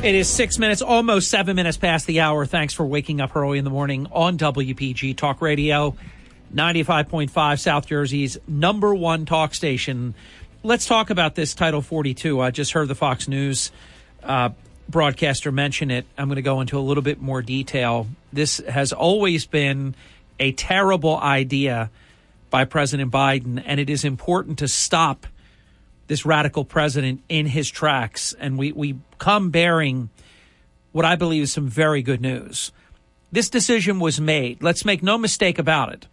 It 0.00 0.14
is 0.14 0.28
six 0.28 0.60
minutes, 0.60 0.80
almost 0.80 1.28
seven 1.28 1.56
minutes 1.56 1.76
past 1.76 2.06
the 2.06 2.20
hour. 2.20 2.46
Thanks 2.46 2.72
for 2.72 2.86
waking 2.86 3.20
up 3.20 3.34
early 3.34 3.58
in 3.58 3.64
the 3.64 3.70
morning 3.70 4.06
on 4.12 4.38
WPG 4.38 5.16
Talk 5.16 5.42
Radio, 5.42 5.96
95.5 6.54 7.58
South 7.58 7.88
Jersey's 7.88 8.38
number 8.46 8.94
one 8.94 9.26
talk 9.26 9.56
station. 9.56 10.14
Let's 10.62 10.86
talk 10.86 11.10
about 11.10 11.34
this 11.34 11.52
Title 11.52 11.82
42. 11.82 12.40
I 12.40 12.52
just 12.52 12.72
heard 12.72 12.86
the 12.86 12.94
Fox 12.94 13.26
News 13.26 13.72
uh, 14.22 14.50
broadcaster 14.88 15.50
mention 15.50 15.90
it. 15.90 16.06
I'm 16.16 16.28
going 16.28 16.36
to 16.36 16.42
go 16.42 16.60
into 16.60 16.78
a 16.78 16.80
little 16.80 17.02
bit 17.02 17.20
more 17.20 17.42
detail. 17.42 18.06
This 18.32 18.58
has 18.68 18.92
always 18.92 19.46
been 19.46 19.96
a 20.38 20.52
terrible 20.52 21.18
idea 21.18 21.90
by 22.50 22.66
President 22.66 23.10
Biden, 23.10 23.60
and 23.66 23.80
it 23.80 23.90
is 23.90 24.04
important 24.04 24.60
to 24.60 24.68
stop 24.68 25.26
this 26.06 26.24
radical 26.24 26.64
president 26.64 27.20
in 27.28 27.46
his 27.46 27.68
tracks. 27.68 28.32
And 28.38 28.56
we, 28.56 28.70
we 28.70 28.96
come 29.18 29.50
bearing 29.50 30.10
what 30.92 31.04
I 31.04 31.16
believe 31.16 31.42
is 31.42 31.52
some 31.52 31.68
very 31.68 32.02
good 32.02 32.20
news. 32.20 32.72
This 33.30 33.50
decision 33.50 34.00
was 34.00 34.20
made. 34.20 34.62
Let's 34.62 34.84
make 34.84 35.02
no 35.02 35.18
mistake 35.18 35.58
about 35.58 35.92
it. 35.92 36.06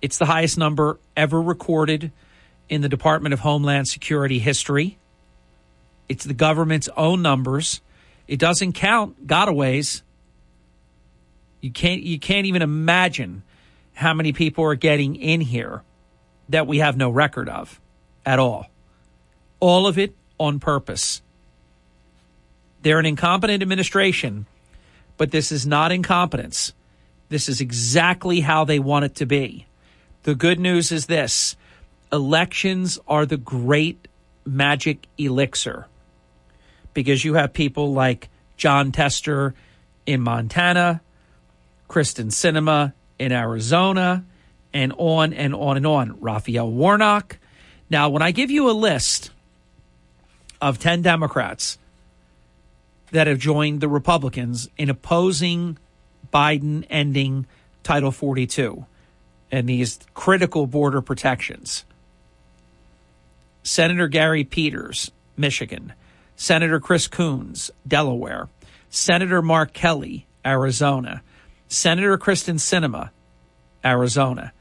It's 0.01 0.17
the 0.17 0.25
highest 0.25 0.57
number 0.57 0.99
ever 1.15 1.41
recorded 1.41 2.11
in 2.69 2.81
the 2.81 2.89
Department 2.89 3.33
of 3.33 3.39
Homeland 3.39 3.87
Security 3.87 4.39
history. 4.39 4.97
It's 6.07 6.25
the 6.25 6.33
government's 6.33 6.89
own 6.95 7.21
numbers. 7.21 7.81
It 8.27 8.39
doesn't 8.39 8.73
count 8.73 9.27
gotaways. 9.27 10.01
You 11.61 11.71
can't 11.71 12.01
you 12.01 12.19
can't 12.19 12.45
even 12.45 12.61
imagine 12.61 13.43
how 13.93 14.13
many 14.13 14.33
people 14.33 14.63
are 14.65 14.75
getting 14.75 15.15
in 15.15 15.41
here 15.41 15.81
that 16.49 16.67
we 16.67 16.79
have 16.79 16.97
no 16.97 17.09
record 17.09 17.49
of 17.49 17.79
at 18.25 18.39
all. 18.39 18.67
All 19.59 19.87
of 19.87 19.97
it 19.97 20.15
on 20.39 20.59
purpose. 20.59 21.21
They're 22.81 22.99
an 22.99 23.05
incompetent 23.05 23.63
administration, 23.63 24.45
but 25.17 25.31
this 25.31 25.51
is 25.51 25.65
not 25.65 25.91
incompetence. 25.91 26.73
This 27.29 27.49
is 27.49 27.61
exactly 27.61 28.41
how 28.41 28.65
they 28.65 28.77
want 28.77 29.05
it 29.05 29.15
to 29.15 29.25
be. 29.25 29.65
The 30.25 30.33
good 30.33 30.59
news 30.59 30.91
is 30.91 31.05
this 31.05 31.55
elections 32.11 32.97
are 33.07 33.27
the 33.27 33.37
great 33.37 34.07
magic 34.43 35.05
elixir 35.19 35.85
because 36.95 37.23
you 37.23 37.35
have 37.35 37.53
people 37.53 37.93
like 37.93 38.29
Jon 38.57 38.91
Tester 38.91 39.53
in 40.07 40.21
Montana, 40.21 41.01
Kyrsten 41.87 42.31
Sinema 42.31 42.93
in 43.19 43.31
Arizona, 43.31 44.25
and 44.73 44.93
on 44.97 45.31
and 45.31 45.53
on 45.53 45.77
and 45.77 45.85
on. 45.85 46.19
Raphael 46.19 46.71
Warnock. 46.71 47.37
Now, 47.91 48.09
when 48.09 48.23
I 48.23 48.31
give 48.31 48.49
you 48.49 48.67
a 48.67 48.73
list 48.73 49.29
of 50.59 50.79
10 50.79 51.03
Democrats 51.03 51.77
that 53.11 53.27
have 53.27 53.37
joined 53.37 53.79
the 53.79 53.89
Republicans 53.89 54.69
in 54.75 54.89
opposing 54.89 55.77
Biden 56.33 56.83
ending 56.89 57.45
Title 57.83 58.11
42 58.11 58.87
and 59.55 59.69
these 59.69 59.99
critical 60.13 60.67
border 60.67 61.01
protections. 61.01 61.85
Senator 63.63 64.09
Gary 64.09 64.43
Peters, 64.43 65.11
Michigan. 65.37 65.93
Senator 66.35 66.81
Chris 66.81 67.07
Coons, 67.07 67.71
Delaware. 67.87 68.49
Senator 68.89 69.41
Mark 69.41 69.71
Kelly, 69.71 70.27
Arizona. 70.45 71.21
Senator 71.69 72.17
Kyrsten 72.17 72.55
Sinema, 72.55 73.11
Arizona. 73.83 74.51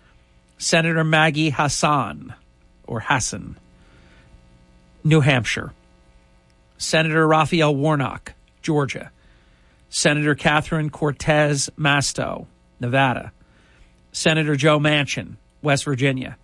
Senator 0.58 1.02
Maggie 1.02 1.50
Hassan, 1.50 2.32
or 2.86 3.00
Hassan, 3.00 3.56
New 5.02 5.20
Hampshire. 5.20 5.72
Senator 6.78 7.26
Raphael 7.26 7.74
Warnock, 7.74 8.32
Georgia. 8.62 9.10
Senator 9.90 10.36
Catherine 10.36 10.90
Cortez 10.90 11.68
Masto, 11.76 12.46
Nevada. 12.78 13.32
Senator 14.14 14.54
Joe 14.54 14.78
Manchin, 14.78 15.34
West 15.60 15.84
Virginia. 15.84 16.38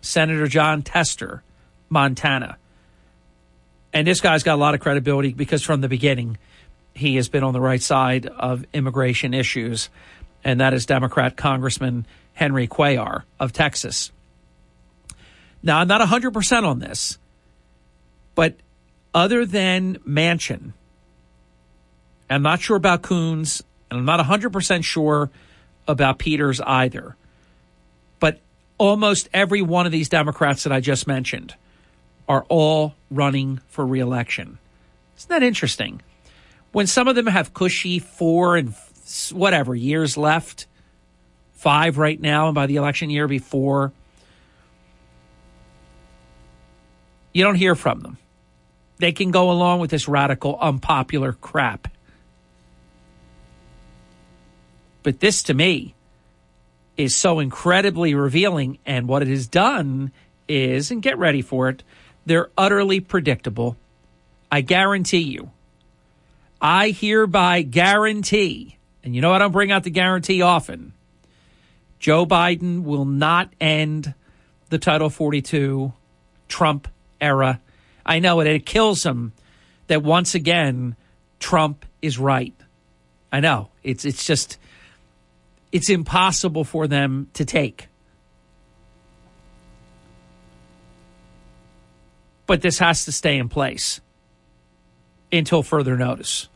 Senator 0.00 0.46
Jon 0.46 0.82
Tester, 0.82 1.42
Montana. 1.88 2.56
And 3.92 4.06
this 4.06 4.20
guy's 4.20 4.42
got 4.42 4.54
a 4.54 4.56
lot 4.56 4.74
of 4.74 4.80
credibility 4.80 5.32
because 5.32 5.62
from 5.62 5.82
the 5.82 5.88
beginning, 5.88 6.38
he 6.94 7.16
has 7.16 7.28
been 7.28 7.44
on 7.44 7.52
the 7.52 7.60
right 7.60 7.80
side 7.80 8.26
of 8.26 8.64
immigration 8.72 9.34
issues, 9.34 9.90
and 10.42 10.60
that 10.60 10.72
is 10.72 10.86
Democrat 10.86 11.36
Congressman 11.36 12.06
Henry 12.32 12.66
Cuellar 12.66 13.22
of 13.38 13.52
Texas. 13.52 14.10
Now, 15.62 15.78
I'm 15.78 15.88
not 15.88 16.00
100% 16.00 16.64
on 16.64 16.78
this, 16.78 17.18
but 18.34 18.56
other 19.12 19.44
than 19.44 19.96
Manchin, 20.08 20.72
I'm 22.30 22.42
not 22.42 22.60
sure 22.60 22.76
about 22.76 23.02
Coons, 23.02 23.62
and 23.90 24.00
I'm 24.00 24.06
not 24.06 24.24
100% 24.24 24.84
sure 24.84 25.30
about 25.86 26.18
Peters 26.18 26.60
either. 26.60 27.16
But 28.20 28.40
almost 28.78 29.28
every 29.32 29.62
one 29.62 29.86
of 29.86 29.92
these 29.92 30.08
Democrats 30.08 30.64
that 30.64 30.72
I 30.72 30.80
just 30.80 31.06
mentioned 31.06 31.54
are 32.28 32.44
all 32.48 32.94
running 33.10 33.60
for 33.68 33.86
reelection. 33.86 34.58
Isn't 35.16 35.28
that 35.28 35.42
interesting? 35.42 36.00
When 36.72 36.86
some 36.86 37.06
of 37.08 37.14
them 37.14 37.26
have 37.26 37.54
cushy 37.54 37.98
four 37.98 38.56
and 38.56 38.74
whatever 39.32 39.74
years 39.74 40.16
left, 40.16 40.66
five 41.52 41.98
right 41.98 42.20
now, 42.20 42.46
and 42.46 42.54
by 42.54 42.66
the 42.66 42.76
election 42.76 43.10
year 43.10 43.28
before, 43.28 43.92
you 47.32 47.44
don't 47.44 47.54
hear 47.54 47.74
from 47.74 48.00
them. 48.00 48.18
They 48.98 49.12
can 49.12 49.30
go 49.30 49.50
along 49.50 49.80
with 49.80 49.90
this 49.90 50.08
radical, 50.08 50.58
unpopular 50.60 51.32
crap. 51.32 51.88
But 55.04 55.20
this 55.20 55.44
to 55.44 55.54
me 55.54 55.94
is 56.96 57.14
so 57.14 57.38
incredibly 57.38 58.14
revealing. 58.14 58.78
And 58.84 59.06
what 59.06 59.22
it 59.22 59.28
has 59.28 59.46
done 59.46 60.10
is, 60.48 60.90
and 60.90 61.00
get 61.00 61.18
ready 61.18 61.42
for 61.42 61.68
it, 61.68 61.84
they're 62.26 62.50
utterly 62.58 62.98
predictable. 62.98 63.76
I 64.50 64.62
guarantee 64.62 65.18
you. 65.18 65.50
I 66.60 66.90
hereby 66.90 67.62
guarantee, 67.62 68.78
and 69.02 69.14
you 69.14 69.20
know 69.20 69.32
I 69.32 69.38
don't 69.38 69.52
bring 69.52 69.70
out 69.70 69.84
the 69.84 69.90
guarantee 69.90 70.40
often, 70.40 70.94
Joe 71.98 72.24
Biden 72.24 72.84
will 72.84 73.04
not 73.04 73.52
end 73.60 74.14
the 74.70 74.78
Title 74.78 75.10
42 75.10 75.92
Trump 76.48 76.88
era. 77.20 77.60
I 78.06 78.18
know 78.18 78.40
it, 78.40 78.46
it 78.46 78.64
kills 78.64 79.04
him 79.04 79.32
that 79.88 80.02
once 80.02 80.34
again 80.34 80.96
Trump 81.38 81.84
is 82.00 82.18
right. 82.18 82.54
I 83.30 83.40
know. 83.40 83.68
It's 83.82 84.04
it's 84.06 84.24
just 84.24 84.58
it's 85.74 85.90
impossible 85.90 86.62
for 86.62 86.86
them 86.86 87.28
to 87.34 87.44
take. 87.44 87.88
But 92.46 92.62
this 92.62 92.78
has 92.78 93.06
to 93.06 93.12
stay 93.12 93.36
in 93.36 93.48
place 93.48 94.00
until 95.32 95.64
further 95.64 95.96
notice. 95.96 96.48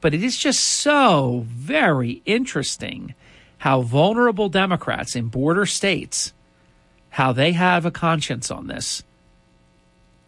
But 0.00 0.14
it 0.14 0.22
is 0.22 0.38
just 0.38 0.60
so 0.60 1.44
very 1.48 2.22
interesting 2.24 3.14
how 3.58 3.82
vulnerable 3.82 4.48
Democrats 4.48 5.16
in 5.16 5.26
border 5.26 5.66
states 5.66 6.32
how 7.10 7.32
they 7.32 7.52
have 7.52 7.84
a 7.86 7.90
conscience 7.90 8.52
on 8.52 8.68
this. 8.68 9.02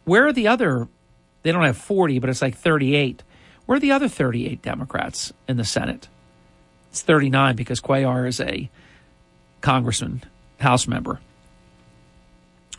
Where 0.04 0.26
are 0.26 0.32
the 0.32 0.48
other 0.48 0.88
they 1.42 1.52
don't 1.52 1.62
have 1.62 1.76
40, 1.76 2.18
but 2.18 2.28
it's 2.28 2.42
like 2.42 2.56
38. 2.56 3.22
Where 3.68 3.76
are 3.76 3.80
the 3.80 3.92
other 3.92 4.08
38 4.08 4.62
Democrats 4.62 5.30
in 5.46 5.58
the 5.58 5.64
Senate? 5.64 6.08
It's 6.90 7.02
39 7.02 7.54
because 7.54 7.82
Cuellar 7.82 8.26
is 8.26 8.40
a 8.40 8.70
congressman, 9.60 10.24
House 10.58 10.88
member. 10.88 11.20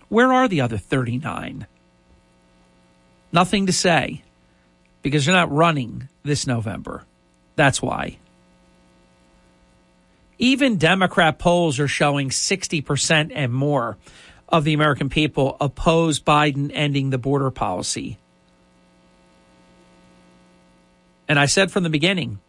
Where 0.08 0.34
are 0.34 0.48
the 0.48 0.62
other 0.62 0.80
39? 0.80 1.68
Nothing 3.32 3.68
to 3.68 3.72
say 3.72 4.24
because 5.04 5.28
they're 5.28 5.36
not 5.36 5.52
running 5.52 6.10
this 6.24 6.48
November. 6.48 7.04
That's 7.56 7.84
why. 7.84 8.18
Even 10.40 10.78
Democrat 10.78 11.38
polls 11.38 11.80
are 11.80 11.88
showing 11.88 12.32
60% 12.32 13.32
and 13.36 13.54
more 13.54 14.00
of 14.48 14.64
the 14.64 14.74
American 14.74 15.10
people 15.10 15.56
oppose 15.62 16.20
Biden 16.20 16.72
ending 16.74 17.12
the 17.12 17.20
border 17.20 17.52
policy. 17.52 18.18
And 21.30 21.40
I 21.40 21.46
said 21.46 21.72
from 21.72 21.84
the 21.84 21.90
beginning, 21.90 22.40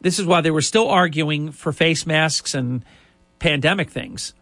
this 0.00 0.18
is 0.18 0.26
why 0.26 0.42
they 0.42 0.50
were 0.50 0.62
still 0.62 0.88
arguing 0.88 1.50
for 1.50 1.72
face 1.72 2.06
masks 2.06 2.54
and 2.54 2.84
pandemic 3.38 3.90
things. 3.90 4.34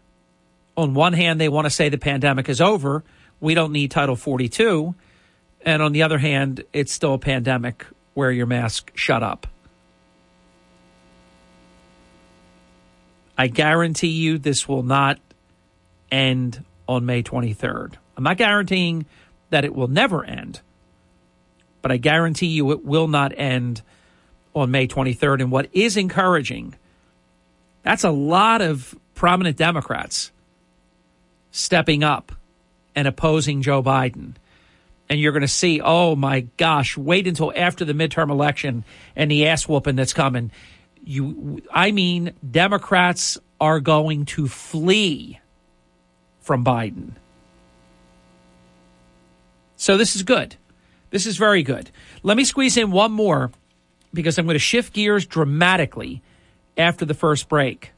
On 0.76 0.94
one 0.94 1.12
hand, 1.12 1.40
they 1.40 1.48
want 1.48 1.66
to 1.66 1.70
say 1.70 1.88
the 1.88 1.96
pandemic 1.96 2.48
is 2.48 2.60
over. 2.60 3.04
We 3.40 3.54
don't 3.54 3.72
need 3.72 3.92
Title 3.92 4.16
42. 4.16 4.94
And 5.64 5.80
on 5.80 5.92
the 5.92 6.02
other 6.02 6.18
hand, 6.18 6.64
it's 6.72 6.92
still 6.92 7.14
a 7.14 7.18
pandemic. 7.18 7.86
Wear 8.16 8.32
your 8.32 8.46
mask, 8.46 8.90
shut 8.96 9.22
up. 9.22 9.46
I 13.38 13.46
guarantee 13.46 14.08
you 14.08 14.38
this 14.38 14.68
will 14.68 14.82
not 14.82 15.18
end 16.10 16.64
on 16.88 17.06
May 17.06 17.22
23rd. 17.22 17.94
I'm 18.16 18.24
not 18.24 18.36
guaranteeing 18.36 19.06
that 19.50 19.64
it 19.64 19.74
will 19.74 19.88
never 19.88 20.24
end, 20.24 20.60
but 21.84 21.92
I 21.92 21.98
guarantee 21.98 22.46
you 22.46 22.70
it 22.70 22.82
will 22.82 23.08
not 23.08 23.34
end 23.36 23.82
on 24.54 24.70
May 24.70 24.88
23rd. 24.88 25.42
And 25.42 25.50
what 25.50 25.68
is 25.74 25.98
encouraging, 25.98 26.76
that's 27.82 28.04
a 28.04 28.10
lot 28.10 28.62
of 28.62 28.94
prominent 29.14 29.58
Democrats 29.58 30.32
stepping 31.50 32.02
up 32.02 32.32
and 32.96 33.06
opposing 33.06 33.60
Joe 33.60 33.82
Biden. 33.82 34.36
And 35.10 35.20
you're 35.20 35.32
going 35.32 35.42
to 35.42 35.48
see, 35.48 35.82
oh 35.84 36.16
my 36.16 36.46
gosh, 36.56 36.96
wait 36.96 37.26
until 37.26 37.52
after 37.54 37.84
the 37.84 37.92
midterm 37.92 38.30
election 38.30 38.84
and 39.14 39.30
the 39.30 39.46
ass 39.46 39.68
whooping 39.68 39.96
that's 39.96 40.14
coming 40.14 40.50
you 41.04 41.60
I 41.70 41.92
mean 41.92 42.32
Democrats 42.50 43.38
are 43.60 43.80
going 43.80 44.24
to 44.24 44.48
flee 44.48 45.38
from 46.40 46.64
Biden. 46.64 47.12
So 49.76 49.96
this 49.96 50.16
is 50.16 50.22
good. 50.22 50.56
This 51.14 51.26
is 51.26 51.36
very 51.36 51.62
good. 51.62 51.92
Let 52.24 52.36
me 52.36 52.44
squeeze 52.44 52.76
in 52.76 52.90
one 52.90 53.12
more 53.12 53.52
because 54.12 54.36
I'm 54.36 54.46
going 54.46 54.56
to 54.56 54.58
shift 54.58 54.92
gears 54.92 55.24
dramatically 55.24 56.22
after 56.76 57.04
the 57.04 57.14
first 57.14 57.48
break. 57.48 57.92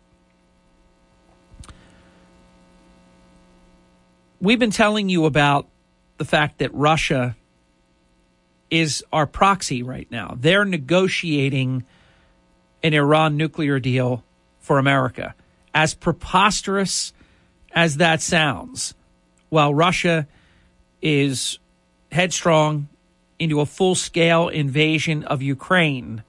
We've 4.38 4.58
been 4.58 4.70
telling 4.70 5.08
you 5.08 5.24
about 5.24 5.66
the 6.18 6.26
fact 6.26 6.58
that 6.58 6.74
Russia 6.74 7.34
is 8.70 9.02
our 9.14 9.26
proxy 9.26 9.82
right 9.82 10.10
now. 10.10 10.36
They're 10.38 10.66
negotiating 10.66 11.86
an 12.82 12.92
Iran 12.92 13.38
nuclear 13.38 13.80
deal 13.80 14.24
for 14.58 14.78
America. 14.78 15.34
As 15.74 15.94
preposterous 15.94 17.14
as 17.72 17.96
that 17.96 18.20
sounds, 18.20 18.92
while 19.48 19.72
Russia 19.72 20.28
is 21.00 21.58
headstrong 22.12 22.88
into 23.38 23.60
a 23.60 23.66
full 23.66 23.94
scale 23.94 24.48
invasion 24.48 25.24
of 25.24 25.42
Ukraine, 25.42 26.22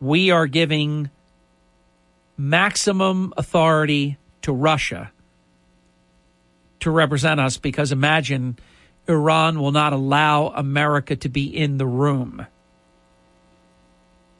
we 0.00 0.30
are 0.30 0.46
giving 0.46 1.10
maximum 2.36 3.32
authority 3.36 4.18
to 4.42 4.52
Russia 4.52 5.10
to 6.80 6.90
represent 6.90 7.40
us 7.40 7.56
because 7.56 7.92
imagine 7.92 8.58
Iran 9.08 9.60
will 9.60 9.72
not 9.72 9.92
allow 9.92 10.48
America 10.48 11.16
to 11.16 11.28
be 11.28 11.44
in 11.44 11.78
the 11.78 11.86
room. 11.86 12.46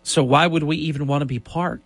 So 0.02 0.22
why 0.22 0.46
would 0.46 0.62
we 0.62 0.76
even 0.76 1.06
want 1.06 1.22
to 1.22 1.26
be 1.26 1.38
part? 1.38 1.82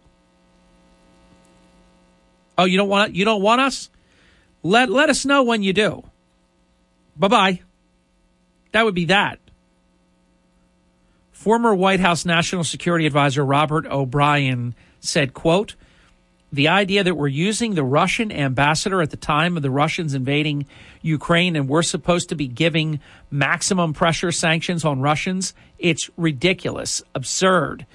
Oh, 2.59 2.65
you 2.65 2.77
don't 2.77 2.89
want 2.89 3.15
you 3.15 3.25
don't 3.25 3.41
want 3.41 3.63
us? 3.63 3.89
Let 4.63 4.91
let 4.91 5.09
us 5.09 5.25
know 5.25 5.43
when 5.43 5.63
you 5.63 5.73
do. 5.73 6.05
Bye 7.17 7.29
bye. 7.29 7.61
That 8.72 8.84
would 8.84 8.94
be 8.94 9.06
that. 9.06 9.38
Former 11.32 11.75
White 11.75 12.00
House 12.00 12.25
National 12.25 12.64
Security 12.64 13.06
Advisor 13.06 13.44
Robert 13.44 13.87
O'Brien 13.87 14.75
said, 15.00 15.32
quote, 15.32 15.75
the 16.52 16.69
idea 16.69 17.05
that 17.05 17.15
we're 17.15 17.29
using 17.29 17.74
the 17.74 17.84
Russian 17.84 18.32
ambassador 18.32 19.00
at 19.00 19.10
the 19.10 19.17
time 19.17 19.56
of 19.56 19.62
the 19.62 19.70
Russians 19.70 20.15
invading 20.15 20.67
Ukraine 21.00 21.55
and 21.55 21.69
we're 21.69 21.82
supposed 21.82 22.29
to 22.31 22.34
be 22.34 22.48
giving 22.48 23.00
maximum 23.31 23.93
pressure 23.93 24.32
sanctions 24.32 24.84
on 24.84 25.00
Russians, 25.00 25.55
it's 25.79 26.10
ridiculous, 26.17 27.03
absurd. 27.15 27.86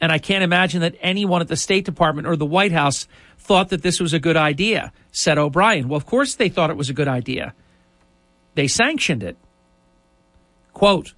And 0.00 0.12
I 0.12 0.18
can't 0.18 0.44
imagine 0.44 0.82
that 0.82 0.94
anyone 1.00 1.40
at 1.40 1.48
the 1.48 1.56
State 1.56 1.84
Department 1.84 2.26
or 2.26 2.36
the 2.36 2.44
White 2.44 2.72
House 2.72 3.08
thought 3.38 3.70
that 3.70 3.82
this 3.82 3.98
was 3.98 4.12
a 4.12 4.18
good 4.18 4.36
idea, 4.36 4.92
said 5.10 5.38
O'Brien. 5.38 5.88
Well, 5.88 5.96
of 5.96 6.06
course 6.06 6.34
they 6.34 6.48
thought 6.48 6.70
it 6.70 6.76
was 6.76 6.90
a 6.90 6.94
good 6.94 7.08
idea. 7.08 7.54
They 8.54 8.68
sanctioned 8.68 9.22
it. 9.22 9.36
Quote, 10.72 11.14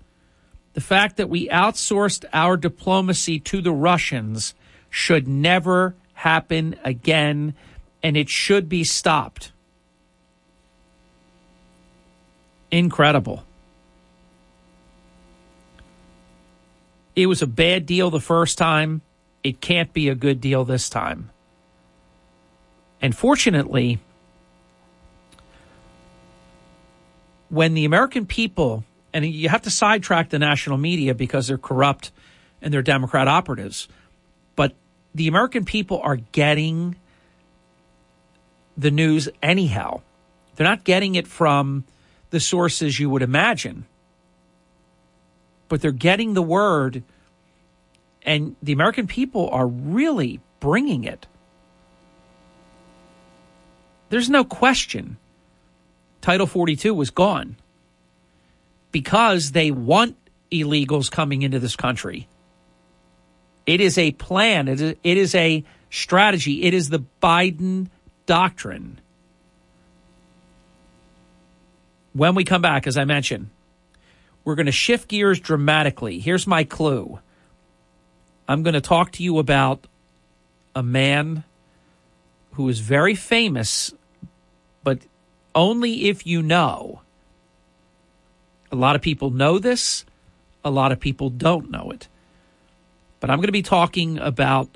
the 0.75 0.81
fact 0.81 1.17
that 1.17 1.29
we 1.29 1.49
outsourced 1.49 2.25
our 2.33 2.57
diplomacy 2.57 3.39
to 3.39 3.61
the 3.61 3.73
Russians 3.73 4.55
should 4.91 5.29
never 5.29 5.95
happen 6.15 6.77
again, 6.85 7.55
and 8.03 8.17
it 8.17 8.29
should 8.29 8.69
be 8.69 8.85
stopped. 8.85 9.53
Incredible. 12.71 13.45
It 17.15 17.27
was 17.27 17.43
a 17.43 17.47
bad 17.47 17.87
deal 17.87 18.11
the 18.11 18.21
first 18.21 18.59
time. 18.59 19.03
It 19.45 19.61
can't 19.61 19.93
be 19.93 20.09
a 20.09 20.15
good 20.17 20.41
deal 20.41 20.65
this 20.65 20.89
time. 20.89 21.31
And 23.01 23.17
fortunately, 23.17 24.01
when 27.49 27.75
the 27.75 27.85
American 27.85 28.27
people, 28.27 28.83
and 29.15 29.25
you 29.25 29.49
have 29.49 29.63
to 29.63 29.71
sidetrack 29.71 30.29
the 30.29 30.39
national 30.39 30.77
media 30.77 31.15
because 31.15 31.47
they're 31.47 31.57
corrupt 31.57 32.13
and 32.61 32.75
they're 32.75 32.83
Democrat 32.83 33.27
operatives, 33.29 33.89
but 34.57 34.75
the 35.15 35.29
American 35.29 35.65
people 35.65 36.01
are 36.03 36.17
getting 36.17 36.97
the 38.77 38.91
news 38.91 39.31
anyhow. 39.43 40.03
They're 40.57 40.67
not 40.67 40.85
getting 40.85 41.15
it 41.15 41.27
from 41.27 41.85
the 42.29 42.41
sources 42.41 43.01
you 43.01 43.09
would 43.09 43.23
imagine 43.23 43.87
but 45.69 45.81
they're 45.81 45.93
getting 45.93 46.35
the 46.35 46.43
word, 46.43 47.03
and 48.23 48.57
the 48.63 48.73
American 48.73 49.07
people 49.07 49.49
are 49.51 49.67
really 49.67 50.41
bringing 50.61 51.05
it. 51.05 51.27
There's 54.09 54.31
no 54.31 54.45
question 54.45 55.17
Title 56.21 56.47
42 56.47 56.95
was 56.95 57.11
gone 57.11 57.57
because 58.95 59.51
they 59.51 59.73
want 59.73 60.17
illegals 60.53 61.11
coming 61.11 61.43
into 61.43 61.59
this 61.59 61.75
country. 61.75 62.29
It 63.67 63.81
is 63.81 63.99
a 63.99 64.13
plan. 64.13 64.69
It 64.69 64.97
is, 65.03 65.35
a 65.35 65.65
strategy. 65.91 66.63
It 66.63 66.75
is 66.75 66.91
the 66.91 67.03
Biden 67.21 67.89
doctrine. 68.27 69.01
When 72.13 72.37
we 72.37 72.45
come 72.45 72.63
back, 72.63 72.87
as 72.87 72.97
I 72.97 73.05
mentioned, 73.05 73.51
we're 74.45 74.55
going 74.55 74.67
to 74.67 74.73
shift 74.73 75.09
gears 75.09 75.41
dramatically. 75.41 76.21
Here's 76.21 76.47
my 76.47 76.63
clue 76.63 77.19
I'm 78.47 78.63
going 78.63 78.75
to 78.75 78.81
talk 78.81 79.11
to 79.13 79.25
you 79.25 79.41
about 79.41 79.89
a 80.77 80.85
man 80.85 81.43
who 82.53 82.69
is 82.69 82.79
very 82.79 83.17
famous, 83.17 83.93
but 84.85 85.01
only 85.53 86.05
if 86.05 86.29
you 86.29 86.43
know. 86.43 87.01
A 88.75 88.77
lot 88.77 88.97
of 88.97 89.03
people 89.03 89.31
know 89.31 89.61
this, 89.61 90.05
a 90.65 90.71
lot 90.71 90.91
of 90.91 90.99
people 90.99 91.31
don't 91.31 91.71
know 91.71 91.93
it. 91.93 92.09
But 93.21 93.31
I'm 93.31 93.37
going 93.37 93.47
to 93.47 93.53
be 93.53 93.63
talking 93.63 94.19
about 94.19 94.69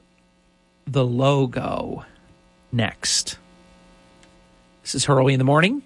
the 0.87 1.05
logo 1.05 2.05
next. 2.71 3.38
This 4.83 4.95
is 4.95 5.05
Hurley 5.07 5.33
in 5.33 5.38
the 5.38 5.45
Morning 5.45 5.83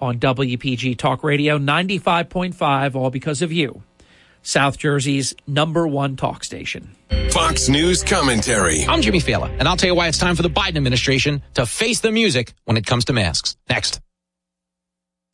on 0.00 0.18
WPG 0.18 0.98
Talk 0.98 1.22
Radio 1.22 1.58
95.5, 1.60 2.96
all 2.96 3.10
because 3.10 3.40
of 3.40 3.52
you. 3.52 3.84
South 4.42 4.76
Jersey's 4.76 5.32
number 5.46 5.86
one 5.86 6.16
talk 6.16 6.42
station. 6.42 6.90
Fox 7.30 7.68
News 7.68 8.02
commentary. 8.02 8.84
I'm 8.88 9.00
Jimmy 9.00 9.20
Failla, 9.20 9.48
and 9.60 9.68
I'll 9.68 9.76
tell 9.76 9.90
you 9.90 9.94
why 9.94 10.08
it's 10.08 10.18
time 10.18 10.34
for 10.34 10.42
the 10.42 10.50
Biden 10.50 10.76
administration 10.76 11.40
to 11.54 11.66
face 11.66 12.00
the 12.00 12.10
music 12.10 12.52
when 12.64 12.76
it 12.76 12.84
comes 12.84 13.04
to 13.04 13.12
masks. 13.12 13.56
Next. 13.70 14.00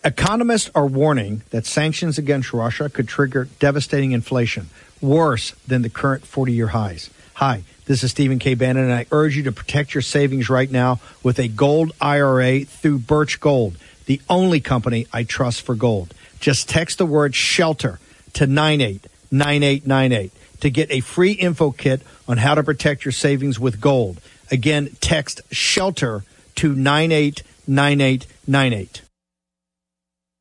Economists 0.03 0.71
are 0.75 0.87
warning 0.87 1.43
that 1.51 1.67
sanctions 1.67 2.17
against 2.17 2.55
Russia 2.55 2.89
could 2.89 3.07
trigger 3.07 3.49
devastating 3.59 4.13
inflation, 4.13 4.71
worse 5.03 5.51
than 5.67 5.83
the 5.83 5.91
current 5.91 6.25
40 6.25 6.55
year 6.55 6.69
highs. 6.69 7.11
Hi, 7.35 7.65
this 7.85 8.03
is 8.03 8.11
Stephen 8.11 8.39
K. 8.39 8.55
Bannon, 8.55 8.85
and 8.85 8.95
I 8.95 9.05
urge 9.13 9.37
you 9.37 9.43
to 9.43 9.53
protect 9.53 9.93
your 9.93 10.01
savings 10.01 10.49
right 10.49 10.71
now 10.71 11.01
with 11.23 11.39
a 11.39 11.49
gold 11.49 11.93
IRA 12.01 12.65
through 12.65 13.01
Birch 13.01 13.41
Gold, 13.41 13.77
the 14.07 14.23
only 14.31 14.59
company 14.59 15.07
I 15.13 15.25
trust 15.25 15.61
for 15.61 15.75
gold. 15.75 16.15
Just 16.39 16.67
text 16.67 16.97
the 16.97 17.05
word 17.05 17.35
shelter 17.35 17.99
to 18.33 18.47
989898 18.47 20.33
to 20.61 20.71
get 20.71 20.91
a 20.91 21.01
free 21.01 21.33
info 21.33 21.73
kit 21.73 22.01
on 22.27 22.39
how 22.39 22.55
to 22.55 22.63
protect 22.63 23.05
your 23.05 23.13
savings 23.13 23.61
with 23.61 23.83
gold. 23.83 24.19
Again, 24.51 24.97
text 25.03 25.43
shelter 25.51 26.25
to 26.55 26.75
989898 26.75 29.03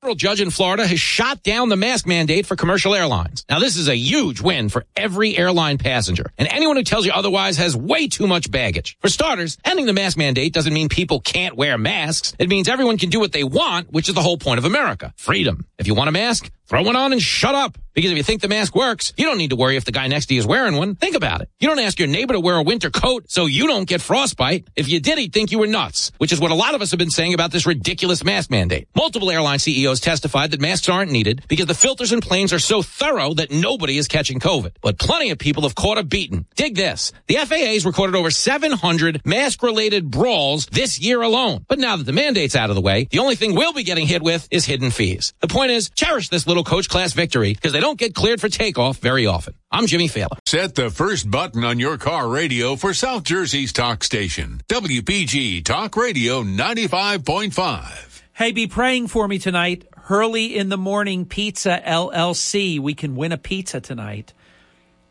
federal 0.01 0.15
judge 0.15 0.39
in 0.39 0.49
Florida 0.49 0.87
has 0.87 0.97
shot 0.97 1.43
down 1.43 1.67
the 1.67 1.75
mask 1.75 2.07
mandate 2.07 2.45
for 2.45 2.55
commercial 2.55 2.95
airlines. 2.95 3.43
Now, 3.49 3.59
this 3.59 3.75
is 3.75 3.89
a 3.89 3.95
huge 3.97 4.39
win 4.39 4.69
for 4.69 4.85
every 4.95 5.37
airline 5.37 5.77
passenger, 5.77 6.31
and 6.37 6.47
anyone 6.47 6.77
who 6.77 6.83
tells 6.83 7.05
you 7.05 7.11
otherwise 7.11 7.57
has 7.57 7.75
way 7.75 8.07
too 8.07 8.25
much 8.25 8.49
baggage. 8.49 8.97
For 9.01 9.09
starters, 9.09 9.57
ending 9.65 9.87
the 9.87 9.93
mask 9.93 10.17
mandate 10.17 10.53
doesn't 10.53 10.73
mean 10.73 10.87
people 10.87 11.19
can't 11.19 11.57
wear 11.57 11.77
masks. 11.77 12.33
It 12.39 12.47
means 12.47 12.69
everyone 12.69 12.97
can 12.97 13.09
do 13.09 13.19
what 13.19 13.33
they 13.33 13.43
want, 13.43 13.91
which 13.91 14.07
is 14.07 14.15
the 14.15 14.21
whole 14.21 14.37
point 14.37 14.59
of 14.59 14.63
America. 14.63 15.13
Freedom. 15.17 15.65
If 15.77 15.85
you 15.85 15.95
want 15.95 16.07
a 16.07 16.13
mask, 16.13 16.49
throw 16.65 16.81
one 16.81 16.95
on 16.95 17.11
and 17.11 17.21
shut 17.21 17.53
up. 17.53 17.77
Because 17.99 18.11
if 18.11 18.17
you 18.17 18.23
think 18.23 18.39
the 18.39 18.47
mask 18.47 18.75
works, 18.75 19.11
you 19.17 19.25
don't 19.25 19.37
need 19.37 19.49
to 19.49 19.57
worry 19.57 19.75
if 19.75 19.83
the 19.83 19.91
guy 19.91 20.07
next 20.07 20.27
to 20.27 20.33
you 20.33 20.39
is 20.39 20.47
wearing 20.47 20.77
one. 20.77 20.95
Think 20.95 21.17
about 21.17 21.41
it. 21.41 21.49
You 21.59 21.67
don't 21.67 21.79
ask 21.79 21.99
your 21.99 22.07
neighbor 22.07 22.31
to 22.31 22.39
wear 22.39 22.55
a 22.55 22.63
winter 22.63 22.89
coat 22.89 23.25
so 23.27 23.45
you 23.45 23.67
don't 23.67 23.89
get 23.89 23.99
frostbite. 23.99 24.69
If 24.77 24.87
you 24.87 25.01
did, 25.01 25.17
he'd 25.17 25.33
think 25.33 25.51
you 25.51 25.59
were 25.59 25.67
nuts, 25.67 26.13
which 26.17 26.31
is 26.31 26.39
what 26.39 26.51
a 26.51 26.55
lot 26.55 26.75
of 26.75 26.81
us 26.81 26.91
have 26.91 26.97
been 26.97 27.09
saying 27.09 27.33
about 27.33 27.51
this 27.51 27.65
ridiculous 27.65 28.23
mask 28.23 28.51
mandate. 28.51 28.87
Multiple 28.95 29.29
airline 29.29 29.59
CEOs 29.59 29.99
testified 29.99 30.51
that 30.51 30.61
masks 30.61 30.87
aren't 30.87 31.11
needed 31.11 31.43
because 31.49 31.65
the 31.65 31.73
filters 31.73 32.13
in 32.13 32.21
planes 32.21 32.53
are 32.53 32.59
so 32.59 32.81
thorough 32.81 33.33
that 33.33 33.51
nobody 33.51 33.97
is 33.97 34.07
catching 34.07 34.39
COVID. 34.39 34.75
But 34.79 34.97
plenty 34.97 35.31
of 35.31 35.37
people 35.37 35.63
have 35.63 35.75
caught 35.75 35.97
a 35.97 36.03
beating. 36.03 36.45
Dig 36.55 36.75
this. 36.75 37.11
The 37.27 37.35
FAA 37.35 37.73
has 37.73 37.85
recorded 37.85 38.15
over 38.15 38.31
700 38.31 39.23
mask 39.25 39.61
related 39.61 40.09
brawls 40.09 40.67
this 40.67 41.01
year 41.01 41.21
alone. 41.21 41.65
But 41.67 41.79
now 41.79 41.97
that 41.97 42.05
the 42.05 42.13
mandate's 42.13 42.55
out 42.55 42.69
of 42.69 42.77
the 42.77 42.81
way, 42.81 43.09
the 43.11 43.19
only 43.19 43.35
thing 43.35 43.55
we'll 43.55 43.73
be 43.73 43.83
getting 43.83 44.07
hit 44.07 44.23
with 44.23 44.47
is 44.51 44.63
hidden 44.63 44.89
fees. 44.89 45.33
The 45.41 45.49
point 45.49 45.71
is, 45.71 45.89
cherish 45.89 46.29
this 46.29 46.47
little 46.47 46.63
coach 46.63 46.87
class 46.87 47.11
victory 47.11 47.53
because 47.53 47.73
they 47.73 47.81
don't 47.81 47.88
get 47.95 48.15
cleared 48.15 48.41
for 48.41 48.49
takeoff 48.49 48.97
very 48.97 49.25
often. 49.25 49.53
I'm 49.71 49.87
Jimmy 49.87 50.07
Failla. 50.07 50.37
Set 50.45 50.75
the 50.75 50.89
first 50.89 51.29
button 51.29 51.63
on 51.63 51.79
your 51.79 51.97
car 51.97 52.27
radio 52.27 52.75
for 52.75 52.93
South 52.93 53.23
Jersey's 53.23 53.73
talk 53.73 54.03
station, 54.03 54.61
WPG 54.67 55.63
Talk 55.63 55.95
Radio 55.95 56.43
95.5. 56.43 58.21
Hey, 58.33 58.51
be 58.51 58.67
praying 58.67 59.07
for 59.07 59.27
me 59.27 59.37
tonight. 59.37 59.85
Hurley 59.95 60.57
in 60.57 60.69
the 60.69 60.77
Morning 60.77 61.25
Pizza 61.25 61.81
LLC. 61.85 62.79
We 62.79 62.93
can 62.93 63.15
win 63.15 63.31
a 63.31 63.37
pizza 63.37 63.79
tonight. 63.79 64.33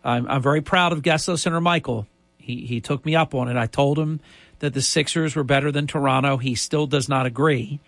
I'm, 0.02 0.26
I'm 0.26 0.42
very 0.42 0.60
proud 0.60 0.92
of 0.92 1.02
guest 1.02 1.28
listener 1.28 1.60
Michael. 1.60 2.06
He, 2.38 2.66
he 2.66 2.80
took 2.80 3.04
me 3.04 3.14
up 3.14 3.34
on 3.34 3.48
it. 3.48 3.56
I 3.56 3.66
told 3.66 3.98
him 3.98 4.20
that 4.58 4.74
the 4.74 4.82
Sixers 4.82 5.36
were 5.36 5.44
better 5.44 5.70
than 5.70 5.86
Toronto. 5.86 6.36
He 6.36 6.54
still 6.54 6.86
does 6.86 7.08
not 7.08 7.26
agree. 7.26 7.80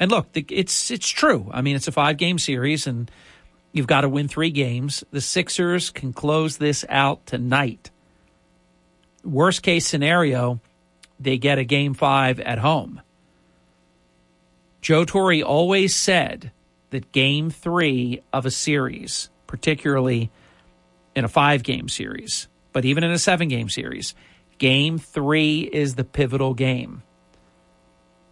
And 0.00 0.10
look, 0.10 0.28
it's 0.34 0.90
it's 0.90 1.08
true. 1.08 1.50
I 1.52 1.60
mean, 1.60 1.76
it's 1.76 1.88
a 1.88 1.92
five 1.92 2.16
game 2.16 2.38
series, 2.38 2.86
and 2.86 3.10
You've 3.72 3.86
got 3.86 4.02
to 4.02 4.08
win 4.08 4.28
three 4.28 4.50
games. 4.50 5.04
The 5.10 5.20
Sixers 5.20 5.90
can 5.90 6.12
close 6.12 6.56
this 6.56 6.84
out 6.88 7.26
tonight. 7.26 7.90
Worst 9.24 9.62
case 9.62 9.86
scenario, 9.86 10.60
they 11.20 11.38
get 11.38 11.58
a 11.58 11.64
game 11.64 11.94
five 11.94 12.40
at 12.40 12.58
home. 12.58 13.02
Joe 14.80 15.04
Torre 15.04 15.42
always 15.42 15.94
said 15.94 16.52
that 16.90 17.12
game 17.12 17.50
three 17.50 18.22
of 18.32 18.46
a 18.46 18.50
series, 18.50 19.28
particularly 19.46 20.30
in 21.14 21.24
a 21.24 21.28
five 21.28 21.62
game 21.62 21.88
series, 21.88 22.48
but 22.72 22.84
even 22.84 23.04
in 23.04 23.10
a 23.10 23.18
seven 23.18 23.48
game 23.48 23.68
series, 23.68 24.14
game 24.58 24.98
three 24.98 25.60
is 25.60 25.94
the 25.94 26.04
pivotal 26.04 26.54
game. 26.54 27.02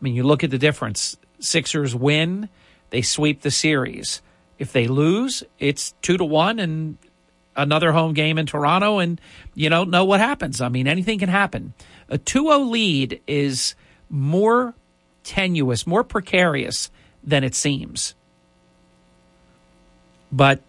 I 0.01 0.05
mean, 0.05 0.15
you 0.15 0.23
look 0.23 0.45
at 0.45 0.51
the 0.51 0.59
difference. 0.59 1.17
Sixers 1.41 1.95
win, 1.95 2.49
they 2.91 3.03
sweep 3.03 3.43
the 3.43 3.51
series. 3.51 4.23
If 4.59 4.73
they 4.73 4.89
lose, 4.89 5.45
it's 5.59 5.95
two 6.03 6.17
to 6.17 6.25
one 6.25 6.59
and 6.59 6.99
another 7.57 7.93
home 7.93 8.13
game 8.13 8.39
in 8.39 8.47
Toronto, 8.47 8.99
and 8.99 9.21
you 9.55 9.69
don't 9.69 9.91
know 9.91 10.05
what 10.05 10.21
happens. 10.21 10.61
I 10.61 10.69
mean, 10.69 10.87
anything 10.87 11.19
can 11.19 11.29
happen. 11.29 11.75
A 12.09 12.19
2 12.19 12.45
0 12.45 12.59
lead 12.61 13.21
is 13.27 13.75
more 14.09 14.75
tenuous, 15.25 15.87
more 15.87 16.05
precarious 16.05 16.91
than 17.23 17.45
it 17.45 17.55
seems. 17.55 18.15
But 20.31 20.61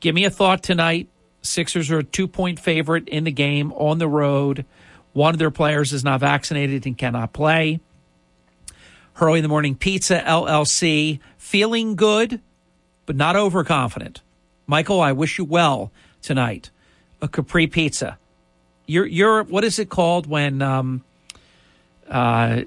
give 0.00 0.14
me 0.14 0.24
a 0.24 0.30
thought 0.30 0.62
tonight. 0.62 1.08
Sixers 1.42 1.90
are 1.90 1.98
a 1.98 2.04
two 2.04 2.28
point 2.28 2.60
favorite 2.60 3.08
in 3.08 3.24
the 3.24 3.32
game 3.32 3.72
on 3.72 3.98
the 3.98 4.08
road. 4.08 4.64
One 5.12 5.34
of 5.34 5.38
their 5.38 5.50
players 5.50 5.92
is 5.92 6.04
not 6.04 6.20
vaccinated 6.20 6.86
and 6.86 6.96
cannot 6.96 7.32
play. 7.32 7.80
Hurley 9.14 9.40
in 9.40 9.42
the 9.42 9.48
Morning 9.48 9.74
Pizza 9.74 10.20
LLC 10.20 11.20
feeling 11.36 11.96
good 11.96 12.40
but 13.06 13.16
not 13.16 13.36
overconfident. 13.36 14.22
Michael, 14.66 15.00
I 15.00 15.12
wish 15.12 15.38
you 15.38 15.44
well 15.44 15.90
tonight. 16.22 16.70
A 17.20 17.28
Capri 17.28 17.66
Pizza. 17.66 18.18
You're 18.86 19.06
you're 19.06 19.44
what 19.44 19.64
is 19.64 19.78
it 19.78 19.88
called 19.88 20.26
when 20.26 20.60
um 20.60 21.04
uh 22.08 22.62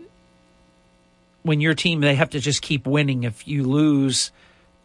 when 1.43 1.61
your 1.61 1.73
team 1.73 2.01
they 2.01 2.15
have 2.15 2.31
to 2.31 2.39
just 2.39 2.61
keep 2.61 2.87
winning. 2.87 3.23
If 3.23 3.47
you 3.47 3.63
lose, 3.63 4.31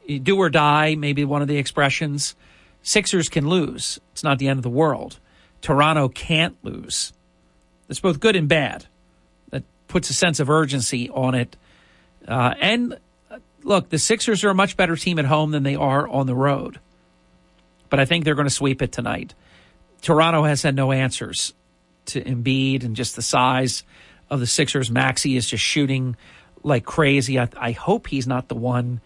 you 0.07 0.19
do 0.19 0.37
or 0.37 0.50
die, 0.50 0.95
maybe 0.95 1.25
one 1.25 1.42
of 1.42 1.49
the 1.49 1.57
expressions. 1.57 2.35
Sixers 2.83 3.28
can 3.28 3.49
lose. 3.49 4.00
It's 4.12 4.25
not 4.25 4.38
the 4.38 4.49
end 4.49 4.59
of 4.59 4.62
the 4.62 4.71
world. 4.71 5.19
Toronto 5.61 6.09
can't 6.09 6.57
lose. 6.62 7.12
It's 7.88 8.00
both 8.00 8.21
good 8.21 8.37
and 8.37 8.49
bad. 8.49 8.87
That 9.50 9.64
puts 9.88 10.11
a 10.11 10.14
sense 10.14 10.40
of 10.40 10.49
urgency 10.49 11.11
on 11.11 11.35
it. 11.35 11.57
Uh, 12.26 12.54
and 12.61 12.99
look, 13.62 13.88
the 13.88 13.99
Sixers 13.99 14.45
are 14.45 14.50
a 14.50 14.55
much 14.55 14.76
better 14.76 14.97
team 14.97 15.19
at 15.19 15.25
home 15.25 15.50
than 15.50 15.62
they 15.62 15.76
are 15.76 16.09
on 16.09 16.26
the 16.26 16.35
road. 16.35 16.81
But 17.88 18.00
I 18.00 18.05
think 18.05 18.25
they're 18.25 18.35
going 18.35 18.47
to 18.47 18.55
sweep 18.55 18.83
it 18.83 18.93
tonight. 18.93 19.35
Toronto 20.02 20.45
has 20.45 20.62
had 20.62 20.75
no 20.75 20.93
answers 20.93 21.52
to 22.07 22.23
Embiid 22.23 22.85
and 22.85 22.97
just 22.97 23.17
the 23.17 23.23
size 23.23 23.83
of 24.31 24.40
the 24.40 24.47
Sixers. 24.47 24.90
Maxey 24.90 25.37
is 25.37 25.49
just 25.49 25.64
shooting 25.64 26.17
like 26.62 26.85
crazy. 26.85 27.38
I, 27.38 27.49
I 27.57 27.73
hope 27.73 28.07
he's 28.07 28.26
not 28.26 28.49
the 28.49 28.55
one 28.55 29.00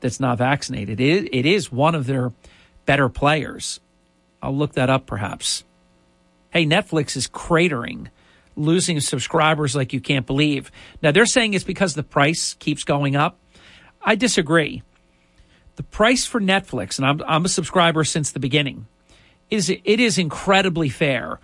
that's 0.00 0.20
not 0.20 0.38
vaccinated. 0.38 1.00
It, 1.00 1.34
it 1.34 1.46
is 1.46 1.72
one 1.72 1.94
of 1.94 2.06
their 2.06 2.32
better 2.84 3.08
players. 3.08 3.80
I'll 4.42 4.56
look 4.56 4.74
that 4.74 4.90
up 4.90 5.06
perhaps. 5.06 5.64
Hey, 6.50 6.64
Netflix 6.64 7.16
is 7.16 7.26
cratering, 7.26 8.08
losing 8.54 9.00
subscribers 9.00 9.74
like 9.74 9.92
you 9.92 10.00
can't 10.00 10.26
believe. 10.26 10.70
Now, 11.02 11.10
they're 11.10 11.26
saying 11.26 11.54
it's 11.54 11.64
because 11.64 11.94
the 11.94 12.02
price 12.02 12.54
keeps 12.54 12.84
going 12.84 13.16
up. 13.16 13.38
I 14.06 14.14
disagree. 14.14 14.82
The 15.74 15.82
price 15.82 16.24
for 16.24 16.40
Netflix, 16.40 16.98
and 16.98 17.06
I'm, 17.06 17.22
I'm 17.26 17.44
a 17.44 17.48
subscriber 17.48 18.04
since 18.04 18.30
the 18.30 18.38
beginning, 18.38 18.86
is 19.50 19.68
it 19.68 19.82
is 19.84 20.16
incredibly 20.16 20.88
fair. 20.88 21.40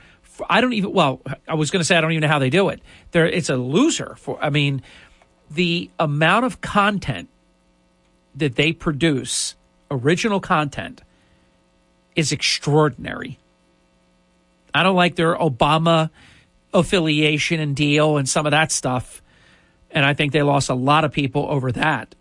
I 0.49 0.61
don't 0.61 0.73
even 0.73 0.93
well, 0.93 1.21
I 1.47 1.55
was 1.55 1.71
going 1.71 1.81
to 1.81 1.85
say 1.85 1.97
I 1.97 2.01
don't 2.01 2.13
even 2.13 2.23
know 2.23 2.29
how 2.29 2.39
they 2.39 2.49
do 2.49 2.69
it. 2.71 2.81
There, 3.11 3.27
it's 3.27 3.51
a 3.51 3.57
loser 3.57 4.15
for. 4.17 4.43
I 4.43 4.49
mean, 4.49 4.81
the 5.51 5.91
amount 5.99 6.47
of 6.47 6.61
content 6.61 7.29
that 8.35 8.57
they 8.57 8.73
produce, 8.73 9.55
original 9.91 10.41
content, 10.41 11.03
is 12.17 12.33
extraordinary. 12.33 13.39
I 14.75 14.83
don't 14.83 14.97
like 14.97 15.17
their 15.17 15.37
Obama 15.37 16.09
affiliation 16.73 17.61
and 17.61 17.77
deal 17.77 18.17
and 18.17 18.27
some 18.27 18.47
of 18.47 18.53
that 18.53 18.73
stuff. 18.73 19.23
And 19.91 20.07
I 20.07 20.15
think 20.15 20.33
they 20.33 20.43
lost 20.43 20.71
a 20.71 20.75
lot 20.75 21.05
of 21.05 21.13
people 21.13 21.47
over 21.51 21.71
that. 21.73 22.15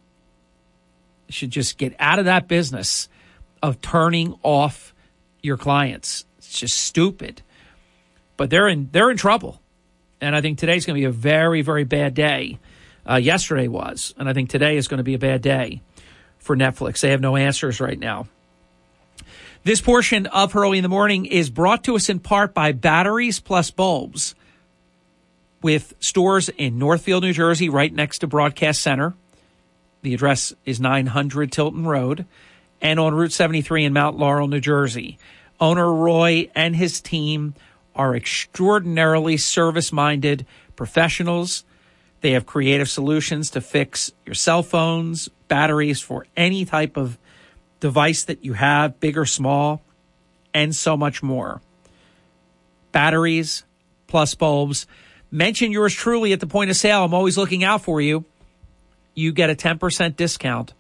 Should 1.31 1.51
just 1.51 1.77
get 1.77 1.95
out 1.99 2.19
of 2.19 2.25
that 2.25 2.47
business 2.47 3.09
of 3.61 3.81
turning 3.81 4.35
off 4.43 4.93
your 5.41 5.57
clients. 5.57 6.25
It's 6.37 6.59
just 6.59 6.77
stupid. 6.77 7.41
But 8.37 8.49
they're 8.49 8.67
in 8.67 8.89
they're 8.91 9.11
in 9.11 9.17
trouble. 9.17 9.61
And 10.19 10.35
I 10.35 10.41
think 10.41 10.59
today's 10.59 10.85
going 10.85 10.95
to 10.95 10.99
be 10.99 11.05
a 11.05 11.11
very 11.11 11.61
very 11.61 11.83
bad 11.83 12.13
day. 12.13 12.59
Uh, 13.09 13.15
yesterday 13.15 13.67
was, 13.67 14.13
and 14.17 14.29
I 14.29 14.33
think 14.33 14.51
today 14.51 14.77
is 14.77 14.87
going 14.87 14.99
to 14.99 15.03
be 15.03 15.15
a 15.15 15.19
bad 15.19 15.41
day 15.41 15.81
for 16.37 16.55
Netflix. 16.55 16.99
They 17.01 17.09
have 17.09 17.21
no 17.21 17.35
answers 17.35 17.79
right 17.79 17.97
now. 17.97 18.27
This 19.63 19.81
portion 19.81 20.25
of 20.27 20.51
Hurley 20.53 20.79
in 20.79 20.83
the 20.83 20.89
Morning 20.89 21.25
is 21.25 21.49
brought 21.49 21.83
to 21.83 21.95
us 21.95 22.09
in 22.09 22.19
part 22.19 22.53
by 22.53 22.71
Batteries 22.71 23.39
Plus 23.39 23.69
Bulbs 23.69 24.33
with 25.61 25.93
stores 25.99 26.49
in 26.49 26.79
Northfield, 26.79 27.23
New 27.23 27.33
Jersey, 27.33 27.69
right 27.69 27.93
next 27.93 28.19
to 28.19 28.27
Broadcast 28.27 28.81
Center. 28.81 29.13
The 30.01 30.13
address 30.13 30.53
is 30.65 30.79
900 30.79 31.51
Tilton 31.51 31.85
Road 31.85 32.25
and 32.81 32.99
on 32.99 33.13
Route 33.13 33.31
73 33.31 33.85
in 33.85 33.93
Mount 33.93 34.17
Laurel, 34.17 34.47
New 34.47 34.59
Jersey. 34.59 35.19
Owner 35.59 35.93
Roy 35.93 36.49
and 36.55 36.75
his 36.75 36.99
team 36.99 37.53
are 37.95 38.15
extraordinarily 38.15 39.37
service 39.37 39.91
minded 39.91 40.45
professionals. 40.75 41.63
They 42.21 42.31
have 42.31 42.45
creative 42.45 42.89
solutions 42.89 43.51
to 43.51 43.61
fix 43.61 44.11
your 44.25 44.33
cell 44.33 44.63
phones, 44.63 45.29
batteries 45.47 46.01
for 46.01 46.25
any 46.35 46.65
type 46.65 46.97
of 46.97 47.19
device 47.79 48.23
that 48.23 48.43
you 48.43 48.53
have, 48.53 48.99
big 48.99 49.17
or 49.17 49.25
small, 49.25 49.81
and 50.53 50.75
so 50.75 50.97
much 50.97 51.21
more. 51.21 51.61
Batteries 52.91 53.63
plus 54.07 54.33
bulbs. 54.33 54.87
Mention 55.29 55.71
yours 55.71 55.93
truly 55.93 56.33
at 56.33 56.39
the 56.39 56.47
point 56.47 56.69
of 56.69 56.75
sale. 56.75 57.05
I'm 57.05 57.13
always 57.13 57.37
looking 57.37 57.63
out 57.63 57.81
for 57.81 58.01
you. 58.01 58.25
You 59.13 59.31
get 59.31 59.49
a 59.49 59.55
10% 59.55 60.15
discount 60.15 60.73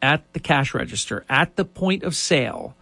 at 0.00 0.32
the 0.32 0.40
cash 0.40 0.74
register, 0.74 1.24
at 1.28 1.56
the 1.56 1.64
point 1.64 2.04
of 2.04 2.14
sale, 2.14 2.76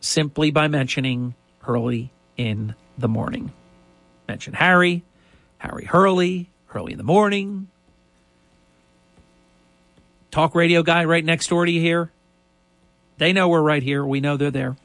simply 0.00 0.50
by 0.50 0.68
mentioning 0.68 1.34
Hurley 1.60 2.10
in 2.36 2.74
the 2.98 3.08
morning. 3.08 3.52
Mention 4.28 4.52
Harry, 4.54 5.02
Harry 5.58 5.84
Hurley, 5.84 6.50
Hurley 6.66 6.92
in 6.92 6.98
the 6.98 7.04
morning. 7.04 7.68
Talk 10.30 10.54
radio 10.54 10.82
guy 10.82 11.04
right 11.04 11.24
next 11.24 11.48
door 11.48 11.64
to 11.64 11.70
you 11.70 11.80
here. 11.80 12.10
They 13.18 13.32
know 13.32 13.48
we're 13.48 13.62
right 13.62 13.82
here. 13.82 14.04
We 14.04 14.20
know 14.20 14.36
they're 14.36 14.50
there. 14.50 14.76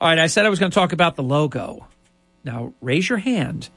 All 0.00 0.08
right, 0.08 0.18
I 0.18 0.26
said 0.26 0.46
I 0.46 0.48
was 0.48 0.58
going 0.58 0.70
to 0.70 0.74
talk 0.74 0.92
about 0.92 1.16
the 1.16 1.22
logo. 1.22 1.86
Now, 2.42 2.72
raise 2.80 3.08
your 3.08 3.18
hand. 3.18 3.68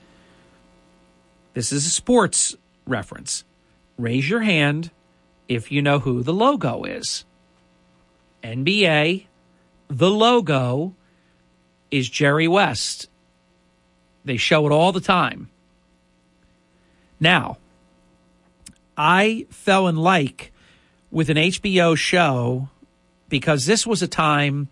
This 1.54 1.72
is 1.72 1.86
a 1.86 1.90
sports 1.90 2.56
reference. 2.86 3.44
Raise 3.98 4.30
your 4.30 4.42
hand 4.42 4.92
if 5.48 5.72
you 5.72 5.82
know 5.82 6.00
who 6.00 6.24
the 6.24 6.34
logo 6.34 6.84
is. 6.84 7.26
NBA, 8.44 9.26
the 9.88 10.12
logo 10.12 10.94
is 11.90 12.10
Jerry 12.10 12.48
West. 12.48 13.10
They 14.26 14.38
show 14.38 14.66
it 14.68 14.72
all 14.72 14.92
the 14.92 15.02
time. 15.02 15.50
Now, 17.20 17.58
I 18.96 19.48
fell 19.50 19.88
in 19.88 19.96
like 19.96 20.52
with 21.12 21.30
an 21.30 21.38
HBO 21.38 21.98
show 21.98 22.70
because 23.30 23.66
this 23.66 23.88
was 23.88 24.02
a 24.02 24.08
time 24.08 24.68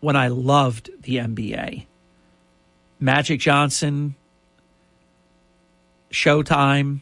when 0.00 0.16
I 0.16 0.28
loved 0.28 0.90
the 1.02 1.16
NBA. 1.16 1.86
Magic 2.98 3.40
Johnson, 3.40 4.14
Showtime, 6.10 7.00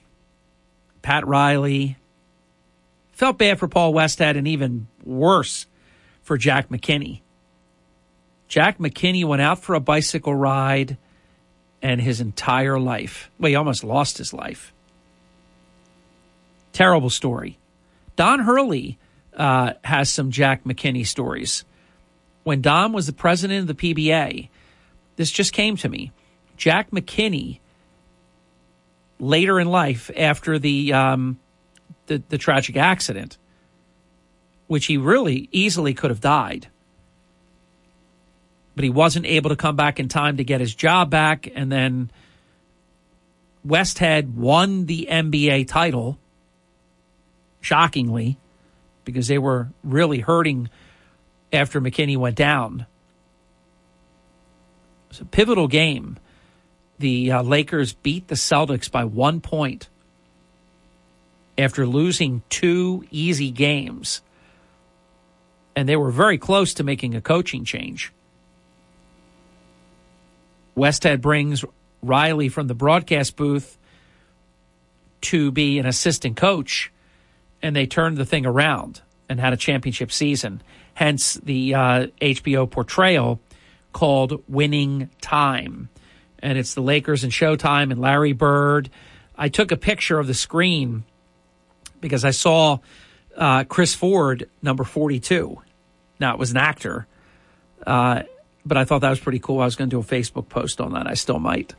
Pat 1.02 1.26
Riley. 1.26 1.96
Felt 3.12 3.38
bad 3.38 3.58
for 3.58 3.68
Paul 3.68 3.92
Westhead 3.92 4.36
and 4.36 4.46
even 4.46 4.86
worse 5.04 5.66
for 6.22 6.36
Jack 6.38 6.68
McKinney. 6.68 7.20
Jack 8.46 8.78
McKinney 8.78 9.24
went 9.24 9.42
out 9.42 9.62
for 9.62 9.74
a 9.74 9.80
bicycle 9.80 10.34
ride 10.34 10.96
and 11.82 12.00
his 12.00 12.20
entire 12.20 12.78
life, 12.78 13.30
well, 13.38 13.48
he 13.48 13.54
almost 13.54 13.84
lost 13.84 14.18
his 14.18 14.32
life. 14.32 14.72
Terrible 16.72 17.10
story. 17.10 17.58
Don 18.16 18.40
Hurley 18.40 18.98
uh, 19.36 19.74
has 19.84 20.10
some 20.10 20.30
Jack 20.30 20.64
McKinney 20.64 21.06
stories. 21.06 21.64
When 22.42 22.60
Don 22.60 22.92
was 22.92 23.06
the 23.06 23.12
president 23.12 23.68
of 23.68 23.76
the 23.76 23.94
PBA, 23.94 24.48
this 25.16 25.30
just 25.30 25.52
came 25.52 25.76
to 25.76 25.88
me. 25.88 26.12
Jack 26.56 26.90
McKinney, 26.90 27.60
later 29.18 29.58
in 29.58 29.68
life, 29.68 30.10
after 30.16 30.58
the 30.58 30.92
um, 30.92 31.38
the, 32.06 32.22
the 32.28 32.38
tragic 32.38 32.76
accident, 32.76 33.38
which 34.66 34.86
he 34.86 34.96
really 34.96 35.48
easily 35.52 35.94
could 35.94 36.10
have 36.10 36.20
died, 36.20 36.68
but 38.74 38.84
he 38.84 38.90
wasn't 38.90 39.26
able 39.26 39.50
to 39.50 39.56
come 39.56 39.76
back 39.76 39.98
in 39.98 40.08
time 40.08 40.36
to 40.36 40.44
get 40.44 40.60
his 40.60 40.74
job 40.74 41.10
back, 41.10 41.50
and 41.54 41.70
then 41.70 42.10
Westhead 43.66 44.34
won 44.34 44.86
the 44.86 45.08
NBA 45.10 45.68
title, 45.68 46.18
shockingly 47.60 48.38
because 49.04 49.26
they 49.26 49.38
were 49.38 49.68
really 49.82 50.20
hurting 50.20 50.68
after 51.52 51.80
McKinney 51.80 52.16
went 52.16 52.36
down. 52.36 52.86
It's 55.10 55.20
a 55.20 55.24
pivotal 55.24 55.66
game. 55.66 56.18
The 56.98 57.32
uh, 57.32 57.42
Lakers 57.42 57.92
beat 57.92 58.28
the 58.28 58.34
Celtics 58.34 58.90
by 58.90 59.04
one 59.04 59.40
point 59.40 59.88
after 61.56 61.86
losing 61.86 62.42
two 62.48 63.04
easy 63.10 63.50
games. 63.50 64.22
And 65.76 65.88
they 65.88 65.96
were 65.96 66.10
very 66.10 66.38
close 66.38 66.74
to 66.74 66.84
making 66.84 67.14
a 67.14 67.20
coaching 67.20 67.64
change. 67.64 68.12
Westhead 70.76 71.20
brings 71.20 71.64
Riley 72.02 72.48
from 72.48 72.68
the 72.68 72.74
broadcast 72.74 73.36
booth 73.36 73.78
to 75.20 75.50
be 75.50 75.78
an 75.78 75.86
assistant 75.86 76.36
coach 76.36 76.92
and 77.62 77.74
they 77.74 77.86
turned 77.86 78.16
the 78.16 78.24
thing 78.24 78.46
around 78.46 79.02
and 79.28 79.40
had 79.40 79.52
a 79.52 79.56
championship 79.56 80.12
season. 80.12 80.62
Hence 80.94 81.34
the 81.34 81.74
uh, 81.74 82.06
HBO 82.20 82.70
portrayal 82.70 83.40
called 83.92 84.42
Winning 84.48 85.10
Time. 85.20 85.88
And 86.40 86.58
it's 86.58 86.74
the 86.74 86.80
Lakers 86.80 87.24
and 87.24 87.32
Showtime 87.32 87.90
and 87.90 88.00
Larry 88.00 88.32
Bird. 88.32 88.90
I 89.36 89.48
took 89.48 89.70
a 89.70 89.76
picture 89.76 90.18
of 90.18 90.26
the 90.26 90.34
screen 90.34 91.04
because 92.00 92.24
I 92.24 92.30
saw 92.30 92.78
uh, 93.36 93.64
Chris 93.64 93.94
Ford, 93.94 94.48
number 94.62 94.84
42. 94.84 95.60
Now, 96.20 96.32
it 96.34 96.38
was 96.38 96.50
an 96.50 96.56
actor, 96.56 97.06
uh, 97.86 98.22
but 98.64 98.76
I 98.76 98.84
thought 98.84 99.00
that 99.00 99.10
was 99.10 99.20
pretty 99.20 99.38
cool. 99.38 99.60
I 99.60 99.64
was 99.64 99.76
going 99.76 99.90
to 99.90 99.96
do 99.96 100.00
a 100.00 100.04
Facebook 100.04 100.48
post 100.48 100.80
on 100.80 100.92
that. 100.94 101.06
I 101.06 101.14
still 101.14 101.38
might. 101.38 101.74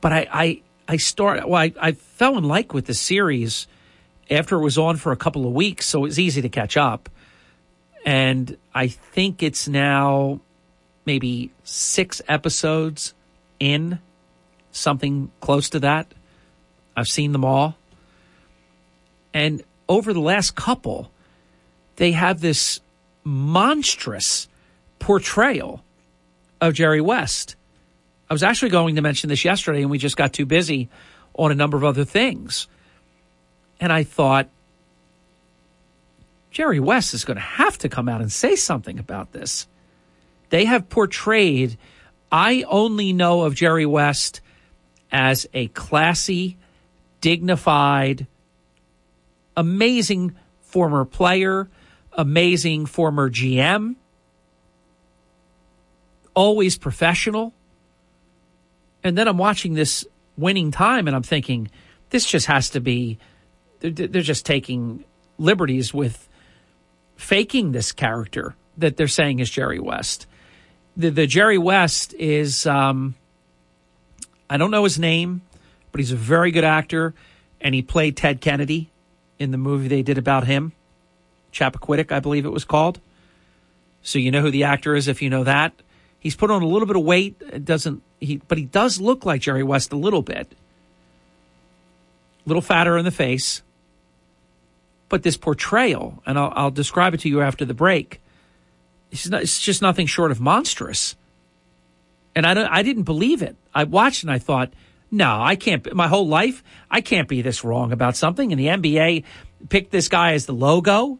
But 0.00 0.12
I, 0.12 0.28
I, 0.32 0.62
I 0.86 0.96
start, 0.96 1.48
well, 1.48 1.60
I, 1.60 1.72
I 1.80 1.92
fell 1.92 2.38
in 2.38 2.44
like 2.44 2.72
with 2.72 2.86
the 2.86 2.94
series 2.94 3.66
after 4.30 4.56
it 4.56 4.60
was 4.60 4.78
on 4.78 4.96
for 4.96 5.10
a 5.12 5.16
couple 5.16 5.46
of 5.46 5.52
weeks, 5.52 5.86
so 5.86 6.00
it 6.00 6.02
was 6.02 6.18
easy 6.18 6.42
to 6.42 6.48
catch 6.48 6.76
up. 6.76 7.08
And 8.04 8.56
I 8.74 8.88
think 8.88 9.42
it's 9.42 9.66
now 9.66 10.40
maybe 11.04 11.50
six 11.64 12.22
episodes 12.28 13.14
in, 13.60 13.98
something 14.72 15.30
close 15.40 15.70
to 15.70 15.80
that. 15.80 16.12
I've 16.96 17.08
seen 17.08 17.32
them 17.32 17.44
all. 17.44 17.76
And 19.32 19.62
over 19.88 20.12
the 20.12 20.20
last 20.20 20.54
couple, 20.54 21.10
they 21.96 22.12
have 22.12 22.40
this 22.40 22.80
monstrous 23.24 24.48
portrayal 24.98 25.82
of 26.60 26.74
Jerry 26.74 27.00
West. 27.00 27.56
I 28.28 28.34
was 28.34 28.42
actually 28.42 28.70
going 28.70 28.96
to 28.96 29.02
mention 29.02 29.28
this 29.28 29.44
yesterday, 29.44 29.82
and 29.82 29.90
we 29.90 29.98
just 29.98 30.16
got 30.16 30.32
too 30.32 30.46
busy 30.46 30.88
on 31.34 31.52
a 31.52 31.54
number 31.54 31.76
of 31.76 31.84
other 31.84 32.04
things. 32.04 32.66
And 33.80 33.92
I 33.92 34.02
thought, 34.02 34.48
Jerry 36.50 36.80
West 36.80 37.14
is 37.14 37.24
going 37.24 37.36
to 37.36 37.42
have 37.42 37.78
to 37.78 37.88
come 37.88 38.08
out 38.08 38.20
and 38.20 38.32
say 38.32 38.56
something 38.56 38.98
about 38.98 39.32
this. 39.32 39.66
They 40.50 40.64
have 40.64 40.88
portrayed, 40.88 41.78
I 42.30 42.64
only 42.68 43.12
know 43.12 43.42
of 43.42 43.54
Jerry 43.54 43.86
West 43.86 44.40
as 45.10 45.46
a 45.54 45.68
classy, 45.68 46.58
dignified, 47.20 48.26
amazing 49.56 50.36
former 50.60 51.04
player, 51.04 51.68
amazing 52.12 52.86
former 52.86 53.30
GM, 53.30 53.96
always 56.34 56.76
professional. 56.76 57.54
And 59.02 59.16
then 59.16 59.26
I'm 59.26 59.38
watching 59.38 59.74
this 59.74 60.06
winning 60.36 60.70
time 60.70 61.06
and 61.06 61.16
I'm 61.16 61.22
thinking, 61.22 61.70
this 62.10 62.26
just 62.26 62.46
has 62.46 62.70
to 62.70 62.80
be 62.80 63.18
they're, 63.80 63.90
they're 63.90 64.22
just 64.22 64.44
taking 64.44 65.04
liberties 65.38 65.94
with 65.94 66.28
faking 67.16 67.72
this 67.72 67.92
character 67.92 68.54
that 68.76 68.96
they're 68.96 69.08
saying 69.08 69.40
is 69.40 69.50
Jerry 69.50 69.78
West. 69.78 70.26
The, 70.98 71.10
the 71.10 71.26
Jerry 71.26 71.56
West 71.58 72.12
is, 72.14 72.66
um, 72.66 73.14
I 74.50 74.56
don't 74.56 74.72
know 74.72 74.84
his 74.84 74.98
name, 74.98 75.42
but 75.92 76.00
he's 76.00 76.12
a 76.12 76.16
very 76.16 76.50
good 76.50 76.64
actor, 76.64 77.14
and 77.60 77.74
he 77.74 77.82
played 77.82 78.16
Ted 78.16 78.40
Kennedy 78.40 78.90
in 79.38 79.52
the 79.52 79.58
movie 79.58 79.88
they 79.88 80.02
did 80.02 80.18
about 80.18 80.46
him, 80.46 80.72
Chappaquiddick, 81.52 82.10
I 82.10 82.18
believe 82.18 82.44
it 82.44 82.50
was 82.50 82.64
called. 82.64 83.00
So 84.02 84.18
you 84.18 84.30
know 84.30 84.42
who 84.42 84.50
the 84.50 84.64
actor 84.64 84.94
is 84.96 85.08
if 85.08 85.22
you 85.22 85.30
know 85.30 85.44
that. 85.44 85.72
He's 86.20 86.34
put 86.34 86.50
on 86.50 86.62
a 86.62 86.66
little 86.66 86.86
bit 86.86 86.96
of 86.96 87.04
weight. 87.04 87.36
It 87.40 87.64
doesn't 87.64 88.02
he? 88.20 88.40
But 88.48 88.58
he 88.58 88.64
does 88.64 89.00
look 89.00 89.24
like 89.24 89.40
Jerry 89.40 89.62
West 89.62 89.92
a 89.92 89.96
little 89.96 90.22
bit. 90.22 90.48
A 92.44 92.48
little 92.48 92.62
fatter 92.62 92.98
in 92.98 93.04
the 93.04 93.12
face. 93.12 93.62
But 95.08 95.22
this 95.22 95.36
portrayal, 95.36 96.22
and 96.26 96.38
I'll, 96.38 96.52
I'll 96.54 96.70
describe 96.70 97.14
it 97.14 97.20
to 97.20 97.28
you 97.28 97.40
after 97.40 97.64
the 97.64 97.74
break. 97.74 98.20
It's, 99.10 99.28
not, 99.28 99.42
it's 99.42 99.60
just 99.60 99.82
nothing 99.82 100.06
short 100.06 100.30
of 100.30 100.40
monstrous. 100.40 101.16
And 102.34 102.46
I 102.46 102.78
I 102.78 102.82
didn't 102.82 103.04
believe 103.04 103.42
it. 103.42 103.56
I 103.74 103.84
watched 103.84 104.22
and 104.22 104.30
I 104.30 104.38
thought, 104.38 104.72
no, 105.10 105.40
I 105.40 105.56
can't. 105.56 105.94
My 105.94 106.08
whole 106.08 106.28
life, 106.28 106.62
I 106.90 107.00
can't 107.00 107.28
be 107.28 107.42
this 107.42 107.64
wrong 107.64 107.92
about 107.92 108.16
something. 108.16 108.52
And 108.52 108.60
the 108.60 108.66
NBA 108.66 109.24
picked 109.68 109.90
this 109.90 110.08
guy 110.08 110.32
as 110.34 110.46
the 110.46 110.52
logo. 110.52 111.18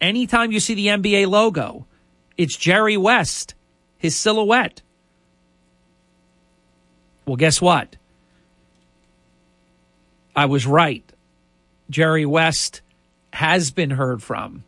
Anytime 0.00 0.52
you 0.52 0.60
see 0.60 0.74
the 0.74 0.88
NBA 0.88 1.26
logo, 1.28 1.86
it's 2.36 2.56
Jerry 2.56 2.96
West, 2.96 3.54
his 3.98 4.16
silhouette. 4.16 4.82
Well, 7.26 7.36
guess 7.36 7.60
what? 7.60 7.96
I 10.34 10.46
was 10.46 10.66
right. 10.66 11.04
Jerry 11.88 12.26
West 12.26 12.82
has 13.32 13.70
been 13.70 13.90
heard 13.90 14.22
from, 14.22 14.64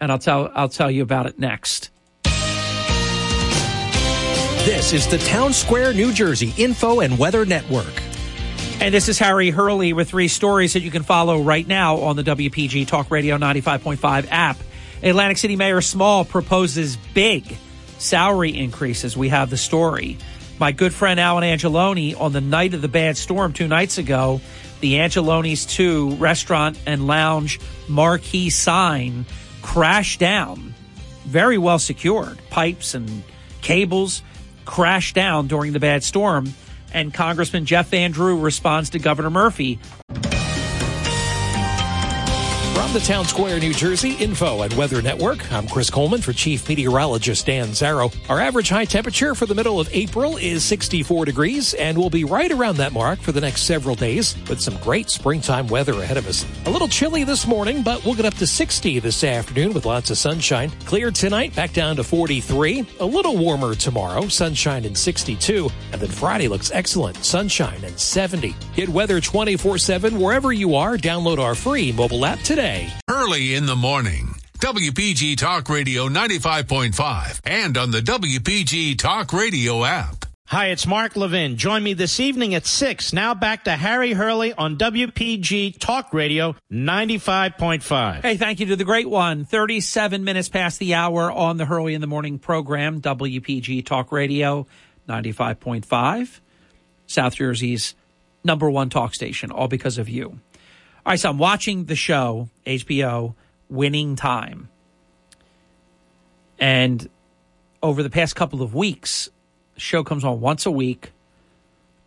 and 0.00 0.10
I'll 0.10 0.18
tell 0.18 0.50
I'll 0.54 0.68
tell 0.68 0.90
you 0.90 1.02
about 1.02 1.26
it 1.26 1.38
next. 1.38 1.90
This 4.64 4.92
is 4.92 5.06
the 5.08 5.18
Town 5.18 5.52
Square, 5.52 5.94
New 5.94 6.12
Jersey 6.12 6.52
Info 6.56 7.00
and 7.00 7.18
Weather 7.18 7.46
Network. 7.46 8.02
And 8.80 8.94
this 8.94 9.08
is 9.08 9.18
Harry 9.18 9.50
Hurley 9.50 9.92
with 9.92 10.10
three 10.10 10.28
stories 10.28 10.74
that 10.74 10.80
you 10.80 10.90
can 10.90 11.02
follow 11.02 11.40
right 11.40 11.66
now 11.66 11.96
on 11.96 12.16
the 12.16 12.22
WPG 12.22 12.86
Talk 12.86 13.10
Radio 13.10 13.36
95.5 13.36 14.28
app. 14.30 14.58
Atlantic 15.02 15.38
City 15.38 15.56
Mayor 15.56 15.80
Small 15.80 16.24
proposes 16.24 16.96
big 17.14 17.56
salary 17.98 18.56
increases. 18.56 19.16
We 19.16 19.30
have 19.30 19.50
the 19.50 19.56
story. 19.56 20.18
My 20.58 20.72
good 20.72 20.92
friend 20.92 21.18
Alan 21.18 21.44
Angeloni 21.44 22.18
on 22.20 22.32
the 22.32 22.40
night 22.40 22.74
of 22.74 22.82
the 22.82 22.88
bad 22.88 23.16
storm 23.16 23.52
two 23.54 23.66
nights 23.66 23.96
ago, 23.96 24.40
the 24.80 24.94
Angeloni's 24.94 25.64
2 25.66 26.16
restaurant 26.16 26.78
and 26.86 27.06
lounge 27.06 27.60
marquee 27.88 28.50
sign 28.50 29.24
crashed 29.62 30.20
down. 30.20 30.74
Very 31.24 31.58
well 31.58 31.78
secured. 31.78 32.38
Pipes 32.50 32.94
and 32.94 33.22
cables 33.62 34.22
crashed 34.64 35.14
down 35.14 35.46
during 35.46 35.72
the 35.72 35.80
bad 35.80 36.02
storm. 36.02 36.52
And 36.92 37.14
Congressman 37.14 37.66
Jeff 37.66 37.88
Van 37.88 38.10
Drew 38.10 38.38
responds 38.38 38.90
to 38.90 38.98
Governor 38.98 39.30
Murphy 39.30 39.78
From 42.74 42.94
the 42.94 43.00
Town 43.00 43.24
Square, 43.24 43.60
New 43.60 43.74
Jersey 43.74 44.14
Info 44.14 44.62
and 44.62 44.72
Weather 44.72 45.02
Network, 45.02 45.52
I'm 45.52 45.68
Chris 45.68 45.90
Coleman 45.90 46.22
for 46.22 46.32
Chief 46.32 46.66
Meteorologist 46.68 47.46
Dan 47.46 47.68
Zarrow. 47.68 48.12
Our 48.28 48.40
average 48.40 48.68
high 48.68 48.86
temperature 48.86 49.34
for 49.34 49.46
the 49.46 49.54
middle 49.54 49.78
of 49.78 49.88
April 49.92 50.38
is 50.38 50.64
64 50.64 51.26
degrees, 51.26 51.74
and 51.74 51.96
we'll 51.96 52.10
be 52.10 52.24
right 52.24 52.50
around 52.50 52.78
that 52.78 52.92
mark 52.92 53.20
for 53.20 53.32
the 53.32 53.40
next 53.40 53.62
several 53.62 53.94
days 53.94 54.34
with 54.48 54.60
some 54.60 54.76
great 54.78 55.10
springtime 55.10 55.66
weather 55.68 55.92
ahead 55.92 56.16
of 56.16 56.26
us. 56.26 56.46
A 56.66 56.70
little 56.70 56.88
chilly 56.88 57.22
this 57.22 57.46
morning, 57.46 57.82
but 57.82 58.04
we'll 58.04 58.14
get 58.14 58.24
up 58.24 58.34
to 58.34 58.46
60 58.46 58.98
this 58.98 59.22
afternoon 59.24 59.72
with 59.72 59.84
lots 59.84 60.10
of 60.10 60.16
sunshine. 60.18 60.70
Clear 60.86 61.10
tonight, 61.10 61.54
back 61.54 61.72
down 61.72 61.96
to 61.96 62.02
43. 62.02 62.86
A 63.00 63.04
little 63.04 63.36
warmer 63.36 63.74
tomorrow, 63.74 64.26
sunshine 64.28 64.84
and 64.84 64.96
62. 64.96 65.68
And 65.92 66.00
then 66.00 66.10
Friday 66.10 66.48
looks 66.48 66.70
excellent, 66.72 67.24
sunshine 67.24 67.84
and 67.84 67.98
70. 67.98 68.54
Get 68.74 68.88
weather 68.88 69.20
24 69.20 69.78
7 69.78 70.18
wherever 70.18 70.52
you 70.52 70.74
are. 70.74 70.96
Download 70.96 71.38
our 71.38 71.54
free 71.54 71.92
mobile 71.92 72.24
app 72.24 72.38
today. 72.40 72.59
Hurley 72.60 73.54
in 73.54 73.64
the 73.64 73.74
morning. 73.74 74.34
WPG 74.58 75.38
Talk 75.38 75.70
Radio 75.70 76.10
95.5 76.10 77.40
and 77.42 77.78
on 77.78 77.90
the 77.90 78.00
WPG 78.00 78.98
Talk 78.98 79.32
Radio 79.32 79.82
app. 79.82 80.26
Hi, 80.48 80.66
it's 80.66 80.86
Mark 80.86 81.16
Levin. 81.16 81.56
Join 81.56 81.82
me 81.82 81.94
this 81.94 82.20
evening 82.20 82.54
at 82.54 82.66
6. 82.66 83.14
Now 83.14 83.32
back 83.32 83.64
to 83.64 83.70
Harry 83.70 84.12
Hurley 84.12 84.52
on 84.52 84.76
WPG 84.76 85.78
Talk 85.78 86.12
Radio 86.12 86.54
95.5. 86.70 88.20
Hey, 88.20 88.36
thank 88.36 88.60
you 88.60 88.66
to 88.66 88.76
the 88.76 88.84
great 88.84 89.08
one. 89.08 89.46
37 89.46 90.22
minutes 90.22 90.50
past 90.50 90.78
the 90.78 90.92
hour 90.92 91.32
on 91.32 91.56
the 91.56 91.64
Hurley 91.64 91.94
in 91.94 92.02
the 92.02 92.06
Morning 92.06 92.38
program, 92.38 93.00
WPG 93.00 93.86
Talk 93.86 94.12
Radio 94.12 94.66
95.5, 95.08 96.40
South 97.06 97.36
Jersey's 97.36 97.94
number 98.44 98.68
one 98.68 98.90
talk 98.90 99.14
station, 99.14 99.50
all 99.50 99.66
because 99.66 99.96
of 99.96 100.10
you. 100.10 100.40
All 101.10 101.12
right, 101.14 101.18
so 101.18 101.30
I'm 101.30 101.38
watching 101.38 101.86
the 101.86 101.96
show, 101.96 102.50
HBO, 102.64 103.34
Winning 103.68 104.14
Time. 104.14 104.68
And 106.56 107.10
over 107.82 108.04
the 108.04 108.10
past 108.10 108.36
couple 108.36 108.62
of 108.62 108.76
weeks, 108.76 109.28
the 109.74 109.80
show 109.80 110.04
comes 110.04 110.22
on 110.22 110.40
once 110.40 110.66
a 110.66 110.70
week. 110.70 111.10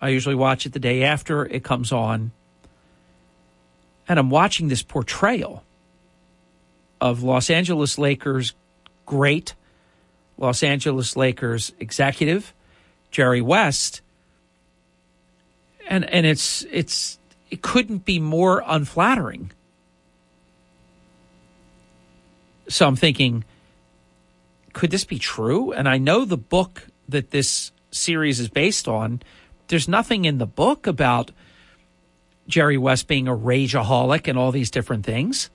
I 0.02 0.08
usually 0.08 0.36
watch 0.36 0.66
it 0.66 0.72
the 0.72 0.80
day 0.80 1.04
after 1.04 1.46
it 1.46 1.66
comes 1.66 1.92
on. 1.92 2.32
And 4.08 4.18
I'm 4.18 4.30
watching 4.30 4.70
this 4.70 4.84
portrayal 4.84 5.66
of 7.02 7.24
Los 7.24 7.50
Angeles 7.50 7.98
Lakers 7.98 8.54
great 9.06 9.54
Los 10.38 10.64
Angeles 10.64 11.18
Lakers 11.18 11.74
executive, 11.78 12.54
Jerry 13.12 13.42
West. 13.42 14.00
And 15.90 16.10
and 16.10 16.26
it's 16.26 16.66
it's 16.72 17.20
it 17.54 17.62
couldn't 17.62 18.04
be 18.04 18.18
more 18.18 18.64
unflattering. 18.66 19.52
So 22.68 22.88
I'm 22.88 22.96
thinking, 22.96 23.44
could 24.74 24.90
this 24.90 25.04
be 25.04 25.20
true? 25.20 25.72
And 25.72 25.88
I 25.88 26.00
know 26.00 26.26
the 26.26 26.36
book 26.36 26.88
that 27.08 27.30
this 27.30 27.72
series 27.92 28.40
is 28.40 28.50
based 28.50 28.88
on, 28.88 29.22
there's 29.68 29.88
nothing 29.88 30.26
in 30.26 30.40
the 30.40 30.48
book 30.48 30.88
about 30.88 31.30
Jerry 32.48 32.80
West 32.80 33.08
being 33.08 33.28
a 33.28 33.38
rageaholic 33.38 34.28
and 34.28 34.36
all 34.36 34.52
these 34.52 34.72
different 34.72 35.06
things. 35.06 35.52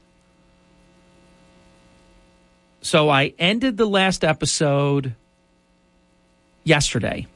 So 2.80 3.08
I 3.08 3.34
ended 3.40 3.76
the 3.76 3.87
last 3.87 4.22
episode 4.22 5.16
yesterday. 6.62 7.26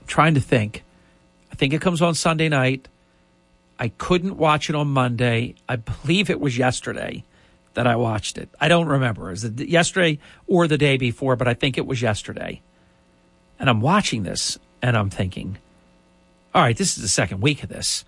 I'm 0.00 0.06
trying 0.06 0.34
to 0.34 0.40
think. 0.40 0.84
Think 1.62 1.74
it 1.74 1.80
comes 1.80 2.02
on 2.02 2.16
Sunday 2.16 2.48
night. 2.48 2.88
I 3.78 3.90
couldn't 3.90 4.36
watch 4.36 4.68
it 4.68 4.74
on 4.74 4.88
Monday. 4.88 5.54
I 5.68 5.76
believe 5.76 6.28
it 6.28 6.40
was 6.40 6.58
yesterday 6.58 7.22
that 7.74 7.86
I 7.86 7.94
watched 7.94 8.36
it. 8.36 8.48
I 8.60 8.66
don't 8.66 8.88
remember. 8.88 9.30
Is 9.30 9.44
it 9.44 9.60
yesterday 9.60 10.18
or 10.48 10.66
the 10.66 10.76
day 10.76 10.96
before? 10.96 11.36
But 11.36 11.46
I 11.46 11.54
think 11.54 11.78
it 11.78 11.86
was 11.86 12.02
yesterday. 12.02 12.62
And 13.60 13.70
I'm 13.70 13.80
watching 13.80 14.24
this 14.24 14.58
and 14.82 14.96
I'm 14.96 15.08
thinking, 15.08 15.56
all 16.52 16.62
right, 16.62 16.76
this 16.76 16.96
is 16.96 17.02
the 17.04 17.08
second 17.08 17.42
week 17.42 17.62
of 17.62 17.68
this. 17.68 18.04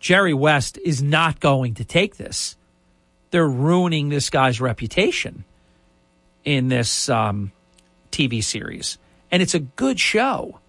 Jerry 0.00 0.34
West 0.34 0.76
is 0.84 1.00
not 1.00 1.38
going 1.38 1.74
to 1.74 1.84
take 1.84 2.16
this. 2.16 2.56
They're 3.30 3.48
ruining 3.48 4.08
this 4.08 4.30
guy's 4.30 4.60
reputation 4.60 5.44
in 6.44 6.66
this 6.66 7.08
um, 7.08 7.52
TV 8.10 8.42
series. 8.42 8.98
And 9.30 9.40
it's 9.40 9.54
a 9.54 9.60
good 9.60 10.00
show. 10.00 10.59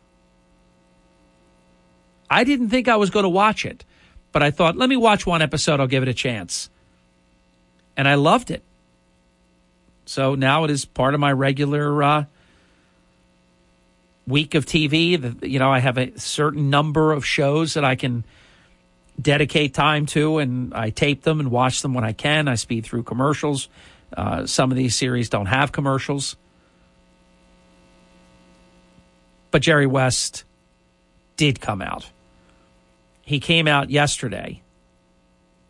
I 2.31 2.45
didn't 2.45 2.69
think 2.69 2.87
I 2.87 2.95
was 2.95 3.09
going 3.09 3.23
to 3.23 3.29
watch 3.29 3.65
it, 3.65 3.83
but 4.31 4.41
I 4.41 4.51
thought, 4.51 4.77
let 4.77 4.87
me 4.87 4.95
watch 4.95 5.25
one 5.25 5.41
episode. 5.41 5.81
I'll 5.81 5.87
give 5.87 6.01
it 6.01 6.07
a 6.07 6.13
chance. 6.13 6.69
And 7.97 8.07
I 8.07 8.15
loved 8.15 8.49
it. 8.49 8.63
So 10.05 10.33
now 10.35 10.63
it 10.63 10.71
is 10.71 10.85
part 10.85 11.13
of 11.13 11.19
my 11.19 11.33
regular 11.33 12.01
uh, 12.01 12.25
week 14.25 14.55
of 14.55 14.65
TV. 14.65 15.43
You 15.43 15.59
know, 15.59 15.69
I 15.69 15.79
have 15.79 15.97
a 15.97 16.17
certain 16.17 16.69
number 16.69 17.11
of 17.11 17.25
shows 17.25 17.73
that 17.73 17.83
I 17.83 17.95
can 17.95 18.23
dedicate 19.21 19.73
time 19.73 20.05
to, 20.07 20.37
and 20.37 20.73
I 20.73 20.89
tape 20.89 21.23
them 21.23 21.41
and 21.41 21.51
watch 21.51 21.81
them 21.81 21.93
when 21.93 22.05
I 22.05 22.13
can. 22.13 22.47
I 22.47 22.55
speed 22.55 22.85
through 22.85 23.03
commercials. 23.03 23.67
Uh, 24.15 24.45
some 24.45 24.71
of 24.71 24.77
these 24.77 24.95
series 24.95 25.27
don't 25.27 25.47
have 25.47 25.73
commercials. 25.73 26.37
But 29.51 29.61
Jerry 29.61 29.85
West 29.85 30.45
did 31.35 31.59
come 31.59 31.81
out. 31.81 32.09
He 33.31 33.39
came 33.39 33.65
out 33.65 33.89
yesterday, 33.89 34.61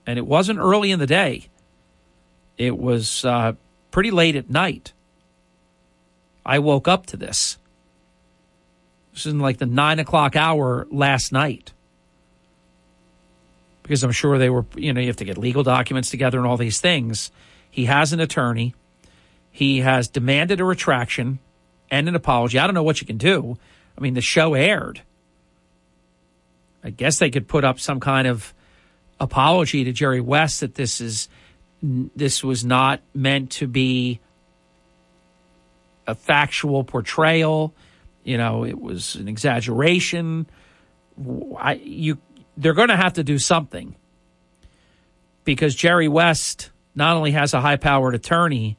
and 0.08 0.18
it 0.18 0.26
wasn't 0.26 0.58
early 0.58 0.90
in 0.90 0.98
the 0.98 1.06
day. 1.06 1.46
It 2.58 2.76
was 2.76 3.24
uh, 3.24 3.54
pretty 3.92 4.10
late 4.10 4.36
at 4.36 4.50
night. 4.50 4.94
I 6.44 6.58
woke 6.58 6.88
up 6.88 7.06
to 7.06 7.18
this. 7.18 7.60
This 9.14 9.28
is 9.28 9.34
in 9.34 9.40
like 9.40 9.60
the 9.60 9.68
nine 9.68 10.00
o'clock 10.00 10.36
hour 10.36 10.88
last 10.90 11.32
night. 11.32 11.72
Because 13.84 14.04
I'm 14.04 14.12
sure 14.12 14.40
they 14.40 14.50
were, 14.50 14.66
you 14.76 14.92
know, 14.92 15.00
you 15.00 15.06
have 15.06 15.18
to 15.18 15.26
get 15.26 15.38
legal 15.38 15.62
documents 15.62 16.10
together 16.10 16.40
and 16.40 16.48
all 16.48 16.58
these 16.58 16.82
things. 16.82 17.30
He 17.70 17.86
has 17.86 18.12
an 18.12 18.20
attorney. 18.20 18.74
He 19.52 19.82
has 19.82 20.08
demanded 20.08 20.60
a 20.62 20.66
retraction 20.66 21.38
and 21.92 22.10
an 22.10 22.16
apology. 22.16 22.58
I 22.58 22.66
don't 22.66 22.74
know 22.74 22.82
what 22.82 23.02
you 23.02 23.06
can 23.06 23.18
do. 23.18 23.60
I 23.96 24.02
mean, 24.02 24.16
the 24.16 24.22
show 24.22 24.56
aired. 24.56 25.04
I 26.84 26.90
guess 26.90 27.20
they 27.20 27.30
could 27.30 27.48
put 27.48 27.64
up 27.64 27.80
some 27.80 28.00
kind 28.00 28.28
of 28.28 28.54
apology 29.20 29.84
to 29.84 29.92
Jerry 29.92 30.22
West 30.22 30.62
that 30.62 30.76
this 30.76 31.00
is 31.00 31.30
this 31.82 32.44
was 32.44 32.64
not 32.64 33.02
meant 33.14 33.52
to 33.52 33.68
be 33.68 34.20
a 36.08 36.16
factual 36.16 36.84
portrayal. 36.84 37.74
You 38.24 38.38
know, 38.38 38.66
it 38.66 38.80
was 38.80 39.16
an 39.16 39.28
exaggeration. 39.28 40.46
I, 41.58 41.74
you, 41.74 42.18
they're 42.58 42.74
going 42.74 42.90
to 42.90 42.98
have 42.98 43.14
to 43.14 43.24
do 43.24 43.40
something 43.40 43.96
because 45.44 45.74
Jerry 45.74 46.08
West 46.08 46.70
not 46.94 47.16
only 47.16 47.32
has 47.32 47.54
a 47.54 47.62
high-powered 47.62 48.14
attorney, 48.14 48.78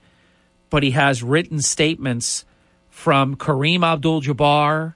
but 0.71 0.83
he 0.83 0.93
has 0.93 1.23
written 1.23 1.61
statements 1.61 2.45
from 2.88 3.37
Kareem 3.37 3.83
Abdul-Jabbar, 3.85 4.95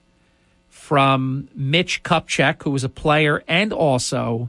from 0.86 1.48
Mitch 1.52 2.04
Kupchak, 2.04 2.62
who 2.62 2.70
was 2.70 2.84
a 2.84 2.88
player 2.88 3.42
and 3.48 3.72
also 3.72 4.48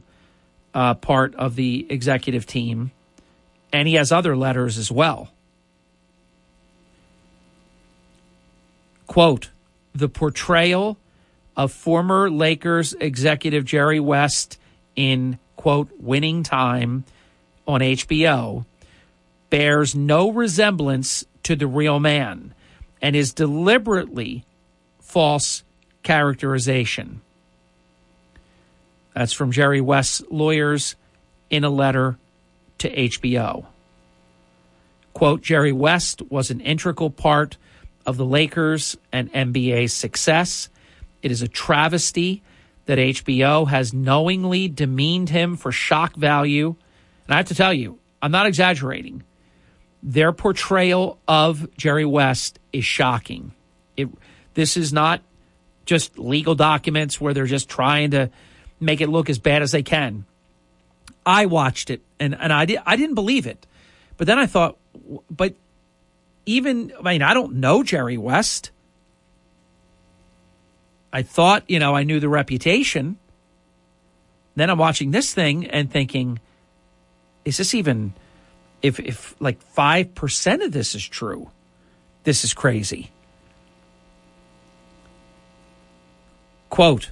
uh, 0.72 0.94
part 0.94 1.34
of 1.34 1.56
the 1.56 1.84
executive 1.90 2.46
team, 2.46 2.92
and 3.72 3.88
he 3.88 3.94
has 3.94 4.12
other 4.12 4.36
letters 4.36 4.78
as 4.78 4.88
well. 4.88 5.32
Quote, 9.08 9.50
the 9.92 10.08
portrayal 10.08 10.96
of 11.56 11.72
former 11.72 12.30
Lakers 12.30 12.94
executive 13.00 13.64
Jerry 13.64 13.98
West 13.98 14.60
in, 14.94 15.40
quote, 15.56 15.90
winning 15.98 16.44
time 16.44 17.02
on 17.66 17.80
HBO 17.80 18.64
bears 19.50 19.96
no 19.96 20.30
resemblance 20.30 21.24
to 21.42 21.56
the 21.56 21.66
real 21.66 21.98
man 21.98 22.54
and 23.02 23.16
is 23.16 23.32
deliberately 23.32 24.44
false 25.00 25.64
characterization. 26.02 27.20
That's 29.14 29.32
from 29.32 29.50
Jerry 29.50 29.80
West's 29.80 30.22
lawyers 30.30 30.96
in 31.50 31.64
a 31.64 31.70
letter 31.70 32.18
to 32.78 32.94
HBO. 32.94 33.66
Quote 35.12 35.42
Jerry 35.42 35.72
West 35.72 36.22
was 36.30 36.50
an 36.50 36.60
integral 36.60 37.10
part 37.10 37.56
of 38.06 38.16
the 38.16 38.24
Lakers 38.24 38.96
and 39.12 39.32
NBA's 39.32 39.92
success. 39.92 40.68
It 41.22 41.30
is 41.30 41.42
a 41.42 41.48
travesty 41.48 42.42
that 42.86 42.98
HBO 42.98 43.68
has 43.68 43.92
knowingly 43.92 44.68
demeaned 44.68 45.28
him 45.28 45.56
for 45.56 45.72
shock 45.72 46.16
value. 46.16 46.74
And 47.26 47.34
I 47.34 47.36
have 47.38 47.48
to 47.48 47.54
tell 47.54 47.74
you, 47.74 47.98
I'm 48.22 48.30
not 48.30 48.46
exaggerating. 48.46 49.24
Their 50.02 50.32
portrayal 50.32 51.18
of 51.28 51.68
Jerry 51.76 52.06
West 52.06 52.58
is 52.72 52.84
shocking. 52.84 53.52
It, 53.96 54.08
this 54.54 54.76
is 54.76 54.92
not 54.92 55.20
just 55.88 56.18
legal 56.18 56.54
documents 56.54 57.18
where 57.18 57.32
they're 57.32 57.46
just 57.46 57.66
trying 57.66 58.10
to 58.10 58.28
make 58.78 59.00
it 59.00 59.08
look 59.08 59.30
as 59.30 59.38
bad 59.38 59.62
as 59.62 59.72
they 59.72 59.82
can. 59.82 60.26
I 61.24 61.46
watched 61.46 61.88
it 61.88 62.02
and, 62.20 62.36
and 62.38 62.52
I, 62.52 62.66
did, 62.66 62.78
I 62.84 62.96
didn't 62.96 63.14
believe 63.14 63.46
it. 63.46 63.66
But 64.18 64.26
then 64.26 64.38
I 64.38 64.44
thought, 64.44 64.76
but 65.30 65.54
even, 66.44 66.92
I 66.98 67.12
mean, 67.12 67.22
I 67.22 67.32
don't 67.32 67.54
know 67.54 67.82
Jerry 67.82 68.18
West. 68.18 68.70
I 71.10 71.22
thought, 71.22 71.64
you 71.68 71.78
know, 71.78 71.96
I 71.96 72.02
knew 72.02 72.20
the 72.20 72.28
reputation. 72.28 73.16
Then 74.56 74.68
I'm 74.68 74.78
watching 74.78 75.10
this 75.10 75.32
thing 75.32 75.68
and 75.68 75.90
thinking, 75.90 76.38
is 77.46 77.56
this 77.56 77.74
even, 77.74 78.12
if, 78.82 79.00
if 79.00 79.40
like 79.40 79.58
5% 79.74 80.64
of 80.66 80.70
this 80.70 80.94
is 80.94 81.06
true, 81.06 81.50
this 82.24 82.44
is 82.44 82.52
crazy. 82.52 83.10
Quote, 86.70 87.10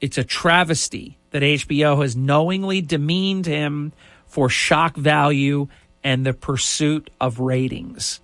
it's 0.00 0.18
a 0.18 0.24
travesty 0.24 1.16
that 1.30 1.42
HBO 1.42 2.02
has 2.02 2.14
knowingly 2.14 2.80
demeaned 2.80 3.46
him 3.46 3.92
for 4.26 4.48
shock 4.48 4.96
value 4.96 5.68
and 6.04 6.24
the 6.24 6.32
pursuit 6.32 7.10
of 7.20 7.40
ratings. 7.40 8.20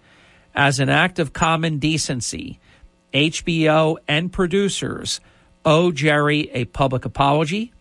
As 0.55 0.81
an 0.81 0.89
act 0.89 1.19
of 1.19 1.33
common 1.33 1.79
decency, 1.79 2.61
HBO 3.15 3.97
and 4.07 4.33
producers 4.33 5.21
owe 5.65 5.93
Jerry 5.93 6.51
a 6.53 6.67
public 6.67 7.05
apology 7.05 7.73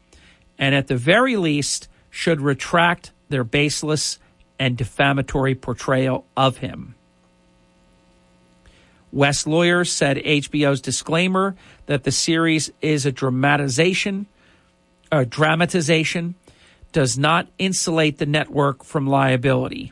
and 0.57 0.75
at 0.75 0.87
the 0.87 0.95
very 0.95 1.35
least 1.35 1.89
should 2.09 2.39
retract 2.39 3.11
their 3.29 3.43
baseless 3.43 4.19
and 4.59 4.77
defamatory 4.77 5.55
portrayal 5.55 6.25
of 6.37 6.57
him. 6.57 6.95
West 9.11 9.45
lawyers 9.45 9.91
said 9.91 10.17
HBO's 10.17 10.81
disclaimer 10.81 11.55
that 11.85 12.03
the 12.03 12.11
series 12.11 12.71
is 12.81 13.05
a 13.05 13.11
dramatization, 13.11 14.25
a 15.11 15.25
dramatization, 15.25 16.35
does 16.93 17.17
not 17.17 17.47
insulate 17.57 18.17
the 18.17 18.25
network 18.25 18.83
from 18.83 19.07
liability. 19.07 19.91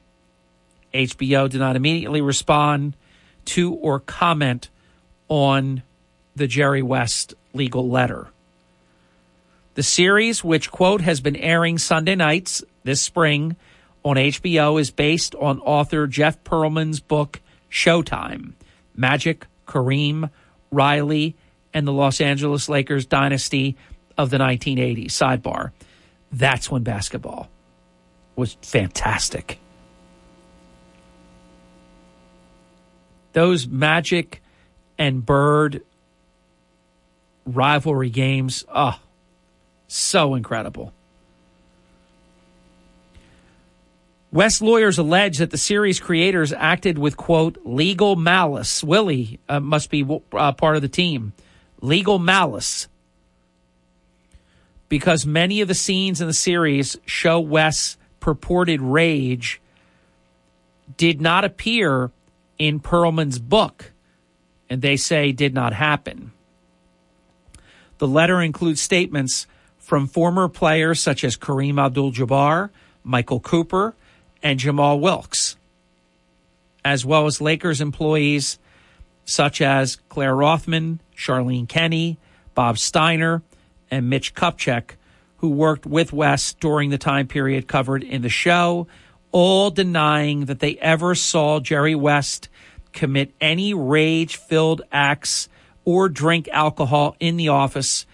HBO 0.94 1.50
did 1.50 1.60
not 1.60 1.76
immediately 1.76 2.22
respond 2.22 2.96
to 3.46 3.74
or 3.74 4.00
comment 4.00 4.70
on 5.28 5.84
the 6.36 6.48
Jerry 6.48 6.82
West 6.82 7.34
legal 7.54 7.90
letter. 7.90 8.28
The 9.76 9.84
series, 9.84 10.44
which, 10.44 10.72
quote, 10.72 11.02
has 11.02 11.22
been 11.22 11.36
airing 11.36 11.78
Sunday 11.78 12.16
nights 12.16 12.64
this 12.84 13.02
spring 13.02 13.56
on 14.04 14.16
HBO, 14.16 14.80
is 14.80 14.92
based 14.92 15.36
on 15.36 15.60
author 15.60 16.08
Jeff 16.08 16.44
Pearlman's 16.44 17.00
book, 17.00 17.40
Showtime 17.70 18.54
Magic, 19.00 19.48
Kareem, 19.66 20.30
Riley, 20.72 21.36
and 21.74 21.88
the 21.88 21.94
Los 21.94 22.22
Angeles 22.22 22.68
Lakers 22.70 23.06
dynasty 23.06 23.78
of 24.18 24.30
the 24.30 24.38
1980s. 24.38 25.08
Sidebar. 25.08 25.72
That's 26.32 26.70
when 26.70 26.84
basketball 26.84 27.50
was 28.36 28.58
fantastic. 28.62 29.60
Those 33.34 33.68
Magic 33.68 34.42
and 34.98 35.26
Bird 35.26 35.84
rivalry 37.46 38.10
games, 38.10 38.66
oh, 38.74 39.00
so 39.88 40.36
incredible. 40.36 40.94
West 44.32 44.62
lawyers 44.62 45.00
allege 45.00 45.40
that 45.40 45.50
the 45.50 45.58
series 45.58 46.00
creators 46.00 46.54
acted 46.54 46.98
with, 46.98 47.18
quote, 47.18 47.58
legal 47.64 48.16
malice. 48.16 48.84
Willie 48.84 49.40
uh, 49.50 49.60
must 49.60 49.90
be 49.90 50.06
uh, 50.34 50.52
part 50.52 50.76
of 50.76 50.82
the 50.84 50.88
team. 50.88 51.34
Legal 51.82 52.20
malice. 52.20 52.88
Because 54.88 55.26
many 55.26 55.62
of 55.62 55.68
the 55.68 55.74
scenes 55.74 56.22
in 56.22 56.28
the 56.28 56.34
series 56.34 56.98
show 57.06 57.40
West's 57.40 57.98
purported 58.20 58.82
rage 58.82 59.62
did 60.98 61.22
not 61.22 61.46
appear 61.46 62.12
in 62.60 62.80
Pearlman's 62.80 63.40
book, 63.40 63.92
and 64.70 64.82
they 64.82 64.98
say 64.98 65.32
did 65.32 65.54
not 65.54 65.74
happen. 65.74 66.32
The 67.98 68.08
letter 68.08 68.42
includes 68.42 68.82
statements 68.82 69.48
from 69.78 70.08
former 70.08 70.48
players 70.48 71.00
such 71.00 71.24
as 71.24 71.38
Kareem 71.38 71.84
Abdul 71.84 72.12
Jabbar, 72.12 72.70
Michael 73.04 73.40
Cooper, 73.40 73.96
and 74.42 74.60
Jamal 74.60 75.00
Wilkes, 75.00 75.58
as 76.84 77.06
well 77.06 77.26
as 77.26 77.42
Lakers 77.42 77.82
employees 77.82 78.60
such 79.26 79.62
as 79.62 79.98
Claire 80.10 80.36
Rothman, 80.36 81.00
Charlene 81.16 81.68
Kenny, 81.70 82.18
Bob 82.56 82.78
Steiner, 82.78 83.44
and 83.92 84.10
Mitch 84.10 84.34
Kupchak, 84.34 84.96
who 85.38 85.50
worked 85.50 85.86
with 85.86 86.12
West 86.12 86.60
during 86.60 86.90
the 86.90 86.98
time 86.98 87.28
period 87.28 87.68
covered 87.68 88.04
in 88.04 88.22
the 88.22 88.30
show, 88.30 88.88
all 89.32 89.70
denying 89.70 90.46
that 90.46 90.60
they 90.60 90.76
ever 90.78 91.14
saw 91.16 91.60
Jerry 91.60 91.96
West 91.96 92.50
commit 92.92 93.32
any 93.40 93.74
rage 93.74 94.36
filled 94.36 94.82
acts 94.92 95.48
or 95.86 96.10
drink 96.10 96.50
alcohol 96.52 97.16
in 97.20 97.38
the 97.38 97.50
office 97.50 98.06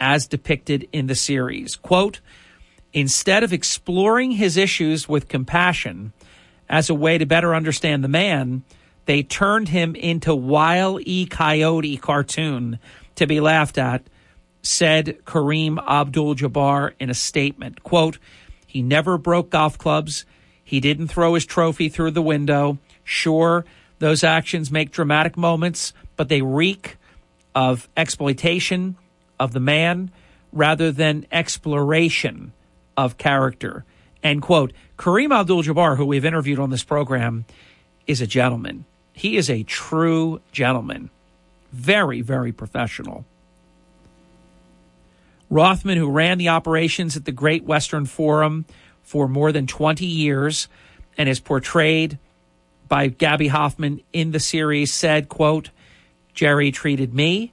as 0.00 0.26
depicted 0.26 0.88
in 0.92 1.06
the 1.06 1.14
series. 1.14 1.76
Quote, 1.76 2.20
Instead 2.94 3.42
of 3.42 3.52
exploring 3.52 4.30
his 4.30 4.56
issues 4.56 5.08
with 5.08 5.28
compassion 5.28 6.12
as 6.68 6.88
a 6.88 6.94
way 6.94 7.18
to 7.18 7.26
better 7.26 7.52
understand 7.52 8.04
the 8.04 8.08
man, 8.08 8.62
they 9.06 9.20
turned 9.22 9.68
him 9.68 9.96
into 9.96 10.32
Wile 10.32 11.00
E. 11.02 11.26
Coyote 11.26 11.96
cartoon 11.96 12.78
to 13.16 13.26
be 13.26 13.40
laughed 13.40 13.78
at, 13.78 14.04
said 14.62 15.18
Kareem 15.24 15.84
Abdul 15.86 16.36
Jabbar 16.36 16.92
in 17.00 17.10
a 17.10 17.14
statement. 17.14 17.82
Quote, 17.82 18.18
he 18.64 18.80
never 18.80 19.18
broke 19.18 19.50
golf 19.50 19.76
clubs. 19.76 20.24
He 20.62 20.78
didn't 20.78 21.08
throw 21.08 21.34
his 21.34 21.44
trophy 21.44 21.88
through 21.88 22.12
the 22.12 22.22
window. 22.22 22.78
Sure, 23.02 23.64
those 23.98 24.22
actions 24.24 24.70
make 24.70 24.92
dramatic 24.92 25.36
moments, 25.36 25.92
but 26.16 26.28
they 26.28 26.42
reek 26.42 26.96
of 27.56 27.88
exploitation 27.96 28.96
of 29.38 29.52
the 29.52 29.60
man 29.60 30.12
rather 30.52 30.92
than 30.92 31.26
exploration 31.30 32.52
of 32.96 33.18
character. 33.18 33.84
End 34.22 34.42
quote. 34.42 34.72
Kareem 34.98 35.38
Abdul 35.38 35.62
Jabbar, 35.62 35.96
who 35.96 36.06
we've 36.06 36.24
interviewed 36.24 36.58
on 36.58 36.70
this 36.70 36.84
program, 36.84 37.44
is 38.06 38.20
a 38.20 38.26
gentleman. 38.26 38.84
He 39.12 39.36
is 39.36 39.48
a 39.48 39.62
true 39.62 40.40
gentleman. 40.52 41.10
Very, 41.72 42.20
very 42.20 42.52
professional. 42.52 43.24
Rothman, 45.50 45.98
who 45.98 46.10
ran 46.10 46.38
the 46.38 46.48
operations 46.48 47.16
at 47.16 47.24
the 47.24 47.32
Great 47.32 47.64
Western 47.64 48.06
Forum 48.06 48.64
for 49.02 49.28
more 49.28 49.52
than 49.52 49.66
20 49.66 50.04
years 50.04 50.68
and 51.16 51.28
is 51.28 51.38
portrayed 51.38 52.18
by 52.88 53.08
Gaby 53.08 53.48
Hoffmann 53.48 54.00
in 54.12 54.32
the 54.32 54.40
series, 54.40 54.92
said, 54.92 55.28
quote, 55.28 55.70
Jerry 56.34 56.72
treated 56.72 57.14
me 57.14 57.52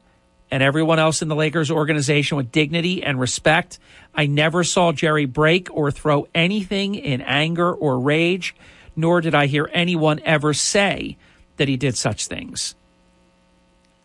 and 0.51 0.61
everyone 0.61 0.99
else 0.99 1.21
in 1.21 1.29
the 1.29 1.35
Lakers 1.35 1.71
organization 1.71 2.35
with 2.35 2.51
dignity 2.51 3.01
and 3.01 3.19
respect. 3.19 3.79
I 4.13 4.25
never 4.25 4.65
saw 4.65 4.91
Jerry 4.91 5.25
break 5.25 5.69
or 5.71 5.89
throw 5.89 6.27
anything 6.35 6.95
in 6.95 7.21
anger 7.21 7.71
or 7.71 7.97
rage, 7.97 8.53
nor 8.95 9.21
did 9.21 9.33
I 9.33 9.45
hear 9.47 9.69
anyone 9.71 10.19
ever 10.25 10.53
say 10.53 11.17
that 11.55 11.69
he 11.69 11.77
did 11.77 11.95
such 11.95 12.27
things. 12.27 12.75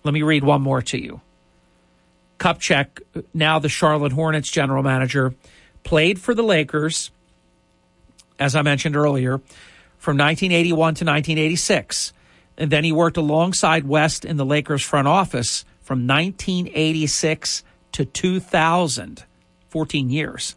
Let 0.05 0.15
me 0.15 0.23
read 0.23 0.45
one 0.45 0.63
more 0.63 0.83
to 0.83 1.03
you. 1.03 1.21
Kupchak, 2.39 3.01
now 3.35 3.59
the 3.59 3.69
Charlotte 3.69 4.13
Hornets 4.13 4.51
general 4.51 4.85
manager, 4.85 5.35
played 5.83 6.21
for 6.21 6.33
the 6.33 6.43
Lakers, 6.43 7.11
as 8.39 8.55
I 8.55 8.63
mentioned 8.63 8.95
earlier, 8.95 9.39
from 9.99 10.17
1981 10.17 10.77
to 10.77 11.05
1986. 11.05 12.13
And 12.59 12.71
then 12.71 12.85
he 12.85 12.93
worked 12.93 13.17
alongside 13.17 13.89
West 13.89 14.25
in 14.25 14.37
the 14.37 14.45
Lakers 14.45 14.83
front 14.83 15.09
office 15.09 15.65
from 15.87 16.09
1986 16.09 17.62
to 17.92 18.05
2000, 18.05 19.25
14 19.68 20.11
years. 20.11 20.57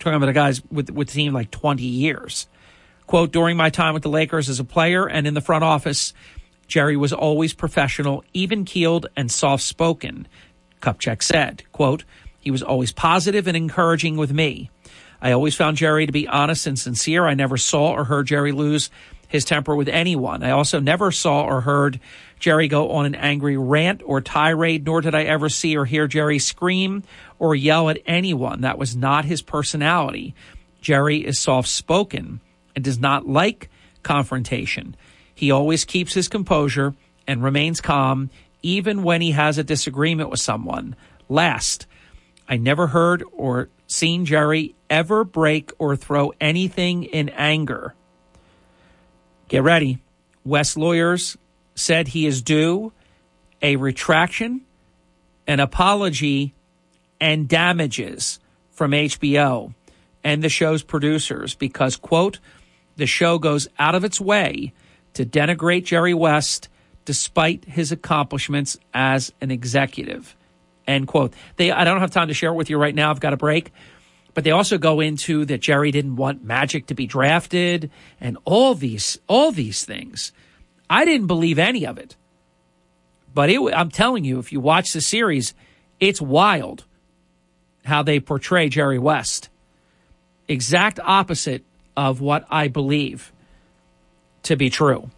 Talking 0.00 0.16
about 0.16 0.26
the 0.26 0.32
guys 0.32 0.62
with, 0.68 0.90
with 0.90 1.08
the 1.08 1.14
team 1.14 1.32
like 1.32 1.52
20 1.52 1.84
years. 1.84 2.48
Quote, 3.06 3.30
during 3.30 3.56
my 3.56 3.70
time 3.70 3.94
with 3.94 4.02
the 4.02 4.08
Lakers 4.08 4.48
as 4.48 4.58
a 4.58 4.64
player 4.64 5.08
and 5.08 5.28
in 5.28 5.34
the 5.34 5.40
front 5.40 5.62
office, 5.62 6.12
Jerry 6.66 6.96
was 6.96 7.12
always 7.12 7.54
professional, 7.54 8.24
even 8.32 8.64
keeled, 8.64 9.06
and 9.16 9.30
soft 9.30 9.62
spoken. 9.62 10.26
Kupchak 10.82 11.22
said, 11.22 11.62
quote, 11.70 12.02
he 12.40 12.50
was 12.50 12.64
always 12.64 12.90
positive 12.90 13.46
and 13.46 13.56
encouraging 13.56 14.16
with 14.16 14.32
me. 14.32 14.70
I 15.22 15.30
always 15.30 15.54
found 15.54 15.76
Jerry 15.76 16.04
to 16.06 16.12
be 16.12 16.26
honest 16.26 16.66
and 16.66 16.76
sincere. 16.76 17.26
I 17.26 17.34
never 17.34 17.56
saw 17.56 17.92
or 17.92 18.02
heard 18.02 18.26
Jerry 18.26 18.50
lose 18.50 18.90
his 19.28 19.44
temper 19.44 19.74
with 19.74 19.88
anyone. 19.88 20.42
I 20.42 20.50
also 20.50 20.80
never 20.80 21.10
saw 21.10 21.44
or 21.44 21.62
heard 21.62 22.00
Jerry 22.38 22.68
go 22.68 22.92
on 22.92 23.06
an 23.06 23.14
angry 23.14 23.56
rant 23.56 24.02
or 24.04 24.20
tirade, 24.20 24.84
nor 24.84 25.00
did 25.00 25.14
I 25.14 25.22
ever 25.24 25.48
see 25.48 25.76
or 25.76 25.84
hear 25.84 26.06
Jerry 26.06 26.38
scream 26.38 27.02
or 27.38 27.54
yell 27.54 27.88
at 27.88 28.00
anyone. 28.06 28.62
That 28.62 28.78
was 28.78 28.94
not 28.94 29.24
his 29.24 29.42
personality. 29.42 30.34
Jerry 30.80 31.24
is 31.24 31.40
soft 31.40 31.68
spoken 31.68 32.40
and 32.74 32.84
does 32.84 32.98
not 32.98 33.26
like 33.26 33.70
confrontation. 34.02 34.96
He 35.34 35.50
always 35.50 35.84
keeps 35.84 36.14
his 36.14 36.28
composure 36.28 36.94
and 37.26 37.42
remains 37.42 37.80
calm 37.80 38.30
even 38.62 39.02
when 39.02 39.20
he 39.20 39.32
has 39.32 39.58
a 39.58 39.64
disagreement 39.64 40.30
with 40.30 40.40
someone. 40.40 40.96
Last, 41.28 41.86
I 42.48 42.56
never 42.56 42.88
heard 42.88 43.24
or 43.32 43.68
seen 43.86 44.24
Jerry 44.24 44.74
ever 44.90 45.24
break 45.24 45.72
or 45.78 45.96
throw 45.96 46.32
anything 46.40 47.04
in 47.04 47.28
anger. 47.30 47.94
Get 49.54 49.62
ready. 49.62 50.02
West 50.44 50.76
lawyers 50.76 51.36
said 51.76 52.08
he 52.08 52.26
is 52.26 52.42
due 52.42 52.92
a 53.62 53.76
retraction, 53.76 54.62
an 55.46 55.60
apology, 55.60 56.54
and 57.20 57.48
damages 57.48 58.40
from 58.72 58.90
HBO 58.90 59.72
and 60.24 60.42
the 60.42 60.48
show's 60.48 60.82
producers 60.82 61.54
because, 61.54 61.94
quote, 61.94 62.40
the 62.96 63.06
show 63.06 63.38
goes 63.38 63.68
out 63.78 63.94
of 63.94 64.02
its 64.02 64.20
way 64.20 64.72
to 65.12 65.24
denigrate 65.24 65.84
Jerry 65.84 66.14
West 66.14 66.68
despite 67.04 67.64
his 67.64 67.92
accomplishments 67.92 68.76
as 68.92 69.32
an 69.40 69.52
executive. 69.52 70.34
End 70.84 71.06
quote. 71.06 71.32
They 71.58 71.70
I 71.70 71.84
don't 71.84 72.00
have 72.00 72.10
time 72.10 72.26
to 72.26 72.34
share 72.34 72.50
it 72.50 72.56
with 72.56 72.70
you 72.70 72.76
right 72.76 72.92
now. 72.92 73.08
I've 73.08 73.20
got 73.20 73.32
a 73.32 73.36
break. 73.36 73.72
But 74.34 74.44
they 74.44 74.50
also 74.50 74.78
go 74.78 75.00
into 75.00 75.44
that 75.44 75.60
Jerry 75.60 75.90
didn't 75.90 76.16
want 76.16 76.44
Magic 76.44 76.86
to 76.86 76.94
be 76.94 77.06
drafted 77.06 77.90
and 78.20 78.36
all 78.44 78.74
these 78.74 79.18
all 79.28 79.52
these 79.52 79.84
things. 79.84 80.32
I 80.90 81.04
didn't 81.04 81.28
believe 81.28 81.58
any 81.58 81.86
of 81.86 81.98
it. 81.98 82.16
But 83.32 83.50
it, 83.50 83.60
I'm 83.74 83.90
telling 83.90 84.24
you, 84.24 84.38
if 84.38 84.52
you 84.52 84.60
watch 84.60 84.92
the 84.92 85.00
series, 85.00 85.54
it's 86.00 86.20
wild 86.20 86.84
how 87.84 88.02
they 88.02 88.20
portray 88.20 88.68
Jerry 88.68 88.98
West. 88.98 89.48
Exact 90.48 91.00
opposite 91.02 91.64
of 91.96 92.20
what 92.20 92.44
I 92.50 92.68
believe 92.68 93.32
to 94.44 94.56
be 94.56 94.70
true. 94.70 95.10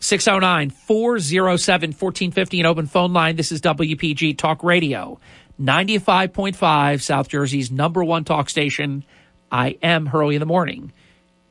609 0.00 0.70
407 0.70 1.90
1450, 1.90 2.60
an 2.60 2.66
open 2.66 2.86
phone 2.86 3.12
line. 3.12 3.36
This 3.36 3.52
is 3.52 3.60
WPG 3.60 4.36
Talk 4.36 4.64
Radio, 4.64 5.20
95.5, 5.60 7.02
South 7.02 7.28
Jersey's 7.28 7.70
number 7.70 8.02
one 8.02 8.24
talk 8.24 8.48
station. 8.48 9.04
I 9.52 9.78
am 9.82 10.06
Hurley 10.06 10.36
in 10.36 10.40
the 10.40 10.46
Morning. 10.46 10.92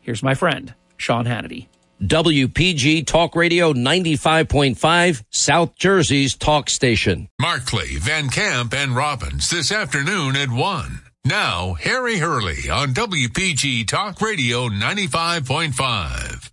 Here's 0.01 0.23
my 0.23 0.33
friend, 0.33 0.73
Sean 0.97 1.25
Hannity. 1.25 1.67
WPG 2.01 3.05
Talk 3.05 3.35
Radio 3.35 3.73
95.5, 3.73 5.23
South 5.29 5.75
Jersey's 5.75 6.33
talk 6.33 6.69
station. 6.69 7.27
Markley, 7.39 7.97
Van 7.97 8.29
Camp, 8.29 8.73
and 8.73 8.95
Robbins 8.95 9.49
this 9.49 9.69
afternoon 9.71 10.37
at 10.37 10.49
1. 10.49 11.01
Now, 11.25 11.73
Harry 11.73 12.17
Hurley 12.17 12.69
on 12.71 12.93
WPG 12.93 13.85
Talk 13.85 14.21
Radio 14.21 14.69
95.5. 14.69 16.49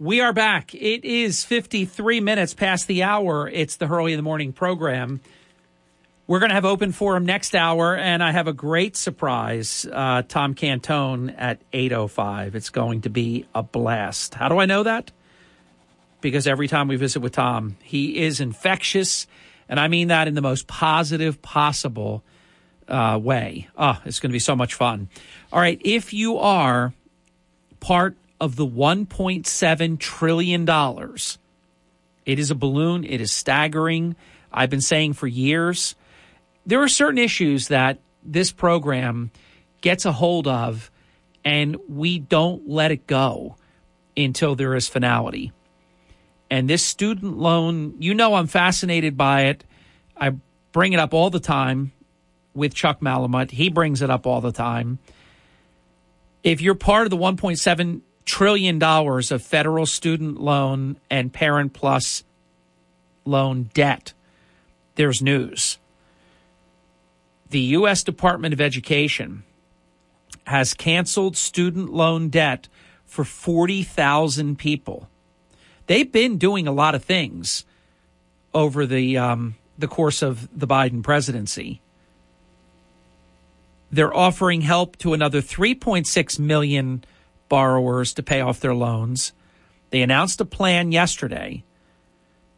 We 0.00 0.20
are 0.20 0.32
back. 0.32 0.74
It 0.74 1.04
is 1.04 1.44
53 1.44 2.18
minutes 2.20 2.52
past 2.52 2.88
the 2.88 3.04
hour. 3.04 3.48
It's 3.48 3.76
the 3.76 3.86
Hurley 3.86 4.12
in 4.12 4.18
the 4.18 4.24
Morning 4.24 4.52
program. 4.52 5.20
We're 6.26 6.38
going 6.38 6.48
to 6.48 6.54
have 6.54 6.64
open 6.64 6.92
forum 6.92 7.26
next 7.26 7.54
hour, 7.54 7.94
and 7.94 8.22
I 8.22 8.32
have 8.32 8.48
a 8.48 8.54
great 8.54 8.96
surprise. 8.96 9.86
Uh, 9.90 10.22
Tom 10.26 10.54
Cantone 10.54 11.34
at 11.36 11.60
8.05. 11.72 12.54
It's 12.54 12.70
going 12.70 13.02
to 13.02 13.10
be 13.10 13.44
a 13.54 13.62
blast. 13.62 14.32
How 14.34 14.48
do 14.48 14.58
I 14.58 14.64
know 14.64 14.84
that? 14.84 15.12
Because 16.22 16.46
every 16.46 16.66
time 16.66 16.88
we 16.88 16.96
visit 16.96 17.20
with 17.20 17.32
Tom, 17.32 17.76
he 17.82 18.22
is 18.22 18.40
infectious, 18.40 19.26
and 19.68 19.78
I 19.78 19.88
mean 19.88 20.08
that 20.08 20.26
in 20.26 20.34
the 20.34 20.40
most 20.40 20.66
positive 20.66 21.42
possible 21.42 22.22
uh, 22.88 23.20
way. 23.22 23.68
Oh, 23.76 24.00
it's 24.06 24.18
going 24.18 24.30
to 24.30 24.34
be 24.34 24.38
so 24.38 24.56
much 24.56 24.72
fun. 24.72 25.10
All 25.52 25.60
right, 25.60 25.78
if 25.84 26.14
you 26.14 26.38
are 26.38 26.94
part 27.80 28.16
of 28.40 28.56
the 28.56 28.66
$1.7 28.66 29.98
trillion. 29.98 30.68
It 32.24 32.38
is 32.38 32.50
a 32.50 32.54
balloon. 32.54 33.04
It 33.04 33.20
is 33.20 33.32
staggering. 33.32 34.16
I've 34.50 34.70
been 34.70 34.80
saying 34.80 35.12
for 35.12 35.26
years. 35.26 35.94
There 36.66 36.82
are 36.82 36.88
certain 36.88 37.18
issues 37.18 37.68
that 37.68 37.98
this 38.22 38.52
program 38.52 39.30
gets 39.80 40.04
a 40.04 40.12
hold 40.12 40.46
of, 40.48 40.90
and 41.44 41.76
we 41.88 42.18
don't 42.18 42.68
let 42.68 42.90
it 42.90 43.06
go 43.06 43.56
until 44.16 44.54
there 44.54 44.74
is 44.74 44.88
finality. 44.88 45.52
And 46.50 46.68
this 46.68 46.84
student 46.84 47.38
loan, 47.38 47.94
you 47.98 48.14
know, 48.14 48.34
I'm 48.34 48.46
fascinated 48.46 49.16
by 49.16 49.46
it. 49.46 49.64
I 50.16 50.34
bring 50.72 50.92
it 50.92 51.00
up 51.00 51.12
all 51.12 51.30
the 51.30 51.40
time 51.40 51.92
with 52.54 52.74
Chuck 52.74 53.00
Malamut. 53.00 53.50
He 53.50 53.68
brings 53.68 54.02
it 54.02 54.10
up 54.10 54.26
all 54.26 54.40
the 54.40 54.52
time. 54.52 54.98
If 56.42 56.60
you're 56.60 56.74
part 56.74 57.06
of 57.06 57.10
the 57.10 57.16
1.7 57.16 58.02
trillion 58.24 58.78
dollars 58.78 59.30
of 59.30 59.42
federal 59.42 59.86
student 59.86 60.40
loan 60.40 60.98
and 61.10 61.32
parent 61.32 61.72
plus 61.72 62.24
loan 63.24 63.70
debt. 63.74 64.12
There's 64.96 65.22
news. 65.22 65.78
The 67.54 67.60
U.S. 67.78 68.02
Department 68.02 68.52
of 68.52 68.60
Education 68.60 69.44
has 70.44 70.74
canceled 70.74 71.36
student 71.36 71.92
loan 71.92 72.28
debt 72.28 72.66
for 73.06 73.22
40,000 73.22 74.58
people. 74.58 75.08
They've 75.86 76.10
been 76.10 76.36
doing 76.36 76.66
a 76.66 76.72
lot 76.72 76.96
of 76.96 77.04
things 77.04 77.64
over 78.52 78.86
the 78.86 79.16
um, 79.18 79.54
the 79.78 79.86
course 79.86 80.20
of 80.20 80.48
the 80.58 80.66
Biden 80.66 81.04
presidency. 81.04 81.80
They're 83.88 84.12
offering 84.12 84.62
help 84.62 84.96
to 84.96 85.14
another 85.14 85.40
3.6 85.40 86.40
million 86.40 87.04
borrowers 87.48 88.12
to 88.14 88.24
pay 88.24 88.40
off 88.40 88.58
their 88.58 88.74
loans. 88.74 89.32
They 89.90 90.02
announced 90.02 90.40
a 90.40 90.44
plan 90.44 90.90
yesterday 90.90 91.62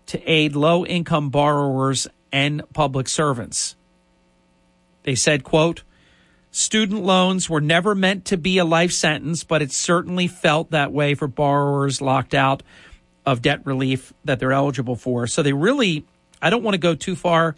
to 0.07 0.23
aid 0.25 0.57
low 0.57 0.87
income 0.87 1.29
borrowers 1.29 2.09
and 2.33 2.63
public 2.73 3.11
servants. 3.11 3.77
They 5.07 5.15
said, 5.15 5.45
quote, 5.45 5.85
student 6.51 7.05
loans 7.05 7.49
were 7.49 7.61
never 7.61 7.95
meant 7.95 8.25
to 8.27 8.37
be 8.37 8.59
a 8.59 8.65
life 8.65 8.91
sentence, 8.91 9.45
but 9.45 9.63
it 9.63 9.71
certainly 9.71 10.27
felt 10.27 10.73
that 10.73 10.93
way 10.93 11.15
for 11.15 11.29
borrowers 11.29 12.03
locked 12.03 12.35
out 12.35 12.65
of 13.25 13.41
debt 13.41 13.65
relief 13.65 14.13
that 14.25 14.41
they're 14.41 14.53
eligible 14.53 14.97
for. 14.97 15.29
So 15.29 15.45
they 15.45 15.53
really, 15.53 16.05
I 16.43 16.51
don't 16.51 16.65
want 16.65 16.75
to 16.75 16.79
go 16.79 16.97
too 16.97 17.15
far 17.15 17.55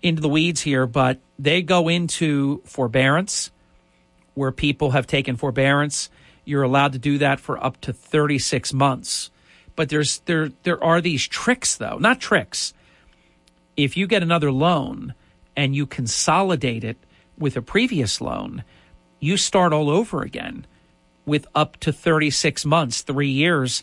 into 0.00 0.22
the 0.22 0.28
weeds 0.28 0.60
here, 0.60 0.86
but 0.86 1.18
they 1.40 1.60
go 1.60 1.88
into 1.88 2.62
forbearance 2.64 3.50
where 4.34 4.52
people 4.52 4.92
have 4.92 5.08
taken 5.08 5.34
forbearance. 5.34 6.08
You're 6.44 6.62
allowed 6.62 6.92
to 6.92 7.00
do 7.00 7.18
that 7.18 7.40
for 7.40 7.62
up 7.62 7.80
to 7.80 7.92
36 7.92 8.72
months. 8.72 9.32
But 9.74 9.88
there's 9.88 10.20
there 10.20 10.52
there 10.62 10.82
are 10.82 11.00
these 11.00 11.26
tricks 11.26 11.76
though, 11.76 11.98
not 11.98 12.20
tricks. 12.20 12.72
If 13.76 13.96
you 13.96 14.06
get 14.06 14.22
another 14.22 14.52
loan 14.52 15.14
and 15.56 15.74
you 15.74 15.86
consolidate 15.86 16.84
it 16.84 16.98
with 17.38 17.56
a 17.56 17.62
previous 17.62 18.20
loan, 18.20 18.64
you 19.20 19.36
start 19.36 19.72
all 19.72 19.90
over 19.90 20.22
again 20.22 20.66
with 21.24 21.46
up 21.54 21.76
to 21.78 21.92
36 21.92 22.64
months, 22.64 23.02
3 23.02 23.28
years 23.28 23.82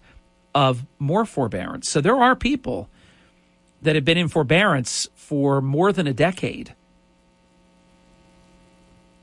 of 0.56 0.86
more 1.00 1.26
forbearance. 1.26 1.90
So 1.90 2.00
there 2.00 2.16
are 2.16 2.36
people 2.36 2.90
that 3.82 3.96
have 3.96 4.06
been 4.06 4.18
in 4.18 4.30
forbearance 4.30 5.10
for 5.16 5.62
more 5.62 5.92
than 5.92 6.08
a 6.08 6.14
decade 6.14 6.74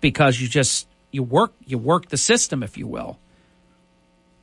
because 0.00 0.40
you 0.40 0.48
just 0.48 0.86
you 1.10 1.22
work 1.22 1.54
you 1.64 1.78
work 1.78 2.08
the 2.08 2.16
system 2.16 2.62
if 2.62 2.76
you 2.76 2.86
will 2.86 3.18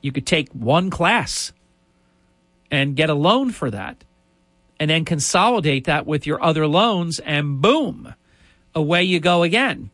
you 0.01 0.11
could 0.11 0.25
take 0.25 0.51
one 0.53 0.89
class 0.89 1.51
and 2.69 2.95
get 2.95 3.09
a 3.09 3.13
loan 3.13 3.51
for 3.51 3.71
that 3.71 4.03
and 4.79 4.89
then 4.89 5.05
consolidate 5.05 5.85
that 5.85 6.05
with 6.05 6.25
your 6.25 6.43
other 6.43 6.67
loans 6.67 7.19
and 7.19 7.61
boom 7.61 8.13
away 8.75 9.03
you 9.03 9.19
go 9.19 9.43
again 9.43 9.89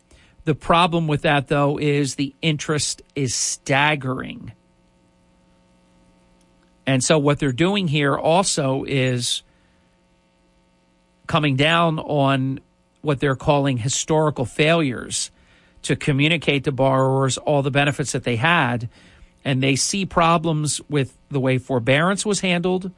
the 0.46 0.56
problem 0.56 1.08
with 1.08 1.22
that 1.22 1.48
though 1.48 1.78
is 1.80 2.16
the 2.16 2.34
interest 2.42 3.02
is 3.16 3.34
staggering 3.34 4.52
and 6.86 7.04
so 7.04 7.18
what 7.18 7.40
they're 7.40 7.52
doing 7.52 7.88
here 7.88 8.16
also 8.18 8.84
is 8.84 9.44
coming 11.28 11.56
down 11.56 12.00
on 12.00 12.60
what 13.02 13.20
they're 13.20 13.36
calling 13.36 13.78
historical 13.78 14.46
failures 14.46 15.32
to 15.84 15.96
communicate 15.96 16.64
to 16.64 16.72
borrowers 16.72 17.38
all 17.38 17.62
the 17.62 17.72
benefits 17.72 18.14
that 18.14 18.24
they 18.24 18.38
had. 18.38 18.90
And 19.46 19.62
they 19.62 19.76
see 19.76 20.06
problems 20.06 20.80
with 20.90 21.18
the 21.30 21.40
way 21.40 21.58
forbearance 21.58 22.26
was 22.26 22.40
handled. 22.40 22.92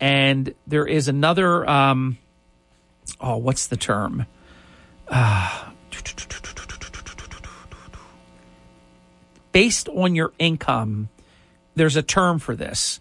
And 0.00 0.54
there 0.66 0.86
is 0.86 1.08
another, 1.08 1.68
um, 1.68 2.18
oh, 3.20 3.36
what's 3.36 3.66
the 3.66 3.76
term? 3.76 4.26
Uh, 5.06 5.70
based 9.52 9.88
on 9.90 10.14
your 10.14 10.32
income, 10.38 11.08
there's 11.74 11.96
a 11.96 12.02
term 12.02 12.38
for 12.38 12.56
this. 12.56 13.00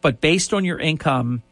But 0.00 0.20
based 0.20 0.52
on 0.52 0.64
your 0.64 0.78
income, 0.78 1.42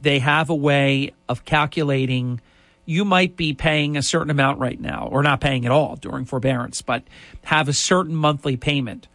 they 0.00 0.18
have 0.18 0.50
a 0.50 0.54
way 0.54 1.12
of 1.28 1.44
calculating 1.44 2.40
you 2.84 3.04
might 3.04 3.36
be 3.36 3.52
paying 3.52 3.98
a 3.98 4.02
certain 4.02 4.30
amount 4.30 4.58
right 4.58 4.80
now 4.80 5.08
or 5.12 5.22
not 5.22 5.42
paying 5.42 5.66
at 5.66 5.70
all 5.70 5.96
during 5.96 6.24
forbearance 6.24 6.80
but 6.80 7.02
have 7.44 7.68
a 7.68 7.72
certain 7.72 8.14
monthly 8.14 8.56
payment 8.56 9.08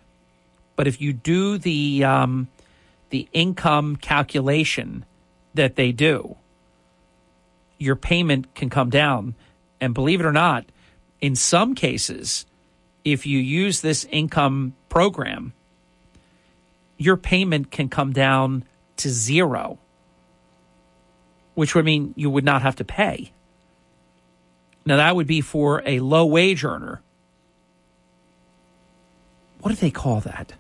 but 0.76 0.88
if 0.88 1.02
you 1.02 1.14
do 1.14 1.58
the 1.58 2.04
um, 2.04 2.48
the 3.14 3.30
income 3.32 3.96
calculation 3.96 5.06
that 5.54 5.76
they 5.76 5.92
do 5.92 6.36
your 7.78 7.96
payment 7.96 8.54
can 8.56 8.70
come 8.70 8.90
down 8.90 9.36
and 9.80 9.94
believe 9.94 10.20
it 10.20 10.26
or 10.26 10.32
not 10.32 10.66
in 11.22 11.36
some 11.36 11.76
cases 11.76 12.48
if 13.06 13.26
you 13.26 13.38
use 13.38 13.82
this 13.82 14.06
income 14.10 14.74
program 14.90 15.54
your 16.98 17.16
payment 17.16 17.70
can 17.70 17.88
come 17.88 18.12
down 18.12 18.64
to 18.98 19.10
zero 19.10 19.78
which 21.56 21.76
would 21.76 21.86
mean 21.86 22.14
you 22.16 22.30
would 22.30 22.44
not 22.44 22.62
have 22.62 22.76
to 22.78 22.84
pay. 22.84 23.32
Now, 24.86 24.98
that 24.98 25.16
would 25.16 25.28
be 25.28 25.42
for 25.42 25.82
a 25.86 26.00
low 26.00 26.26
wage 26.26 26.64
earner. 26.64 27.02
What 29.62 29.70
do 29.70 29.76
they 29.76 29.92
call 29.92 30.20
that? 30.22 30.54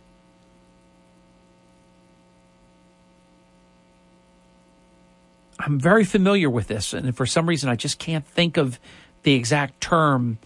I'm 5.66 5.80
very 5.80 6.04
familiar 6.04 6.50
with 6.50 6.68
this, 6.68 6.92
and 6.94 7.16
for 7.16 7.26
some 7.26 7.48
reason, 7.48 7.70
I 7.70 7.76
just 7.76 7.98
can't 7.98 8.26
think 8.28 8.58
of 8.58 8.82
the 9.24 9.34
exact 9.34 9.80
term 9.80 10.38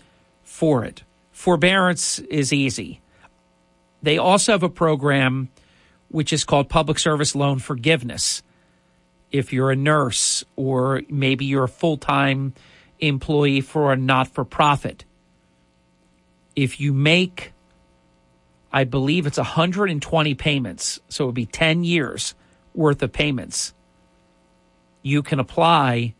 for 0.43 0.85
it. 0.85 1.03
Forbearance 1.31 2.19
is 2.19 2.53
easy. 2.53 3.01
They 4.03 4.19
also 4.19 4.51
have 4.51 4.61
a 4.61 4.69
program 4.69 5.49
which 6.09 6.31
is 6.31 6.43
called 6.43 6.69
Public 6.69 6.99
Service 6.99 7.35
Loan 7.35 7.57
Forgiveness 7.57 8.43
if 9.31 9.51
you're 9.51 9.71
a 9.71 9.75
nurse 9.75 10.43
or 10.55 11.01
maybe 11.09 11.45
you're 11.45 11.65
a 11.65 11.69
full 11.69 11.97
time 11.97 12.53
employee 12.99 13.61
for 13.61 13.91
a 13.91 13.97
not 13.97 14.27
for 14.27 14.45
profit. 14.45 15.03
If 16.55 16.79
you 16.79 16.93
make, 16.93 17.53
I 18.71 18.83
believe 18.83 19.25
it's 19.25 19.37
120 19.37 20.35
payments, 20.35 20.99
so 21.09 21.23
it 21.23 21.27
would 21.27 21.35
be 21.35 21.47
10 21.47 21.83
years 21.83 22.35
worth 22.73 23.01
of 23.01 23.11
payments, 23.11 23.73
you 25.07 25.23
can 25.23 25.39
apply. 25.39 26.13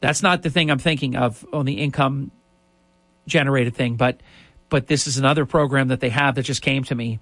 That's 0.00 0.22
not 0.22 0.42
the 0.42 0.50
thing 0.50 0.70
I'm 0.70 0.78
thinking 0.78 1.16
of 1.16 1.44
on 1.52 1.66
the 1.66 1.74
income 1.74 2.30
generated 3.26 3.74
thing, 3.74 3.96
but 3.96 4.20
but 4.70 4.86
this 4.86 5.06
is 5.06 5.16
another 5.16 5.46
program 5.46 5.88
that 5.88 6.00
they 6.00 6.10
have 6.10 6.34
that 6.34 6.42
just 6.42 6.62
came 6.62 6.84
to 6.84 6.94
me, 6.94 7.20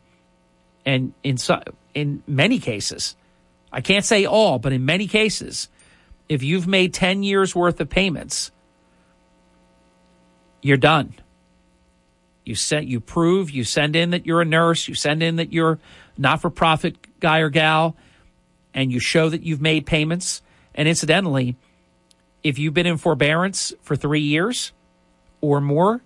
and 0.84 1.12
in 1.22 1.36
in 1.94 2.22
many 2.26 2.58
cases, 2.58 3.16
I 3.72 3.80
can't 3.80 4.04
say 4.04 4.24
all, 4.24 4.58
but 4.58 4.72
in 4.72 4.84
many 4.84 5.06
cases, 5.06 5.68
if 6.28 6.42
you've 6.42 6.66
made 6.66 6.92
10 6.94 7.22
years 7.22 7.54
worth 7.54 7.80
of 7.80 7.88
payments, 7.88 8.50
you're 10.62 10.76
done. 10.76 11.14
You 12.44 12.54
sent 12.54 12.86
you 12.86 13.00
prove, 13.00 13.50
you 13.50 13.64
send 13.64 13.96
in 13.96 14.10
that 14.10 14.26
you're 14.26 14.40
a 14.40 14.44
nurse, 14.44 14.88
you 14.88 14.94
send 14.94 15.22
in 15.22 15.36
that 15.36 15.52
you're 15.52 15.78
not 16.16 16.40
for 16.40 16.50
profit 16.50 16.96
guy 17.20 17.40
or 17.40 17.50
gal, 17.50 17.96
and 18.72 18.92
you 18.92 19.00
show 19.00 19.28
that 19.28 19.42
you've 19.42 19.60
made 19.60 19.86
payments. 19.86 20.42
And 20.76 20.86
incidentally, 20.86 21.56
if 22.42 22.58
you've 22.58 22.74
been 22.74 22.86
in 22.86 22.98
forbearance 22.98 23.72
for 23.82 23.96
three 23.96 24.20
years 24.20 24.72
or 25.40 25.60
more, 25.60 26.02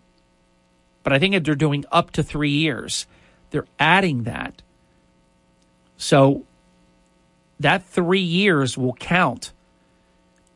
but 1.03 1.13
I 1.13 1.19
think 1.19 1.45
they're 1.45 1.55
doing 1.55 1.85
up 1.91 2.13
to 2.13 2.23
three 2.23 2.51
years, 2.51 3.07
they're 3.51 3.67
adding 3.79 4.25
that. 4.25 4.63
So 5.97 6.45
that 7.59 7.85
three 7.85 8.21
years 8.21 8.79
will 8.79 8.95
count 8.95 9.53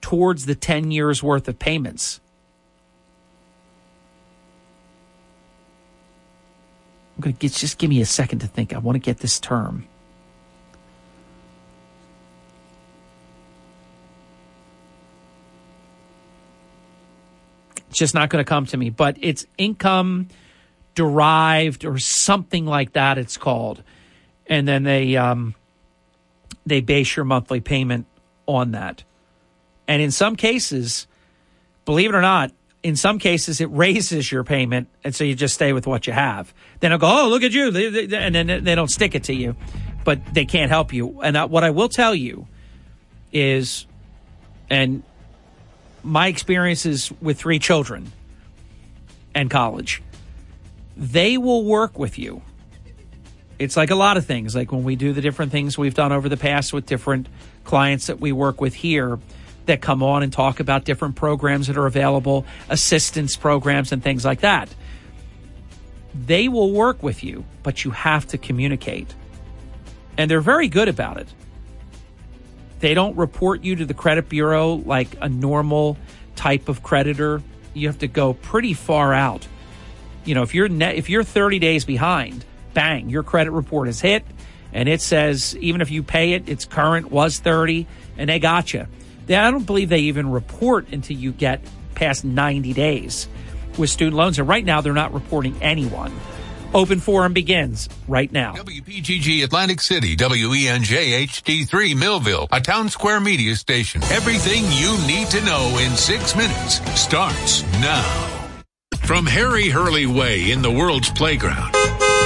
towards 0.01 0.47
the 0.47 0.55
10 0.55 0.91
years 0.91 1.23
worth 1.23 1.49
of 1.49 1.59
payments. 1.59 2.21
I'm 7.17 7.23
going 7.23 7.37
to 7.37 7.49
just 7.49 7.79
give 7.79 7.91
me 7.91 8.01
a 8.01 8.07
second 8.07 8.41
to 8.41 8.47
think. 8.47 8.75
I 8.75 8.79
want 8.79 8.97
to 8.97 9.01
get 9.01 9.19
this 9.19 9.39
term. 9.39 9.87
It's 17.95 18.01
just 18.01 18.13
not 18.13 18.29
going 18.29 18.45
to 18.45 18.49
come 18.49 18.67
to 18.67 18.77
me, 18.77 18.91
but 18.91 19.17
it's 19.21 19.47
income 19.57 20.27
derived 20.97 21.85
or 21.85 21.97
something 21.97 22.67
like 22.67 22.95
that, 22.95 23.19
it's 23.19 23.37
called. 23.37 23.85
And 24.49 24.67
then 24.67 24.83
they, 24.83 25.17
um, 25.17 25.55
they 26.67 26.81
base 26.81 27.15
your 27.15 27.25
monthly 27.25 27.61
payment 27.61 28.07
on 28.47 28.73
that. 28.73 29.05
And 29.87 30.03
in 30.03 30.11
some 30.11 30.35
cases, 30.35 31.07
believe 31.85 32.11
it 32.11 32.17
or 32.17 32.21
not, 32.21 32.51
in 32.83 32.97
some 32.97 33.21
cases 33.21 33.61
it 33.61 33.71
raises 33.71 34.33
your 34.33 34.43
payment, 34.43 34.89
and 35.05 35.15
so 35.15 35.23
you 35.23 35.37
just 35.37 35.55
stay 35.55 35.73
with 35.73 35.87
what 35.87 36.09
you 36.09 36.13
have. 36.13 36.53
Then 36.81 36.91
they'll 36.91 36.99
go, 36.99 37.07
"Oh, 37.07 37.29
look 37.29 37.45
at 37.45 37.53
you," 37.53 37.69
and 37.69 38.35
then 38.35 38.65
they 38.65 38.75
don't 38.75 38.91
stick 38.91 39.15
it 39.15 39.23
to 39.25 39.33
you, 39.33 39.55
but 40.03 40.35
they 40.35 40.47
can't 40.47 40.73
help 40.73 40.93
you. 40.93 41.21
And 41.21 41.37
what 41.49 41.63
I 41.63 41.71
will 41.71 41.89
tell 41.89 42.13
you 42.13 42.49
is, 43.33 43.87
and 44.69 45.05
my 46.05 46.29
experiences 46.29 47.13
with 47.21 47.39
three 47.39 47.59
children 47.59 48.13
and 49.35 49.51
college, 49.51 50.03
they 50.97 51.39
will 51.39 51.65
work 51.65 51.99
with 51.99 52.19
you 52.19 52.43
it's 53.59 53.77
like 53.77 53.91
a 53.91 53.95
lot 53.95 54.17
of 54.17 54.27
things. 54.27 54.55
Like 54.55 54.73
when 54.73 54.85
we 54.85 54.97
do 54.97 55.13
the 55.13 55.21
different 55.21 55.53
things 55.53 55.79
we've 55.79 55.95
done 55.95 56.13
over 56.13 56.29
the 56.29 56.37
past 56.37 56.73
with 56.73 56.87
different 56.87 57.29
clients 57.65 58.07
that 58.09 58.21
we 58.21 58.33
work 58.33 58.61
with 58.61 58.75
here 58.75 59.19
that 59.67 59.81
come 59.81 60.03
on 60.03 60.23
and 60.23 60.33
talk 60.33 60.61
about 60.61 60.85
different 60.85 61.17
programs 61.17 61.69
that 61.69 61.77
are 61.77 61.87
available, 61.87 62.45
assistance 62.69 63.37
programs, 63.37 63.93
and 63.93 64.03
things 64.03 64.25
like 64.25 64.41
that. 64.41 64.69
They 66.15 66.49
will 66.49 66.71
work 66.73 67.03
with 67.03 67.25
you, 67.25 67.45
but 67.63 67.85
you 67.85 67.91
have 67.91 68.27
to 68.29 68.39
communicate. 68.39 69.15
And 70.17 70.31
they're 70.31 70.41
very 70.41 70.69
good 70.69 70.89
about 70.89 71.17
it. 71.17 71.29
They 72.85 72.93
don't 72.93 73.17
report 73.17 73.65
you 73.65 73.77
to 73.77 73.87
the 73.87 73.95
credit 73.95 74.29
bureau 74.29 74.75
like 74.75 75.17
a 75.23 75.27
normal 75.27 75.97
type 76.37 76.69
of 76.69 76.83
creditor. 76.83 77.41
You 77.73 77.89
have 77.89 78.01
to 78.01 78.09
go 78.09 78.35
pretty 78.35 78.75
far 78.75 79.15
out. 79.15 79.49
You 80.27 80.35
know, 80.35 80.43
if 80.43 80.55
you're 80.55 80.67
if 80.71 81.09
you're 81.09 81.25
30 81.25 81.61
days 81.61 81.87
behind, 81.87 82.45
bang, 82.75 83.09
your 83.09 83.23
credit 83.23 83.53
report 83.53 83.89
is 83.89 84.03
hit. 84.03 84.23
And 84.75 84.87
it 84.87 85.01
says, 85.01 85.57
even 85.63 85.81
if 85.81 85.91
you 85.91 86.03
pay 86.03 86.35
it, 86.35 86.47
it's 86.47 86.67
current, 86.67 87.11
was 87.11 87.39
30, 87.39 87.87
and 88.19 88.29
they 88.29 88.39
got 88.39 88.75
you. 88.75 88.87
I 89.31 89.51
don't 89.51 89.65
believe 89.65 89.89
they 89.89 90.01
even 90.01 90.31
report 90.31 90.89
until 90.93 91.17
you 91.17 91.33
get 91.33 91.63
past 91.95 92.23
90 92.23 92.75
days 92.75 93.29
with 93.79 93.89
student 93.89 94.15
loans. 94.15 94.39
And 94.39 94.47
right 94.47 94.63
now, 94.63 94.83
they're 94.83 94.93
not 94.93 95.15
reporting 95.15 95.57
anyone. 95.63 96.13
Open 96.75 96.99
forum 96.99 97.33
begins 97.33 97.89
right 98.09 98.31
now. 98.33 98.55
WPGG 98.55 99.45
Atlantic 99.45 99.81
City, 99.81 100.17
WENJ 100.17 101.29
HD3 101.29 101.97
Millville, 101.97 102.49
a 102.51 102.61
town 102.61 102.89
square 102.89 103.21
media 103.21 103.55
station. 103.55 104.03
Everything 104.05 104.65
you 104.73 104.99
need 105.07 105.29
to 105.29 105.41
know 105.45 105.79
in 105.81 105.93
six 105.93 106.35
minutes 106.35 106.81
starts 107.01 107.63
now. 107.81 108.31
From 109.05 109.25
Harry 109.27 109.69
Hurley 109.69 110.07
Way 110.07 110.51
in 110.51 110.63
the 110.63 110.71
world's 110.71 111.11
playground 111.11 111.75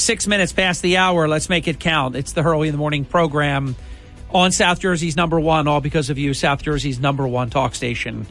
Six 0.00 0.26
minutes 0.26 0.50
past 0.50 0.80
the 0.80 0.96
hour. 0.96 1.28
Let's 1.28 1.50
make 1.50 1.68
it 1.68 1.78
count. 1.78 2.16
It's 2.16 2.32
the 2.32 2.42
Hurley 2.42 2.68
in 2.68 2.72
the 2.72 2.78
Morning 2.78 3.04
program 3.04 3.76
on 4.30 4.50
South 4.50 4.80
Jersey's 4.80 5.14
number 5.14 5.38
one, 5.38 5.68
all 5.68 5.82
because 5.82 6.08
of 6.08 6.16
you, 6.16 6.32
South 6.32 6.62
Jersey's 6.62 6.98
number 6.98 7.28
one 7.28 7.50
talk 7.50 7.74
station, 7.74 8.26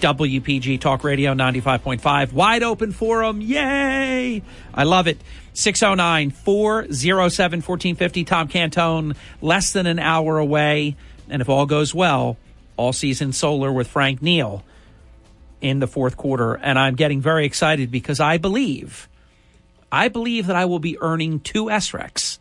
WPG 0.00 0.78
Talk 0.78 1.02
Radio 1.02 1.32
95.5. 1.32 2.32
Wide 2.34 2.62
open 2.62 2.92
forum. 2.92 3.40
Yay! 3.40 4.42
I 4.74 4.84
love 4.84 5.06
it. 5.06 5.18
609 5.54 6.30
407 6.30 7.62
1450. 7.62 8.24
Tom 8.24 8.48
Cantone, 8.48 9.16
less 9.40 9.72
than 9.72 9.86
an 9.86 9.98
hour 9.98 10.36
away. 10.36 10.94
And 11.30 11.40
if 11.40 11.48
all 11.48 11.64
goes 11.64 11.94
well, 11.94 12.36
all 12.76 12.92
season 12.92 13.32
solar 13.32 13.72
with 13.72 13.88
Frank 13.88 14.20
Neill 14.20 14.62
in 15.62 15.78
the 15.78 15.86
fourth 15.86 16.18
quarter. 16.18 16.52
And 16.52 16.78
I'm 16.78 16.96
getting 16.96 17.22
very 17.22 17.46
excited 17.46 17.90
because 17.90 18.20
I 18.20 18.36
believe 18.36 19.08
I 19.94 20.08
believe 20.08 20.48
that 20.48 20.56
I 20.56 20.64
will 20.64 20.80
be 20.80 20.98
earning 20.98 21.38
two 21.38 21.66
SRECs 21.66 22.38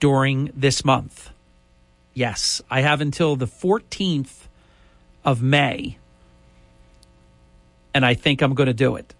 during 0.00 0.50
this 0.56 0.84
month. 0.84 1.30
Yes, 2.14 2.60
I 2.68 2.80
have 2.80 3.00
until 3.00 3.36
the 3.36 3.46
14th 3.46 4.48
of 5.24 5.40
May, 5.40 5.98
and 7.94 8.04
I 8.04 8.14
think 8.14 8.42
I'm 8.42 8.54
going 8.54 8.66
to 8.66 8.74
do 8.74 8.96
it. 8.96 9.14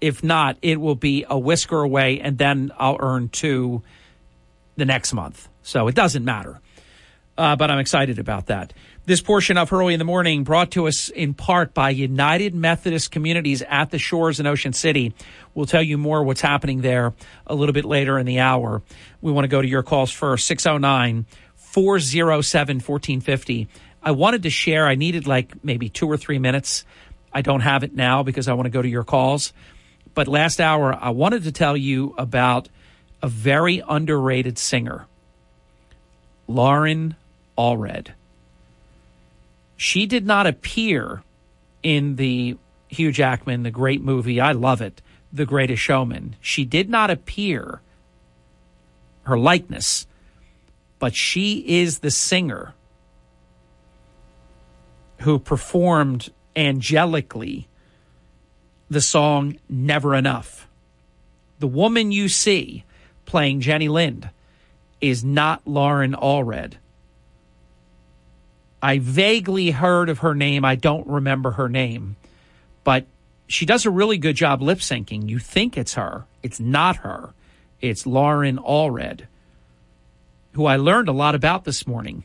If 0.00 0.22
not, 0.22 0.56
it 0.62 0.80
will 0.80 0.94
be 0.94 1.24
a 1.28 1.36
whisker 1.36 1.80
away, 1.80 2.20
and 2.20 2.38
then 2.38 2.70
I'll 2.78 2.98
earn 3.00 3.28
two 3.28 3.82
the 4.76 4.84
next 4.84 5.12
month. 5.12 5.48
So 5.64 5.88
it 5.88 5.96
doesn't 5.96 6.24
matter. 6.24 6.60
Uh, 7.38 7.54
but 7.54 7.70
I'm 7.70 7.78
excited 7.78 8.18
about 8.18 8.46
that. 8.46 8.72
This 9.06 9.20
portion 9.20 9.56
of 9.58 9.70
Hurley 9.70 9.94
in 9.94 9.98
the 10.00 10.04
Morning 10.04 10.42
brought 10.42 10.72
to 10.72 10.88
us 10.88 11.08
in 11.08 11.34
part 11.34 11.72
by 11.72 11.90
United 11.90 12.52
Methodist 12.52 13.12
Communities 13.12 13.62
at 13.62 13.92
the 13.92 13.98
Shores 13.98 14.40
in 14.40 14.46
Ocean 14.48 14.72
City. 14.72 15.14
We'll 15.54 15.64
tell 15.64 15.80
you 15.80 15.98
more 15.98 16.24
what's 16.24 16.40
happening 16.40 16.80
there 16.80 17.14
a 17.46 17.54
little 17.54 17.72
bit 17.72 17.84
later 17.84 18.18
in 18.18 18.26
the 18.26 18.40
hour. 18.40 18.82
We 19.20 19.30
want 19.30 19.44
to 19.44 19.48
go 19.48 19.62
to 19.62 19.68
your 19.68 19.84
calls 19.84 20.10
first 20.10 20.48
609 20.48 21.26
407 21.54 22.76
1450. 22.78 23.68
I 24.02 24.10
wanted 24.10 24.42
to 24.42 24.50
share, 24.50 24.88
I 24.88 24.96
needed 24.96 25.28
like 25.28 25.62
maybe 25.62 25.88
two 25.88 26.10
or 26.10 26.16
three 26.16 26.40
minutes. 26.40 26.84
I 27.32 27.42
don't 27.42 27.60
have 27.60 27.84
it 27.84 27.94
now 27.94 28.24
because 28.24 28.48
I 28.48 28.54
want 28.54 28.66
to 28.66 28.70
go 28.70 28.82
to 28.82 28.88
your 28.88 29.04
calls. 29.04 29.52
But 30.12 30.26
last 30.26 30.60
hour, 30.60 30.92
I 30.92 31.10
wanted 31.10 31.44
to 31.44 31.52
tell 31.52 31.76
you 31.76 32.16
about 32.18 32.68
a 33.22 33.28
very 33.28 33.80
underrated 33.88 34.58
singer, 34.58 35.06
Loren 36.48 37.14
Allred. 37.58 38.08
She 39.76 40.06
did 40.06 40.24
not 40.24 40.46
appear 40.46 41.22
in 41.82 42.16
the 42.16 42.56
Hugh 42.88 43.12
Jackman, 43.12 43.64
the 43.64 43.70
great 43.70 44.02
movie. 44.02 44.40
I 44.40 44.52
love 44.52 44.80
it. 44.80 45.02
The 45.32 45.44
Greatest 45.44 45.82
Showman. 45.82 46.36
She 46.40 46.64
did 46.64 46.88
not 46.88 47.10
appear, 47.10 47.82
her 49.24 49.38
likeness, 49.38 50.06
but 50.98 51.14
she 51.14 51.82
is 51.82 51.98
the 51.98 52.10
singer 52.10 52.74
who 55.18 55.38
performed 55.38 56.30
angelically 56.56 57.66
the 58.88 59.00
song 59.00 59.58
Never 59.68 60.14
Enough. 60.14 60.66
The 61.58 61.66
woman 61.66 62.10
you 62.10 62.28
see 62.28 62.84
playing 63.26 63.60
Jenny 63.60 63.88
Lind 63.88 64.30
is 65.00 65.22
not 65.22 65.66
Loren 65.66 66.14
Allred. 66.14 66.74
I 68.82 68.98
vaguely 68.98 69.70
heard 69.72 70.08
of 70.08 70.20
her 70.20 70.34
name. 70.34 70.64
I 70.64 70.76
don't 70.76 71.06
remember 71.06 71.52
her 71.52 71.68
name, 71.68 72.16
but 72.84 73.06
she 73.46 73.66
does 73.66 73.86
a 73.86 73.90
really 73.90 74.18
good 74.18 74.36
job 74.36 74.62
lip 74.62 74.78
syncing. 74.78 75.28
You 75.28 75.38
think 75.38 75.76
it's 75.76 75.94
her. 75.94 76.26
It's 76.42 76.60
not 76.60 76.96
her. 76.98 77.32
It's 77.80 78.06
Loren 78.06 78.58
Allred, 78.58 79.26
who 80.52 80.66
I 80.66 80.76
learned 80.76 81.08
a 81.08 81.12
lot 81.12 81.34
about 81.34 81.64
this 81.64 81.86
morning. 81.86 82.24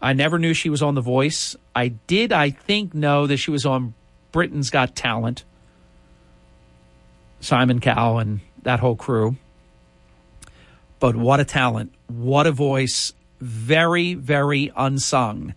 I 0.00 0.12
never 0.12 0.38
knew 0.38 0.54
she 0.54 0.70
was 0.70 0.82
on 0.82 0.94
The 0.96 1.00
Voice. 1.00 1.54
I 1.74 1.88
did, 1.88 2.32
I 2.32 2.50
think, 2.50 2.94
know 2.94 3.26
that 3.26 3.36
she 3.36 3.52
was 3.52 3.64
on 3.64 3.94
Britain's 4.32 4.70
Got 4.70 4.96
Talent, 4.96 5.44
Simon 7.40 7.80
Cowell, 7.80 8.18
and 8.18 8.40
that 8.62 8.80
whole 8.80 8.96
crew. 8.96 9.36
But 10.98 11.14
what 11.14 11.40
a 11.40 11.44
talent. 11.44 11.92
What 12.08 12.46
a 12.46 12.52
voice. 12.52 13.12
Very, 13.42 14.14
very 14.14 14.70
unsung, 14.76 15.54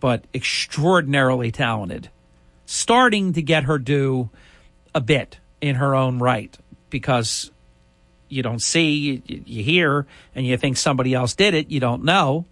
but 0.00 0.24
extraordinarily 0.34 1.52
talented. 1.52 2.10
Starting 2.66 3.34
to 3.34 3.40
get 3.40 3.62
her 3.62 3.78
due 3.78 4.30
a 4.96 5.00
bit 5.00 5.38
in 5.60 5.76
her 5.76 5.94
own 5.94 6.18
right 6.18 6.58
because 6.90 7.52
you 8.28 8.42
don't 8.42 8.60
see, 8.60 9.22
you, 9.26 9.42
you 9.46 9.62
hear, 9.62 10.08
and 10.34 10.44
you 10.44 10.56
think 10.56 10.76
somebody 10.76 11.14
else 11.14 11.34
did 11.34 11.54
it. 11.54 11.70
You 11.70 11.78
don't 11.78 12.02
know. 12.02 12.46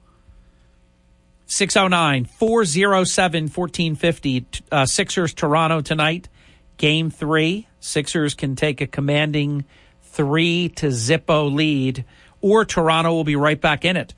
609 1.46 2.26
407 2.26 3.42
1450. 3.46 4.46
Uh, 4.70 4.86
Sixers 4.86 5.34
Toronto 5.34 5.80
tonight. 5.80 6.28
Game 6.76 7.10
three. 7.10 7.66
Sixers 7.80 8.34
can 8.34 8.54
take 8.54 8.80
a 8.80 8.86
commanding 8.86 9.64
three 10.02 10.68
to 10.76 10.86
Zippo 10.86 11.52
lead, 11.52 12.04
or 12.40 12.64
Toronto 12.64 13.12
will 13.12 13.24
be 13.24 13.34
right 13.34 13.60
back 13.60 13.84
in 13.84 13.96
it 13.96 14.14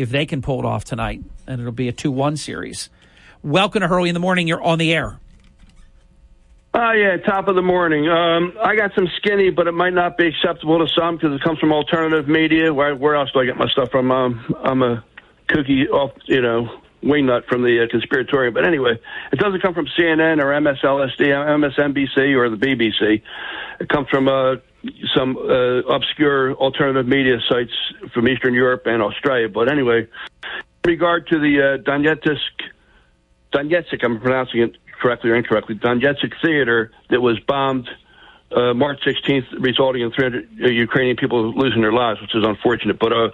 if 0.00 0.10
they 0.10 0.26
can 0.26 0.42
pull 0.42 0.60
it 0.60 0.64
off 0.64 0.84
tonight, 0.84 1.22
and 1.46 1.60
it'll 1.60 1.72
be 1.72 1.88
a 1.88 1.92
2 1.92 2.10
1 2.10 2.36
series. 2.36 2.90
Welcome 3.42 3.80
to 3.80 3.88
Hurley 3.88 4.08
in 4.08 4.14
the 4.14 4.20
Morning. 4.20 4.46
You're 4.46 4.62
on 4.62 4.78
the 4.78 4.92
air. 4.92 5.18
Oh, 6.72 6.92
yeah, 6.92 7.16
top 7.16 7.48
of 7.48 7.56
the 7.56 7.62
morning. 7.62 8.08
Um, 8.08 8.52
I 8.62 8.76
got 8.76 8.92
some 8.94 9.08
skinny, 9.16 9.50
but 9.50 9.66
it 9.66 9.72
might 9.72 9.92
not 9.92 10.16
be 10.16 10.28
acceptable 10.28 10.78
to 10.78 10.92
some 10.96 11.16
because 11.16 11.34
it 11.34 11.42
comes 11.42 11.58
from 11.58 11.72
alternative 11.72 12.28
media. 12.28 12.72
Where, 12.72 12.94
where 12.94 13.16
else 13.16 13.30
do 13.32 13.40
I 13.40 13.44
get 13.44 13.56
my 13.56 13.66
stuff 13.68 13.90
from? 13.90 14.12
Um, 14.12 14.54
I'm 14.62 14.80
a 14.82 15.04
cookie 15.48 15.88
off, 15.88 16.12
you 16.26 16.40
know, 16.40 16.80
wingnut 17.02 17.46
from 17.46 17.62
the 17.62 17.82
uh, 17.82 17.88
conspiratorium. 17.90 18.54
But 18.54 18.64
anyway, 18.64 19.00
it 19.32 19.38
doesn't 19.40 19.60
come 19.62 19.74
from 19.74 19.86
CNN 19.98 20.40
or 20.40 20.52
MSLSD, 20.52 21.18
MSNBC, 21.18 22.36
or 22.36 22.48
the 22.48 22.56
BBC. 22.56 23.20
It 23.80 23.88
comes 23.88 24.08
from 24.08 24.28
uh, 24.28 24.56
some 25.14 25.36
uh, 25.36 25.94
obscure 25.94 26.54
alternative 26.54 27.06
media 27.06 27.36
sites 27.48 27.72
from 28.14 28.28
Eastern 28.28 28.54
Europe 28.54 28.82
and 28.86 29.02
Australia. 29.02 29.48
But 29.48 29.70
anyway, 29.70 30.08
in 30.42 30.90
regard 30.90 31.28
to 31.28 31.38
the 31.38 31.60
uh, 31.60 31.82
Donetsk, 31.82 32.38
Donetsk, 33.52 34.02
I'm 34.02 34.20
pronouncing 34.20 34.62
it 34.62 34.76
correctly 35.00 35.30
or 35.30 35.36
incorrectly, 35.36 35.74
Donetsk 35.74 36.32
theater 36.42 36.92
that 37.10 37.20
was 37.20 37.38
bombed 37.40 37.88
uh, 38.52 38.74
March 38.74 39.00
16th, 39.06 39.46
resulting 39.60 40.02
in 40.02 40.10
300 40.12 40.48
uh, 40.64 40.68
Ukrainian 40.68 41.16
people 41.16 41.52
losing 41.54 41.82
their 41.82 41.92
lives, 41.92 42.20
which 42.20 42.34
is 42.34 42.44
unfortunate. 42.44 42.98
But 42.98 43.12
uh, 43.12 43.30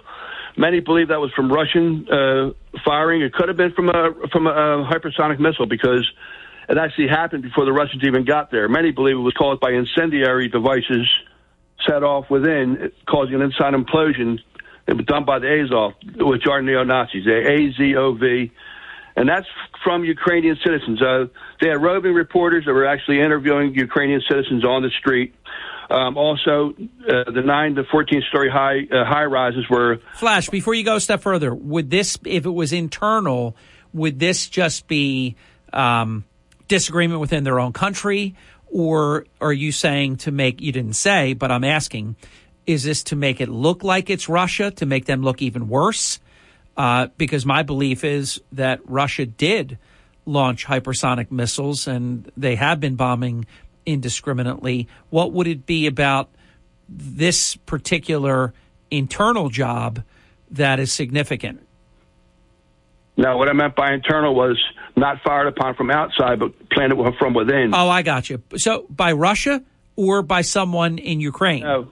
many 0.57 0.79
believe 0.79 1.07
that 1.07 1.19
was 1.19 1.31
from 1.33 1.51
Russian 1.51 2.07
uh, 2.09 2.51
firing. 2.85 3.21
It 3.21 3.33
could 3.33 3.47
have 3.47 3.57
been 3.57 3.71
from 3.71 3.89
a 3.89 4.11
from 4.31 4.47
a, 4.47 4.51
a 4.51 4.85
hypersonic 4.85 5.39
missile 5.39 5.65
because 5.65 6.09
it 6.69 6.77
actually 6.77 7.07
happened 7.07 7.43
before 7.43 7.65
the 7.65 7.73
Russians 7.73 8.03
even 8.03 8.25
got 8.25 8.51
there. 8.51 8.67
Many 8.67 8.91
believe 8.91 9.15
it 9.15 9.21
was 9.21 9.33
caused 9.33 9.59
by 9.59 9.71
incendiary 9.71 10.49
devices 10.49 11.07
set 11.85 12.03
off 12.03 12.29
within, 12.29 12.91
causing 13.07 13.35
an 13.35 13.41
inside 13.41 13.73
implosion. 13.73 14.39
It 14.87 14.95
was 14.95 15.05
done 15.05 15.25
by 15.25 15.39
the 15.39 15.47
Azov, 15.47 15.93
which 16.15 16.47
are 16.47 16.61
neo 16.61 16.83
Nazis. 16.83 17.25
They're 17.25 17.51
A 17.51 17.73
Z 17.73 17.95
O 17.97 18.13
V 18.13 18.51
and 19.17 19.27
that's 19.27 19.47
from 19.83 20.05
Ukrainian 20.05 20.57
citizens. 20.63 21.01
Uh, 21.01 21.25
they 21.59 21.69
had 21.69 21.81
roving 21.81 22.13
reporters 22.13 22.65
that 22.65 22.73
were 22.73 22.85
actually 22.85 23.19
interviewing 23.19 23.73
Ukrainian 23.73 24.21
citizens 24.29 24.63
on 24.63 24.83
the 24.83 24.91
street. 24.99 25.33
Um, 25.89 26.17
also, 26.17 26.73
uh, 26.77 27.31
the 27.31 27.41
nine 27.43 27.75
to 27.75 27.83
fourteen 27.85 28.21
story 28.29 28.49
high 28.49 28.81
uh, 28.91 29.05
high 29.05 29.25
rises 29.25 29.65
were. 29.69 29.99
Flash, 30.13 30.49
before 30.49 30.75
you 30.75 30.83
go 30.83 30.97
a 30.97 31.01
step 31.01 31.21
further, 31.21 31.53
would 31.55 31.89
this, 31.89 32.17
if 32.25 32.45
it 32.45 32.51
was 32.51 32.73
internal, 32.73 33.55
would 33.91 34.19
this 34.19 34.47
just 34.49 34.87
be 34.87 35.35
um, 35.73 36.23
disagreement 36.67 37.19
within 37.19 37.43
their 37.43 37.59
own 37.59 37.73
country? 37.73 38.35
Or 38.71 39.25
are 39.39 39.53
you 39.53 39.71
saying 39.71 40.17
to 40.17 40.31
make, 40.31 40.61
you 40.61 40.71
didn't 40.71 40.93
say, 40.93 41.33
but 41.33 41.51
I'm 41.51 41.63
asking, 41.63 42.15
is 42.65 42.83
this 42.83 43.03
to 43.05 43.15
make 43.15 43.39
it 43.39 43.49
look 43.49 43.83
like 43.83 44.09
it's 44.09 44.27
Russia, 44.27 44.71
to 44.71 44.85
make 44.85 45.05
them 45.05 45.23
look 45.23 45.41
even 45.41 45.69
worse? 45.69 46.19
Uh, 46.75 47.07
because 47.17 47.45
my 47.45 47.63
belief 47.63 48.03
is 48.03 48.41
that 48.51 48.79
Russia 48.85 49.25
did 49.25 49.77
launch 50.25 50.65
hypersonic 50.65 51.31
missiles 51.31 51.87
and 51.87 52.29
they 52.35 52.55
have 52.55 52.79
been 52.79 52.95
bombing 52.95 53.45
indiscriminately. 53.85 54.87
What 55.09 55.31
would 55.31 55.47
it 55.47 55.65
be 55.65 55.87
about 55.87 56.29
this 56.89 57.55
particular 57.55 58.53
internal 58.91 59.49
job 59.49 60.03
that 60.51 60.79
is 60.79 60.91
significant? 60.91 61.61
Now, 63.15 63.37
what 63.37 63.49
I 63.49 63.53
meant 63.53 63.75
by 63.75 63.93
internal 63.93 64.35
was 64.35 64.61
not 64.97 65.21
fired 65.23 65.47
upon 65.47 65.75
from 65.75 65.91
outside, 65.91 66.39
but 66.39 66.69
planted 66.69 66.97
from 67.19 67.33
within. 67.33 67.73
Oh, 67.73 67.87
I 67.87 68.01
got 68.01 68.29
you. 68.29 68.41
So 68.57 68.85
by 68.89 69.13
Russia 69.13 69.63
or 69.95 70.23
by 70.23 70.41
someone 70.41 70.97
in 70.97 71.21
Ukraine? 71.21 71.63
No. 71.63 71.91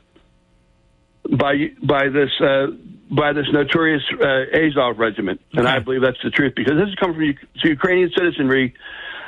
By 1.30 1.72
by 1.82 2.10
this 2.10 2.30
uh, 2.41 2.68
by 3.10 3.34
this 3.34 3.45
notorious 3.51 4.03
uh, 4.20 4.58
Azov 4.58 4.99
regiment, 4.99 5.41
okay. 5.49 5.60
and 5.60 5.68
I 5.68 5.80
believe 5.80 6.01
that's 6.01 6.22
the 6.24 6.30
truth 6.30 6.53
because 6.56 6.76
this 6.76 6.89
is 6.89 6.95
coming 6.95 7.16
from 7.16 7.70
Ukrainian 7.70 8.12
citizenry 8.16 8.76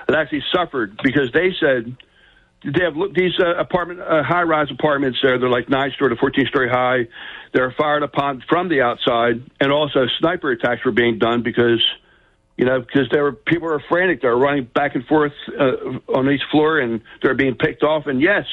that 0.07 0.15
actually 0.15 0.43
suffered 0.53 0.99
because 1.03 1.31
they 1.33 1.53
said 1.59 1.95
they 2.63 2.83
have 2.83 2.93
these 3.15 3.33
uh, 3.39 3.55
apartment 3.55 4.01
uh, 4.01 4.21
high 4.23 4.43
rise 4.43 4.67
apartments 4.71 5.19
there. 5.23 5.39
They're 5.39 5.49
like 5.49 5.69
nine 5.69 5.91
story 5.95 6.11
to 6.11 6.19
fourteen 6.19 6.45
story 6.45 6.69
high. 6.69 7.07
They're 7.53 7.73
fired 7.75 8.03
upon 8.03 8.43
from 8.47 8.69
the 8.69 8.81
outside, 8.81 9.43
and 9.59 9.71
also 9.71 10.05
sniper 10.19 10.51
attacks 10.51 10.85
were 10.85 10.91
being 10.91 11.17
done 11.17 11.41
because 11.41 11.83
you 12.57 12.65
know 12.65 12.81
because 12.81 13.07
there 13.11 13.23
were 13.23 13.31
people 13.31 13.67
were 13.67 13.81
frantic. 13.87 14.21
They 14.21 14.27
were 14.27 14.37
running 14.37 14.65
back 14.65 14.95
and 14.95 15.05
forth 15.05 15.33
uh, 15.57 16.13
on 16.13 16.29
each 16.29 16.41
floor, 16.51 16.79
and 16.79 17.01
they're 17.21 17.35
being 17.35 17.55
picked 17.55 17.83
off. 17.83 18.07
And 18.07 18.21
yes, 18.21 18.45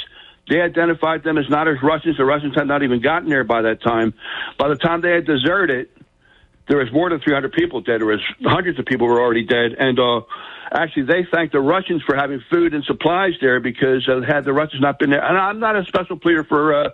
they 0.49 0.61
identified 0.61 1.25
them 1.25 1.39
as 1.39 1.49
not 1.49 1.69
as 1.69 1.77
Russians. 1.83 2.17
The 2.19 2.25
Russians 2.25 2.55
had 2.55 2.69
not 2.69 2.83
even 2.83 3.01
gotten 3.01 3.29
there 3.29 3.45
by 3.45 3.63
that 3.63 3.83
time. 3.83 4.15
By 4.59 4.69
the 4.69 4.77
time 4.77 5.01
they 5.01 5.13
had 5.13 5.27
deserted, 5.27 5.89
there 6.69 6.79
was 6.79 6.93
more 6.93 7.11
than 7.11 7.21
300 7.21 7.53
people 7.53 7.81
dead. 7.81 8.01
There 8.01 8.07
was 8.07 8.21
hundreds 8.45 8.79
of 8.79 8.85
people 8.85 9.07
were 9.07 9.21
already 9.21 9.45
dead. 9.45 9.73
And 9.79 9.99
uh, 9.99 10.21
actually, 10.73 11.05
they 11.05 11.27
thanked 11.33 11.53
the 11.53 11.61
Russians 11.61 12.03
for 12.03 12.15
having 12.15 12.43
food 12.51 12.75
and 12.75 12.85
supplies 12.85 13.33
there 13.41 13.61
because 13.61 14.07
uh, 14.09 14.21
had 14.21 14.45
the 14.45 14.53
Russians 14.53 14.83
not 14.83 14.99
been 14.99 15.11
there, 15.11 15.25
and 15.25 15.37
I'm 15.37 15.61
not 15.61 15.77
a 15.77 15.85
special 15.85 16.19
pleader 16.19 16.45
for. 16.45 16.75
Uh, 16.75 16.91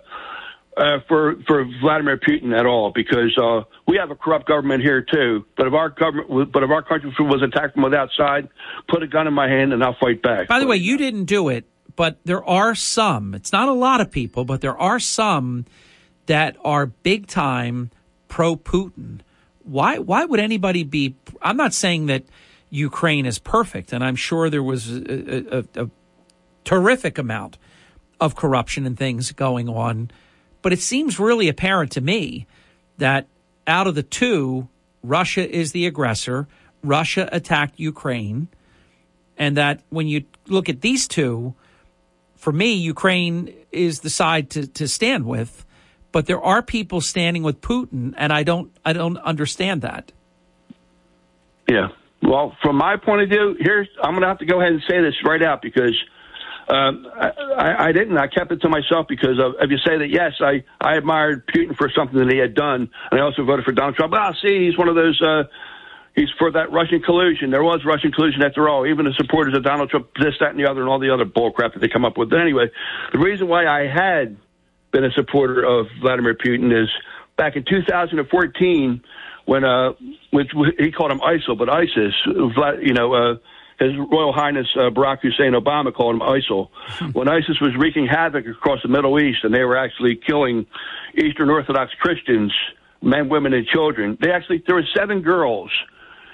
uh, 0.77 0.99
for 1.07 1.35
for 1.47 1.65
Vladimir 1.81 2.17
Putin 2.17 2.57
at 2.57 2.65
all 2.65 2.91
because 2.93 3.37
uh, 3.37 3.61
we 3.87 3.97
have 3.97 4.11
a 4.11 4.15
corrupt 4.15 4.47
government 4.47 4.83
here 4.83 5.01
too. 5.01 5.45
But 5.57 5.67
if 5.67 5.73
our 5.73 5.89
government, 5.89 6.51
but 6.51 6.63
if 6.63 6.69
our 6.69 6.81
country 6.83 7.11
was 7.19 7.41
attacked 7.41 7.75
from 7.75 7.89
the 7.89 7.97
outside, 7.97 8.49
put 8.87 9.03
a 9.03 9.07
gun 9.07 9.27
in 9.27 9.33
my 9.33 9.47
hand 9.47 9.73
and 9.73 9.83
I'll 9.83 9.97
fight 9.99 10.21
back. 10.21 10.47
By 10.47 10.59
the 10.59 10.67
way, 10.67 10.77
you 10.77 10.97
didn't 10.97 11.25
do 11.25 11.49
it 11.49 11.65
but 11.95 12.19
there 12.25 12.43
are 12.45 12.75
some, 12.75 13.33
it's 13.33 13.51
not 13.51 13.67
a 13.67 13.73
lot 13.73 14.01
of 14.01 14.11
people, 14.11 14.45
but 14.45 14.61
there 14.61 14.77
are 14.77 14.99
some 14.99 15.65
that 16.25 16.55
are 16.63 16.85
big 16.85 17.27
time 17.27 17.91
pro 18.27 18.55
Putin. 18.55 19.19
Why 19.63 19.99
why 19.99 20.25
would 20.25 20.39
anybody 20.39 20.83
be 20.83 21.15
I'm 21.41 21.57
not 21.57 21.73
saying 21.73 22.07
that 22.07 22.23
Ukraine 22.69 23.25
is 23.25 23.37
perfect 23.37 23.93
and 23.93 24.03
I'm 24.03 24.15
sure 24.15 24.49
there 24.49 24.63
was 24.63 24.89
a, 24.91 25.59
a, 25.59 25.83
a 25.83 25.89
terrific 26.63 27.17
amount 27.17 27.57
of 28.19 28.35
corruption 28.35 28.85
and 28.85 28.97
things 28.97 29.31
going 29.31 29.67
on, 29.67 30.09
but 30.61 30.73
it 30.73 30.79
seems 30.79 31.19
really 31.19 31.49
apparent 31.49 31.91
to 31.93 32.01
me 32.01 32.47
that 32.97 33.27
out 33.67 33.87
of 33.87 33.95
the 33.95 34.03
two, 34.03 34.67
Russia 35.03 35.47
is 35.49 35.71
the 35.71 35.85
aggressor. 35.85 36.47
Russia 36.83 37.27
attacked 37.31 37.79
Ukraine, 37.79 38.47
and 39.37 39.57
that 39.57 39.81
when 39.89 40.07
you 40.07 40.25
look 40.47 40.69
at 40.69 40.81
these 40.81 41.07
two, 41.07 41.53
for 42.35 42.51
me, 42.51 42.73
Ukraine 42.73 43.53
is 43.71 43.99
the 43.99 44.09
side 44.09 44.49
to, 44.51 44.67
to 44.67 44.87
stand 44.87 45.25
with, 45.25 45.65
but 46.11 46.25
there 46.25 46.41
are 46.41 46.61
people 46.61 47.01
standing 47.01 47.43
with 47.43 47.61
Putin, 47.61 48.13
and 48.17 48.33
I 48.33 48.43
don't 48.43 48.71
I 48.83 48.93
don't 48.93 49.17
understand 49.17 49.83
that. 49.83 50.11
Yeah. 51.69 51.89
Well, 52.21 52.55
from 52.61 52.75
my 52.75 52.97
point 52.97 53.21
of 53.21 53.29
view, 53.29 53.55
here's 53.59 53.87
I'm 54.03 54.11
going 54.11 54.21
to 54.21 54.27
have 54.27 54.39
to 54.39 54.45
go 54.45 54.59
ahead 54.59 54.73
and 54.73 54.81
say 54.89 55.01
this 55.01 55.15
right 55.25 55.41
out 55.41 55.61
because 55.61 55.95
um, 56.71 57.05
I, 57.15 57.87
I 57.87 57.91
didn't. 57.91 58.17
I 58.17 58.27
kept 58.27 58.51
it 58.51 58.61
to 58.61 58.69
myself 58.69 59.07
because 59.09 59.37
of, 59.39 59.55
if 59.59 59.69
you 59.69 59.77
say 59.85 59.97
that, 59.97 60.09
yes, 60.09 60.33
I, 60.39 60.63
I 60.79 60.95
admired 60.95 61.45
Putin 61.47 61.75
for 61.75 61.91
something 61.93 62.17
that 62.17 62.31
he 62.31 62.39
had 62.39 62.55
done, 62.55 62.89
and 63.11 63.19
I 63.19 63.23
also 63.23 63.43
voted 63.43 63.65
for 63.65 63.73
Donald 63.73 63.95
Trump. 63.95 64.13
Ah, 64.15 64.33
see, 64.41 64.67
he's 64.67 64.77
one 64.77 64.87
of 64.87 64.95
those 64.95 65.21
uh, 65.21 65.43
he's 66.15 66.29
for 66.39 66.49
that 66.51 66.71
Russian 66.71 67.01
collusion. 67.01 67.51
There 67.51 67.63
was 67.63 67.81
Russian 67.85 68.13
collusion 68.13 68.41
after 68.41 68.69
all. 68.69 68.87
Even 68.87 69.03
the 69.03 69.13
supporters 69.17 69.53
of 69.55 69.63
Donald 69.63 69.89
Trump, 69.89 70.07
this, 70.17 70.35
that, 70.39 70.51
and 70.51 70.59
the 70.59 70.69
other, 70.69 70.79
and 70.79 70.89
all 70.89 70.99
the 70.99 71.13
other 71.13 71.25
bullcrap 71.25 71.73
that 71.73 71.79
they 71.81 71.89
come 71.89 72.05
up 72.05 72.17
with. 72.17 72.29
But 72.29 72.39
anyway, 72.39 72.71
the 73.11 73.19
reason 73.19 73.49
why 73.49 73.67
I 73.67 73.87
had 73.87 74.37
been 74.91 75.03
a 75.03 75.11
supporter 75.11 75.63
of 75.63 75.87
Vladimir 75.99 76.35
Putin 76.35 76.71
is 76.71 76.89
back 77.35 77.57
in 77.57 77.65
2014 77.65 79.03
when 79.43 79.65
uh, 79.65 79.91
which 80.31 80.51
he 80.79 80.91
called 80.91 81.11
him 81.11 81.19
ISIL, 81.19 81.57
but 81.57 81.69
ISIS, 81.69 82.13
you 82.81 82.93
know. 82.93 83.13
Uh, 83.13 83.35
his 83.81 83.97
Royal 84.11 84.31
Highness 84.31 84.67
uh, 84.75 84.89
Barack 84.89 85.21
Hussein 85.21 85.53
Obama 85.53 85.93
called 85.93 86.15
him 86.15 86.21
ISIL. 86.21 86.69
when 87.13 87.27
ISIS 87.27 87.59
was 87.59 87.75
wreaking 87.77 88.07
havoc 88.07 88.45
across 88.45 88.81
the 88.81 88.87
Middle 88.87 89.19
East 89.19 89.39
and 89.43 89.53
they 89.53 89.63
were 89.63 89.77
actually 89.77 90.15
killing 90.15 90.65
Eastern 91.15 91.49
Orthodox 91.49 91.91
Christians, 91.99 92.53
men, 93.01 93.29
women, 93.29 93.53
and 93.53 93.65
children, 93.65 94.17
they 94.21 94.31
actually 94.31 94.63
there 94.65 94.75
were 94.75 94.87
seven 94.95 95.21
girls 95.21 95.71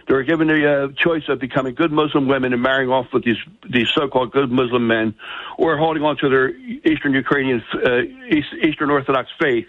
they 0.08 0.14
were 0.14 0.24
given 0.24 0.48
the 0.48 0.66
uh, 0.66 0.88
choice 0.98 1.24
of 1.28 1.40
becoming 1.40 1.76
good 1.76 1.92
Muslim 1.92 2.28
women 2.28 2.54
and 2.54 2.62
marrying 2.62 2.90
off 2.90 3.08
with 3.12 3.26
these 3.26 3.38
these 3.70 3.90
so-called 3.94 4.32
good 4.32 4.50
Muslim 4.50 4.88
men, 4.88 5.14
or 5.58 5.78
holding 5.78 6.04
on 6.04 6.18
to 6.18 6.30
their 6.30 6.50
Eastern 6.50 7.14
Ukrainian, 7.14 7.62
uh, 7.74 8.02
East, 8.30 8.48
Eastern 8.64 8.90
Orthodox 8.90 9.30
faith. 9.40 9.68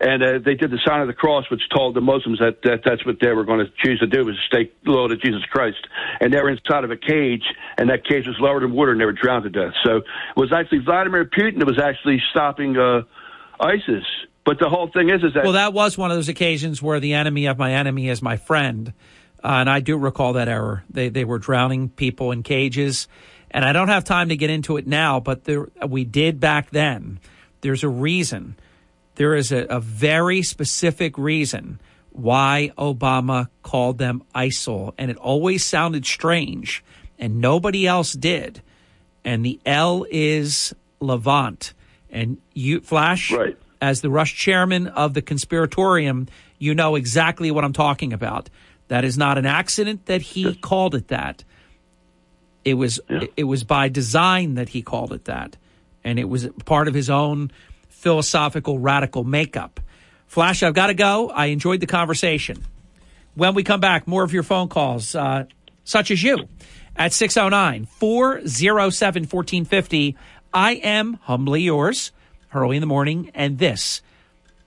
And 0.00 0.22
uh, 0.22 0.38
they 0.44 0.54
did 0.54 0.70
the 0.70 0.80
sign 0.86 1.00
of 1.00 1.06
the 1.06 1.14
cross, 1.14 1.44
which 1.50 1.62
told 1.74 1.94
the 1.94 2.00
Muslims 2.00 2.38
that, 2.38 2.62
that 2.64 2.80
that's 2.84 3.04
what 3.06 3.16
they 3.20 3.32
were 3.32 3.44
going 3.44 3.64
to 3.64 3.72
choose 3.84 4.00
to 4.00 4.06
do 4.06 4.24
was 4.24 4.36
to 4.36 4.42
stay 4.46 4.72
loyal 4.84 5.08
to 5.08 5.16
Jesus 5.16 5.42
Christ. 5.50 5.86
And 6.20 6.32
they 6.32 6.40
were 6.40 6.50
inside 6.50 6.84
of 6.84 6.90
a 6.90 6.96
cage, 6.96 7.44
and 7.78 7.90
that 7.90 8.04
cage 8.04 8.26
was 8.26 8.36
lowered 8.40 8.64
in 8.64 8.72
water, 8.72 8.92
and 8.92 9.00
they 9.00 9.04
were 9.04 9.12
drowned 9.12 9.44
to 9.44 9.50
death. 9.50 9.74
So 9.84 9.98
it 9.98 10.04
was 10.36 10.52
actually 10.52 10.78
Vladimir 10.78 11.24
Putin 11.24 11.58
that 11.58 11.66
was 11.66 11.78
actually 11.78 12.20
stopping 12.30 12.76
uh, 12.76 13.02
ISIS. 13.60 14.04
But 14.44 14.58
the 14.58 14.68
whole 14.68 14.88
thing 14.88 15.08
is, 15.08 15.22
is 15.22 15.32
that 15.34 15.44
well, 15.44 15.54
that 15.54 15.72
was 15.72 15.96
one 15.96 16.10
of 16.10 16.16
those 16.16 16.28
occasions 16.28 16.82
where 16.82 17.00
the 17.00 17.14
enemy 17.14 17.46
of 17.46 17.56
my 17.56 17.72
enemy 17.72 18.08
is 18.08 18.20
my 18.20 18.36
friend. 18.36 18.92
Uh, 19.42 19.48
and 19.48 19.70
I 19.70 19.80
do 19.80 19.96
recall 19.96 20.34
that 20.34 20.48
error. 20.48 20.84
They 20.90 21.08
they 21.08 21.24
were 21.24 21.38
drowning 21.38 21.88
people 21.88 22.30
in 22.30 22.42
cages, 22.42 23.08
and 23.50 23.64
I 23.64 23.72
don't 23.72 23.88
have 23.88 24.04
time 24.04 24.28
to 24.30 24.36
get 24.36 24.50
into 24.50 24.76
it 24.76 24.86
now. 24.86 25.20
But 25.20 25.44
there, 25.44 25.68
we 25.86 26.04
did 26.04 26.40
back 26.40 26.70
then. 26.70 27.20
There's 27.62 27.84
a 27.84 27.88
reason. 27.88 28.56
There 29.16 29.34
is 29.34 29.52
a, 29.52 29.66
a 29.66 29.80
very 29.80 30.42
specific 30.42 31.16
reason 31.16 31.80
why 32.10 32.72
Obama 32.78 33.48
called 33.62 33.98
them 33.98 34.22
ISIL, 34.34 34.94
and 34.96 35.10
it 35.10 35.16
always 35.16 35.64
sounded 35.64 36.06
strange, 36.06 36.84
and 37.18 37.40
nobody 37.40 37.86
else 37.86 38.12
did. 38.12 38.62
And 39.24 39.44
the 39.44 39.58
L 39.66 40.06
is 40.10 40.74
Levant, 41.00 41.74
and 42.10 42.38
you 42.54 42.80
Flash. 42.80 43.32
Right. 43.32 43.56
As 43.80 44.00
the 44.00 44.08
Rush 44.08 44.34
chairman 44.34 44.86
of 44.86 45.12
the 45.12 45.20
conspiratorium, 45.20 46.28
you 46.58 46.74
know 46.74 46.94
exactly 46.94 47.50
what 47.50 47.64
I'm 47.64 47.74
talking 47.74 48.14
about. 48.14 48.48
That 48.88 49.04
is 49.04 49.18
not 49.18 49.36
an 49.36 49.44
accident 49.44 50.06
that 50.06 50.22
he 50.22 50.54
called 50.54 50.94
it 50.94 51.08
that. 51.08 51.44
It 52.64 52.74
was 52.74 53.00
yeah. 53.10 53.24
it 53.36 53.44
was 53.44 53.64
by 53.64 53.88
design 53.88 54.54
that 54.54 54.70
he 54.70 54.80
called 54.80 55.12
it 55.12 55.26
that, 55.26 55.56
and 56.02 56.18
it 56.18 56.28
was 56.28 56.48
part 56.64 56.88
of 56.88 56.94
his 56.94 57.10
own 57.10 57.50
philosophical 58.04 58.78
radical 58.78 59.24
makeup. 59.24 59.80
Flash, 60.26 60.62
I've 60.62 60.74
got 60.74 60.88
to 60.88 60.94
go. 60.94 61.30
I 61.30 61.46
enjoyed 61.46 61.80
the 61.80 61.86
conversation. 61.86 62.62
When 63.34 63.54
we 63.54 63.64
come 63.64 63.80
back, 63.80 64.06
more 64.06 64.22
of 64.22 64.30
your 64.30 64.42
phone 64.42 64.68
calls, 64.68 65.14
uh, 65.14 65.46
such 65.84 66.10
as 66.10 66.22
you, 66.22 66.46
at 66.96 67.14
609 67.14 67.86
407 67.86 69.22
1450. 69.22 70.16
I 70.52 70.72
am 70.74 71.14
humbly 71.22 71.62
yours, 71.62 72.12
Hurley 72.48 72.76
in 72.76 72.82
the 72.82 72.86
morning, 72.86 73.30
and 73.34 73.58
this 73.58 74.02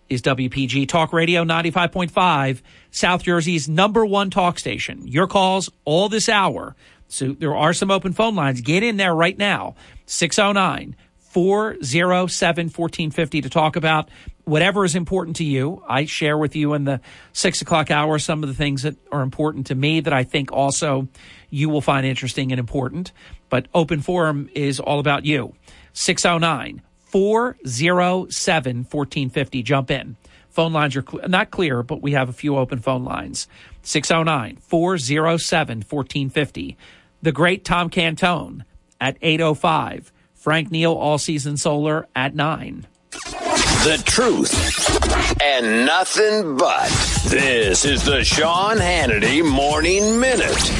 is 0.09 0.23
WPG 0.23 0.87
Talk 0.87 1.13
Radio 1.13 1.45
95.5, 1.45 2.61
South 2.89 3.21
Jersey's 3.21 3.69
number 3.69 4.03
one 4.03 4.31
talk 4.31 4.57
station. 4.57 5.07
Your 5.07 5.27
calls 5.27 5.69
all 5.85 6.09
this 6.09 6.27
hour. 6.27 6.75
So 7.07 7.33
there 7.33 7.55
are 7.55 7.73
some 7.73 7.91
open 7.91 8.13
phone 8.13 8.33
lines. 8.33 8.61
Get 8.61 8.81
in 8.81 8.97
there 8.97 9.13
right 9.13 9.37
now. 9.37 9.75
609 10.07 10.95
407 11.29 12.65
1450 12.67 13.41
to 13.41 13.49
talk 13.49 13.75
about 13.75 14.09
whatever 14.45 14.85
is 14.85 14.95
important 14.95 15.35
to 15.37 15.43
you. 15.43 15.83
I 15.87 16.05
share 16.05 16.37
with 16.37 16.55
you 16.55 16.73
in 16.73 16.85
the 16.85 17.01
six 17.33 17.61
o'clock 17.61 17.91
hour 17.91 18.17
some 18.17 18.43
of 18.43 18.49
the 18.49 18.55
things 18.55 18.83
that 18.83 18.95
are 19.11 19.21
important 19.21 19.67
to 19.67 19.75
me 19.75 19.99
that 19.99 20.13
I 20.13 20.23
think 20.23 20.51
also 20.51 21.07
you 21.49 21.69
will 21.69 21.81
find 21.81 22.05
interesting 22.05 22.51
and 22.51 22.59
important. 22.59 23.11
But 23.49 23.67
open 23.73 24.01
forum 24.01 24.49
is 24.55 24.79
all 24.79 24.99
about 24.99 25.25
you. 25.25 25.53
609 25.93 26.81
407 26.99 28.77
1450. 28.77 29.63
Jump 29.63 29.91
in. 29.91 30.15
Phone 30.49 30.73
lines 30.73 30.95
are 30.95 31.05
cl- 31.07 31.27
not 31.27 31.51
clear, 31.51 31.83
but 31.83 32.01
we 32.01 32.13
have 32.13 32.29
a 32.29 32.33
few 32.33 32.57
open 32.57 32.79
phone 32.79 33.03
lines. 33.03 33.47
609 33.83 34.57
407 34.57 35.77
1450. 35.77 36.77
The 37.21 37.31
great 37.31 37.65
Tom 37.65 37.89
Cantone 37.89 38.63
at 38.99 39.19
8.05. 39.21 40.11
Frank 40.47 40.71
Neill, 40.71 40.93
All 40.93 41.17
Season 41.17 41.57
Solar 41.57 42.07
at 42.15 42.33
9. 42.33 42.87
The 43.11 44.01
truth 44.05 45.41
and 45.43 45.85
nothing 45.85 46.55
but. 46.55 46.87
This 47.27 47.83
is 47.83 48.05
the 48.05 48.23
Sean 48.23 48.77
Hannity 48.77 49.45
Morning 49.45 50.21
Minute. 50.21 50.71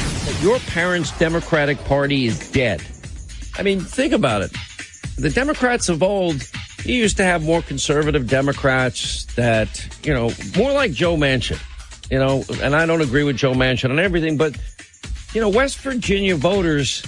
Your 0.42 0.58
parents' 0.60 1.10
Democratic 1.18 1.76
Party 1.84 2.24
is 2.24 2.50
dead. 2.50 2.82
I 3.58 3.62
mean, 3.62 3.80
think 3.80 4.14
about 4.14 4.40
it. 4.40 4.52
The 5.18 5.28
Democrats 5.28 5.90
of 5.90 6.02
old, 6.02 6.50
you 6.86 6.94
used 6.94 7.18
to 7.18 7.24
have 7.24 7.42
more 7.42 7.60
conservative 7.60 8.26
Democrats 8.26 9.26
that, 9.34 9.86
you 10.02 10.14
know, 10.14 10.30
more 10.56 10.72
like 10.72 10.92
Joe 10.92 11.16
Manchin, 11.18 11.60
you 12.10 12.18
know, 12.18 12.42
and 12.62 12.74
I 12.74 12.86
don't 12.86 13.02
agree 13.02 13.22
with 13.22 13.36
Joe 13.36 13.52
Manchin 13.52 13.90
on 13.90 13.98
everything, 13.98 14.38
but, 14.38 14.56
you 15.34 15.42
know, 15.42 15.50
West 15.50 15.76
Virginia 15.80 16.36
voters, 16.36 17.02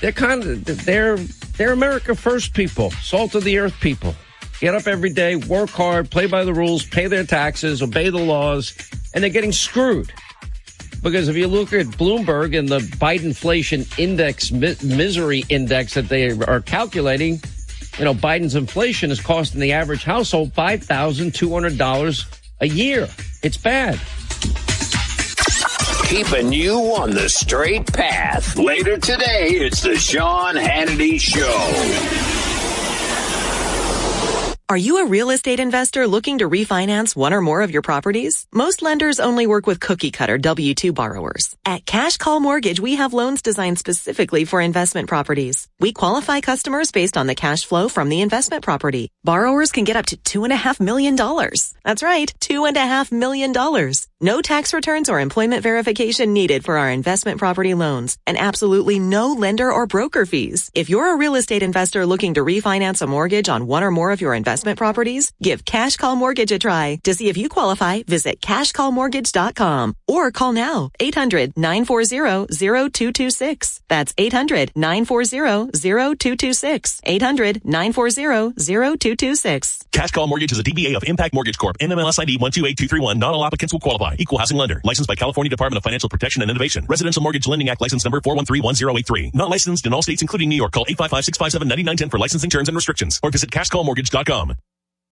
they're 0.00 0.12
kind 0.12 0.44
of, 0.44 0.64
they're, 0.84 1.18
they're 1.56 1.72
America 1.72 2.14
First 2.14 2.54
people, 2.54 2.90
salt 2.90 3.34
of 3.34 3.44
the 3.44 3.58
earth 3.58 3.78
people. 3.80 4.14
Get 4.60 4.74
up 4.74 4.86
every 4.86 5.12
day, 5.12 5.36
work 5.36 5.70
hard, 5.70 6.10
play 6.10 6.26
by 6.26 6.44
the 6.44 6.54
rules, 6.54 6.84
pay 6.84 7.06
their 7.08 7.24
taxes, 7.24 7.82
obey 7.82 8.08
the 8.08 8.18
laws, 8.18 8.74
and 9.14 9.22
they're 9.22 9.30
getting 9.30 9.52
screwed. 9.52 10.12
Because 11.02 11.28
if 11.28 11.36
you 11.36 11.46
look 11.46 11.72
at 11.72 11.86
Bloomberg 11.86 12.58
and 12.58 12.68
the 12.68 12.78
Biden 12.78 13.24
inflation 13.24 13.84
index, 13.98 14.50
mi- 14.50 14.76
misery 14.82 15.44
index 15.48 15.94
that 15.94 16.08
they 16.08 16.30
are 16.30 16.60
calculating, 16.60 17.40
you 17.98 18.04
know, 18.04 18.14
Biden's 18.14 18.54
inflation 18.54 19.10
is 19.10 19.20
costing 19.20 19.60
the 19.60 19.72
average 19.72 20.04
household 20.04 20.52
$5,200 20.54 22.40
a 22.60 22.68
year. 22.68 23.08
It's 23.42 23.56
bad. 23.56 24.00
Keeping 26.06 26.52
you 26.52 26.78
on 26.94 27.10
the 27.10 27.28
straight 27.28 27.92
path. 27.92 28.56
Later 28.56 28.96
today, 28.96 29.48
it's 29.50 29.82
the 29.82 29.96
Sean 29.96 30.54
Hannity 30.54 31.20
Show. 31.20 32.22
Are 34.68 34.76
you 34.76 34.98
a 34.98 35.06
real 35.06 35.30
estate 35.30 35.60
investor 35.60 36.08
looking 36.08 36.38
to 36.38 36.48
refinance 36.48 37.14
one 37.14 37.32
or 37.32 37.40
more 37.40 37.62
of 37.62 37.70
your 37.70 37.82
properties? 37.82 38.48
Most 38.52 38.82
lenders 38.82 39.20
only 39.20 39.46
work 39.46 39.64
with 39.64 39.78
cookie 39.78 40.10
cutter 40.10 40.38
W-2 40.38 40.92
borrowers. 40.92 41.54
At 41.64 41.86
Cash 41.86 42.16
Call 42.16 42.40
Mortgage, 42.40 42.80
we 42.80 42.96
have 42.96 43.12
loans 43.14 43.42
designed 43.42 43.78
specifically 43.78 44.44
for 44.44 44.60
investment 44.60 45.08
properties. 45.08 45.68
We 45.78 45.92
qualify 45.92 46.40
customers 46.40 46.90
based 46.90 47.16
on 47.16 47.28
the 47.28 47.36
cash 47.36 47.64
flow 47.64 47.88
from 47.88 48.08
the 48.08 48.20
investment 48.20 48.64
property. 48.64 49.08
Borrowers 49.22 49.70
can 49.70 49.84
get 49.84 49.96
up 49.96 50.06
to 50.06 50.16
two 50.16 50.42
and 50.42 50.52
a 50.52 50.56
half 50.56 50.80
million 50.80 51.14
dollars. 51.14 51.74
That's 51.84 52.02
right, 52.02 52.32
two 52.40 52.64
and 52.64 52.76
a 52.76 52.80
half 52.80 53.12
million 53.12 53.52
dollars. 53.52 54.08
No 54.22 54.40
tax 54.40 54.72
returns 54.72 55.10
or 55.10 55.20
employment 55.20 55.62
verification 55.62 56.32
needed 56.32 56.64
for 56.64 56.78
our 56.78 56.90
investment 56.90 57.38
property 57.38 57.74
loans, 57.74 58.16
and 58.26 58.38
absolutely 58.38 58.98
no 58.98 59.34
lender 59.34 59.70
or 59.70 59.86
broker 59.86 60.24
fees. 60.24 60.70
If 60.74 60.88
you're 60.88 61.12
a 61.12 61.18
real 61.18 61.34
estate 61.34 61.62
investor 61.62 62.06
looking 62.06 62.32
to 62.32 62.40
refinance 62.40 63.02
a 63.02 63.06
mortgage 63.06 63.50
on 63.50 63.66
one 63.66 63.84
or 63.84 63.90
more 63.90 64.12
of 64.12 64.22
your 64.22 64.32
investment 64.32 64.78
properties, 64.78 65.34
give 65.42 65.66
Cash 65.66 65.96
Call 65.96 66.16
Mortgage 66.16 66.50
a 66.50 66.58
try. 66.58 66.98
To 67.04 67.12
see 67.12 67.28
if 67.28 67.36
you 67.36 67.50
qualify, 67.50 68.04
visit 68.04 68.40
cashcallmortgage.com 68.40 69.94
or 70.08 70.30
call 70.30 70.54
now 70.54 70.88
800-940-0226. 70.98 73.80
That's 73.86 74.14
800-940-0226. 74.14 77.02
800-940-0226. 77.04 79.84
Cash 79.92 80.10
Call 80.12 80.26
Mortgage 80.26 80.52
is 80.52 80.58
a 80.58 80.64
DBA 80.64 80.96
of 80.96 81.04
Impact 81.04 81.34
Mortgage 81.34 81.58
Corp. 81.58 81.76
NMLS 81.80 82.18
ID 82.18 82.38
128231. 82.38 83.18
Not 83.18 83.34
all 83.34 83.44
applicants 83.44 83.74
will 83.74 83.80
qualify. 83.80 84.05
Equal 84.18 84.38
housing 84.38 84.56
lender. 84.56 84.80
Licensed 84.84 85.08
by 85.08 85.14
California 85.14 85.50
Department 85.50 85.78
of 85.78 85.84
Financial 85.84 86.08
Protection 86.08 86.42
and 86.42 86.50
Innovation. 86.50 86.86
Residential 86.88 87.22
Mortgage 87.22 87.46
Lending 87.46 87.68
Act 87.68 87.80
license 87.80 88.04
number 88.04 88.20
4131083. 88.20 89.34
Not 89.34 89.50
licensed 89.50 89.86
in 89.86 89.92
all 89.92 90.02
states 90.02 90.22
including 90.22 90.48
New 90.48 90.56
York. 90.56 90.72
Call 90.72 90.86
855-657-9910 90.86 92.10
for 92.10 92.18
licensing 92.18 92.50
terms 92.50 92.68
and 92.68 92.74
restrictions. 92.76 93.20
Or 93.22 93.30
visit 93.30 93.50
cashcallmortgage.com. 93.50 94.56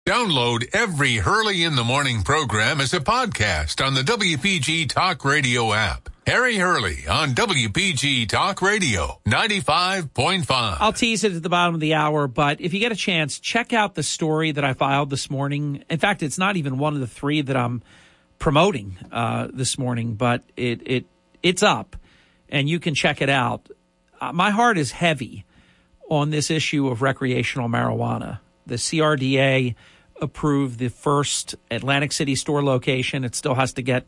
Download 0.05 0.65
every 0.73 1.15
Hurley 1.15 1.63
in 1.63 1.75
the 1.77 1.83
Morning 1.85 2.23
program 2.23 2.81
as 2.81 2.93
a 2.93 2.99
podcast 2.99 3.85
on 3.85 3.93
the 3.93 4.01
WPG 4.01 4.89
Talk 4.89 5.23
Radio 5.23 5.71
app. 5.71 6.09
Harry 6.27 6.57
Hurley 6.57 7.07
on 7.09 7.29
WPG 7.29 8.27
Talk 8.27 8.61
Radio 8.61 9.21
95.5. 9.25 10.77
I'll 10.79 10.91
tease 10.91 11.23
it 11.23 11.31
at 11.33 11.41
the 11.41 11.47
bottom 11.47 11.73
of 11.73 11.79
the 11.79 11.93
hour, 11.93 12.27
but 12.27 12.59
if 12.59 12.73
you 12.73 12.81
get 12.81 12.91
a 12.91 12.97
chance, 12.97 13.39
check 13.39 13.71
out 13.71 13.95
the 13.95 14.03
story 14.03 14.51
that 14.51 14.65
I 14.65 14.73
filed 14.73 15.09
this 15.09 15.29
morning. 15.29 15.85
In 15.89 15.99
fact, 15.99 16.21
it's 16.21 16.37
not 16.37 16.57
even 16.57 16.77
one 16.77 16.95
of 16.95 16.99
the 16.99 17.07
three 17.07 17.41
that 17.41 17.55
I'm 17.55 17.81
promoting 18.43 18.97
uh, 19.09 19.47
this 19.53 19.77
morning, 19.77 20.15
but 20.15 20.43
it 20.57 20.81
it 20.85 21.05
it's 21.41 21.63
up, 21.63 21.95
and 22.49 22.67
you 22.67 22.77
can 22.77 22.93
check 22.93 23.21
it 23.21 23.29
out. 23.29 23.69
Uh, 24.19 24.33
my 24.33 24.51
heart 24.51 24.77
is 24.77 24.91
heavy 24.91 25.45
on 26.09 26.29
this 26.29 26.51
issue 26.51 26.89
of 26.89 27.01
recreational 27.01 27.69
marijuana. 27.69 28.39
The 28.67 28.75
CRDA 28.75 29.75
approved 30.21 30.77
the 30.77 30.89
first 30.89 31.55
Atlantic 31.71 32.11
City 32.11 32.35
store 32.35 32.61
location. 32.61 33.23
It 33.23 33.33
still 33.33 33.55
has 33.55 33.71
to 33.73 33.81
get 33.81 34.05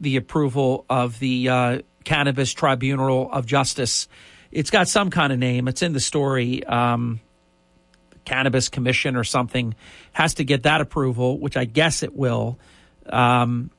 the 0.00 0.16
approval 0.16 0.84
of 0.90 1.20
the 1.20 1.48
uh, 1.48 1.82
Cannabis 2.02 2.52
Tribunal 2.52 3.30
of 3.30 3.46
Justice. 3.46 4.08
It's 4.50 4.70
got 4.70 4.88
some 4.88 5.10
kind 5.10 5.32
of 5.32 5.38
name. 5.38 5.68
It's 5.68 5.82
in 5.82 5.92
the 5.92 6.00
story. 6.00 6.64
Um, 6.64 7.20
Cannabis 8.24 8.68
Commission 8.68 9.14
or 9.14 9.22
something 9.22 9.76
has 10.12 10.34
to 10.34 10.44
get 10.44 10.64
that 10.64 10.80
approval, 10.80 11.38
which 11.38 11.56
I 11.56 11.66
guess 11.66 12.02
it 12.02 12.16
will. 12.16 12.58
Um, 13.08 13.70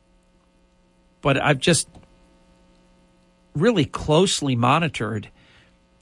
but 1.22 1.42
I've 1.42 1.60
just 1.60 1.88
really 3.56 3.86
closely 3.86 4.56
monitored 4.56 5.30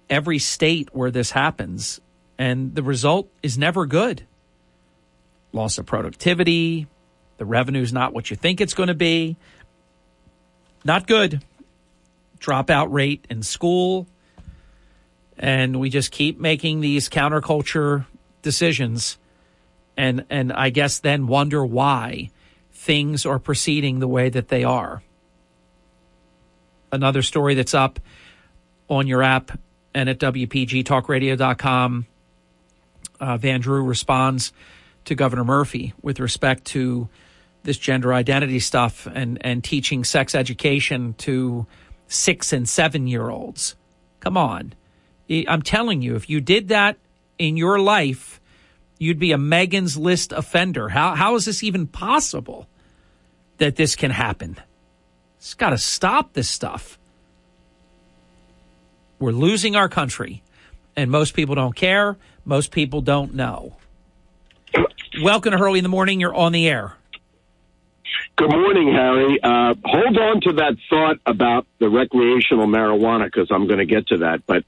every 0.10 0.40
state 0.40 0.90
where 0.94 1.12
this 1.12 1.32
happens, 1.32 2.00
and 2.38 2.76
the 2.76 2.84
result 2.84 3.30
is 3.42 3.58
never 3.58 3.86
good. 3.86 4.26
Loss 5.52 5.78
of 5.78 5.86
productivity, 5.86 6.88
the 7.38 7.46
revenue's 7.46 7.94
not 7.94 8.14
what 8.14 8.30
you 8.30 8.36
think 8.36 8.62
it's 8.62 8.74
going 8.74 8.88
to 8.88 8.94
be. 8.94 9.38
Not 10.84 11.08
good. 11.08 11.44
Dropout 12.40 12.92
rate 12.92 13.26
in 13.30 13.42
school. 13.42 14.08
And 15.38 15.80
we 15.80 15.90
just 15.90 16.12
keep 16.12 16.40
making 16.40 16.82
these 16.82 17.10
counterculture 17.10 18.06
decisions 18.42 19.18
and 19.98 20.26
and 20.30 20.54
I 20.54 20.70
guess 20.70 21.00
then 21.00 21.28
wonder 21.28 21.66
why 21.66 22.30
things 22.86 23.26
are 23.26 23.40
proceeding 23.40 23.98
the 24.00 24.08
way 24.08 24.30
that 24.30 24.48
they 24.50 24.64
are. 24.64 25.02
Another 26.92 27.24
story 27.24 27.56
that's 27.56 27.74
up 27.74 28.00
on 28.88 29.08
your 29.08 29.24
app 29.24 29.58
and 29.96 30.08
at 30.08 30.20
WPGTalkRadio.com. 30.20 32.06
Uh, 33.20 33.38
Van 33.38 33.60
Drew 33.60 33.84
responds 33.84 34.54
to 35.06 35.16
Governor 35.16 35.44
Murphy 35.44 35.94
with 36.04 36.20
respect 36.20 36.66
to 36.66 37.10
this 37.64 37.80
gender 37.80 38.14
identity 38.14 38.60
stuff 38.60 39.08
and, 39.12 39.44
and 39.44 39.64
teaching 39.64 40.04
sex 40.04 40.36
education 40.36 41.16
to 41.16 41.66
six 42.08 42.54
and 42.54 42.70
seven 42.70 43.08
year 43.08 43.32
olds. 43.32 43.76
Come 44.20 44.38
on. 44.38 44.74
I'm 45.28 45.64
telling 45.64 46.04
you, 46.04 46.16
if 46.16 46.30
you 46.30 46.40
did 46.40 46.68
that 46.68 46.98
in 47.40 47.58
your 47.58 47.80
life, 47.80 48.40
you'd 49.00 49.18
be 49.18 49.32
a 49.32 49.40
Megan's 49.40 49.98
List 49.98 50.32
offender. 50.32 50.90
How, 50.90 51.16
how 51.16 51.34
is 51.34 51.46
this 51.46 51.64
even 51.64 51.88
possible 51.88 52.68
that 53.58 53.76
this 53.76 53.96
can 53.96 54.12
happen? 54.12 54.58
It's 55.38 55.54
got 55.54 55.70
to 55.72 55.78
stop 55.78 56.34
this 56.34 56.50
stuff. 56.50 56.98
We're 59.20 59.32
losing 59.32 59.76
our 59.76 59.88
country, 59.88 60.44
and 60.96 61.10
most 61.10 61.34
people 61.34 61.56
don't 61.56 61.76
care. 61.76 62.18
Most 62.44 62.72
people 62.72 63.02
don't 63.02 63.34
know. 63.34 63.78
Welcome 65.22 65.52
to 65.52 65.58
Hurley 65.58 65.80
in 65.80 65.84
the 65.84 65.90
Morning. 65.90 66.20
You're 66.20 66.36
on 66.36 66.52
the 66.52 66.68
air. 66.68 66.94
Good 68.38 68.52
morning, 68.52 68.92
Harry. 68.94 69.40
Uh, 69.42 69.74
hold 69.86 70.18
on 70.18 70.42
to 70.42 70.54
that 70.54 70.76
thought 70.90 71.18
about 71.26 71.66
the 71.80 71.90
recreational 71.90 72.68
marijuana 72.68 73.26
because 73.26 73.48
I'm 73.50 73.68
going 73.68 73.80
to 73.80 73.86
get 73.86 74.08
to 74.08 74.18
that. 74.18 74.46
But 74.46 74.64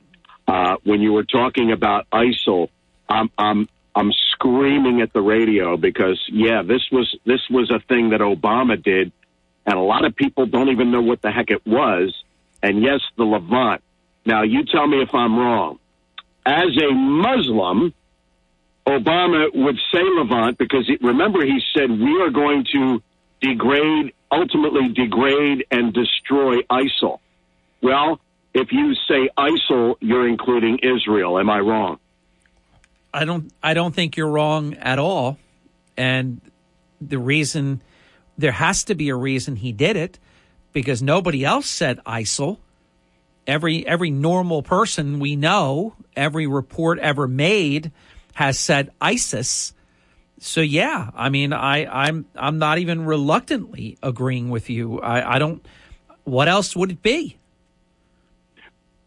uh, 0.48 0.78
when 0.84 1.02
you 1.02 1.12
were 1.12 1.26
talking 1.26 1.72
about 1.72 2.08
ISIL, 2.12 2.70
I'm, 3.10 3.30
I'm 3.38 3.68
I'm 3.98 4.12
screaming 4.32 5.02
at 5.02 5.12
the 5.12 5.22
radio 5.22 5.76
because 5.76 6.22
yeah, 6.32 6.62
this 6.62 6.84
was 6.92 7.18
this 7.26 7.42
was 7.50 7.72
a 7.72 7.80
thing 7.80 8.12
that 8.12 8.20
Obama 8.20 8.82
did, 8.82 9.12
and 9.66 9.76
a 9.76 9.82
lot 9.82 10.06
of 10.06 10.16
people 10.16 10.46
don't 10.46 10.70
even 10.70 10.92
know 10.92 11.02
what 11.02 11.24
the 11.24 11.32
heck 11.32 11.50
it 11.50 11.66
was. 11.66 12.14
And 12.62 12.84
yes, 12.84 13.02
the 13.18 13.24
Levant. 13.24 13.82
Now 14.24 14.44
you 14.44 14.66
tell 14.66 14.86
me 14.86 15.02
if 15.02 15.16
I'm 15.16 15.36
wrong. 15.36 15.80
As 16.46 16.78
a 16.78 16.94
Muslim, 16.94 17.92
Obama 18.86 19.48
would 19.56 19.78
say 19.92 20.04
Levant 20.04 20.60
because 20.60 20.88
it, 20.88 21.02
remember 21.02 21.44
he 21.44 21.60
said 21.76 21.90
we 21.90 22.22
are 22.22 22.30
going 22.30 22.66
to 22.74 23.02
degrade, 23.42 24.14
ultimately 24.32 24.90
degrade 24.90 25.66
and 25.72 25.92
destroy 25.92 26.62
ISIL. 26.70 27.20
Well, 27.82 28.20
if 28.54 28.72
you 28.72 28.94
say 29.08 29.30
ISIL, 29.36 29.96
you're 30.02 30.28
including 30.28 30.80
Israel. 30.84 31.40
Am 31.40 31.50
I 31.50 31.60
wrong? 31.60 31.98
I 33.14 33.26
don't. 33.26 33.52
I 33.64 33.74
don't 33.74 33.96
think 33.96 34.18
you're 34.18 34.30
wrong 34.30 34.76
at 34.76 35.00
all. 35.00 35.38
And 35.96 36.42
the 37.02 37.18
reason 37.18 37.82
there 38.38 38.52
has 38.52 38.84
to 38.86 38.96
be 38.96 39.10
a 39.10 39.16
reason 39.16 39.56
he 39.56 39.72
did 39.72 39.96
it 39.96 40.20
because 40.74 41.02
nobody 41.02 41.44
else 41.44 41.68
said 41.68 42.00
ISIL. 42.06 42.58
Every 43.48 43.88
every 43.88 44.12
normal 44.12 44.62
person 44.62 45.20
we 45.20 45.36
know, 45.36 45.96
every 46.16 46.48
report 46.48 47.00
ever 47.00 47.28
made 47.28 47.92
has 48.34 48.60
said 48.60 48.92
ISIS. 49.02 49.74
So 50.40 50.62
yeah, 50.62 51.10
I 51.16 51.30
mean, 51.30 51.54
I 51.54 51.86
I'm 51.86 52.26
I'm 52.36 52.60
not 52.60 52.78
even 52.78 53.06
reluctantly 53.06 53.98
agreeing 54.04 54.50
with 54.50 54.70
you. 54.70 55.00
I, 55.00 55.36
I 55.36 55.40
don't. 55.40 55.66
What 56.26 56.48
else 56.48 56.76
would 56.76 56.92
it 56.92 57.02
be? 57.02 57.38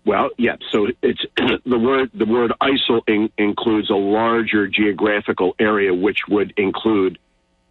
Well, 0.04 0.30
yeah. 0.38 0.56
So 0.70 0.88
it's 1.02 1.20
the 1.66 1.78
word 1.78 2.10
the 2.14 2.26
word 2.26 2.52
ISIL 2.60 3.02
in, 3.06 3.30
includes 3.36 3.90
a 3.90 3.94
larger 3.94 4.66
geographical 4.66 5.54
area, 5.58 5.92
which 5.92 6.20
would 6.28 6.54
include 6.56 7.18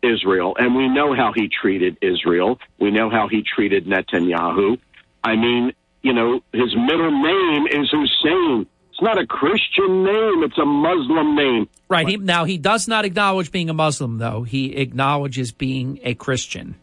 Israel, 0.01 0.55
and 0.57 0.75
we 0.75 0.87
know 0.87 1.13
how 1.13 1.33
he 1.35 1.49
treated 1.49 1.97
Israel. 2.01 2.59
We 2.79 2.91
know 2.91 3.09
how 3.09 3.27
he 3.27 3.43
treated 3.43 3.85
Netanyahu. 3.85 4.79
I 5.23 5.35
mean, 5.35 5.73
you 6.01 6.13
know, 6.13 6.41
his 6.53 6.73
middle 6.75 7.11
name 7.11 7.67
is 7.67 7.89
Hussein. 7.91 8.65
It's 8.91 9.01
not 9.01 9.17
a 9.17 9.25
Christian 9.25 10.03
name; 10.03 10.43
it's 10.43 10.57
a 10.57 10.65
Muslim 10.65 11.35
name. 11.35 11.67
Right. 11.89 12.07
He, 12.07 12.17
now 12.17 12.45
he 12.45 12.57
does 12.57 12.87
not 12.87 13.05
acknowledge 13.05 13.51
being 13.51 13.69
a 13.69 13.73
Muslim, 13.73 14.17
though. 14.19 14.43
He 14.43 14.75
acknowledges 14.75 15.51
being 15.51 15.99
a 16.03 16.13
Christian. 16.13 16.75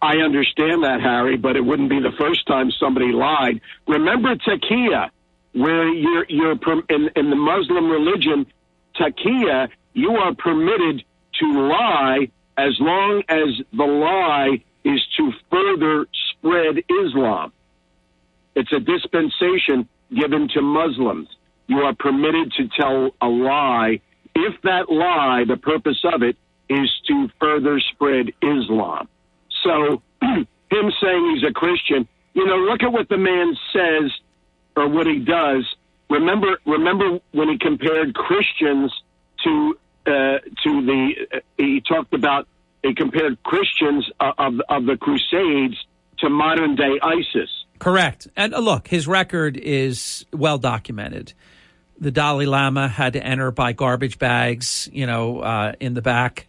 I 0.00 0.18
understand 0.18 0.84
that, 0.84 1.00
Harry, 1.00 1.36
but 1.36 1.56
it 1.56 1.64
wouldn't 1.64 1.90
be 1.90 2.00
the 2.00 2.12
first 2.18 2.46
time 2.46 2.70
somebody 2.70 3.12
lied. 3.12 3.60
Remember 3.86 4.36
Taqiyya, 4.36 5.10
where 5.52 5.88
you're, 5.88 6.26
you're 6.28 6.58
in, 6.88 7.10
in 7.16 7.30
the 7.30 7.36
Muslim 7.36 7.90
religion, 7.90 8.46
Taqiyya, 8.96 9.68
you 9.94 10.12
are 10.12 10.34
permitted 10.34 11.04
to 11.40 11.68
lie 11.68 12.28
as 12.56 12.76
long 12.80 13.22
as 13.28 13.48
the 13.72 13.84
lie 13.84 14.62
is 14.84 15.00
to 15.16 15.32
further 15.50 16.06
spread 16.30 16.82
Islam. 17.04 17.52
It's 18.54 18.72
a 18.72 18.80
dispensation 18.80 19.88
given 20.14 20.48
to 20.54 20.62
Muslims. 20.62 21.28
You 21.66 21.78
are 21.80 21.94
permitted 21.94 22.52
to 22.52 22.68
tell 22.68 23.10
a 23.20 23.28
lie 23.28 24.00
if 24.34 24.60
that 24.62 24.90
lie, 24.90 25.44
the 25.46 25.56
purpose 25.56 26.02
of 26.04 26.22
it, 26.22 26.36
is 26.68 26.90
to 27.08 27.28
further 27.40 27.80
spread 27.80 28.32
Islam. 28.42 29.08
So, 29.62 30.02
him 30.22 30.46
saying 30.70 31.34
he's 31.34 31.48
a 31.48 31.52
Christian, 31.52 32.08
you 32.34 32.46
know, 32.46 32.56
look 32.56 32.82
at 32.82 32.92
what 32.92 33.08
the 33.08 33.16
man 33.16 33.56
says 33.72 34.12
or 34.76 34.88
what 34.88 35.06
he 35.06 35.18
does. 35.18 35.64
Remember, 36.10 36.58
remember 36.64 37.18
when 37.32 37.48
he 37.48 37.58
compared 37.58 38.14
Christians 38.14 38.92
to 39.44 39.78
uh, 40.06 40.10
to 40.64 40.86
the. 40.86 41.12
Uh, 41.32 41.38
he 41.56 41.82
talked 41.86 42.14
about 42.14 42.48
he 42.82 42.94
compared 42.94 43.42
Christians 43.42 44.10
uh, 44.20 44.32
of 44.38 44.54
of 44.68 44.86
the 44.86 44.96
Crusades 44.96 45.76
to 46.18 46.30
modern 46.30 46.76
day 46.76 46.98
ISIS. 47.02 47.50
Correct. 47.78 48.28
And 48.36 48.54
uh, 48.54 48.58
look, 48.58 48.88
his 48.88 49.06
record 49.06 49.56
is 49.56 50.24
well 50.32 50.58
documented. 50.58 51.32
The 52.00 52.10
Dalai 52.10 52.46
Lama 52.46 52.88
had 52.88 53.14
to 53.14 53.22
enter 53.22 53.50
by 53.50 53.72
garbage 53.72 54.18
bags, 54.18 54.88
you 54.92 55.06
know, 55.06 55.40
uh, 55.40 55.72
in 55.80 55.94
the 55.94 56.02
back 56.02 56.46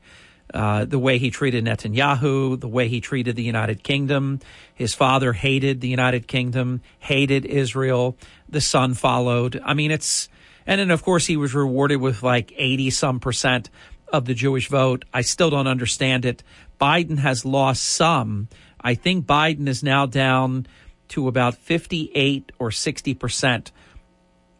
uh, 0.54 0.86
the 0.86 1.00
way 1.00 1.18
he 1.18 1.30
treated 1.30 1.66
Netanyahu, 1.66 2.60
the 2.60 2.68
way 2.68 2.88
he 2.88 3.02
treated 3.02 3.36
the 3.36 3.44
United 3.44 3.84
Kingdom. 3.84 4.40
His 4.74 4.94
father 4.96 5.34
hated 5.34 5.82
the 5.82 5.88
United 5.88 6.28
Kingdom, 6.28 6.82
hated 7.00 7.46
Israel. 7.46 8.18
The 8.48 8.62
son 8.62 8.94
followed. 8.94 9.62
I 9.64 9.74
mean, 9.74 9.92
it's, 9.92 10.30
and 10.66 10.80
then 10.80 10.92
of 10.92 11.04
course 11.04 11.26
he 11.26 11.38
was 11.38 11.54
rewarded 11.54 12.02
with 12.02 12.24
like 12.24 12.52
80 12.56 12.90
some 12.90 13.20
percent 13.20 13.70
of 14.12 14.26
the 14.26 14.34
Jewish 14.34 14.70
vote. 14.70 15.06
I 15.14 15.22
still 15.22 15.50
don't 15.50 15.68
understand 15.68 16.26
it. 16.26 16.44
Biden 16.82 17.20
has 17.20 17.46
lost 17.46 17.84
some. 17.84 18.48
I 18.82 18.96
think 18.96 19.26
Biden 19.26 19.68
is 19.68 19.84
now 19.84 20.06
down 20.06 20.66
to 21.10 21.28
about 21.28 21.56
58 21.56 22.52
or 22.60 22.72
60 22.72 23.14
percent 23.14 23.72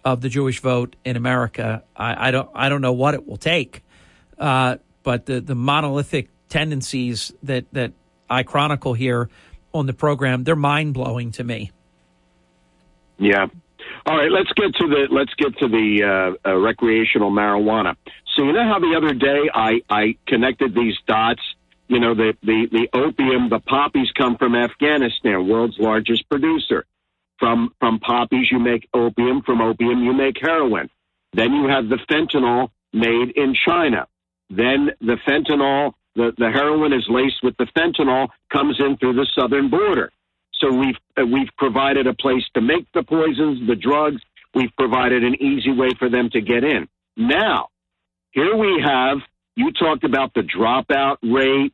of 0.06 0.22
the 0.22 0.30
Jewish 0.30 0.60
vote 0.62 0.96
in 1.04 1.16
America. 1.16 1.84
I, 1.96 2.28
I 2.30 2.32
don't, 2.32 2.50
I 2.54 2.70
don't 2.70 2.82
know 2.82 2.94
what 2.94 3.14
it 3.14 3.28
will 3.28 3.38
take. 3.38 3.84
Uh, 4.38 4.78
but 5.04 5.26
the, 5.26 5.42
the 5.42 5.56
monolithic 5.56 6.30
tendencies 6.50 7.32
that, 7.44 7.66
that 7.74 7.94
I 8.30 8.44
chronicle 8.44 8.94
here 8.94 9.30
on 9.74 9.86
the 9.86 9.94
program, 9.94 10.44
they're 10.44 10.56
mind 10.56 10.94
blowing 10.94 11.32
to 11.34 11.44
me. 11.44 11.72
Yeah. 13.18 13.48
All 14.06 14.18
right, 14.18 14.32
let's 14.32 14.52
get 14.54 14.74
to 14.76 14.88
the 14.88 15.08
let's 15.12 15.34
get 15.36 15.58
to 15.60 15.68
the 15.68 16.36
uh, 16.46 16.50
uh, 16.50 16.56
recreational 16.56 17.32
marijuana. 17.32 17.96
So 18.36 18.44
you 18.44 18.54
know 18.54 18.64
how 18.64 18.80
the 18.80 18.96
other 18.96 19.14
day 19.14 19.50
I 19.54 19.82
I 19.90 20.16
connected 20.28 20.74
these 20.74 20.96
dots. 21.08 21.42
You 21.88 22.00
know 22.00 22.16
the 22.16 22.34
the 22.42 22.68
the 22.72 22.90
opium, 22.94 23.50
the 23.50 23.60
poppies 23.60 24.10
come 24.18 24.38
from 24.38 24.56
Afghanistan, 24.56 25.48
world's 25.48 25.78
largest 25.80 26.30
producer. 26.30 26.86
From 27.40 27.74
from 27.80 28.00
poppies 28.00 28.48
you 28.52 28.60
make 28.60 28.88
opium. 28.94 29.42
From 29.42 29.62
opium 29.62 30.04
you 30.04 30.14
make 30.14 30.38
heroin. 30.42 30.90
Then 31.34 31.54
you 31.54 31.68
have 31.68 31.90
the 31.90 32.00
fentanyl 32.10 32.70
made 32.94 33.32
in 33.36 33.56
China. 33.68 34.08
Then 34.50 34.92
the 35.00 35.18
fentanyl, 35.28 35.94
the, 36.16 36.32
the 36.38 36.50
heroin 36.50 36.94
is 36.94 37.06
laced 37.10 37.44
with 37.44 37.56
the 37.58 37.68
fentanyl, 37.78 38.30
comes 38.52 38.80
in 38.80 38.98
through 38.98 39.14
the 39.14 39.28
southern 39.38 39.70
border. 39.70 40.12
So 40.54 40.74
we've 40.74 40.98
uh, 41.18 41.26
we've 41.26 41.50
provided 41.58 42.08
a 42.08 42.14
place 42.14 42.44
to 42.56 42.62
make 42.62 42.92
the 42.94 43.04
poisons, 43.04 43.68
the 43.68 43.76
drugs. 43.76 44.22
We've 44.54 44.76
provided 44.78 45.24
an 45.24 45.36
easy 45.42 45.72
way 45.72 45.90
for 45.98 46.10
them 46.10 46.30
to 46.32 46.42
get 46.42 46.64
in. 46.64 46.88
Now, 47.16 47.70
here 48.32 48.56
we 48.56 48.84
have. 48.84 49.20
You 49.56 49.72
talked 49.72 50.04
about 50.04 50.34
the 50.34 50.42
dropout 50.42 51.18
rate. 51.24 51.74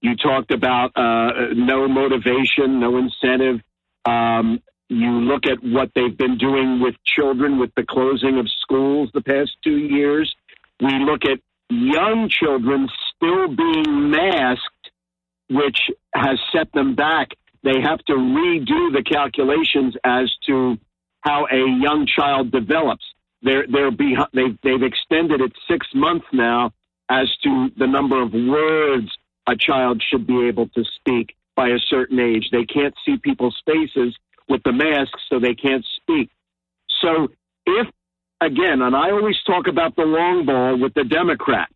You 0.00 0.16
talked 0.16 0.52
about 0.52 0.92
uh, 0.96 1.54
no 1.54 1.88
motivation, 1.88 2.80
no 2.80 2.98
incentive. 2.98 3.60
Um, 4.04 4.60
you 4.88 5.10
look 5.10 5.46
at 5.46 5.62
what 5.62 5.90
they've 5.94 6.16
been 6.16 6.38
doing 6.38 6.80
with 6.80 6.94
children 7.04 7.58
with 7.58 7.70
the 7.76 7.84
closing 7.88 8.38
of 8.38 8.46
schools 8.62 9.10
the 9.14 9.20
past 9.22 9.50
two 9.64 9.76
years. 9.76 10.32
We 10.80 10.92
look 11.04 11.24
at 11.24 11.40
young 11.70 12.28
children 12.28 12.88
still 13.14 13.48
being 13.48 14.10
masked, 14.10 14.90
which 15.50 15.78
has 16.14 16.38
set 16.52 16.72
them 16.72 16.94
back. 16.94 17.28
They 17.62 17.80
have 17.82 17.98
to 18.06 18.12
redo 18.12 18.92
the 18.92 19.02
calculations 19.04 19.94
as 20.04 20.30
to 20.46 20.78
how 21.20 21.46
a 21.50 21.56
young 21.56 22.06
child 22.06 22.52
develops. 22.52 23.04
They're, 23.42 23.66
they're 23.70 23.90
behind, 23.90 24.28
they've, 24.32 24.58
they've 24.62 24.82
extended 24.82 25.40
it 25.40 25.52
six 25.68 25.86
months 25.94 26.26
now 26.32 26.72
as 27.08 27.28
to 27.42 27.68
the 27.76 27.86
number 27.86 28.22
of 28.22 28.32
words 28.32 29.10
a 29.46 29.56
child 29.56 30.02
should 30.08 30.26
be 30.26 30.48
able 30.48 30.68
to 30.68 30.84
speak 30.96 31.36
by 31.54 31.68
a 31.68 31.78
certain 31.88 32.18
age. 32.18 32.48
They 32.50 32.64
can't 32.64 32.94
see 33.04 33.16
people's 33.16 33.60
faces 33.64 34.16
with 34.48 34.62
the 34.64 34.72
masks, 34.72 35.22
so 35.28 35.38
they 35.38 35.54
can't 35.54 35.84
speak. 35.96 36.30
So 37.00 37.28
if 37.66 37.86
again, 38.40 38.82
and 38.82 38.94
I 38.94 39.10
always 39.10 39.36
talk 39.46 39.66
about 39.68 39.96
the 39.96 40.02
long 40.02 40.46
ball 40.46 40.78
with 40.78 40.94
the 40.94 41.04
Democrats. 41.04 41.74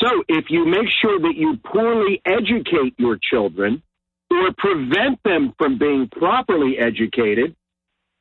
So 0.00 0.08
if 0.28 0.46
you 0.50 0.66
make 0.66 0.88
sure 1.00 1.18
that 1.18 1.34
you 1.36 1.58
poorly 1.64 2.20
educate 2.24 2.94
your 2.98 3.18
children 3.30 3.82
or 4.30 4.52
prevent 4.58 5.22
them 5.24 5.54
from 5.58 5.78
being 5.78 6.08
properly 6.08 6.78
educated, 6.78 7.54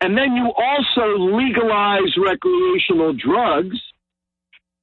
and 0.01 0.17
then 0.17 0.35
you 0.35 0.51
also 0.55 1.17
legalize 1.17 2.15
recreational 2.17 3.13
drugs 3.13 3.77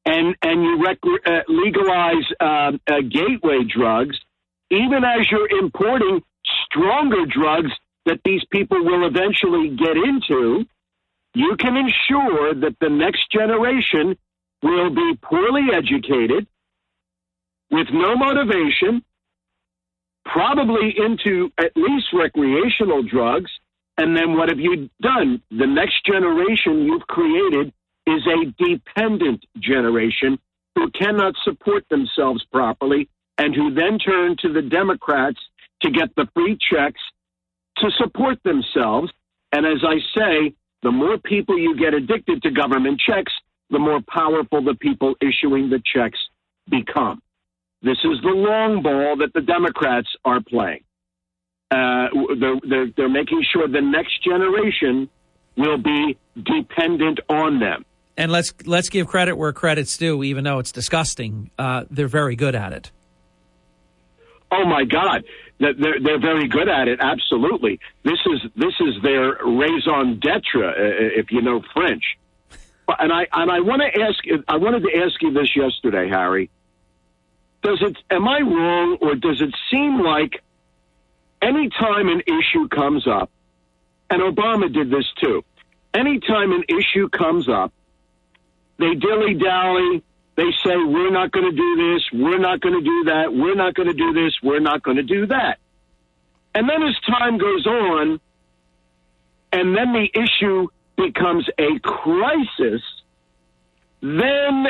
and, 0.04 0.34
and 0.42 0.62
you 0.62 0.82
rec- 0.84 1.22
uh, 1.26 1.42
legalize 1.48 2.24
uh, 2.40 2.72
uh, 2.90 3.00
gateway 3.08 3.60
drugs, 3.64 4.18
even 4.70 5.04
as 5.04 5.30
you're 5.30 5.48
importing 5.58 6.22
stronger 6.66 7.24
drugs 7.26 7.70
that 8.06 8.18
these 8.24 8.42
people 8.50 8.84
will 8.84 9.06
eventually 9.06 9.68
get 9.76 9.96
into, 9.96 10.66
you 11.34 11.56
can 11.58 11.76
ensure 11.76 12.54
that 12.54 12.76
the 12.80 12.88
next 12.88 13.30
generation 13.30 14.16
will 14.62 14.90
be 14.90 15.18
poorly 15.22 15.68
educated, 15.74 16.46
with 17.70 17.88
no 17.90 18.14
motivation, 18.14 19.02
probably 20.24 20.94
into 20.96 21.50
at 21.58 21.72
least 21.74 22.06
recreational 22.12 23.02
drugs. 23.02 23.50
And 23.96 24.16
then 24.16 24.36
what 24.36 24.48
have 24.48 24.60
you 24.60 24.90
done? 25.00 25.42
The 25.50 25.66
next 25.66 26.04
generation 26.04 26.84
you've 26.84 27.06
created 27.06 27.72
is 28.06 28.22
a 28.26 28.64
dependent 28.64 29.44
generation 29.58 30.38
who 30.74 30.90
cannot 30.90 31.34
support 31.44 31.84
themselves 31.88 32.44
properly 32.52 33.08
and 33.38 33.54
who 33.54 33.74
then 33.74 33.98
turn 33.98 34.36
to 34.40 34.52
the 34.52 34.62
Democrats 34.62 35.38
to 35.82 35.90
get 35.90 36.14
the 36.14 36.28
free 36.34 36.56
checks 36.70 37.00
to 37.78 37.90
support 37.98 38.38
themselves. 38.44 39.10
And 39.52 39.66
as 39.66 39.82
I 39.82 39.98
say, 40.16 40.54
the 40.82 40.90
more 40.90 41.18
people 41.18 41.58
you 41.58 41.76
get 41.76 41.94
addicted 41.94 42.42
to 42.42 42.50
government 42.50 43.00
checks, 43.06 43.32
the 43.70 43.78
more 43.78 44.00
powerful 44.08 44.62
the 44.62 44.74
people 44.74 45.14
issuing 45.20 45.70
the 45.70 45.80
checks 45.94 46.18
become. 46.68 47.20
This 47.82 47.98
is 48.04 48.20
the 48.22 48.30
long 48.30 48.82
ball 48.82 49.16
that 49.16 49.32
the 49.34 49.40
Democrats 49.40 50.08
are 50.24 50.40
playing. 50.40 50.84
Uh, 51.70 52.08
they're, 52.38 52.60
they're, 52.68 52.86
they're 52.96 53.08
making 53.08 53.44
sure 53.52 53.66
the 53.66 53.80
next 53.80 54.22
generation 54.22 55.08
will 55.56 55.78
be 55.78 56.16
dependent 56.36 57.20
on 57.28 57.58
them. 57.58 57.84
And 58.16 58.30
let's 58.30 58.52
let's 58.66 58.90
give 58.90 59.06
credit 59.06 59.36
where 59.36 59.54
credit's 59.54 59.96
due, 59.96 60.22
even 60.22 60.44
though 60.44 60.58
it's 60.58 60.70
disgusting. 60.70 61.50
Uh, 61.58 61.84
they're 61.90 62.08
very 62.08 62.36
good 62.36 62.54
at 62.54 62.74
it. 62.74 62.90
Oh 64.52 64.66
my 64.66 64.84
God, 64.84 65.24
they're 65.58 65.98
they're 65.98 66.20
very 66.20 66.46
good 66.46 66.68
at 66.68 66.86
it. 66.86 67.00
Absolutely, 67.00 67.80
this 68.04 68.18
is 68.26 68.50
this 68.54 68.74
is 68.80 69.02
their 69.02 69.38
raison 69.44 70.20
d'être, 70.20 70.62
uh, 70.62 70.72
if 71.18 71.32
you 71.32 71.40
know 71.40 71.62
French. 71.72 72.04
And 72.98 73.10
I 73.10 73.26
and 73.32 73.50
I 73.50 73.60
want 73.60 73.80
to 73.80 74.00
ask. 74.02 74.18
I 74.46 74.58
wanted 74.58 74.82
to 74.82 74.90
ask 74.98 75.22
you 75.22 75.32
this 75.32 75.56
yesterday, 75.56 76.08
Harry. 76.08 76.50
Does 77.62 77.80
it? 77.80 77.96
Am 78.10 78.28
I 78.28 78.40
wrong, 78.40 78.98
or 79.00 79.14
does 79.14 79.40
it 79.40 79.54
seem 79.70 80.00
like 80.00 80.42
anytime 81.40 82.08
an 82.08 82.20
issue 82.26 82.68
comes 82.68 83.06
up, 83.06 83.30
and 84.10 84.20
Obama 84.20 84.72
did 84.72 84.90
this 84.90 85.06
too. 85.22 85.44
Anytime 85.94 86.52
an 86.52 86.64
issue 86.68 87.08
comes 87.08 87.48
up, 87.48 87.72
they 88.78 88.94
dilly 88.94 89.34
dally. 89.34 90.02
They 90.34 90.50
say, 90.64 90.76
we're 90.76 91.10
not 91.10 91.30
going 91.30 91.50
to 91.50 91.56
do 91.56 91.76
this. 91.76 92.02
We're 92.12 92.38
not 92.38 92.60
going 92.60 92.74
to 92.74 92.80
do 92.80 93.04
that. 93.04 93.32
We're 93.34 93.54
not 93.54 93.74
going 93.74 93.88
to 93.88 93.94
do 93.94 94.12
this. 94.12 94.32
We're 94.42 94.60
not 94.60 94.82
going 94.82 94.96
to 94.96 95.02
do 95.02 95.26
that. 95.26 95.58
And 96.54 96.68
then 96.68 96.82
as 96.82 96.94
time 97.06 97.38
goes 97.38 97.66
on, 97.66 98.20
and 99.52 99.76
then 99.76 99.92
the 99.92 100.08
issue 100.14 100.68
becomes 100.96 101.46
a 101.58 101.78
crisis, 101.80 102.82
then 104.00 104.68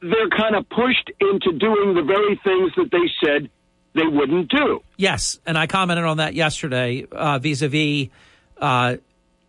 they're 0.00 0.28
kind 0.28 0.54
of 0.54 0.68
pushed 0.68 1.10
into 1.20 1.52
doing 1.58 1.94
the 1.94 2.02
very 2.02 2.38
things 2.44 2.72
that 2.76 2.90
they 2.90 3.10
said 3.24 3.50
they 3.94 4.06
wouldn't 4.06 4.50
do. 4.50 4.82
Yes, 4.96 5.40
and 5.46 5.56
I 5.56 5.66
commented 5.66 6.04
on 6.04 6.18
that 6.18 6.34
yesterday 6.34 7.06
vis 7.40 7.62
a 7.62 7.68
vis 7.68 8.08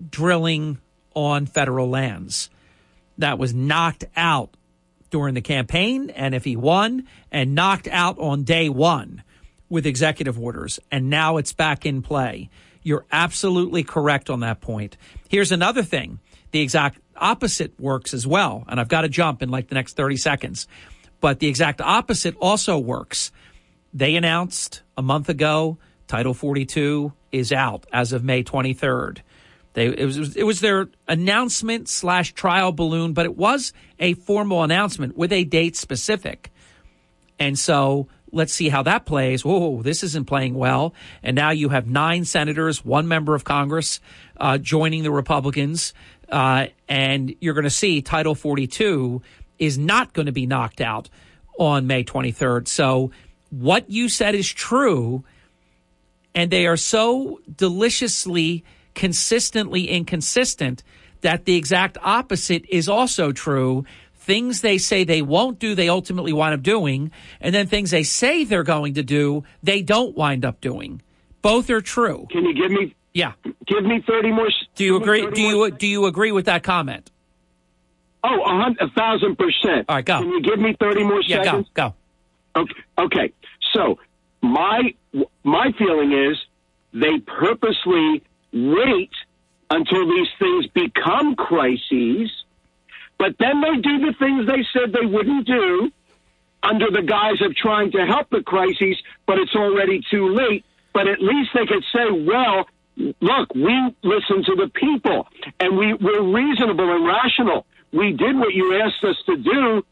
drilling 0.09 0.77
on 1.13 1.45
federal 1.45 1.89
lands. 1.89 2.49
That 3.17 3.37
was 3.37 3.53
knocked 3.53 4.05
out 4.15 4.51
during 5.09 5.33
the 5.33 5.41
campaign, 5.41 6.09
and 6.11 6.35
if 6.35 6.43
he 6.43 6.55
won, 6.55 7.07
and 7.31 7.55
knocked 7.55 7.87
out 7.87 8.17
on 8.19 8.43
day 8.43 8.69
one 8.69 9.23
with 9.69 9.85
executive 9.85 10.39
orders, 10.39 10.79
and 10.91 11.09
now 11.09 11.37
it's 11.37 11.53
back 11.53 11.85
in 11.85 12.01
play. 12.01 12.49
You're 12.81 13.05
absolutely 13.11 13.83
correct 13.83 14.29
on 14.29 14.39
that 14.39 14.61
point. 14.61 14.97
Here's 15.27 15.51
another 15.51 15.83
thing 15.83 16.19
the 16.51 16.61
exact 16.61 16.99
opposite 17.15 17.79
works 17.79 18.13
as 18.13 18.25
well, 18.25 18.63
and 18.67 18.79
I've 18.79 18.87
got 18.87 19.01
to 19.01 19.09
jump 19.09 19.41
in 19.41 19.49
like 19.49 19.67
the 19.67 19.75
next 19.75 19.95
30 19.95 20.17
seconds. 20.17 20.67
But 21.21 21.39
the 21.39 21.47
exact 21.47 21.81
opposite 21.81 22.35
also 22.39 22.77
works. 22.77 23.31
They 23.93 24.15
announced 24.15 24.83
a 24.97 25.01
month 25.01 25.29
ago 25.29 25.77
Title 26.09 26.33
42 26.33 27.13
is 27.31 27.53
out 27.53 27.85
as 27.93 28.13
of 28.13 28.23
May 28.23 28.43
23rd. 28.43 29.19
They, 29.73 29.87
it 29.87 30.05
was 30.05 30.35
it 30.35 30.43
was 30.43 30.61
their 30.61 30.89
announcement 31.07 31.87
slash 31.89 32.33
trial 32.33 32.71
balloon, 32.71 33.13
but 33.13 33.25
it 33.25 33.37
was 33.37 33.71
a 33.99 34.13
formal 34.13 34.63
announcement 34.63 35.15
with 35.15 35.31
a 35.31 35.43
date 35.43 35.75
specific. 35.75 36.51
And 37.39 37.57
so 37.57 38.07
let's 38.31 38.53
see 38.53 38.69
how 38.69 38.83
that 38.83 39.05
plays. 39.05 39.45
Whoa, 39.45 39.81
this 39.81 40.03
isn't 40.03 40.25
playing 40.25 40.55
well. 40.55 40.93
And 41.23 41.35
now 41.35 41.51
you 41.51 41.69
have 41.69 41.87
nine 41.87 42.25
senators, 42.25 42.83
one 42.83 43.07
member 43.07 43.35
of 43.35 43.43
Congress 43.43 43.99
uh, 44.37 44.57
joining 44.57 45.03
the 45.03 45.11
Republicans, 45.11 45.93
uh, 46.29 46.67
and 46.87 47.35
you're 47.39 47.53
going 47.53 47.63
to 47.63 47.69
see 47.69 48.01
Title 48.01 48.35
42 48.35 49.21
is 49.57 49.77
not 49.77 50.13
going 50.13 50.27
to 50.27 50.31
be 50.31 50.45
knocked 50.45 50.81
out 50.81 51.09
on 51.57 51.87
May 51.87 52.03
23rd. 52.03 52.67
So 52.67 53.11
what 53.49 53.89
you 53.89 54.09
said 54.09 54.35
is 54.35 54.47
true, 54.47 55.23
and 56.35 56.51
they 56.51 56.67
are 56.67 56.77
so 56.77 57.39
deliciously 57.53 58.63
consistently 58.95 59.87
inconsistent 59.87 60.83
that 61.21 61.45
the 61.45 61.55
exact 61.55 61.97
opposite 62.01 62.65
is 62.69 62.87
also 62.89 63.31
true. 63.31 63.85
Things 64.15 64.61
they 64.61 64.77
say 64.77 65.03
they 65.03 65.21
won't 65.21 65.59
do, 65.59 65.73
they 65.75 65.89
ultimately 65.89 66.33
wind 66.33 66.53
up 66.53 66.61
doing, 66.61 67.11
and 67.41 67.55
then 67.55 67.67
things 67.67 67.91
they 67.91 68.03
say 68.03 68.43
they're 68.43 68.63
going 68.63 68.93
to 68.93 69.03
do, 69.03 69.43
they 69.63 69.81
don't 69.81 70.15
wind 70.15 70.45
up 70.45 70.61
doing. 70.61 71.01
Both 71.41 71.69
are 71.69 71.81
true. 71.81 72.27
Can 72.29 72.45
you 72.45 72.53
give 72.53 72.71
me? 72.71 72.95
Yeah. 73.13 73.33
Give 73.65 73.83
me 73.83 74.03
thirty 74.05 74.31
more. 74.31 74.49
Do 74.75 74.83
you 74.83 74.97
agree? 74.97 75.29
Do 75.31 75.41
you 75.41 75.71
do 75.71 75.87
you 75.87 76.05
agree 76.05 76.31
with 76.31 76.45
that 76.45 76.63
comment? 76.63 77.09
Oh, 78.23 78.41
a, 78.41 78.49
hundred, 78.49 78.81
a 78.81 78.89
thousand 78.91 79.37
percent. 79.37 79.85
All 79.87 79.95
right, 79.95 80.05
go. 80.05 80.19
Can 80.19 80.29
you 80.29 80.41
give 80.41 80.59
me 80.59 80.75
thirty 80.79 81.03
more 81.03 81.21
yeah, 81.21 81.43
seconds? 81.43 81.67
go, 81.73 81.95
go. 82.53 82.61
Okay. 82.61 82.73
Okay. 82.97 83.33
So 83.73 83.97
my 84.41 84.93
my 85.43 85.71
feeling 85.77 86.11
is 86.11 86.37
they 86.93 87.19
purposely 87.19 88.21
wait 88.53 89.11
until 89.69 90.07
these 90.07 90.27
things 90.39 90.67
become 90.67 91.35
crises, 91.35 92.31
but 93.17 93.35
then 93.39 93.61
they 93.61 93.75
do 93.81 93.99
the 93.99 94.13
things 94.17 94.47
they 94.47 94.65
said 94.73 94.93
they 94.93 95.05
wouldn't 95.05 95.45
do 95.45 95.91
under 96.63 96.89
the 96.91 97.01
guise 97.01 97.41
of 97.41 97.55
trying 97.55 97.91
to 97.91 98.05
help 98.05 98.29
the 98.29 98.41
crises, 98.41 98.97
but 99.25 99.37
it's 99.37 99.55
already 99.55 100.01
too 100.09 100.33
late. 100.33 100.65
But 100.93 101.07
at 101.07 101.21
least 101.21 101.51
they 101.53 101.65
could 101.65 101.83
say, 101.93 102.11
well, 102.11 102.67
look, 103.21 103.53
we 103.53 103.95
listen 104.03 104.43
to 104.43 104.55
the 104.55 104.69
people 104.73 105.27
and 105.59 105.77
we, 105.77 105.93
we're 105.93 106.23
reasonable 106.23 106.91
and 106.91 107.05
rational. 107.05 107.65
We 107.91 108.11
did 108.11 108.35
what 108.37 108.53
you 108.53 108.81
asked 108.81 109.03
us 109.03 109.15
to 109.27 109.37
do, 109.37 109.85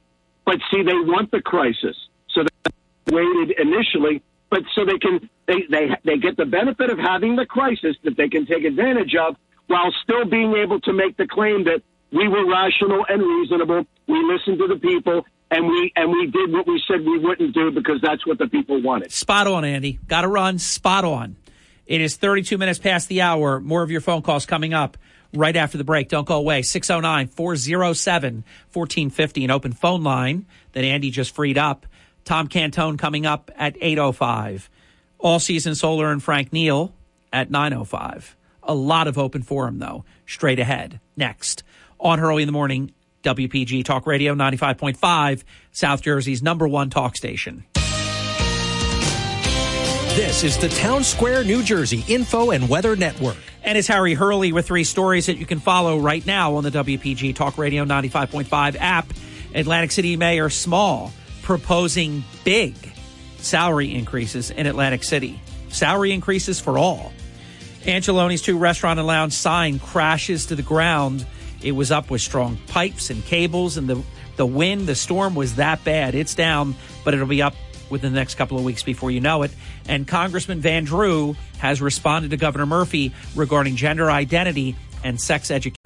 but 0.46 0.60
see, 0.72 0.84
they 0.84 0.94
want 0.94 1.32
the 1.32 1.42
crisis. 1.42 1.96
So 2.30 2.44
they 2.44 3.16
waited 3.16 3.58
initially 3.60 4.22
but 4.50 4.62
so 4.74 4.86
they 4.86 4.98
can 4.98 5.30
they, 5.48 5.64
they 5.70 5.90
they 6.04 6.18
get 6.18 6.38
the 6.38 6.46
benefit 6.46 6.90
of 6.90 6.98
having 6.98 7.36
the 7.36 7.46
crisis 7.46 7.96
that 8.04 8.18
they 8.18 8.30
can 8.30 8.46
take 8.46 8.64
advantage 8.64 9.16
of 9.16 9.36
while 9.68 9.94
still 10.04 10.26
being 10.26 10.56
able 10.56 10.80
to 10.82 10.94
make 10.94 11.18
the 11.18 11.28
claim 11.28 11.66
that 11.66 11.82
we 12.12 12.28
were 12.28 12.50
rational 12.50 13.06
and 13.10 13.22
reasonable. 13.22 13.86
We 14.08 14.24
listened 14.24 14.60
to 14.60 14.68
the 14.68 14.78
people 14.78 15.26
and 15.52 15.68
we 15.68 15.92
and 15.96 16.12
we 16.12 16.28
did 16.28 16.52
what 16.52 16.68
we 16.68 16.82
said 16.88 17.06
we 17.06 17.20
wouldn't 17.20 17.54
do 17.54 17.72
because 17.72 18.02
that's 18.02 18.26
what 18.26 18.38
the 18.38 18.48
people 18.48 18.82
wanted. 18.82 19.12
Spot 19.12 19.48
on, 19.48 19.66
Andy. 19.66 20.00
Got 20.08 20.22
to 20.22 20.28
run. 20.28 20.60
Spot 20.60 21.06
on. 21.06 21.36
It 21.86 22.02
is 22.02 22.18
32 22.18 22.58
minutes 22.58 22.80
past 22.80 23.08
the 23.08 23.22
hour. 23.22 23.60
More 23.60 23.82
of 23.82 23.92
your 23.92 24.02
phone 24.02 24.22
calls 24.22 24.46
coming 24.46 24.74
up 24.74 24.98
right 25.34 25.56
after 25.56 25.78
the 25.78 25.84
break. 25.84 26.10
Don't 26.10 26.28
go 26.28 26.38
away. 26.38 26.62
609 26.62 27.28
407 27.28 28.44
1450, 28.74 29.46
an 29.46 29.52
open 29.52 29.72
phone 29.72 30.04
line 30.04 30.46
that 30.74 30.84
Andy 30.84 31.12
just 31.12 31.34
freed 31.34 31.58
up. 31.58 31.86
Tom 32.28 32.50
Cantone 32.50 33.00
coming 33.00 33.26
up 33.26 33.50
at 33.56 33.80
8.05. 33.80 34.68
All 35.18 35.40
Season 35.40 35.76
Solar 35.76 36.12
and 36.12 36.22
Frank 36.22 36.52
Neill 36.52 36.94
at 37.32 37.50
9.05. 37.50 38.36
A 38.64 38.76
lot 38.76 39.08
of 39.08 39.18
open 39.18 39.44
forum, 39.44 39.80
though, 39.80 40.04
straight 40.26 40.60
ahead. 40.60 41.00
Next, 41.16 41.64
on 42.02 42.20
Hurley 42.20 42.44
in 42.44 42.48
the 42.48 42.52
morning, 42.52 42.92
WPG 43.24 43.86
Talk 43.86 44.06
Radio 44.06 44.36
95.5, 44.36 45.46
South 45.72 46.02
Jersey's 46.02 46.44
number 46.44 46.68
one 46.68 46.90
talk 46.90 47.16
station. 47.16 47.64
This 50.16 50.44
is 50.44 50.58
the 50.58 50.68
Town 50.68 51.06
Square, 51.06 51.46
New 51.46 51.64
Jersey 51.64 52.04
Info 52.10 52.52
and 52.52 52.68
Weather 52.68 52.98
Network. 52.98 53.38
And 53.64 53.78
it's 53.78 53.88
Harry 53.88 54.16
Hurley 54.16 54.52
with 54.52 54.68
three 54.68 54.84
stories 54.84 55.28
that 55.28 55.38
you 55.38 55.46
can 55.46 55.62
follow 55.62 55.98
right 55.98 56.26
now 56.26 56.56
on 56.56 56.66
the 56.66 56.72
WPG 56.72 57.36
Talk 57.36 57.58
Radio 57.58 57.86
95.5 57.86 58.76
app. 58.82 59.14
Atlantic 59.56 59.92
City 59.92 60.18
Mayor 60.18 60.50
Small 60.50 61.14
proposing 61.48 62.26
big 62.44 62.76
salary 63.38 63.96
increases 63.96 64.52
in 64.52 64.68
Atlantic 64.68 65.02
City. 65.02 65.40
Salary 65.70 66.12
increases 66.12 66.60
for 66.60 66.78
all. 66.78 67.14
Angeloni's 67.86 68.42
two 68.42 68.58
restaurant 68.58 69.00
and 69.00 69.08
lounge 69.08 69.32
sign 69.32 69.80
crashes 69.80 70.48
to 70.48 70.58
the 70.58 70.62
ground. 70.62 71.26
It 71.64 71.72
was 71.72 71.90
up 71.90 72.10
with 72.10 72.20
strong 72.20 72.58
pipes 72.68 73.10
and 73.10 73.24
cables, 73.24 73.78
and 73.78 73.88
the, 73.88 74.04
the 74.36 74.46
wind, 74.46 74.88
the 74.88 74.96
storm 74.96 75.36
was 75.36 75.56
that 75.56 75.86
bad. 75.86 76.16
It's 76.16 76.36
down, 76.36 76.76
but 77.06 77.14
it'll 77.14 77.28
be 77.28 77.42
up 77.42 77.56
within 77.90 78.12
the 78.12 78.20
next 78.20 78.36
couple 78.36 78.58
of 78.58 78.66
weeks 78.66 78.84
before 78.84 79.10
you 79.10 79.22
know 79.22 79.44
it. 79.44 79.52
And 79.88 80.06
Congressman 80.06 80.60
Van 80.60 80.84
Drew 80.84 81.38
has 81.60 81.82
responded 81.82 82.32
to 82.32 82.38
Governor 82.38 82.66
Murphy 82.66 83.14
regarding 83.36 83.78
gender 83.78 84.12
identity 84.12 84.76
and 85.02 85.18
sex 85.18 85.50
education. 85.50 85.77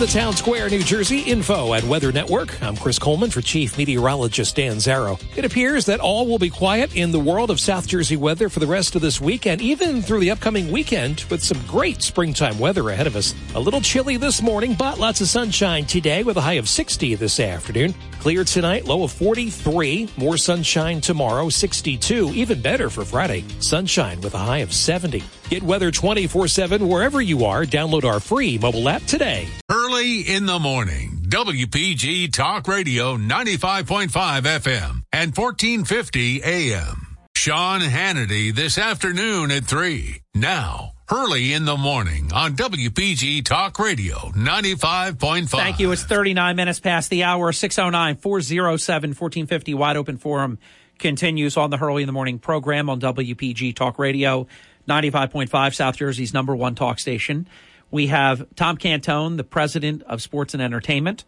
From 0.00 0.06
the 0.06 0.12
Town 0.14 0.32
Square, 0.32 0.70
New 0.70 0.82
Jersey 0.82 1.18
Info 1.18 1.74
at 1.74 1.84
Weather 1.84 2.10
Network, 2.10 2.62
I'm 2.62 2.74
Chris 2.74 2.98
Coleman 2.98 3.30
for 3.30 3.42
Chief 3.42 3.76
Meteorologist 3.76 4.56
Dan 4.56 4.76
Zarrow. 4.76 5.22
It 5.36 5.44
appears 5.44 5.84
that 5.84 6.00
all 6.00 6.26
will 6.26 6.38
be 6.38 6.48
quiet 6.48 6.96
in 6.96 7.12
the 7.12 7.20
world 7.20 7.50
of 7.50 7.60
South 7.60 7.86
Jersey 7.86 8.16
weather 8.16 8.48
for 8.48 8.60
the 8.60 8.66
rest 8.66 8.96
of 8.96 9.02
this 9.02 9.20
week 9.20 9.46
and 9.46 9.60
even 9.60 10.00
through 10.00 10.20
the 10.20 10.30
upcoming 10.30 10.72
weekend 10.72 11.24
with 11.28 11.44
some 11.44 11.60
great 11.66 12.00
springtime 12.00 12.58
weather 12.58 12.88
ahead 12.88 13.06
of 13.06 13.14
us. 13.14 13.34
A 13.54 13.60
little 13.60 13.82
chilly 13.82 14.16
this 14.16 14.40
morning, 14.40 14.72
but 14.72 14.98
lots 14.98 15.20
of 15.20 15.28
sunshine 15.28 15.84
today 15.84 16.22
with 16.22 16.38
a 16.38 16.40
high 16.40 16.54
of 16.54 16.66
60 16.66 17.16
this 17.16 17.38
afternoon. 17.38 17.94
Clear 18.20 18.44
tonight, 18.44 18.86
low 18.86 19.02
of 19.02 19.12
43. 19.12 20.08
More 20.16 20.38
sunshine 20.38 21.02
tomorrow, 21.02 21.50
62. 21.50 22.30
Even 22.32 22.62
better 22.62 22.88
for 22.88 23.04
Friday. 23.04 23.44
Sunshine 23.58 24.18
with 24.22 24.32
a 24.32 24.38
high 24.38 24.58
of 24.58 24.72
70. 24.72 25.22
Get 25.50 25.62
weather 25.62 25.90
24 25.90 26.48
7 26.48 26.88
wherever 26.88 27.20
you 27.20 27.44
are. 27.44 27.64
Download 27.64 28.04
our 28.04 28.20
free 28.20 28.56
mobile 28.56 28.88
app 28.88 29.02
today. 29.02 29.46
In 29.92 30.46
the 30.46 30.60
morning, 30.60 31.24
WPG 31.26 32.32
Talk 32.32 32.68
Radio 32.68 33.16
95.5 33.16 34.08
FM 34.08 35.02
and 35.12 35.36
1450 35.36 36.44
AM. 36.44 37.16
Sean 37.36 37.80
Hannity 37.80 38.54
this 38.54 38.78
afternoon 38.78 39.50
at 39.50 39.64
3. 39.64 40.22
Now, 40.36 40.92
Hurley 41.08 41.52
in 41.52 41.64
the 41.64 41.76
morning 41.76 42.30
on 42.32 42.54
WPG 42.54 43.44
Talk 43.44 43.80
Radio 43.80 44.16
95.5. 44.36 45.48
Thank 45.48 45.80
you. 45.80 45.90
It's 45.90 46.04
39 46.04 46.54
minutes 46.54 46.78
past 46.78 47.10
the 47.10 47.24
hour, 47.24 47.50
609 47.50 48.14
407 48.14 49.10
1450, 49.10 49.74
wide 49.74 49.96
open 49.96 50.18
forum. 50.18 50.60
continues 51.00 51.56
on 51.56 51.70
the 51.70 51.78
Hurley 51.78 52.04
in 52.04 52.06
the 52.06 52.12
Morning 52.12 52.38
program 52.38 52.88
on 52.88 53.00
WPG 53.00 53.74
Talk 53.74 53.98
Radio, 53.98 54.46
95.5, 54.88 55.74
South 55.74 55.96
Jersey's 55.96 56.32
number 56.32 56.54
one 56.54 56.76
talk 56.76 57.00
station. 57.00 57.48
We 57.90 58.06
have 58.06 58.46
Tom 58.54 58.76
Cantone, 58.76 59.36
the 59.36 59.44
president 59.44 60.04
of 60.04 60.22
Sports 60.22 60.54
and 60.54 60.62
Entertainment, 60.62 61.24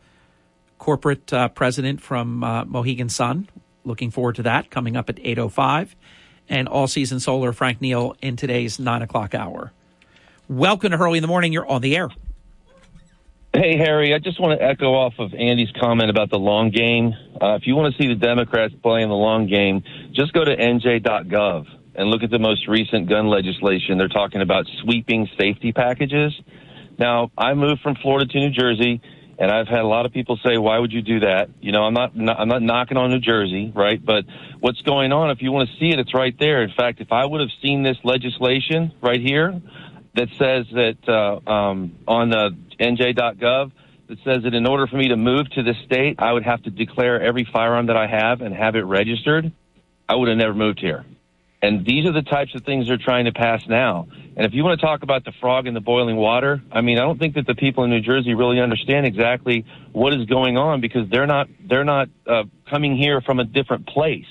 corporate 0.79 1.33
uh, 1.33 1.49
president 1.49 2.01
from 2.01 2.45
uh, 2.45 2.65
Mohegan 2.65 3.09
Sun. 3.09 3.49
Looking 3.85 4.13
forward 4.13 4.37
to 4.37 4.45
that 4.45 4.71
coming 4.71 4.97
up 4.97 5.09
at 5.09 5.17
8.05. 5.17 5.91
And 6.49 6.69
All 6.69 6.87
Season 6.87 7.19
Solar, 7.19 7.53
Frank 7.53 7.81
Neill, 7.81 8.17
in 8.23 8.37
today's 8.37 8.79
9 8.79 9.03
o'clock 9.03 9.35
hour. 9.35 9.73
Welcome 10.49 10.93
to 10.93 10.97
Hurley 10.97 11.19
in 11.19 11.23
the 11.23 11.29
Morning. 11.29 11.53
You're 11.53 11.67
on 11.67 11.83
the 11.83 11.97
air. 11.97 12.11
Hey, 13.53 13.77
Harry, 13.77 14.15
I 14.15 14.19
just 14.19 14.41
want 14.41 14.59
to 14.59 14.65
echo 14.65 14.95
off 14.95 15.15
of 15.19 15.35
Andy's 15.35 15.71
comment 15.79 16.11
about 16.11 16.31
the 16.31 16.39
long 16.39 16.71
game. 16.71 17.13
Uh, 17.41 17.55
if 17.55 17.67
you 17.67 17.75
want 17.75 17.95
to 17.95 18.03
see 18.03 18.09
the 18.09 18.15
Democrats 18.15 18.73
playing 18.83 19.09
the 19.09 19.15
long 19.15 19.47
game, 19.47 19.83
just 20.13 20.33
go 20.33 20.45
to 20.45 20.57
nj.gov 20.57 21.67
and 21.95 22.09
look 22.09 22.22
at 22.22 22.30
the 22.30 22.38
most 22.38 22.66
recent 22.68 23.09
gun 23.09 23.28
legislation. 23.28 23.99
They're 23.99 24.09
talking 24.09 24.40
about 24.40 24.66
sweeping 24.82 25.28
safety 25.38 25.72
packages. 25.72 26.32
Now, 26.99 27.30
I 27.36 27.55
moved 27.55 27.82
from 27.82 27.97
Florida 27.97 28.26
to 28.26 28.38
New 28.38 28.51
Jersey, 28.51 29.01
and 29.38 29.51
I've 29.51 29.68
had 29.68 29.80
a 29.80 29.86
lot 29.86 30.07
of 30.07 30.12
people 30.12 30.38
say, 30.45 30.59
"Why 30.59 30.78
would 30.78 30.93
you 30.93 31.03
do 31.03 31.20
that?" 31.20 31.51
You 31.61 31.72
know, 31.72 31.82
I'm 31.82 31.95
not, 31.95 32.12
I'm 32.14 32.49
not 32.49 32.62
knocking 32.62 32.97
on 32.97 33.11
New 33.11 33.18
Jersey, 33.18 33.72
right? 33.74 34.05
But 34.05 34.24
what's 34.61 34.80
going 34.82 35.12
on? 35.12 35.30
If 35.30 35.43
you 35.43 35.53
want 35.53 35.68
to 35.68 35.76
see 35.76 35.90
it, 35.90 35.99
it's 35.99 36.14
right 36.14 36.38
there. 36.38 36.62
In 36.62 36.70
fact, 36.76 37.01
if 37.01 37.12
I 37.12 37.24
would 37.24 37.40
have 37.40 37.51
seen 37.62 37.82
this 37.82 37.97
legislation 38.05 38.93
right 39.03 39.20
here 39.20 39.61
that 40.14 40.28
says 40.38 40.66
that 40.72 40.99
uh, 41.09 41.51
um, 41.51 41.97
on 42.07 42.32
uh, 42.34 42.51
nj.gov 42.78 43.72
that 44.09 44.18
says 44.24 44.43
that 44.43 44.55
in 44.55 44.66
order 44.66 44.86
for 44.86 44.97
me 44.97 45.09
to 45.09 45.16
move 45.16 45.51
to 45.51 45.62
the 45.62 45.74
state, 45.86 46.16
I 46.18 46.32
would 46.32 46.45
have 46.45 46.62
to 46.64 46.70
declare 46.70 47.22
every 47.22 47.49
firearm 47.51 47.86
that 47.86 47.97
I 47.97 48.07
have 48.07 48.43
and 48.43 48.55
have 48.55 48.76
it 48.76 48.82
registered. 48.82 49.53
I 50.09 50.16
would 50.16 50.28
have 50.28 50.36
never 50.36 50.55
moved 50.55 50.80
here. 50.80 51.05
And 51.63 51.87
these 51.87 52.05
are 52.07 52.13
the 52.13 52.23
types 52.23 52.57
of 52.57 52.65
things 52.65 52.89
they're 52.89 52.99
trying 52.99 53.27
to 53.27 53.33
pass 53.33 53.63
now. 53.69 54.09
And 54.37 54.45
if 54.45 54.53
you 54.53 54.65
want 54.65 54.81
to 54.81 54.85
talk 54.85 55.05
about 55.05 55.25
the 55.25 55.33
frog 55.41 55.69
in 55.69 55.75
the 55.75 55.81
boiling 55.81 56.17
water, 56.17 56.61
I 56.73 56.81
mean, 56.81 56.99
I 56.99 57.03
don't 57.03 57.21
think 57.21 57.37
that 57.37 57.47
the 57.47 57.55
people 57.55 57.85
in 57.85 57.91
New 57.91 58.01
Jersey 58.01 58.35
really 58.35 58.61
understand 58.61 59.07
exactly 59.07 59.65
what 59.93 60.13
is 60.13 60.27
going 60.27 60.57
on 60.57 60.81
because 60.81 61.09
they're 61.09 61.27
not 61.27 61.49
they're 61.65 61.85
not 61.85 62.09
uh, 62.27 62.45
coming 62.69 62.97
here 62.97 63.21
from 63.21 63.39
a 63.39 63.45
different 63.45 63.87
place. 63.87 64.27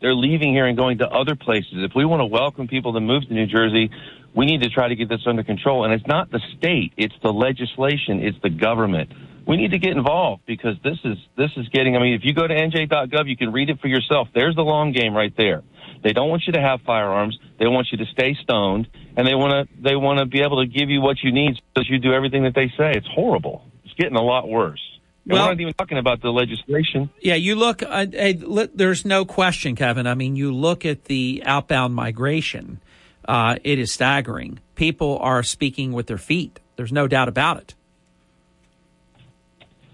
They're 0.00 0.14
leaving 0.14 0.52
here 0.52 0.66
and 0.66 0.76
going 0.76 0.98
to 0.98 1.08
other 1.08 1.34
places. 1.34 1.72
If 1.78 1.92
we 1.96 2.04
want 2.04 2.20
to 2.20 2.26
welcome 2.26 2.68
people 2.68 2.92
to 2.92 3.00
move 3.00 3.26
to 3.26 3.34
New 3.34 3.46
Jersey, 3.46 3.90
we 4.36 4.46
need 4.46 4.62
to 4.62 4.68
try 4.68 4.86
to 4.86 4.94
get 4.94 5.08
this 5.08 5.22
under 5.26 5.42
control. 5.42 5.84
And 5.84 5.92
it's 5.92 6.06
not 6.06 6.30
the 6.30 6.40
state, 6.56 6.92
it's 6.96 7.14
the 7.22 7.32
legislation, 7.32 8.22
it's 8.22 8.38
the 8.42 8.50
government. 8.50 9.10
We 9.46 9.56
need 9.56 9.70
to 9.72 9.78
get 9.78 9.96
involved 9.96 10.42
because 10.46 10.76
this 10.84 10.98
is 11.04 11.16
this 11.36 11.50
is 11.56 11.68
getting. 11.70 11.96
I 11.96 12.00
mean, 12.00 12.14
if 12.14 12.22
you 12.24 12.34
go 12.34 12.46
to 12.46 12.54
nj.gov, 12.54 13.28
you 13.28 13.36
can 13.36 13.52
read 13.52 13.70
it 13.70 13.80
for 13.80 13.88
yourself. 13.88 14.28
There's 14.34 14.54
the 14.54 14.62
long 14.62 14.92
game 14.92 15.14
right 15.14 15.32
there. 15.36 15.62
They 16.02 16.12
don't 16.12 16.28
want 16.28 16.44
you 16.46 16.52
to 16.54 16.60
have 16.60 16.80
firearms. 16.82 17.38
They 17.58 17.66
want 17.66 17.88
you 17.90 17.98
to 17.98 18.06
stay 18.06 18.36
stoned, 18.42 18.88
and 19.16 19.26
they 19.26 19.34
want 19.34 19.68
to 19.68 19.82
they 19.82 19.96
want 19.96 20.18
to 20.20 20.26
be 20.26 20.40
able 20.42 20.64
to 20.64 20.66
give 20.66 20.90
you 20.90 21.00
what 21.00 21.22
you 21.22 21.32
need 21.32 21.56
so 21.56 21.62
that 21.76 21.86
you 21.86 21.98
do 21.98 22.12
everything 22.12 22.44
that 22.44 22.54
they 22.54 22.68
say. 22.76 22.92
It's 22.94 23.08
horrible. 23.08 23.64
It's 23.84 23.94
getting 23.94 24.16
a 24.16 24.22
lot 24.22 24.48
worse. 24.48 24.80
And 25.24 25.32
Well- 25.32 25.42
we're 25.46 25.52
not 25.54 25.60
even 25.60 25.74
talking 25.74 25.98
about 25.98 26.20
the 26.22 26.30
legislation. 26.30 27.10
Yeah, 27.20 27.34
you 27.34 27.56
look. 27.56 27.82
Uh, 27.82 28.06
li- 28.12 28.68
there's 28.74 29.04
no 29.04 29.24
question, 29.24 29.74
Kevin. 29.74 30.06
I 30.06 30.14
mean, 30.14 30.36
you 30.36 30.52
look 30.54 30.84
at 30.86 31.06
the 31.06 31.42
outbound 31.44 31.94
migration. 31.94 32.80
Uh, 33.26 33.56
it 33.64 33.78
is 33.80 33.90
staggering. 33.90 34.60
People 34.76 35.18
are 35.20 35.42
speaking 35.42 35.92
with 35.92 36.06
their 36.06 36.18
feet. 36.18 36.60
There's 36.76 36.92
no 36.92 37.08
doubt 37.08 37.26
about 37.28 37.56
it. 37.58 37.74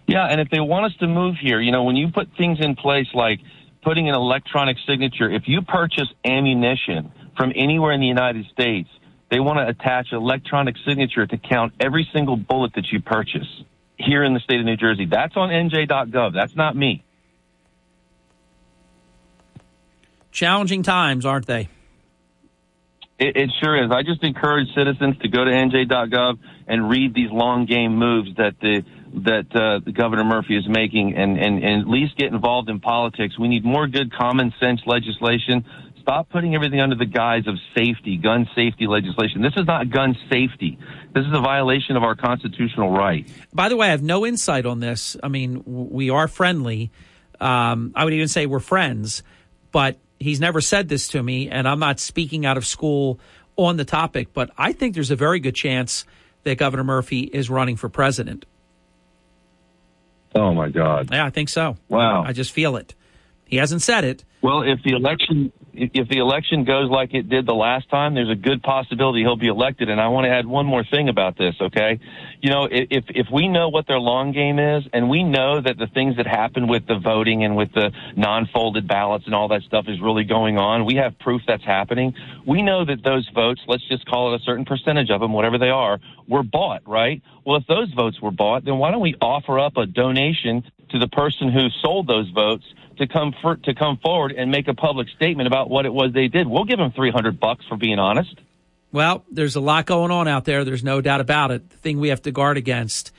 Yeah, 0.07 0.27
and 0.27 0.41
if 0.41 0.51
they 0.51 0.61
want 0.61 0.87
us 0.87 0.97
to 0.99 1.07
move 1.07 1.37
here, 1.41 1.61
you 1.61 1.71
know, 1.73 1.85
when 1.85 1.97
you 1.97 2.11
put 2.11 2.29
things 2.37 2.59
in 2.61 2.75
place 2.75 3.07
like 3.15 3.41
putting 3.83 4.09
an 4.09 4.15
electronic 4.15 4.77
signature, 4.87 5.31
if 5.31 5.43
you 5.47 5.63
purchase 5.63 6.09
ammunition 6.25 7.13
from 7.37 7.53
anywhere 7.55 7.93
in 7.93 8.01
the 8.01 8.07
United 8.07 8.47
States, 8.53 8.89
they 9.31 9.41
want 9.41 9.59
to 9.59 9.67
attach 9.67 10.09
an 10.13 10.19
electronic 10.19 10.77
signature 10.87 11.27
to 11.27 11.37
count 11.39 11.73
every 11.81 12.09
single 12.13 12.37
bullet 12.37 12.73
that 12.75 12.87
you 12.93 13.01
purchase 13.01 13.49
here 13.97 14.25
in 14.25 14.35
the 14.35 14.41
state 14.41 14.61
of 14.61 14.67
New 14.67 14.77
Jersey. 14.77 15.07
That's 15.07 15.37
on 15.37 15.49
nj.gov. 15.49 16.35
That's 16.35 16.55
not 16.55 16.77
me. 16.77 17.05
Challenging 20.31 20.83
times, 20.83 21.27
aren't 21.27 21.47
they? 21.47 21.69
It, 23.19 23.37
it 23.37 23.51
sure 23.63 23.85
is. 23.85 23.91
I 23.91 24.03
just 24.03 24.23
encourage 24.25 24.69
citizens 24.75 25.17
to 25.19 25.29
go 25.29 25.45
to 25.45 25.51
nj.gov 25.51 26.39
and 26.67 26.89
read 26.89 27.15
these 27.15 27.31
long 27.31 27.67
game 27.67 27.97
moves 27.97 28.37
that 28.37 28.55
the 28.61 28.83
that 29.15 29.55
uh, 29.55 29.91
Governor 29.91 30.25
Murphy 30.25 30.57
is 30.57 30.67
making, 30.69 31.15
and, 31.17 31.39
and 31.39 31.63
and 31.63 31.83
at 31.83 31.89
least 31.89 32.17
get 32.17 32.33
involved 32.33 32.69
in 32.69 32.81
politics. 32.81 33.39
We 33.39 33.49
need 33.49 33.65
more 33.65 33.87
good 33.87 34.13
common 34.13 34.53
sense 34.59 34.81
legislation. 34.87 35.65
Stop 36.01 36.31
putting 36.31 36.55
everything 36.55 36.81
under 36.81 36.97
the 36.97 37.07
guise 37.07 37.47
of 37.47 37.55
safety, 37.77 38.17
gun 38.17 38.49
safety 38.57 38.89
legislation. 38.89 39.41
This 39.41 39.53
is 39.57 39.67
not 39.67 39.89
gun 39.91 40.17
safety. 40.31 40.79
This 41.15 41.25
is 41.25 41.33
a 41.33 41.41
violation 41.41 41.97
of 41.97 42.03
our 42.03 42.17
constitutional 42.17 42.91
right. 42.91 43.31
By 43.55 43.69
the 43.69 43.77
way, 43.77 43.87
I 43.87 43.91
have 43.91 44.03
no 44.03 44.27
insight 44.27 44.67
on 44.67 44.81
this. 44.81 45.17
I 45.23 45.29
mean, 45.29 45.63
we 45.65 46.11
are 46.11 46.27
friendly. 46.27 46.91
Um, 47.41 47.93
I 47.95 48.05
would 48.05 48.15
even 48.15 48.29
say 48.29 48.47
we're 48.47 48.59
friends, 48.61 49.23
but 49.71 49.99
he's 50.19 50.41
never 50.41 50.61
said 50.61 50.89
this 50.89 51.09
to 51.09 51.23
me, 51.23 51.51
and 51.51 51.69
I'm 51.69 51.79
not 51.79 52.01
speaking 52.01 52.47
out 52.47 52.57
of 52.57 52.67
school 52.67 53.21
on 53.57 53.77
the 53.77 53.85
topic. 53.85 54.33
But 54.33 54.51
I 54.59 54.73
think 54.73 54.95
there's 54.95 55.11
a 55.13 55.17
very 55.17 55.39
good 55.39 55.55
chance 55.55 56.05
that 56.43 56.59
Governor 56.59 56.85
Murphy 56.85 57.21
is 57.21 57.49
running 57.49 57.77
for 57.77 57.89
president. 57.89 58.45
Oh 60.35 60.55
my 60.55 60.69
God! 60.69 61.11
Yeah, 61.13 61.27
I 61.27 61.31
think 61.31 61.49
so. 61.49 61.77
Wow. 61.89 62.23
I 62.25 62.33
just 62.33 62.53
feel 62.53 62.77
it. 62.77 62.95
He 63.45 63.59
hasn't 63.59 63.83
said 63.83 64.05
it. 64.05 64.25
Well, 64.41 64.63
if 64.63 64.83
the 64.83 64.93
election 64.93 65.53
if 65.75 66.09
the 66.09 66.19
election 66.19 66.65
goes 66.65 66.91
like 66.91 67.15
it 67.15 67.29
did 67.29 67.47
the 67.47 67.55
last 67.55 67.89
time, 67.89 68.15
there's 68.15 68.31
a 68.31 68.37
good 68.37 68.63
possibility 68.63 69.21
he'll 69.21 69.37
be 69.37 69.49
elected. 69.49 69.89
And 69.89 70.01
I 70.01 70.09
want 70.09 70.27
to 70.27 70.31
add 70.31 70.47
one 70.47 70.67
more 70.67 70.85
thing 70.85 71.09
about 71.09 71.39
this. 71.39 71.55
Okay, 71.61 71.99
you 72.41 72.51
know, 72.51 72.69
if 72.71 73.05
if 73.09 73.29
we 73.33 73.49
know 73.49 73.69
what 73.69 73.87
their 73.87 73.99
long 73.99 74.33
game 74.33 74.59
is, 74.59 74.85
and 74.93 75.09
we 75.09 75.23
know 75.23 75.61
that 75.61 75.79
the 75.79 75.87
things 75.87 76.17
that 76.17 76.27
happen 76.27 76.69
with 76.69 76.87
the 76.87 76.99
voting 76.99 77.45
and 77.45 77.57
with 77.57 77.73
the 77.73 77.91
non-folded 78.17 78.87
ballots 78.87 79.25
and 79.27 79.35
all 79.35 79.49
that 79.49 79.63
stuff 79.63 79.87
is 79.89 80.01
really 80.01 80.25
going 80.25 80.59
on, 80.59 80.85
we 80.85 80.97
have 80.97 81.19
proof 81.19 81.41
that's 81.47 81.65
happening. 81.65 82.15
We 82.47 82.63
know 82.63 82.85
that 82.85 83.03
those 83.03 83.29
votes, 83.35 83.61
let's 83.67 83.87
just 83.89 84.07
call 84.07 84.35
it 84.35 84.41
a 84.41 84.45
certain 84.45 84.65
percentage 84.65 85.11
of 85.11 85.21
them, 85.21 85.33
whatever 85.33 85.59
they 85.59 85.71
are, 85.71 86.01
were 86.29 86.43
bought, 86.43 86.83
right? 86.87 87.23
Well, 87.45 87.57
if 87.57 87.67
those 87.67 87.93
votes 87.95 88.21
were 88.21 88.31
bought, 88.31 88.65
then 88.65 88.79
why 88.79 88.91
don't 88.91 89.01
we 89.01 89.15
offer 89.21 89.59
up 89.59 89.77
a 89.77 89.87
donation 89.87 90.65
to 90.93 90.99
the 90.99 91.09
person 91.09 91.51
who 91.51 91.69
sold 91.83 92.07
those 92.07 92.31
votes 92.31 92.65
to 92.99 93.07
come 93.07 93.35
for, 93.41 93.57
to 93.57 93.75
come 93.75 93.99
forward 93.99 94.33
and 94.33 94.51
make 94.51 94.69
a 94.69 94.75
public 94.75 95.09
statement 95.09 95.47
about 95.47 95.69
what 95.69 95.87
it 95.87 95.93
was 95.93 96.13
they 96.13 96.29
did? 96.29 96.47
We'll 96.47 96.65
give 96.65 96.79
them 96.79 96.93
300 96.93 97.41
bucks 97.41 97.65
for 97.69 97.77
being 97.77 97.99
honest. 97.99 98.39
Well, 98.93 99.25
there's 99.31 99.57
a 99.57 99.61
lot 99.61 99.87
going 99.87 100.11
on 100.11 100.29
out 100.29 100.45
there. 100.45 100.65
There's 100.65 100.85
no 100.85 101.01
doubt 101.01 101.21
about 101.21 101.51
it. 101.51 101.71
The 101.71 101.77
thing 101.79 101.99
we 101.99 102.09
have 102.09 102.23
to 102.23 102.31
guard 102.31 102.59
against, 102.59 103.11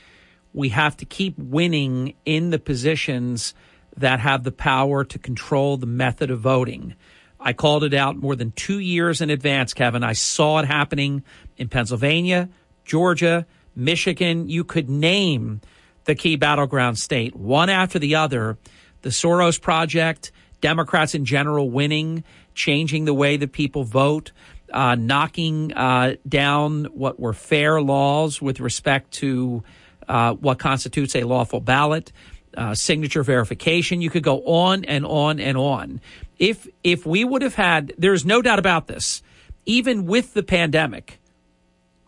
we 0.53 0.69
have 0.69 0.95
to 0.97 1.05
keep 1.05 1.37
winning 1.37 2.13
in 2.25 2.51
the 2.51 2.59
positions 2.59 3.53
that 3.97 4.19
have 4.19 4.43
the 4.43 4.51
power 4.51 5.03
to 5.03 5.19
control 5.19 5.77
the 5.77 5.87
method 5.87 6.29
of 6.29 6.39
voting. 6.39 6.95
I 7.39 7.53
called 7.53 7.83
it 7.83 7.93
out 7.93 8.15
more 8.15 8.35
than 8.35 8.51
two 8.51 8.79
years 8.79 9.19
in 9.19 9.29
advance, 9.29 9.73
Kevin. 9.73 10.03
I 10.03 10.13
saw 10.13 10.59
it 10.59 10.65
happening 10.65 11.23
in 11.57 11.67
Pennsylvania, 11.67 12.49
Georgia, 12.85 13.45
Michigan. 13.75 14.47
You 14.47 14.63
could 14.63 14.89
name 14.89 15.61
the 16.05 16.15
key 16.15 16.35
battleground 16.35 16.97
state, 16.97 17.35
one 17.35 17.69
after 17.69 17.99
the 17.99 18.15
other. 18.15 18.57
The 19.01 19.09
Soros 19.09 19.59
Project, 19.59 20.31
Democrats 20.61 21.13
in 21.13 21.25
general 21.25 21.69
winning, 21.69 22.23
changing 22.55 23.05
the 23.05 23.13
way 23.13 23.35
that 23.37 23.51
people 23.51 23.83
vote, 23.83 24.31
uh, 24.71 24.95
knocking 24.95 25.73
uh, 25.73 26.15
down 26.27 26.85
what 26.85 27.19
were 27.19 27.33
fair 27.33 27.81
laws 27.81 28.41
with 28.41 28.59
respect 28.59 29.11
to 29.11 29.63
uh, 30.07 30.33
what 30.33 30.59
constitutes 30.59 31.15
a 31.15 31.23
lawful 31.23 31.59
ballot, 31.59 32.11
uh, 32.55 32.73
signature 32.73 33.23
verification. 33.23 34.01
You 34.01 34.09
could 34.09 34.23
go 34.23 34.41
on 34.45 34.85
and 34.85 35.05
on 35.05 35.39
and 35.39 35.57
on. 35.57 36.01
If 36.39 36.67
if 36.83 37.05
we 37.05 37.23
would 37.23 37.41
have 37.41 37.55
had, 37.55 37.93
there's 37.97 38.25
no 38.25 38.41
doubt 38.41 38.59
about 38.59 38.87
this. 38.87 39.21
Even 39.65 40.07
with 40.07 40.33
the 40.33 40.43
pandemic, 40.43 41.19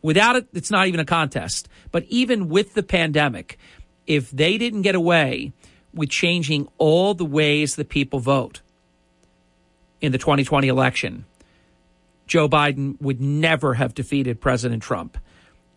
without 0.02 0.36
it, 0.36 0.48
it's 0.54 0.72
not 0.72 0.88
even 0.88 1.00
a 1.00 1.06
contest. 1.06 1.70
But 1.92 2.04
even 2.10 2.50
with 2.50 2.74
the 2.74 2.84
pandemic, 2.84 3.58
if 4.08 4.32
they 4.32 4.58
didn't 4.58 4.84
get 4.84 4.96
away 4.96 5.54
with 5.94 6.10
changing 6.10 6.68
all 6.78 7.14
the 7.14 7.26
ways 7.26 7.76
that 7.76 7.90
people 7.90 8.20
vote 8.20 8.62
in 10.02 10.12
the 10.12 10.18
2020 10.18 10.68
election, 10.68 11.26
Joe 12.28 12.50
Biden 12.50 13.00
would 13.02 13.22
never 13.22 13.76
have 13.76 13.94
defeated 13.94 14.42
President 14.42 14.84
Trump. 14.84 15.18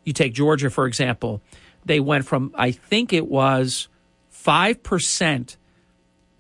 You 0.05 0.13
take 0.13 0.33
Georgia, 0.33 0.71
for 0.71 0.87
example, 0.87 1.43
they 1.85 2.01
went 2.01 2.27
from, 2.27 2.53
I 2.57 2.71
think 2.71 3.13
it 3.13 3.27
was 3.27 3.89
5% 4.33 5.57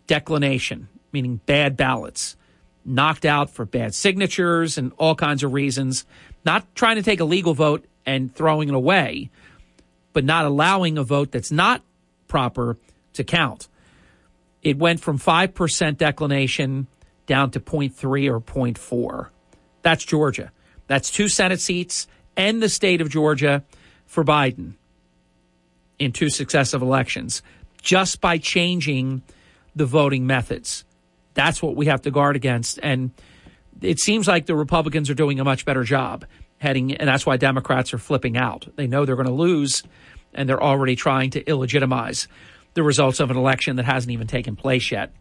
declination, 0.06 0.88
meaning 1.12 1.40
bad 1.46 1.76
ballots, 1.76 2.36
knocked 2.84 3.26
out 3.26 3.50
for 3.50 3.64
bad 3.64 3.94
signatures 3.94 4.78
and 4.78 4.92
all 4.96 5.14
kinds 5.14 5.42
of 5.42 5.52
reasons, 5.52 6.06
not 6.44 6.74
trying 6.74 6.96
to 6.96 7.02
take 7.02 7.20
a 7.20 7.24
legal 7.24 7.54
vote 7.54 7.84
and 8.06 8.34
throwing 8.34 8.68
it 8.68 8.74
away, 8.74 9.30
but 10.12 10.24
not 10.24 10.44
allowing 10.44 10.98
a 10.98 11.02
vote 11.02 11.32
that's 11.32 11.52
not 11.52 11.82
proper 12.26 12.76
to 13.14 13.24
count. 13.24 13.68
It 14.62 14.78
went 14.78 15.00
from 15.00 15.18
5% 15.18 15.96
declination 15.96 16.86
down 17.26 17.50
to 17.52 17.60
0.3 17.60 18.30
or 18.30 18.40
0.4. 18.40 19.28
That's 19.82 20.04
Georgia. 20.04 20.50
That's 20.86 21.10
two 21.10 21.28
Senate 21.28 21.60
seats 21.60 22.06
and 22.36 22.62
the 22.62 22.68
state 22.68 23.00
of 23.00 23.10
Georgia 23.10 23.64
for 24.06 24.24
Biden 24.24 24.74
in 25.98 26.12
two 26.12 26.30
successive 26.30 26.82
elections 26.82 27.42
just 27.82 28.20
by 28.20 28.38
changing 28.38 29.22
the 29.76 29.86
voting 29.86 30.26
methods. 30.26 30.84
That's 31.34 31.62
what 31.62 31.76
we 31.76 31.86
have 31.86 32.02
to 32.02 32.10
guard 32.10 32.36
against. 32.36 32.80
And 32.82 33.12
it 33.80 34.00
seems 34.00 34.26
like 34.26 34.46
the 34.46 34.56
Republicans 34.56 35.08
are 35.10 35.14
doing 35.14 35.38
a 35.38 35.44
much 35.44 35.64
better 35.64 35.84
job 35.84 36.24
heading, 36.58 36.94
and 36.94 37.08
that's 37.08 37.24
why 37.24 37.36
Democrats 37.36 37.94
are 37.94 37.98
flipping 37.98 38.36
out. 38.36 38.66
They 38.76 38.86
know 38.86 39.04
they're 39.04 39.16
going 39.16 39.26
to 39.28 39.32
lose, 39.32 39.82
and 40.34 40.48
they're 40.48 40.62
already 40.62 40.96
trying 40.96 41.30
to 41.30 41.42
illegitimize 41.44 42.26
the 42.74 42.82
results 42.82 43.20
of 43.20 43.30
an 43.30 43.36
election 43.36 43.76
that 43.76 43.84
hasn't 43.84 44.12
even 44.12 44.26
taken 44.26 44.56
place 44.56 44.90
yet. 44.90 45.12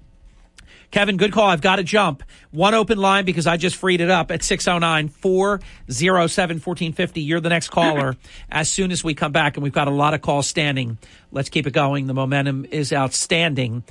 Kevin, 0.90 1.18
good 1.18 1.34
call. 1.34 1.50
I've 1.50 1.62
got 1.62 1.78
to 1.78 1.84
jump. 1.84 2.24
One 2.52 2.74
open 2.74 2.98
line 2.98 3.26
because 3.26 3.46
I 3.46 3.58
just 3.58 3.76
freed 3.76 4.00
it 4.00 4.10
up 4.10 4.32
at 4.32 4.42
609 4.42 5.10
407 5.10 6.56
1450. 6.58 7.22
You're 7.22 7.42
the 7.42 7.50
next 7.50 7.70
caller 7.70 8.16
as 8.50 8.70
soon 8.70 8.92
as 8.92 9.04
we 9.04 9.14
come 9.14 9.34
back, 9.34 9.58
and 9.58 9.64
we've 9.64 9.74
got 9.74 9.90
a 9.90 9.92
lot 9.92 10.14
of 10.14 10.22
calls 10.22 10.48
standing. 10.48 10.98
Let's 11.32 11.50
keep 11.50 11.68
it 11.68 11.72
going. 11.72 12.08
The 12.08 12.14
momentum 12.14 12.66
is 12.72 12.94
outstanding. 12.94 13.84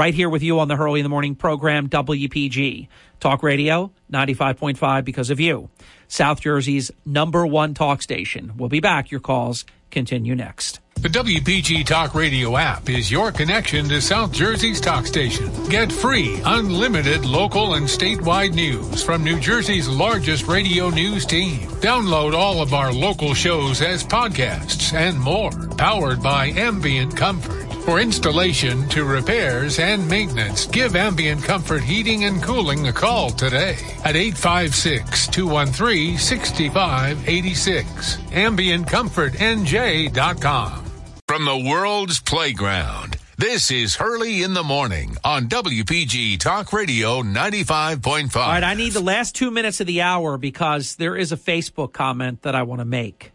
Right 0.00 0.14
here 0.14 0.30
with 0.30 0.42
you 0.42 0.60
on 0.60 0.68
the 0.68 0.76
Hurley 0.76 1.00
in 1.00 1.04
the 1.04 1.10
Morning 1.10 1.34
program, 1.34 1.90
WPG. 1.90 2.88
Talk 3.20 3.42
Radio 3.42 3.92
95.5 4.10 5.04
because 5.04 5.28
of 5.28 5.40
you. 5.40 5.68
South 6.08 6.40
Jersey's 6.40 6.90
number 7.04 7.46
one 7.46 7.74
talk 7.74 8.00
station. 8.00 8.54
We'll 8.56 8.70
be 8.70 8.80
back. 8.80 9.10
Your 9.10 9.20
calls 9.20 9.66
continue 9.90 10.34
next. 10.34 10.80
The 10.94 11.10
WPG 11.10 11.84
Talk 11.84 12.14
Radio 12.14 12.56
app 12.56 12.88
is 12.88 13.10
your 13.10 13.30
connection 13.30 13.90
to 13.90 14.00
South 14.00 14.32
Jersey's 14.32 14.80
talk 14.80 15.06
station. 15.06 15.50
Get 15.68 15.92
free, 15.92 16.40
unlimited 16.46 17.26
local 17.26 17.74
and 17.74 17.86
statewide 17.86 18.54
news 18.54 19.02
from 19.02 19.22
New 19.22 19.38
Jersey's 19.38 19.86
largest 19.86 20.46
radio 20.46 20.88
news 20.88 21.26
team. 21.26 21.60
Download 21.82 22.32
all 22.32 22.62
of 22.62 22.72
our 22.72 22.90
local 22.90 23.34
shows 23.34 23.82
as 23.82 24.02
podcasts 24.02 24.94
and 24.94 25.20
more, 25.20 25.52
powered 25.76 26.22
by 26.22 26.46
Ambient 26.46 27.14
Comfort. 27.14 27.69
For 27.84 27.98
installation 27.98 28.88
to 28.90 29.04
repairs 29.04 29.78
and 29.78 30.06
maintenance, 30.06 30.66
give 30.66 30.94
Ambient 30.94 31.42
Comfort 31.42 31.82
Heating 31.82 32.24
and 32.24 32.42
Cooling 32.42 32.86
a 32.88 32.92
call 32.92 33.30
today 33.30 33.78
at 34.04 34.16
856 34.16 35.26
213 35.28 36.18
6586. 36.18 38.16
AmbientComfortNJ.com. 38.16 40.84
From 41.26 41.44
the 41.44 41.56
world's 41.56 42.20
playground, 42.20 43.16
this 43.38 43.70
is 43.70 43.96
Hurley 43.96 44.42
in 44.42 44.52
the 44.52 44.62
Morning 44.62 45.16
on 45.24 45.48
WPG 45.48 46.38
Talk 46.38 46.72
Radio 46.72 47.22
95.5. 47.22 48.36
All 48.36 48.48
right, 48.48 48.62
I 48.62 48.74
need 48.74 48.92
the 48.92 49.00
last 49.00 49.34
two 49.34 49.50
minutes 49.50 49.80
of 49.80 49.86
the 49.86 50.02
hour 50.02 50.36
because 50.36 50.96
there 50.96 51.16
is 51.16 51.32
a 51.32 51.36
Facebook 51.36 51.92
comment 51.92 52.42
that 52.42 52.54
I 52.54 52.62
want 52.64 52.80
to 52.80 52.84
make 52.84 53.32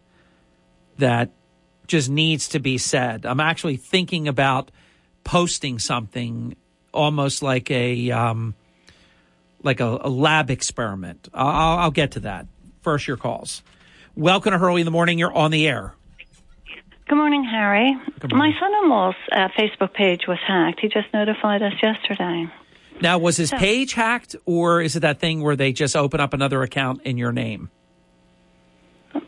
that 0.98 1.30
just 1.86 2.08
needs 2.10 2.48
to 2.48 2.58
be 2.60 2.78
said. 2.78 3.26
I'm 3.26 3.40
actually 3.40 3.76
thinking 3.76 4.28
about 4.28 4.70
posting 5.24 5.78
something 5.78 6.56
almost 6.92 7.42
like 7.42 7.70
a 7.70 8.10
um, 8.10 8.54
like 9.62 9.80
a, 9.80 9.98
a 10.00 10.08
lab 10.08 10.50
experiment. 10.50 11.28
I'll, 11.34 11.78
I'll 11.78 11.90
get 11.90 12.12
to 12.12 12.20
that. 12.20 12.46
First, 12.82 13.06
your 13.08 13.16
calls. 13.16 13.62
Welcome 14.14 14.52
to 14.52 14.58
Hurley 14.58 14.80
in 14.80 14.84
the 14.84 14.90
Morning. 14.90 15.18
You're 15.18 15.34
on 15.34 15.50
the 15.50 15.66
air. 15.66 15.92
Good 17.08 17.16
morning, 17.16 17.44
Harry. 17.44 17.94
Good 18.18 18.32
morning. 18.32 18.54
My 18.54 18.60
son-in-law's 18.60 19.14
uh, 19.30 19.48
Facebook 19.56 19.92
page 19.94 20.26
was 20.26 20.38
hacked. 20.46 20.80
He 20.80 20.88
just 20.88 21.06
notified 21.14 21.62
us 21.62 21.74
yesterday. 21.82 22.46
Now, 23.00 23.18
was 23.18 23.36
his 23.36 23.50
So- 23.50 23.58
page 23.58 23.92
hacked, 23.92 24.34
or 24.44 24.80
is 24.80 24.96
it 24.96 25.00
that 25.00 25.20
thing 25.20 25.40
where 25.42 25.54
they 25.54 25.72
just 25.72 25.94
open 25.94 26.18
up 26.18 26.32
another 26.32 26.62
account 26.62 27.02
in 27.02 27.16
your 27.18 27.30
name? 27.32 27.70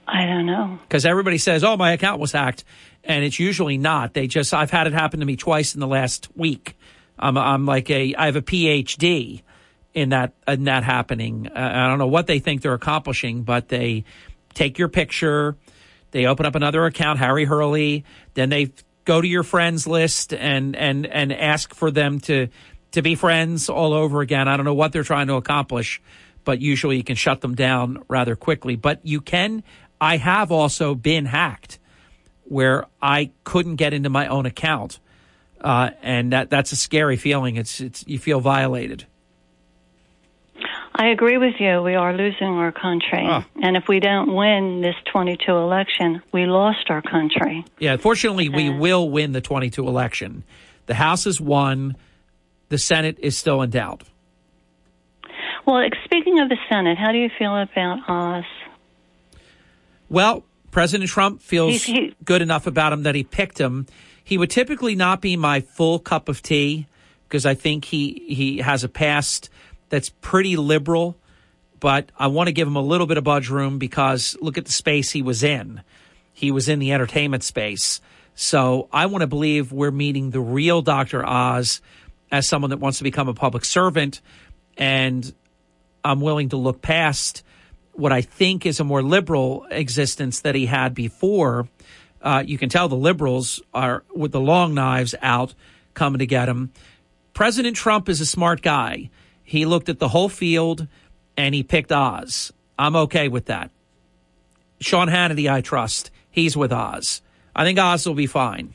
I 0.07 0.27
don't 0.27 0.47
know. 0.47 0.79
Because 0.83 1.05
everybody 1.07 1.39
says, 1.39 1.65
"Oh, 1.65 1.77
my 1.77 1.93
account 1.93 2.21
was 2.21 2.33
hacked," 2.33 2.65
and 3.05 3.25
it's 3.25 3.39
usually 3.39 3.79
not. 3.79 4.15
They 4.15 4.27
just 4.27 4.55
I've 4.55 4.71
had 4.71 4.87
it 4.87 4.93
happen 4.93 5.21
to 5.21 5.27
me 5.27 5.37
twice 5.37 5.75
in 5.75 5.81
the 5.81 5.87
last 5.87 6.29
week. 6.37 6.77
I'm 7.19 7.37
I'm 7.37 7.67
like 7.67 7.91
a 7.91 8.15
I 8.15 8.27
have 8.27 8.37
a 8.37 8.43
PhD 8.43 9.43
in 9.95 10.11
that 10.11 10.33
in 10.47 10.65
that 10.65 10.85
happening. 10.85 11.49
Uh, 11.49 11.59
I 11.59 11.89
don't 11.89 11.99
know 11.99 12.07
what 12.07 12.27
they 12.27 12.39
think 12.39 12.63
they're 12.63 12.75
accomplishing, 12.75 13.43
but 13.43 13.69
they 13.69 14.05
take 14.55 14.79
your 14.79 14.89
picture, 14.89 15.57
they 16.11 16.27
open 16.27 16.47
up 16.47 16.55
another 16.55 16.85
account, 16.87 17.19
Harry 17.19 17.45
Hurley, 17.45 18.05
then 18.35 18.49
they 18.49 18.73
go 19.05 19.21
to 19.21 19.27
your 19.27 19.43
friends 19.43 19.87
list 19.87 20.35
and 20.35 20.77
and 20.77 21.07
and 21.07 21.33
ask 21.33 21.75
for 21.75 21.91
them 21.91 22.21
to 22.21 22.49
to 22.93 23.03
be 23.03 23.15
friends 23.15 23.69
all 23.69 23.93
over 23.93 24.21
again. 24.21 24.49
I 24.49 24.57
don't 24.57 24.65
know 24.65 24.75
what 24.75 24.93
they're 24.93 25.03
trying 25.03 25.27
to 25.29 25.35
accomplish, 25.35 26.01
but 26.49 26.63
usually 26.63 26.97
you 26.97 27.05
can 27.05 27.15
shut 27.15 27.43
them 27.43 27.55
down 27.55 28.03
rather 28.09 28.35
quickly. 28.35 28.75
But 28.75 29.05
you 29.05 29.21
can. 29.21 29.63
I 30.01 30.17
have 30.17 30.51
also 30.51 30.95
been 30.95 31.27
hacked 31.27 31.79
where 32.45 32.87
I 33.03 33.33
couldn't 33.45 33.77
get 33.77 33.93
into 33.93 34.09
my 34.09 34.29
own 34.29 34.47
account, 34.47 34.99
uh, 35.61 35.91
and 36.01 36.33
that 36.33 36.49
that's 36.49 36.73
a 36.73 36.77
scary 36.77 37.19
feeling. 37.19 37.57
It's 37.57 37.83
it's 37.83 38.03
you 38.07 38.19
feel 38.19 38.41
violated. 38.41 39.05
I 40.95 41.09
agree 41.09 41.37
with 41.37 41.57
you. 41.59 41.83
We 41.83 41.97
are 41.97 42.17
losing 42.17 42.49
our 42.49 42.73
country. 42.73 43.29
And 43.63 43.77
if 43.77 43.87
we 43.87 44.01
don't 44.01 44.35
win 44.35 44.81
this 44.81 44.97
22 45.13 45.53
election, 45.53 46.23
we 46.33 46.47
lost 46.47 46.89
our 46.89 47.03
country. 47.03 47.63
Yeah, 47.79 47.99
fortunately, 47.99 48.49
we 48.49 48.71
will 48.71 49.11
win 49.11 49.33
the 49.33 49.43
22 49.43 49.87
election. 49.87 50.45
The 50.87 50.95
House 50.95 51.27
is 51.27 51.43
won. 51.43 51.95
The 52.71 52.79
Senate 52.79 53.19
is 53.21 53.37
still 53.37 53.61
in 53.61 53.69
doubt. 53.69 54.05
Well, 55.69 55.87
speaking 56.07 56.39
of 56.39 56.49
the 56.49 56.57
Senate, 56.71 56.97
how 56.97 57.13
do 57.13 57.19
you 57.19 57.29
feel 57.39 57.55
about 57.55 57.99
Oz? 58.09 58.45
Well, 60.09 60.43
President 60.71 61.11
Trump 61.11 61.43
feels 61.43 61.85
He's- 61.85 61.85
he- 61.85 62.15
good 62.25 62.41
enough 62.41 62.67
about 62.67 62.95
him 62.95 63.03
that 63.03 63.15
he 63.15 63.23
picked 63.23 63.61
him. 63.61 63.85
He 64.25 64.39
would 64.39 64.49
typically 64.49 64.95
not 64.95 65.21
be 65.21 65.37
my 65.37 65.61
full 65.61 65.99
cup 65.99 66.31
of 66.31 66.41
tea 66.43 66.87
because 67.29 67.45
I 67.45 67.53
think 67.53 67.85
he 67.85 68.25
he 68.29 68.59
has 68.59 68.83
a 68.83 68.89
past 68.89 69.51
that's 69.91 70.09
pretty 70.23 70.57
liberal, 70.57 71.19
but 71.81 72.13
I 72.19 72.29
want 72.29 72.47
to 72.47 72.53
give 72.53 72.67
him 72.67 72.77
a 72.77 72.81
little 72.81 73.07
bit 73.07 73.19
of 73.19 73.25
budge 73.25 73.51
room 73.51 73.79
because 73.79 74.39
look 74.41 74.57
at 74.57 74.65
the 74.65 74.73
space 74.73 75.11
he 75.11 75.21
was 75.21 75.43
in. 75.43 75.83
He 76.33 76.51
was 76.51 76.71
in 76.71 76.79
the 76.79 76.93
entertainment 76.95 77.43
space. 77.45 78.01
So 78.35 78.89
I 78.91 79.05
want 79.05 79.21
to 79.21 79.27
believe 79.27 79.71
we're 79.71 79.91
meeting 79.91 80.31
the 80.31 80.41
real 80.41 80.81
Dr. 80.81 81.27
Oz 81.27 81.83
as 82.33 82.49
someone 82.49 82.71
that 82.71 82.79
wants 82.81 82.97
to 82.99 83.05
become 83.05 83.29
a 83.29 83.35
public 83.35 83.67
servant 83.67 84.23
and 84.79 85.35
I'm 86.09 86.23
willing 86.23 86.49
to 86.49 86.57
look 86.57 86.81
past 86.81 87.43
what 87.93 88.13
I 88.13 88.23
think 88.23 88.65
is 88.65 88.81
a 88.81 88.85
more 88.85 89.03
liberal 89.03 89.67
existence 89.71 90.41
that 90.41 90.55
he 90.55 90.65
had 90.65 90.95
before. 90.95 91.69
Uh, 92.23 92.43
you 92.47 92.57
can 92.57 92.71
tell 92.71 92.89
the 92.89 92.97
liberals 92.97 93.61
are 93.75 94.05
with 94.15 94.33
the 94.33 94.41
long 94.41 94.73
knives 94.73 95.15
out 95.21 95.53
coming 95.93 96.21
to 96.21 96.27
get 96.27 96.49
him. 96.49 96.73
President 97.35 97.77
Trump 97.77 98.09
is 98.09 98.23
a 98.23 98.27
smart 98.27 98.63
guy. 98.63 99.11
He 99.45 99.67
looked 99.67 99.91
at 99.91 99.99
the 99.99 100.09
whole 100.09 100.31
field 100.31 100.87
and 101.37 101.55
he 101.55 101.63
picked 101.63 101.93
Oz. 101.93 102.55
I'm 102.79 102.97
okay 102.97 103.29
with 103.29 103.45
that. 103.45 103.71
Sean 104.81 105.09
Hannity, 105.09 105.53
I 105.53 105.61
trust. 105.61 106.11
He's 106.31 106.57
with 106.57 106.73
Oz. 106.73 107.21
I 107.55 107.65
think 107.65 107.79
Oz 107.79 108.07
will 108.07 108.15
be 108.15 108.27
fine. 108.27 108.73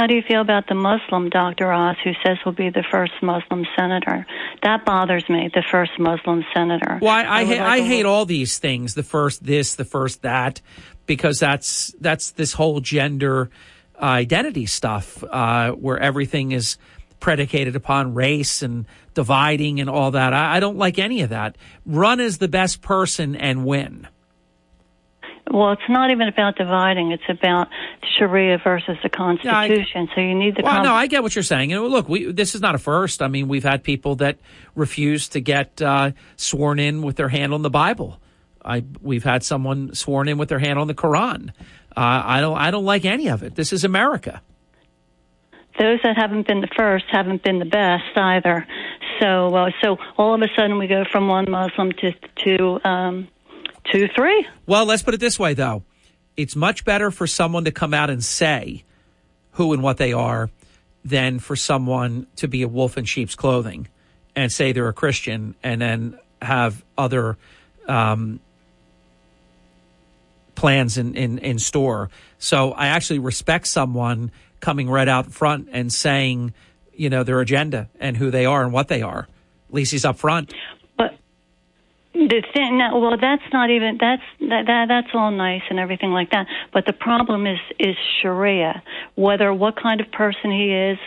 How 0.00 0.06
do 0.06 0.14
you 0.14 0.22
feel 0.26 0.40
about 0.40 0.66
the 0.66 0.74
Muslim 0.74 1.28
Dr. 1.28 1.70
Oz 1.70 1.94
who 2.02 2.12
says 2.24 2.38
he'll 2.42 2.54
be 2.54 2.70
the 2.70 2.86
first 2.90 3.12
Muslim 3.20 3.66
senator? 3.76 4.24
That 4.62 4.86
bothers 4.86 5.28
me, 5.28 5.50
the 5.52 5.62
first 5.70 5.92
Muslim 5.98 6.42
senator. 6.54 6.98
Well, 7.02 7.12
I, 7.12 7.40
I, 7.40 7.44
ha- 7.44 7.50
like 7.50 7.60
I 7.60 7.76
a 7.76 7.84
hate 7.84 8.06
all 8.06 8.24
these 8.24 8.56
things. 8.56 8.94
The 8.94 9.02
first 9.02 9.44
this, 9.44 9.74
the 9.74 9.84
first 9.84 10.22
that, 10.22 10.62
because 11.04 11.38
that's 11.38 11.94
that's 12.00 12.30
this 12.30 12.54
whole 12.54 12.80
gender 12.80 13.50
identity 14.00 14.64
stuff 14.64 15.22
uh, 15.22 15.72
where 15.72 15.98
everything 15.98 16.52
is 16.52 16.78
predicated 17.20 17.76
upon 17.76 18.14
race 18.14 18.62
and 18.62 18.86
dividing 19.12 19.80
and 19.80 19.90
all 19.90 20.12
that. 20.12 20.32
I, 20.32 20.56
I 20.56 20.60
don't 20.60 20.78
like 20.78 20.98
any 20.98 21.20
of 21.20 21.28
that. 21.28 21.58
Run 21.84 22.20
as 22.20 22.38
the 22.38 22.48
best 22.48 22.80
person 22.80 23.36
and 23.36 23.66
win. 23.66 24.08
Well, 25.52 25.72
it's 25.72 25.88
not 25.88 26.12
even 26.12 26.28
about 26.28 26.56
dividing. 26.56 27.10
It's 27.10 27.28
about 27.28 27.68
Sharia 28.16 28.58
versus 28.62 28.96
the 29.02 29.08
Constitution. 29.08 30.08
so 30.14 30.20
you 30.20 30.34
need 30.34 30.56
the. 30.56 30.62
Well, 30.62 30.74
con- 30.74 30.84
no, 30.84 30.94
I 30.94 31.08
get 31.08 31.24
what 31.24 31.34
you're 31.34 31.42
saying. 31.42 31.72
And 31.72 31.82
look, 31.86 32.08
we, 32.08 32.30
this 32.30 32.54
is 32.54 32.60
not 32.60 32.76
a 32.76 32.78
first. 32.78 33.20
I 33.20 33.26
mean, 33.26 33.48
we've 33.48 33.64
had 33.64 33.82
people 33.82 34.14
that 34.16 34.38
refuse 34.76 35.28
to 35.30 35.40
get 35.40 35.82
uh, 35.82 36.12
sworn 36.36 36.78
in 36.78 37.02
with 37.02 37.16
their 37.16 37.28
hand 37.28 37.52
on 37.52 37.62
the 37.62 37.70
Bible. 37.70 38.20
I 38.64 38.84
we've 39.02 39.24
had 39.24 39.42
someone 39.42 39.94
sworn 39.94 40.28
in 40.28 40.38
with 40.38 40.48
their 40.50 40.60
hand 40.60 40.78
on 40.78 40.86
the 40.86 40.94
Quran. 40.94 41.50
Uh, 41.96 42.22
I 42.24 42.40
don't. 42.40 42.56
I 42.56 42.70
don't 42.70 42.84
like 42.84 43.04
any 43.04 43.28
of 43.28 43.42
it. 43.42 43.56
This 43.56 43.72
is 43.72 43.82
America. 43.82 44.42
Those 45.80 45.98
that 46.04 46.16
haven't 46.16 46.46
been 46.46 46.60
the 46.60 46.68
first 46.76 47.06
haven't 47.10 47.42
been 47.42 47.58
the 47.58 47.64
best 47.64 48.16
either. 48.16 48.66
So, 49.18 49.54
uh, 49.54 49.70
so 49.82 49.96
all 50.16 50.34
of 50.34 50.42
a 50.42 50.48
sudden 50.54 50.78
we 50.78 50.86
go 50.86 51.04
from 51.10 51.26
one 51.26 51.50
Muslim 51.50 51.90
to 51.92 52.12
to 52.44 52.88
um, 52.88 53.28
two, 53.84 54.08
three. 54.14 54.46
Well, 54.66 54.84
let's 54.84 55.02
put 55.02 55.14
it 55.14 55.20
this 55.20 55.38
way, 55.38 55.54
though. 55.54 55.82
It's 56.36 56.56
much 56.56 56.84
better 56.84 57.10
for 57.10 57.26
someone 57.26 57.64
to 57.64 57.72
come 57.72 57.92
out 57.92 58.10
and 58.10 58.22
say 58.24 58.84
who 59.52 59.72
and 59.72 59.82
what 59.82 59.96
they 59.96 60.12
are 60.12 60.50
than 61.04 61.38
for 61.38 61.56
someone 61.56 62.26
to 62.36 62.48
be 62.48 62.62
a 62.62 62.68
wolf 62.68 62.96
in 62.96 63.04
sheep's 63.04 63.34
clothing 63.34 63.88
and 64.36 64.52
say 64.52 64.72
they're 64.72 64.88
a 64.88 64.92
Christian 64.92 65.54
and 65.62 65.80
then 65.80 66.18
have 66.40 66.84
other 66.96 67.36
um, 67.88 68.40
plans 70.54 70.98
in, 70.98 71.14
in, 71.14 71.38
in 71.38 71.58
store. 71.58 72.10
So 72.38 72.72
I 72.72 72.88
actually 72.88 73.18
respect 73.18 73.66
someone 73.66 74.30
coming 74.60 74.88
right 74.88 75.08
out 75.08 75.32
front 75.32 75.68
and 75.72 75.92
saying, 75.92 76.54
you 76.94 77.10
know, 77.10 77.24
their 77.24 77.40
agenda 77.40 77.88
and 77.98 78.16
who 78.16 78.30
they 78.30 78.46
are 78.46 78.62
and 78.62 78.72
what 78.72 78.88
they 78.88 79.02
are. 79.02 79.26
At 79.68 79.74
least 79.74 79.92
he's 79.92 80.04
up 80.04 80.18
front. 80.18 80.52
The 82.12 82.42
thing, 82.52 82.78
well, 82.78 83.16
that's 83.20 83.52
not 83.52 83.70
even 83.70 83.96
that's 84.00 84.22
that, 84.40 84.66
that 84.66 84.86
that's 84.88 85.08
all 85.14 85.30
nice 85.30 85.62
and 85.70 85.78
everything 85.78 86.10
like 86.10 86.30
that. 86.32 86.48
But 86.72 86.84
the 86.84 86.92
problem 86.92 87.46
is 87.46 87.58
is 87.78 87.94
Sharia. 88.20 88.82
Whether 89.14 89.54
what 89.54 89.80
kind 89.80 90.00
of 90.00 90.10
person 90.10 90.50
he 90.50 90.72
is, 90.72 90.98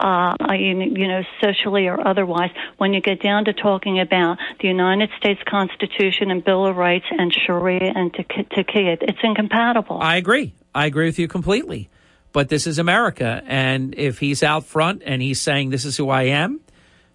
uh, 0.00 0.34
you, 0.52 0.80
you 0.80 1.08
know, 1.08 1.22
socially 1.42 1.88
or 1.88 2.06
otherwise. 2.06 2.50
When 2.78 2.94
you 2.94 3.02
get 3.02 3.20
down 3.20 3.44
to 3.44 3.52
talking 3.52 4.00
about 4.00 4.38
the 4.60 4.68
United 4.68 5.10
States 5.18 5.40
Constitution 5.46 6.30
and 6.30 6.42
Bill 6.42 6.64
of 6.66 6.76
Rights 6.76 7.06
and 7.10 7.34
Sharia 7.34 7.92
and 7.94 8.12
Taqiyya, 8.14 9.02
it's 9.02 9.18
incompatible. 9.22 9.98
I 10.00 10.16
agree. 10.16 10.54
I 10.74 10.86
agree 10.86 11.06
with 11.06 11.18
you 11.18 11.28
completely. 11.28 11.90
But 12.32 12.48
this 12.48 12.66
is 12.66 12.78
America, 12.78 13.42
and 13.46 13.94
if 13.96 14.18
he's 14.18 14.42
out 14.42 14.64
front 14.64 15.02
and 15.04 15.20
he's 15.20 15.40
saying 15.40 15.70
this 15.70 15.84
is 15.84 15.96
who 15.96 16.08
I 16.10 16.24
am, 16.24 16.60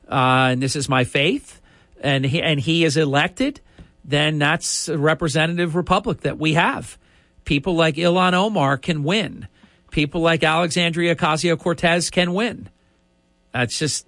uh, 0.07 0.49
and 0.51 0.61
this 0.61 0.75
is 0.75 0.89
my 0.89 1.03
faith 1.03 1.60
and 2.01 2.25
he, 2.25 2.41
and 2.41 2.59
he 2.59 2.83
is 2.83 2.97
elected, 2.97 3.61
then 4.03 4.39
that's 4.39 4.89
a 4.89 4.97
representative 4.97 5.75
republic 5.75 6.21
that 6.21 6.37
we 6.37 6.55
have. 6.55 6.97
People 7.45 7.75
like 7.75 7.95
Ilhan 7.95 8.33
Omar 8.33 8.77
can 8.77 9.03
win. 9.03 9.47
People 9.91 10.21
like 10.21 10.43
Alexandria 10.43 11.15
Ocasio 11.15 11.57
Cortez 11.57 12.09
can 12.09 12.33
win. 12.33 12.69
That's 13.51 13.77
just 13.77 14.07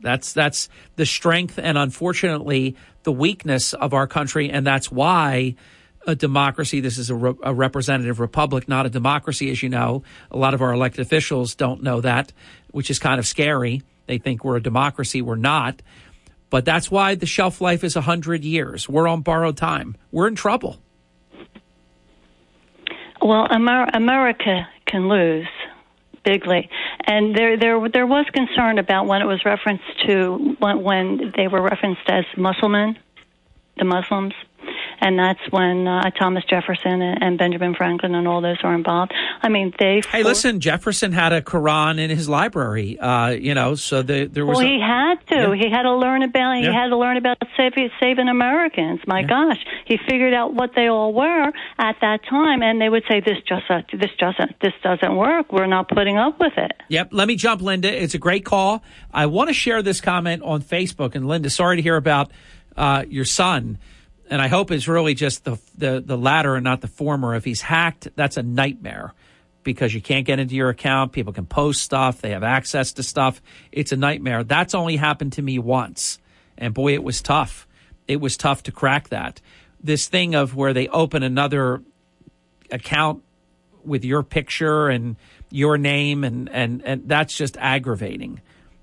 that's 0.00 0.32
that's 0.32 0.68
the 0.96 1.06
strength 1.06 1.58
and 1.58 1.76
unfortunately 1.76 2.76
the 3.02 3.12
weakness 3.12 3.72
of 3.72 3.94
our 3.94 4.06
country, 4.06 4.50
and 4.50 4.66
that's 4.66 4.90
why 4.90 5.54
a 6.06 6.14
democracy. 6.14 6.80
This 6.80 6.98
is 6.98 7.10
a, 7.10 7.14
re- 7.14 7.34
a, 7.42 7.52
representative 7.52 8.20
republic, 8.20 8.68
not 8.68 8.86
a 8.86 8.90
democracy, 8.90 9.50
as 9.50 9.62
you 9.62 9.68
know. 9.68 10.02
A 10.30 10.36
lot 10.36 10.54
of 10.54 10.62
our 10.62 10.72
elected 10.72 11.00
officials 11.00 11.54
don't 11.54 11.82
know 11.82 12.00
that, 12.00 12.32
which 12.70 12.90
is 12.90 12.98
kind 12.98 13.18
of 13.18 13.26
scary. 13.26 13.82
They 14.06 14.18
think 14.18 14.44
we're 14.44 14.56
a 14.56 14.62
democracy. 14.62 15.22
We're 15.22 15.36
not. 15.36 15.82
But 16.56 16.64
that's 16.64 16.90
why 16.90 17.16
the 17.16 17.26
shelf 17.26 17.60
life 17.60 17.84
is 17.84 17.96
100 17.96 18.42
years. 18.42 18.88
We're 18.88 19.06
on 19.08 19.20
borrowed 19.20 19.58
time. 19.58 19.94
We're 20.10 20.26
in 20.26 20.36
trouble. 20.36 20.80
Well, 23.20 23.46
Amer- 23.50 23.90
America 23.92 24.66
can 24.86 25.06
lose 25.06 25.46
bigly, 26.24 26.70
and 27.06 27.36
there 27.36 27.58
there 27.58 27.86
there 27.90 28.06
was 28.06 28.24
concern 28.32 28.78
about 28.78 29.06
when 29.06 29.20
it 29.20 29.26
was 29.26 29.44
referenced 29.44 29.84
to 30.06 30.56
when, 30.58 30.82
when 30.82 31.32
they 31.36 31.46
were 31.46 31.60
referenced 31.60 32.08
as 32.08 32.24
Muslims, 32.38 32.96
the 33.76 33.84
Muslims 33.84 34.32
and 35.00 35.18
that's 35.18 35.40
when 35.50 35.86
uh, 35.86 36.10
Thomas 36.18 36.44
Jefferson 36.44 37.02
and, 37.02 37.22
and, 37.22 37.38
Benjamin 37.38 37.74
Franklin 37.74 38.14
and 38.14 38.26
all 38.26 38.40
those 38.40 38.58
are 38.62 38.74
involved. 38.74 39.12
I 39.42 39.48
mean, 39.48 39.72
they. 39.78 40.02
Hey, 40.10 40.22
listen, 40.22 40.60
Jefferson 40.60 41.12
had 41.12 41.32
a 41.32 41.42
Quran 41.42 41.98
in 41.98 42.10
his 42.10 42.28
library. 42.28 42.98
Uh, 42.98 43.30
you 43.30 43.54
know, 43.54 43.74
so 43.74 44.02
the, 44.02 44.26
there 44.26 44.46
was. 44.46 44.58
Well, 44.58 44.66
a, 44.66 44.68
he 44.68 44.80
had 44.80 45.26
to. 45.28 45.54
Yeah. 45.54 45.54
He 45.54 45.70
had 45.70 45.82
to 45.82 45.94
learn 45.94 46.22
about. 46.22 46.56
He 46.56 46.64
yeah. 46.64 46.72
had 46.72 46.88
to 46.88 46.96
learn 46.96 47.16
about 47.16 47.38
saving, 47.56 47.90
saving 48.00 48.28
Americans. 48.28 49.00
My 49.06 49.20
yeah. 49.20 49.26
gosh, 49.26 49.64
he 49.84 49.98
figured 50.08 50.34
out 50.34 50.54
what 50.54 50.70
they 50.74 50.88
all 50.88 51.12
were 51.12 51.52
at 51.78 51.96
that 52.00 52.24
time, 52.28 52.62
and 52.62 52.80
they 52.80 52.88
would 52.88 53.04
say, 53.08 53.20
"This 53.20 53.38
just 53.46 53.70
uh, 53.70 53.82
this 53.92 54.10
doesn't 54.18 54.58
this 54.60 54.74
doesn't 54.82 55.16
work. 55.16 55.52
We're 55.52 55.66
not 55.66 55.88
putting 55.88 56.16
up 56.16 56.40
with 56.40 56.54
it." 56.56 56.72
Yep. 56.88 57.10
Let 57.12 57.28
me 57.28 57.36
jump, 57.36 57.62
Linda. 57.62 58.02
It's 58.02 58.14
a 58.14 58.18
great 58.18 58.44
call. 58.44 58.82
I 59.12 59.26
want 59.26 59.48
to 59.48 59.54
share 59.54 59.82
this 59.82 60.00
comment 60.00 60.42
on 60.42 60.62
Facebook, 60.62 61.14
and 61.14 61.28
Linda, 61.28 61.50
sorry 61.50 61.76
to 61.76 61.82
hear 61.82 61.96
about 61.96 62.30
uh, 62.76 63.04
your 63.08 63.24
son 63.24 63.78
and 64.30 64.42
I 64.42 64.48
hope 64.48 64.70
it's 64.70 64.88
really 64.88 65.14
just 65.14 65.44
the, 65.44 65.58
the 65.76 66.02
the 66.04 66.18
latter 66.18 66.56
and 66.56 66.64
not 66.64 66.80
the 66.80 66.88
former. 66.88 67.34
If 67.34 67.44
he's 67.44 67.60
hacked, 67.60 68.08
that's 68.16 68.36
a 68.36 68.42
nightmare 68.42 69.14
because 69.62 69.94
you 69.94 70.00
can't 70.00 70.26
get 70.26 70.38
into 70.38 70.54
your 70.54 70.68
account. 70.68 71.12
People 71.12 71.32
can 71.32 71.46
post 71.46 71.82
stuff. 71.82 72.20
They 72.20 72.30
have 72.30 72.42
access 72.42 72.92
to 72.94 73.02
stuff. 73.02 73.40
It's 73.72 73.92
a 73.92 73.96
nightmare. 73.96 74.44
That's 74.44 74.74
only 74.74 74.96
happened 74.96 75.34
to 75.34 75.42
me 75.42 75.58
once, 75.58 76.18
and 76.58 76.74
boy, 76.74 76.94
it 76.94 77.04
was 77.04 77.22
tough. 77.22 77.66
It 78.08 78.20
was 78.20 78.36
tough 78.36 78.64
to 78.64 78.72
crack 78.72 79.08
that. 79.08 79.40
This 79.82 80.08
thing 80.08 80.34
of 80.34 80.54
where 80.54 80.72
they 80.72 80.88
open 80.88 81.22
another 81.22 81.82
account 82.70 83.22
with 83.84 84.04
your 84.04 84.22
picture 84.22 84.88
and 84.88 85.16
your 85.50 85.78
name, 85.78 86.24
and 86.24 86.48
and 86.48 86.82
and 86.84 87.08
that's 87.08 87.36
just 87.36 87.56
aggravating. 87.58 88.40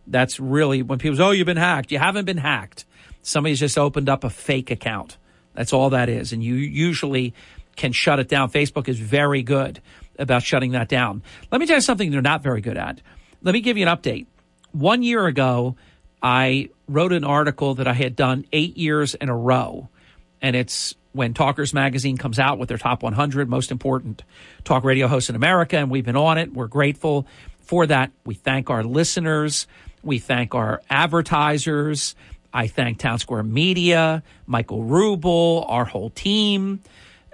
That's 0.08 0.40
really 0.40 0.82
when 0.82 1.00
people 1.00 1.18
say, 1.18 1.24
"Oh, 1.24 1.32
you've 1.32 1.46
been 1.46 1.58
hacked." 1.58 1.92
You 1.92 2.00
haven't 2.00 2.26
been 2.26 2.38
hacked. 2.38 2.86
Somebody's 3.22 3.60
just 3.60 3.78
opened 3.78 4.10
up 4.10 4.24
a 4.26 4.30
fake 4.30 4.70
account 4.70 5.18
that's 5.54 5.74
all 5.74 5.92
that 5.92 6.10
is. 6.10 6.34
And 6.34 6.44
you 6.44 6.56
usually 6.56 7.34
can 7.76 7.92
shut 7.92 8.20
it 8.20 8.28
down. 8.28 8.50
Facebook 8.50 8.88
is 8.88 9.00
very 9.00 9.44
good 9.44 9.82
about 10.20 10.44
shutting 10.44 10.72
that 10.72 10.90
down. 10.90 11.24
Let 11.52 11.60
me 11.60 11.68
tell 11.68 11.78
you 11.78 11.82
something 11.82 12.12
they're 12.12 12.22
not 12.22 12.44
very 12.44 12.62
good 12.62 12.78
at. 12.78 13.02
Let 13.42 13.54
me 13.54 13.62
give 13.62 13.78
you 13.78 13.88
an 13.88 13.96
update. 13.96 14.28
One 14.72 15.04
year 15.04 15.26
ago, 15.26 15.76
I 16.22 16.70
wrote 16.88 17.14
an 17.14 17.24
article 17.24 17.76
that 17.76 17.88
I 17.88 17.94
had 17.94 18.16
done 18.16 18.46
eight 18.52 18.78
years 18.78 19.16
in 19.16 19.30
a 19.30 19.36
row. 19.36 19.90
And 20.42 20.56
it's 20.56 20.96
when 21.12 21.34
Talkers 21.34 21.74
Magazine 21.74 22.18
comes 22.18 22.40
out 22.40 22.58
with 22.58 22.70
their 22.70 22.78
top 22.78 23.04
100 23.04 23.50
most 23.50 23.72
important 23.72 24.24
talk 24.64 24.84
radio 24.84 25.08
hosts 25.08 25.30
in 25.30 25.36
America. 25.36 25.78
And 25.78 25.90
we've 25.90 26.06
been 26.06 26.16
on 26.16 26.38
it. 26.38 26.54
We're 26.54 26.68
grateful 26.68 27.28
for 27.60 27.86
that. 27.88 28.12
We 28.26 28.36
thank 28.36 28.70
our 28.70 28.84
listeners. 28.84 29.68
We 30.02 30.20
thank 30.20 30.54
our 30.56 30.82
advertisers. 30.90 32.16
I 32.54 32.68
thank 32.68 33.00
Town 33.00 33.18
Square 33.18 33.44
Media, 33.44 34.22
Michael 34.46 34.84
Rubel, 34.84 35.66
our 35.68 35.86
whole 35.86 36.12
team, 36.12 36.82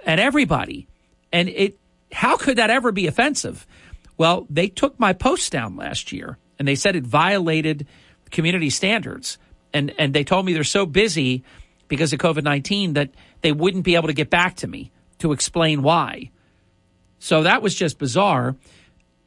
and 0.06 0.20
everybody. 0.20 0.86
And 1.32 1.48
it, 1.48 1.78
how 2.10 2.36
could 2.36 2.56
that 2.56 2.70
ever 2.70 2.90
be 2.90 3.06
offensive? 3.06 3.66
Well, 4.16 4.46
they 4.48 4.68
took 4.68 4.98
my 4.98 5.12
post 5.12 5.52
down 5.52 5.76
last 5.76 6.12
year 6.12 6.38
and 6.58 6.66
they 6.66 6.74
said 6.74 6.96
it 6.96 7.04
violated 7.04 7.86
community 8.30 8.70
standards. 8.70 9.38
And, 9.72 9.92
and 9.98 10.14
they 10.14 10.24
told 10.24 10.46
me 10.46 10.52
they're 10.52 10.64
so 10.64 10.86
busy 10.86 11.44
because 11.88 12.12
of 12.12 12.18
COVID 12.18 12.42
19 12.42 12.94
that 12.94 13.10
they 13.42 13.52
wouldn't 13.52 13.84
be 13.84 13.96
able 13.96 14.08
to 14.08 14.14
get 14.14 14.30
back 14.30 14.56
to 14.56 14.66
me 14.66 14.90
to 15.18 15.32
explain 15.32 15.82
why. 15.82 16.30
So 17.18 17.42
that 17.42 17.62
was 17.62 17.74
just 17.74 17.98
bizarre. 17.98 18.56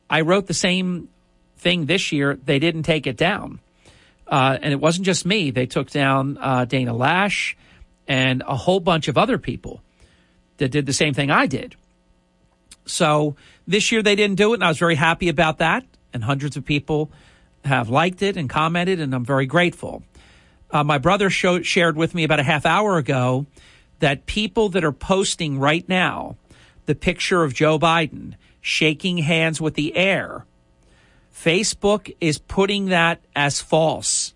I 0.10 0.22
wrote 0.22 0.48
the 0.48 0.53
same 0.53 1.10
thing 1.57 1.86
this 1.86 2.11
year. 2.11 2.38
They 2.44 2.60
didn't 2.60 2.84
take 2.84 3.07
it 3.07 3.18
down. 3.18 3.60
Uh, 4.27 4.57
and 4.61 4.73
it 4.73 4.79
wasn't 4.79 5.05
just 5.05 5.25
me. 5.25 5.51
They 5.51 5.65
took 5.65 5.89
down 5.89 6.37
uh, 6.39 6.65
Dana 6.65 6.93
Loesch 6.93 7.55
and 8.07 8.43
a 8.47 8.55
whole 8.55 8.79
bunch 8.79 9.07
of 9.07 9.17
other 9.17 9.37
people 9.37 9.81
that 10.57 10.69
did 10.69 10.85
the 10.85 10.93
same 10.93 11.13
thing 11.13 11.29
I 11.29 11.45
did. 11.45 11.75
So 12.85 13.35
this 13.67 13.91
year 13.91 14.01
they 14.01 14.15
didn't 14.15 14.37
do 14.37 14.51
it, 14.53 14.55
and 14.55 14.63
I 14.63 14.69
was 14.69 14.77
very 14.77 14.95
happy 14.95 15.29
about 15.29 15.59
that. 15.59 15.85
And 16.13 16.23
hundreds 16.23 16.57
of 16.57 16.65
people 16.65 17.11
have 17.65 17.89
liked 17.89 18.21
it 18.21 18.37
and 18.37 18.49
commented, 18.49 18.99
and 18.99 19.13
I'm 19.13 19.25
very 19.25 19.45
grateful. 19.45 20.03
Uh, 20.69 20.83
my 20.83 20.97
brother 20.97 21.29
showed, 21.29 21.65
shared 21.65 21.95
with 21.95 22.13
me 22.13 22.23
about 22.23 22.39
a 22.39 22.43
half 22.43 22.65
hour 22.65 22.97
ago 22.97 23.45
that 23.99 24.25
people 24.25 24.69
that 24.69 24.83
are 24.83 24.91
posting 24.91 25.59
right 25.59 25.87
now 25.87 26.35
the 26.85 26.95
picture 26.95 27.43
of 27.43 27.53
Joe 27.53 27.79
Biden 27.79 28.35
shaking 28.61 29.19
hands 29.19 29.61
with 29.61 29.75
the 29.75 29.95
air 29.95 30.45
Facebook 31.34 32.15
is 32.22 32.38
putting 32.38 32.88
that 32.88 33.22
as 33.35 33.61
false. 33.61 34.34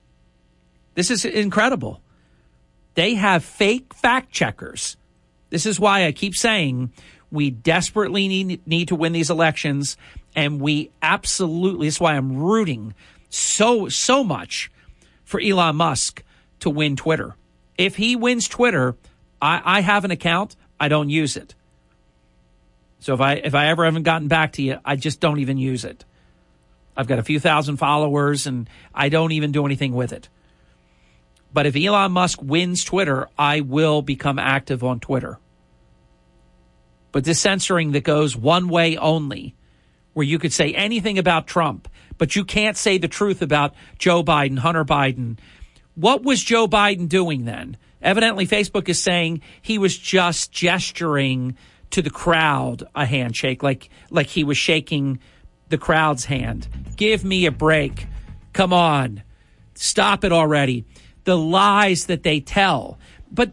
This 0.95 1.11
is 1.11 1.25
incredible. 1.25 2.01
They 2.95 3.13
have 3.13 3.43
fake 3.43 3.93
fact 3.93 4.31
checkers. 4.31 4.97
This 5.49 5.65
is 5.65 5.79
why 5.79 6.05
I 6.05 6.11
keep 6.11 6.35
saying 6.35 6.91
we 7.31 7.51
desperately 7.51 8.27
need, 8.27 8.67
need 8.67 8.87
to 8.87 8.95
win 8.95 9.13
these 9.13 9.29
elections. 9.29 9.97
And 10.35 10.59
we 10.59 10.91
absolutely, 11.01 11.87
this 11.87 11.95
is 11.95 12.01
why 12.01 12.15
I'm 12.15 12.37
rooting 12.37 12.93
so, 13.29 13.89
so 13.89 14.23
much 14.23 14.71
for 15.23 15.39
Elon 15.39 15.75
Musk 15.75 16.23
to 16.61 16.69
win 16.69 16.95
Twitter. 16.95 17.35
If 17.77 17.95
he 17.95 18.15
wins 18.15 18.47
Twitter, 18.47 18.95
I, 19.41 19.61
I 19.63 19.81
have 19.81 20.03
an 20.05 20.11
account, 20.11 20.55
I 20.79 20.87
don't 20.87 21.09
use 21.09 21.37
it. 21.37 21.53
So 22.99 23.13
if 23.13 23.21
I 23.21 23.33
if 23.33 23.53
I 23.53 23.67
ever 23.67 23.85
haven't 23.85 24.03
gotten 24.03 24.27
back 24.27 24.53
to 24.53 24.63
you, 24.63 24.79
I 24.83 24.95
just 24.95 25.19
don't 25.19 25.39
even 25.39 25.57
use 25.57 25.85
it. 25.85 26.03
I've 26.97 27.07
got 27.07 27.19
a 27.19 27.23
few 27.23 27.39
thousand 27.39 27.77
followers 27.77 28.47
and 28.47 28.67
I 28.93 29.09
don't 29.09 29.31
even 29.31 29.51
do 29.51 29.65
anything 29.65 29.93
with 29.93 30.11
it. 30.11 30.29
But 31.53 31.67
if 31.67 31.75
Elon 31.75 32.11
Musk 32.11 32.41
wins 32.41 32.83
Twitter, 32.83 33.29
I 33.37 33.61
will 33.61 34.01
become 34.01 34.39
active 34.39 34.83
on 34.83 34.99
Twitter. 34.99 35.39
But 37.11 37.23
this 37.23 37.39
censoring 37.39 37.91
that 37.91 38.03
goes 38.03 38.35
one 38.35 38.67
way 38.67 38.97
only, 38.97 39.55
where 40.13 40.25
you 40.25 40.39
could 40.39 40.51
say 40.51 40.73
anything 40.73 41.17
about 41.17 41.47
Trump, 41.47 41.87
but 42.17 42.35
you 42.35 42.43
can't 42.43 42.75
say 42.75 42.97
the 42.97 43.07
truth 43.07 43.41
about 43.41 43.75
Joe 43.97 44.23
Biden, 44.23 44.57
Hunter 44.57 44.83
Biden. 44.83 45.37
What 45.95 46.23
was 46.23 46.43
Joe 46.43 46.67
Biden 46.67 47.07
doing 47.07 47.45
then? 47.45 47.77
Evidently, 48.01 48.45
Facebook 48.45 48.89
is 48.89 49.01
saying 49.01 49.41
he 49.61 49.77
was 49.77 49.97
just 49.97 50.51
gesturing 50.51 51.55
to 51.91 52.01
the 52.01 52.09
crowd 52.09 52.83
a 52.93 53.05
handshake, 53.05 53.63
like 53.63 53.89
like 54.09 54.27
he 54.27 54.43
was 54.43 54.57
shaking 54.57 55.19
the 55.69 55.77
crowd's 55.77 56.25
hand. 56.25 56.67
Give 56.97 57.23
me 57.23 57.45
a 57.45 57.51
break. 57.51 58.07
Come 58.51 58.73
on. 58.73 59.23
Stop 59.75 60.25
it 60.25 60.33
already. 60.33 60.83
the 61.27 61.37
lies 61.37 62.05
that 62.05 62.23
they 62.23 62.39
tell. 62.39 62.97
But 63.29 63.51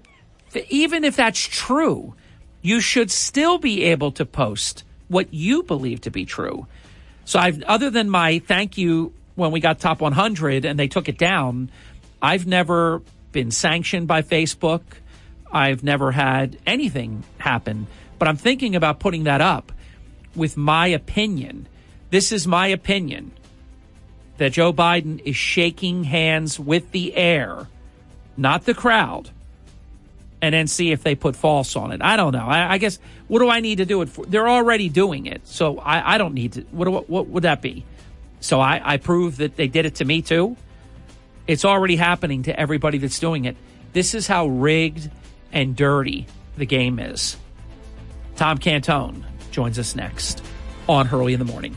even 0.69 1.03
if 1.03 1.17
that's 1.17 1.41
true, 1.41 2.15
you 2.63 2.81
should 2.81 3.11
still 3.11 3.59
be 3.59 3.83
able 3.83 4.13
to 4.13 4.25
post 4.25 4.85
what 5.09 5.35
you 5.35 5.65
believe 5.65 6.01
to 6.03 6.11
be 6.13 6.25
true. 6.25 6.69
So 7.25 7.41
I've 7.41 7.61
other 7.65 7.91
than 7.91 8.09
my 8.09 8.39
thank 8.39 8.79
you 8.79 9.13
when 9.35 9.51
we 9.51 9.59
got 9.59 9.81
top 9.81 10.01
100 10.01 10.65
and 10.65 10.79
they 10.79 10.87
took 10.87 11.09
it 11.09 11.19
down, 11.19 11.69
I've 12.23 12.47
never 12.47 13.03
been 13.33 13.51
sanctioned 13.51 14.07
by 14.07 14.23
Facebook. 14.23 14.83
I've 15.51 15.83
never 15.83 16.13
had 16.13 16.57
anything 16.65 17.25
happen, 17.39 17.89
but 18.21 18.29
I'm 18.29 18.37
thinking 18.37 18.77
about 18.77 19.01
putting 19.01 19.25
that 19.25 19.41
up 19.41 19.73
with 20.37 20.57
my 20.57 20.87
opinion. 20.87 21.67
This 22.11 22.33
is 22.33 22.47
my 22.47 22.69
opinion 22.69 23.33
that 24.39 24.53
Joe 24.53 24.73
Biden 24.73 25.21
is 25.25 25.37
shaking 25.37 26.05
hands 26.05 26.59
with 26.59 26.91
the 26.91 27.15
air, 27.15 27.69
not 28.37 28.65
the 28.65 28.75
crowd, 28.75 29.31
and 30.43 30.55
then 30.55 30.67
see 30.67 30.93
if 30.93 31.03
they 31.03 31.15
put 31.15 31.37
false 31.37 31.77
on 31.77 31.93
it. 31.93 32.03
I 32.03 32.17
don't 32.17 32.33
know. 32.33 32.45
I, 32.45 32.75
I 32.75 32.79
guess 32.79 32.99
what 33.29 33.39
do 33.39 33.49
I 33.49 33.61
need 33.61 33.79
to 33.79 33.87
do 33.87 34.03
it 34.03 34.09
for? 34.09 34.27
They're 34.27 34.49
already 34.49 34.89
doing 34.89 35.27
it, 35.27 35.47
so 35.47 35.79
I, 35.79 36.15
I 36.15 36.19
don't 36.19 36.35
need 36.35 36.53
to. 36.55 36.63
What, 36.71 36.89
what, 36.89 37.09
what 37.09 37.27
would 37.29 37.45
that 37.45 37.63
be? 37.63 37.85
So 38.41 38.61
I, 38.61 38.81
I 38.85 38.97
prove 38.99 39.39
that 39.39 39.57
they 39.57 39.69
did 39.69 39.87
it 39.87 39.97
to 39.97 40.05
me 40.05 40.21
too. 40.21 40.57
It's 41.47 41.65
already 41.65 41.97
happening 41.97 42.43
to 42.45 42.59
everybody 42.59 42.99
that's 42.99 43.19
doing 43.19 43.47
it. 43.47 43.57
This 43.93 44.15
is 44.15 44.27
how 44.27 44.49
rigged 44.49 45.11
and 45.53 45.77
dirty 45.77 46.27
the 46.57 46.67
game 46.67 46.99
is. 46.99 47.37
Tom 48.37 48.59
Cantone 48.59 49.25
joins 49.51 49.79
us 49.79 49.95
next 49.95 50.43
on 50.89 51.07
Hurley 51.07 51.33
in 51.33 51.39
the 51.39 51.45
Morning. 51.45 51.77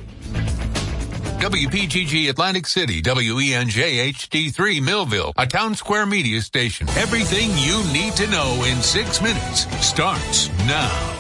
WPGG 1.40 2.30
Atlantic 2.30 2.66
City, 2.68 3.02
WENJ 3.02 4.14
HD3 4.14 4.82
Millville, 4.82 5.34
a 5.38 5.46
town 5.46 5.76
square 5.76 6.06
media 6.06 6.42
station. 6.42 6.90
Everything 6.90 7.50
you 7.58 7.84
need 7.94 8.14
to 8.14 8.28
know 8.28 8.64
in 8.66 8.82
six 8.82 9.22
minutes 9.22 9.68
starts 9.86 10.50
now. 10.66 11.14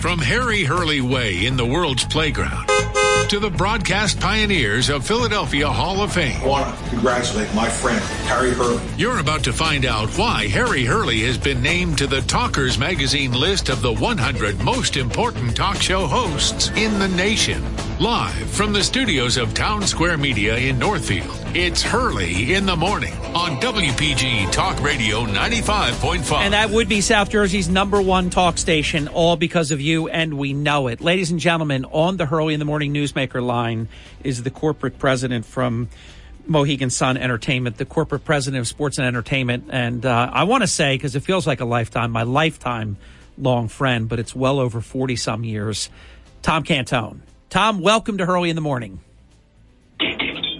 From 0.00 0.18
Harry 0.18 0.64
Hurley 0.64 1.00
Way 1.00 1.46
in 1.46 1.56
the 1.56 1.66
world's 1.66 2.04
playground 2.04 2.68
to 3.28 3.38
the 3.38 3.50
broadcast 3.50 4.20
pioneers 4.20 4.88
of 4.88 5.06
Philadelphia 5.06 5.68
Hall 5.68 6.02
of 6.02 6.12
Fame. 6.12 6.40
I 6.42 6.46
want 6.46 6.78
to 6.78 6.90
congratulate 6.90 7.54
my 7.54 7.68
friend, 7.68 8.00
Harry 8.26 8.50
Hurley. 8.50 8.82
You're 8.96 9.20
about 9.20 9.44
to 9.44 9.52
find 9.52 9.84
out 9.84 10.10
why 10.18 10.48
Harry 10.48 10.84
Hurley 10.84 11.20
has 11.20 11.38
been 11.38 11.62
named 11.62 11.98
to 11.98 12.06
the 12.06 12.20
Talkers 12.22 12.78
Magazine 12.78 13.32
list 13.32 13.68
of 13.68 13.82
the 13.82 13.92
100 13.92 14.60
most 14.60 14.96
important 14.96 15.56
talk 15.56 15.76
show 15.76 16.06
hosts 16.06 16.68
in 16.70 16.98
the 16.98 17.08
nation. 17.08 17.62
Live 17.98 18.50
from 18.50 18.72
the 18.72 18.82
studios 18.82 19.36
of 19.36 19.54
Town 19.54 19.86
Square 19.86 20.18
Media 20.18 20.56
in 20.56 20.78
Northfield, 20.78 21.41
it's 21.54 21.82
Hurley 21.82 22.54
in 22.54 22.64
the 22.64 22.76
Morning 22.76 23.12
on 23.34 23.60
WPG 23.60 24.50
Talk 24.52 24.80
Radio 24.82 25.26
95.5. 25.26 26.32
And 26.32 26.54
that 26.54 26.70
would 26.70 26.88
be 26.88 27.02
South 27.02 27.28
Jersey's 27.28 27.68
number 27.68 28.00
one 28.00 28.30
talk 28.30 28.56
station, 28.56 29.06
all 29.08 29.36
because 29.36 29.70
of 29.70 29.78
you, 29.78 30.08
and 30.08 30.38
we 30.38 30.54
know 30.54 30.86
it. 30.86 31.02
Ladies 31.02 31.30
and 31.30 31.38
gentlemen, 31.38 31.84
on 31.84 32.16
the 32.16 32.24
Hurley 32.24 32.54
in 32.54 32.58
the 32.58 32.64
Morning 32.64 32.94
Newsmaker 32.94 33.44
line 33.44 33.88
is 34.24 34.42
the 34.42 34.50
corporate 34.50 34.98
president 34.98 35.44
from 35.44 35.90
Mohegan 36.46 36.88
Sun 36.88 37.18
Entertainment, 37.18 37.76
the 37.76 37.84
corporate 37.84 38.24
president 38.24 38.60
of 38.60 38.66
Sports 38.66 38.96
and 38.96 39.06
Entertainment. 39.06 39.66
And 39.68 40.06
uh, 40.06 40.30
I 40.32 40.44
want 40.44 40.62
to 40.62 40.68
say, 40.68 40.94
because 40.94 41.16
it 41.16 41.20
feels 41.20 41.46
like 41.46 41.60
a 41.60 41.66
lifetime, 41.66 42.12
my 42.12 42.22
lifetime 42.22 42.96
long 43.36 43.68
friend, 43.68 44.08
but 44.08 44.18
it's 44.18 44.34
well 44.34 44.58
over 44.58 44.80
40 44.80 45.16
some 45.16 45.44
years, 45.44 45.90
Tom 46.40 46.64
Cantone. 46.64 47.18
Tom, 47.50 47.80
welcome 47.80 48.16
to 48.16 48.24
Hurley 48.24 48.48
in 48.48 48.56
the 48.56 48.62
Morning. 48.62 49.00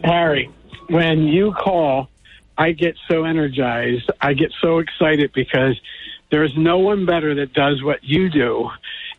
Harry, 0.04 0.50
when 0.88 1.22
you 1.24 1.52
call, 1.52 2.08
I 2.56 2.72
get 2.72 2.96
so 3.08 3.24
energized. 3.24 4.10
I 4.20 4.34
get 4.34 4.52
so 4.60 4.78
excited 4.78 5.32
because 5.32 5.80
there's 6.30 6.56
no 6.56 6.78
one 6.78 7.06
better 7.06 7.34
that 7.34 7.52
does 7.52 7.82
what 7.82 8.02
you 8.02 8.30
do 8.30 8.68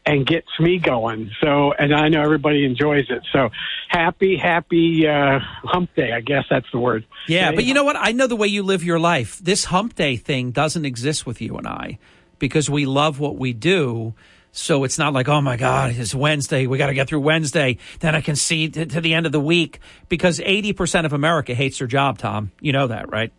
and 0.05 0.25
gets 0.25 0.47
me 0.59 0.79
going. 0.79 1.31
So, 1.41 1.71
and 1.73 1.93
I 1.93 2.09
know 2.09 2.21
everybody 2.21 2.65
enjoys 2.65 3.05
it. 3.09 3.23
So, 3.31 3.49
happy, 3.87 4.37
happy 4.37 5.07
uh, 5.07 5.39
hump 5.63 5.95
day. 5.95 6.11
I 6.11 6.21
guess 6.21 6.45
that's 6.49 6.69
the 6.71 6.79
word. 6.79 7.05
Yeah, 7.27 7.51
but 7.51 7.63
you 7.63 7.73
know 7.73 7.83
what? 7.83 7.95
I 7.97 8.11
know 8.11 8.27
the 8.27 8.35
way 8.35 8.47
you 8.47 8.63
live 8.63 8.83
your 8.83 8.99
life. 8.99 9.39
This 9.39 9.65
hump 9.65 9.95
day 9.95 10.17
thing 10.17 10.51
doesn't 10.51 10.85
exist 10.85 11.25
with 11.25 11.41
you 11.41 11.57
and 11.57 11.67
I 11.67 11.99
because 12.39 12.69
we 12.69 12.85
love 12.85 13.19
what 13.19 13.37
we 13.37 13.53
do. 13.53 14.13
So 14.55 14.83
it's 14.83 14.99
not 14.99 15.13
like, 15.13 15.27
oh 15.27 15.41
my 15.41 15.57
God, 15.57 15.95
it's 15.97 16.13
Wednesday. 16.13 16.67
We 16.67 16.77
got 16.77 16.87
to 16.87 16.93
get 16.93 17.07
through 17.07 17.21
Wednesday. 17.21 17.79
Then 18.01 18.13
I 18.13 18.21
can 18.21 18.35
see 18.35 18.69
to, 18.69 18.85
to 18.85 19.01
the 19.01 19.15
end 19.15 19.25
of 19.25 19.31
the 19.31 19.39
week 19.39 19.79
because 20.09 20.39
80% 20.39 21.05
of 21.05 21.13
America 21.13 21.55
hates 21.55 21.79
their 21.79 21.87
job, 21.87 22.19
Tom. 22.19 22.51
You 22.61 22.71
know 22.71 22.85
that, 22.85 23.11
right? 23.11 23.33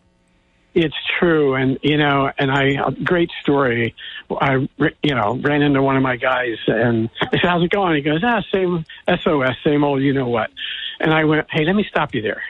It's 0.73 0.95
true, 1.17 1.55
and 1.55 1.79
you 1.81 1.97
know, 1.97 2.29
and 2.37 2.51
I 2.51 2.89
great 3.05 3.31
story. 3.41 3.95
I 4.29 4.67
you 5.01 5.15
know 5.15 5.39
ran 5.41 5.61
into 5.61 5.81
one 5.81 5.95
of 5.95 6.03
my 6.03 6.17
guys, 6.17 6.57
and 6.67 7.09
I 7.21 7.27
said, 7.31 7.39
"How's 7.43 7.63
it 7.63 7.69
going?" 7.69 7.95
He 7.95 8.01
goes, 8.01 8.21
"Ah, 8.21 8.41
same 8.53 8.83
SOS, 9.07 9.55
same 9.63 9.85
old, 9.85 10.01
you 10.01 10.11
know 10.11 10.27
what." 10.27 10.49
And 10.99 11.13
I 11.13 11.23
went, 11.23 11.47
"Hey, 11.49 11.63
let 11.63 11.77
me 11.77 11.85
stop 11.89 12.13
you 12.13 12.21
there." 12.21 12.43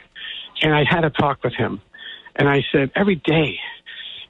And 0.63 0.73
I 0.73 0.85
had 0.89 1.05
a 1.05 1.11
talk 1.11 1.43
with 1.43 1.53
him, 1.53 1.81
and 2.35 2.49
I 2.49 2.63
said, 2.71 2.89
"Every 2.95 3.13
day, 3.13 3.59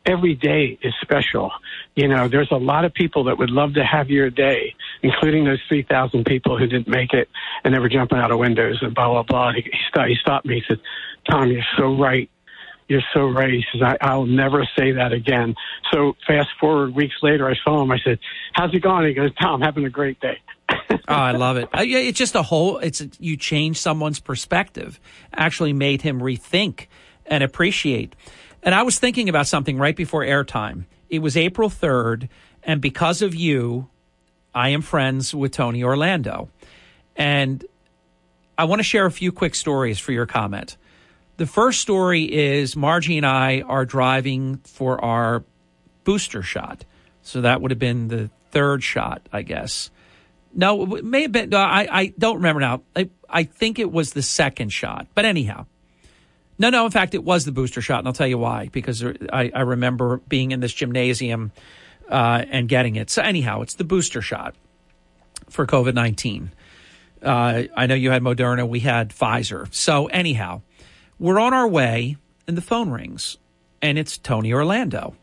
every 0.06 0.36
day 0.36 0.78
is 0.82 0.94
special. 1.02 1.52
You 1.96 2.08
know, 2.08 2.28
there's 2.28 2.52
a 2.52 2.58
lot 2.58 2.86
of 2.86 2.94
people 2.94 3.26
that 3.26 3.38
would 3.38 3.50
love 3.50 3.74
to 3.74 3.84
have 3.84 4.10
your 4.10 4.30
day, 4.30 4.76
including 5.02 5.46
those 5.46 5.62
3,000 5.68 6.26
people 6.26 6.58
who 6.58 6.68
didn't 6.68 6.88
make 6.88 7.14
it 7.14 7.30
and 7.64 7.74
they 7.74 7.80
were 7.80 7.90
jumping 7.90 8.20
out 8.20 8.32
of 8.32 8.40
windows 8.40 8.80
and 8.82 8.94
blah, 8.94 9.10
blah, 9.10 9.24
blah. 9.24 9.54
He, 9.54 9.70
stopped, 9.90 10.10
he 10.10 10.16
stopped 10.16 10.46
me. 10.46 10.56
He 10.56 10.64
said, 10.68 10.80
Tom, 11.30 11.52
you're 11.52 11.64
so 11.78 11.96
right. 11.96 12.30
You're 12.88 13.04
so 13.14 13.28
right. 13.28 13.50
He 13.50 13.64
says, 13.72 13.82
I, 13.82 13.98
I'll 14.02 14.28
never 14.28 14.68
say 14.78 14.92
that 14.92 15.12
again. 15.12 15.56
So 15.92 16.16
fast 16.28 16.50
forward 16.60 16.94
weeks 16.94 17.16
later, 17.24 17.50
I 17.50 17.56
saw 17.64 17.82
him. 17.82 17.92
I 17.92 17.98
said, 18.04 18.20
how's 18.54 18.74
it 18.74 18.82
going? 18.82 19.08
He 19.08 19.14
goes, 19.14 19.32
Tom, 19.42 19.62
having 19.62 19.86
a 19.86 19.90
great 19.90 20.20
day. 20.20 20.38
oh, 20.70 20.98
I 21.08 21.32
love 21.32 21.58
it. 21.58 21.66
Uh, 21.74 21.84
it's 21.84 22.18
just 22.18 22.36
a 22.36 22.44
whole, 22.44 22.78
it's, 22.78 23.02
you 23.20 23.38
change 23.38 23.78
someone's 23.78 24.20
perspective, 24.20 25.00
actually 25.34 25.74
made 25.74 26.04
him 26.04 26.20
rethink 26.20 26.88
and 27.26 27.44
appreciate. 27.44 28.16
And 28.66 28.74
I 28.74 28.82
was 28.82 28.98
thinking 28.98 29.30
about 29.30 29.46
something 29.46 29.78
right 29.78 29.96
before 29.96 30.22
airtime. 30.26 30.86
It 31.08 31.20
was 31.20 31.38
April 31.38 31.70
3rd, 31.70 32.28
and 32.64 32.82
because 32.82 33.22
of 33.22 33.36
you, 33.36 33.90
I 34.56 34.70
am 34.70 34.82
friends 34.82 35.36
with 35.36 35.52
Tony 35.52 35.84
Orlando. 35.84 36.50
And 37.16 37.64
I 38.58 38.66
want 38.66 38.80
to 38.80 38.84
share 38.84 39.06
a 39.06 39.12
few 39.12 39.32
quick 39.32 39.54
stories 39.54 40.00
for 40.00 40.12
your 40.12 40.26
comment. 40.26 40.78
The 41.38 41.46
first 41.46 41.82
story 41.82 42.24
is 42.24 42.76
Margie 42.76 43.18
and 43.18 43.26
I 43.26 43.62
are 43.62 43.86
driving 43.86 44.58
for 44.64 45.04
our 45.04 45.44
booster 46.04 46.42
shot. 46.42 46.86
So 47.22 47.42
that 47.42 47.62
would 47.62 47.72
have 47.72 47.80
been 47.80 48.08
the 48.08 48.30
third 48.52 48.84
shot, 48.84 49.28
I 49.32 49.42
guess. 49.42 49.92
No, 50.54 50.96
it 50.96 51.04
may 51.04 51.24
have 51.24 51.34
been. 51.34 51.54
I, 51.54 51.88
I 51.92 52.14
don't 52.18 52.38
remember 52.38 52.62
now. 52.62 52.82
I, 52.96 53.10
I 53.30 53.44
think 53.44 53.78
it 53.78 53.92
was 53.92 54.14
the 54.14 54.22
second 54.22 54.70
shot. 54.70 55.08
But 55.14 55.26
anyhow, 55.26 55.66
no, 56.58 56.70
no. 56.70 56.86
In 56.86 56.92
fact, 56.92 57.14
it 57.14 57.24
was 57.24 57.46
the 57.46 57.52
booster 57.52 57.82
shot, 57.82 58.00
and 58.00 58.08
I'll 58.08 58.14
tell 58.14 58.28
you 58.28 58.38
why. 58.38 58.70
Because 58.72 59.04
I, 59.04 59.52
I 59.54 59.62
remember 59.62 60.18
being 60.28 60.52
in 60.52 60.60
this 60.60 60.74
gymnasium 60.74 61.52
uh, 62.10 62.46
and 62.50 62.68
getting 62.70 62.96
it. 62.96 63.10
So 63.10 63.22
anyhow, 63.22 63.62
it's 63.62 63.76
the 63.76 63.84
booster 63.84 64.22
shot 64.22 64.56
for 65.50 65.66
COVID 65.66 65.94
nineteen. 65.94 66.52
Uh, 67.22 67.64
I 67.76 67.88
know 67.88 67.96
you 67.96 68.12
had 68.12 68.22
Moderna. 68.22 68.68
We 68.68 68.82
had 68.82 69.10
Pfizer. 69.10 69.74
So 69.74 70.08
anyhow, 70.08 70.62
we're 71.18 71.40
on 71.40 71.54
our 71.54 71.68
way, 71.68 72.18
and 72.48 72.56
the 72.56 72.62
phone 72.62 72.90
rings, 72.90 73.38
and 73.82 73.98
it's 73.98 74.18
Tony 74.18 74.54
Orlando, 74.54 75.16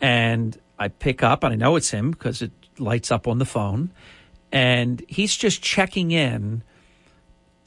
and 0.00 0.58
I 0.78 0.88
pick 0.88 1.22
up, 1.22 1.42
and 1.44 1.52
I 1.52 1.56
know 1.56 1.76
it's 1.76 1.90
him 1.90 2.12
because 2.12 2.42
it 2.42 2.52
lights 2.78 3.10
up 3.10 3.26
on 3.26 3.38
the 3.38 3.44
phone, 3.44 3.90
and 4.52 5.02
he's 5.08 5.36
just 5.36 5.62
checking 5.62 6.10
in 6.10 6.62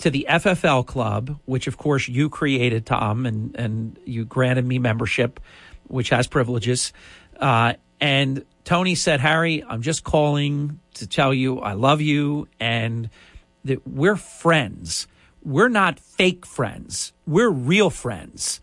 to 0.04 0.10
the 0.10 0.26
FFL 0.30 0.86
club, 0.86 1.40
which 1.46 1.66
of 1.68 1.78
course 1.78 2.10
you 2.10 2.30
created, 2.30 2.86
Tom, 2.86 3.26
and, 3.26 3.56
and 3.56 3.98
you 4.04 4.26
granted 4.26 4.66
me 4.66 4.78
membership, 4.78 5.40
which 5.88 6.10
has 6.10 6.28
privileges. 6.28 6.92
Uh, 7.40 7.76
and 8.02 8.44
Tony 8.66 8.96
said, 8.96 9.22
Harry, 9.22 9.64
I'm 9.64 9.82
just 9.82 10.04
calling 10.04 10.82
to 10.96 11.08
tell 11.08 11.34
you 11.34 11.60
I 11.60 11.72
love 11.72 12.02
you 12.02 12.50
and 12.60 13.10
that 13.64 13.88
we're 13.88 14.18
friends. 14.18 15.08
We're 15.42 15.70
not 15.70 16.02
fake 16.02 16.46
friends. 16.46 17.14
We're 17.26 17.50
real 17.50 17.90
friends. 17.90 18.60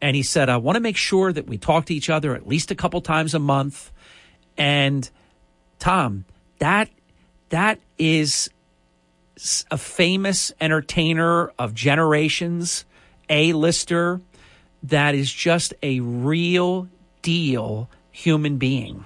And 0.00 0.14
he 0.14 0.22
said, 0.22 0.48
I 0.48 0.58
want 0.58 0.76
to 0.76 0.80
make 0.80 0.96
sure 0.96 1.32
that 1.32 1.48
we 1.48 1.58
talk 1.58 1.86
to 1.86 1.94
each 1.94 2.08
other 2.08 2.36
at 2.36 2.46
least 2.46 2.70
a 2.70 2.76
couple 2.76 3.00
times 3.00 3.34
a 3.34 3.40
month. 3.40 3.90
And 4.56 5.10
Tom, 5.80 6.24
that 6.60 6.88
that 7.48 7.80
is 7.98 8.48
a 9.70 9.78
famous 9.78 10.52
entertainer 10.60 11.52
of 11.58 11.74
generations, 11.74 12.84
a 13.28 13.52
lister 13.52 14.20
that 14.84 15.14
is 15.14 15.32
just 15.32 15.74
a 15.82 16.00
real 16.00 16.88
deal 17.22 17.88
human 18.10 18.58
being. 18.58 19.04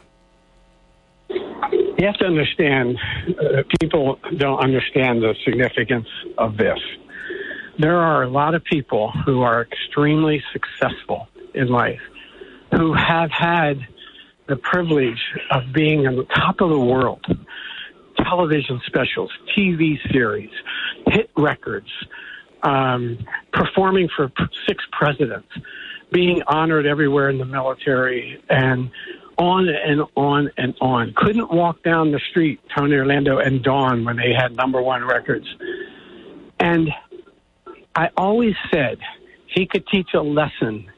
You 1.28 2.04
have 2.04 2.18
to 2.18 2.26
understand, 2.26 2.98
uh, 3.28 3.62
people 3.80 4.18
don't 4.36 4.58
understand 4.58 5.22
the 5.22 5.34
significance 5.44 6.08
of 6.36 6.56
this. 6.56 6.78
There 7.78 7.96
are 7.96 8.22
a 8.22 8.28
lot 8.28 8.54
of 8.54 8.64
people 8.64 9.10
who 9.24 9.42
are 9.42 9.62
extremely 9.62 10.42
successful 10.52 11.28
in 11.54 11.68
life 11.68 12.00
who 12.72 12.92
have 12.92 13.30
had 13.30 13.86
the 14.48 14.56
privilege 14.56 15.20
of 15.50 15.72
being 15.72 16.06
on 16.06 16.16
the 16.16 16.24
top 16.24 16.60
of 16.60 16.70
the 16.70 16.78
world. 16.78 17.24
Television 18.24 18.80
specials, 18.86 19.30
TV 19.56 19.96
series, 20.12 20.50
hit 21.06 21.30
records, 21.36 21.90
um, 22.62 23.18
performing 23.52 24.08
for 24.14 24.30
six 24.66 24.84
presidents, 24.92 25.48
being 26.12 26.42
honored 26.46 26.86
everywhere 26.86 27.28
in 27.30 27.38
the 27.38 27.44
military, 27.44 28.42
and 28.48 28.90
on 29.38 29.68
and 29.68 30.02
on 30.16 30.50
and 30.56 30.74
on. 30.80 31.12
Couldn't 31.14 31.50
walk 31.52 31.82
down 31.82 32.12
the 32.12 32.20
street, 32.30 32.60
Tony 32.76 32.96
Orlando 32.96 33.38
and 33.38 33.62
Dawn, 33.62 34.04
when 34.04 34.16
they 34.16 34.32
had 34.32 34.56
number 34.56 34.80
one 34.80 35.04
records. 35.04 35.46
And 36.58 36.90
I 37.94 38.10
always 38.16 38.54
said 38.72 38.98
he 39.46 39.66
could 39.66 39.86
teach 39.88 40.08
a 40.14 40.22
lesson 40.22 40.90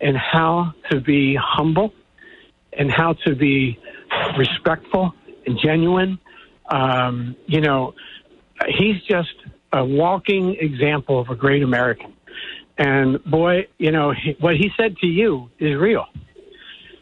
in 0.00 0.14
how 0.14 0.74
to 0.90 1.00
be 1.00 1.36
humble 1.40 1.92
and 2.72 2.90
how 2.90 3.14
to 3.24 3.34
be 3.34 3.78
respectful 4.36 5.14
and 5.46 5.58
genuine. 5.58 6.18
Um, 6.72 7.36
you 7.46 7.60
know, 7.60 7.94
he's 8.66 8.96
just 9.08 9.34
a 9.72 9.84
walking 9.84 10.56
example 10.58 11.20
of 11.20 11.28
a 11.28 11.34
great 11.34 11.62
American. 11.62 12.14
And 12.78 13.22
boy, 13.24 13.68
you 13.78 13.92
know, 13.92 14.12
he, 14.12 14.36
what 14.40 14.56
he 14.56 14.70
said 14.78 14.96
to 14.98 15.06
you 15.06 15.50
is 15.58 15.78
real. 15.78 16.06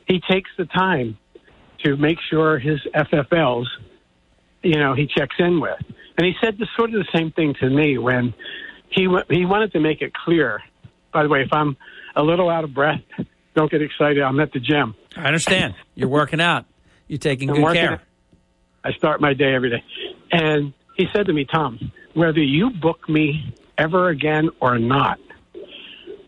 He 0.06 0.20
takes 0.28 0.50
the 0.58 0.64
time 0.66 1.16
to 1.84 1.96
make 1.96 2.18
sure 2.28 2.58
his 2.58 2.80
FFLs, 2.94 3.66
you 4.62 4.78
know, 4.78 4.94
he 4.94 5.06
checks 5.06 5.36
in 5.38 5.60
with. 5.60 5.78
And 6.18 6.26
he 6.26 6.32
said 6.42 6.58
the 6.58 6.66
sort 6.76 6.90
of 6.92 6.96
the 6.96 7.08
same 7.14 7.30
thing 7.30 7.54
to 7.60 7.70
me 7.70 7.96
when 7.96 8.34
he 8.90 9.06
wa- 9.06 9.22
he 9.30 9.46
wanted 9.46 9.72
to 9.72 9.80
make 9.80 10.02
it 10.02 10.12
clear. 10.12 10.60
By 11.12 11.22
the 11.22 11.28
way, 11.28 11.42
if 11.42 11.52
I'm 11.52 11.76
a 12.16 12.22
little 12.22 12.50
out 12.50 12.64
of 12.64 12.74
breath, 12.74 13.00
don't 13.54 13.70
get 13.70 13.82
excited. 13.82 14.20
I'm 14.20 14.40
at 14.40 14.52
the 14.52 14.60
gym. 14.60 14.94
I 15.16 15.26
understand. 15.26 15.74
You're 15.94 16.08
working 16.08 16.40
out. 16.40 16.66
You're 17.06 17.18
taking 17.18 17.50
I'm 17.50 17.56
good 17.56 17.74
care. 17.74 17.94
it. 17.94 18.00
I 18.84 18.92
start 18.92 19.20
my 19.20 19.34
day 19.34 19.54
every 19.54 19.70
day. 19.70 19.84
And 20.32 20.72
he 20.96 21.06
said 21.14 21.26
to 21.26 21.32
me, 21.32 21.44
Tom, 21.44 21.92
whether 22.14 22.42
you 22.42 22.70
book 22.70 23.08
me 23.08 23.54
ever 23.76 24.08
again 24.08 24.50
or 24.60 24.78
not, 24.78 25.18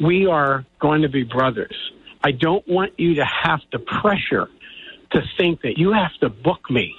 we 0.01 0.27
are 0.27 0.65
going 0.81 1.03
to 1.03 1.09
be 1.09 1.25
brothers. 1.25 1.77
I 2.25 2.33
don't 2.33 2.67
want 2.69 2.99
you 2.99 3.17
to 3.17 3.25
have 3.25 3.61
the 3.71 3.79
pressure 3.79 4.49
to 5.13 5.23
think 5.37 5.63
that 5.63 5.77
you 5.77 5.93
have 5.93 6.13
to 6.21 6.29
book 6.29 6.71
me 6.71 6.95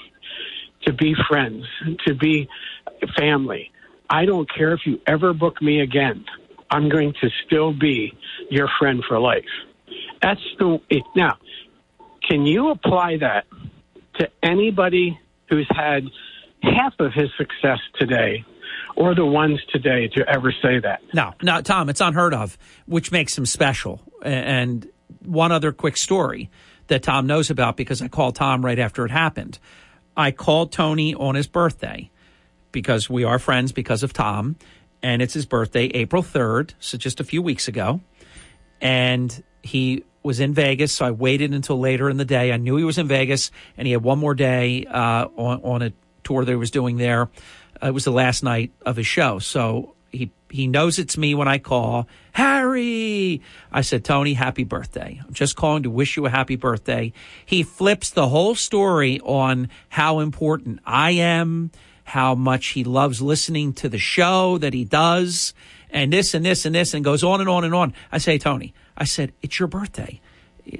to 0.85 0.93
be 0.93 1.15
friends, 1.29 1.65
to 2.05 2.13
be 2.13 2.47
family. 3.17 3.71
I 4.09 4.25
don't 4.25 4.49
care 4.53 4.73
if 4.73 4.81
you 4.85 4.99
ever 5.07 5.33
book 5.33 5.61
me 5.61 5.81
again. 5.81 6.25
I'm 6.69 6.89
going 6.89 7.13
to 7.21 7.29
still 7.45 7.73
be 7.73 8.13
your 8.49 8.67
friend 8.79 9.03
for 9.07 9.19
life. 9.19 9.45
That's 10.21 10.41
the 10.59 10.79
it, 10.89 11.03
now. 11.15 11.37
Can 12.27 12.45
you 12.45 12.71
apply 12.71 13.17
that 13.17 13.45
to 14.19 14.29
anybody 14.41 15.19
who's 15.53 15.67
had 15.75 16.05
half 16.61 16.93
of 16.99 17.13
his 17.13 17.29
success 17.37 17.79
today, 17.99 18.43
or 18.95 19.15
the 19.15 19.25
ones 19.25 19.59
today 19.69 20.07
to 20.07 20.27
ever 20.27 20.51
say 20.61 20.79
that? 20.79 21.01
No, 21.13 21.33
no, 21.41 21.61
Tom, 21.61 21.89
it's 21.89 22.01
unheard 22.01 22.33
of, 22.33 22.57
which 22.85 23.11
makes 23.11 23.37
him 23.37 23.45
special. 23.45 24.01
And 24.23 24.87
one 25.23 25.51
other 25.51 25.71
quick 25.71 25.97
story 25.97 26.49
that 26.87 27.03
Tom 27.03 27.27
knows 27.27 27.49
about 27.49 27.77
because 27.77 28.01
I 28.01 28.07
called 28.07 28.35
Tom 28.35 28.63
right 28.63 28.79
after 28.79 29.05
it 29.05 29.11
happened. 29.11 29.59
I 30.15 30.31
called 30.31 30.71
Tony 30.71 31.15
on 31.15 31.35
his 31.35 31.47
birthday 31.47 32.09
because 32.71 33.09
we 33.09 33.23
are 33.23 33.39
friends 33.39 33.71
because 33.71 34.03
of 34.03 34.13
Tom, 34.13 34.55
and 35.01 35.21
it's 35.21 35.33
his 35.33 35.45
birthday, 35.45 35.85
April 35.85 36.23
3rd, 36.23 36.73
so 36.79 36.97
just 36.97 37.19
a 37.19 37.23
few 37.23 37.41
weeks 37.41 37.67
ago. 37.67 38.01
And 38.81 39.43
he 39.61 40.03
was 40.23 40.39
in 40.39 40.53
Vegas, 40.53 40.93
so 40.93 41.05
I 41.05 41.11
waited 41.11 41.53
until 41.53 41.79
later 41.79 42.09
in 42.09 42.17
the 42.17 42.25
day. 42.25 42.51
I 42.51 42.57
knew 42.57 42.77
he 42.77 42.83
was 42.83 42.97
in 42.97 43.07
Vegas, 43.07 43.51
and 43.77 43.85
he 43.85 43.91
had 43.91 44.03
one 44.03 44.19
more 44.19 44.33
day 44.33 44.85
uh, 44.85 45.27
on, 45.35 45.61
on 45.63 45.81
a 45.81 45.93
tour 46.23 46.45
that 46.45 46.51
he 46.51 46.55
was 46.55 46.71
doing 46.71 46.97
there. 46.97 47.29
Uh, 47.81 47.87
it 47.87 47.91
was 47.91 48.05
the 48.05 48.11
last 48.11 48.43
night 48.43 48.71
of 48.85 48.95
his 48.95 49.07
show, 49.07 49.39
so 49.39 49.95
he 50.11 50.31
he 50.49 50.67
knows 50.67 50.99
it's 50.99 51.17
me 51.17 51.33
when 51.33 51.47
I 51.47 51.57
call. 51.57 52.07
Harry, 52.31 53.41
I 53.71 53.81
said, 53.81 54.05
Tony, 54.05 54.33
happy 54.33 54.63
birthday. 54.63 55.19
I'm 55.25 55.33
just 55.33 55.55
calling 55.55 55.83
to 55.83 55.89
wish 55.89 56.15
you 56.15 56.25
a 56.27 56.29
happy 56.29 56.55
birthday. 56.55 57.11
He 57.45 57.63
flips 57.63 58.11
the 58.11 58.29
whole 58.29 58.53
story 58.53 59.19
on 59.21 59.69
how 59.89 60.19
important 60.19 60.79
I 60.85 61.11
am, 61.11 61.71
how 62.03 62.35
much 62.35 62.67
he 62.67 62.83
loves 62.83 63.21
listening 63.21 63.73
to 63.73 63.89
the 63.89 63.97
show 63.97 64.59
that 64.59 64.73
he 64.73 64.85
does, 64.85 65.55
and 65.89 66.13
this 66.13 66.35
and 66.35 66.45
this 66.45 66.65
and 66.65 66.75
this, 66.75 66.93
and 66.93 67.03
goes 67.03 67.23
on 67.23 67.41
and 67.41 67.49
on 67.49 67.63
and 67.63 67.73
on. 67.73 67.93
I 68.11 68.19
say, 68.19 68.37
Tony, 68.37 68.75
I 68.97 69.05
said, 69.05 69.33
it's 69.41 69.59
your 69.59 69.67
birthday. 69.67 70.21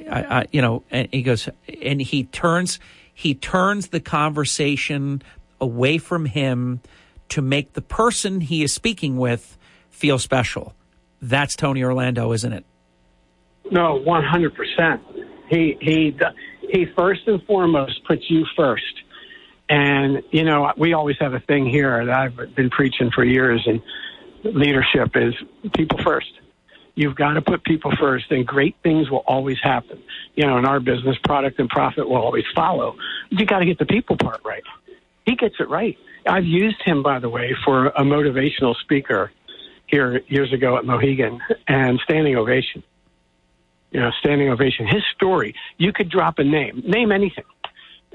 I, 0.10 0.24
I, 0.24 0.46
you 0.52 0.62
know, 0.62 0.84
and 0.92 1.10
he 1.12 1.24
goes, 1.24 1.50
and 1.82 2.02
he 2.02 2.24
turns, 2.26 2.80
he 3.14 3.36
turns 3.36 3.88
the 3.90 4.00
conversation 4.00 5.22
away 5.60 5.98
from 5.98 6.26
him 6.26 6.82
to 7.30 7.42
make 7.42 7.74
the 7.74 7.82
person 7.82 8.42
he 8.42 8.64
is 8.64 8.74
speaking 8.74 9.18
with 9.18 9.58
feel 9.90 10.20
special. 10.20 10.74
That's 11.22 11.56
Tony 11.56 11.84
Orlando, 11.84 12.32
isn't 12.34 12.54
it? 12.54 12.66
No, 13.72 13.96
one 13.96 14.24
hundred 14.24 14.56
percent. 14.56 15.02
He 15.50 15.78
he 15.80 16.18
he 16.70 16.86
first 16.98 17.22
and 17.28 17.42
foremost 17.44 18.04
puts 18.06 18.30
you 18.30 18.46
first, 18.56 18.84
and 19.70 20.22
you 20.32 20.44
know 20.44 20.72
we 20.78 20.94
always 20.94 21.16
have 21.20 21.34
a 21.34 21.40
thing 21.40 21.66
here 21.66 22.06
that 22.06 22.14
I've 22.14 22.56
been 22.56 22.70
preaching 22.70 23.10
for 23.10 23.24
years, 23.24 23.66
and 23.66 23.82
leadership 24.44 25.12
is 25.16 25.34
people 25.74 25.98
first. 26.04 26.28
You've 26.96 27.16
got 27.16 27.34
to 27.34 27.42
put 27.42 27.64
people 27.64 27.92
first, 28.00 28.32
and 28.32 28.46
great 28.46 28.76
things 28.84 29.10
will 29.10 29.24
always 29.26 29.58
happen. 29.62 30.02
You 30.36 30.46
know, 30.46 30.58
in 30.58 30.66
our 30.66 30.80
business, 30.80 31.18
product 31.24 31.60
and 31.60 31.68
profit 31.70 32.08
will 32.08 32.18
always 32.18 32.46
follow. 32.56 32.96
You 33.30 33.46
got 33.46 33.60
to 33.60 33.66
get 33.66 33.80
the 33.80 33.86
people 33.86 34.16
part 34.16 34.42
right. 34.46 34.64
He 35.26 35.36
gets 35.36 35.56
it 35.60 35.70
right. 35.70 35.98
I've 36.28 36.46
used 36.46 36.82
him, 36.84 37.02
by 37.02 37.20
the 37.20 37.30
way, 37.30 37.56
for 37.66 37.88
a 37.88 38.02
motivational 38.02 38.76
speaker 38.76 39.32
here 39.88 40.22
years 40.28 40.54
ago 40.54 40.78
at 40.78 40.86
Mohegan 40.86 41.42
and 41.68 42.00
standing 42.04 42.36
ovation. 42.36 42.84
You 43.92 44.00
know, 44.00 44.12
standing 44.20 44.50
ovation. 44.50 44.88
His 44.88 45.04
story, 45.16 45.56
you 45.78 45.94
could 45.94 46.10
drop 46.10 46.40
a 46.40 46.44
name, 46.44 46.84
name 46.86 47.12
anything, 47.12 47.44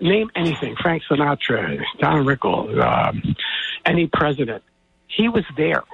name 0.01 0.31
anything. 0.35 0.75
Frank 0.77 1.03
Sinatra, 1.09 1.83
Don 2.01 2.25
Rickles, 2.25 2.81
um, 2.83 3.37
any 3.85 4.09
president. 4.09 4.63
He 5.07 5.29
was 5.29 5.45
there, 5.57 5.85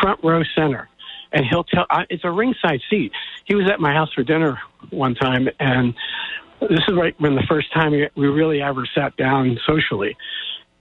front 0.00 0.22
row 0.22 0.42
center, 0.54 0.88
and 1.32 1.44
he'll 1.46 1.64
tell. 1.64 1.86
I, 1.90 2.04
it's 2.10 2.24
a 2.24 2.30
ringside 2.30 2.80
seat. 2.88 3.12
He 3.44 3.54
was 3.54 3.70
at 3.70 3.80
my 3.80 3.92
house 3.92 4.12
for 4.14 4.22
dinner 4.22 4.60
one 4.90 5.14
time, 5.14 5.48
and 5.60 5.94
this 6.60 6.80
is 6.88 6.94
right 6.96 7.14
when 7.18 7.34
the 7.34 7.44
first 7.48 7.72
time 7.72 7.92
we, 7.92 8.08
we 8.16 8.26
really 8.26 8.62
ever 8.62 8.86
sat 8.94 9.16
down 9.16 9.58
socially, 9.66 10.16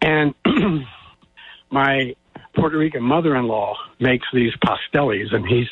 and 0.02 0.34
my 1.69 2.15
Puerto 2.56 2.78
Rican 2.78 3.03
mother-in-law 3.03 3.76
makes 3.99 4.28
these 4.34 4.53
pasteles, 4.65 5.34
and 5.34 5.45
he's 5.48 5.68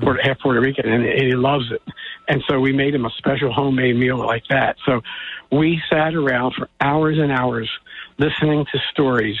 Puerto, 0.00 0.20
half 0.22 0.38
Puerto 0.40 0.60
Rican, 0.60 0.88
and 0.88 1.04
he 1.04 1.32
loves 1.32 1.70
it. 1.70 1.82
And 2.28 2.42
so 2.48 2.60
we 2.60 2.72
made 2.72 2.94
him 2.94 3.04
a 3.04 3.10
special 3.18 3.52
homemade 3.52 3.96
meal 3.96 4.18
like 4.18 4.44
that. 4.48 4.76
So 4.86 5.02
we 5.50 5.82
sat 5.90 6.14
around 6.14 6.54
for 6.54 6.68
hours 6.80 7.18
and 7.18 7.32
hours 7.32 7.68
listening 8.18 8.64
to 8.72 8.78
stories. 8.90 9.36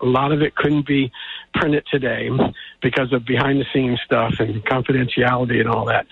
A 0.00 0.04
lot 0.04 0.32
of 0.32 0.42
it 0.42 0.54
couldn't 0.54 0.86
be 0.86 1.10
printed 1.54 1.84
today 1.90 2.28
because 2.82 3.12
of 3.12 3.24
behind-the-scenes 3.24 4.00
stuff 4.04 4.34
and 4.38 4.64
confidentiality 4.64 5.60
and 5.60 5.68
all 5.68 5.86
that. 5.86 6.06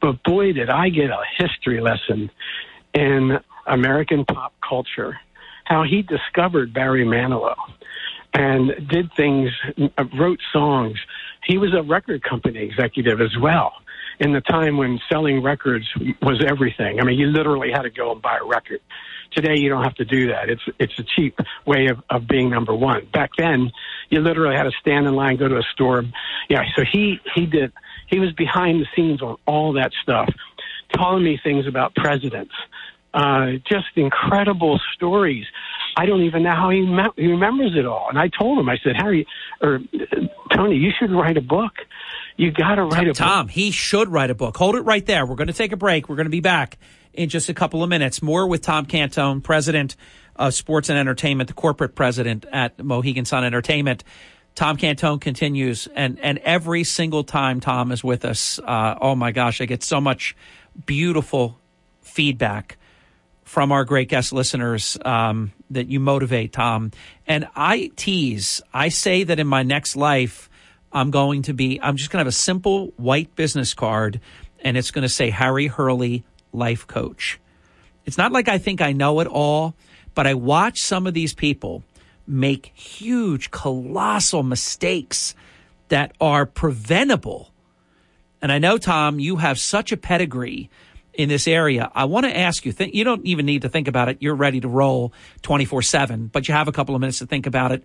But 0.00 0.22
boy, 0.22 0.52
did 0.52 0.70
I 0.70 0.90
get 0.90 1.10
a 1.10 1.22
history 1.36 1.80
lesson 1.80 2.30
in 2.94 3.40
American 3.66 4.24
pop 4.24 4.52
culture. 4.66 5.18
How 5.64 5.82
he 5.82 6.02
discovered 6.02 6.72
Barry 6.72 7.04
Manilow 7.04 7.56
and 8.32 8.88
did 8.88 9.12
things, 9.16 9.50
wrote 10.18 10.40
songs. 10.52 10.98
He 11.44 11.58
was 11.58 11.74
a 11.74 11.82
record 11.82 12.22
company 12.22 12.60
executive 12.60 13.20
as 13.20 13.36
well 13.38 13.72
in 14.20 14.32
the 14.32 14.40
time 14.40 14.76
when 14.76 15.00
selling 15.10 15.42
records 15.42 15.86
was 16.22 16.42
everything. 16.46 17.00
I 17.00 17.04
mean, 17.04 17.18
you 17.18 17.26
literally 17.26 17.70
had 17.72 17.82
to 17.82 17.90
go 17.90 18.12
and 18.12 18.22
buy 18.22 18.38
a 18.40 18.44
record. 18.44 18.80
Today, 19.32 19.56
you 19.58 19.68
don't 19.68 19.82
have 19.82 19.96
to 19.96 20.04
do 20.04 20.28
that. 20.28 20.48
It's 20.48 20.62
it's 20.78 20.96
a 20.98 21.02
cheap 21.02 21.38
way 21.66 21.88
of, 21.88 21.98
of 22.08 22.28
being 22.28 22.50
number 22.50 22.74
one. 22.74 23.06
Back 23.12 23.30
then, 23.36 23.72
you 24.08 24.20
literally 24.20 24.56
had 24.56 24.64
to 24.64 24.72
stand 24.80 25.06
in 25.06 25.14
line, 25.14 25.36
go 25.36 25.48
to 25.48 25.56
a 25.56 25.64
store. 25.72 26.04
Yeah, 26.48 26.62
so 26.76 26.84
he 26.84 27.20
he 27.34 27.46
did. 27.46 27.72
He 28.06 28.20
was 28.20 28.32
behind 28.32 28.80
the 28.80 28.86
scenes 28.94 29.22
on 29.22 29.36
all 29.46 29.72
that 29.72 29.92
stuff, 30.02 30.28
telling 30.92 31.24
me 31.24 31.40
things 31.42 31.66
about 31.66 31.94
presidents. 31.96 32.54
Uh, 33.14 33.52
just 33.64 33.86
incredible 33.94 34.80
stories. 34.94 35.46
I 35.96 36.04
don't 36.04 36.22
even 36.22 36.42
know 36.42 36.50
how 36.50 36.70
he, 36.70 36.80
me- 36.80 37.14
he 37.16 37.28
remembers 37.28 37.76
it 37.76 37.86
all. 37.86 38.08
And 38.08 38.18
I 38.18 38.28
told 38.28 38.58
him, 38.58 38.68
I 38.68 38.76
said, 38.82 38.96
Harry 38.96 39.24
or 39.60 39.78
Tony, 40.52 40.74
you 40.74 40.90
should 40.98 41.12
write 41.12 41.36
a 41.36 41.40
book. 41.40 41.74
You 42.36 42.50
got 42.50 42.74
to 42.74 42.82
write 42.82 43.04
a 43.04 43.10
book. 43.10 43.16
Tom, 43.16 43.46
he 43.46 43.70
should 43.70 44.08
write 44.08 44.30
a 44.30 44.34
book. 44.34 44.56
Hold 44.56 44.74
it 44.74 44.80
right 44.80 45.06
there. 45.06 45.24
We're 45.26 45.36
going 45.36 45.46
to 45.46 45.52
take 45.52 45.70
a 45.70 45.76
break. 45.76 46.08
We're 46.08 46.16
going 46.16 46.26
to 46.26 46.30
be 46.30 46.40
back 46.40 46.76
in 47.12 47.28
just 47.28 47.48
a 47.48 47.54
couple 47.54 47.84
of 47.84 47.88
minutes. 47.88 48.20
More 48.20 48.48
with 48.48 48.62
Tom 48.62 48.84
Cantone, 48.86 49.40
president 49.40 49.94
of 50.34 50.52
sports 50.52 50.88
and 50.88 50.98
entertainment, 50.98 51.46
the 51.46 51.54
corporate 51.54 51.94
president 51.94 52.46
at 52.52 52.82
Mohegan 52.82 53.24
Sun 53.26 53.44
Entertainment. 53.44 54.02
Tom 54.56 54.76
Cantone 54.76 55.20
continues, 55.20 55.88
and 55.94 56.18
and 56.20 56.38
every 56.38 56.82
single 56.82 57.22
time 57.24 57.60
Tom 57.60 57.92
is 57.92 58.02
with 58.02 58.24
us, 58.24 58.58
uh, 58.60 58.96
oh 59.00 59.14
my 59.14 59.32
gosh, 59.32 59.60
I 59.60 59.66
get 59.66 59.82
so 59.82 60.00
much 60.00 60.36
beautiful 60.86 61.58
feedback 62.02 62.76
from 63.44 63.72
our 63.72 63.84
great 63.84 64.08
guest 64.08 64.32
listeners 64.32 64.98
um, 65.04 65.52
that 65.70 65.88
you 65.88 66.00
motivate, 66.00 66.52
Tom. 66.52 66.90
And 67.26 67.46
I 67.54 67.90
tease, 67.94 68.62
I 68.72 68.88
say 68.88 69.24
that 69.24 69.38
in 69.38 69.46
my 69.46 69.62
next 69.62 69.96
life, 69.96 70.50
I'm 70.92 71.10
going 71.10 71.42
to 71.42 71.52
be, 71.54 71.78
I'm 71.82 71.96
just 71.96 72.10
going 72.10 72.18
to 72.18 72.20
have 72.20 72.26
a 72.28 72.32
simple 72.32 72.92
white 72.96 73.34
business 73.36 73.74
card 73.74 74.20
and 74.60 74.76
it's 74.76 74.90
going 74.90 75.02
to 75.02 75.08
say 75.08 75.30
Harry 75.30 75.66
Hurley, 75.66 76.24
life 76.52 76.86
coach. 76.86 77.38
It's 78.06 78.18
not 78.18 78.32
like 78.32 78.48
I 78.48 78.58
think 78.58 78.80
I 78.80 78.92
know 78.92 79.20
it 79.20 79.26
all, 79.26 79.74
but 80.14 80.26
I 80.26 80.34
watch 80.34 80.80
some 80.80 81.06
of 81.06 81.14
these 81.14 81.34
people 81.34 81.82
make 82.26 82.72
huge, 82.74 83.50
colossal 83.50 84.42
mistakes 84.42 85.34
that 85.88 86.12
are 86.20 86.46
preventable. 86.46 87.50
And 88.40 88.50
I 88.50 88.58
know, 88.58 88.78
Tom, 88.78 89.20
you 89.20 89.36
have 89.36 89.58
such 89.58 89.92
a 89.92 89.96
pedigree 89.96 90.70
in 91.14 91.28
this 91.28 91.46
area. 91.46 91.90
I 91.94 92.04
want 92.04 92.26
to 92.26 92.36
ask 92.36 92.64
you, 92.66 92.74
you 92.78 93.04
don't 93.04 93.24
even 93.24 93.46
need 93.46 93.62
to 93.62 93.68
think 93.68 93.88
about 93.88 94.08
it. 94.08 94.18
You're 94.20 94.34
ready 94.34 94.60
to 94.60 94.68
roll 94.68 95.12
24 95.42 95.82
7, 95.82 96.26
but 96.28 96.48
you 96.48 96.54
have 96.54 96.68
a 96.68 96.72
couple 96.72 96.94
of 96.94 97.00
minutes 97.00 97.18
to 97.18 97.26
think 97.26 97.46
about 97.46 97.72
it. 97.72 97.84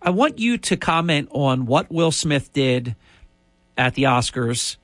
I 0.00 0.10
want 0.10 0.38
you 0.38 0.58
to 0.58 0.76
comment 0.76 1.28
on 1.32 1.66
what 1.66 1.90
Will 1.90 2.12
Smith 2.12 2.52
did 2.52 2.94
at 3.76 3.94
the 3.94 4.04
Oscars, 4.04 4.76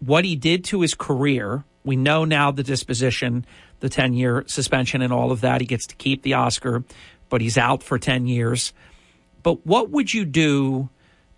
what 0.00 0.24
he 0.24 0.36
did 0.36 0.64
to 0.64 0.80
his 0.80 0.94
career. 0.94 1.64
We 1.84 1.96
know 1.96 2.24
now 2.24 2.50
the 2.50 2.62
disposition, 2.62 3.44
the 3.80 3.88
10 3.88 4.14
year 4.14 4.44
suspension, 4.46 5.02
and 5.02 5.12
all 5.12 5.32
of 5.32 5.42
that. 5.42 5.60
He 5.60 5.66
gets 5.66 5.86
to 5.88 5.94
keep 5.96 6.22
the 6.22 6.34
Oscar, 6.34 6.84
but 7.28 7.40
he's 7.40 7.58
out 7.58 7.82
for 7.82 7.98
10 7.98 8.26
years. 8.26 8.72
But 9.42 9.66
what 9.66 9.90
would 9.90 10.14
you 10.14 10.24
do 10.24 10.88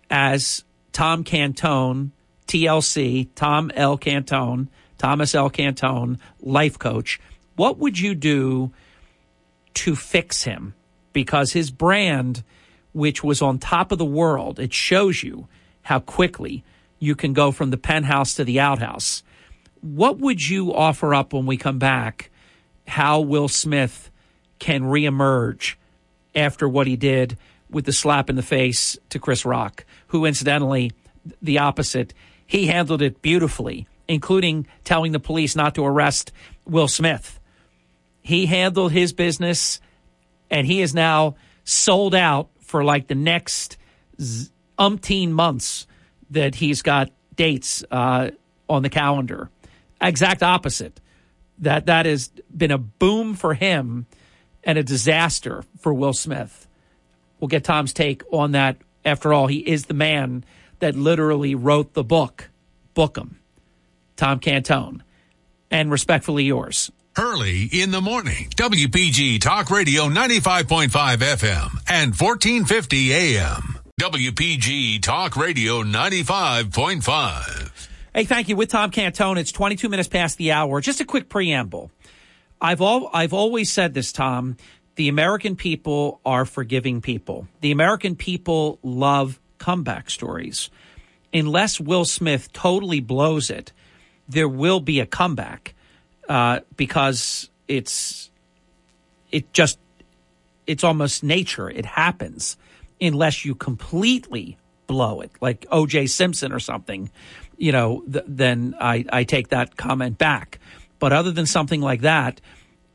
as 0.09 0.63
Tom 0.93 1.23
Cantone, 1.23 2.11
TLC, 2.47 3.27
Tom 3.35 3.71
L. 3.75 3.97
Cantone, 3.97 4.69
Thomas 4.97 5.35
L. 5.35 5.49
Cantone, 5.49 6.19
life 6.41 6.77
coach? 6.79 7.19
What 7.55 7.77
would 7.77 7.99
you 7.99 8.15
do 8.15 8.71
to 9.75 9.95
fix 9.95 10.43
him? 10.43 10.73
Because 11.13 11.53
his 11.53 11.71
brand, 11.71 12.43
which 12.93 13.23
was 13.23 13.41
on 13.41 13.59
top 13.59 13.91
of 13.91 13.97
the 13.97 14.05
world, 14.05 14.59
it 14.59 14.73
shows 14.73 15.23
you 15.23 15.47
how 15.83 15.99
quickly 15.99 16.63
you 16.99 17.15
can 17.15 17.33
go 17.33 17.51
from 17.51 17.69
the 17.69 17.77
penthouse 17.77 18.35
to 18.35 18.43
the 18.43 18.59
outhouse. 18.59 19.23
What 19.81 20.17
would 20.19 20.47
you 20.47 20.73
offer 20.73 21.13
up 21.13 21.33
when 21.33 21.45
we 21.45 21.57
come 21.57 21.79
back? 21.79 22.29
How 22.87 23.19
Will 23.19 23.47
Smith 23.47 24.09
can 24.59 24.83
reemerge 24.83 25.75
after 26.35 26.67
what 26.67 26.87
he 26.87 26.95
did 26.95 27.37
with 27.69 27.85
the 27.85 27.93
slap 27.93 28.29
in 28.29 28.35
the 28.35 28.41
face 28.41 28.97
to 29.09 29.19
Chris 29.19 29.45
Rock, 29.45 29.85
who 30.07 30.25
incidentally, 30.25 30.91
the 31.41 31.59
opposite, 31.59 32.13
he 32.45 32.67
handled 32.67 33.01
it 33.01 33.21
beautifully, 33.21 33.87
including 34.07 34.67
telling 34.83 35.11
the 35.11 35.19
police 35.19 35.55
not 35.55 35.75
to 35.75 35.85
arrest 35.85 36.31
Will 36.65 36.87
Smith. 36.87 37.39
He 38.21 38.45
handled 38.45 38.91
his 38.91 39.13
business 39.13 39.79
and 40.49 40.65
he 40.65 40.81
is 40.81 40.93
now 40.93 41.35
sold 41.63 42.15
out 42.15 42.49
for 42.61 42.83
like 42.83 43.07
the 43.07 43.15
next 43.15 43.77
umpteen 44.77 45.31
months 45.31 45.87
that 46.29 46.55
he's 46.55 46.81
got 46.81 47.09
dates 47.35 47.83
uh, 47.91 48.31
on 48.69 48.83
the 48.83 48.89
calendar. 48.89 49.49
Exact 50.01 50.43
opposite. 50.43 50.99
That 51.59 51.87
that 51.87 52.05
has 52.05 52.29
been 52.55 52.71
a 52.71 52.77
boom 52.77 53.33
for 53.33 53.53
him 53.53 54.05
and 54.63 54.77
a 54.77 54.83
disaster 54.83 55.63
for 55.79 55.93
Will 55.93 56.13
Smith. 56.13 56.67
We'll 57.39 57.47
get 57.47 57.63
Tom's 57.63 57.93
take 57.93 58.23
on 58.31 58.51
that. 58.51 58.77
After 59.05 59.31
all, 59.33 59.47
he 59.47 59.59
is 59.59 59.85
the 59.85 59.93
man 59.93 60.43
that 60.79 60.95
literally 60.95 61.55
wrote 61.55 61.93
the 61.93 62.03
book. 62.03 62.49
Book 62.93 63.17
him. 63.17 63.36
Tom 64.17 64.41
Cantone. 64.41 65.01
And 65.71 65.89
respectfully 65.89 66.43
yours. 66.43 66.91
Hurley 67.15 67.69
in 67.71 67.91
the 67.91 68.01
morning. 68.01 68.49
WPG 68.55 69.41
Talk 69.41 69.71
Radio 69.71 70.03
95.5 70.03 70.89
FM 70.89 71.79
and 71.89 72.13
1450 72.13 73.13
AM. 73.13 73.79
WPG 73.99 75.01
Talk 75.01 75.35
Radio 75.35 75.81
95.5. 75.81 77.87
Hey, 78.13 78.25
thank 78.25 78.49
you. 78.49 78.55
With 78.55 78.69
Tom 78.69 78.91
Cantone, 78.91 79.37
it's 79.37 79.51
22 79.51 79.89
minutes 79.89 80.07
past 80.07 80.37
the 80.37 80.51
hour. 80.51 80.81
Just 80.81 81.01
a 81.01 81.05
quick 81.05 81.29
preamble. 81.29 81.91
I've 82.61 82.81
all 82.81 83.09
I've 83.13 83.33
always 83.33 83.71
said 83.71 83.93
this, 83.93 84.11
Tom. 84.11 84.57
The 84.95 85.09
American 85.09 85.55
people 85.55 86.19
are 86.25 86.45
forgiving 86.45 87.01
people. 87.01 87.47
The 87.61 87.71
American 87.71 88.15
people 88.15 88.79
love 88.83 89.39
comeback 89.57 90.09
stories. 90.09 90.69
Unless 91.33 91.79
Will 91.79 92.05
Smith 92.05 92.51
totally 92.53 92.99
blows 92.99 93.49
it, 93.49 93.73
there 94.27 94.49
will 94.49 94.79
be 94.79 94.99
a 94.99 95.05
comeback 95.05 95.73
uh, 96.27 96.59
because 96.75 97.49
it's 97.67 98.29
it 99.31 99.53
just 99.53 99.79
it's 100.65 100.83
almost 100.83 101.23
nature. 101.23 101.69
It 101.69 101.85
happens 101.85 102.57
unless 102.99 103.45
you 103.45 103.55
completely 103.55 104.57
blow 104.87 105.21
it, 105.21 105.31
like 105.41 105.65
O.J. 105.71 106.07
Simpson 106.07 106.51
or 106.51 106.59
something. 106.59 107.09
You 107.57 107.71
know, 107.71 108.03
th- 108.11 108.25
then 108.27 108.75
I, 108.79 109.05
I 109.11 109.23
take 109.23 109.49
that 109.49 109.77
comment 109.77 110.17
back. 110.17 110.59
But 110.99 111.13
other 111.13 111.31
than 111.31 111.45
something 111.45 111.81
like 111.81 112.01
that, 112.01 112.41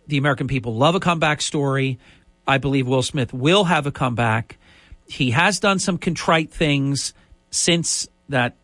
the 0.06 0.18
American 0.18 0.48
people 0.48 0.74
love 0.74 0.94
a 0.94 1.00
comeback 1.00 1.40
story. 1.40 1.98
I 2.46 2.58
believe 2.58 2.88
Will 2.88 3.02
Smith 3.02 3.32
will 3.32 3.64
have 3.64 3.86
a 3.86 3.92
comeback. 3.92 4.58
He 5.06 5.30
has 5.30 5.60
done 5.60 5.78
some 5.78 5.98
contrite 5.98 6.50
things 6.50 7.14
since 7.50 8.08
that 8.28 8.56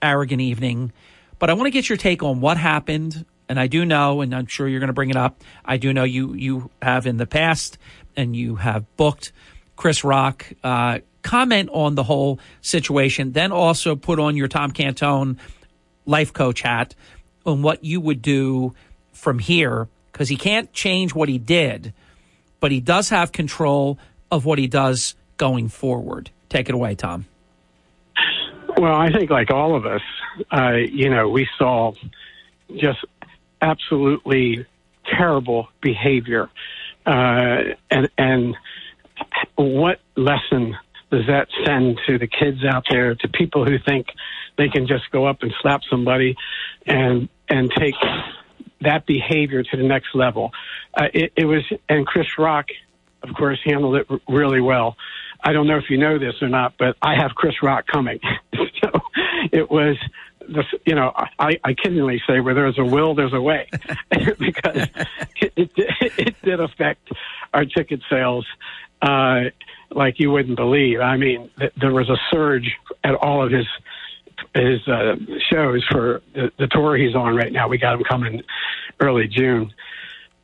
arrogant 0.00 0.40
evening. 0.40 0.92
But 1.38 1.50
I 1.50 1.54
want 1.54 1.66
to 1.66 1.70
get 1.70 1.88
your 1.88 1.98
take 1.98 2.22
on 2.22 2.40
what 2.40 2.56
happened. 2.56 3.24
And 3.48 3.60
I 3.60 3.68
do 3.68 3.84
know, 3.84 4.22
and 4.22 4.34
I'm 4.34 4.46
sure 4.46 4.66
you're 4.66 4.80
going 4.80 4.88
to 4.88 4.94
bring 4.94 5.10
it 5.10 5.16
up. 5.16 5.42
I 5.64 5.76
do 5.76 5.92
know 5.92 6.04
you 6.04 6.34
you 6.34 6.70
have 6.82 7.06
in 7.06 7.16
the 7.16 7.26
past, 7.26 7.78
and 8.16 8.34
you 8.34 8.56
have 8.56 8.84
booked 8.96 9.32
Chris 9.76 10.02
Rock. 10.02 10.46
Uh, 10.64 10.98
comment 11.22 11.68
on 11.72 11.94
the 11.94 12.02
whole 12.02 12.38
situation. 12.60 13.32
Then 13.32 13.52
also 13.52 13.96
put 13.96 14.18
on 14.18 14.36
your 14.36 14.48
Tom 14.48 14.72
Cantone 14.72 15.38
life 16.06 16.32
coach 16.32 16.62
hat 16.62 16.94
on 17.44 17.62
what 17.62 17.84
you 17.84 18.00
would 18.00 18.22
do 18.22 18.74
from 19.12 19.38
here 19.38 19.88
because 20.12 20.28
he 20.28 20.36
can't 20.36 20.72
change 20.72 21.14
what 21.14 21.28
he 21.28 21.38
did, 21.38 21.92
but 22.60 22.70
he 22.72 22.80
does 22.80 23.10
have 23.10 23.32
control 23.32 23.98
of 24.30 24.44
what 24.44 24.58
he 24.58 24.66
does 24.66 25.14
going 25.36 25.68
forward. 25.68 26.30
Take 26.48 26.68
it 26.68 26.74
away, 26.74 26.94
Tom. 26.94 27.26
Well, 28.78 28.94
I 28.94 29.10
think 29.10 29.30
like 29.30 29.50
all 29.50 29.74
of 29.74 29.84
us, 29.84 30.02
uh, 30.52 30.72
you 30.72 31.10
know, 31.10 31.28
we 31.28 31.48
saw 31.58 31.92
just 32.74 33.04
absolutely 33.60 34.66
terrible 35.04 35.68
behavior, 35.80 36.48
uh, 37.04 37.62
and 37.90 38.08
and 38.18 38.56
what 39.56 40.00
lesson 40.16 40.76
does 41.10 41.26
that 41.26 41.48
send 41.64 42.00
to 42.06 42.18
the 42.18 42.26
kids 42.26 42.64
out 42.64 42.84
there, 42.90 43.14
to 43.14 43.28
people 43.28 43.64
who 43.64 43.78
think 43.78 44.08
they 44.58 44.68
can 44.68 44.86
just 44.86 45.10
go 45.10 45.26
up 45.26 45.42
and 45.42 45.52
slap 45.62 45.82
somebody 45.88 46.36
and 46.86 47.28
and 47.48 47.70
take 47.70 47.94
that 48.80 49.06
behavior 49.06 49.62
to 49.62 49.76
the 49.76 49.82
next 49.82 50.14
level? 50.14 50.52
Uh, 50.94 51.08
it, 51.14 51.32
it 51.36 51.44
was, 51.44 51.62
and 51.88 52.06
Chris 52.06 52.38
Rock, 52.38 52.66
of 53.22 53.34
course, 53.34 53.60
handled 53.64 53.96
it 53.96 54.06
really 54.28 54.60
well. 54.60 54.96
I 55.42 55.52
don't 55.52 55.66
know 55.66 55.76
if 55.76 55.90
you 55.90 55.98
know 55.98 56.18
this 56.18 56.42
or 56.42 56.48
not, 56.48 56.74
but 56.78 56.96
I 57.00 57.14
have 57.14 57.34
Chris 57.34 57.62
Rock 57.62 57.86
coming. 57.86 58.18
it 59.56 59.70
was 59.70 59.96
the, 60.40 60.64
you 60.84 60.94
know, 60.94 61.12
I, 61.38 61.58
I 61.64 61.74
kiddingly 61.74 62.20
say 62.26 62.40
where 62.40 62.54
there's 62.54 62.78
a 62.78 62.84
will, 62.84 63.14
there's 63.14 63.32
a 63.32 63.40
way, 63.40 63.68
because 64.10 64.88
it, 65.40 65.52
it, 65.56 65.72
it 65.76 66.36
did 66.42 66.60
affect 66.60 67.08
our 67.52 67.64
ticket 67.64 68.00
sales 68.08 68.46
uh, 69.02 69.44
like 69.90 70.18
you 70.18 70.30
wouldn't 70.30 70.56
believe. 70.56 71.00
I 71.00 71.16
mean, 71.16 71.50
th- 71.58 71.72
there 71.80 71.92
was 71.92 72.08
a 72.08 72.16
surge 72.30 72.76
at 73.02 73.14
all 73.14 73.44
of 73.44 73.50
his 73.50 73.66
his 74.54 74.86
uh, 74.86 75.16
shows 75.50 75.84
for 75.90 76.22
the, 76.34 76.52
the 76.58 76.66
tour 76.66 76.96
he's 76.96 77.14
on 77.14 77.34
right 77.34 77.52
now. 77.52 77.68
We 77.68 77.78
got 77.78 77.94
him 77.94 78.04
coming 78.04 78.42
early 79.00 79.28
June. 79.28 79.72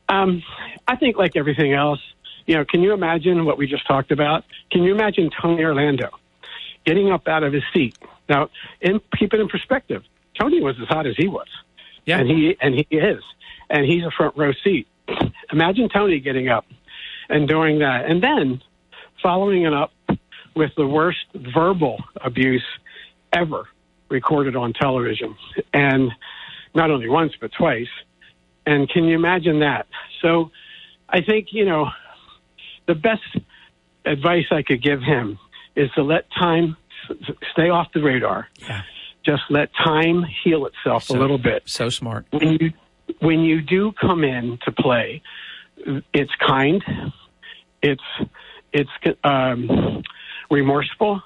Um, 0.09 0.43
I 0.87 0.95
think, 0.95 1.17
like 1.17 1.35
everything 1.35 1.73
else, 1.73 1.99
you 2.45 2.55
know, 2.55 2.65
can 2.65 2.81
you 2.81 2.93
imagine 2.93 3.45
what 3.45 3.57
we 3.57 3.67
just 3.67 3.87
talked 3.87 4.11
about? 4.11 4.43
Can 4.71 4.83
you 4.83 4.93
imagine 4.93 5.29
Tony 5.41 5.63
Orlando 5.63 6.09
getting 6.85 7.11
up 7.11 7.27
out 7.27 7.43
of 7.43 7.53
his 7.53 7.63
seat? 7.73 7.97
Now, 8.29 8.49
in, 8.81 9.01
keep 9.17 9.33
it 9.33 9.39
in 9.39 9.47
perspective. 9.47 10.03
Tony 10.39 10.61
was 10.61 10.75
as 10.81 10.87
hot 10.87 11.05
as 11.05 11.15
he 11.15 11.27
was, 11.27 11.47
yeah, 12.05 12.19
and 12.19 12.29
he 12.29 12.57
and 12.59 12.73
he 12.73 12.87
is, 12.95 13.21
and 13.69 13.85
he's 13.85 14.03
a 14.03 14.11
front 14.11 14.35
row 14.35 14.51
seat. 14.63 14.87
Imagine 15.51 15.89
Tony 15.89 16.19
getting 16.19 16.49
up 16.49 16.65
and 17.29 17.47
doing 17.47 17.79
that, 17.79 18.05
and 18.05 18.23
then 18.23 18.61
following 19.21 19.63
it 19.63 19.73
up 19.73 19.91
with 20.55 20.71
the 20.75 20.87
worst 20.87 21.25
verbal 21.35 22.03
abuse 22.21 22.65
ever 23.31 23.67
recorded 24.09 24.55
on 24.55 24.73
television, 24.73 25.35
and 25.73 26.11
not 26.73 26.89
only 26.91 27.09
once 27.09 27.33
but 27.39 27.51
twice. 27.51 27.89
And 28.65 28.89
can 28.89 29.03
you 29.03 29.15
imagine 29.15 29.59
that? 29.59 29.87
So, 30.21 30.51
I 31.09 31.21
think 31.21 31.49
you 31.51 31.65
know 31.65 31.89
the 32.87 32.95
best 32.95 33.21
advice 34.05 34.45
I 34.51 34.61
could 34.61 34.81
give 34.81 35.01
him 35.01 35.37
is 35.75 35.89
to 35.91 36.03
let 36.03 36.25
time 36.31 36.77
stay 37.51 37.69
off 37.69 37.87
the 37.93 38.01
radar. 38.01 38.47
Yeah. 38.67 38.81
just 39.25 39.43
let 39.49 39.69
time 39.73 40.25
heal 40.43 40.65
itself 40.65 41.03
So- 41.05 41.17
a 41.17 41.19
little 41.19 41.37
bit. 41.37 41.63
So 41.65 41.89
smart. 41.89 42.25
When 42.31 42.57
you 42.59 42.73
when 43.19 43.39
you 43.41 43.61
do 43.61 43.91
come 43.93 44.23
in 44.23 44.57
to 44.65 44.71
play, 44.71 45.21
it's 46.13 46.31
kind, 46.45 46.83
it's 47.81 48.01
it's 48.71 48.89
um, 49.23 50.01
remorseful, 50.49 51.21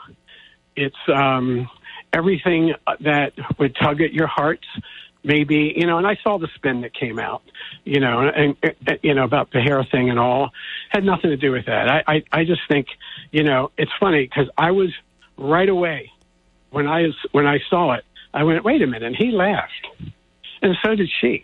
it's 0.75 0.95
um, 1.13 1.69
everything 2.13 2.73
that 3.01 3.33
would 3.57 3.75
tug 3.81 4.01
at 4.01 4.13
your 4.13 4.27
heart. 4.27 4.65
Maybe 5.23 5.73
you 5.75 5.85
know, 5.87 5.97
and 5.97 6.07
I 6.07 6.17
saw 6.23 6.37
the 6.37 6.47
spin 6.55 6.81
that 6.81 6.93
came 6.93 7.19
out, 7.19 7.41
you 7.83 7.99
know, 7.99 8.19
and, 8.21 8.55
and 8.63 8.99
you 9.03 9.13
know 9.13 9.23
about 9.25 9.51
the 9.51 9.59
hair 9.59 9.83
thing 9.91 10.09
and 10.09 10.17
all 10.19 10.51
had 10.89 11.03
nothing 11.03 11.31
to 11.31 11.37
do 11.37 11.51
with 11.51 11.65
that. 11.65 11.89
I 11.89 12.03
I, 12.07 12.23
I 12.31 12.43
just 12.45 12.61
think 12.69 12.87
you 13.31 13.43
know 13.43 13.71
it's 13.77 13.91
funny 13.99 14.23
because 14.23 14.49
I 14.57 14.71
was 14.71 14.89
right 15.38 15.69
away 15.69 16.11
when 16.72 16.88
I 16.88 17.07
when 17.31 17.47
I 17.47 17.59
saw 17.69 17.93
it. 17.93 18.03
I 18.34 18.43
went, 18.43 18.64
wait 18.64 18.81
a 18.81 18.88
minute, 18.88 19.03
and 19.03 19.15
he 19.15 19.31
laughed, 19.31 19.88
and 20.61 20.76
so 20.84 20.95
did 20.95 21.09
she. 21.22 21.43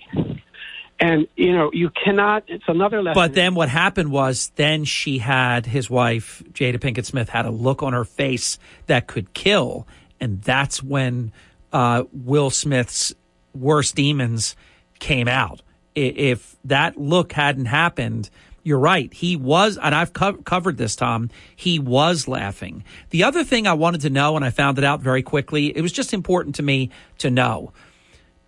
And 0.99 1.28
you 1.36 1.52
know, 1.52 1.72
you 1.74 1.90
cannot. 1.90 2.44
It's 2.48 2.65
another 2.68 3.02
lesson. 3.02 3.15
But 3.20 3.34
then 3.34 3.56
what 3.56 3.70
happened 3.70 4.11
was 4.11 4.52
then 4.56 4.86
she 4.86 5.18
had 5.18 5.65
his 5.65 5.90
wife 5.90 6.44
Jada 6.53 6.78
Pinkett 6.78 7.06
Smith 7.06 7.30
had 7.30 7.45
a 7.45 7.52
look 7.52 7.82
on 7.82 7.94
her 7.94 8.06
face 8.06 8.60
that 8.86 9.07
could 9.07 9.34
kill, 9.34 9.88
and 10.20 10.41
that's 10.41 10.84
when 10.84 11.32
uh, 11.72 12.03
Will 12.14 12.49
Smith's 12.49 13.14
worst 13.53 13.95
demons 13.95 14.56
came 14.99 15.28
out. 15.28 15.61
If 15.95 16.56
that 16.65 16.98
look 16.98 17.34
hadn't 17.34 17.65
happened, 17.65 18.30
you're 18.64 18.80
right. 18.80 19.14
He 19.14 19.35
was, 19.35 19.77
and 19.77 19.94
I've 19.94 20.14
co- 20.14 20.34
covered 20.38 20.77
this, 20.77 20.95
Tom. 20.95 21.30
He 21.56 21.80
was 21.80 22.27
laughing. 22.27 22.84
The 23.10 23.23
other 23.23 23.44
thing 23.44 23.68
I 23.68 23.73
wanted 23.73 24.02
to 24.02 24.10
know, 24.10 24.35
and 24.35 24.45
I 24.45 24.49
found 24.49 24.77
it 24.77 24.84
out 24.84 25.02
very 25.02 25.22
quickly, 25.22 25.76
it 25.76 25.81
was 25.81 25.91
just 25.91 26.14
important 26.14 26.56
to 26.56 26.64
me 26.64 26.90
to 27.18 27.30
know 27.30 27.73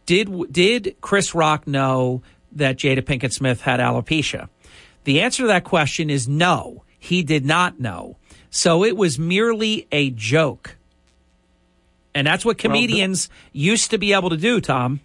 did 0.06 0.52
did 0.52 0.96
Chris 1.02 1.34
Rock 1.34 1.68
know 1.68 2.22
that 2.54 2.78
Jada 2.78 3.02
Pinkett 3.02 3.34
Smith 3.34 3.62
had 3.62 3.80
alopecia? 3.80 4.50
The 5.04 5.22
answer 5.22 5.44
to 5.44 5.48
that 5.48 5.64
question 5.64 6.10
is 6.10 6.28
no. 6.28 6.84
He 6.98 7.22
did 7.24 7.46
not 7.46 7.80
know. 7.80 8.18
So 8.50 8.84
it 8.84 8.96
was 8.98 9.20
merely 9.20 9.88
a 9.92 10.10
joke. 10.12 10.78
And 12.14 12.26
that's 12.26 12.46
what 12.46 12.58
comedians 12.58 13.30
used 13.52 13.92
to 13.92 13.98
be 13.98 14.14
able 14.14 14.30
to 14.30 14.38
do, 14.38 14.62
Tom. 14.62 15.02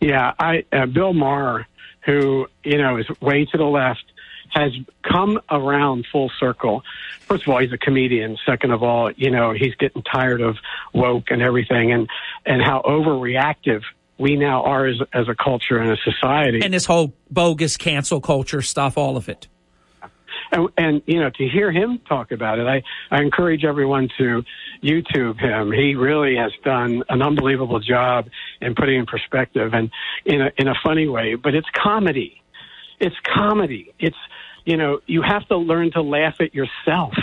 Yeah, 0.00 0.32
I 0.38 0.64
uh, 0.72 0.86
Bill 0.86 1.12
Maher, 1.12 1.66
who 2.04 2.46
you 2.64 2.78
know 2.78 2.96
is 2.96 3.06
way 3.20 3.44
to 3.46 3.58
the 3.58 3.64
left, 3.64 4.04
has 4.50 4.72
come 5.02 5.40
around 5.50 6.06
full 6.10 6.30
circle. 6.38 6.82
First 7.20 7.44
of 7.44 7.50
all, 7.50 7.60
he's 7.60 7.72
a 7.72 7.78
comedian. 7.78 8.36
Second 8.44 8.72
of 8.72 8.82
all, 8.82 9.10
you 9.12 9.30
know 9.30 9.52
he's 9.52 9.74
getting 9.76 10.02
tired 10.02 10.40
of 10.40 10.56
woke 10.92 11.30
and 11.30 11.42
everything, 11.42 11.92
and 11.92 12.08
and 12.46 12.62
how 12.62 12.82
overreactive 12.82 13.82
we 14.18 14.36
now 14.36 14.62
are 14.64 14.86
as 14.86 14.96
as 15.12 15.28
a 15.28 15.34
culture 15.34 15.78
and 15.78 15.90
a 15.90 15.96
society. 15.96 16.60
And 16.62 16.74
this 16.74 16.86
whole 16.86 17.14
bogus 17.30 17.76
cancel 17.76 18.20
culture 18.20 18.62
stuff, 18.62 18.98
all 18.98 19.16
of 19.16 19.28
it. 19.28 19.48
And, 20.52 20.68
and 20.76 21.02
you 21.06 21.20
know 21.20 21.30
to 21.30 21.48
hear 21.48 21.70
him 21.70 21.98
talk 22.08 22.32
about 22.32 22.58
it 22.58 22.66
i 22.66 22.82
i 23.10 23.20
encourage 23.22 23.64
everyone 23.64 24.08
to 24.18 24.42
youtube 24.82 25.38
him 25.38 25.72
he 25.72 25.94
really 25.94 26.36
has 26.36 26.52
done 26.64 27.02
an 27.08 27.22
unbelievable 27.22 27.80
job 27.80 28.26
in 28.60 28.74
putting 28.74 28.98
in 28.98 29.06
perspective 29.06 29.72
and 29.74 29.90
in 30.24 30.40
a 30.40 30.50
in 30.56 30.68
a 30.68 30.74
funny 30.82 31.08
way 31.08 31.34
but 31.34 31.54
it's 31.54 31.68
comedy 31.74 32.42
it's 32.98 33.16
comedy 33.34 33.92
it's 33.98 34.16
you 34.64 34.76
know 34.76 35.00
you 35.06 35.22
have 35.22 35.46
to 35.48 35.56
learn 35.56 35.90
to 35.90 36.02
laugh 36.02 36.34
at 36.40 36.54
yourself 36.54 37.14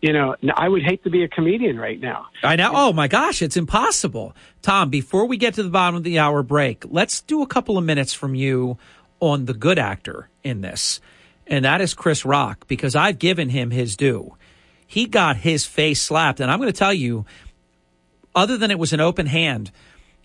you 0.00 0.12
know 0.12 0.36
i 0.54 0.68
would 0.68 0.82
hate 0.82 1.02
to 1.04 1.10
be 1.10 1.24
a 1.24 1.28
comedian 1.28 1.78
right 1.78 2.00
now 2.00 2.26
I 2.42 2.54
know. 2.56 2.70
Oh 2.74 2.92
my 2.92 3.08
gosh, 3.08 3.42
it's 3.42 3.56
impossible. 3.56 4.34
Tom, 4.62 4.88
before 4.88 5.26
we 5.26 5.36
get 5.36 5.54
to 5.54 5.62
the 5.62 5.70
bottom 5.70 5.96
of 5.96 6.04
the 6.04 6.18
hour 6.18 6.42
break, 6.42 6.84
let's 6.88 7.22
do 7.22 7.42
a 7.42 7.46
couple 7.46 7.76
of 7.76 7.84
minutes 7.84 8.12
from 8.12 8.34
you 8.34 8.78
on 9.20 9.46
the 9.46 9.54
good 9.54 9.78
actor 9.78 10.28
in 10.44 10.60
this. 10.60 11.00
And 11.46 11.64
that 11.64 11.80
is 11.80 11.94
Chris 11.94 12.24
Rock, 12.24 12.66
because 12.66 12.96
I've 12.96 13.18
given 13.18 13.48
him 13.48 13.70
his 13.70 13.96
due. 13.96 14.34
He 14.86 15.06
got 15.06 15.36
his 15.36 15.64
face 15.64 16.02
slapped. 16.02 16.40
And 16.40 16.50
I'm 16.50 16.58
going 16.58 16.72
to 16.72 16.78
tell 16.78 16.94
you, 16.94 17.24
other 18.34 18.56
than 18.56 18.70
it 18.70 18.78
was 18.78 18.92
an 18.92 19.00
open 19.00 19.26
hand, 19.26 19.70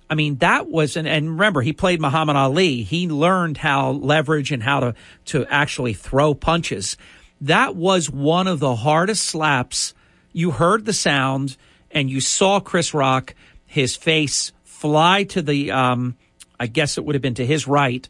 I 0.10 0.16
mean, 0.16 0.38
that 0.38 0.68
was, 0.68 0.98
and, 0.98 1.08
and 1.08 1.30
remember, 1.30 1.62
he 1.62 1.74
played 1.74 2.02
Muhammad 2.02 2.36
Ali. 2.36 2.84
He 2.84 3.08
learned 3.08 3.58
how 3.58 3.92
leverage 3.92 4.52
and 4.52 4.62
how 4.62 4.80
to, 4.82 4.96
to 5.26 5.46
actually 5.46 5.94
throw 5.94 6.34
punches. 6.34 6.98
That 7.40 7.76
was 7.76 8.10
one 8.10 8.48
of 8.48 8.60
the 8.60 8.76
hardest 8.76 9.24
slaps. 9.24 9.94
You 10.34 10.52
heard 10.52 10.86
the 10.86 10.94
sound 10.94 11.56
and 11.92 12.10
you 12.10 12.20
saw 12.20 12.60
Chris 12.60 12.94
Rock, 12.94 13.36
his 13.66 13.96
face 13.96 14.52
fly 14.64 15.24
to 15.26 15.42
the, 15.42 15.72
um, 15.72 16.18
I 16.60 16.68
guess 16.68 16.98
it 16.98 17.06
would 17.06 17.16
have 17.16 17.22
been 17.22 17.36
to 17.36 17.46
his 17.46 17.68
right. 17.68 18.08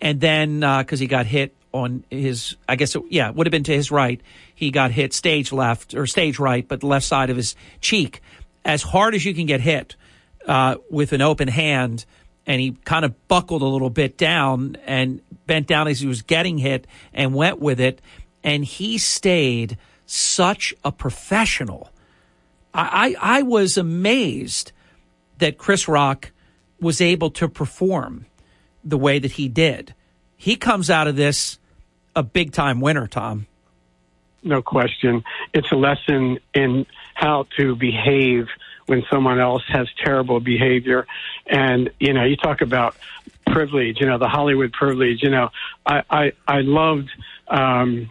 And 0.00 0.20
then, 0.20 0.62
uh, 0.62 0.82
cause 0.84 0.98
he 0.98 1.06
got 1.06 1.26
hit 1.26 1.55
on 1.72 2.04
his, 2.10 2.56
I 2.68 2.76
guess, 2.76 2.94
it, 2.94 3.02
yeah, 3.10 3.28
it 3.28 3.34
would 3.34 3.46
have 3.46 3.52
been 3.52 3.64
to 3.64 3.74
his 3.74 3.90
right. 3.90 4.20
He 4.54 4.70
got 4.70 4.90
hit 4.90 5.12
stage 5.12 5.52
left 5.52 5.94
or 5.94 6.06
stage 6.06 6.38
right, 6.38 6.66
but 6.66 6.80
the 6.80 6.86
left 6.86 7.04
side 7.04 7.30
of 7.30 7.36
his 7.36 7.54
cheek 7.80 8.22
as 8.66 8.82
hard 8.82 9.14
as 9.14 9.24
you 9.24 9.32
can 9.32 9.46
get 9.46 9.60
hit 9.60 9.96
uh, 10.46 10.76
with 10.90 11.12
an 11.12 11.22
open 11.22 11.48
hand, 11.48 12.04
and 12.46 12.60
he 12.60 12.72
kind 12.84 13.04
of 13.04 13.28
buckled 13.28 13.62
a 13.62 13.66
little 13.66 13.90
bit 13.90 14.18
down 14.18 14.76
and 14.84 15.22
bent 15.46 15.66
down 15.66 15.88
as 15.88 16.00
he 16.00 16.06
was 16.06 16.22
getting 16.22 16.58
hit 16.58 16.86
and 17.14 17.34
went 17.34 17.60
with 17.60 17.80
it. 17.80 18.02
And 18.42 18.64
he 18.64 18.98
stayed 18.98 19.78
such 20.04 20.74
a 20.84 20.92
professional. 20.92 21.90
I, 22.74 23.16
I, 23.20 23.38
I 23.38 23.42
was 23.42 23.78
amazed 23.78 24.72
that 25.38 25.58
Chris 25.58 25.88
Rock 25.88 26.32
was 26.80 27.00
able 27.00 27.30
to 27.30 27.48
perform 27.48 28.26
the 28.84 28.98
way 28.98 29.18
that 29.18 29.32
he 29.32 29.48
did. 29.48 29.94
He 30.36 30.56
comes 30.56 30.90
out 30.90 31.08
of 31.08 31.16
this 31.16 31.58
a 32.14 32.22
big 32.22 32.52
time 32.52 32.80
winner, 32.80 33.06
Tom. 33.06 33.46
no 34.42 34.62
question. 34.62 35.24
It's 35.52 35.70
a 35.72 35.76
lesson 35.76 36.38
in 36.54 36.86
how 37.14 37.46
to 37.58 37.74
behave 37.76 38.46
when 38.86 39.04
someone 39.10 39.40
else 39.40 39.64
has 39.68 39.88
terrible 40.04 40.40
behavior. 40.40 41.06
And, 41.46 41.90
you 41.98 42.12
know, 42.12 42.24
you 42.24 42.36
talk 42.36 42.60
about 42.60 42.96
privilege, 43.46 44.00
you 44.00 44.06
know, 44.06 44.18
the 44.18 44.28
Hollywood 44.28 44.72
privilege, 44.72 45.22
you 45.22 45.30
know, 45.30 45.50
I, 45.84 46.02
I, 46.08 46.32
I 46.46 46.60
loved, 46.60 47.10
um, 47.48 48.08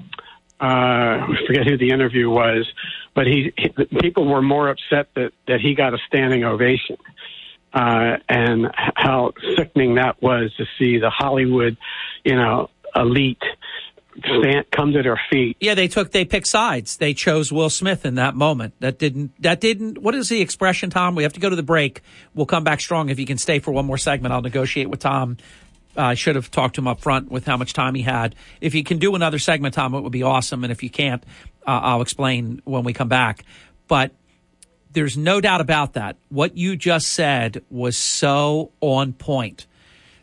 uh, 0.60 0.64
I 0.64 1.36
forget 1.48 1.66
who 1.68 1.78
the 1.78 1.92
interview 1.92 2.30
was, 2.30 2.68
but 3.14 3.28
he, 3.28 3.54
he 3.58 3.70
people 4.00 4.26
were 4.26 4.42
more 4.42 4.70
upset 4.70 5.08
that, 5.16 5.32
that 5.48 5.62
he 5.62 5.76
got 5.76 5.94
a 5.94 5.98
standing 6.08 6.44
ovation. 6.44 6.98
Uh, 7.76 8.18
and 8.30 8.68
how 8.96 9.34
sickening 9.58 9.96
that 9.96 10.22
was 10.22 10.54
to 10.56 10.66
see 10.80 10.98
the 10.98 11.10
Hollywood, 11.10 11.76
you 12.24 12.34
know, 12.34 12.70
elite 12.96 13.44
stand, 14.20 14.66
come 14.72 14.94
to 14.94 15.04
their 15.04 15.20
feet 15.30 15.58
Yeah, 15.60 15.76
they 15.76 15.88
took 15.88 16.12
they 16.12 16.26
picked 16.26 16.48
sides. 16.48 16.98
They 16.98 17.14
chose 17.14 17.52
Will 17.52 17.70
Smith 17.70 18.06
in 18.06 18.16
that 18.16 18.36
moment. 18.36 18.74
That 18.80 18.98
didn't 18.98 19.32
that 19.42 19.60
didn't 19.60 19.98
what 19.98 20.16
is 20.16 20.30
the 20.30 20.42
expression, 20.42 20.90
Tom? 20.90 21.16
We 21.16 21.24
have 21.24 21.34
to 21.34 21.40
go 21.40 21.50
to 21.50 21.56
the 21.56 21.64
break. 21.64 22.02
We'll 22.34 22.46
come 22.46 22.64
back 22.64 22.80
strong. 22.80 23.10
If 23.10 23.20
you 23.20 23.26
can 23.26 23.38
stay 23.38 23.60
for 23.60 23.72
one 23.72 23.86
more 23.86 23.98
segment, 23.98 24.34
I'll 24.34 24.42
negotiate 24.42 24.90
with 24.90 25.02
Tom. 25.02 25.38
Uh, 25.98 26.02
I 26.02 26.14
should 26.14 26.36
have 26.36 26.52
talked 26.52 26.76
to 26.76 26.82
him 26.82 26.88
up 26.88 27.00
front 27.02 27.32
with 27.32 27.46
how 27.46 27.58
much 27.58 27.74
time 27.74 27.96
he 27.96 28.02
had. 28.02 28.36
If 28.60 28.76
you 28.76 28.84
can 28.84 29.00
do 29.00 29.16
another 29.16 29.40
segment, 29.40 29.76
Tom, 29.76 29.94
it 29.94 30.02
would 30.02 30.12
be 30.12 30.24
awesome. 30.24 30.64
And 30.64 30.72
if 30.72 30.84
you 30.84 30.90
can't, 30.90 31.24
uh, 31.66 31.80
I'll 31.84 32.02
explain 32.02 32.62
when 32.66 32.84
we 32.84 32.92
come 32.92 33.08
back. 33.08 33.46
But 33.88 34.12
there's 34.96 35.18
no 35.18 35.42
doubt 35.42 35.62
about 35.62 35.94
that. 35.94 36.16
What 36.30 36.58
you 36.58 36.76
just 36.76 37.10
said 37.10 37.64
was 37.70 37.98
so 37.98 38.72
on 38.82 39.14
point. 39.14 39.68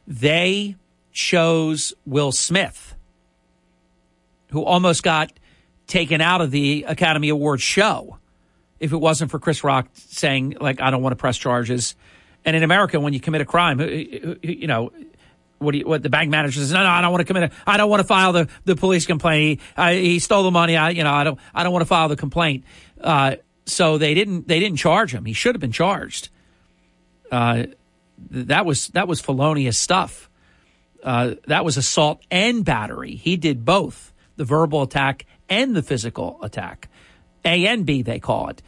They 0.07 0.77
chose 1.13 1.93
Will 2.05 2.33
Smith 2.33 2.95
who 4.49 4.65
almost 4.65 5.03
got 5.03 5.33
taken 5.87 6.21
out 6.21 6.41
of 6.41 6.51
the 6.51 6.85
Academy 6.89 7.29
Awards 7.29 7.63
show 7.63 8.19
if 8.81 8.93
it 8.93 8.97
wasn't 8.97 9.31
for 9.31 9.39
Chris 9.39 9.63
Rock 9.63 9.89
saying 9.95 10.57
like 10.61 10.81
I 10.81 10.91
don't 10.91 11.03
want 11.03 11.13
to 11.13 11.17
press 11.17 11.37
charges. 11.37 11.95
And 12.45 12.57
in 12.57 12.63
America, 12.63 12.99
when 12.99 13.13
you 13.13 13.21
commit 13.21 13.41
a 13.41 13.45
crime, 13.45 13.79
you 13.81 14.67
know 14.67 14.91
what 15.59 15.75
you, 15.75 15.87
what 15.87 16.03
the 16.03 16.11
bank 16.11 16.31
manager 16.31 16.61
says? 16.61 16.73
No, 16.73 16.83
no, 16.83 16.89
I 16.89 17.01
don't 17.01 17.13
want 17.13 17.21
to 17.21 17.33
commit. 17.33 17.53
I 17.67 17.77
don't 17.77 17.89
want 17.89 18.01
to 18.01 18.07
file 18.07 18.33
the, 18.33 18.49
the 18.65 18.75
police 18.75 19.07
complaint. 19.07 19.61
He, 19.61 19.67
I, 19.77 19.95
he 19.95 20.19
stole 20.19 20.43
the 20.43 20.51
money. 20.51 20.77
I 20.77 20.91
you 20.91 21.05
know 21.05 21.13
I 21.13 21.25
don't 21.25 21.39
I 21.55 21.63
don't 21.63 21.73
want 21.73 21.83
to 21.83 21.87
file 21.87 22.09
the 22.09 22.17
complaint. 22.17 22.65
Uh, 23.01 23.37
so 23.73 23.99
they 23.99 24.15
didn't 24.15 24.49
they 24.49 24.61
didn't 24.61 24.79
charge 24.79 25.15
him. 25.15 25.25
He 25.25 25.33
should 25.33 25.55
have 25.55 25.61
been 25.61 25.73
charged. 25.73 26.29
Uh, 27.31 27.65
that 28.31 28.67
was 28.67 28.89
that 28.89 29.09
was 29.09 29.21
felonious 29.21 29.79
stuff. 29.79 30.29
Uh, 31.03 31.35
that 31.47 31.65
was 31.65 31.77
assault 31.77 32.23
and 32.31 32.65
battery. 32.65 33.17
He 33.17 33.37
did 33.37 33.65
both 33.65 34.13
the 34.37 34.45
verbal 34.45 34.83
attack 34.83 35.27
and 35.49 35.75
the 35.75 35.83
physical 35.83 36.39
attack. 36.43 36.89
A 37.45 37.67
and 37.67 37.85
B, 37.85 38.03
they 38.03 38.21
call 38.21 38.49
it. 38.51 38.63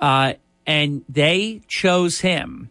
Uh, 0.00 0.34
and 0.66 1.04
they 1.08 1.62
chose 1.68 2.20
him. 2.20 2.70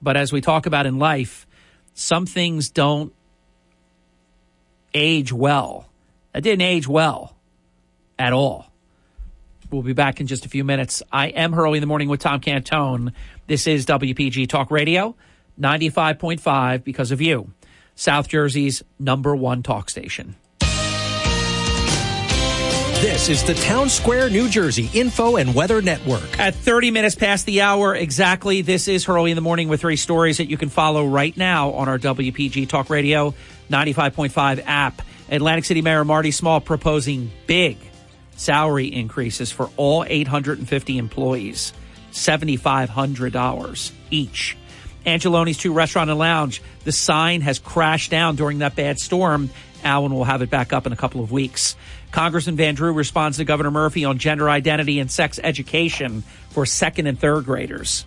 But 0.00 0.16
as 0.16 0.32
we 0.32 0.40
talk 0.40 0.66
about 0.66 0.86
in 0.86 0.98
life, 0.98 1.46
some 1.94 2.24
things 2.24 2.70
don't 2.70 3.12
age 4.94 5.32
well. 5.32 5.88
That 6.32 6.42
didn't 6.42 6.62
age 6.62 6.86
well 6.86 7.36
at 8.18 8.32
all. 8.32 8.71
We'll 9.72 9.80
be 9.80 9.94
back 9.94 10.20
in 10.20 10.26
just 10.26 10.44
a 10.44 10.50
few 10.50 10.64
minutes. 10.64 11.02
I 11.10 11.28
am 11.28 11.54
Hurley 11.54 11.78
in 11.78 11.80
the 11.80 11.86
morning 11.86 12.10
with 12.10 12.20
Tom 12.20 12.42
Cantone. 12.42 13.14
This 13.46 13.66
is 13.66 13.86
WPG 13.86 14.46
Talk 14.46 14.70
Radio, 14.70 15.16
95.5 15.58 16.84
because 16.84 17.10
of 17.10 17.22
you. 17.22 17.50
South 17.94 18.28
Jersey's 18.28 18.82
number 18.98 19.34
one 19.34 19.62
talk 19.62 19.88
station. 19.88 20.36
This 23.00 23.30
is 23.30 23.42
the 23.44 23.54
Town 23.54 23.88
Square, 23.88 24.28
New 24.28 24.50
Jersey 24.50 24.90
Info 24.92 25.36
and 25.36 25.54
Weather 25.54 25.80
Network. 25.80 26.38
At 26.38 26.54
30 26.54 26.90
minutes 26.90 27.14
past 27.14 27.46
the 27.46 27.62
hour 27.62 27.94
exactly, 27.94 28.60
this 28.60 28.88
is 28.88 29.06
Hurley 29.06 29.30
in 29.30 29.36
the 29.36 29.40
Morning 29.40 29.70
with 29.70 29.80
three 29.80 29.96
stories 29.96 30.36
that 30.36 30.50
you 30.50 30.58
can 30.58 30.68
follow 30.68 31.06
right 31.06 31.34
now 31.34 31.70
on 31.70 31.88
our 31.88 31.98
WPG 31.98 32.68
Talk 32.68 32.90
Radio 32.90 33.32
95.5 33.70 34.64
app. 34.66 35.00
Atlantic 35.30 35.64
City 35.64 35.80
Mayor 35.80 36.04
Marty 36.04 36.30
Small 36.30 36.60
proposing 36.60 37.30
big 37.46 37.78
salary 38.36 38.86
increases 38.86 39.50
for 39.50 39.70
all 39.76 40.04
850 40.06 40.98
employees, 40.98 41.72
$7,500 42.12 43.92
each. 44.10 44.56
Angeloni's 45.04 45.58
Two 45.58 45.72
Restaurant 45.72 46.10
and 46.10 46.18
Lounge, 46.18 46.62
the 46.84 46.92
sign 46.92 47.40
has 47.40 47.58
crashed 47.58 48.10
down 48.10 48.36
during 48.36 48.58
that 48.58 48.76
bad 48.76 48.98
storm. 48.98 49.50
Allen 49.84 50.14
will 50.14 50.24
have 50.24 50.42
it 50.42 50.50
back 50.50 50.72
up 50.72 50.86
in 50.86 50.92
a 50.92 50.96
couple 50.96 51.22
of 51.22 51.32
weeks. 51.32 51.74
Congressman 52.12 52.56
Van 52.56 52.74
Drew 52.74 52.92
responds 52.92 53.38
to 53.38 53.44
Governor 53.44 53.70
Murphy 53.70 54.04
on 54.04 54.18
gender 54.18 54.48
identity 54.48 55.00
and 55.00 55.10
sex 55.10 55.40
education 55.42 56.22
for 56.50 56.66
second 56.66 57.06
and 57.06 57.18
third 57.18 57.44
graders. 57.44 58.06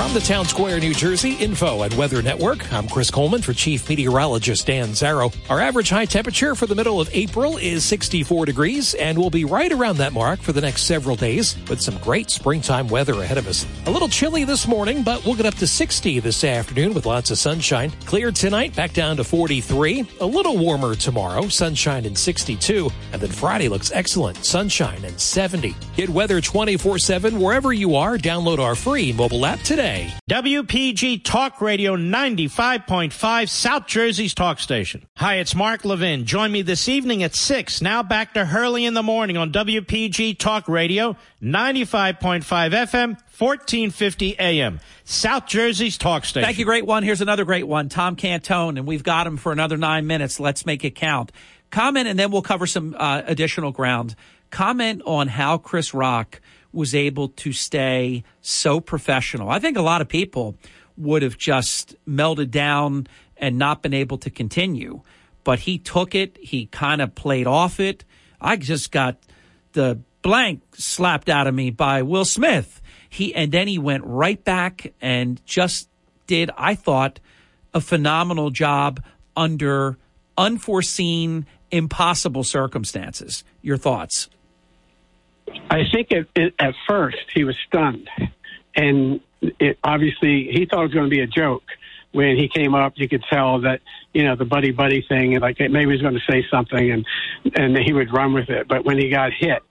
From 0.00 0.14
the 0.14 0.20
Town 0.20 0.46
Square, 0.46 0.80
New 0.80 0.94
Jersey 0.94 1.34
Info 1.34 1.82
and 1.82 1.92
Weather 1.92 2.22
Network, 2.22 2.72
I'm 2.72 2.88
Chris 2.88 3.10
Coleman 3.10 3.42
for 3.42 3.52
Chief 3.52 3.86
Meteorologist 3.86 4.66
Dan 4.66 4.88
Zarrow. 4.88 5.30
Our 5.50 5.60
average 5.60 5.90
high 5.90 6.06
temperature 6.06 6.54
for 6.54 6.64
the 6.64 6.74
middle 6.74 7.02
of 7.02 7.10
April 7.12 7.58
is 7.58 7.84
64 7.84 8.46
degrees, 8.46 8.94
and 8.94 9.18
we'll 9.18 9.28
be 9.28 9.44
right 9.44 9.70
around 9.70 9.98
that 9.98 10.14
mark 10.14 10.40
for 10.40 10.52
the 10.52 10.60
next 10.62 10.84
several 10.84 11.16
days 11.16 11.54
with 11.68 11.82
some 11.82 11.98
great 11.98 12.30
springtime 12.30 12.88
weather 12.88 13.12
ahead 13.12 13.36
of 13.36 13.46
us. 13.46 13.66
A 13.84 13.90
little 13.90 14.08
chilly 14.08 14.44
this 14.44 14.66
morning, 14.66 15.02
but 15.02 15.22
we'll 15.26 15.34
get 15.34 15.44
up 15.44 15.56
to 15.56 15.66
60 15.66 16.18
this 16.20 16.44
afternoon 16.44 16.94
with 16.94 17.04
lots 17.04 17.30
of 17.30 17.36
sunshine. 17.36 17.90
Clear 18.06 18.32
tonight, 18.32 18.74
back 18.74 18.94
down 18.94 19.18
to 19.18 19.22
43. 19.22 20.06
A 20.20 20.26
little 20.26 20.56
warmer 20.56 20.94
tomorrow, 20.94 21.46
sunshine 21.48 22.06
and 22.06 22.16
62. 22.16 22.90
And 23.12 23.20
then 23.20 23.30
Friday 23.30 23.68
looks 23.68 23.92
excellent, 23.92 24.46
sunshine 24.46 25.04
and 25.04 25.20
70. 25.20 25.76
Get 25.94 26.08
weather 26.08 26.40
24 26.40 26.98
7 26.98 27.38
wherever 27.38 27.74
you 27.74 27.96
are. 27.96 28.16
Download 28.16 28.60
our 28.60 28.74
free 28.74 29.12
mobile 29.12 29.44
app 29.44 29.60
today. 29.60 29.89
WPG 29.90 31.24
Talk 31.24 31.60
Radio 31.60 31.96
95.5, 31.96 33.48
South 33.48 33.86
Jersey's 33.86 34.34
talk 34.34 34.60
station. 34.60 35.06
Hi, 35.16 35.36
it's 35.36 35.54
Mark 35.54 35.84
Levin. 35.84 36.26
Join 36.26 36.52
me 36.52 36.62
this 36.62 36.88
evening 36.88 37.22
at 37.22 37.34
6. 37.34 37.82
Now 37.82 38.02
back 38.02 38.34
to 38.34 38.44
Hurley 38.44 38.84
in 38.84 38.94
the 38.94 39.02
morning 39.02 39.36
on 39.36 39.50
WPG 39.50 40.38
Talk 40.38 40.68
Radio 40.68 41.16
95.5 41.42 42.42
FM, 42.44 43.08
1450 43.38 44.38
AM. 44.38 44.80
South 45.04 45.46
Jersey's 45.46 45.98
talk 45.98 46.24
station. 46.24 46.46
Thank 46.46 46.58
you, 46.58 46.64
great 46.64 46.86
one. 46.86 47.02
Here's 47.02 47.20
another 47.20 47.44
great 47.44 47.66
one. 47.66 47.88
Tom 47.88 48.14
Cantone, 48.14 48.78
and 48.78 48.86
we've 48.86 49.02
got 49.02 49.26
him 49.26 49.36
for 49.36 49.50
another 49.50 49.76
nine 49.76 50.06
minutes. 50.06 50.38
Let's 50.38 50.64
make 50.64 50.84
it 50.84 50.94
count. 50.94 51.32
Comment, 51.70 52.06
and 52.06 52.18
then 52.18 52.30
we'll 52.30 52.42
cover 52.42 52.66
some 52.66 52.94
uh, 52.96 53.22
additional 53.26 53.72
ground. 53.72 54.14
Comment 54.50 55.02
on 55.04 55.28
how 55.28 55.58
Chris 55.58 55.94
Rock 55.94 56.40
was 56.72 56.94
able 56.94 57.28
to 57.28 57.52
stay 57.52 58.22
so 58.40 58.80
professional. 58.80 59.50
I 59.50 59.58
think 59.58 59.76
a 59.76 59.82
lot 59.82 60.00
of 60.00 60.08
people 60.08 60.56
would 60.96 61.22
have 61.22 61.38
just 61.38 61.96
melted 62.06 62.50
down 62.50 63.06
and 63.36 63.58
not 63.58 63.82
been 63.82 63.94
able 63.94 64.18
to 64.18 64.30
continue, 64.30 65.00
but 65.44 65.60
he 65.60 65.78
took 65.78 66.14
it. 66.14 66.38
He 66.40 66.66
kind 66.66 67.00
of 67.00 67.14
played 67.14 67.46
off 67.46 67.80
it. 67.80 68.04
I 68.40 68.56
just 68.56 68.92
got 68.92 69.18
the 69.72 70.00
blank 70.22 70.62
slapped 70.74 71.28
out 71.28 71.46
of 71.46 71.54
me 71.54 71.70
by 71.70 72.02
Will 72.02 72.24
Smith. 72.24 72.80
He 73.08 73.34
and 73.34 73.50
then 73.50 73.66
he 73.66 73.78
went 73.78 74.04
right 74.04 74.42
back 74.44 74.92
and 75.00 75.44
just 75.44 75.88
did 76.26 76.50
I 76.56 76.74
thought 76.74 77.18
a 77.74 77.80
phenomenal 77.80 78.50
job 78.50 79.02
under 79.36 79.96
unforeseen 80.36 81.46
impossible 81.70 82.44
circumstances. 82.44 83.44
Your 83.62 83.76
thoughts? 83.76 84.28
I 85.70 85.82
think 85.92 86.10
it, 86.10 86.28
it, 86.34 86.54
at 86.58 86.74
first 86.88 87.18
he 87.34 87.44
was 87.44 87.56
stunned, 87.66 88.08
and 88.74 89.20
it, 89.40 89.78
obviously 89.82 90.50
he 90.52 90.66
thought 90.66 90.80
it 90.80 90.86
was 90.86 90.94
going 90.94 91.08
to 91.08 91.14
be 91.14 91.20
a 91.20 91.26
joke. 91.26 91.62
When 92.12 92.36
he 92.36 92.48
came 92.48 92.74
up, 92.74 92.94
you 92.96 93.08
could 93.08 93.22
tell 93.30 93.60
that 93.60 93.80
you 94.12 94.24
know 94.24 94.34
the 94.34 94.44
buddy 94.44 94.72
buddy 94.72 95.04
thing, 95.08 95.34
and 95.34 95.42
like 95.42 95.58
maybe 95.60 95.78
he 95.78 95.86
was 95.86 96.02
going 96.02 96.14
to 96.14 96.32
say 96.32 96.44
something, 96.50 96.90
and 96.90 97.06
and 97.54 97.76
he 97.78 97.92
would 97.92 98.12
run 98.12 98.32
with 98.32 98.48
it. 98.48 98.66
But 98.66 98.84
when 98.84 98.98
he 98.98 99.10
got 99.10 99.30
hit, 99.32 99.62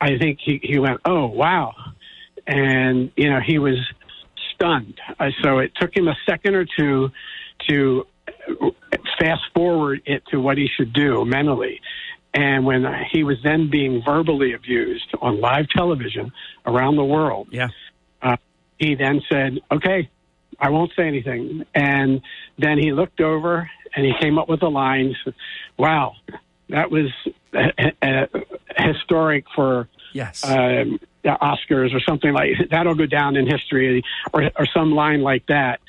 I 0.00 0.18
think 0.18 0.40
he 0.44 0.60
he 0.62 0.78
went, 0.80 1.00
"Oh 1.04 1.26
wow," 1.26 1.74
and 2.46 3.12
you 3.16 3.30
know 3.30 3.38
he 3.40 3.58
was 3.58 3.76
stunned. 4.54 5.00
Uh, 5.20 5.30
so 5.42 5.58
it 5.58 5.72
took 5.80 5.96
him 5.96 6.08
a 6.08 6.16
second 6.26 6.56
or 6.56 6.66
two 6.76 7.10
to 7.68 8.06
fast 9.18 9.42
forward 9.54 10.02
it 10.06 10.22
to 10.30 10.40
what 10.40 10.58
he 10.58 10.68
should 10.76 10.92
do 10.92 11.24
mentally. 11.24 11.80
And 12.34 12.66
when 12.66 12.84
he 13.12 13.22
was 13.22 13.36
then 13.44 13.70
being 13.70 14.02
verbally 14.04 14.54
abused 14.54 15.06
on 15.22 15.40
live 15.40 15.68
television 15.68 16.32
around 16.66 16.96
the 16.96 17.04
world, 17.04 17.48
yeah, 17.52 17.68
uh, 18.22 18.36
he 18.76 18.96
then 18.96 19.22
said, 19.30 19.60
"Okay, 19.70 20.10
I 20.58 20.70
won't 20.70 20.90
say 20.96 21.06
anything." 21.06 21.64
And 21.76 22.22
then 22.58 22.78
he 22.78 22.92
looked 22.92 23.20
over 23.20 23.70
and 23.94 24.04
he 24.04 24.12
came 24.20 24.36
up 24.36 24.48
with 24.48 24.60
the 24.60 24.70
lines. 24.70 25.16
Wow, 25.78 26.16
that 26.70 26.90
was 26.90 27.10
historic 28.76 29.44
for 29.54 29.88
yes. 30.12 30.44
Um, 30.44 30.98
Oscars 31.24 31.94
or 31.94 32.00
something 32.00 32.34
like 32.34 32.50
that'll 32.70 32.94
go 32.94 33.06
down 33.06 33.36
in 33.36 33.46
history, 33.46 34.02
or, 34.32 34.50
or 34.58 34.66
some 34.66 34.92
line 34.92 35.22
like 35.22 35.46
that. 35.46 35.80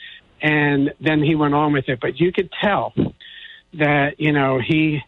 And 0.42 0.94
then 1.02 1.22
he 1.24 1.36
went 1.36 1.54
on 1.54 1.74
with 1.74 1.90
it, 1.90 2.00
but 2.00 2.20
you 2.20 2.32
could 2.32 2.50
tell 2.62 2.94
that 3.74 4.20
you 4.20 4.32
know 4.32 4.60
he 4.60 5.02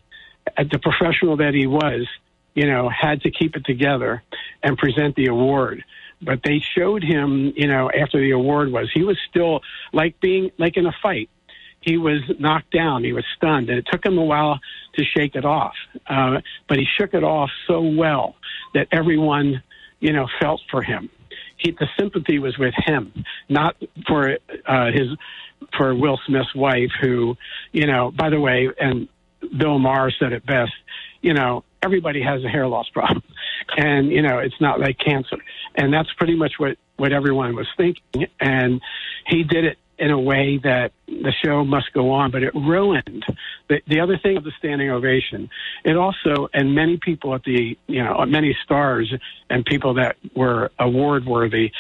the 0.57 0.79
professional 0.79 1.37
that 1.37 1.53
he 1.53 1.67
was, 1.67 2.07
you 2.53 2.65
know, 2.67 2.89
had 2.89 3.21
to 3.21 3.31
keep 3.31 3.55
it 3.55 3.65
together 3.65 4.23
and 4.63 4.77
present 4.77 5.15
the 5.15 5.27
award. 5.27 5.83
But 6.21 6.39
they 6.43 6.59
showed 6.59 7.03
him, 7.03 7.53
you 7.55 7.67
know, 7.67 7.91
after 7.91 8.19
the 8.19 8.31
award 8.31 8.71
was, 8.71 8.89
he 8.93 9.03
was 9.03 9.17
still 9.29 9.61
like 9.93 10.19
being 10.19 10.51
like 10.57 10.77
in 10.77 10.85
a 10.85 10.95
fight. 11.01 11.29
He 11.81 11.97
was 11.97 12.21
knocked 12.39 12.71
down. 12.71 13.03
He 13.03 13.13
was 13.13 13.23
stunned, 13.35 13.69
and 13.69 13.77
it 13.77 13.85
took 13.91 14.03
him 14.03 14.17
a 14.17 14.23
while 14.23 14.59
to 14.95 15.05
shake 15.05 15.35
it 15.35 15.45
off. 15.45 15.75
Uh, 16.07 16.41
but 16.67 16.77
he 16.77 16.85
shook 16.99 17.13
it 17.13 17.23
off 17.23 17.49
so 17.67 17.81
well 17.81 18.35
that 18.73 18.87
everyone, 18.91 19.61
you 19.99 20.11
know, 20.11 20.27
felt 20.41 20.61
for 20.71 20.81
him. 20.81 21.09
He, 21.57 21.71
the 21.71 21.87
sympathy 21.97 22.39
was 22.39 22.57
with 22.57 22.73
him, 22.85 23.13
not 23.47 23.75
for 24.07 24.37
uh, 24.65 24.91
his 24.91 25.09
for 25.75 25.95
Will 25.95 26.19
Smith's 26.25 26.53
wife, 26.55 26.91
who, 27.01 27.35
you 27.71 27.87
know, 27.87 28.11
by 28.11 28.29
the 28.29 28.39
way, 28.39 28.69
and 28.79 29.07
Bill 29.57 29.79
Maher 29.79 30.11
said 30.11 30.33
it 30.33 30.45
best. 30.45 30.73
You 31.21 31.33
know, 31.33 31.63
everybody 31.81 32.21
has 32.21 32.43
a 32.43 32.49
hair 32.49 32.67
loss 32.67 32.89
problem, 32.89 33.23
and 33.77 34.11
you 34.11 34.21
know 34.21 34.39
it's 34.39 34.59
not 34.59 34.79
like 34.79 34.97
cancer, 34.99 35.37
and 35.75 35.93
that's 35.93 36.11
pretty 36.13 36.35
much 36.35 36.53
what 36.57 36.77
what 36.97 37.11
everyone 37.11 37.55
was 37.55 37.67
thinking. 37.77 38.27
And 38.39 38.81
he 39.25 39.43
did 39.43 39.65
it 39.65 39.77
in 39.99 40.11
a 40.11 40.19
way 40.19 40.59
that 40.63 40.91
the 41.07 41.33
show 41.43 41.65
must 41.65 41.91
go 41.93 42.11
on, 42.11 42.31
but 42.31 42.43
it 42.43 42.53
ruined 42.53 43.25
the, 43.67 43.81
the 43.87 43.99
other 43.99 44.17
thing 44.17 44.37
of 44.37 44.43
the 44.43 44.51
standing 44.59 44.89
ovation. 44.89 45.49
It 45.83 45.97
also, 45.97 46.49
and 46.53 46.75
many 46.75 46.97
people 46.97 47.33
at 47.33 47.43
the, 47.43 47.77
you 47.87 48.03
know, 48.03 48.23
many 48.27 48.55
stars 48.63 49.11
and 49.49 49.65
people 49.65 49.95
that 49.95 50.17
were 50.35 50.71
award 50.79 51.25
worthy 51.25 51.71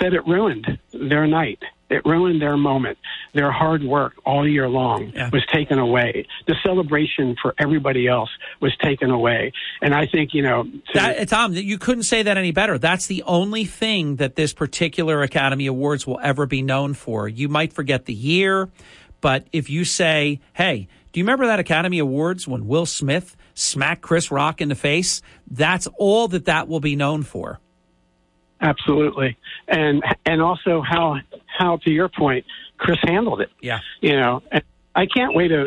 said 0.00 0.14
it 0.14 0.26
ruined 0.26 0.78
their 0.92 1.26
night. 1.26 1.62
It 1.88 2.04
ruined 2.04 2.42
their 2.42 2.56
moment. 2.56 2.98
Their 3.32 3.52
hard 3.52 3.84
work 3.84 4.14
all 4.24 4.46
year 4.48 4.68
long 4.68 5.12
Yeah. 5.14 5.30
was 5.32 5.44
taken 5.46 5.78
away. 5.78 6.26
The 6.46 6.56
celebration 6.64 7.36
for 7.40 7.54
everybody 7.58 8.08
else 8.08 8.30
was 8.60 8.76
taken 8.78 9.10
away. 9.10 9.52
And 9.80 9.94
I 9.94 10.06
think, 10.06 10.34
you 10.34 10.42
know, 10.42 10.64
to, 10.64 10.80
That, 10.94 11.18
uh, 11.20 11.24
Tom, 11.26 11.52
you 11.52 11.78
couldn't 11.78 12.02
say 12.02 12.22
that 12.24 12.36
any 12.36 12.50
better. 12.50 12.76
That's 12.76 13.06
the 13.06 13.22
only 13.24 13.64
thing 13.64 14.16
that 14.16 14.34
this 14.34 14.52
particular 14.52 15.22
Academy 15.22 15.66
Awards 15.66 16.06
will 16.08 16.18
ever 16.22 16.44
be 16.46 16.60
known 16.60 16.94
for. 16.94 17.28
You 17.28 17.48
might 17.48 17.72
forget 17.72 18.06
the 18.06 18.14
year, 18.14 18.68
but 19.20 19.46
if 19.52 19.70
you 19.70 19.84
say, 19.84 20.40
hey, 20.54 20.88
do 21.12 21.20
you 21.20 21.24
remember 21.24 21.46
that 21.46 21.60
Academy 21.60 22.00
Awards 22.00 22.48
when 22.48 22.66
Will 22.66 22.84
Smith 22.86 23.36
smacked 23.54 24.02
Chris 24.02 24.30
Rock 24.32 24.60
in 24.60 24.68
the 24.68 24.74
face? 24.74 25.22
That's 25.48 25.86
all 25.98 26.26
that 26.28 26.46
that 26.46 26.66
will 26.66 26.80
be 26.80 26.96
known 26.96 27.22
for. 27.22 27.60
Absolutely, 28.58 29.36
and 29.68 30.02
and 30.24 30.40
also 30.40 30.80
how 30.80 31.16
how 31.56 31.78
to 31.78 31.90
your 31.90 32.08
point, 32.08 32.44
Chris 32.78 32.98
handled 33.02 33.40
it. 33.40 33.50
Yeah. 33.60 33.80
You 34.00 34.16
know, 34.16 34.42
and 34.50 34.62
I 34.94 35.06
can't 35.06 35.34
wait 35.34 35.48
to, 35.48 35.66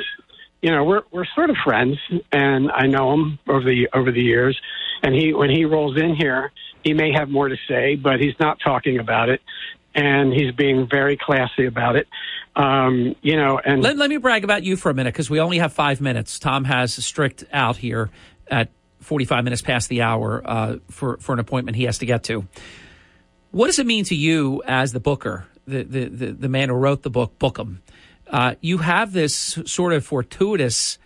you 0.61 0.71
know, 0.71 0.83
we're 0.83 1.03
we're 1.11 1.25
sort 1.35 1.49
of 1.49 1.55
friends, 1.63 1.97
and 2.31 2.71
I 2.71 2.87
know 2.87 3.13
him 3.13 3.39
over 3.47 3.63
the 3.63 3.89
over 3.93 4.11
the 4.11 4.21
years, 4.21 4.59
and 5.03 5.15
he 5.15 5.33
when 5.33 5.49
he 5.49 5.65
rolls 5.65 5.97
in 5.97 6.15
here, 6.15 6.51
he 6.83 6.93
may 6.93 7.11
have 7.13 7.29
more 7.29 7.47
to 7.47 7.57
say, 7.67 7.95
but 7.95 8.19
he's 8.19 8.37
not 8.39 8.59
talking 8.63 8.99
about 8.99 9.29
it, 9.29 9.41
and 9.95 10.33
he's 10.33 10.53
being 10.53 10.87
very 10.89 11.17
classy 11.17 11.65
about 11.65 11.95
it. 11.95 12.07
Um, 12.55 13.15
you 13.21 13.37
know, 13.37 13.59
and 13.63 13.81
Let, 13.81 13.97
let 13.97 14.09
me 14.09 14.17
brag 14.17 14.43
about 14.43 14.63
you 14.63 14.75
for 14.75 14.89
a 14.89 14.93
minute 14.93 15.13
because 15.13 15.29
we 15.29 15.39
only 15.39 15.59
have 15.59 15.71
five 15.71 16.01
minutes. 16.01 16.39
Tom 16.39 16.65
has 16.65 16.93
strict 16.93 17.45
out 17.53 17.77
here 17.77 18.09
at 18.49 18.69
45 18.99 19.43
minutes 19.43 19.61
past 19.61 19.87
the 19.87 20.01
hour 20.01 20.41
uh, 20.45 20.75
for, 20.89 21.17
for 21.17 21.33
an 21.33 21.39
appointment 21.39 21.77
he 21.77 21.83
has 21.83 21.99
to 21.99 22.05
get 22.05 22.23
to. 22.25 22.47
What 23.51 23.67
does 23.67 23.79
it 23.79 23.85
mean 23.85 24.03
to 24.05 24.15
you 24.15 24.61
as 24.67 24.91
the 24.91 24.99
booker, 24.99 25.47
the, 25.69 25.83
the, 25.83 26.05
the, 26.05 26.31
the 26.33 26.49
man 26.49 26.69
who 26.69 26.75
wrote 26.75 27.03
the 27.03 27.09
book, 27.09 27.37
Bookham? 27.39 27.81
Uh, 28.27 28.55
you 28.61 28.79
have 28.79 29.13
this 29.13 29.59
sort 29.65 29.93
of 29.93 30.05
fortuitous 30.05 30.97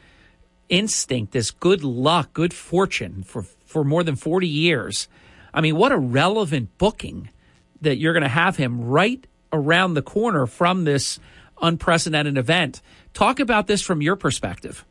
instinct, 0.69 1.34
this 1.34 1.52
good 1.52 1.84
luck, 1.84 2.34
good 2.34 2.53
fortune 2.53 3.23
for, 3.23 3.44
for 3.65 3.84
more 3.84 4.03
than 4.03 4.15
40 4.15 4.48
years. 4.48 5.07
I 5.53 5.61
mean, 5.61 5.76
what 5.76 5.91
a 5.91 5.98
relevant 5.98 6.77
booking 6.77 7.30
that 7.81 7.98
you're 7.98 8.14
going 8.14 8.23
to 8.23 8.30
have 8.30 8.57
him 8.57 8.85
right 8.85 9.26
around 9.52 9.94
the 9.94 10.02
corner 10.02 10.48
from 10.48 10.84
this 10.84 11.19
unprecedented 11.61 12.38
event. 12.38 12.81
Talk 13.14 13.40
about 13.40 13.68
this 13.68 13.81
from 13.81 14.02
your 14.02 14.15
perspective. 14.15 14.84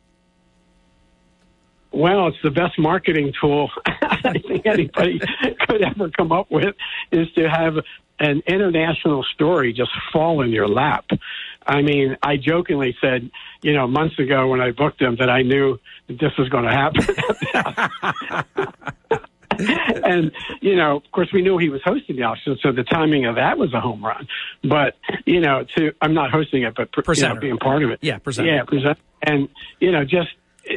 Well, 1.91 2.27
it's 2.27 2.37
the 2.41 2.49
best 2.49 2.79
marketing 2.79 3.33
tool 3.39 3.69
I 3.85 4.39
think 4.39 4.65
anybody 4.65 5.21
could 5.67 5.83
ever 5.83 6.09
come 6.09 6.31
up 6.31 6.49
with 6.49 6.75
is 7.11 7.31
to 7.33 7.47
have 7.47 7.75
an 8.19 8.41
international 8.47 9.23
story 9.23 9.73
just 9.73 9.91
fall 10.11 10.41
in 10.41 10.49
your 10.51 10.67
lap. 10.67 11.05
I 11.65 11.81
mean, 11.81 12.17
I 12.21 12.37
jokingly 12.37 12.95
said, 13.01 13.31
you 13.61 13.73
know, 13.73 13.87
months 13.87 14.19
ago 14.19 14.47
when 14.47 14.61
I 14.61 14.71
booked 14.71 15.01
him 15.01 15.15
that 15.17 15.29
I 15.29 15.41
knew 15.41 15.79
that 16.07 16.19
this 16.19 16.37
was 16.37 16.49
going 16.49 16.65
to 16.65 16.71
happen. 16.71 17.05
and 20.03 20.31
you 20.61 20.75
know, 20.75 20.97
of 20.97 21.11
course, 21.11 21.31
we 21.33 21.41
knew 21.41 21.57
he 21.57 21.69
was 21.69 21.81
hosting 21.83 22.15
the 22.15 22.23
auction, 22.23 22.57
so 22.61 22.71
the 22.71 22.83
timing 22.83 23.25
of 23.25 23.35
that 23.35 23.57
was 23.57 23.73
a 23.73 23.79
home 23.79 24.03
run. 24.03 24.27
But 24.63 24.97
you 25.25 25.39
know, 25.39 25.65
to 25.75 25.93
I'm 26.01 26.13
not 26.13 26.31
hosting 26.31 26.63
it, 26.63 26.75
but 26.75 26.89
you 26.95 27.27
know, 27.27 27.35
being 27.35 27.57
part 27.57 27.83
of 27.83 27.91
it, 27.91 27.99
yeah, 28.01 28.17
presenter. 28.17 28.51
yeah, 28.51 28.63
present, 28.63 28.97
and 29.21 29.49
you 29.79 29.91
know, 29.91 30.03
just 30.03 30.29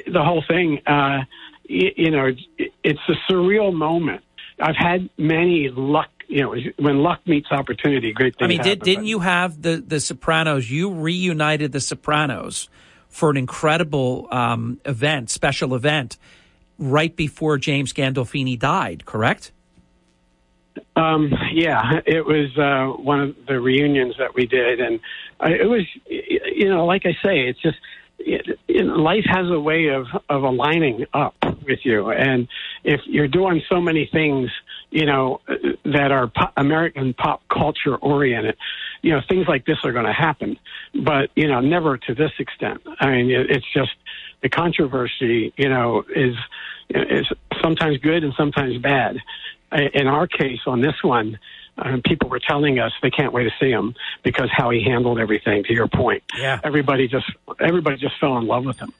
the 0.07 0.23
whole 0.23 0.45
thing. 0.47 0.81
Uh, 0.87 1.25
you, 1.65 1.91
you 1.97 2.11
know, 2.11 2.31
it's 2.59 3.01
a 3.09 3.33
surreal 3.33 3.75
moment. 3.75 4.23
I've 4.61 4.77
had 4.77 5.09
many 5.19 5.69
luck. 5.69 6.11
You 6.29 6.43
know, 6.43 6.57
when 6.79 6.99
luck 6.99 7.21
meets 7.27 7.53
opportunity, 7.53 8.13
great 8.13 8.37
things. 8.37 8.47
I 8.47 8.49
mean, 8.49 8.63
did, 8.63 8.83
didn't 8.83 9.07
you 9.07 9.21
have 9.21 9.63
the 9.63 9.77
the 9.77 10.01
Sopranos? 10.01 10.71
You 10.71 10.93
reunited 10.93 11.73
the 11.73 11.81
Sopranos 11.81 12.69
for 13.09 13.31
an 13.31 13.37
incredible 13.37 14.29
um, 14.31 14.81
event, 14.85 15.31
special 15.31 15.75
event, 15.75 16.19
right 16.79 17.15
before 17.15 17.59
James 17.59 17.93
Gandolfini 17.93 18.59
died. 18.59 19.07
Correct? 19.07 19.53
Um, 20.95 21.33
yeah, 21.53 22.01
it 22.05 22.27
was 22.27 22.57
uh, 22.59 23.01
one 23.03 23.21
of 23.21 23.37
the 23.47 23.61
reunions 23.61 24.15
that 24.19 24.35
we 24.35 24.47
did, 24.47 24.81
and 24.81 25.01
I, 25.41 25.53
it 25.53 25.69
was, 25.69 25.83
you 26.07 26.69
know, 26.69 26.85
like 26.85 27.07
I 27.07 27.13
say, 27.23 27.49
it's 27.49 27.61
just 27.61 27.79
it, 28.27 28.59
it, 28.67 28.85
life 28.85 29.25
has 29.27 29.49
a 29.49 29.59
way 29.59 29.89
of 29.89 30.07
of 30.29 30.43
aligning 30.43 31.07
up 31.15 31.37
with 31.65 31.79
you, 31.85 32.11
and 32.11 32.49
if 32.83 33.01
you're 33.07 33.29
doing 33.29 33.63
so 33.69 33.81
many 33.81 34.09
things, 34.13 34.51
you 34.91 35.07
know, 35.07 35.41
that 35.85 36.11
are 36.11 36.27
pop, 36.27 36.53
American 36.57 37.15
pop 37.15 37.43
culture 37.49 37.97
oriented, 37.97 38.57
you 39.03 39.13
know, 39.13 39.21
things 39.29 39.47
like 39.47 39.65
this 39.65 39.79
are 39.85 39.93
going 39.93 40.07
to 40.07 40.13
happen, 40.13 40.59
but 41.05 41.31
you 41.37 41.47
know, 41.47 41.61
never 41.61 41.97
to 41.97 42.15
this 42.15 42.33
extent. 42.39 42.83
I 42.99 43.11
mean, 43.11 43.31
it, 43.31 43.51
it's 43.51 43.67
just 43.73 43.93
the 44.43 44.49
controversy, 44.49 45.53
you 45.57 45.69
know, 45.69 46.03
is 46.15 46.35
is 46.91 47.27
sometimes 47.63 47.99
good 47.99 48.25
and 48.25 48.35
sometimes 48.37 48.79
bad. 48.79 49.19
In 49.95 50.07
our 50.07 50.27
case, 50.27 50.61
on 50.67 50.81
this 50.81 50.95
one, 51.03 51.39
um, 51.79 52.03
people 52.03 52.29
were 52.29 52.41
telling 52.41 52.79
us 52.79 52.93
they 53.03 53.11
can't 53.11 53.33
wait 53.33 53.45
to 53.45 53.51
see 53.61 53.71
him 53.71 53.95
because 54.23 54.49
how 54.51 54.71
he 54.71 54.83
handled 54.83 55.19
everything. 55.19 55.65
To 55.65 55.73
your 55.73 55.89
point, 55.89 56.23
yeah, 56.37 56.61
everybody 56.65 57.09
just 57.09 57.27
everybody 57.61 57.97
just 57.97 58.19
fell 58.19 58.39
in 58.39 58.47
love 58.47 58.65
with 58.65 58.79
him. 58.79 58.93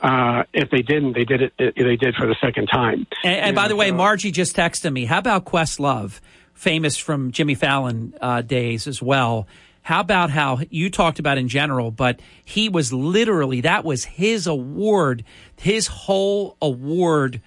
Uh, 0.00 0.44
if 0.52 0.70
they 0.70 0.82
didn't, 0.82 1.12
they 1.12 1.24
did 1.24 1.42
it. 1.42 1.52
They 1.58 1.96
did 1.96 2.14
for 2.14 2.26
the 2.26 2.36
second 2.40 2.68
time. 2.68 3.06
And, 3.24 3.40
and 3.40 3.56
by 3.56 3.68
the 3.68 3.76
way, 3.76 3.90
Margie 3.90 4.30
just 4.30 4.56
texted 4.56 4.92
me. 4.92 5.04
How 5.04 5.18
about 5.18 5.44
Questlove, 5.44 6.20
famous 6.54 6.96
from 6.96 7.32
Jimmy 7.32 7.54
Fallon 7.54 8.14
uh, 8.20 8.42
days 8.42 8.86
as 8.86 9.02
well? 9.02 9.46
How 9.82 10.00
about 10.00 10.30
how 10.30 10.60
you 10.70 10.90
talked 10.90 11.18
about 11.18 11.38
in 11.38 11.48
general, 11.48 11.90
but 11.90 12.20
he 12.44 12.68
was 12.68 12.92
literally 12.92 13.62
that 13.62 13.84
was 13.84 14.04
his 14.04 14.46
award. 14.46 15.24
His 15.56 15.86
whole 15.88 16.56
award 16.62 17.40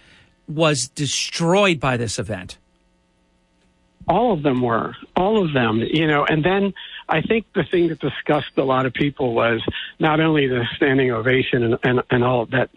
was 0.48 0.90
destroyed 0.90 1.80
by 1.80 1.96
this 1.96 2.20
event 2.20 2.58
all 4.08 4.34
of 4.34 4.44
them 4.44 4.62
were 4.62 4.96
all 5.16 5.44
of 5.44 5.54
them 5.54 5.80
you 5.80 6.08
know 6.08 6.26
and 6.26 6.44
then 6.44 6.74
i 7.10 7.22
think 7.22 7.46
the 7.54 7.64
thing 7.64 7.88
that 7.88 8.00
disgusted 8.00 8.58
a 8.58 8.64
lot 8.64 8.86
of 8.86 8.94
people 8.94 9.34
was 9.34 9.62
not 10.00 10.20
only 10.20 10.48
the 10.48 10.66
standing 10.76 11.12
ovation 11.12 11.64
and 11.64 11.78
and, 11.84 12.04
and 12.10 12.24
all 12.24 12.42
of 12.42 12.52
that 12.52 12.70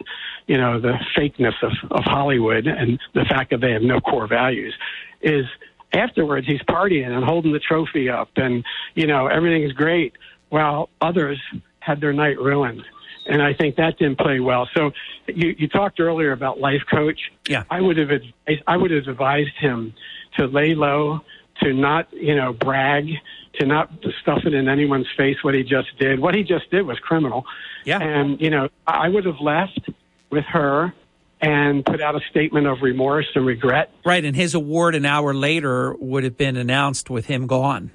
you 0.47 0.57
know 0.57 0.79
the 0.79 0.93
fakeness 1.15 1.55
of, 1.61 1.71
of 1.91 2.03
hollywood 2.03 2.67
and 2.67 2.99
the 3.13 3.25
fact 3.25 3.51
that 3.51 3.61
they 3.61 3.71
have 3.71 3.81
no 3.81 3.99
core 3.99 4.27
values 4.27 4.73
is 5.21 5.45
afterwards 5.93 6.47
he's 6.47 6.61
partying 6.63 7.07
and 7.09 7.23
holding 7.23 7.53
the 7.53 7.59
trophy 7.59 8.09
up 8.09 8.29
and 8.35 8.63
you 8.95 9.07
know 9.07 9.27
everything 9.27 9.63
is 9.63 9.73
great 9.73 10.13
while 10.49 10.89
others 11.01 11.39
had 11.79 11.99
their 12.01 12.13
night 12.13 12.39
ruined 12.39 12.83
and 13.29 13.41
I 13.41 13.53
think 13.53 13.75
that 13.75 13.97
didn't 13.97 14.19
play 14.19 14.39
well. 14.39 14.69
So 14.73 14.91
you, 15.27 15.53
you 15.57 15.67
talked 15.67 15.99
earlier 15.99 16.31
about 16.31 16.59
life 16.59 16.83
coach. 16.89 17.19
Yeah, 17.47 17.63
I 17.69 17.81
would 17.81 17.97
have 17.97 18.09
advised, 18.09 18.63
I 18.65 18.77
would 18.77 18.91
have 18.91 19.07
advised 19.07 19.55
him 19.59 19.93
to 20.37 20.45
lay 20.45 20.75
low, 20.75 21.21
to 21.61 21.73
not, 21.73 22.11
you 22.13 22.35
know, 22.35 22.53
brag, 22.53 23.09
to 23.55 23.65
not 23.65 23.91
stuff 24.21 24.39
it 24.45 24.53
in 24.53 24.69
anyone's 24.69 25.07
face 25.17 25.37
what 25.43 25.53
he 25.53 25.63
just 25.63 25.97
did. 25.99 26.19
What 26.19 26.35
he 26.35 26.43
just 26.43 26.69
did 26.69 26.85
was 26.85 26.99
criminal. 26.99 27.45
Yeah. 27.85 27.99
And, 27.99 28.39
you 28.39 28.49
know, 28.49 28.69
I 28.85 29.09
would 29.09 29.25
have 29.25 29.39
left 29.39 29.89
with 30.29 30.45
her 30.45 30.93
and 31.39 31.85
put 31.85 32.01
out 32.01 32.15
a 32.15 32.21
statement 32.29 32.67
of 32.67 32.81
remorse 32.81 33.27
and 33.35 33.45
regret. 33.45 33.91
Right. 34.05 34.23
And 34.23 34.35
his 34.35 34.53
award 34.53 34.95
an 34.95 35.05
hour 35.05 35.33
later 35.33 35.93
would 35.95 36.23
have 36.23 36.37
been 36.37 36.57
announced 36.57 37.09
with 37.09 37.25
him 37.25 37.47
gone. 37.47 37.91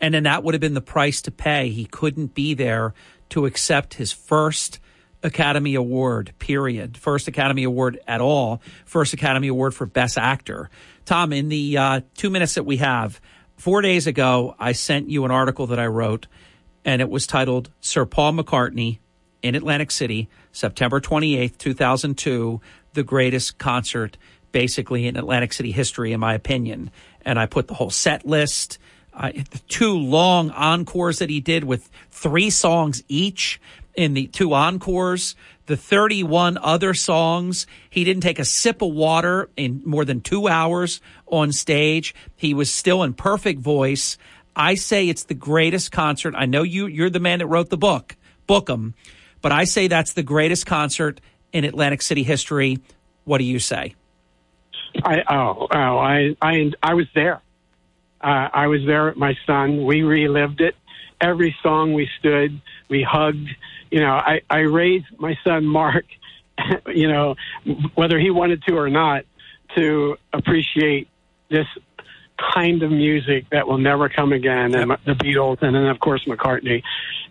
And 0.00 0.12
then 0.12 0.24
that 0.24 0.42
would 0.42 0.54
have 0.54 0.60
been 0.60 0.74
the 0.74 0.80
price 0.80 1.22
to 1.22 1.30
pay. 1.30 1.68
He 1.68 1.84
couldn't 1.84 2.34
be 2.34 2.54
there 2.54 2.92
to 3.30 3.46
accept 3.46 3.94
his 3.94 4.10
first 4.10 4.80
Academy 5.22 5.76
Award, 5.76 6.32
period. 6.40 6.96
First 6.96 7.28
Academy 7.28 7.62
Award 7.62 8.00
at 8.08 8.20
all. 8.20 8.60
First 8.84 9.14
Academy 9.14 9.46
Award 9.46 9.72
for 9.72 9.86
Best 9.86 10.18
Actor. 10.18 10.70
Tom, 11.04 11.32
in 11.32 11.48
the 11.48 11.78
uh, 11.78 12.00
two 12.16 12.30
minutes 12.30 12.54
that 12.54 12.64
we 12.64 12.76
have, 12.78 13.20
four 13.56 13.82
days 13.82 14.06
ago, 14.06 14.54
I 14.58 14.72
sent 14.72 15.10
you 15.10 15.24
an 15.24 15.30
article 15.30 15.66
that 15.68 15.78
I 15.78 15.86
wrote, 15.86 16.26
and 16.84 17.02
it 17.02 17.10
was 17.10 17.26
titled 17.26 17.70
Sir 17.80 18.04
Paul 18.04 18.34
McCartney 18.34 18.98
in 19.42 19.54
Atlantic 19.54 19.90
City, 19.90 20.28
September 20.52 21.00
28th, 21.00 21.58
2002, 21.58 22.60
the 22.92 23.02
greatest 23.02 23.58
concert 23.58 24.16
basically 24.52 25.06
in 25.06 25.16
Atlantic 25.16 25.52
City 25.52 25.72
history, 25.72 26.12
in 26.12 26.20
my 26.20 26.34
opinion. 26.34 26.90
And 27.24 27.38
I 27.38 27.46
put 27.46 27.68
the 27.68 27.74
whole 27.74 27.90
set 27.90 28.26
list. 28.26 28.78
Uh, 29.12 29.32
the 29.32 29.60
two 29.68 29.98
long 29.98 30.50
encores 30.50 31.18
that 31.18 31.28
he 31.28 31.40
did 31.40 31.64
with 31.64 31.90
three 32.10 32.50
songs 32.50 33.02
each 33.08 33.60
in 33.94 34.14
the 34.14 34.26
two 34.28 34.54
encores, 34.54 35.34
the 35.66 35.76
31 35.76 36.58
other 36.58 36.94
songs. 36.94 37.66
He 37.88 38.04
didn't 38.04 38.22
take 38.22 38.38
a 38.38 38.44
sip 38.44 38.82
of 38.82 38.92
water 38.92 39.48
in 39.56 39.82
more 39.84 40.04
than 40.04 40.20
two 40.20 40.48
hours 40.48 41.00
on 41.26 41.52
stage. 41.52 42.14
He 42.36 42.54
was 42.54 42.70
still 42.70 43.02
in 43.02 43.14
perfect 43.14 43.60
voice. 43.60 44.18
I 44.54 44.74
say 44.74 45.08
it's 45.08 45.24
the 45.24 45.34
greatest 45.34 45.92
concert. 45.92 46.34
I 46.36 46.46
know 46.46 46.62
you, 46.62 46.86
you're 46.86 47.10
the 47.10 47.20
man 47.20 47.38
that 47.38 47.46
wrote 47.46 47.70
the 47.70 47.78
book, 47.78 48.16
book 48.46 48.68
'em, 48.68 48.94
but 49.40 49.52
I 49.52 49.64
say 49.64 49.88
that's 49.88 50.12
the 50.12 50.22
greatest 50.22 50.66
concert 50.66 51.20
in 51.52 51.64
Atlantic 51.64 52.02
City 52.02 52.22
history. 52.22 52.78
What 53.24 53.38
do 53.38 53.44
you 53.44 53.58
say? 53.58 53.94
I, 55.02 55.22
oh, 55.28 55.68
oh, 55.72 55.98
I, 55.98 56.36
I, 56.42 56.72
I 56.82 56.94
was 56.94 57.06
there. 57.14 57.40
Uh, 58.20 58.48
I 58.52 58.66
was 58.66 58.84
there 58.86 59.06
with 59.06 59.16
my 59.16 59.36
son. 59.46 59.84
We 59.84 60.02
relived 60.02 60.60
it. 60.60 60.76
Every 61.20 61.56
song 61.62 61.92
we 61.92 62.08
stood, 62.18 62.60
we 62.88 63.02
hugged, 63.02 63.48
you 63.92 64.00
know, 64.00 64.12
I, 64.12 64.40
I 64.48 64.60
raised 64.60 65.04
my 65.18 65.36
son 65.44 65.66
Mark, 65.66 66.06
you 66.86 67.08
know, 67.08 67.36
whether 67.94 68.18
he 68.18 68.30
wanted 68.30 68.62
to 68.64 68.76
or 68.76 68.88
not, 68.88 69.26
to 69.76 70.16
appreciate 70.32 71.08
this 71.50 71.66
kind 72.54 72.82
of 72.82 72.90
music 72.90 73.44
that 73.50 73.68
will 73.68 73.78
never 73.78 74.08
come 74.08 74.32
again, 74.32 74.74
and 74.74 74.90
the 75.04 75.12
Beatles, 75.12 75.60
and 75.60 75.74
then 75.76 75.86
of 75.86 76.00
course 76.00 76.24
McCartney, 76.24 76.82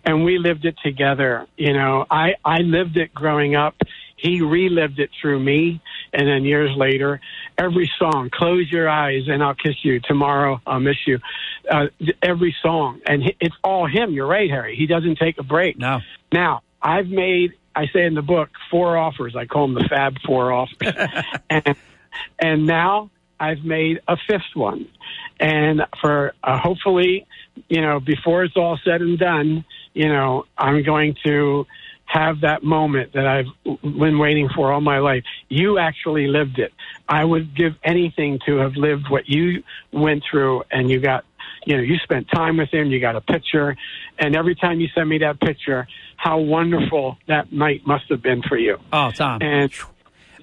and 0.06 0.24
we 0.24 0.38
lived 0.38 0.66
it 0.66 0.76
together. 0.84 1.48
You 1.58 1.74
know, 1.74 2.06
I 2.10 2.36
I 2.46 2.60
lived 2.60 2.96
it 2.96 3.12
growing 3.14 3.56
up. 3.56 3.76
He 4.16 4.42
relived 4.42 5.00
it 5.00 5.10
through 5.20 5.40
me, 5.40 5.82
and 6.14 6.28
then 6.28 6.46
years 6.46 6.78
later, 6.78 7.20
every 7.58 7.92
song, 7.98 8.30
"Close 8.32 8.72
Your 8.72 8.88
Eyes 8.88 9.24
and 9.28 9.44
I'll 9.44 9.56
Kiss 9.56 9.84
You," 9.84 10.00
"Tomorrow 10.00 10.62
I'll 10.68 10.80
Miss 10.80 11.08
You," 11.08 11.20
uh, 11.70 11.88
every 12.22 12.56
song, 12.62 13.02
and 13.08 13.34
it's 13.40 13.56
all 13.64 13.88
him. 13.88 14.14
You're 14.14 14.28
right, 14.28 14.50
Harry. 14.50 14.76
He 14.76 14.86
doesn't 14.86 15.18
take 15.18 15.40
a 15.40 15.44
break. 15.44 15.80
No. 15.80 16.02
Now, 16.32 16.62
I've 16.82 17.08
made, 17.08 17.54
I 17.76 17.86
say 17.94 18.06
in 18.06 18.16
the 18.16 18.22
book, 18.22 18.50
four 18.70 18.98
offers. 18.98 19.36
I 19.36 19.46
call 19.46 19.68
them 19.68 19.76
the 19.76 19.88
Fab 19.90 20.18
Four 20.26 20.52
offers. 20.52 20.94
and, 21.50 21.76
and 22.40 22.66
now 22.66 23.12
I've 23.40 23.64
made 23.64 24.02
a 24.08 24.18
fifth 24.30 24.56
one. 24.56 24.88
And 25.40 25.82
for 26.00 26.34
uh, 26.44 26.60
hopefully, 26.60 27.26
you 27.70 27.82
know, 27.82 28.00
before 28.00 28.44
it's 28.44 28.56
all 28.56 28.80
said 28.84 29.02
and 29.02 29.18
done, 29.18 29.66
you 29.94 30.08
know, 30.08 30.46
I'm 30.58 30.84
going 30.84 31.16
to 31.26 31.66
have 32.06 32.42
that 32.42 32.62
moment 32.62 33.14
that 33.14 33.26
I've 33.26 33.46
been 33.82 34.20
waiting 34.20 34.50
for 34.54 34.72
all 34.72 34.82
my 34.82 35.00
life. 35.00 35.24
You 35.50 35.80
actually 35.80 36.28
lived 36.28 36.60
it. 36.60 36.74
I 37.08 37.24
would 37.24 37.56
give 37.56 37.74
anything 37.84 38.40
to 38.46 38.58
have 38.58 38.76
lived 38.76 39.06
what 39.10 39.28
you 39.28 39.64
went 39.92 40.24
through 40.30 40.64
and 40.72 40.90
you 40.90 41.00
got 41.00 41.24
you 41.66 41.78
know, 41.78 41.84
you 41.84 41.98
spent 42.04 42.28
time 42.34 42.58
with 42.58 42.74
him, 42.74 42.92
you 42.92 43.00
got 43.00 43.16
a 43.16 43.22
picture, 43.22 43.76
and 44.18 44.36
every 44.36 44.56
time 44.56 44.80
you 44.80 44.88
send 44.96 45.08
me 45.08 45.20
that 45.20 45.40
picture, 45.40 45.88
how 46.18 46.40
wonderful 46.40 47.18
that 47.28 47.52
night 47.52 47.82
must 47.86 48.06
have 48.10 48.22
been 48.22 48.42
for 48.42 48.58
you. 48.58 48.78
Oh, 48.92 49.12
Tom. 49.12 49.42
And 49.42 49.72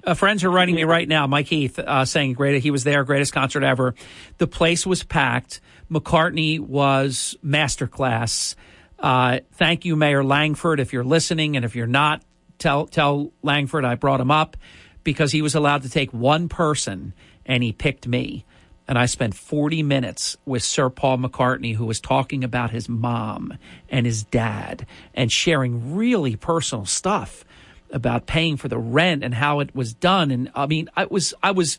uh, 0.03 0.13
friends 0.13 0.43
are 0.43 0.49
writing 0.49 0.75
me 0.75 0.83
right 0.83 1.07
now. 1.07 1.27
Mike 1.27 1.47
Heath 1.47 1.77
uh, 1.77 2.05
saying, 2.05 2.33
"Great, 2.33 2.61
he 2.61 2.71
was 2.71 2.83
there, 2.83 3.03
greatest 3.03 3.33
concert 3.33 3.63
ever." 3.63 3.95
The 4.37 4.47
place 4.47 4.85
was 4.85 5.03
packed. 5.03 5.61
McCartney 5.91 6.59
was 6.59 7.35
masterclass. 7.43 8.55
Uh, 8.97 9.39
thank 9.53 9.85
you, 9.85 9.95
Mayor 9.95 10.23
Langford. 10.23 10.79
If 10.79 10.93
you're 10.93 11.03
listening, 11.03 11.55
and 11.55 11.65
if 11.65 11.75
you're 11.75 11.87
not, 11.87 12.23
tell 12.57 12.87
tell 12.87 13.31
Langford 13.41 13.85
I 13.85 13.95
brought 13.95 14.21
him 14.21 14.31
up 14.31 14.57
because 15.03 15.31
he 15.31 15.41
was 15.41 15.55
allowed 15.55 15.83
to 15.83 15.89
take 15.89 16.13
one 16.13 16.49
person, 16.49 17.13
and 17.45 17.63
he 17.63 17.71
picked 17.71 18.07
me. 18.07 18.45
And 18.89 18.97
I 18.97 19.05
spent 19.05 19.35
40 19.35 19.83
minutes 19.83 20.35
with 20.47 20.63
Sir 20.63 20.89
Paul 20.89 21.19
McCartney, 21.19 21.75
who 21.75 21.85
was 21.85 22.01
talking 22.01 22.43
about 22.43 22.71
his 22.71 22.89
mom 22.89 23.53
and 23.87 24.03
his 24.03 24.23
dad 24.23 24.87
and 25.13 25.31
sharing 25.31 25.95
really 25.95 26.35
personal 26.35 26.87
stuff 26.87 27.45
about 27.91 28.25
paying 28.25 28.57
for 28.57 28.67
the 28.67 28.79
rent 28.79 29.23
and 29.23 29.35
how 29.35 29.59
it 29.59 29.75
was 29.75 29.93
done. 29.93 30.31
And 30.31 30.49
I 30.55 30.65
mean, 30.65 30.89
I 30.97 31.05
was, 31.05 31.35
I 31.43 31.51
was, 31.51 31.77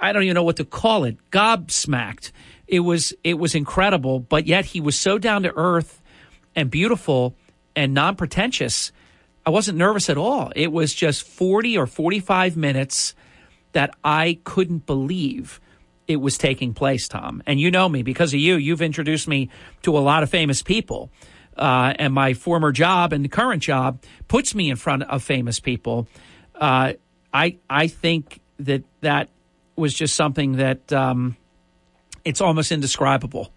I 0.00 0.14
don't 0.14 0.22
even 0.22 0.36
know 0.36 0.42
what 0.42 0.56
to 0.56 0.64
call 0.64 1.04
it, 1.04 1.18
gobsmacked. 1.30 2.32
It 2.66 2.80
was, 2.80 3.12
it 3.22 3.34
was 3.34 3.54
incredible, 3.54 4.20
but 4.20 4.46
yet 4.46 4.64
he 4.64 4.80
was 4.80 4.98
so 4.98 5.18
down 5.18 5.42
to 5.42 5.52
earth 5.54 6.00
and 6.56 6.70
beautiful 6.70 7.34
and 7.76 7.92
non 7.92 8.16
pretentious. 8.16 8.90
I 9.44 9.50
wasn't 9.50 9.76
nervous 9.76 10.08
at 10.08 10.16
all. 10.16 10.50
It 10.56 10.72
was 10.72 10.94
just 10.94 11.24
40 11.24 11.76
or 11.76 11.86
45 11.86 12.56
minutes 12.56 13.14
that 13.72 13.94
I 14.02 14.38
couldn't 14.44 14.86
believe 14.86 15.60
it 16.06 16.16
was 16.16 16.36
taking 16.38 16.74
place, 16.74 17.08
Tom. 17.08 17.42
And 17.46 17.58
you 17.60 17.70
know 17.70 17.88
me 17.88 18.02
because 18.02 18.34
of 18.34 18.40
you. 18.40 18.56
You've 18.56 18.82
introduced 18.82 19.26
me 19.28 19.48
to 19.82 19.96
a 19.96 20.00
lot 20.00 20.22
of 20.22 20.30
famous 20.30 20.62
people. 20.62 21.10
Uh, 21.56 21.94
and 21.98 22.12
my 22.12 22.34
former 22.34 22.72
job 22.72 23.12
and 23.12 23.24
the 23.24 23.28
current 23.28 23.62
job 23.62 24.00
puts 24.28 24.54
me 24.54 24.70
in 24.70 24.76
front 24.76 25.04
of 25.04 25.22
famous 25.22 25.60
people. 25.60 26.08
Uh, 26.54 26.94
I 27.32 27.56
I 27.70 27.86
think 27.86 28.40
that 28.58 28.82
that 29.02 29.28
was 29.76 29.94
just 29.94 30.14
something 30.14 30.56
that 30.56 30.92
um, 30.92 31.36
it's 32.24 32.40
almost 32.40 32.72
indescribable. 32.72 33.52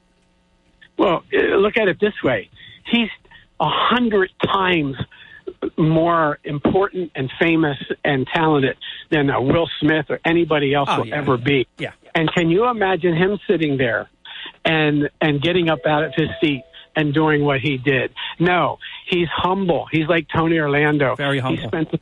Well, 0.98 1.24
uh, 1.34 1.56
look 1.58 1.76
at 1.78 1.88
it 1.88 2.00
this 2.00 2.14
way: 2.24 2.50
he's 2.86 3.10
a 3.60 3.68
hundred 3.70 4.30
times 4.46 4.96
more 5.78 6.38
important 6.44 7.12
and 7.16 7.32
famous 7.40 7.78
and 8.04 8.28
talented 8.32 8.78
than 9.10 9.30
uh, 9.30 9.40
Will 9.42 9.68
Smith 9.80 10.06
or 10.10 10.20
anybody 10.26 10.74
else 10.74 10.90
Oh, 10.92 11.00
will 11.00 11.08
yeah. 11.08 11.18
ever 11.18 11.38
be. 11.38 11.68
Yeah. 11.78 11.92
And 12.18 12.34
can 12.34 12.50
you 12.50 12.68
imagine 12.68 13.16
him 13.16 13.38
sitting 13.48 13.78
there 13.78 14.10
and 14.66 15.08
and 15.22 15.40
getting 15.40 15.70
up 15.70 15.86
out 15.86 16.04
of 16.04 16.14
his 16.16 16.30
seat 16.42 16.64
and 16.96 17.14
doing 17.14 17.46
what 17.46 17.60
he 17.60 17.78
did? 17.78 18.12
No, 18.40 18.80
he's 19.08 19.28
humble. 19.32 19.86
He's 19.92 20.08
like 20.08 20.26
Tony 20.36 20.58
Orlando. 20.58 21.16
Very 21.16 21.38
humble. 21.38 21.62
He 21.62 21.68
spent 21.68 21.92
the, 21.92 22.00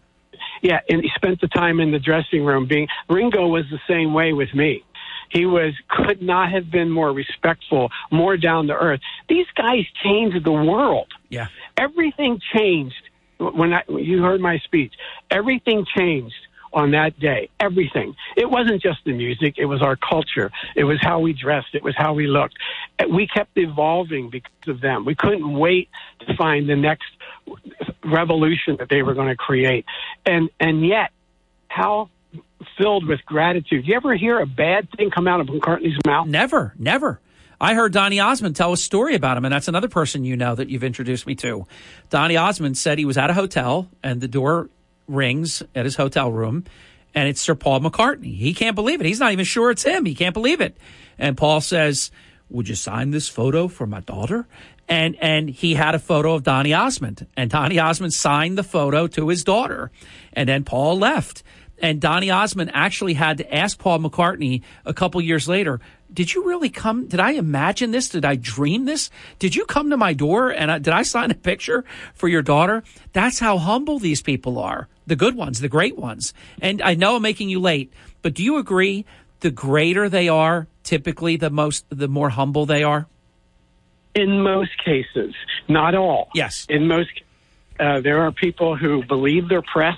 yeah, 0.61 0.79
and 0.89 1.01
he 1.01 1.11
spent 1.15 1.41
the 1.41 1.49
time 1.49 1.81
in 1.81 1.91
the 1.91 1.99
dressing 1.99 2.45
room 2.45 2.65
being 2.65 2.87
Ringo 3.09 3.47
was 3.47 3.65
the 3.69 3.79
same 3.89 4.13
way 4.13 4.31
with 4.31 4.53
me. 4.53 4.85
He 5.31 5.45
was 5.45 5.73
could 5.89 6.21
not 6.21 6.49
have 6.49 6.71
been 6.71 6.89
more 6.89 7.11
respectful, 7.11 7.89
more 8.09 8.37
down 8.37 8.67
to 8.67 8.73
earth. 8.73 9.01
These 9.27 9.47
guys 9.53 9.83
changed 10.01 10.45
the 10.45 10.53
world. 10.53 11.11
Yeah. 11.27 11.47
Everything 11.77 12.39
changed 12.55 13.09
when 13.37 13.73
I 13.73 13.83
you 13.89 14.23
heard 14.23 14.39
my 14.39 14.59
speech. 14.59 14.93
Everything 15.29 15.85
changed 15.93 16.35
on 16.75 16.91
that 16.91 17.19
day. 17.19 17.49
Everything. 17.59 18.15
It 18.35 18.49
wasn't 18.49 18.81
just 18.81 18.99
the 19.05 19.13
music. 19.13 19.55
It 19.57 19.65
was 19.65 19.81
our 19.81 19.95
culture. 19.95 20.51
It 20.75 20.83
was 20.83 20.99
how 21.01 21.21
we 21.21 21.33
dressed. 21.33 21.73
It 21.73 21.83
was 21.83 21.95
how 21.97 22.13
we 22.13 22.27
looked. 22.27 22.55
We 23.09 23.25
kept 23.27 23.57
evolving 23.57 24.29
because 24.29 24.67
of 24.67 24.81
them. 24.81 25.05
We 25.05 25.15
couldn't 25.15 25.51
wait 25.57 25.89
to 26.27 26.35
find 26.35 26.69
the 26.69 26.75
next 26.75 27.07
revolution 28.03 28.75
that 28.79 28.89
they 28.89 29.01
were 29.01 29.13
going 29.13 29.29
to 29.29 29.35
create. 29.35 29.85
And 30.25 30.49
and 30.59 30.85
yet, 30.85 31.11
how 31.69 32.09
filled 32.77 33.07
with 33.07 33.25
gratitude. 33.25 33.87
You 33.87 33.95
ever 33.95 34.15
hear 34.15 34.39
a 34.39 34.45
bad 34.45 34.89
thing 34.95 35.09
come 35.09 35.27
out 35.27 35.39
of 35.39 35.47
McCartney's 35.47 35.97
mouth? 36.05 36.27
Never, 36.27 36.73
never. 36.77 37.19
I 37.59 37.73
heard 37.73 37.93
Donny 37.93 38.19
Osmond 38.19 38.55
tell 38.55 38.73
a 38.73 38.77
story 38.77 39.15
about 39.15 39.37
him, 39.37 39.45
and 39.45 39.53
that's 39.53 39.69
another 39.69 39.87
person 39.87 40.25
you 40.25 40.35
know 40.35 40.55
that 40.55 40.69
you've 40.69 40.83
introduced 40.83 41.25
me 41.25 41.35
to. 41.35 41.65
Donny 42.09 42.35
Osmond 42.35 42.77
said 42.77 42.97
he 42.97 43.05
was 43.05 43.17
at 43.17 43.29
a 43.29 43.33
hotel 43.33 43.87
and 44.03 44.19
the 44.19 44.27
door 44.27 44.69
rings 45.07 45.63
at 45.73 45.85
his 45.85 45.95
hotel 45.95 46.31
room, 46.31 46.65
and 47.13 47.27
it's 47.27 47.41
Sir 47.41 47.55
Paul 47.55 47.81
McCartney. 47.81 48.35
He 48.35 48.53
can't 48.53 48.75
believe 48.75 49.01
it. 49.01 49.07
He's 49.07 49.19
not 49.19 49.31
even 49.31 49.45
sure 49.45 49.71
it's 49.71 49.83
him. 49.83 50.05
He 50.05 50.15
can't 50.15 50.33
believe 50.33 50.61
it. 50.61 50.77
And 51.17 51.37
Paul 51.37 51.61
says, 51.61 52.11
"Would 52.49 52.69
you 52.69 52.75
sign 52.75 53.11
this 53.11 53.29
photo 53.29 53.67
for 53.67 53.87
my 53.87 54.01
daughter?" 54.01 54.47
And 54.87 55.15
and 55.21 55.49
he 55.49 55.73
had 55.75 55.95
a 55.95 55.99
photo 55.99 56.33
of 56.33 56.43
Donny 56.43 56.73
Osmond, 56.73 57.25
and 57.35 57.49
Donny 57.49 57.79
Osmond 57.79 58.13
signed 58.13 58.57
the 58.57 58.63
photo 58.63 59.07
to 59.07 59.29
his 59.29 59.43
daughter, 59.43 59.91
and 60.33 60.47
then 60.47 60.63
Paul 60.63 60.97
left. 60.97 61.43
And 61.79 61.99
Donny 61.99 62.31
Osmond 62.31 62.71
actually 62.73 63.15
had 63.15 63.37
to 63.39 63.53
ask 63.53 63.77
Paul 63.77 63.99
McCartney 63.99 64.61
a 64.85 64.93
couple 64.93 65.19
years 65.19 65.49
later, 65.49 65.81
did 66.13 66.33
you 66.33 66.45
really 66.45 66.69
come? 66.69 67.07
Did 67.07 67.19
I 67.19 67.31
imagine 67.31 67.91
this? 67.91 68.07
Did 68.07 68.23
I 68.23 68.35
dream 68.35 68.85
this? 68.85 69.09
Did 69.39 69.55
you 69.55 69.65
come 69.65 69.89
to 69.89 69.97
my 69.97 70.13
door 70.13 70.49
and 70.49 70.71
I, 70.71 70.79
did 70.79 70.93
I 70.93 71.01
sign 71.01 71.31
a 71.31 71.35
picture 71.35 71.83
for 72.13 72.29
your 72.29 72.41
daughter? 72.41 72.83
That's 73.11 73.39
how 73.39 73.57
humble 73.57 73.99
these 73.99 74.21
people 74.21 74.57
are. 74.57 74.87
The 75.07 75.15
good 75.15 75.35
ones, 75.35 75.61
the 75.61 75.69
great 75.69 75.97
ones. 75.97 76.33
And 76.61 76.81
I 76.81 76.95
know 76.95 77.17
I'm 77.17 77.21
making 77.21 77.49
you 77.49 77.59
late, 77.59 77.93
but 78.21 78.33
do 78.33 78.43
you 78.43 78.57
agree 78.57 79.05
the 79.41 79.51
greater 79.51 80.09
they 80.09 80.27
are, 80.27 80.67
typically 80.83 81.37
the 81.37 81.49
most, 81.49 81.85
the 81.89 82.07
more 82.07 82.29
humble 82.29 82.65
they 82.65 82.83
are? 82.83 83.07
In 84.15 84.41
most 84.41 84.71
cases, 84.83 85.35
not 85.67 85.93
all. 85.93 86.29
Yes. 86.33 86.65
In 86.69 86.87
most, 86.87 87.09
uh, 87.79 87.99
there 88.01 88.21
are 88.21 88.31
people 88.31 88.75
who 88.75 89.03
believe 89.03 89.49
their 89.49 89.61
press, 89.61 89.97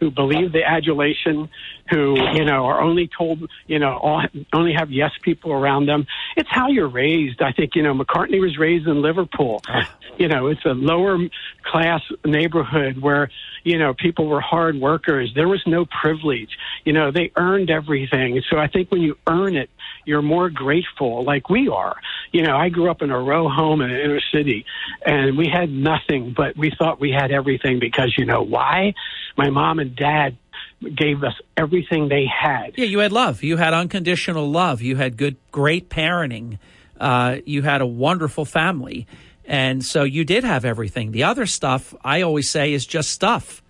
who 0.00 0.10
believe 0.10 0.52
the 0.52 0.64
adulation, 0.64 1.48
who 1.90 2.16
you 2.34 2.44
know 2.44 2.66
are 2.66 2.80
only 2.80 3.08
told 3.08 3.50
you 3.66 3.78
know 3.78 3.96
all, 3.96 4.22
only 4.52 4.72
have 4.72 4.90
yes 4.90 5.10
people 5.22 5.52
around 5.52 5.86
them. 5.86 6.06
It's 6.36 6.48
how 6.50 6.68
you're 6.68 6.88
raised. 6.88 7.42
I 7.42 7.52
think 7.52 7.74
you 7.74 7.82
know 7.82 7.94
McCartney 7.94 8.40
was 8.40 8.58
raised 8.58 8.86
in 8.86 9.02
Liverpool. 9.02 9.62
Ah. 9.68 9.88
You 10.18 10.28
know, 10.28 10.48
it's 10.48 10.64
a 10.66 10.74
lower 10.74 11.18
class 11.64 12.02
neighborhood 12.24 13.00
where 13.00 13.30
you 13.64 13.78
know 13.78 13.94
people 13.94 14.26
were 14.26 14.40
hard 14.40 14.78
workers. 14.78 15.32
There 15.34 15.48
was 15.48 15.62
no 15.66 15.86
privilege. 15.86 16.50
You 16.84 16.92
know, 16.92 17.10
they 17.10 17.32
earned 17.36 17.70
everything. 17.70 18.42
So 18.50 18.58
I 18.58 18.68
think 18.68 18.90
when 18.90 19.00
you 19.00 19.16
earn 19.26 19.56
it, 19.56 19.70
you're 20.04 20.22
more 20.22 20.50
grateful, 20.50 21.24
like 21.24 21.48
we 21.48 21.68
are. 21.68 21.96
You 22.32 22.42
know, 22.42 22.56
I 22.56 22.68
grew 22.68 22.90
up 22.90 23.02
in 23.02 23.10
a 23.10 23.18
row 23.18 23.48
home 23.48 23.80
in 23.80 23.90
an 23.90 24.00
inner 24.00 24.20
city, 24.32 24.64
and 25.04 25.36
we 25.36 25.48
had 25.48 25.70
nothing, 25.70 26.34
but 26.36 26.56
we 26.56 26.70
thought 26.78 27.00
we 27.00 27.10
had 27.10 27.32
everything 27.32 27.78
because 27.78 28.14
you 28.16 28.24
know 28.24 28.42
why? 28.42 28.94
My 29.36 29.50
mom 29.50 29.78
and 29.78 29.96
dad 29.96 30.36
gave 30.80 31.22
us 31.22 31.34
everything 31.56 32.08
they 32.08 32.26
had. 32.26 32.72
Yeah, 32.76 32.86
you 32.86 33.00
had 33.00 33.12
love. 33.12 33.42
You 33.42 33.56
had 33.56 33.74
unconditional 33.74 34.50
love. 34.50 34.80
You 34.80 34.96
had 34.96 35.16
good, 35.16 35.36
great 35.50 35.88
parenting. 35.90 36.58
Uh, 36.98 37.38
you 37.44 37.62
had 37.62 37.80
a 37.80 37.86
wonderful 37.86 38.44
family. 38.44 39.06
And 39.44 39.84
so 39.84 40.04
you 40.04 40.24
did 40.24 40.44
have 40.44 40.64
everything. 40.64 41.12
The 41.12 41.24
other 41.24 41.44
stuff, 41.46 41.94
I 42.04 42.22
always 42.22 42.48
say, 42.48 42.72
is 42.72 42.86
just 42.86 43.10
stuff. 43.10 43.62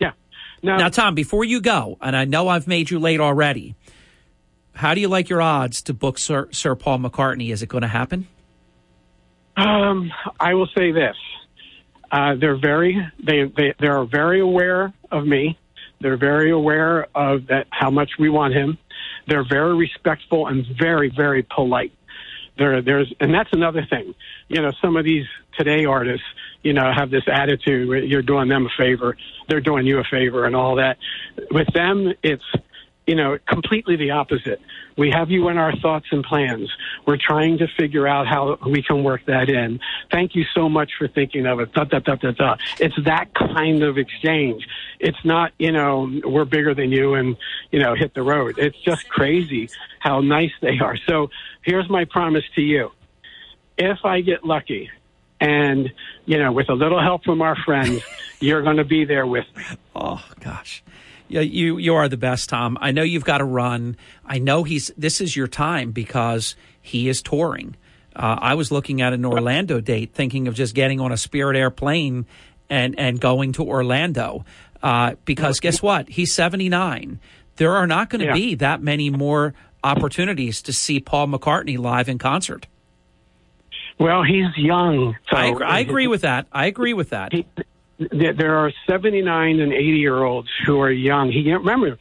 Yeah. 0.00 0.12
Now, 0.62 0.78
now, 0.78 0.88
Tom, 0.88 1.14
before 1.14 1.44
you 1.44 1.60
go, 1.60 1.98
and 2.00 2.16
I 2.16 2.24
know 2.24 2.48
I've 2.48 2.66
made 2.66 2.90
you 2.90 2.98
late 2.98 3.20
already, 3.20 3.74
how 4.72 4.94
do 4.94 5.00
you 5.00 5.08
like 5.08 5.28
your 5.28 5.42
odds 5.42 5.82
to 5.82 5.94
book 5.94 6.18
Sir, 6.18 6.48
Sir 6.50 6.74
Paul 6.74 6.98
McCartney? 6.98 7.52
Is 7.52 7.62
it 7.62 7.68
going 7.68 7.82
to 7.82 7.88
happen? 7.88 8.26
Um, 9.56 10.12
I 10.38 10.54
will 10.54 10.68
say 10.76 10.92
this: 10.92 11.16
uh, 12.10 12.34
they're 12.34 12.58
very 12.58 13.06
they 13.22 13.44
they 13.44 13.74
they 13.80 13.86
are 13.86 14.04
very 14.04 14.40
aware 14.40 14.92
of 15.10 15.26
me. 15.26 15.58
They're 16.00 16.16
very 16.16 16.50
aware 16.50 17.06
of 17.14 17.46
that 17.48 17.66
how 17.70 17.90
much 17.90 18.12
we 18.18 18.28
want 18.28 18.54
him. 18.54 18.78
They're 19.26 19.46
very 19.48 19.74
respectful 19.74 20.46
and 20.46 20.66
very 20.78 21.10
very 21.14 21.42
polite. 21.42 21.92
There 22.58 22.80
there's 22.82 23.12
and 23.20 23.34
that's 23.34 23.50
another 23.52 23.86
thing. 23.88 24.14
You 24.48 24.62
know, 24.62 24.72
some 24.80 24.96
of 24.96 25.04
these 25.04 25.26
today 25.58 25.84
artists, 25.84 26.26
you 26.62 26.72
know, 26.72 26.90
have 26.94 27.10
this 27.10 27.24
attitude 27.26 27.88
where 27.88 27.98
you're 27.98 28.22
doing 28.22 28.48
them 28.48 28.66
a 28.66 28.70
favor, 28.78 29.16
they're 29.48 29.60
doing 29.60 29.86
you 29.86 29.98
a 29.98 30.04
favor, 30.04 30.44
and 30.44 30.54
all 30.54 30.76
that. 30.76 30.98
With 31.50 31.68
them, 31.74 32.12
it's 32.22 32.44
you 33.06 33.14
know, 33.14 33.38
completely 33.48 33.96
the 33.96 34.10
opposite. 34.10 34.60
We 34.96 35.10
have 35.10 35.30
you 35.30 35.48
in 35.48 35.58
our 35.58 35.74
thoughts 35.76 36.06
and 36.10 36.24
plans. 36.24 36.70
We're 37.06 37.18
trying 37.18 37.58
to 37.58 37.68
figure 37.78 38.06
out 38.06 38.26
how 38.26 38.58
we 38.66 38.82
can 38.82 39.04
work 39.04 39.24
that 39.26 39.48
in. 39.48 39.80
Thank 40.10 40.34
you 40.34 40.44
so 40.54 40.68
much 40.68 40.92
for 40.98 41.06
thinking 41.06 41.46
of 41.46 41.60
it. 41.60 41.72
Da, 41.72 41.84
da, 41.84 42.00
da, 42.00 42.16
da, 42.16 42.30
da. 42.32 42.56
It's 42.80 42.96
that 43.04 43.32
kind 43.34 43.82
of 43.82 43.96
exchange. 43.98 44.66
It's 44.98 45.24
not, 45.24 45.52
you 45.58 45.72
know, 45.72 46.10
we're 46.24 46.44
bigger 46.44 46.74
than 46.74 46.90
you 46.90 47.14
and, 47.14 47.36
you 47.70 47.80
know, 47.80 47.94
hit 47.94 48.14
the 48.14 48.22
road. 48.22 48.58
It's 48.58 48.78
just 48.80 49.08
crazy 49.08 49.68
how 50.00 50.20
nice 50.20 50.52
they 50.60 50.78
are. 50.80 50.96
So 51.06 51.30
here's 51.62 51.88
my 51.88 52.06
promise 52.06 52.44
to 52.56 52.60
you. 52.60 52.90
If 53.78 54.04
I 54.04 54.22
get 54.22 54.44
lucky 54.44 54.90
and 55.40 55.92
you 56.24 56.38
know, 56.38 56.52
with 56.52 56.68
a 56.68 56.74
little 56.74 57.00
help 57.00 57.24
from 57.24 57.40
our 57.40 57.56
friends, 57.56 58.02
you're 58.40 58.62
going 58.62 58.78
to 58.78 58.84
be 58.84 59.04
there 59.04 59.26
with 59.26 59.44
me. 59.56 59.64
Oh 59.94 60.24
gosh. 60.40 60.82
Yeah, 61.28 61.40
you 61.40 61.78
you 61.78 61.94
are 61.94 62.08
the 62.08 62.16
best, 62.16 62.48
Tom. 62.48 62.78
I 62.80 62.92
know 62.92 63.02
you've 63.02 63.24
got 63.24 63.38
to 63.38 63.44
run. 63.44 63.96
I 64.24 64.38
know 64.38 64.62
he's 64.62 64.90
this 64.96 65.20
is 65.20 65.34
your 65.36 65.48
time 65.48 65.90
because 65.92 66.54
he 66.80 67.08
is 67.08 67.22
touring. 67.22 67.76
Uh, 68.14 68.36
I 68.40 68.54
was 68.54 68.70
looking 68.70 69.02
at 69.02 69.12
an 69.12 69.24
Orlando 69.24 69.80
date, 69.80 70.12
thinking 70.14 70.48
of 70.48 70.54
just 70.54 70.74
getting 70.74 71.00
on 71.00 71.12
a 71.12 71.16
Spirit 71.16 71.56
airplane 71.56 72.26
and 72.70 72.98
and 72.98 73.20
going 73.20 73.52
to 73.54 73.64
Orlando. 73.64 74.44
Uh, 74.82 75.14
because 75.24 75.58
guess 75.60 75.82
what? 75.82 76.08
He's 76.08 76.32
seventy 76.32 76.68
nine. 76.68 77.18
There 77.56 77.74
are 77.74 77.86
not 77.86 78.10
going 78.10 78.20
to 78.20 78.26
Yeah. 78.26 78.34
be 78.34 78.54
that 78.56 78.82
many 78.82 79.10
more 79.10 79.54
opportunities 79.82 80.62
to 80.62 80.72
see 80.72 81.00
Paul 81.00 81.28
McCartney 81.28 81.78
live 81.78 82.08
in 82.08 82.18
concert. 82.18 82.66
Well, 83.98 84.22
he's 84.22 84.54
young. 84.56 85.16
So 85.30 85.36
I, 85.36 85.46
agree, 85.46 85.66
I 85.66 85.78
agree 85.80 86.06
with 86.06 86.20
that. 86.20 86.46
I 86.52 86.66
agree 86.66 86.92
with 86.92 87.10
that. 87.10 87.30
there 87.32 87.44
there 87.98 88.56
are 88.56 88.72
79 88.88 89.60
and 89.60 89.72
80 89.72 89.82
year 89.82 90.22
olds 90.22 90.48
who 90.64 90.80
are 90.80 90.90
young. 90.90 91.30
He 91.30 91.52
remember 91.52 91.98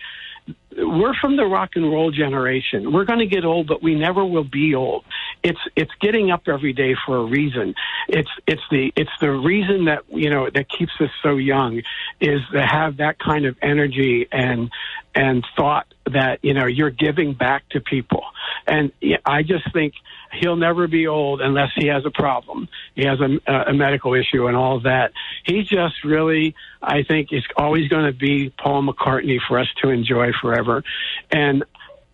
we're 0.78 1.14
from 1.14 1.38
the 1.38 1.46
rock 1.46 1.72
and 1.76 1.90
roll 1.90 2.12
generation. 2.12 2.92
We're 2.92 3.06
going 3.06 3.20
to 3.20 3.26
get 3.26 3.46
old, 3.46 3.68
but 3.68 3.82
we 3.82 3.96
never 3.96 4.26
will 4.26 4.44
be 4.44 4.76
old. 4.76 5.06
It's 5.42 5.60
it's 5.76 5.92
getting 6.02 6.32
up 6.32 6.48
every 6.48 6.74
day 6.74 6.96
for 7.06 7.18
a 7.18 7.24
reason. 7.24 7.76
It's 8.08 8.30
it's 8.46 8.62
the 8.70 8.92
it's 8.96 9.12
the 9.22 9.32
reason 9.32 9.86
that 9.86 10.04
you 10.10 10.30
know 10.30 10.50
that 10.50 10.70
keeps 10.70 10.92
us 11.00 11.10
so 11.24 11.38
young 11.38 11.82
is 12.20 12.42
to 12.52 12.66
have 12.66 12.98
that 12.98 13.20
kind 13.20 13.46
of 13.46 13.56
energy 13.62 14.28
and 14.32 14.70
and 15.16 15.46
thought 15.56 15.88
that 16.12 16.40
you 16.44 16.54
know 16.54 16.66
you're 16.66 16.92
giving 16.92 17.34
back 17.34 17.68
to 17.70 17.80
people. 17.80 18.24
And 18.68 18.92
I 19.26 19.44
just 19.44 19.72
think 19.74 19.94
he'll 20.34 20.56
never 20.56 20.88
be 20.88 21.08
old 21.08 21.42
unless 21.42 21.70
he 21.76 21.88
has 21.88 22.06
a 22.06 22.12
problem. 22.12 22.68
He 22.96 23.06
has 23.06 23.20
a, 23.20 23.52
a 23.70 23.74
medical 23.74 24.14
issue 24.14 24.48
and 24.48 24.56
all 24.56 24.78
of 24.78 24.84
that. 24.84 25.14
He 25.46 25.64
just 25.64 26.04
really, 26.04 26.56
I 26.82 27.04
think, 27.04 27.30
is 27.32 27.44
always 27.56 27.88
going 27.88 28.06
to 28.06 28.18
be 28.18 28.50
Paul 28.50 28.84
McCartney 28.84 29.40
for 29.48 29.60
us 29.60 29.68
to 29.82 29.90
enjoy 29.90 30.32
forever. 30.42 30.84
And 31.32 31.64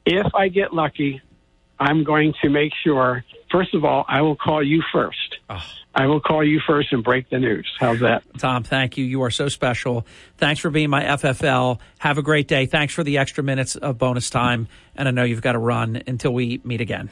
if 0.05 0.33
I 0.35 0.49
get 0.49 0.73
lucky, 0.73 1.21
I'm 1.79 2.03
going 2.03 2.33
to 2.41 2.49
make 2.49 2.73
sure. 2.83 3.23
First 3.51 3.73
of 3.73 3.83
all, 3.83 4.05
I 4.07 4.21
will 4.21 4.35
call 4.35 4.63
you 4.63 4.81
first. 4.93 5.37
I 5.93 6.05
will 6.05 6.21
call 6.21 6.43
you 6.43 6.61
first 6.65 6.93
and 6.93 7.03
break 7.03 7.29
the 7.29 7.37
news. 7.37 7.69
How's 7.79 7.99
that? 7.99 8.23
Tom, 8.37 8.63
thank 8.63 8.97
you. 8.97 9.03
You 9.03 9.23
are 9.23 9.31
so 9.31 9.49
special. 9.49 10.05
Thanks 10.37 10.61
for 10.61 10.69
being 10.69 10.89
my 10.89 11.03
FFL. 11.03 11.79
Have 11.99 12.17
a 12.17 12.21
great 12.21 12.47
day. 12.47 12.65
Thanks 12.65 12.93
for 12.93 13.03
the 13.03 13.17
extra 13.17 13.43
minutes 13.43 13.75
of 13.75 13.97
bonus 13.97 14.29
time. 14.29 14.67
And 14.95 15.07
I 15.07 15.11
know 15.11 15.23
you've 15.23 15.41
got 15.41 15.53
to 15.53 15.59
run 15.59 16.01
until 16.07 16.33
we 16.33 16.61
meet 16.63 16.79
again. 16.79 17.09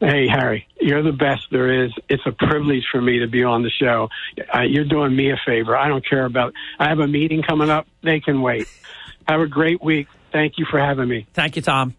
Hey, 0.00 0.28
Harry, 0.28 0.68
you're 0.80 1.02
the 1.02 1.12
best 1.12 1.46
there 1.50 1.84
is. 1.84 1.92
It's 2.08 2.22
a 2.26 2.32
privilege 2.32 2.84
for 2.92 3.00
me 3.00 3.20
to 3.20 3.26
be 3.26 3.42
on 3.42 3.62
the 3.62 3.70
show. 3.70 4.08
Uh, 4.54 4.60
you're 4.60 4.84
doing 4.84 5.16
me 5.16 5.30
a 5.30 5.40
favor. 5.46 5.76
I 5.76 5.88
don't 5.88 6.06
care 6.06 6.26
about. 6.26 6.52
I 6.78 6.88
have 6.88 6.98
a 6.98 7.08
meeting 7.08 7.42
coming 7.42 7.70
up. 7.70 7.86
They 8.02 8.20
can 8.20 8.42
wait. 8.42 8.68
Have 9.26 9.40
a 9.40 9.46
great 9.46 9.82
week. 9.82 10.08
Thank 10.32 10.58
you 10.58 10.66
for 10.70 10.78
having 10.78 11.08
me. 11.08 11.26
Thank 11.32 11.56
you, 11.56 11.62
Tom. 11.62 11.94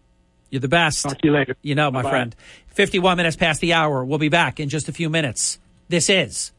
You're 0.50 0.60
the 0.60 0.68
best. 0.68 1.02
Talk 1.04 1.18
to 1.18 1.26
you 1.28 1.32
later. 1.32 1.56
You 1.62 1.74
know, 1.74 1.90
my 1.90 2.02
Bye-bye. 2.02 2.10
friend. 2.10 2.36
51 2.68 3.16
minutes 3.16 3.36
past 3.36 3.60
the 3.60 3.72
hour. 3.72 4.04
We'll 4.04 4.18
be 4.18 4.28
back 4.28 4.60
in 4.60 4.68
just 4.68 4.88
a 4.88 4.92
few 4.92 5.08
minutes. 5.10 5.58
This 5.88 6.08
is 6.10 6.52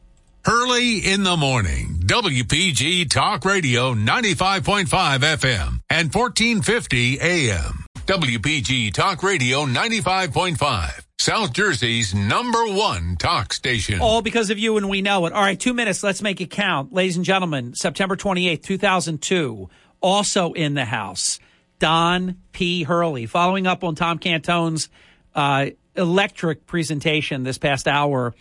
Hurley 0.44 0.98
in 0.98 1.22
the 1.22 1.36
morning, 1.36 2.00
WPG 2.06 3.10
Talk 3.10 3.44
Radio 3.44 3.94
95.5 3.94 4.86
FM 4.86 5.80
and 5.90 6.12
1450 6.14 7.20
AM. 7.20 7.84
WPG 8.06 8.92
Talk 8.94 9.22
Radio 9.22 9.66
95.5, 9.66 11.02
South 11.18 11.52
Jersey's 11.52 12.14
number 12.14 12.64
one 12.66 13.16
talk 13.16 13.52
station. 13.52 14.00
all 14.00 14.22
because 14.22 14.48
of 14.50 14.58
you 14.58 14.78
and 14.78 14.88
we 14.88 15.02
know 15.02 15.26
it. 15.26 15.32
All 15.34 15.42
right, 15.42 15.58
two 15.60 15.74
minutes. 15.74 16.02
Let's 16.02 16.22
make 16.22 16.40
it 16.40 16.50
count. 16.50 16.92
Ladies 16.92 17.16
and 17.16 17.24
gentlemen, 17.24 17.74
September 17.74 18.16
28th, 18.16 18.62
2002, 18.62 19.68
also 20.00 20.52
in 20.54 20.72
the 20.74 20.86
house, 20.86 21.38
Don 21.78 22.36
P. 22.52 22.82
Hurley. 22.82 23.26
Following 23.26 23.66
up 23.66 23.84
on 23.84 23.94
Tom 23.94 24.18
Cantone's 24.18 24.88
uh, 25.34 25.66
electric 25.94 26.66
presentation 26.66 27.42
this 27.42 27.58
past 27.58 27.86
hour, 27.86 28.34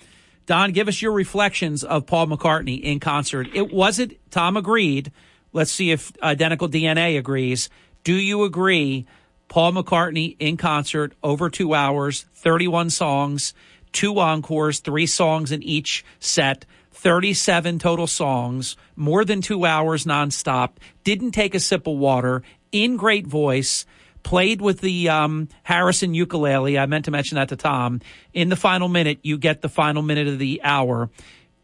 Don, 0.45 0.71
give 0.71 0.87
us 0.87 1.01
your 1.01 1.11
reflections 1.11 1.83
of 1.83 2.05
Paul 2.05 2.27
McCartney 2.27 2.81
in 2.81 2.99
concert. 2.99 3.47
It 3.53 3.71
wasn't, 3.71 4.13
Tom 4.31 4.57
agreed. 4.57 5.11
Let's 5.53 5.71
see 5.71 5.91
if 5.91 6.11
Identical 6.21 6.69
DNA 6.69 7.17
agrees. 7.17 7.69
Do 8.03 8.13
you 8.13 8.43
agree? 8.43 9.05
Paul 9.49 9.73
McCartney 9.73 10.35
in 10.39 10.57
concert 10.57 11.13
over 11.23 11.49
two 11.49 11.73
hours, 11.73 12.25
31 12.35 12.89
songs, 12.89 13.53
two 13.91 14.19
encores, 14.19 14.79
three 14.79 15.05
songs 15.05 15.51
in 15.51 15.63
each 15.63 16.05
set, 16.19 16.65
37 16.91 17.79
total 17.79 18.07
songs, 18.07 18.75
more 18.95 19.23
than 19.23 19.41
two 19.41 19.65
hours 19.65 20.05
nonstop, 20.05 20.71
didn't 21.03 21.31
take 21.31 21.55
a 21.55 21.59
sip 21.59 21.87
of 21.87 21.97
water, 21.97 22.43
in 22.71 22.97
great 22.97 23.27
voice, 23.27 23.85
played 24.23 24.61
with 24.61 24.81
the 24.81 25.09
um, 25.09 25.47
Harrison 25.63 26.13
ukulele. 26.13 26.77
I 26.77 26.85
meant 26.85 27.05
to 27.05 27.11
mention 27.11 27.35
that 27.35 27.49
to 27.49 27.55
Tom. 27.55 28.01
In 28.33 28.49
the 28.49 28.55
final 28.55 28.87
minute, 28.87 29.19
you 29.23 29.37
get 29.37 29.61
the 29.61 29.69
final 29.69 30.01
minute 30.01 30.27
of 30.27 30.39
the 30.39 30.61
hour. 30.63 31.09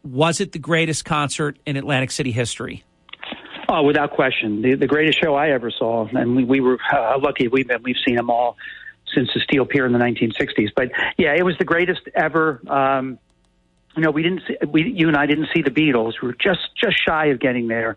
Was 0.02 0.40
it 0.40 0.52
the 0.52 0.58
greatest 0.58 1.04
concert 1.04 1.58
in 1.66 1.76
Atlantic 1.76 2.10
City 2.10 2.32
history? 2.32 2.84
Oh, 3.68 3.82
without 3.82 4.10
question, 4.10 4.62
the, 4.62 4.74
the 4.74 4.86
greatest 4.86 5.20
show 5.20 5.34
I 5.34 5.50
ever 5.50 5.70
saw, 5.70 6.06
and 6.08 6.36
we, 6.36 6.44
we 6.44 6.60
were 6.60 6.78
uh, 6.92 7.18
lucky 7.18 7.48
we've 7.48 7.66
been, 7.66 7.82
we've 7.82 7.96
seen 8.06 8.16
them 8.16 8.30
all 8.30 8.56
since 9.14 9.30
the 9.32 9.40
Steel 9.40 9.64
Pier 9.64 9.86
in 9.86 9.92
the 9.92 9.98
1960s. 9.98 10.70
But 10.74 10.90
yeah, 11.16 11.34
it 11.34 11.44
was 11.44 11.56
the 11.58 11.64
greatest 11.64 12.02
ever. 12.14 12.60
Um, 12.66 13.18
you 13.96 14.02
know, 14.02 14.10
we 14.10 14.22
didn't 14.22 14.42
see, 14.46 14.56
we 14.66 14.90
you 14.90 15.08
and 15.08 15.16
I 15.16 15.26
didn't 15.26 15.48
see 15.54 15.62
the 15.62 15.70
Beatles. 15.70 16.14
We 16.20 16.28
were 16.28 16.34
just 16.34 16.68
just 16.74 16.96
shy 17.04 17.26
of 17.26 17.40
getting 17.40 17.68
there. 17.68 17.96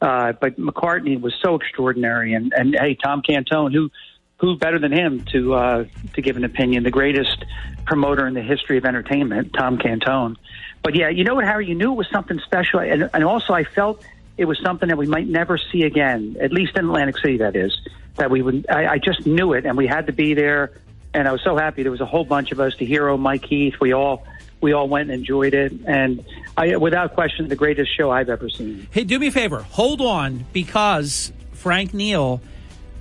Uh, 0.00 0.32
but 0.32 0.58
McCartney 0.58 1.20
was 1.20 1.34
so 1.42 1.56
extraordinary, 1.56 2.32
and 2.34 2.52
and 2.54 2.74
hey, 2.74 2.94
Tom 2.94 3.22
Cantone, 3.22 3.72
who 3.72 3.90
who 4.38 4.56
better 4.56 4.78
than 4.78 4.92
him 4.92 5.24
to 5.32 5.54
uh, 5.54 5.84
to 6.14 6.22
give 6.22 6.36
an 6.36 6.44
opinion? 6.44 6.82
The 6.82 6.90
greatest 6.90 7.44
promoter 7.84 8.26
in 8.26 8.34
the 8.34 8.42
history 8.42 8.78
of 8.78 8.84
entertainment, 8.86 9.52
Tom 9.52 9.78
Cantone. 9.78 10.36
But 10.82 10.94
yeah, 10.94 11.10
you 11.10 11.24
know 11.24 11.34
what, 11.34 11.44
Harry? 11.44 11.66
You 11.66 11.74
knew 11.74 11.92
it 11.92 11.96
was 11.96 12.08
something 12.10 12.38
special, 12.40 12.80
and, 12.80 13.10
and 13.12 13.24
also 13.24 13.52
I 13.52 13.64
felt 13.64 14.02
it 14.38 14.46
was 14.46 14.58
something 14.64 14.88
that 14.88 14.96
we 14.96 15.06
might 15.06 15.28
never 15.28 15.58
see 15.58 15.82
again, 15.82 16.36
at 16.40 16.52
least 16.52 16.78
in 16.78 16.86
Atlantic 16.86 17.18
City. 17.18 17.36
That 17.38 17.54
is, 17.54 17.78
that 18.16 18.30
we 18.30 18.40
would. 18.40 18.66
I, 18.70 18.92
I 18.92 18.98
just 18.98 19.26
knew 19.26 19.52
it, 19.52 19.66
and 19.66 19.76
we 19.76 19.86
had 19.86 20.06
to 20.06 20.12
be 20.12 20.32
there. 20.34 20.72
And 21.12 21.28
I 21.28 21.32
was 21.32 21.42
so 21.42 21.56
happy. 21.56 21.82
There 21.82 21.90
was 21.90 22.00
a 22.00 22.06
whole 22.06 22.24
bunch 22.24 22.52
of 22.52 22.60
us. 22.60 22.76
The 22.78 22.86
hero, 22.86 23.18
Mike 23.18 23.44
Heath. 23.44 23.74
We 23.80 23.92
all 23.92 24.24
we 24.60 24.72
all 24.72 24.88
went 24.88 25.10
and 25.10 25.20
enjoyed 25.20 25.54
it, 25.54 25.72
and 25.86 26.24
I, 26.56 26.76
without 26.76 27.14
question, 27.14 27.48
the 27.48 27.56
greatest 27.56 27.96
show 27.96 28.10
I've 28.10 28.28
ever 28.28 28.48
seen. 28.48 28.86
Hey, 28.90 29.04
do 29.04 29.18
me 29.18 29.28
a 29.28 29.32
favor. 29.32 29.62
Hold 29.62 30.00
on 30.00 30.44
because 30.52 31.32
Frank 31.52 31.94
Neill, 31.94 32.40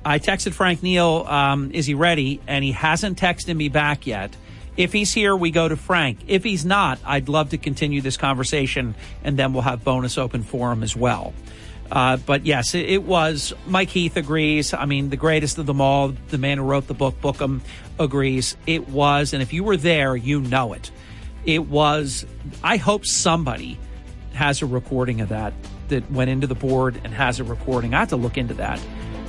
I 0.05 0.19
texted 0.19 0.53
Frank 0.53 0.81
Neill, 0.81 1.25
um, 1.27 1.71
is 1.73 1.85
he 1.85 1.93
ready? 1.93 2.39
And 2.47 2.63
he 2.63 2.71
hasn't 2.71 3.19
texted 3.19 3.55
me 3.55 3.69
back 3.69 4.07
yet. 4.07 4.35
If 4.77 4.93
he's 4.93 5.13
here, 5.13 5.35
we 5.35 5.51
go 5.51 5.67
to 5.67 5.75
Frank. 5.75 6.19
If 6.27 6.45
he's 6.45 6.65
not, 6.65 6.99
I'd 7.05 7.27
love 7.27 7.49
to 7.49 7.57
continue 7.57 8.01
this 8.01 8.15
conversation 8.15 8.95
and 9.23 9.37
then 9.37 9.51
we'll 9.51 9.63
have 9.63 9.83
bonus 9.83 10.17
open 10.17 10.43
for 10.43 10.71
him 10.71 10.83
as 10.83 10.95
well. 10.95 11.33
Uh, 11.91 12.17
but 12.17 12.45
yes, 12.45 12.75
it, 12.75 12.85
it 12.87 13.03
was. 13.03 13.53
Mike 13.67 13.89
Heath 13.89 14.15
agrees. 14.15 14.73
I 14.73 14.85
mean, 14.85 15.09
the 15.09 15.17
greatest 15.17 15.57
of 15.57 15.65
them 15.65 15.81
all, 15.81 16.13
the 16.29 16.37
man 16.37 16.59
who 16.59 16.63
wrote 16.63 16.87
the 16.87 16.93
book, 16.93 17.19
Bookham, 17.19 17.61
agrees. 17.99 18.55
It 18.67 18.87
was. 18.87 19.33
And 19.33 19.41
if 19.41 19.51
you 19.51 19.63
were 19.63 19.75
there, 19.75 20.15
you 20.15 20.39
know 20.39 20.73
it. 20.73 20.91
It 21.49 21.67
was. 21.67 22.27
I 22.63 22.77
hope 22.77 23.07
somebody 23.07 23.79
has 24.33 24.61
a 24.61 24.67
recording 24.67 25.19
of 25.21 25.29
that 25.29 25.51
that 25.87 26.09
went 26.11 26.29
into 26.29 26.45
the 26.45 26.53
board 26.53 27.01
and 27.03 27.11
has 27.11 27.39
a 27.39 27.43
recording. 27.43 27.95
I 27.95 28.01
have 28.01 28.09
to 28.09 28.17
look 28.17 28.37
into 28.37 28.53
that. 28.53 28.79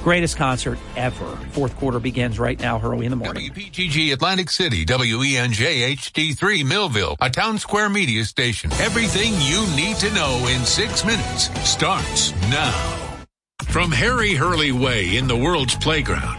Greatest 0.04 0.36
concert 0.36 0.78
ever. 0.96 1.24
Fourth 1.52 1.74
quarter 1.76 1.98
begins 1.98 2.38
right 2.38 2.60
now, 2.60 2.78
Hurley 2.78 3.06
in 3.06 3.10
the 3.10 3.16
morning. 3.16 3.50
WPGG 3.50 4.12
Atlantic 4.12 4.50
City, 4.50 4.84
WENJ 4.84 5.96
HD3 5.96 6.62
Millville, 6.62 7.16
a 7.22 7.30
town 7.30 7.58
square 7.58 7.88
media 7.88 8.26
station. 8.26 8.70
Everything 8.74 9.32
you 9.40 9.66
need 9.74 9.96
to 9.96 10.12
know 10.12 10.46
in 10.48 10.66
six 10.66 11.06
minutes 11.06 11.48
starts 11.66 12.32
now. 12.50 13.16
From 13.68 13.90
Harry 13.90 14.34
Hurley 14.34 14.72
Way 14.72 15.16
in 15.16 15.26
the 15.26 15.36
world's 15.36 15.74
playground 15.76 16.38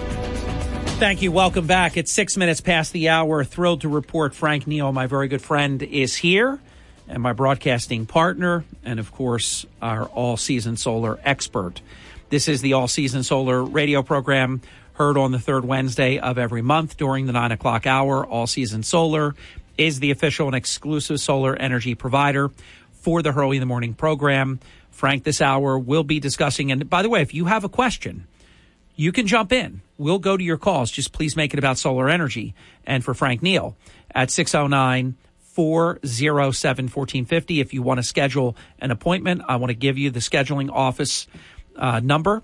Thank 1.01 1.23
you. 1.23 1.31
Welcome 1.31 1.65
back. 1.65 1.97
It's 1.97 2.11
six 2.11 2.37
minutes 2.37 2.61
past 2.61 2.93
the 2.93 3.09
hour. 3.09 3.43
Thrilled 3.43 3.81
to 3.81 3.89
report 3.89 4.35
Frank 4.35 4.67
Neill, 4.67 4.91
my 4.91 5.07
very 5.07 5.27
good 5.27 5.41
friend, 5.41 5.81
is 5.81 6.15
here, 6.15 6.59
and 7.07 7.23
my 7.23 7.33
broadcasting 7.33 8.05
partner, 8.05 8.65
and 8.85 8.99
of 8.99 9.11
course, 9.11 9.65
our 9.81 10.05
all 10.05 10.37
season 10.37 10.77
solar 10.77 11.19
expert. 11.23 11.81
This 12.29 12.47
is 12.47 12.61
the 12.61 12.73
all 12.73 12.87
season 12.87 13.23
solar 13.23 13.63
radio 13.63 14.03
program 14.03 14.61
heard 14.93 15.17
on 15.17 15.31
the 15.31 15.39
third 15.39 15.65
Wednesday 15.65 16.19
of 16.19 16.37
every 16.37 16.61
month 16.61 16.97
during 16.97 17.25
the 17.25 17.33
nine 17.33 17.51
o'clock 17.51 17.87
hour. 17.87 18.23
All 18.23 18.45
season 18.45 18.83
solar 18.83 19.33
is 19.79 20.01
the 20.01 20.11
official 20.11 20.45
and 20.45 20.55
exclusive 20.55 21.19
solar 21.19 21.55
energy 21.55 21.95
provider 21.95 22.51
for 22.91 23.23
the 23.23 23.31
Hurley 23.31 23.57
in 23.57 23.61
the 23.61 23.65
Morning 23.65 23.95
program. 23.95 24.59
Frank, 24.91 25.23
this 25.23 25.41
hour 25.41 25.79
will 25.79 26.03
be 26.03 26.19
discussing. 26.19 26.71
And 26.71 26.87
by 26.87 27.01
the 27.01 27.09
way, 27.09 27.23
if 27.23 27.33
you 27.33 27.45
have 27.45 27.63
a 27.63 27.69
question, 27.69 28.27
you 29.01 29.11
can 29.11 29.25
jump 29.25 29.51
in. 29.51 29.81
We'll 29.97 30.19
go 30.19 30.37
to 30.37 30.43
your 30.43 30.59
calls. 30.59 30.91
Just 30.91 31.11
please 31.11 31.35
make 31.35 31.53
it 31.53 31.57
about 31.57 31.79
solar 31.79 32.07
energy. 32.07 32.53
And 32.85 33.03
for 33.03 33.15
Frank 33.15 33.41
Neill 33.41 33.75
at 34.13 34.29
609 34.29 35.15
407 35.39 36.85
1450. 36.85 37.59
If 37.59 37.73
you 37.73 37.81
want 37.81 37.97
to 37.97 38.03
schedule 38.03 38.55
an 38.77 38.91
appointment, 38.91 39.41
I 39.47 39.55
want 39.55 39.71
to 39.71 39.75
give 39.75 39.97
you 39.97 40.11
the 40.11 40.19
scheduling 40.19 40.69
office 40.71 41.25
uh, 41.75 41.99
number 41.99 42.43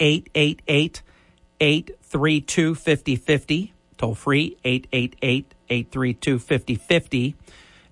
888 0.00 1.02
832 1.60 2.74
5050. 2.74 3.74
Toll 3.98 4.14
free 4.14 4.56
888 4.64 5.54
832 5.68 6.38
5050. 6.38 7.36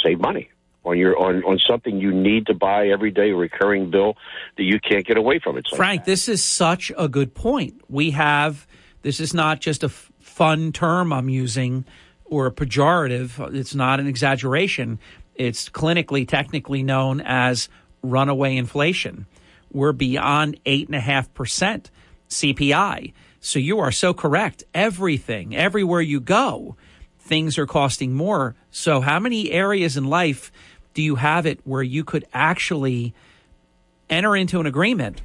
save 0.03 0.21
money 0.21 0.51
on 0.87 0.97
your 0.97 1.19
on, 1.19 1.43
on 1.45 1.59
something 1.69 1.99
you 2.01 2.13
need 2.13 2.47
to 2.47 2.55
buy 2.55 2.89
every 2.89 3.11
day, 3.11 3.31
a 3.31 3.37
recurring 3.37 3.91
bill 3.91 4.17
that 4.57 4.63
you 4.63 4.79
can't 4.79 5.05
get 5.05 5.17
away 5.17 5.41
from. 5.41 5.59
It's 5.59 5.71
like 5.73 5.77
Frank, 5.77 6.05
this 6.05 6.29
is 6.29 6.43
such 6.43 6.93
a 6.97 7.09
good 7.09 7.35
point. 7.35 7.83
We 7.89 8.13
have 8.13 8.67
this 9.03 9.21
is 9.21 9.35
not 9.35 9.61
just 9.61 9.83
a 9.83 9.87
f- 9.87 10.11
fun 10.21 10.73
term 10.73 11.13
I'm 11.13 11.29
using 11.29 11.85
or 12.25 12.47
a 12.47 12.53
pejorative. 12.53 13.55
It's 13.55 13.75
not 13.75 14.01
an 14.01 14.07
exaggeration. 14.07 14.99
It's 15.35 15.69
clinically, 15.69 16.27
technically 16.27 16.83
known 16.83 17.21
as 17.21 17.69
runaway 18.03 18.57
inflation. 18.57 19.27
We're 19.73 19.93
beyond 19.93 20.59
eight 20.65 20.87
and 20.87 20.95
a 20.95 21.01
half 21.01 21.33
percent 21.35 21.91
CPI. 22.31 23.13
So 23.41 23.59
you 23.59 23.79
are 23.81 23.93
so 23.93 24.15
correct. 24.15 24.65
Everything, 24.73 25.55
everywhere 25.55 26.01
you 26.01 26.21
go, 26.21 26.77
things 27.19 27.59
are 27.59 27.67
costing 27.67 28.15
more. 28.15 28.55
So 28.71 29.01
how 29.01 29.21
many 29.21 29.51
areas 29.51 29.97
in 29.97 30.05
life 30.05 30.51
do 30.97 31.03
you 31.03 31.17
have 31.17 31.45
it 31.45 31.61
where 31.65 31.83
you 31.83 32.05
could 32.05 32.25
actually 32.33 33.13
enter 34.09 34.35
into 34.35 34.61
an 34.61 34.67
agreement 34.67 35.21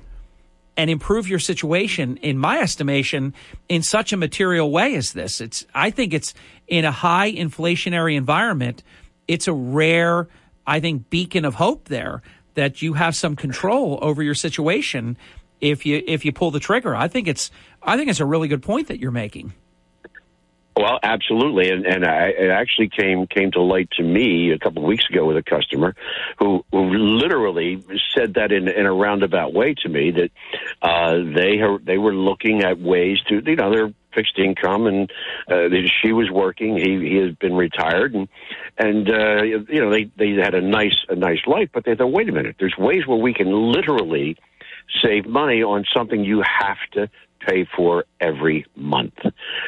and 0.76 0.89
improve 0.89 1.30
your 1.30 1.39
situation 1.39 2.18
in 2.18 2.38
my 2.38 2.60
estimation 2.60 3.34
in 3.69 3.81
such 3.81 4.11
a 4.11 4.18
material 4.18 4.69
way 4.69 4.95
as 4.95 5.14
this? 5.14 5.39
It's 5.39 5.65
i 5.73 5.89
think 5.89 6.14
it's 6.14 6.34
in 6.68 6.84
a 6.84 6.91
high 6.91 7.31
inflationary 7.31 8.18
environment 8.18 8.84
it's 9.30 9.48
a 9.48 9.53
rare 9.53 10.27
i 10.68 10.81
think 10.81 11.10
beacon 11.10 11.45
of 11.45 11.56
hope 11.56 11.85
there 11.85 12.22
that 12.56 12.81
you 12.81 12.93
have 12.93 13.15
some 13.15 13.38
control 13.38 13.98
over 14.02 14.22
your 14.22 14.35
situation 14.35 15.18
if 15.61 15.85
you 15.85 16.03
if 16.06 16.26
you 16.26 16.34
pull 16.34 16.52
the 16.52 16.60
trigger. 16.60 16.93
I 16.93 17.07
think 17.07 17.30
it's 17.30 17.49
i 17.81 17.95
think 17.95 18.10
it's 18.10 18.19
a 18.19 18.26
really 18.26 18.49
good 18.49 18.61
point 18.61 18.89
that 18.89 18.99
you're 18.99 19.11
making 19.11 19.53
Well, 20.76 20.99
absolutely, 21.03 21.69
and 21.69 21.85
and 21.85 22.06
I, 22.06 22.27
it 22.30 22.49
actually 22.49 22.89
came 22.89 23.27
came 23.27 23.52
to 23.52 23.61
light 23.61 23.89
to 23.98 24.03
me 24.03 24.52
a 24.52 24.57
couple 24.57 24.84
of 24.84 24.88
weeks 24.88 25.03
ago 25.10 25.26
with 25.26 25.35
a 25.35 25.43
customer 25.43 25.95
who, 26.39 26.64
who 26.72 26.93
literally 26.93 27.84
said 28.15 28.35
that 28.35 28.53
in 28.53 28.69
in 28.69 28.85
a 28.85 28.93
roundabout 28.93 29.53
way 29.53 29.73
to 29.84 29.89
me 29.89 30.11
that 30.11 30.31
uh, 30.81 31.18
they 31.18 31.60
they 31.84 31.98
were 31.98 32.14
looking 32.14 32.64
at 32.64 32.80
ways 32.80 33.19
to 33.27 33.41
you 33.45 33.56
know 33.57 33.69
they're 33.69 33.93
fixed 34.14 34.39
income 34.39 34.88
and 34.88 35.11
uh, 35.49 35.68
she 36.02 36.14
was 36.14 36.31
working. 36.31 36.77
He 36.77 37.10
he 37.10 37.15
had 37.18 37.38
been 37.38 37.56
retired 37.56 38.15
and 38.15 38.30
and 38.77 39.10
uh, 39.10 39.43
you 39.43 39.81
know 39.81 39.91
they 39.91 40.06
they 40.15 40.31
had 40.41 40.56
a 40.56 40.61
nice 40.61 40.98
a 41.10 41.15
nice 41.15 41.45
life 41.48 41.69
but 41.73 41.84
they 41.84 41.95
thought 41.95 42.14
wait 42.14 42.30
a 42.30 42.31
minute. 42.31 42.56
There's 42.60 42.77
ways 42.77 43.06
where 43.06 43.18
we 43.18 43.34
can 43.34 43.52
literally 43.52 44.38
save 45.03 45.26
money 45.26 45.64
on 45.64 45.85
something 45.93 46.23
you 46.23 46.43
have 46.43 46.77
to 46.93 47.10
pay 47.45 47.65
for 47.76 48.05
every 48.19 48.65
month. 48.76 49.13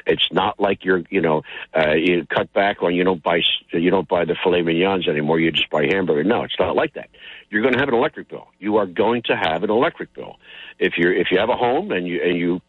It's 0.06 0.28
not 0.32 0.60
like 0.60 0.84
you're, 0.84 1.04
you 1.10 1.22
know, 1.22 1.44
uh, 1.76 1.94
you 1.94 2.26
cut 2.26 2.52
back 2.54 2.82
on 2.84 2.95
you 2.95 3.04
don't 3.04 3.22
buy 3.22 3.41
you 3.72 3.90
don't 3.90 4.08
buy 4.08 4.26
the 4.26 4.36
filet 4.41 4.62
mignons 4.62 5.08
anymore. 5.08 5.40
You 5.40 5.52
just 5.52 5.70
buy 5.70 5.86
hamburger. 5.86 6.24
No, 6.24 6.44
it's 6.44 6.58
not 6.60 6.76
like 6.76 6.94
that. 6.94 7.10
You're 7.50 7.62
going 7.62 7.74
to 7.74 7.80
have 7.80 7.90
an 7.90 7.95
electric 7.95 8.30
bill. 8.30 8.48
You 8.60 8.78
are 8.78 8.86
going 8.86 9.24
to 9.24 9.36
have 9.36 9.64
an 9.64 9.70
electric 9.70 10.14
bill. 10.14 10.38
If 10.80 10.98
you're 10.98 11.14
if 11.14 11.28
you 11.32 11.40
have 11.40 11.50
a 11.50 11.56
home 11.56 11.91
and 11.91 12.08
you 12.08 12.22
and 12.22 12.38
you 12.38 12.62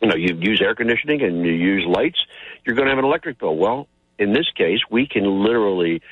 you 0.00 0.08
know 0.08 0.16
you 0.16 0.36
use 0.36 0.60
air 0.60 0.74
conditioning 0.74 1.22
and 1.22 1.44
you 1.44 1.52
use 1.52 1.84
lights, 1.86 2.18
you're 2.64 2.76
going 2.76 2.86
to 2.86 2.90
have 2.90 2.98
an 2.98 3.04
electric 3.04 3.38
bill. 3.38 3.56
Well, 3.56 3.88
in 4.18 4.32
this 4.32 4.50
case, 4.56 4.80
we 4.90 5.06
can 5.06 5.42
literally 5.42 6.02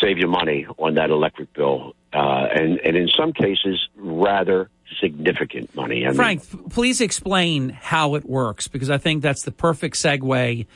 save 0.00 0.18
you 0.18 0.26
money 0.26 0.66
on 0.78 0.94
that 0.94 1.10
electric 1.10 1.52
bill, 1.52 1.94
uh, 2.12 2.46
and 2.54 2.78
and 2.80 2.96
in 2.96 3.08
some 3.08 3.32
cases 3.32 3.88
rather 3.96 4.70
significant 5.00 5.74
money. 5.74 6.06
I 6.06 6.12
Frank, 6.12 6.40
f- 6.40 6.56
please 6.70 7.00
explain 7.00 7.70
how 7.70 8.14
it 8.14 8.24
works 8.24 8.68
because 8.68 8.90
I 8.90 8.98
think 8.98 9.22
that's 9.22 9.42
the 9.42 9.52
perfect 9.52 9.96
segue 9.96 10.66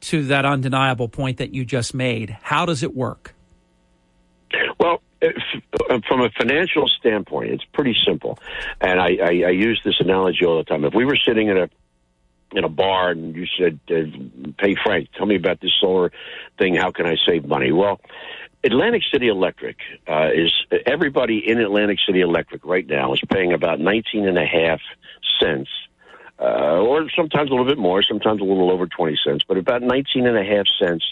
to 0.00 0.24
that 0.24 0.44
undeniable 0.44 1.08
point 1.08 1.38
that 1.38 1.54
you 1.54 1.64
just 1.64 1.94
made. 1.94 2.36
How 2.42 2.66
does 2.66 2.82
it 2.82 2.94
work? 2.94 3.34
Well, 4.78 5.02
uh, 5.22 5.98
from 6.06 6.20
a 6.20 6.30
financial 6.30 6.88
standpoint, 6.88 7.50
it's 7.50 7.64
pretty 7.72 7.96
simple, 8.06 8.38
and 8.80 9.00
I, 9.00 9.16
I, 9.22 9.28
I 9.46 9.50
use 9.50 9.80
this 9.84 9.96
analogy 10.00 10.44
all 10.44 10.58
the 10.58 10.64
time. 10.64 10.84
If 10.84 10.94
we 10.94 11.04
were 11.04 11.16
sitting 11.16 11.48
in 11.48 11.56
a 11.56 11.68
in 12.54 12.62
a 12.62 12.68
bar 12.68 13.10
and 13.10 13.34
you 13.34 13.46
said, 13.58 13.80
uh, 13.90 14.52
"Hey 14.60 14.76
Frank, 14.84 15.08
tell 15.16 15.26
me 15.26 15.36
about 15.36 15.60
this 15.60 15.72
solar 15.80 16.12
thing. 16.58 16.74
How 16.74 16.90
can 16.90 17.06
I 17.06 17.16
save 17.26 17.46
money?" 17.46 17.72
Well, 17.72 18.00
Atlantic 18.64 19.02
City 19.12 19.28
Electric 19.28 19.76
uh, 20.08 20.28
is 20.34 20.52
everybody 20.86 21.42
in 21.46 21.60
Atlantic 21.60 21.98
City 22.06 22.20
Electric 22.20 22.64
right 22.64 22.86
now 22.86 23.12
is 23.12 23.20
paying 23.30 23.52
about 23.52 23.80
nineteen 23.80 24.26
and 24.26 24.34
and 24.34 24.38
a 24.38 24.46
half 24.46 24.80
cents, 25.40 25.70
uh, 26.40 26.80
or 26.80 27.08
sometimes 27.10 27.50
a 27.50 27.52
little 27.52 27.66
bit 27.66 27.78
more, 27.78 28.02
sometimes 28.02 28.40
a 28.40 28.44
little 28.44 28.70
over 28.70 28.86
twenty 28.86 29.16
cents, 29.24 29.44
but 29.46 29.56
about 29.56 29.82
nineteen 29.82 30.26
and 30.26 30.36
a 30.36 30.44
half 30.44 30.66
cents 30.82 31.04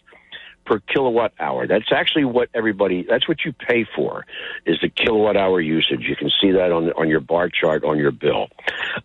per 0.64 0.80
kilowatt 0.80 1.32
hour. 1.38 1.66
That's 1.66 1.92
actually 1.92 2.24
what 2.24 2.48
everybody. 2.54 3.04
That's 3.08 3.28
what 3.28 3.44
you 3.44 3.52
pay 3.52 3.86
for 3.96 4.26
is 4.66 4.78
the 4.80 4.88
kilowatt 4.88 5.36
hour 5.36 5.60
usage. 5.60 6.02
You 6.02 6.16
can 6.16 6.30
see 6.40 6.52
that 6.52 6.72
on 6.72 6.90
on 6.92 7.08
your 7.08 7.20
bar 7.20 7.48
chart 7.48 7.84
on 7.84 7.98
your 7.98 8.12
bill, 8.12 8.48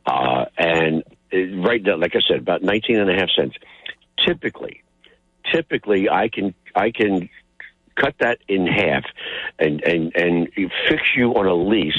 uh, 0.06 0.46
and 0.58 1.04
it, 1.32 1.66
right 1.66 1.82
now, 1.84 1.98
like 1.98 2.16
I 2.16 2.22
said, 2.28 2.40
about 2.40 2.64
nineteen 2.64 2.98
and 3.00 3.10
a 3.10 3.14
half 3.14 3.30
and 3.38 3.46
a 3.46 3.50
half 3.50 3.54
cents. 3.54 3.58
Typically, 4.26 4.84
typically 5.54 6.10
I 6.10 6.30
can 6.30 6.56
I 6.76 6.92
can 6.92 7.30
cut 8.00 8.16
that 8.20 8.40
in 8.48 8.68
half 8.68 9.04
and 9.60 9.82
and 9.84 10.16
and 10.16 10.50
fix 10.90 11.02
you 11.16 11.32
on 11.34 11.48
a 11.48 11.56
lease 11.56 11.96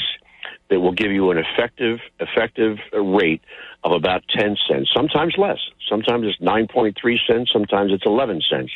that 0.69 0.79
will 0.79 0.93
give 0.93 1.11
you 1.11 1.31
an 1.31 1.37
effective 1.37 1.99
effective 2.19 2.77
rate 2.93 3.41
of 3.83 3.91
about 3.93 4.23
10 4.29 4.57
cents 4.69 4.89
sometimes 4.95 5.35
less 5.37 5.59
sometimes 5.89 6.25
it's 6.27 6.39
9.3 6.39 6.93
cents 7.27 7.51
sometimes 7.51 7.91
it's 7.91 8.05
11 8.05 8.41
cents 8.49 8.71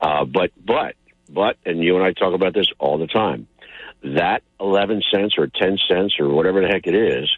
Uh, 0.00 0.24
but 0.24 0.50
but 0.64 0.94
but, 1.30 1.56
and 1.66 1.82
you 1.82 1.96
and 1.96 2.04
I 2.04 2.12
talk 2.12 2.34
about 2.34 2.54
this 2.54 2.68
all 2.78 2.98
the 2.98 3.06
time. 3.06 3.46
That 4.04 4.42
eleven 4.60 5.02
cents 5.12 5.34
or 5.38 5.48
ten 5.48 5.78
cents 5.88 6.16
or 6.20 6.28
whatever 6.28 6.60
the 6.62 6.68
heck 6.68 6.86
it 6.86 6.94
is 6.94 7.28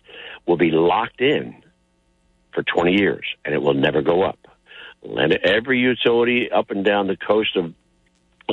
will 0.47 0.59
be 0.59 0.71
locked 0.71 1.21
in 1.21 1.57
for 2.53 2.63
twenty 2.63 3.01
years, 3.01 3.27
and 3.45 3.55
it 3.55 3.63
will 3.63 3.75
never 3.75 4.03
go 4.03 4.23
up. 4.23 4.39
And 5.03 5.33
every 5.33 5.79
utility 5.81 6.51
up 6.53 6.71
and 6.71 6.85
down 6.85 7.07
the 7.07 7.17
coast 7.17 7.57
of 7.57 7.73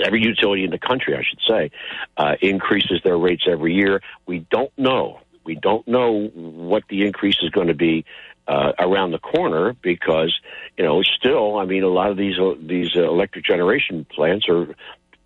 every 0.06 0.22
utility 0.22 0.64
in 0.64 0.72
the 0.72 0.80
country, 0.80 1.16
I 1.16 1.24
should 1.24 1.40
say, 1.48 1.72
uh, 2.18 2.36
increases 2.42 3.02
their 3.04 3.18
rates 3.18 3.44
every 3.50 3.74
year. 3.74 4.02
We 4.26 4.46
don't 4.50 4.72
know. 4.78 5.20
We 5.44 5.56
don't 5.56 5.88
know 5.88 6.28
what 6.28 6.84
the 6.90 7.06
increase 7.06 7.38
is 7.42 7.50
going 7.50 7.68
to 7.68 7.74
be 7.74 8.06
uh, 8.48 8.74
around 8.80 9.12
the 9.12 9.20
corner 9.20 9.76
because 9.82 10.38
you 10.78 10.84
know 10.84 11.02
still, 11.04 11.58
I 11.58 11.66
mean, 11.66 11.84
a 11.84 11.90
lot 11.90 12.12
of 12.12 12.18
these 12.18 12.40
uh, 12.40 12.56
these 12.60 12.96
uh, 12.96 13.04
electric 13.04 13.46
generation 13.46 14.06
plants 14.10 14.48
are 14.50 14.76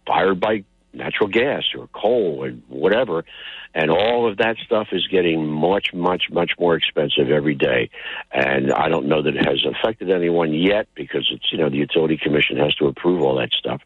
fired 0.07 0.39
by 0.39 0.63
natural 0.93 1.29
gas 1.29 1.63
or 1.77 1.87
coal 1.87 2.43
or 2.43 2.51
whatever. 2.67 3.23
And 3.73 3.89
all 3.89 4.29
of 4.29 4.37
that 4.37 4.57
stuff 4.65 4.89
is 4.91 5.07
getting 5.07 5.47
much, 5.47 5.93
much, 5.93 6.23
much 6.29 6.51
more 6.59 6.75
expensive 6.75 7.29
every 7.29 7.55
day. 7.55 7.89
And 8.31 8.73
I 8.73 8.89
don't 8.89 9.07
know 9.07 9.21
that 9.21 9.35
it 9.35 9.45
has 9.45 9.65
affected 9.65 10.11
anyone 10.11 10.53
yet 10.53 10.87
because 10.93 11.29
it's, 11.31 11.51
you 11.51 11.57
know, 11.57 11.69
the 11.69 11.77
utility 11.77 12.17
commission 12.17 12.57
has 12.57 12.75
to 12.75 12.87
approve 12.87 13.21
all 13.21 13.37
that 13.37 13.51
stuff. 13.51 13.81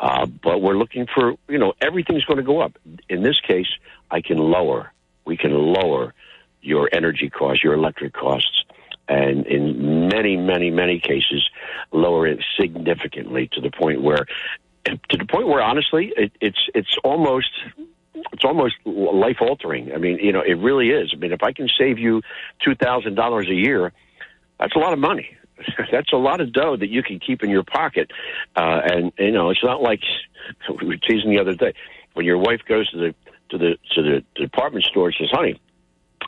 Uh, 0.00 0.26
but 0.26 0.60
we're 0.60 0.76
looking 0.76 1.06
for, 1.06 1.34
you 1.48 1.58
know, 1.58 1.74
everything's 1.80 2.24
going 2.24 2.38
to 2.38 2.42
go 2.42 2.60
up. 2.60 2.76
In 3.08 3.22
this 3.22 3.40
case, 3.40 3.68
I 4.10 4.20
can 4.20 4.38
lower, 4.38 4.92
we 5.24 5.36
can 5.36 5.52
lower 5.52 6.12
your 6.60 6.88
energy 6.92 7.30
costs, 7.30 7.62
your 7.62 7.74
electric 7.74 8.12
costs 8.12 8.64
and 9.10 9.44
in 9.46 10.08
many, 10.08 10.36
many, 10.36 10.70
many 10.70 11.00
cases, 11.00 11.48
lower 11.90 12.28
it 12.28 12.38
significantly 12.58 13.48
to 13.52 13.60
the 13.60 13.70
point 13.70 14.02
where 14.02 14.24
to 14.84 15.16
the 15.16 15.26
point 15.26 15.46
where 15.48 15.62
honestly 15.62 16.12
it, 16.16 16.32
it's 16.40 16.58
it's 16.74 16.96
almost 17.04 17.50
it's 18.32 18.44
almost 18.44 18.74
life 18.84 19.36
altering. 19.40 19.92
I 19.92 19.98
mean, 19.98 20.18
you 20.18 20.32
know, 20.32 20.40
it 20.40 20.54
really 20.54 20.88
is. 20.90 21.12
I 21.14 21.16
mean, 21.16 21.32
if 21.32 21.42
I 21.42 21.52
can 21.52 21.68
save 21.78 21.98
you 21.98 22.22
two 22.64 22.74
thousand 22.74 23.14
dollars 23.14 23.48
a 23.48 23.54
year, 23.54 23.92
that's 24.58 24.74
a 24.74 24.78
lot 24.78 24.92
of 24.92 24.98
money. 24.98 25.36
that's 25.92 26.12
a 26.12 26.16
lot 26.16 26.40
of 26.40 26.52
dough 26.52 26.76
that 26.76 26.88
you 26.88 27.02
can 27.02 27.18
keep 27.18 27.42
in 27.42 27.50
your 27.50 27.64
pocket. 27.64 28.10
Uh, 28.56 28.80
and 28.84 29.12
you 29.18 29.32
know, 29.32 29.50
it's 29.50 29.62
not 29.62 29.82
like 29.82 30.00
we 30.80 30.86
were 30.86 30.96
teasing 30.96 31.30
the 31.30 31.40
other 31.40 31.54
day 31.54 31.74
when 32.14 32.26
your 32.26 32.38
wife 32.38 32.60
goes 32.68 32.90
to 32.90 32.98
the 32.98 33.14
to 33.50 33.58
the 33.58 33.76
to 33.94 34.02
the 34.02 34.24
department 34.34 34.84
store 34.84 35.06
and 35.06 35.16
says, 35.18 35.28
"Honey, 35.30 35.60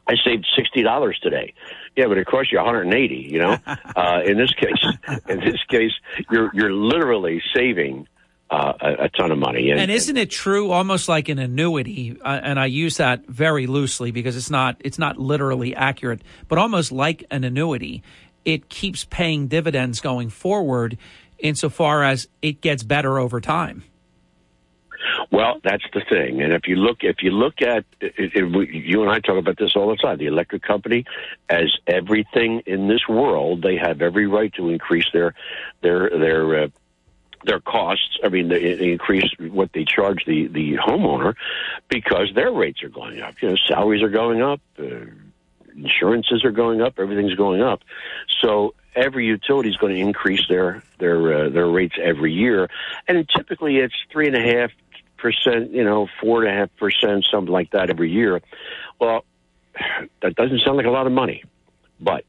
I 0.06 0.14
saved 0.24 0.46
sixty 0.56 0.82
dollars 0.82 1.18
today." 1.22 1.54
Yeah, 1.96 2.06
but 2.06 2.18
it 2.18 2.26
costs 2.26 2.52
you 2.52 2.58
one 2.58 2.66
hundred 2.66 2.86
and 2.86 2.94
eighty. 2.94 3.28
You 3.30 3.38
know, 3.40 3.56
uh, 3.66 4.20
in 4.24 4.36
this 4.38 4.52
case, 4.52 5.18
in 5.28 5.40
this 5.40 5.62
case, 5.68 5.92
you're 6.30 6.50
you're 6.54 6.72
literally 6.72 7.42
saving 7.54 8.06
uh, 8.52 8.74
a, 8.80 9.04
a, 9.04 9.08
ton 9.08 9.32
of 9.32 9.38
money. 9.38 9.70
And, 9.70 9.80
and 9.80 9.90
isn't 9.90 10.16
it 10.16 10.30
true, 10.30 10.70
almost 10.70 11.08
like 11.08 11.30
an 11.30 11.38
annuity? 11.38 12.18
Uh, 12.22 12.38
and 12.42 12.60
I 12.60 12.66
use 12.66 12.98
that 12.98 13.26
very 13.26 13.66
loosely 13.66 14.10
because 14.10 14.36
it's 14.36 14.50
not 14.50 14.76
it's 14.80 14.98
not 14.98 15.16
literally 15.16 15.74
accurate, 15.74 16.20
but 16.48 16.58
almost 16.58 16.92
like 16.92 17.24
an 17.30 17.44
annuity, 17.44 18.02
it 18.44 18.68
keeps 18.68 19.04
paying 19.06 19.48
dividends 19.48 20.00
going 20.00 20.28
forward, 20.28 20.98
insofar 21.38 22.04
as 22.04 22.28
it 22.42 22.60
gets 22.60 22.82
better 22.82 23.18
over 23.18 23.40
time. 23.40 23.84
Well, 25.30 25.60
that's 25.64 25.84
the 25.94 26.02
thing, 26.08 26.42
and 26.42 26.52
if 26.52 26.68
you 26.68 26.76
look, 26.76 26.98
if 27.00 27.22
you 27.22 27.30
look 27.30 27.62
at, 27.62 27.84
it, 28.00 28.32
it, 28.34 28.70
you 28.70 29.02
and 29.02 29.10
I 29.10 29.18
talk 29.18 29.38
about 29.38 29.56
this 29.56 29.74
all 29.74 29.88
the 29.88 29.96
time. 29.96 30.18
The 30.18 30.26
electric 30.26 30.62
company, 30.62 31.06
as 31.48 31.76
everything 31.86 32.62
in 32.66 32.86
this 32.86 33.08
world, 33.08 33.62
they 33.62 33.76
have 33.76 34.02
every 34.02 34.26
right 34.26 34.52
to 34.54 34.68
increase 34.68 35.06
their 35.12 35.34
their 35.80 36.10
their 36.10 36.64
uh, 36.64 36.68
their 37.44 37.60
costs. 37.60 38.18
I 38.22 38.28
mean, 38.28 38.48
they, 38.48 38.74
they 38.74 38.92
increase 38.92 39.30
what 39.38 39.72
they 39.72 39.84
charge 39.84 40.24
the 40.26 40.46
the 40.48 40.76
homeowner 40.76 41.34
because 41.88 42.30
their 42.34 42.52
rates 42.52 42.82
are 42.82 42.88
going 42.88 43.20
up. 43.20 43.34
You 43.40 43.50
know, 43.50 43.56
salaries 43.68 44.02
are 44.02 44.08
going 44.08 44.42
up, 44.42 44.60
uh, 44.78 45.06
insurances 45.76 46.44
are 46.44 46.50
going 46.50 46.80
up, 46.80 46.98
everything's 46.98 47.34
going 47.34 47.62
up. 47.62 47.80
So 48.40 48.74
every 48.94 49.26
utility 49.26 49.70
is 49.70 49.76
going 49.76 49.94
to 49.94 50.00
increase 50.00 50.46
their 50.48 50.82
their 50.98 51.46
uh, 51.46 51.48
their 51.50 51.66
rates 51.66 51.94
every 52.00 52.32
year, 52.32 52.68
and 53.08 53.28
typically 53.28 53.78
it's 53.78 53.94
three 54.10 54.26
and 54.26 54.36
a 54.36 54.40
half 54.40 54.70
percent, 55.16 55.70
you 55.70 55.84
know, 55.84 56.08
four 56.20 56.44
and 56.44 56.52
a 56.52 56.58
half 56.58 56.76
percent, 56.76 57.24
something 57.30 57.52
like 57.52 57.70
that 57.70 57.90
every 57.90 58.10
year. 58.10 58.40
Well, 59.00 59.24
that 60.20 60.34
doesn't 60.34 60.60
sound 60.64 60.76
like 60.76 60.86
a 60.86 60.90
lot 60.90 61.06
of 61.06 61.12
money, 61.12 61.44
but 62.00 62.24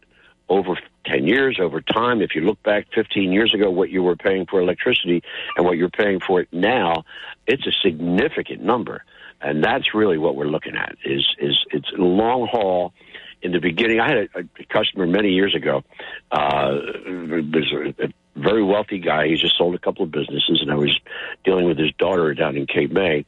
over 0.48 0.78
10 1.06 1.28
years, 1.28 1.60
over 1.62 1.82
time, 1.82 2.22
if 2.22 2.36
you 2.36 2.42
look 2.42 2.62
back 2.64 2.88
15 2.96 3.32
years 3.32 3.54
ago, 3.54 3.70
what 3.70 3.90
you 3.90 4.04
were 4.04 4.16
paying 4.16 4.46
for 4.46 4.62
electricity 4.62 5.24
and 5.58 5.66
what 5.66 5.78
you're 5.78 5.90
paying 5.90 6.20
for 6.20 6.42
it 6.42 6.48
now, 6.52 7.04
it's 7.48 7.66
a 7.68 7.72
significant 7.72 8.62
number. 8.62 9.04
And 9.42 9.64
that's 9.64 9.94
really 9.94 10.18
what 10.18 10.36
we're 10.36 10.46
looking 10.46 10.76
at 10.76 10.96
is, 11.04 11.26
is 11.40 11.58
it's 11.72 11.90
long 11.98 12.48
haul. 12.50 12.94
In 13.42 13.52
the 13.52 13.60
beginning, 13.60 14.00
I 14.00 14.08
had 14.08 14.18
a, 14.18 14.40
a 14.40 14.66
customer 14.70 15.06
many 15.06 15.32
years 15.32 15.54
ago. 15.54 15.84
Uh, 16.32 16.80
there's 17.06 17.74
a, 18.00 18.14
very 18.36 18.64
wealthy 18.64 19.00
guy. 19.00 19.28
He 19.28 19.36
just 19.36 19.58
sold 19.58 19.76
a 19.76 19.80
couple 19.80 20.04
of 20.04 20.12
businesses, 20.12 20.60
and 20.62 20.72
I 20.72 20.76
was 20.76 20.98
dealing 21.44 21.66
with 21.66 21.78
his 21.78 21.92
daughter 21.98 22.34
down 22.34 22.58
in 22.58 22.66
Cape 22.66 22.92
May. 22.92 23.26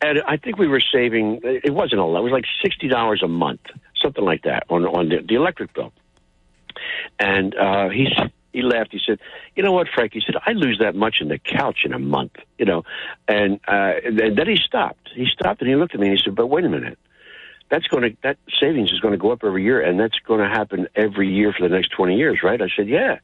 And 0.00 0.22
I 0.26 0.36
think 0.36 0.58
we 0.58 0.68
were 0.68 0.80
saving. 0.80 1.40
It 1.42 1.74
wasn't 1.74 2.00
a 2.00 2.04
lot. 2.04 2.20
It 2.20 2.22
was 2.22 2.32
like 2.32 2.46
sixty 2.62 2.88
dollars 2.88 3.22
a 3.22 3.28
month, 3.28 3.60
something 4.00 4.24
like 4.24 4.42
that, 4.44 4.64
on 4.70 4.86
on 4.86 5.08
the, 5.08 5.18
the 5.26 5.34
electric 5.34 5.74
bill. 5.74 5.92
And 7.18 7.54
uh, 7.54 7.88
he 7.88 8.08
he 8.52 8.62
laughed. 8.62 8.92
He 8.92 9.00
said, 9.04 9.18
"You 9.56 9.62
know 9.62 9.72
what, 9.72 9.88
Frank?" 9.94 10.12
He 10.14 10.22
said, 10.24 10.36
"I 10.44 10.52
lose 10.52 10.78
that 10.80 10.94
much 10.94 11.16
in 11.20 11.28
the 11.28 11.38
couch 11.38 11.80
in 11.84 11.92
a 11.92 11.98
month." 11.98 12.36
You 12.58 12.64
know, 12.64 12.82
and 13.26 13.60
uh, 13.68 13.94
and 14.04 14.18
then 14.18 14.48
he 14.48 14.56
stopped. 14.56 15.10
He 15.14 15.26
stopped 15.26 15.60
and 15.60 15.68
he 15.68 15.76
looked 15.76 15.94
at 15.94 16.00
me 16.00 16.08
and 16.08 16.16
he 16.16 16.22
said, 16.22 16.34
"But 16.34 16.46
wait 16.46 16.64
a 16.64 16.68
minute." 16.68 16.98
That's 17.70 17.86
going 17.86 18.02
to 18.02 18.16
that 18.22 18.38
savings 18.58 18.92
is 18.92 19.00
going 19.00 19.12
to 19.12 19.18
go 19.18 19.30
up 19.30 19.44
every 19.44 19.62
year, 19.62 19.80
and 19.82 20.00
that's 20.00 20.18
going 20.26 20.40
to 20.40 20.48
happen 20.48 20.88
every 20.94 21.28
year 21.28 21.52
for 21.52 21.68
the 21.68 21.74
next 21.74 21.88
twenty 21.88 22.16
years, 22.16 22.40
right? 22.42 22.60
I 22.60 22.68
said, 22.74 22.88
"Yeah." 22.88 23.18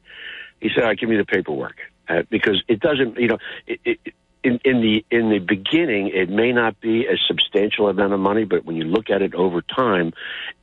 He 0.61 0.69
said, 0.69 0.83
"All 0.83 0.89
right, 0.89 0.99
give 0.99 1.09
me 1.09 1.17
the 1.17 1.25
paperwork." 1.25 1.77
Uh, 2.07 2.21
because 2.29 2.61
it 2.67 2.79
doesn't, 2.79 3.17
you 3.17 3.27
know, 3.27 3.39
it, 3.65 3.79
it, 3.83 4.13
in, 4.45 4.59
in 4.63 4.81
the 4.81 5.03
in 5.09 5.29
the 5.29 5.39
beginning, 5.39 6.09
it 6.13 6.29
may 6.29 6.51
not 6.51 6.79
be 6.79 7.07
a 7.07 7.17
substantial 7.27 7.89
amount 7.89 8.13
of 8.13 8.19
money, 8.19 8.45
but 8.45 8.63
when 8.63 8.75
you 8.75 8.83
look 8.83 9.09
at 9.09 9.23
it 9.23 9.33
over 9.33 9.61
time, 9.63 10.13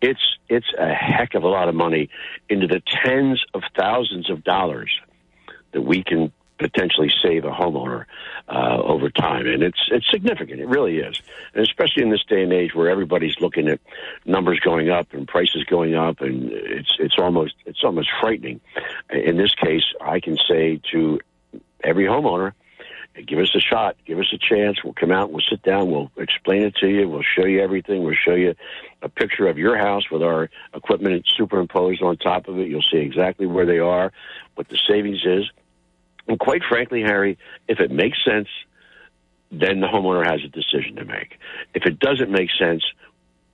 it's 0.00 0.22
it's 0.48 0.72
a 0.78 0.94
heck 0.94 1.34
of 1.34 1.42
a 1.42 1.48
lot 1.48 1.68
of 1.68 1.74
money 1.74 2.08
into 2.48 2.68
the 2.68 2.80
tens 3.04 3.44
of 3.54 3.62
thousands 3.76 4.30
of 4.30 4.44
dollars 4.44 4.90
that 5.72 5.82
we 5.82 6.04
can 6.04 6.32
potentially 6.58 7.10
save 7.24 7.44
a 7.44 7.50
homeowner 7.50 8.04
uh, 8.48 8.80
over 8.80 9.10
time, 9.10 9.48
and 9.48 9.64
it's 9.64 9.80
it's 9.90 10.08
significant. 10.12 10.60
It 10.60 10.68
really 10.68 10.98
is, 10.98 11.20
and 11.52 11.66
especially 11.66 12.04
in 12.04 12.10
this 12.10 12.24
day 12.28 12.44
and 12.44 12.52
age 12.52 12.76
where 12.76 12.88
everybody's 12.88 13.40
looking 13.40 13.66
at 13.66 13.80
numbers 14.24 14.60
going 14.60 14.90
up 14.90 15.12
and 15.12 15.26
prices 15.26 15.64
going 15.64 15.96
up, 15.96 16.20
and 16.20 16.52
it's 16.52 16.94
it's 17.00 17.16
almost 17.18 17.54
it's 17.66 17.82
almost 17.82 18.10
frightening. 18.20 18.60
In 19.10 19.38
this 19.38 19.56
case, 19.56 19.84
I 20.00 20.20
can 20.20 20.38
say 20.48 20.80
to 20.92 21.18
every 21.82 22.04
homeowner 22.04 22.52
give 23.26 23.38
us 23.38 23.54
a 23.54 23.60
shot, 23.60 23.96
give 24.06 24.18
us 24.18 24.32
a 24.32 24.38
chance. 24.38 24.82
We'll 24.82 24.94
come 24.94 25.12
out, 25.12 25.30
we'll 25.30 25.42
sit 25.48 25.62
down, 25.62 25.90
we'll 25.90 26.10
explain 26.16 26.62
it 26.62 26.74
to 26.76 26.88
you, 26.88 27.08
we'll 27.08 27.22
show 27.22 27.44
you 27.44 27.60
everything, 27.60 28.02
we'll 28.02 28.14
show 28.14 28.34
you 28.34 28.54
a 29.02 29.08
picture 29.08 29.48
of 29.48 29.58
your 29.58 29.76
house 29.76 30.10
with 30.10 30.22
our 30.22 30.48
equipment 30.74 31.26
superimposed 31.36 32.02
on 32.02 32.16
top 32.16 32.48
of 32.48 32.58
it. 32.58 32.68
You'll 32.68 32.84
see 32.90 32.98
exactly 32.98 33.46
where 33.46 33.66
they 33.66 33.78
are, 33.78 34.12
what 34.54 34.68
the 34.68 34.78
savings 34.88 35.20
is. 35.24 35.50
And 36.26 36.38
quite 36.38 36.62
frankly, 36.68 37.02
Harry, 37.02 37.36
if 37.68 37.80
it 37.80 37.90
makes 37.90 38.18
sense, 38.24 38.48
then 39.50 39.80
the 39.80 39.86
homeowner 39.86 40.24
has 40.24 40.40
a 40.44 40.48
decision 40.48 40.96
to 40.96 41.04
make. 41.04 41.38
If 41.74 41.84
it 41.84 41.98
doesn't 41.98 42.30
make 42.30 42.50
sense, 42.58 42.82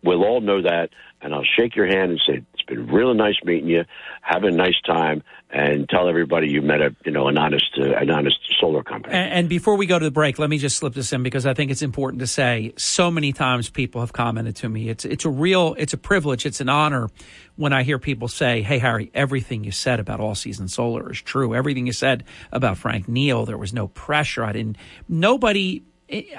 we'll 0.02 0.24
all 0.24 0.40
know 0.40 0.62
that, 0.62 0.90
and 1.20 1.34
I'll 1.34 1.44
shake 1.44 1.76
your 1.76 1.86
hand 1.86 2.12
and 2.12 2.20
say 2.26 2.42
it's 2.54 2.62
been 2.62 2.86
really 2.86 3.14
nice 3.14 3.36
meeting 3.44 3.68
you. 3.68 3.84
Have 4.22 4.44
a 4.44 4.50
nice 4.50 4.80
time, 4.86 5.22
and 5.50 5.88
tell 5.88 6.08
everybody 6.08 6.48
you 6.48 6.62
met 6.62 6.80
a 6.80 6.94
you 7.04 7.12
know 7.12 7.28
an 7.28 7.38
honest 7.38 7.76
uh, 7.78 7.92
an 7.94 8.10
honest 8.10 8.38
solar 8.60 8.82
company. 8.82 9.14
And, 9.14 9.32
and, 9.32 9.48
before 9.48 9.76
we 9.76 9.86
go 9.86 9.98
to 9.98 10.04
the 10.04 10.10
break, 10.10 10.38
let 10.38 10.50
me 10.50 10.58
just 10.58 10.76
slip 10.76 10.94
this 10.94 11.12
in 11.12 11.22
because 11.22 11.46
I 11.46 11.54
think 11.54 11.70
it's 11.70 11.82
important 11.82 12.20
to 12.20 12.26
say. 12.26 12.72
So 12.76 13.10
many 13.10 13.32
times 13.32 13.70
people 13.70 14.00
have 14.00 14.12
commented 14.12 14.56
to 14.56 14.68
me. 14.68 14.88
It's 14.88 15.04
it's 15.04 15.24
a 15.24 15.30
real 15.30 15.74
it's 15.78 15.92
a 15.92 15.98
privilege. 15.98 16.46
It's 16.46 16.60
an 16.60 16.68
honor 16.68 17.08
when 17.56 17.72
I 17.72 17.82
hear 17.82 17.98
people 17.98 18.28
say, 18.28 18.62
"Hey 18.62 18.78
Harry, 18.78 19.10
everything 19.14 19.64
you 19.64 19.72
said 19.72 20.00
about 20.00 20.20
all 20.20 20.34
season 20.34 20.68
solar 20.68 21.10
is 21.10 21.20
true. 21.20 21.54
Everything 21.54 21.86
you 21.86 21.92
said 21.92 22.24
about 22.52 22.78
Frank 22.78 23.08
Neill, 23.08 23.46
there 23.46 23.58
was 23.58 23.72
no 23.72 23.88
pressure. 23.88 24.44
I 24.44 24.52
didn't. 24.52 24.76
Nobody. 25.08 25.82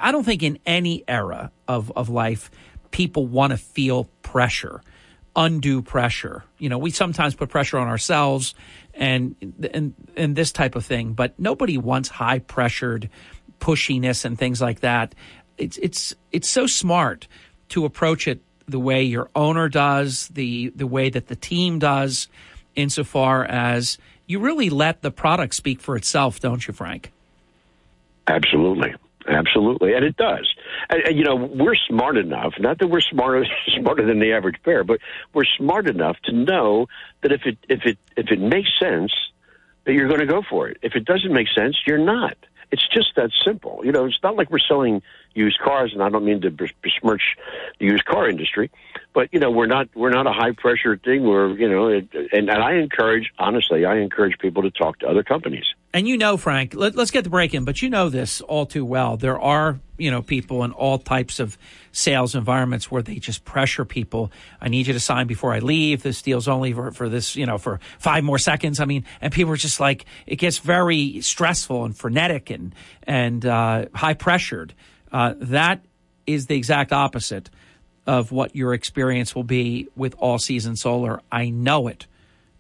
I 0.02 0.12
don't 0.12 0.24
think 0.24 0.44
in 0.44 0.60
any 0.66 1.04
era 1.08 1.52
of 1.68 1.92
of 1.96 2.10
life." 2.10 2.50
People 2.92 3.28
want 3.28 3.52
to 3.52 3.58
feel 3.58 4.06
pressure, 4.22 4.82
undue 5.36 5.82
pressure. 5.82 6.44
You 6.58 6.70
know, 6.70 6.78
we 6.78 6.92
sometimes 6.92 7.36
put 7.36 7.50
pressure 7.50 7.78
on 7.78 7.88
ourselves 7.88 8.56
and 8.94 9.36
and 9.74 9.94
and 10.16 10.36
this 10.36 10.52
type 10.52 10.76
of 10.76 10.86
thing, 10.86 11.14
but 11.14 11.40
nobody 11.40 11.78
wants 11.78 12.10
high 12.10 12.40
pressured 12.40 13.10
pushiness 13.60 14.26
and 14.26 14.38
things 14.38 14.62
like 14.62 14.82
that. 14.82 15.16
It's 15.58 15.78
it's 15.78 16.16
it's 16.32 16.50
so 16.50 16.68
smart 16.68 17.28
to 17.70 17.86
approach 17.86 18.28
it 18.28 18.42
the 18.68 18.80
way 18.80 19.04
your 19.04 19.30
owner 19.36 19.70
does, 19.70 20.28
the 20.30 20.70
the 20.76 20.88
way 20.88 21.10
that 21.10 21.28
the 21.28 21.36
team 21.36 21.80
does, 21.80 22.28
insofar 22.76 23.46
as 23.46 23.98
you 24.28 24.40
really 24.40 24.70
let 24.70 25.02
the 25.02 25.12
product 25.12 25.56
speak 25.56 25.82
for 25.82 25.96
itself, 25.96 26.40
don't 26.40 26.68
you, 26.68 26.74
Frank? 26.74 27.12
Absolutely. 28.28 28.94
Absolutely, 29.30 29.94
and 29.94 30.04
it 30.04 30.18
does. 30.18 30.52
And, 30.90 31.02
and, 31.04 31.18
you 31.18 31.24
know, 31.24 31.36
we're 31.36 31.76
smart 31.88 32.18
enough. 32.18 32.54
Not 32.60 32.80
that 32.80 32.88
we're 32.88 33.02
smarter 33.02 33.46
smarter 33.80 34.06
than 34.06 34.20
the 34.20 34.34
average 34.34 34.56
bear, 34.64 34.84
but 34.84 35.00
we're 35.34 35.46
smart 35.58 35.88
enough 35.88 36.18
to 36.26 36.34
know 36.34 36.88
that 37.22 37.32
if 37.32 37.42
it 37.46 37.58
if 37.70 37.86
it 37.86 37.98
if 38.18 38.32
it 38.32 38.40
makes 38.40 38.70
sense, 38.82 39.14
that 39.86 39.94
you're 39.94 40.08
going 40.08 40.20
to 40.20 40.26
go 40.26 40.42
for 40.50 40.68
it. 40.68 40.78
If 40.82 40.96
it 40.96 41.06
doesn't 41.06 41.32
make 41.32 41.48
sense, 41.56 41.78
you're 41.86 42.04
not. 42.04 42.38
It's 42.72 42.88
just 42.94 43.16
that 43.16 43.32
simple. 43.46 43.82
You 43.84 43.92
know, 43.92 44.06
it's 44.06 44.20
not 44.22 44.36
like 44.36 44.52
we're 44.52 44.60
selling 44.60 45.02
used 45.34 45.60
cars, 45.60 45.92
and 45.94 46.04
I 46.04 46.10
don't 46.10 46.26
mean 46.26 46.42
to 46.42 46.52
besmirch 46.52 47.24
the 47.80 47.86
used 47.86 48.06
car 48.06 48.30
industry, 48.30 48.72
but 49.14 49.32
you 49.32 49.40
know, 49.40 49.52
we're 49.52 49.68
not 49.68 49.90
we're 49.96 50.12
not 50.12 50.26
a 50.26 50.34
high 50.34 50.52
pressure 50.58 50.98
thing. 50.98 51.24
We're 51.24 51.50
you 51.52 51.70
know, 51.70 51.88
it, 51.88 52.08
and, 52.34 52.50
and 52.50 52.64
I 52.64 52.76
encourage 52.76 53.32
honestly, 53.38 53.86
I 53.86 53.98
encourage 53.98 54.40
people 54.40 54.64
to 54.64 54.72
talk 54.72 55.00
to 55.00 55.08
other 55.08 55.24
companies. 55.24 55.66
And 55.92 56.08
you 56.08 56.18
know, 56.18 56.38
Frank, 56.38 56.76
let, 56.76 56.96
us 56.98 57.10
get 57.10 57.24
the 57.24 57.32
break 57.32 57.56
in, 57.56 57.66
but 57.66 57.82
you 57.82 57.90
know 57.90 58.10
this 58.10 58.42
all 58.42 58.68
too 58.68 58.86
well. 58.86 59.18
There 59.18 59.40
are, 59.40 59.80
you 59.98 60.12
know, 60.12 60.22
people 60.22 60.64
in 60.64 60.72
all 60.72 61.00
types 61.00 61.40
of 61.40 61.58
sales 61.92 62.36
environments 62.36 62.92
where 62.92 63.02
they 63.02 63.16
just 63.16 63.44
pressure 63.44 63.86
people. 63.86 64.32
I 64.62 64.70
need 64.70 64.86
you 64.86 64.94
to 64.94 65.00
sign 65.00 65.26
before 65.26 65.52
I 65.52 65.60
leave. 65.60 66.04
This 66.04 66.22
deal's 66.22 66.48
only 66.48 66.74
for, 66.74 66.92
for 66.92 67.10
this, 67.10 67.36
you 67.36 67.48
know, 67.48 67.58
for 67.58 67.80
five 67.98 68.24
more 68.24 68.38
seconds. 68.38 68.80
I 68.80 68.86
mean, 68.86 69.04
and 69.20 69.34
people 69.34 69.52
are 69.52 69.58
just 69.58 69.80
like, 69.80 70.06
it 70.28 70.36
gets 70.36 70.60
very 70.60 71.22
stressful 71.22 71.86
and 71.86 71.98
frenetic 71.98 72.52
and, 72.52 72.76
and, 73.04 73.44
uh, 73.44 73.86
high 73.96 74.14
pressured. 74.14 74.76
Uh, 75.12 75.34
that 75.38 75.84
is 76.28 76.46
the 76.46 76.56
exact 76.56 76.94
opposite 76.94 77.50
of 78.06 78.32
what 78.32 78.56
your 78.56 78.76
experience 78.76 79.34
will 79.34 79.44
be 79.44 79.88
with 79.96 80.14
all 80.20 80.38
season 80.38 80.76
solar. 80.76 81.20
I 81.32 81.50
know 81.50 81.88
it. 81.88 82.06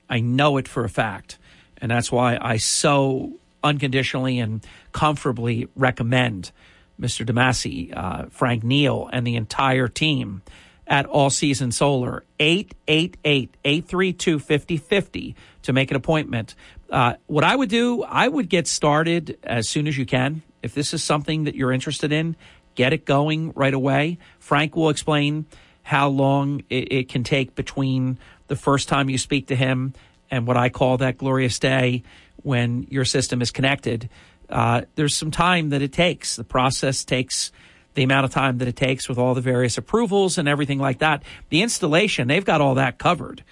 I 0.09 0.19
know 0.19 0.57
it 0.57 0.67
for 0.67 0.83
a 0.83 0.89
fact. 0.89 1.37
And 1.81 1.91
that's 1.91 2.11
why 2.11 2.37
I 2.39 2.57
so 2.57 3.33
unconditionally 3.63 4.39
and 4.39 4.65
comfortably 4.91 5.67
recommend 5.75 6.51
Mr. 6.99 7.25
DeMasi, 7.25 7.95
uh, 7.95 8.25
Frank 8.29 8.63
Neill, 8.63 9.09
and 9.11 9.25
the 9.25 9.35
entire 9.35 9.87
team 9.87 10.41
at 10.87 11.05
All 11.05 11.29
Season 11.29 11.71
Solar, 11.71 12.23
888 12.39 13.55
832 13.63 14.39
5050 14.39 15.35
to 15.61 15.73
make 15.73 15.91
an 15.91 15.97
appointment. 15.97 16.55
Uh, 16.89 17.13
what 17.27 17.43
I 17.43 17.55
would 17.55 17.69
do, 17.69 18.03
I 18.03 18.27
would 18.27 18.49
get 18.49 18.67
started 18.67 19.37
as 19.43 19.69
soon 19.69 19.87
as 19.87 19.97
you 19.97 20.05
can. 20.05 20.41
If 20.63 20.73
this 20.73 20.93
is 20.93 21.03
something 21.03 21.43
that 21.45 21.55
you're 21.55 21.71
interested 21.71 22.11
in, 22.11 22.35
get 22.75 22.91
it 22.91 23.05
going 23.05 23.53
right 23.55 23.73
away. 23.73 24.17
Frank 24.39 24.75
will 24.75 24.89
explain 24.89 25.45
how 25.83 26.09
long 26.09 26.63
it, 26.69 26.91
it 26.91 27.09
can 27.09 27.23
take 27.23 27.55
between 27.55 28.17
the 28.47 28.55
first 28.55 28.89
time 28.89 29.09
you 29.09 29.17
speak 29.17 29.47
to 29.47 29.55
him 29.55 29.93
and 30.31 30.47
what 30.47 30.57
I 30.57 30.69
call 30.69 30.97
that 30.97 31.17
glorious 31.17 31.59
day 31.59 32.03
when 32.37 32.87
your 32.89 33.05
system 33.05 33.41
is 33.41 33.51
connected, 33.51 34.09
uh, 34.49 34.81
there's 34.95 35.15
some 35.15 35.31
time 35.31 35.69
that 35.69 35.81
it 35.81 35.93
takes. 35.93 36.35
The 36.35 36.43
process 36.43 37.03
takes 37.03 37.51
the 37.95 38.03
amount 38.03 38.25
of 38.25 38.31
time 38.31 38.59
that 38.59 38.67
it 38.67 38.75
takes 38.75 39.09
with 39.09 39.17
all 39.17 39.33
the 39.33 39.41
various 39.41 39.77
approvals 39.77 40.37
and 40.37 40.47
everything 40.47 40.79
like 40.79 40.99
that. 40.99 41.23
The 41.49 41.61
installation, 41.61 42.27
they've 42.27 42.45
got 42.45 42.61
all 42.61 42.75
that 42.75 42.97
covered. 42.97 43.43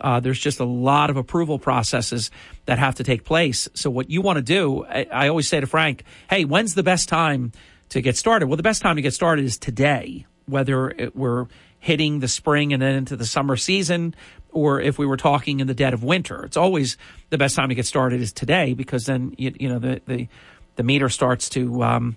Uh, 0.00 0.20
there's 0.20 0.40
just 0.40 0.60
a 0.60 0.64
lot 0.64 1.08
of 1.08 1.16
approval 1.16 1.58
processes 1.58 2.30
that 2.66 2.78
have 2.78 2.96
to 2.96 3.04
take 3.04 3.24
place. 3.24 3.68
So 3.74 3.90
what 3.90 4.10
you 4.10 4.20
want 4.20 4.36
to 4.36 4.42
do, 4.42 4.84
I, 4.84 5.06
I 5.10 5.28
always 5.28 5.48
say 5.48 5.60
to 5.60 5.66
Frank, 5.66 6.02
hey, 6.28 6.44
when's 6.44 6.74
the 6.74 6.82
best 6.82 7.08
time 7.08 7.52
to 7.90 8.00
get 8.00 8.16
started? 8.16 8.48
Well, 8.48 8.56
the 8.56 8.62
best 8.62 8.82
time 8.82 8.96
to 8.96 9.02
get 9.02 9.14
started 9.14 9.44
is 9.44 9.56
today, 9.56 10.26
whether 10.46 10.90
it, 10.90 11.16
we're 11.16 11.46
hitting 11.78 12.20
the 12.20 12.28
spring 12.28 12.72
and 12.72 12.82
then 12.82 12.96
into 12.96 13.16
the 13.16 13.26
summer 13.26 13.56
season, 13.56 14.14
or 14.54 14.80
if 14.80 14.98
we 14.98 15.04
were 15.04 15.16
talking 15.16 15.60
in 15.60 15.66
the 15.66 15.74
dead 15.74 15.92
of 15.92 16.02
winter. 16.02 16.44
It's 16.44 16.56
always 16.56 16.96
the 17.28 17.36
best 17.36 17.56
time 17.56 17.68
to 17.68 17.74
get 17.74 17.84
started 17.84 18.22
is 18.22 18.32
today 18.32 18.72
because 18.72 19.04
then 19.04 19.34
you, 19.36 19.52
you 19.58 19.68
know 19.68 19.78
the, 19.78 20.00
the 20.06 20.28
the 20.76 20.82
meter 20.82 21.08
starts 21.08 21.50
to 21.50 21.82
um, 21.82 22.16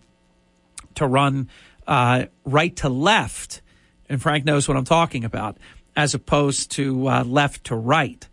to 0.96 1.06
run 1.06 1.50
uh, 1.86 2.26
right 2.46 2.76
to 2.78 2.90
left, 2.90 3.62
and 4.08 4.22
Frank 4.22 4.46
knows 4.46 4.68
what 4.68 4.78
I'm 4.78 4.86
talking 4.86 5.26
about, 5.26 5.58
as 5.96 6.14
opposed 6.14 6.72
to 6.72 7.10
uh, 7.10 7.24
left 7.24 7.66
to 7.66 7.76
right. 7.76 8.26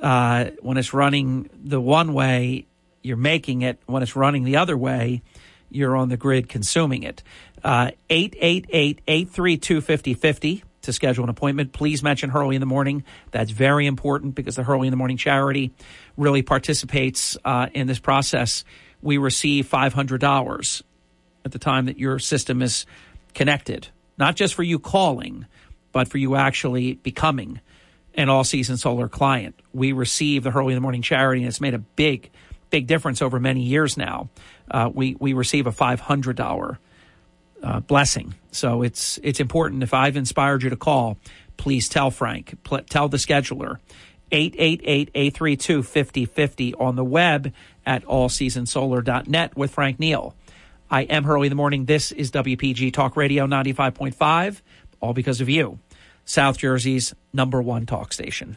Uh, 0.00 0.46
when 0.60 0.78
it's 0.78 0.92
running 0.92 1.48
the 1.62 1.80
one 1.80 2.12
way, 2.12 2.66
you're 3.02 3.16
making 3.16 3.62
it. 3.62 3.78
When 3.86 4.02
it's 4.02 4.16
running 4.16 4.44
the 4.44 4.56
other 4.56 4.76
way, 4.76 5.22
you're 5.70 5.96
on 5.96 6.08
the 6.08 6.16
grid 6.16 6.48
consuming 6.48 7.02
it. 7.02 7.22
Uh, 7.62 7.92
888 8.10 9.00
832 9.06 9.80
5050 9.80 10.64
to 10.82 10.92
schedule 10.92 11.24
an 11.24 11.30
appointment, 11.30 11.72
please 11.72 12.02
mention 12.02 12.30
Hurley 12.30 12.56
in 12.56 12.60
the 12.60 12.66
Morning. 12.66 13.04
That's 13.30 13.50
very 13.50 13.86
important 13.86 14.34
because 14.34 14.56
the 14.56 14.62
Hurley 14.62 14.88
in 14.88 14.90
the 14.90 14.96
Morning 14.96 15.16
charity 15.16 15.72
really 16.16 16.42
participates 16.42 17.36
uh, 17.44 17.68
in 17.72 17.86
this 17.86 17.98
process. 17.98 18.64
We 19.00 19.18
receive 19.18 19.68
$500 19.68 20.82
at 21.44 21.52
the 21.52 21.58
time 21.58 21.86
that 21.86 21.98
your 21.98 22.18
system 22.18 22.62
is 22.62 22.86
connected, 23.34 23.88
not 24.18 24.36
just 24.36 24.54
for 24.54 24.62
you 24.62 24.78
calling, 24.78 25.46
but 25.92 26.08
for 26.08 26.18
you 26.18 26.36
actually 26.36 26.94
becoming 26.94 27.60
an 28.14 28.28
all 28.28 28.44
season 28.44 28.76
solar 28.76 29.08
client. 29.08 29.54
We 29.72 29.92
receive 29.92 30.42
the 30.42 30.50
Hurley 30.50 30.72
in 30.72 30.76
the 30.76 30.82
Morning 30.82 31.02
charity, 31.02 31.42
and 31.42 31.48
it's 31.48 31.60
made 31.60 31.74
a 31.74 31.78
big, 31.78 32.30
big 32.70 32.86
difference 32.86 33.22
over 33.22 33.40
many 33.40 33.62
years 33.62 33.96
now. 33.96 34.28
Uh, 34.70 34.90
we, 34.92 35.16
we 35.18 35.32
receive 35.32 35.66
a 35.66 35.72
$500 35.72 36.78
uh, 37.62 37.80
blessing. 37.80 38.34
So 38.50 38.82
it's 38.82 39.18
it's 39.22 39.40
important. 39.40 39.82
If 39.82 39.94
I've 39.94 40.16
inspired 40.16 40.62
you 40.62 40.70
to 40.70 40.76
call, 40.76 41.16
please 41.56 41.88
tell 41.88 42.10
Frank. 42.10 42.58
Pl- 42.64 42.82
tell 42.88 43.08
the 43.08 43.16
scheduler. 43.16 43.78
888-832-5050 44.32 46.80
on 46.80 46.96
the 46.96 47.04
web 47.04 47.52
at 47.84 48.02
allseasonsolar.net 48.06 49.56
with 49.56 49.72
Frank 49.72 50.00
Neill. 50.00 50.34
I 50.90 51.02
am 51.02 51.24
Hurley 51.24 51.48
in 51.48 51.50
the 51.50 51.56
Morning. 51.56 51.84
This 51.84 52.12
is 52.12 52.30
WPG 52.30 52.94
Talk 52.94 53.14
Radio 53.16 53.46
95.5, 53.46 54.62
all 55.00 55.12
because 55.12 55.42
of 55.42 55.50
you. 55.50 55.78
South 56.24 56.56
Jersey's 56.58 57.12
number 57.32 57.60
one 57.60 57.84
talk 57.86 58.12
station. 58.12 58.56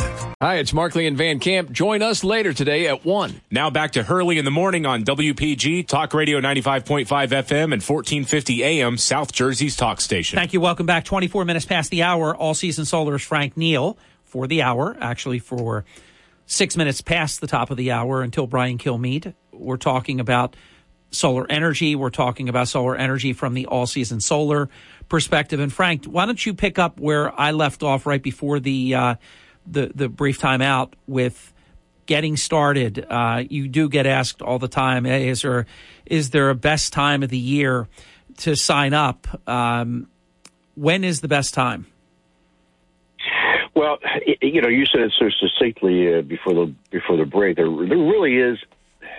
Hi, 0.41 0.55
it's 0.55 0.73
Markley 0.73 1.05
and 1.05 1.15
Van 1.15 1.37
Camp. 1.37 1.71
Join 1.71 2.01
us 2.01 2.23
later 2.23 2.51
today 2.51 2.87
at 2.87 3.05
1. 3.05 3.41
Now 3.51 3.69
back 3.69 3.91
to 3.91 4.01
Hurley 4.01 4.39
in 4.39 4.43
the 4.43 4.49
morning 4.49 4.87
on 4.87 5.03
WPG, 5.03 5.85
Talk 5.85 6.15
Radio 6.15 6.41
95.5 6.41 7.05
FM 7.05 7.65
and 7.65 7.83
1450 7.83 8.63
AM, 8.63 8.97
South 8.97 9.31
Jersey's 9.31 9.75
talk 9.75 10.01
station. 10.01 10.37
Thank 10.37 10.53
you. 10.53 10.59
Welcome 10.59 10.87
back. 10.87 11.05
24 11.05 11.45
minutes 11.45 11.67
past 11.67 11.91
the 11.91 12.01
hour. 12.01 12.35
All 12.35 12.55
season 12.55 12.85
solar's 12.85 13.21
Frank 13.21 13.55
Neill 13.55 13.99
for 14.23 14.47
the 14.47 14.63
hour, 14.63 14.97
actually 14.99 15.37
for 15.37 15.85
six 16.47 16.75
minutes 16.75 17.01
past 17.01 17.39
the 17.39 17.45
top 17.45 17.69
of 17.69 17.77
the 17.77 17.91
hour 17.91 18.23
until 18.23 18.47
Brian 18.47 18.79
Kilmeade. 18.79 19.35
We're 19.51 19.77
talking 19.77 20.19
about 20.19 20.55
solar 21.11 21.45
energy. 21.51 21.95
We're 21.95 22.09
talking 22.09 22.49
about 22.49 22.67
solar 22.67 22.95
energy 22.95 23.33
from 23.33 23.53
the 23.53 23.67
all 23.67 23.85
season 23.85 24.19
solar 24.21 24.69
perspective. 25.07 25.59
And 25.59 25.71
Frank, 25.71 26.05
why 26.05 26.25
don't 26.25 26.43
you 26.43 26.55
pick 26.55 26.79
up 26.79 26.99
where 26.99 27.39
I 27.39 27.51
left 27.51 27.83
off 27.83 28.07
right 28.07 28.23
before 28.23 28.59
the, 28.59 28.95
uh, 28.95 29.15
the 29.65 29.91
the 29.93 30.09
brief 30.09 30.37
time 30.39 30.61
out 30.61 30.95
with 31.07 31.53
getting 32.05 32.35
started. 32.35 33.05
Uh, 33.09 33.43
you 33.49 33.67
do 33.67 33.87
get 33.87 34.05
asked 34.05 34.41
all 34.41 34.59
the 34.59 34.67
time, 34.67 35.05
hey, 35.05 35.29
is 35.29 35.43
there 35.43 35.65
is 36.05 36.31
there 36.31 36.49
a 36.49 36.55
best 36.55 36.93
time 36.93 37.23
of 37.23 37.29
the 37.29 37.37
year 37.37 37.87
to 38.37 38.55
sign 38.55 38.93
up? 38.93 39.27
Um, 39.47 40.07
when 40.75 41.03
is 41.03 41.21
the 41.21 41.27
best 41.27 41.53
time? 41.53 41.87
Well, 43.73 43.99
you 44.41 44.61
know, 44.61 44.67
you 44.67 44.85
said 44.85 45.01
it 45.01 45.13
so 45.17 45.29
succinctly 45.29 46.13
uh, 46.13 46.21
before 46.21 46.53
the 46.53 46.73
before 46.89 47.17
the 47.17 47.25
break. 47.25 47.55
There, 47.55 47.65
there 47.65 47.97
really 47.97 48.37
is, 48.37 48.59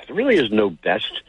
there 0.06 0.14
really 0.14 0.36
is 0.36 0.51
no 0.51 0.69
best 0.70 1.23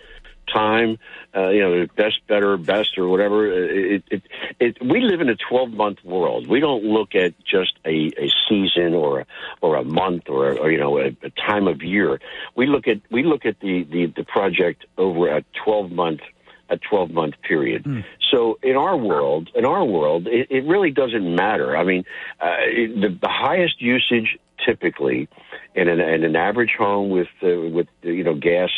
time, 0.54 1.00
uh, 1.36 1.50
you 1.50 1.62
know, 1.62 1.88
best, 1.96 2.26
better, 2.28 2.58
best, 2.58 2.98
or 2.98 3.08
whatever. 3.08 3.48
It, 3.52 4.04
it, 4.12 4.22
it, 4.60 4.78
we 4.82 5.02
live 5.02 5.22
in 5.22 5.30
a 5.30 5.36
12 5.36 5.72
month 5.72 6.04
world. 6.04 6.48
We 6.48 6.60
don't 6.60 6.84
look 6.84 7.16
at 7.16 7.34
just 7.44 7.74
a, 7.86 8.12
a 8.18 8.30
season 8.48 8.94
or 8.94 9.22
a, 9.22 9.26
or 9.62 9.76
a 9.76 9.84
month 9.84 10.30
or, 10.30 10.58
or 10.58 10.72
you 10.72 10.78
know, 10.78 11.00
a, 11.00 11.16
a 11.24 11.30
time 11.32 11.68
of 11.68 11.82
year. 11.82 12.20
We 12.56 12.68
look 12.68 12.88
at, 12.88 13.02
we 13.10 13.24
look 13.24 13.46
at 13.46 13.60
the, 13.60 13.84
the, 13.84 14.08
the 14.16 14.24
project 14.24 14.86
over 14.98 15.28
a 15.36 15.44
12 15.64 15.92
month 15.92 16.22
a 16.70 16.78
12 16.78 17.12
month 17.12 17.36
period. 17.42 17.84
Mm. 17.84 18.04
So 18.32 18.58
in 18.64 18.76
our 18.76 18.96
world, 18.96 19.50
in 19.54 19.66
our 19.66 19.84
world, 19.84 20.28
it, 20.28 20.48
it 20.50 20.66
really 20.66 20.92
doesn't 20.92 21.36
matter. 21.36 21.76
I 21.76 21.84
mean, 21.84 22.04
uh, 22.40 22.56
the, 22.68 23.18
the 23.22 23.28
highest 23.28 23.82
usage 23.82 24.40
typically 24.66 25.28
in 25.76 25.88
an, 25.88 26.00
in 26.00 26.24
an 26.24 26.36
average 26.36 26.76
home 26.78 27.10
with 27.10 27.28
uh, 27.44 27.70
with 27.70 27.88
you 28.02 28.24
know 28.24 28.36
gas 28.36 28.70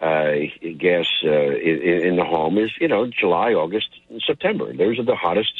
uh, 0.00 0.32
gas 0.78 1.06
uh, 1.24 1.28
in, 1.28 2.06
in 2.08 2.16
the 2.16 2.24
home 2.24 2.58
is 2.58 2.70
you 2.80 2.88
know 2.88 3.06
July, 3.06 3.52
August, 3.52 3.88
and 4.08 4.22
September. 4.26 4.72
Those 4.72 4.98
are 4.98 5.04
the 5.04 5.16
hottest 5.16 5.52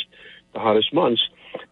the 0.54 0.60
hottest 0.60 0.92
months, 0.92 1.22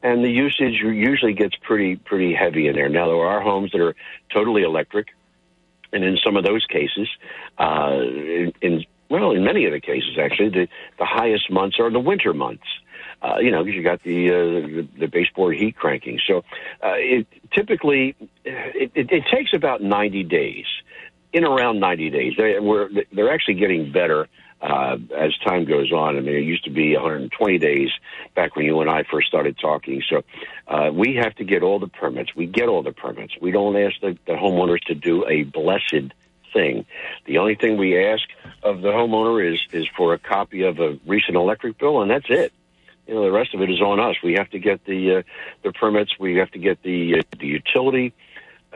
and 0.03 0.25
the 0.25 0.31
usage 0.31 0.75
usually 0.83 1.33
gets 1.33 1.55
pretty 1.63 1.97
pretty 1.97 2.35
heavy 2.35 2.67
in 2.69 2.75
there. 2.75 2.89
Now 2.89 3.07
there 3.07 3.27
are 3.27 3.41
homes 3.41 3.73
that 3.73 3.81
are 3.81 3.95
totally 4.33 4.63
electric, 4.63 5.09
and 5.93 6.05
in 6.05 6.19
some 6.25 6.37
of 6.37 6.45
those 6.45 6.67
cases, 6.67 7.09
uh, 7.59 7.99
in, 8.01 8.53
in 8.61 8.85
well, 9.09 9.31
in 9.31 9.45
many 9.45 9.67
of 9.67 9.73
the 9.73 9.81
cases 9.81 10.19
actually, 10.21 10.51
the 10.51 10.69
the 10.99 11.07
highest 11.07 11.51
months 11.51 11.79
are 11.79 11.91
the 11.91 12.01
winter 12.01 12.35
months. 12.35 12.67
Uh, 13.23 13.39
you 13.41 13.51
know, 13.51 13.65
because 13.65 13.77
you 13.77 13.83
got 13.83 14.03
the, 14.03 14.31
uh, 14.31 14.35
the 14.67 14.89
the 15.01 15.07
baseboard 15.07 15.57
heat 15.57 15.75
cranking. 15.75 16.21
So 16.27 16.45
uh, 16.83 16.97
it 16.97 17.27
typically 17.51 18.15
it, 18.45 18.93
it, 18.95 19.11
it 19.11 19.25
takes 19.33 19.55
about 19.55 19.83
ninety 19.83 20.23
days, 20.23 20.67
in 21.37 21.45
around 21.45 21.81
ninety 21.81 22.11
days. 22.11 22.35
They, 22.37 22.59
we're, 22.59 22.89
they're 23.13 23.33
actually 23.33 23.55
getting 23.55 23.93
better 23.93 24.27
uh, 24.63 24.97
as 25.17 25.37
time 25.39 25.67
goes 25.67 25.93
on. 25.93 26.17
I 26.17 26.21
mean, 26.21 26.35
it 26.35 26.45
used 26.45 26.65
to 26.65 26.71
be 26.71 26.95
120 26.95 27.59
days 27.59 27.91
back 28.35 28.57
when 28.57 28.65
you 28.65 28.81
and 28.81 28.89
I 28.89 29.05
first 29.11 29.29
started 29.29 29.59
talking. 29.59 30.03
So 30.09 30.23
uh, 30.67 30.91
we 30.93 31.17
have 31.17 31.35
to 31.37 31.45
get 31.45 31.63
all 31.63 31.79
the 31.79 31.89
permits. 31.89 32.35
We 32.35 32.47
get 32.47 32.69
all 32.69 32.83
the 32.83 32.93
permits. 32.93 33.35
We 33.41 33.51
don't 33.51 33.77
ask 33.77 34.01
the, 34.01 34.17
the 34.27 34.33
homeowners 34.33 34.81
to 34.87 34.95
do 34.95 35.27
a 35.29 35.43
blessed 35.43 36.15
thing. 36.55 36.87
The 37.27 37.37
only 37.37 37.55
thing 37.55 37.77
we 37.77 38.03
ask 38.03 38.25
of 38.63 38.81
the 38.81 38.89
homeowner 38.89 39.53
is 39.53 39.61
is 39.73 39.87
for 39.95 40.15
a 40.15 40.19
copy 40.19 40.63
of 40.63 40.81
a 40.81 40.99
recent 41.07 41.37
electric 41.37 41.77
bill, 41.79 42.01
and 42.01 42.11
that's 42.11 42.31
it 42.31 42.53
you 43.07 43.15
know 43.15 43.23
the 43.23 43.31
rest 43.31 43.55
of 43.55 43.61
it 43.61 43.71
is 43.71 43.81
on 43.81 44.01
us. 44.01 44.17
We 44.23 44.35
have 44.35 44.51
to 44.51 44.59
get 44.59 44.85
the 44.85 45.17
uh, 45.17 45.23
the 45.63 45.73
permits. 45.73 46.19
We 46.19 46.37
have 46.37 46.51
to 46.53 46.59
get 46.59 46.83
the 46.83 47.21
uh, 47.21 47.23
the 47.39 47.47
utility. 47.47 48.13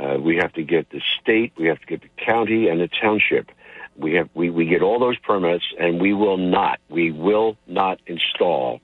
Uh, 0.00 0.18
we 0.18 0.36
have 0.36 0.52
to 0.54 0.62
get 0.62 0.88
the 0.90 1.02
state. 1.20 1.52
We 1.58 1.66
have 1.66 1.78
to 1.80 1.86
get 1.86 2.00
the 2.02 2.24
county 2.24 2.68
and 2.68 2.80
the 2.80 2.88
township. 2.88 3.50
We 3.96 4.14
have 4.14 4.30
we, 4.32 4.48
we 4.48 4.64
get 4.64 4.82
all 4.82 4.98
those 4.98 5.18
permits, 5.18 5.64
and 5.78 6.00
we 6.00 6.14
will 6.14 6.38
not 6.38 6.80
we 6.88 7.10
will 7.10 7.56
not 7.66 8.00
install 8.06 8.80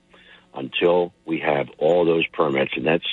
until 0.53 1.13
we 1.25 1.39
have 1.39 1.69
all 1.79 2.05
those 2.05 2.27
permits, 2.27 2.73
and 2.75 2.85
that's 2.85 3.07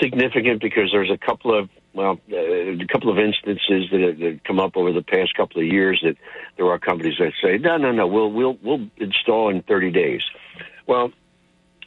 significant 0.00 0.60
because 0.60 0.90
there's 0.92 1.10
a 1.10 1.18
couple 1.18 1.56
of 1.56 1.68
well, 1.92 2.18
uh, 2.32 2.36
a 2.36 2.86
couple 2.90 3.10
of 3.10 3.18
instances 3.18 3.88
that 3.92 4.16
that 4.18 4.40
come 4.44 4.58
up 4.58 4.76
over 4.76 4.90
the 4.90 5.02
past 5.02 5.34
couple 5.34 5.60
of 5.60 5.68
years 5.68 6.00
that 6.02 6.16
there 6.56 6.66
are 6.66 6.78
companies 6.80 7.14
that 7.20 7.32
say, 7.40 7.58
no, 7.58 7.76
no, 7.76 7.92
no, 7.92 8.08
we'll 8.08 8.32
we'll 8.32 8.58
we'll 8.60 8.88
install 8.96 9.50
in 9.50 9.62
30 9.62 9.92
days. 9.92 10.22
Well, 10.88 11.12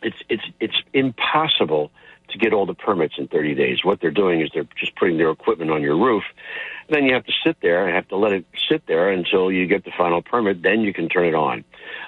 it's 0.01 0.17
it's 0.29 0.45
it's 0.61 0.81
impossible 0.93 1.91
to 2.29 2.37
get 2.37 2.53
all 2.53 2.65
the 2.65 2.73
permits 2.73 3.15
in 3.17 3.27
30 3.27 3.55
days. 3.55 3.79
What 3.83 4.01
they're 4.01 4.11
doing 4.11 4.41
is 4.41 4.49
they're 4.53 4.67
just 4.77 4.95
putting 4.95 5.17
their 5.17 5.29
equipment 5.31 5.71
on 5.71 5.81
your 5.81 5.97
roof. 5.97 6.23
And 6.87 6.95
then 6.95 7.05
you 7.05 7.13
have 7.13 7.25
to 7.25 7.33
sit 7.45 7.57
there 7.61 7.85
and 7.85 7.95
have 7.95 8.07
to 8.09 8.17
let 8.17 8.31
it 8.33 8.45
sit 8.69 8.85
there 8.87 9.09
until 9.11 9.51
you 9.51 9.65
get 9.67 9.83
the 9.85 9.91
final 9.97 10.21
permit. 10.21 10.61
Then 10.61 10.81
you 10.81 10.93
can 10.93 11.09
turn 11.09 11.25
it 11.27 11.35
on. 11.35 11.63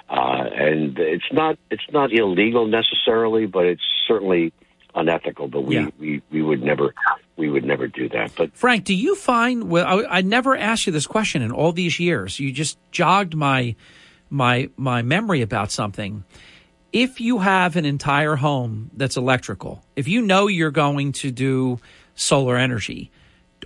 Uh, 0.08 0.44
and 0.54 0.98
it's 0.98 1.30
not 1.32 1.58
it's 1.70 1.82
not 1.92 2.12
illegal 2.12 2.66
necessarily, 2.66 3.46
but 3.46 3.66
it's 3.66 3.82
certainly 4.08 4.52
unethical. 4.94 5.48
But 5.48 5.62
we, 5.62 5.76
Yeah. 5.76 5.88
we, 5.98 6.22
we 6.30 6.42
would 6.42 6.62
never 6.62 6.94
we 7.36 7.48
would 7.48 7.64
never 7.64 7.86
do 7.86 8.08
that. 8.10 8.32
But 8.36 8.54
Frank, 8.54 8.84
do 8.84 8.94
you 8.94 9.14
find? 9.14 9.70
Well, 9.70 9.86
I, 9.86 10.18
I 10.18 10.20
never 10.22 10.56
asked 10.56 10.86
you 10.86 10.92
this 10.92 11.06
question 11.06 11.42
in 11.42 11.52
all 11.52 11.72
these 11.72 12.00
years. 12.00 12.40
You 12.40 12.52
just 12.52 12.78
jogged 12.90 13.34
my 13.34 13.76
my 14.30 14.68
my 14.76 15.02
memory 15.02 15.42
about 15.42 15.70
something. 15.70 16.24
If 16.92 17.20
you 17.20 17.38
have 17.38 17.76
an 17.76 17.84
entire 17.84 18.34
home 18.34 18.90
that's 18.96 19.16
electrical, 19.16 19.84
if 19.94 20.08
you 20.08 20.22
know 20.22 20.48
you're 20.48 20.72
going 20.72 21.12
to 21.12 21.30
do 21.30 21.78
solar 22.16 22.56
energy, 22.56 23.12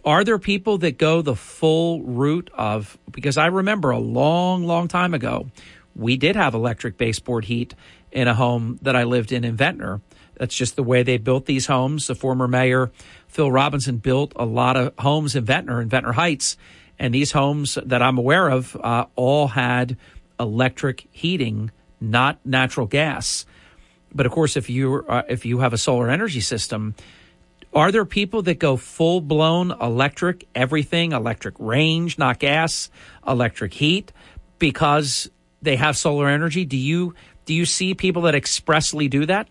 are 0.05 0.25
there 0.25 0.39
people 0.39 0.77
that 0.79 0.99
go 0.99 1.23
the 1.23 1.35
full 1.35 2.03
route 2.03 2.51
of? 2.53 2.99
Because 3.11 3.39
I 3.39 3.47
remember 3.47 3.91
a 3.91 3.99
long, 3.99 4.65
long 4.67 4.89
time 4.89 5.15
ago, 5.15 5.47
we 5.97 6.19
did 6.19 6.37
have 6.37 6.53
electric 6.53 6.99
baseboard 6.99 7.47
heat 7.47 7.75
in 8.13 8.29
a 8.29 8.35
home 8.35 8.79
that 8.83 8.95
I 8.95 9.05
lived 9.05 9.33
in 9.33 9.43
in 9.45 9.57
Ventnor. 9.57 10.03
That's 10.37 10.55
just 10.55 10.77
the 10.77 10.83
way 10.83 11.03
they 11.03 11.17
built 11.17 11.47
these 11.47 11.67
homes. 11.67 12.09
The 12.09 12.15
former 12.15 12.47
mayor, 12.47 12.93
Phil 13.29 13.51
Robinson, 13.51 13.99
built 13.99 14.33
a 14.37 14.45
lot 14.45 14.77
of 14.77 14.93
homes 14.99 15.35
in 15.35 15.47
Ventnor 15.47 15.81
and 15.81 15.91
Ventnor 15.91 16.13
Heights. 16.13 16.59
And 16.99 17.15
these 17.15 17.33
homes 17.33 17.79
that 17.87 18.03
I'm 18.03 18.19
aware 18.19 18.49
of 18.49 18.77
uh, 18.77 19.07
all 19.17 19.49
had 19.49 19.97
electric 20.39 21.07
heating, 21.11 21.71
not 22.11 22.39
natural 22.45 22.87
gas. 22.87 23.47
But 24.15 24.27
of 24.27 24.33
course, 24.33 24.57
if 24.57 24.71
you 24.71 25.05
uh, 25.09 25.23
if 25.29 25.45
you 25.45 25.59
have 25.59 25.73
a 25.73 25.79
solar 25.79 26.09
energy 26.09 26.41
system, 26.41 26.95
are 27.75 27.91
there 27.91 28.05
people 28.05 28.43
that 28.43 28.59
go 28.59 28.77
full 28.77 29.21
blown 29.21 29.73
electric, 29.73 30.47
everything, 30.55 31.13
electric 31.13 31.55
range, 31.59 32.19
not 32.19 32.39
gas, 32.39 32.91
electric 33.27 33.75
heat, 33.75 34.13
because 34.59 35.29
they 35.63 35.77
have 35.77 35.97
solar 35.97 36.29
energy? 36.29 36.65
Do 36.65 36.77
you 36.77 37.15
do 37.45 37.55
you 37.55 37.65
see 37.65 37.95
people 37.95 38.23
that 38.23 38.35
expressly 38.35 39.09
do 39.09 39.27
that? 39.27 39.49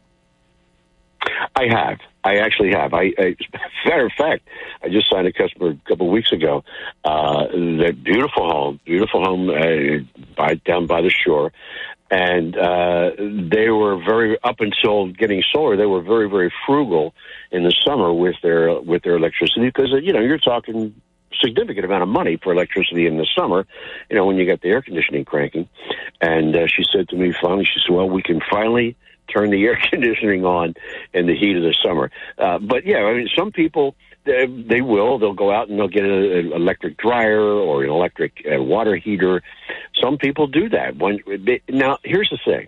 I 1.56 1.68
have. 1.70 2.00
I 2.24 2.38
actually 2.38 2.72
have. 2.72 2.94
I, 2.94 3.12
I 3.18 3.36
matter 3.86 4.06
of 4.06 4.14
fact, 4.18 4.48
I 4.82 4.90
just 4.90 5.10
signed 5.12 5.28
a 5.28 5.34
customer 5.34 5.72
a 5.72 5.90
couple 5.90 6.08
of 6.08 6.14
weeks 6.14 6.32
ago. 6.32 6.64
Uh, 7.04 7.48
that 7.48 8.00
beautiful 8.04 8.50
home, 8.50 8.80
beautiful 8.86 9.24
home 9.24 9.50
uh, 9.50 10.24
by 10.36 10.56
down 10.66 10.88
by 10.88 11.02
the 11.02 11.10
shore, 11.10 11.52
and 12.14 12.56
uh, 12.56 13.10
they 13.18 13.70
were 13.70 13.98
very 13.98 14.38
up 14.44 14.58
until 14.60 15.08
getting 15.08 15.42
solar. 15.52 15.76
They 15.76 15.88
were 15.88 16.02
very 16.02 16.30
very 16.30 16.54
frugal 16.66 17.16
in 17.52 17.64
the 17.64 17.74
summer 17.84 18.14
with 18.14 18.36
their 18.44 18.80
with 18.80 19.02
their 19.02 19.16
electricity 19.16 19.66
because 19.66 19.90
you 20.04 20.14
know 20.14 20.20
you're 20.20 20.38
talking 20.38 20.94
significant 21.44 21.86
amount 21.86 22.04
of 22.04 22.10
money 22.10 22.38
for 22.42 22.54
electricity 22.54 23.08
in 23.08 23.18
the 23.18 23.28
summer, 23.36 23.66
you 24.08 24.16
know, 24.16 24.26
when 24.26 24.38
you 24.38 24.46
got 24.46 24.62
the 24.62 24.70
air 24.70 24.84
conditioning 24.84 25.26
cranking. 25.26 25.68
And 26.22 26.56
uh, 26.56 26.68
she 26.68 26.84
said 26.94 27.10
to 27.10 27.16
me 27.16 27.34
finally, 27.42 27.66
she 27.66 27.80
said, 27.86 27.96
well, 27.96 28.08
we 28.08 28.22
can 28.22 28.40
finally 28.52 28.96
turn 29.34 29.50
the 29.50 29.64
air 29.66 29.80
conditioning 29.90 30.46
on 30.46 30.76
in 31.14 31.26
the 31.26 31.36
heat 31.36 31.58
of 31.58 31.64
the 31.64 31.76
summer. 31.84 32.12
Uh, 32.38 32.60
but 32.60 32.86
yeah, 32.86 33.00
I 33.00 33.16
mean, 33.16 33.30
some 33.36 33.52
people, 33.52 33.96
they, 34.26 34.46
they 34.46 34.82
will, 34.82 35.20
they'll 35.20 35.34
go 35.34 35.52
out 35.52 35.70
and 35.70 35.78
they'll 35.78 35.88
get 35.88 36.06
an 36.06 36.54
electric 36.54 36.98
dryer 36.98 37.42
or 37.42 37.84
an 37.84 37.90
electric 37.90 38.46
uh, 38.46 38.62
water 38.62 38.96
heater. 38.96 39.42
Some 40.02 40.18
people 40.18 40.48
do 40.48 40.70
that. 40.70 40.96
When 40.98 41.20
they, 41.28 41.62
Now, 41.70 41.98
here's 42.04 42.30
the 42.30 42.40
thing. 42.44 42.68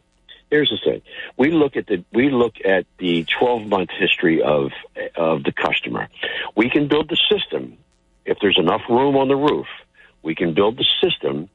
Here's 0.50 0.70
the 0.70 0.78
thing. 0.90 1.02
We 1.38 1.52
look 1.52 1.76
at 1.76 1.88
the 1.88 2.04
we 2.14 2.30
look 2.30 2.54
at 2.64 2.86
the 3.00 3.26
12 3.40 3.68
month 3.68 3.90
history 3.98 4.42
of 4.44 4.72
of 5.16 5.44
the 5.44 5.52
customer. 5.52 6.08
We 6.56 6.70
can 6.70 6.88
build 6.88 7.10
the 7.10 7.18
system 7.32 7.78
if 8.26 8.38
there's 8.40 8.58
enough 8.60 8.82
room 8.88 9.18
on 9.18 9.28
the 9.28 9.36
roof. 9.36 9.68
We 10.22 10.36
can 10.36 10.54
build 10.54 10.78
the 10.78 10.86
system 11.02 11.50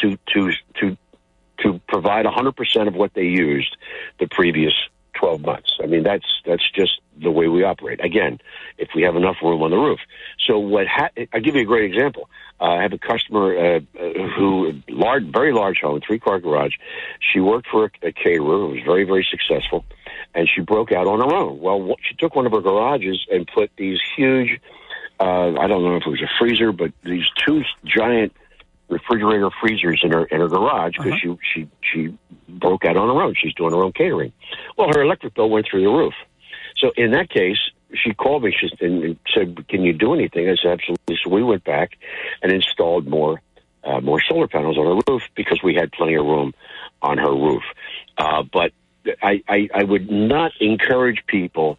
to 0.00 0.16
to 0.34 0.52
to 0.80 0.96
to 1.58 1.80
provide 1.88 2.24
100% 2.26 2.88
of 2.88 2.94
what 2.94 3.14
they 3.14 3.26
used 3.26 3.76
the 4.18 4.26
previous 4.26 4.74
12 5.22 5.40
months. 5.42 5.78
I 5.80 5.86
mean, 5.86 6.02
that's 6.02 6.26
that's 6.44 6.68
just 6.72 7.00
the 7.20 7.30
way 7.30 7.46
we 7.46 7.62
operate. 7.62 8.04
Again, 8.04 8.40
if 8.76 8.88
we 8.94 9.02
have 9.02 9.14
enough 9.14 9.36
room 9.40 9.62
on 9.62 9.70
the 9.70 9.76
roof. 9.76 10.00
So 10.46 10.58
what? 10.58 10.88
Ha- 10.88 11.10
I'll 11.32 11.40
give 11.40 11.54
you 11.54 11.62
a 11.62 11.64
great 11.64 11.84
example. 11.84 12.28
Uh, 12.60 12.64
I 12.64 12.82
have 12.82 12.92
a 12.92 12.98
customer 12.98 13.56
uh, 13.56 13.80
uh, 13.98 14.28
who 14.36 14.82
large, 14.88 15.24
very 15.32 15.52
large 15.52 15.78
home, 15.78 16.00
three 16.04 16.18
car 16.18 16.40
garage. 16.40 16.74
She 17.20 17.38
worked 17.38 17.68
for 17.68 17.84
a, 17.84 18.08
a 18.08 18.12
caterer 18.12 18.58
who 18.58 18.68
was 18.68 18.80
very 18.84 19.04
very 19.04 19.26
successful, 19.30 19.84
and 20.34 20.48
she 20.52 20.60
broke 20.60 20.90
out 20.90 21.06
on 21.06 21.20
her 21.20 21.32
own. 21.32 21.60
Well, 21.60 21.94
she 22.02 22.16
took 22.16 22.34
one 22.34 22.46
of 22.46 22.52
her 22.52 22.60
garages 22.60 23.24
and 23.30 23.46
put 23.46 23.70
these 23.76 24.00
huge. 24.16 24.60
Uh, 25.20 25.52
I 25.54 25.68
don't 25.68 25.84
know 25.84 25.96
if 25.96 26.02
it 26.04 26.10
was 26.10 26.22
a 26.22 26.30
freezer, 26.40 26.72
but 26.72 26.92
these 27.04 27.26
two 27.46 27.62
giant 27.84 28.32
refrigerator 28.88 29.50
freezers 29.60 30.00
in 30.02 30.12
her 30.12 30.24
in 30.26 30.40
her 30.40 30.48
garage 30.48 30.96
because 30.96 31.18
she 31.18 31.36
she 31.52 31.68
she 31.80 32.18
broke 32.48 32.84
out 32.84 32.96
on 32.96 33.08
her 33.08 33.22
own. 33.22 33.34
She's 33.34 33.54
doing 33.54 33.72
her 33.72 33.82
own 33.82 33.92
catering. 33.92 34.32
Well, 34.76 34.88
her 34.94 35.02
electric 35.02 35.34
bill 35.34 35.50
went 35.50 35.66
through 35.70 35.82
the 35.82 35.90
roof. 35.90 36.14
So 36.76 36.92
in 36.96 37.12
that 37.12 37.30
case, 37.30 37.58
she 37.94 38.12
called 38.12 38.42
me 38.42 38.54
she, 38.58 38.68
and 38.84 39.02
and 39.02 39.18
said, 39.32 39.68
"Can 39.68 39.82
you 39.82 39.92
do 39.92 40.14
anything?" 40.14 40.48
I 40.48 40.56
said, 40.56 40.72
"Absolutely." 40.72 41.18
So 41.22 41.30
we 41.30 41.42
went 41.42 41.64
back 41.64 41.98
and 42.42 42.52
installed 42.52 43.06
more 43.06 43.40
uh, 43.84 44.00
more 44.00 44.20
solar 44.20 44.48
panels 44.48 44.78
on 44.78 44.86
her 44.86 45.02
roof 45.08 45.22
because 45.34 45.60
we 45.62 45.74
had 45.74 45.92
plenty 45.92 46.14
of 46.14 46.24
room 46.24 46.54
on 47.00 47.18
her 47.18 47.32
roof. 47.32 47.62
Uh, 48.18 48.42
but 48.42 48.72
I, 49.22 49.42
I 49.48 49.68
I 49.74 49.84
would 49.84 50.10
not 50.10 50.52
encourage 50.60 51.24
people 51.26 51.78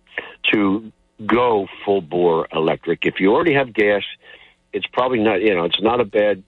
to 0.51 0.91
go 1.25 1.67
full 1.85 2.01
bore 2.01 2.47
electric. 2.51 3.05
If 3.05 3.19
you 3.19 3.33
already 3.33 3.53
have 3.53 3.73
gas, 3.73 4.03
it's 4.71 4.87
probably 4.87 5.19
not 5.19 5.41
you 5.41 5.55
know 5.55 5.65
it's 5.65 5.81
not 5.81 5.99
a 5.99 6.05
bad 6.05 6.43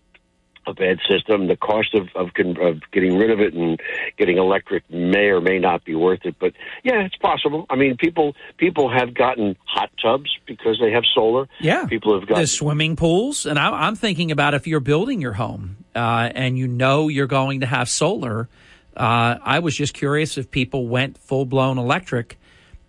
a 0.67 0.73
bad 0.73 0.99
system. 1.09 1.47
The 1.47 1.55
cost 1.55 1.93
of 1.93 2.07
of, 2.15 2.29
of 2.61 2.81
getting 2.91 3.17
rid 3.17 3.31
of 3.31 3.39
it 3.39 3.53
and 3.53 3.79
getting 4.17 4.37
electric 4.37 4.89
may 4.89 5.27
or 5.27 5.41
may 5.41 5.59
not 5.59 5.83
be 5.83 5.95
worth 5.95 6.25
it. 6.25 6.35
But 6.39 6.53
yeah, 6.83 7.01
it's 7.01 7.15
possible. 7.17 7.65
I 7.69 7.75
mean, 7.75 7.97
people 7.97 8.35
people 8.57 8.89
have 8.89 9.13
gotten 9.13 9.55
hot 9.65 9.89
tubs 10.01 10.31
because 10.45 10.79
they 10.79 10.91
have 10.91 11.03
solar. 11.13 11.47
Yeah, 11.59 11.85
people 11.85 12.17
have 12.19 12.27
gotten 12.27 12.43
the 12.43 12.47
swimming 12.47 12.95
pools, 12.95 13.45
and 13.45 13.59
I, 13.59 13.69
I'm 13.69 13.95
thinking 13.95 14.31
about 14.31 14.53
if 14.53 14.67
you're 14.67 14.79
building 14.79 15.21
your 15.21 15.33
home 15.33 15.77
uh, 15.95 16.29
and 16.33 16.57
you 16.57 16.67
know 16.67 17.07
you're 17.07 17.27
going 17.27 17.61
to 17.61 17.65
have 17.67 17.89
solar. 17.89 18.49
Uh, 18.95 19.37
I 19.41 19.59
was 19.59 19.75
just 19.75 19.93
curious 19.93 20.37
if 20.37 20.51
people 20.51 20.87
went 20.87 21.17
full 21.17 21.45
blown 21.45 21.77
electric 21.77 22.37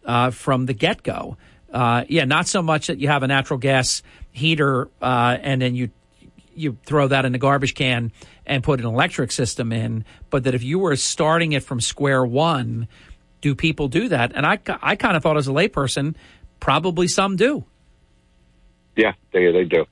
uh, 0.05 0.31
from 0.31 0.67
the 0.67 0.75
get 0.75 1.03
go. 1.03 1.37
Uh, 1.73 2.05
yeah, 2.09 2.25
not 2.25 2.47
so 2.47 2.63
much 2.63 2.87
that 2.87 2.99
you 2.99 3.09
have 3.09 3.23
a 3.23 3.27
natural 3.27 3.59
gas 3.59 4.03
heater 4.31 4.89
uh, 5.03 5.37
and 5.41 5.61
then 5.61 5.75
you 5.75 5.91
you 6.57 6.79
throw 6.85 7.09
that 7.09 7.25
in 7.25 7.33
the 7.33 7.39
garbage 7.39 7.75
can 7.75 8.13
and 8.47 8.63
put 8.63 8.81
an 8.81 8.87
electric 8.87 9.33
system 9.33 9.73
in. 9.73 10.05
But 10.31 10.45
that 10.45 10.55
if 10.55 10.63
you 10.63 10.79
were 10.79 10.97
starting 10.97 11.53
it 11.53 11.63
from 11.63 11.81
square 11.81 12.25
one, 12.25 12.89
do 13.41 13.55
people 13.55 13.89
do 13.89 14.09
that? 14.09 14.33
And 14.35 14.47
I, 14.47 14.59
I 14.83 14.97
kind 14.97 15.17
of 15.17 15.23
thought 15.23 15.37
as 15.37 15.49
a 15.49 15.53
layperson, 15.53 16.15
probably 16.61 17.09
some 17.09 17.37
do. 17.37 17.65
Yeah, 18.97 19.13
they 19.33 19.53
they 19.53 19.65
do. 19.65 19.85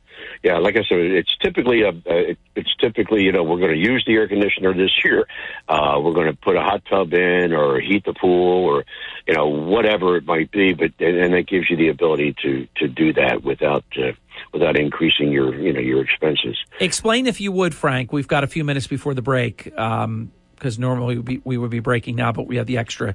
Yeah, 0.42 0.58
like 0.58 0.76
I 0.76 0.82
said, 0.88 0.98
it's 0.98 1.34
typically 1.42 1.82
a 1.82 1.88
uh, 1.88 2.34
it's 2.54 2.74
typically 2.80 3.22
you 3.22 3.32
know 3.32 3.42
we're 3.42 3.58
going 3.58 3.72
to 3.72 3.78
use 3.78 4.02
the 4.06 4.14
air 4.14 4.28
conditioner 4.28 4.74
this 4.74 4.92
year. 5.04 5.26
Uh, 5.68 6.00
we're 6.02 6.12
going 6.12 6.26
to 6.26 6.36
put 6.36 6.56
a 6.56 6.60
hot 6.60 6.82
tub 6.88 7.12
in 7.12 7.52
or 7.52 7.80
heat 7.80 8.04
the 8.04 8.14
pool 8.14 8.64
or 8.64 8.84
you 9.26 9.34
know 9.34 9.46
whatever 9.46 10.16
it 10.16 10.24
might 10.24 10.50
be. 10.50 10.72
But 10.72 10.92
and, 10.98 11.16
and 11.16 11.34
that 11.34 11.46
gives 11.46 11.68
you 11.68 11.76
the 11.76 11.88
ability 11.88 12.34
to 12.42 12.66
to 12.76 12.88
do 12.88 13.12
that 13.14 13.42
without 13.42 13.84
uh, 13.96 14.12
without 14.54 14.78
increasing 14.78 15.30
your 15.30 15.54
you 15.54 15.72
know 15.72 15.80
your 15.80 16.02
expenses. 16.02 16.56
Explain 16.80 17.26
if 17.26 17.40
you 17.40 17.52
would, 17.52 17.74
Frank. 17.74 18.12
We've 18.12 18.28
got 18.28 18.44
a 18.44 18.46
few 18.46 18.64
minutes 18.64 18.86
before 18.86 19.12
the 19.12 19.20
break 19.20 19.64
because 19.64 20.04
um, 20.04 20.30
normally 20.78 21.14
we 21.14 21.18
would, 21.18 21.26
be, 21.26 21.42
we 21.44 21.58
would 21.58 21.70
be 21.70 21.80
breaking 21.80 22.16
now, 22.16 22.32
but 22.32 22.46
we 22.46 22.56
have 22.56 22.66
the 22.66 22.78
extra 22.78 23.14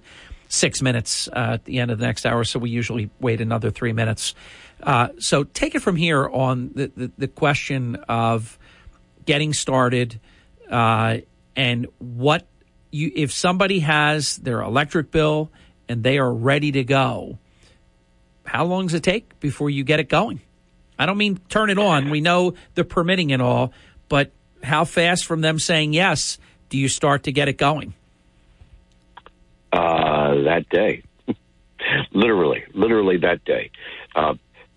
six 0.50 0.82
minutes 0.82 1.28
uh, 1.30 1.54
at 1.54 1.66
the 1.66 1.80
end 1.80 1.90
of 1.90 1.98
the 1.98 2.06
next 2.06 2.26
hour, 2.26 2.44
so 2.44 2.60
we 2.60 2.70
usually 2.70 3.10
wait 3.20 3.40
another 3.40 3.72
three 3.72 3.94
minutes. 3.94 4.36
Uh, 4.84 5.10
so 5.20 5.44
take 5.44 5.76
it 5.76 5.80
from 5.80 5.96
here 5.96 6.28
on 6.28 6.72
the, 6.76 6.92
the, 6.96 7.12
the 7.18 7.28
question 7.28 7.96
of 8.08 8.60
getting 9.26 9.54
started 9.54 10.20
uh, 10.70 11.18
and 11.56 11.88
what 12.00 12.48
you 12.92 13.12
if 13.16 13.32
somebody 13.32 13.80
has 13.80 14.38
their 14.38 14.62
electric 14.62 15.12
bill 15.12 15.52
and 15.88 16.04
they 16.04 16.18
are 16.18 16.34
ready 16.34 16.72
to 16.72 16.84
go, 16.84 17.38
how 18.46 18.66
long 18.66 18.88
does 18.88 18.96
it 18.96 19.04
take 19.04 19.40
before 19.40 19.70
you 19.70 19.84
get 19.84 20.00
it 20.00 20.10
going? 20.10 20.42
I 21.00 21.06
don't 21.06 21.18
mean 21.18 21.40
turn 21.50 21.70
it 21.70 21.80
on. 21.80 22.10
We 22.10 22.22
know 22.22 22.54
the 22.76 22.84
permitting 22.84 23.32
and 23.32 23.42
all, 23.42 23.72
but 24.10 24.32
how 24.62 24.84
fast 24.84 25.26
from 25.26 25.42
them 25.42 25.58
saying 25.58 25.94
yes 25.94 26.38
do 26.68 26.78
you 26.78 26.90
start 26.90 27.24
to 27.24 27.32
get 27.32 27.48
it 27.48 27.58
going? 27.58 27.94
Uh, 29.72 30.44
that 30.44 30.66
day, 30.70 31.04
literally, 32.12 32.64
literally 32.74 33.18
that 33.18 33.44
day. 33.46 33.72
Uh, 34.16 34.36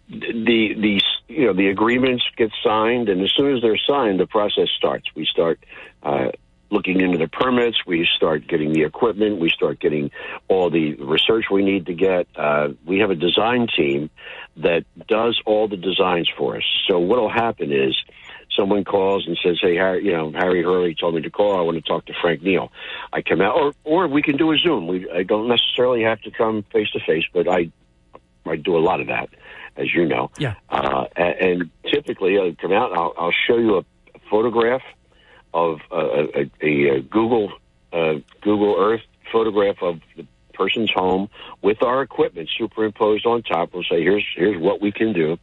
the 0.08 0.74
the 0.74 1.00
you 1.28 1.46
know 1.46 1.52
the 1.52 1.68
agreements 1.68 2.24
get 2.36 2.50
signed, 2.62 3.08
and 3.08 3.22
as 3.22 3.32
soon 3.36 3.56
as 3.56 3.62
they're 3.62 3.78
signed, 3.78 4.20
the 4.20 4.26
process 4.26 4.68
starts. 4.76 5.06
We 5.14 5.26
start 5.26 5.58
uh, 6.02 6.30
looking 6.72 7.00
into 7.00 7.18
the 7.18 7.28
permits. 7.28 7.86
We 7.86 8.08
start 8.16 8.48
getting 8.48 8.72
the 8.72 8.82
equipment. 8.82 9.38
We 9.38 9.50
start 9.50 9.78
getting 9.78 10.10
all 10.48 10.70
the 10.70 10.94
research 10.94 11.44
we 11.50 11.62
need 11.62 11.86
to 11.86 11.94
get. 11.94 12.26
Uh, 12.34 12.70
we 12.84 12.98
have 13.00 13.10
a 13.10 13.14
design 13.14 13.68
team 13.76 14.10
that 14.56 14.84
does 15.06 15.40
all 15.46 15.68
the 15.68 15.76
designs 15.76 16.30
for 16.36 16.56
us. 16.56 16.64
So 16.88 16.98
what'll 16.98 17.30
happen 17.30 17.72
is 17.72 17.94
someone 18.56 18.84
calls 18.84 19.26
and 19.26 19.38
says, 19.44 19.58
"Hey, 19.60 19.76
Harry, 19.76 20.04
you 20.04 20.12
know, 20.12 20.32
Harry 20.32 20.62
Hurley 20.62 20.94
told 20.94 21.14
me 21.14 21.20
to 21.22 21.30
call. 21.30 21.58
I 21.58 21.60
want 21.60 21.76
to 21.76 21.82
talk 21.82 22.06
to 22.06 22.14
Frank 22.20 22.42
Neill." 22.42 22.72
I 23.12 23.20
come 23.22 23.42
out, 23.42 23.54
or 23.54 23.72
or 23.84 24.08
we 24.08 24.22
can 24.22 24.36
do 24.36 24.50
a 24.52 24.58
Zoom. 24.58 24.86
We 24.86 25.08
I 25.10 25.22
don't 25.22 25.48
necessarily 25.48 26.02
have 26.02 26.20
to 26.22 26.30
come 26.30 26.64
face 26.72 26.90
to 26.92 27.00
face, 27.00 27.24
but 27.32 27.46
I 27.48 27.70
I 28.46 28.56
do 28.56 28.76
a 28.76 28.80
lot 28.80 29.00
of 29.00 29.08
that 29.08 29.28
as 29.76 29.94
you 29.94 30.06
know. 30.06 30.30
Yeah. 30.38 30.54
Uh, 30.68 31.06
and, 31.16 31.36
and 31.40 31.70
typically, 31.92 32.38
I'll 32.38 32.54
come 32.54 32.72
out. 32.72 32.92
I'll, 32.92 33.14
I'll 33.16 33.34
show 33.46 33.56
you 33.56 33.78
a, 33.78 33.84
photograph 34.30 34.82
of 35.54 35.80
uh, 35.90 36.26
a, 36.34 36.50
a, 36.62 36.96
a 36.96 37.00
Google 37.02 37.52
uh, 37.92 38.14
Google 38.40 38.76
Earth 38.78 39.02
photograph 39.30 39.76
of 39.82 40.00
the 40.16 40.26
person's 40.54 40.90
home 40.94 41.28
with 41.62 41.82
our 41.82 42.02
equipment 42.02 42.48
superimposed 42.58 43.26
on 43.26 43.42
top. 43.42 43.72
We'll 43.72 43.84
say, 43.84 44.02
here's 44.02 44.24
here's 44.36 44.60
what 44.60 44.80
we 44.80 44.92
can 44.92 45.12
do. 45.12 45.38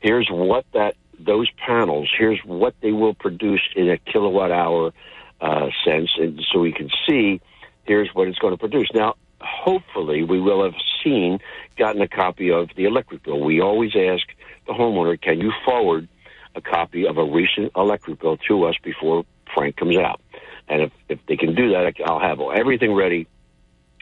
Here's 0.00 0.28
what 0.30 0.64
that 0.72 0.96
those 1.18 1.50
panels. 1.66 2.10
Here's 2.16 2.40
what 2.44 2.74
they 2.80 2.92
will 2.92 3.14
produce 3.14 3.62
in 3.76 3.90
a 3.90 3.98
kilowatt 3.98 4.50
hour 4.50 4.92
uh, 5.40 5.68
sense, 5.84 6.10
and 6.18 6.40
so 6.52 6.60
we 6.60 6.72
can 6.72 6.90
see. 7.08 7.40
Here's 7.84 8.08
what 8.14 8.28
it's 8.28 8.38
going 8.38 8.54
to 8.54 8.58
produce. 8.58 8.88
Now, 8.94 9.14
hopefully 9.40 10.22
we 10.22 10.40
will 10.40 10.64
have 10.64 10.74
seen, 11.02 11.38
gotten 11.76 12.00
a 12.00 12.08
copy 12.08 12.50
of 12.50 12.70
the 12.76 12.86
electric 12.86 13.24
bill. 13.24 13.40
We 13.40 13.60
always 13.60 13.94
ask 13.94 14.24
the 14.66 14.72
homeowner, 14.72 15.20
can 15.20 15.40
you 15.40 15.52
forward 15.66 16.08
a 16.54 16.62
copy 16.62 17.06
of 17.06 17.18
a 17.18 17.24
recent 17.24 17.72
electric 17.76 18.20
bill 18.20 18.38
to 18.48 18.64
us 18.64 18.76
before 18.82 19.24
Frank 19.54 19.76
comes 19.76 19.96
out? 19.96 20.20
And 20.68 20.82
if, 20.82 20.92
if 21.08 21.18
they 21.26 21.36
can 21.36 21.54
do 21.54 21.70
that, 21.70 21.94
I'll 22.06 22.20
have 22.20 22.40
everything 22.40 22.94
ready, 22.94 23.26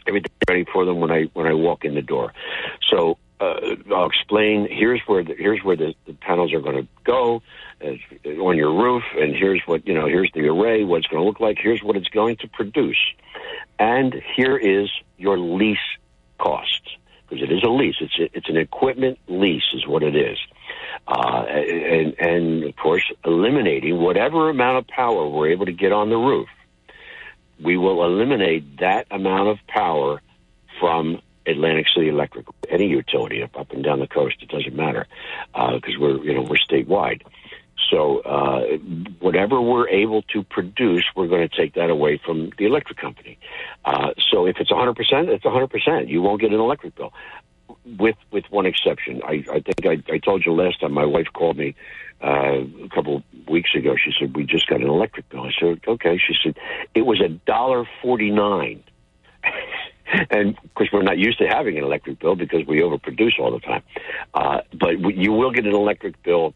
everything 0.07 0.31
ready 0.47 0.65
for 0.71 0.85
them 0.85 0.99
when 0.99 1.11
I 1.11 1.23
when 1.33 1.45
I 1.45 1.53
walk 1.53 1.83
in 1.83 1.93
the 1.93 2.01
door. 2.01 2.33
So 2.89 3.17
uh, 3.39 3.75
I'll 3.93 4.05
explain. 4.05 4.67
Here's 4.71 5.01
where 5.05 5.23
the, 5.23 5.35
here's 5.37 5.61
where 5.63 5.75
the, 5.75 5.93
the 6.05 6.13
panels 6.13 6.53
are 6.53 6.61
going 6.61 6.77
to 6.77 6.87
go 7.03 7.41
uh, 7.83 8.29
on 8.29 8.55
your 8.55 8.73
roof, 8.73 9.03
and 9.17 9.35
here's 9.35 9.61
what 9.65 9.85
you 9.85 9.93
know. 9.93 10.07
Here's 10.07 10.31
the 10.33 10.47
array. 10.47 10.83
What 10.83 10.99
it's 10.99 11.07
going 11.07 11.21
to 11.21 11.27
look 11.27 11.41
like. 11.41 11.57
Here's 11.61 11.83
what 11.83 11.97
it's 11.97 12.07
going 12.09 12.37
to 12.37 12.47
produce, 12.47 12.99
and 13.77 14.15
here 14.35 14.57
is 14.57 14.89
your 15.17 15.37
lease 15.37 15.77
costs 16.37 16.97
because 17.27 17.43
it 17.43 17.51
is 17.51 17.63
a 17.63 17.69
lease. 17.69 17.95
It's 17.99 18.19
a, 18.19 18.37
it's 18.37 18.49
an 18.49 18.57
equipment 18.57 19.19
lease, 19.27 19.63
is 19.73 19.87
what 19.87 20.03
it 20.03 20.15
is, 20.15 20.37
uh, 21.07 21.45
and 21.47 22.15
and 22.19 22.63
of 22.63 22.75
course 22.75 23.03
eliminating 23.25 23.97
whatever 23.97 24.49
amount 24.49 24.77
of 24.77 24.87
power 24.87 25.27
we're 25.27 25.49
able 25.49 25.65
to 25.65 25.73
get 25.73 25.91
on 25.91 26.09
the 26.09 26.17
roof. 26.17 26.49
We 27.61 27.77
will 27.77 28.03
eliminate 28.03 28.79
that 28.79 29.07
amount 29.11 29.49
of 29.49 29.57
power 29.67 30.21
from 30.79 31.21
Atlantic 31.45 31.87
City 31.93 32.09
Electric, 32.09 32.45
any 32.69 32.87
utility 32.87 33.43
up, 33.43 33.57
up 33.57 33.71
and 33.71 33.83
down 33.83 33.99
the 33.99 34.07
coast. 34.07 34.37
It 34.41 34.49
doesn't 34.49 34.75
matter 34.75 35.07
because 35.53 35.95
uh, 35.95 35.99
we're 35.99 36.23
you 36.23 36.33
know 36.33 36.41
we're 36.41 36.57
statewide. 36.57 37.21
So 37.89 38.19
uh, 38.19 38.77
whatever 39.19 39.61
we're 39.61 39.89
able 39.89 40.21
to 40.33 40.43
produce, 40.43 41.05
we're 41.15 41.27
going 41.27 41.47
to 41.47 41.55
take 41.55 41.73
that 41.73 41.89
away 41.89 42.19
from 42.23 42.51
the 42.57 42.65
electric 42.65 42.97
company. 42.97 43.37
Uh, 43.83 44.13
so 44.31 44.45
if 44.45 44.57
it's 44.59 44.71
100%, 44.71 44.95
it's 45.27 45.43
100%. 45.43 46.07
You 46.07 46.21
won't 46.21 46.41
get 46.41 46.53
an 46.53 46.59
electric 46.59 46.95
bill. 46.95 47.13
With 47.85 48.15
with 48.31 48.45
one 48.49 48.65
exception, 48.65 49.21
I, 49.23 49.43
I 49.51 49.59
think 49.59 49.85
I, 49.85 50.13
I 50.13 50.17
told 50.17 50.45
you 50.45 50.53
last 50.53 50.81
time. 50.81 50.93
My 50.93 51.05
wife 51.05 51.27
called 51.33 51.57
me 51.57 51.75
uh, 52.23 52.61
a 52.83 52.89
couple 52.93 53.17
of 53.17 53.23
weeks 53.47 53.71
ago. 53.75 53.95
She 53.95 54.11
said 54.17 54.35
we 54.35 54.45
just 54.45 54.67
got 54.67 54.81
an 54.81 54.87
electric 54.87 55.29
bill. 55.29 55.43
I 55.43 55.51
said 55.59 55.81
okay. 55.87 56.17
She 56.17 56.35
said 56.43 56.57
it 56.95 57.01
was 57.01 57.21
a 57.21 57.29
dollar 57.29 57.85
forty 58.01 58.31
nine. 58.31 58.83
and 60.29 60.57
of 60.63 60.73
course 60.75 60.89
we're 60.91 61.01
not 61.01 61.17
used 61.17 61.39
to 61.39 61.47
having 61.47 61.77
an 61.77 61.83
electric 61.83 62.19
bill 62.19 62.35
because 62.35 62.65
we 62.67 62.79
overproduce 62.81 63.39
all 63.39 63.51
the 63.51 63.59
time. 63.59 63.83
Uh, 64.33 64.61
but 64.73 64.99
you 65.15 65.31
will 65.31 65.51
get 65.51 65.65
an 65.65 65.73
electric 65.73 66.21
bill 66.23 66.53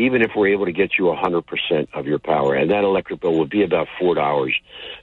even 0.00 0.22
if 0.22 0.30
we're 0.34 0.48
able 0.48 0.64
to 0.64 0.72
get 0.72 0.98
you 0.98 1.04
100% 1.04 1.88
of 1.92 2.06
your 2.06 2.18
power. 2.18 2.54
And 2.54 2.70
that 2.70 2.84
electric 2.84 3.20
bill 3.20 3.38
would 3.38 3.50
be 3.50 3.62
about 3.62 3.86
$4, 4.00 4.16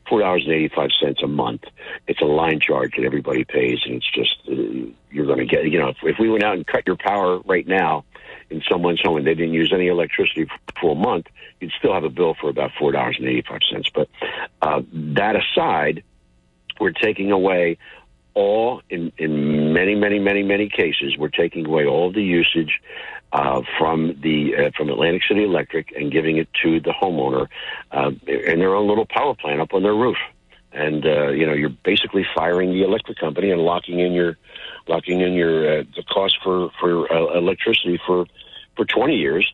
$4.85 0.10 1.24
a 1.24 1.28
month. 1.28 1.64
It's 2.08 2.22
a 2.22 2.26
line 2.26 2.60
charge 2.60 2.94
that 2.98 3.06
everybody 3.06 3.44
pays, 3.44 3.80
and 3.86 3.96
it's 3.96 4.12
just, 4.12 4.36
uh, 4.50 4.92
you're 5.12 5.28
going 5.28 5.40
to 5.40 5.46
get, 5.46 5.66
you 5.66 5.80
know, 5.80 5.90
if, 5.90 5.98
if 6.02 6.16
we 6.20 6.30
went 6.30 6.44
out 6.44 6.56
and 6.56 6.66
cut 6.66 6.88
your 6.88 6.98
power 6.98 7.40
right 7.40 7.68
now 7.68 8.06
in 8.50 8.64
someone's 8.70 9.02
home 9.02 9.18
and 9.18 9.28
they 9.28 9.36
didn't 9.36 9.54
use 9.54 9.72
any 9.74 9.88
electricity 9.88 10.48
for 10.82 10.94
a 10.94 10.96
month, 10.96 11.28
you'd 11.60 11.72
still 11.78 11.94
have 11.94 12.04
a 12.04 12.10
bill 12.10 12.36
for 12.40 12.50
about 12.50 12.72
$4.85. 12.80 13.94
But 13.94 14.10
uh, 14.62 14.82
that 14.92 15.36
aside, 15.36 16.04
we're 16.80 16.92
taking 16.92 17.32
away 17.32 17.78
all 18.34 18.84
in 18.88 19.12
in 19.18 19.74
many 19.74 19.96
many 19.96 20.20
many 20.20 20.44
many 20.44 20.70
cases 20.70 21.18
we're 21.18 21.28
taking 21.28 21.66
away 21.66 21.88
all 21.88 22.12
the 22.12 22.22
usage 22.22 22.80
uh, 23.32 23.62
from 23.78 24.20
the 24.22 24.56
uh, 24.56 24.72
from 24.78 24.90
Atlantic 24.90 25.22
City 25.28 25.44
Electric 25.44 25.92
and 25.96 26.12
giving 26.12 26.38
it 26.38 26.48
to 26.64 26.80
the 26.80 26.92
homeowner 26.92 27.48
uh, 27.92 28.12
in 28.28 28.60
their 28.60 28.76
own 28.76 28.88
little 28.88 29.06
power 29.06 29.36
plant 29.36 29.62
up 29.62 29.74
on 29.74 29.84
their 29.84 29.96
roof. 29.96 30.18
And 30.72 31.06
uh, 31.06 31.30
you 31.30 31.46
know, 31.46 31.54
you're 31.54 31.70
basically 31.70 32.26
firing 32.36 32.72
the 32.72 32.84
electric 32.84 33.18
company 33.18 33.52
and 33.52 33.62
locking 33.62 34.00
in 34.00 34.14
your 34.14 34.38
locking 34.88 35.22
in 35.22 35.34
your 35.34 35.80
uh, 35.80 35.84
the 35.96 36.04
cost 36.04 36.38
for 36.44 36.70
for 36.80 37.12
uh, 37.12 37.38
electricity 37.38 38.00
for 38.06 38.26
for 38.76 38.86
20 38.86 39.16
years. 39.16 39.52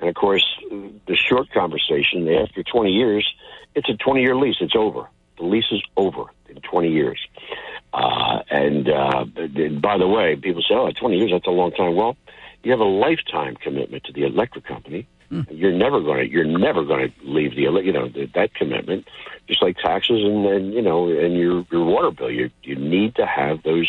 And 0.00 0.08
of 0.08 0.16
course, 0.16 0.44
the 0.70 1.16
short 1.16 1.50
conversation 1.52 2.28
after 2.28 2.64
20 2.64 2.90
years, 2.90 3.24
it's 3.76 3.88
a 3.88 3.94
20 3.94 4.20
year 4.20 4.34
lease. 4.34 4.56
It's 4.60 4.74
over. 4.74 5.08
The 5.38 5.44
lease 5.44 5.70
is 5.70 5.82
over 5.96 6.24
in 6.48 6.60
20 6.60 6.90
years. 6.90 7.20
Uh, 7.92 8.42
and, 8.50 8.88
uh, 8.88 9.24
and 9.36 9.80
by 9.82 9.98
the 9.98 10.08
way, 10.08 10.34
people 10.36 10.62
say, 10.62 10.74
oh, 10.74 10.90
20 10.90 11.16
years, 11.16 11.30
that's 11.30 11.46
a 11.46 11.50
long 11.50 11.72
time. 11.72 11.94
Well, 11.94 12.16
you 12.62 12.70
have 12.70 12.80
a 12.80 12.84
lifetime 12.84 13.56
commitment 13.56 14.04
to 14.04 14.12
the 14.12 14.24
electric 14.24 14.64
company. 14.64 15.06
Mm. 15.30 15.46
You're 15.50 15.72
never 15.72 16.00
going 16.00 16.20
to, 16.20 16.28
you're 16.30 16.44
never 16.44 16.84
going 16.84 17.10
to 17.10 17.14
leave 17.24 17.54
the, 17.56 17.62
you 17.62 17.92
know, 17.92 18.08
that 18.34 18.54
commitment, 18.54 19.08
just 19.48 19.62
like 19.62 19.76
taxes 19.78 20.22
and, 20.22 20.46
and, 20.46 20.74
you 20.74 20.82
know, 20.82 21.08
and 21.08 21.34
your, 21.34 21.66
your 21.70 21.84
water 21.84 22.10
bill. 22.10 22.30
You, 22.30 22.50
you 22.62 22.76
need 22.76 23.16
to 23.16 23.26
have 23.26 23.62
those, 23.62 23.88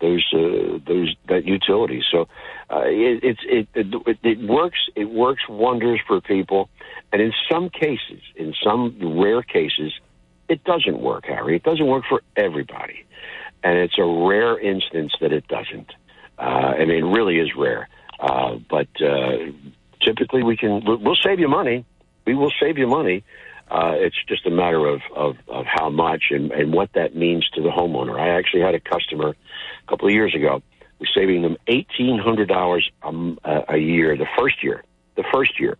those, 0.00 0.24
uh, 0.32 0.78
those, 0.86 1.14
that 1.28 1.44
utility. 1.44 2.02
So, 2.10 2.28
uh, 2.70 2.82
it, 2.84 3.22
it's, 3.22 3.40
it, 3.44 3.68
it, 3.74 4.18
it 4.22 4.48
works, 4.48 4.78
it 4.96 5.10
works 5.10 5.42
wonders 5.48 6.00
for 6.06 6.20
people. 6.20 6.70
And 7.12 7.20
in 7.20 7.32
some 7.50 7.68
cases, 7.68 8.22
in 8.36 8.54
some 8.62 9.20
rare 9.20 9.42
cases, 9.42 9.92
it 10.48 10.64
doesn't 10.64 11.00
work, 11.00 11.26
Harry. 11.26 11.56
It 11.56 11.62
doesn't 11.62 11.86
work 11.86 12.04
for 12.08 12.22
everybody 12.36 13.04
and 13.62 13.78
it's 13.78 13.98
a 13.98 14.04
rare 14.04 14.58
instance 14.58 15.12
that 15.20 15.32
it 15.32 15.46
doesn't. 15.48 15.92
Uh, 16.38 16.42
I 16.78 16.84
mean, 16.84 17.04
it 17.04 17.08
really 17.08 17.38
is 17.38 17.50
rare. 17.56 17.88
Uh, 18.20 18.56
but 18.68 18.88
uh, 19.00 19.38
typically, 20.04 20.42
we 20.42 20.56
can 20.56 20.82
we'll 20.84 21.16
save 21.24 21.40
you 21.40 21.48
money. 21.48 21.84
we 22.26 22.34
will 22.34 22.52
save 22.60 22.78
you 22.78 22.86
money. 22.86 23.24
Uh, 23.70 23.94
it's 23.94 24.16
just 24.28 24.46
a 24.46 24.50
matter 24.50 24.84
of, 24.84 25.00
of, 25.14 25.36
of 25.48 25.64
how 25.64 25.88
much 25.90 26.24
and, 26.30 26.50
and 26.50 26.72
what 26.72 26.92
that 26.94 27.14
means 27.14 27.48
to 27.54 27.62
the 27.62 27.68
homeowner. 27.68 28.18
I 28.18 28.36
actually 28.36 28.62
had 28.62 28.74
a 28.74 28.80
customer 28.80 29.28
a 29.30 29.86
couple 29.88 30.08
of 30.08 30.14
years 30.14 30.34
ago. 30.34 30.62
We're 30.98 31.06
saving 31.14 31.42
them 31.42 31.56
eighteen 31.66 32.18
hundred 32.18 32.48
dollars 32.48 32.90
a, 33.02 33.64
a 33.68 33.78
year 33.78 34.16
the 34.16 34.26
first 34.38 34.62
year. 34.62 34.84
The 35.16 35.24
first 35.32 35.58
year, 35.58 35.76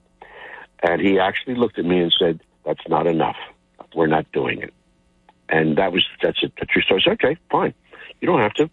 and 0.82 1.00
he 1.00 1.18
actually 1.18 1.54
looked 1.56 1.78
at 1.78 1.84
me 1.84 2.00
and 2.00 2.14
said, 2.18 2.40
"That's 2.64 2.86
not 2.88 3.06
enough. 3.06 3.36
We're 3.94 4.06
not 4.06 4.30
doing 4.32 4.62
it." 4.62 4.72
And 5.48 5.76
that 5.78 5.92
was 5.92 6.04
that's 6.22 6.42
a, 6.42 6.46
a 6.60 6.66
true 6.66 6.82
story. 6.82 7.02
I 7.04 7.10
said, 7.10 7.24
okay, 7.24 7.36
fine. 7.50 7.74
You 8.20 8.26
don't 8.26 8.40
have 8.40 8.54
to. 8.54 8.70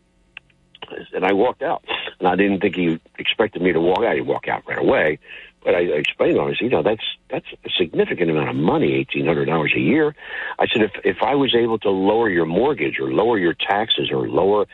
And 1.13 1.25
I 1.25 1.33
walked 1.33 1.61
out, 1.61 1.83
and 2.19 2.27
I 2.27 2.35
didn't 2.35 2.61
think 2.61 2.75
he 2.75 2.99
expected 3.17 3.61
me 3.61 3.73
to 3.73 3.79
walk 3.79 4.03
out. 4.03 4.15
He'd 4.15 4.21
walk 4.21 4.47
out 4.47 4.63
right 4.67 4.79
away. 4.79 5.19
But 5.63 5.75
I 5.75 5.79
explained 5.79 6.35
to 6.35 6.41
him, 6.41 6.47
I 6.47 6.51
said, 6.51 6.61
you 6.61 6.69
know, 6.69 6.83
that's 6.83 7.03
that's 7.29 7.45
a 7.65 7.69
significant 7.77 8.31
amount 8.31 8.49
of 8.49 8.55
money, 8.55 8.93
eighteen 8.93 9.25
hundred 9.25 9.45
dollars 9.45 9.73
a 9.75 9.79
year. 9.79 10.15
I 10.59 10.67
said, 10.67 10.83
if 10.83 10.91
if 11.03 11.17
I 11.21 11.35
was 11.35 11.53
able 11.55 11.77
to 11.79 11.89
lower 11.89 12.29
your 12.29 12.45
mortgage 12.45 12.99
or 12.99 13.11
lower 13.11 13.37
your 13.37 13.53
taxes 13.53 14.09
or 14.11 14.29
lower 14.29 14.65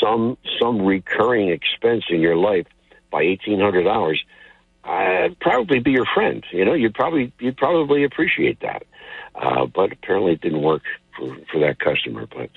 some 0.00 0.38
some 0.58 0.82
recurring 0.82 1.50
expense 1.50 2.04
in 2.08 2.20
your 2.20 2.36
life 2.36 2.66
by 3.10 3.22
eighteen 3.22 3.60
hundred 3.60 3.82
dollars, 3.82 4.24
I'd 4.84 5.38
probably 5.40 5.80
be 5.80 5.90
your 5.90 6.06
friend. 6.06 6.42
You 6.52 6.64
know, 6.64 6.74
you'd 6.74 6.94
probably 6.94 7.32
you'd 7.38 7.58
probably 7.58 8.04
appreciate 8.04 8.60
that. 8.60 8.84
Uh, 9.34 9.66
but 9.66 9.92
apparently, 9.92 10.32
it 10.32 10.40
didn't 10.40 10.62
work 10.62 10.82
for 11.20 11.36
for 11.52 11.60
that 11.60 11.78
customer. 11.78 12.26
But 12.26 12.50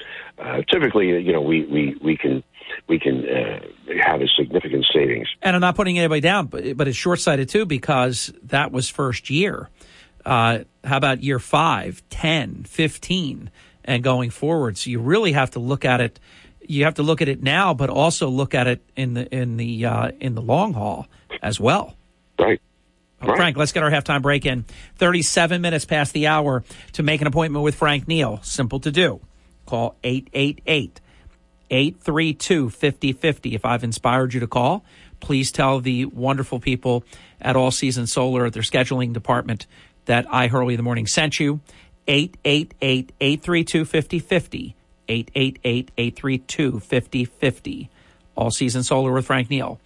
uh, 0.43 0.61
typically, 0.71 1.07
you 1.21 1.33
know, 1.33 1.41
we 1.41 1.65
we 1.65 1.95
we 2.01 2.17
can 2.17 2.43
we 2.87 2.99
can 2.99 3.25
uh, 3.27 3.59
have 4.03 4.21
a 4.21 4.27
significant 4.27 4.85
savings. 4.93 5.27
And 5.41 5.55
I'm 5.55 5.61
not 5.61 5.75
putting 5.75 5.99
anybody 5.99 6.21
down, 6.21 6.47
but 6.47 6.77
but 6.77 6.87
it's 6.87 6.97
short 6.97 7.19
sighted 7.19 7.49
too 7.49 7.65
because 7.65 8.33
that 8.43 8.71
was 8.71 8.89
first 8.89 9.29
year. 9.29 9.69
Uh, 10.25 10.59
how 10.85 10.95
about 10.95 11.21
year 11.21 11.37
five, 11.37 12.01
10, 12.09 12.63
15, 12.63 13.51
and 13.83 14.03
going 14.03 14.29
forward? 14.29 14.77
So 14.77 14.89
you 14.89 14.99
really 14.99 15.33
have 15.33 15.51
to 15.51 15.59
look 15.59 15.83
at 15.83 15.99
it. 15.99 16.19
You 16.65 16.85
have 16.85 16.93
to 16.95 17.03
look 17.03 17.21
at 17.21 17.27
it 17.27 17.43
now, 17.43 17.73
but 17.73 17.89
also 17.89 18.29
look 18.29 18.55
at 18.55 18.67
it 18.67 18.81
in 18.95 19.15
the 19.15 19.35
in 19.35 19.57
the 19.57 19.85
uh, 19.85 20.11
in 20.21 20.35
the 20.35 20.41
long 20.41 20.73
haul 20.73 21.07
as 21.41 21.59
well. 21.59 21.97
Right. 22.39 22.61
Oh, 23.23 23.27
right. 23.29 23.37
Frank, 23.37 23.57
let's 23.57 23.71
get 23.71 23.83
our 23.83 23.91
halftime 23.91 24.21
break 24.21 24.45
in. 24.45 24.65
37 24.97 25.61
minutes 25.61 25.85
past 25.85 26.13
the 26.13 26.27
hour 26.27 26.63
to 26.93 27.03
make 27.03 27.21
an 27.21 27.27
appointment 27.27 27.63
with 27.63 27.75
Frank 27.75 28.07
Neill. 28.07 28.39
Simple 28.43 28.79
to 28.81 28.91
do. 28.91 29.21
Call 29.65 29.95
888 30.03 30.99
832 31.69 32.69
5050. 32.69 33.55
If 33.55 33.65
I've 33.65 33.83
inspired 33.83 34.33
you 34.33 34.41
to 34.41 34.47
call, 34.47 34.83
please 35.19 35.51
tell 35.51 35.79
the 35.79 36.05
wonderful 36.05 36.59
people 36.59 37.03
at 37.41 37.55
All 37.55 37.71
Season 37.71 38.07
Solar, 38.07 38.49
their 38.49 38.61
scheduling 38.61 39.13
department, 39.13 39.65
that 40.05 40.25
I, 40.29 40.47
Hurley 40.47 40.73
in 40.73 40.77
the 40.77 40.83
Morning, 40.83 41.07
sent 41.07 41.39
you. 41.39 41.61
888 42.07 43.13
832 43.21 43.85
5050. 43.85 44.75
888 45.07 45.91
832 45.97 46.79
5050. 46.79 47.89
All 48.35 48.51
Season 48.51 48.83
Solar 48.83 49.13
with 49.13 49.25
Frank 49.25 49.49
Neill. 49.49 49.79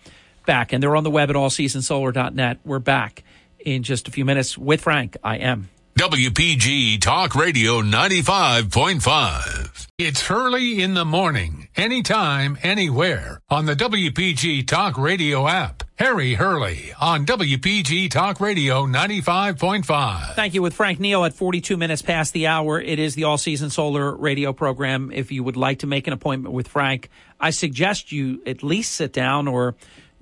Back, 0.46 0.74
and 0.74 0.82
they're 0.82 0.96
on 0.96 1.04
the 1.04 1.12
web 1.12 1.30
at 1.30 1.36
allseasonsolar.net. 1.36 2.60
We're 2.64 2.80
back 2.80 3.24
in 3.60 3.84
just 3.84 4.08
a 4.08 4.12
few 4.12 4.26
minutes 4.26 4.58
with 4.58 4.82
Frank. 4.82 5.18
I 5.24 5.38
am. 5.38 5.70
WPG 5.98 7.02
Talk 7.02 7.34
Radio 7.34 7.82
95.5. 7.82 9.88
It's 9.98 10.28
Hurley 10.28 10.84
in 10.84 10.94
the 10.94 11.06
morning, 11.06 11.70
anytime, 11.76 12.56
anywhere 12.62 13.42
on 13.50 13.66
the 13.66 13.76
WPG 13.76 14.68
Talk 14.68 14.96
Radio 14.96 15.48
app. 15.48 15.82
Harry 15.96 16.36
Hurley 16.36 16.94
on 17.02 17.26
WPG 17.26 18.12
Talk 18.12 18.40
Radio 18.40 18.86
95.5. 18.86 20.36
Thank 20.36 20.54
you. 20.54 20.62
With 20.62 20.76
Frank 20.76 21.00
Neill 21.00 21.26
at 21.26 21.34
42 21.34 21.78
minutes 21.78 22.04
past 22.04 22.32
the 22.34 22.46
hour, 22.46 22.80
it 22.80 23.00
is 23.00 23.16
the 23.16 23.24
All 23.24 23.40
Season 23.40 23.72
Solar 23.72 24.16
radio 24.16 24.54
program. 24.54 25.12
If 25.12 25.32
you 25.32 25.44
would 25.44 25.58
like 25.58 25.80
to 25.80 25.88
make 25.88 26.06
an 26.06 26.14
appointment 26.14 26.54
with 26.54 26.68
Frank, 26.68 27.10
I 27.40 27.50
suggest 27.50 28.12
you 28.12 28.44
at 28.46 28.62
least 28.62 28.92
sit 28.92 29.14
down 29.14 29.48
or 29.48 29.74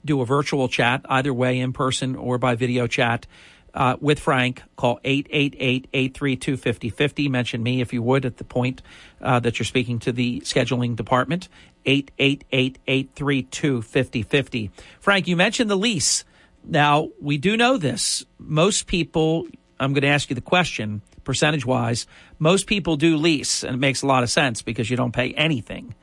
do 0.06 0.22
a 0.22 0.25
virtual 0.25 0.69
chat, 0.69 1.01
either 1.09 1.34
way, 1.34 1.59
in 1.59 1.74
person 1.74 2.16
or 2.16 2.38
by 2.38 2.56
video 2.56 2.88
chat. 2.88 3.27
Uh, 3.74 3.98
with 4.00 4.19
Frank, 4.19 4.61
call 4.77 5.01
888-832-5050. 5.03 7.30
Mention 7.30 7.61
me 7.61 7.82
if 7.82 7.92
you 7.92 8.01
would 8.01 8.25
at 8.25 8.38
the 8.38 8.45
point 8.45 8.82
uh, 9.22 9.42
that 9.42 9.59
you're 9.59 9.66
speaking 9.66 10.00
to 10.00 10.14
the 10.14 10.40
scheduling 10.42 10.95
department. 10.95 11.50
888-832-5050. 11.85 14.72
Frank, 15.01 15.27
you 15.27 15.35
mentioned 15.35 15.69
the 15.69 15.75
lease. 15.75 16.24
Now, 16.64 17.09
we 17.22 17.38
do 17.38 17.58
know 17.58 17.75
this. 17.75 18.24
Most 18.40 18.88
people, 18.88 19.45
I'm 19.77 19.92
going 19.92 20.03
to 20.03 20.08
ask 20.08 20.30
you 20.30 20.35
the 20.35 20.42
question, 20.42 21.01
percentage 21.25 21.66
wise, 21.66 22.08
most 22.40 22.67
people 22.67 22.95
do 22.95 23.17
lease, 23.17 23.64
and 23.64 23.75
it 23.75 23.80
makes 23.80 24.03
a 24.03 24.08
lot 24.08 24.24
of 24.24 24.30
sense 24.30 24.61
because 24.61 24.90
you 24.90 24.95
don't 24.95 25.11
pay 25.11 25.34
anything 25.34 25.93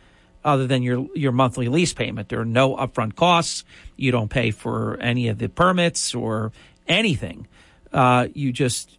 other 0.45 0.67
than 0.67 0.83
your 0.83 1.07
your 1.15 1.33
monthly 1.33 1.69
lease 1.69 1.93
payment. 1.93 2.29
There 2.29 2.41
are 2.41 2.45
no 2.45 2.77
upfront 2.77 3.17
costs. 3.17 3.65
You 3.97 4.13
don't 4.13 4.29
pay 4.29 4.51
for 4.51 4.97
any 5.01 5.29
of 5.29 5.39
the 5.39 5.49
permits 5.49 6.15
or 6.15 6.53
anything. 6.89 7.47
Uh, 7.93 8.29
you 8.35 8.53
just 8.53 8.99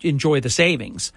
enjoy 0.00 0.40
the 0.40 0.50
savings. 0.50 1.12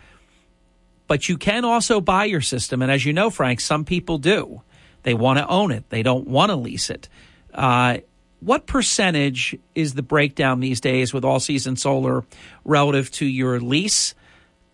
But 1.07 1.29
you 1.29 1.37
can 1.37 1.65
also 1.65 2.01
buy 2.01 2.25
your 2.25 2.41
system, 2.41 2.81
and 2.81 2.91
as 2.91 3.05
you 3.05 3.13
know, 3.13 3.29
Frank, 3.29 3.61
some 3.61 3.85
people 3.85 4.17
do. 4.17 4.61
They 5.03 5.13
want 5.13 5.37
to 5.37 5.47
own 5.47 5.71
it. 5.71 5.87
They 5.89 6.01
don't 6.01 6.27
want 6.27 6.49
to 6.49 6.55
lease 6.55 6.89
it. 6.89 7.07
Uh, 7.53 7.97
what 8.39 8.65
percentage 8.65 9.57
is 9.75 9.93
the 9.93 10.01
breakdown 10.01 10.59
these 10.59 10.81
days 10.81 11.13
with 11.13 11.23
all 11.23 11.39
season 11.39 11.75
solar 11.75 12.23
relative 12.63 13.11
to 13.11 13.25
your 13.25 13.59
lease 13.59 14.15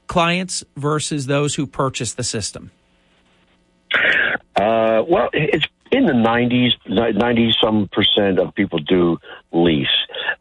clients 0.08 0.64
versus 0.76 1.26
those 1.26 1.56
who 1.56 1.68
purchase 1.68 2.14
the 2.14 2.24
system? 2.24 2.72
Uh, 4.56 5.04
well, 5.08 5.30
it's 5.34 5.66
in 5.92 6.06
the 6.06 6.14
90s, 6.14 6.72
90 6.88 7.52
some 7.62 7.90
percent 7.92 8.40
of 8.40 8.56
people 8.56 8.80
do 8.80 9.18
lease. 9.52 9.88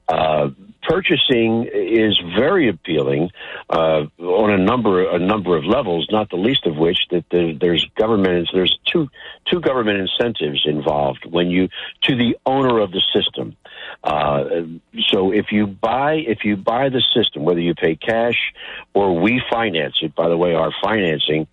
Uh, 0.09 0.51
purchasing 0.83 1.69
is 1.73 2.19
very 2.37 2.69
appealing 2.69 3.31
uh, 3.69 4.05
on 4.19 4.51
a 4.51 4.59
number 4.59 5.11
a 5.11 5.19
number 5.19 5.57
of 5.57 5.65
levels. 5.65 6.09
Not 6.11 6.31
the 6.31 6.37
least 6.37 6.67
of 6.67 6.77
which 6.77 6.99
that 7.11 7.25
there, 7.31 7.53
there's 7.55 7.85
government 7.97 8.49
there's 8.53 8.77
two 8.87 9.09
two 9.51 9.61
government 9.61 9.99
incentives 9.99 10.63
involved 10.65 11.27
when 11.29 11.51
you 11.51 11.69
to 12.05 12.17
the 12.17 12.37
owner 12.47 12.79
of 12.79 12.93
the 12.93 13.03
system. 13.15 13.57
Uh, 14.03 14.45
so 15.09 15.33
if 15.33 15.47
you 15.51 15.67
buy 15.67 16.15
if 16.15 16.45
you 16.45 16.57
buy 16.57 16.89
the 16.89 17.03
system, 17.15 17.45
whether 17.45 17.61
you 17.61 17.75
pay 17.75 17.97
cash 17.97 18.53
or 18.95 19.21
we 19.21 19.43
finance 19.51 19.97
it. 20.03 20.15
By 20.15 20.29
the 20.29 20.37
way, 20.37 20.55
our 20.55 20.73
financing 20.83 21.47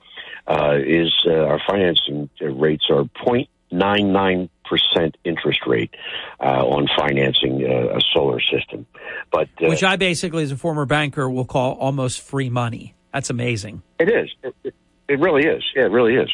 uh, 0.48 0.78
is 0.78 1.14
uh, 1.26 1.34
our 1.34 1.60
financing 1.68 2.30
rates 2.42 2.86
are 2.90 3.04
0.99 3.26 4.50
percent 4.68 5.16
interest 5.24 5.60
rate 5.66 5.92
uh, 6.40 6.66
on 6.66 6.88
financing 6.98 7.64
uh, 7.64 7.98
a 7.98 8.02
solar 8.14 8.40
system. 8.42 8.86
But 9.32 9.50
uh, 9.62 9.68
which 9.68 9.84
I 9.84 9.96
basically, 9.96 10.44
as 10.44 10.52
a 10.52 10.58
former 10.58 10.86
banker, 10.86 11.30
will 11.30 11.46
call 11.46 11.74
almost 11.74 12.22
free 12.22 12.50
money. 12.50 12.94
That's 13.14 13.30
amazing. 13.30 13.82
It 14.00 14.10
is. 14.10 14.30
It, 14.44 14.74
it 15.08 15.20
really 15.20 15.48
is. 15.48 15.64
Yeah, 15.76 15.86
it 15.86 15.92
really 15.92 16.16
is, 16.16 16.30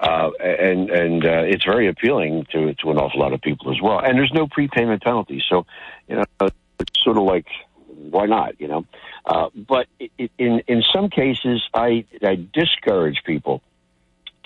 uh, 0.00 0.30
and 0.38 0.90
and 0.90 1.24
uh, 1.24 1.42
it's 1.46 1.64
very 1.64 1.88
appealing 1.88 2.46
to 2.52 2.74
to 2.74 2.90
an 2.90 2.98
awful 2.98 3.20
lot 3.20 3.32
of 3.32 3.40
people 3.40 3.72
as 3.72 3.80
well. 3.82 3.98
And 4.00 4.18
there's 4.18 4.32
no 4.34 4.46
prepayment 4.46 5.02
penalty, 5.02 5.42
so 5.48 5.64
you 6.08 6.16
know 6.16 6.24
it's 6.40 7.02
sort 7.02 7.16
of 7.16 7.24
like 7.24 7.46
why 7.86 8.26
not? 8.26 8.60
You 8.60 8.68
know, 8.68 8.84
uh, 9.28 9.50
but 9.54 9.86
in 10.18 10.60
in 10.66 10.82
some 10.92 11.10
cases, 11.10 11.62
I 11.74 12.04
I 12.22 12.46
discourage 12.52 13.22
people 13.24 13.62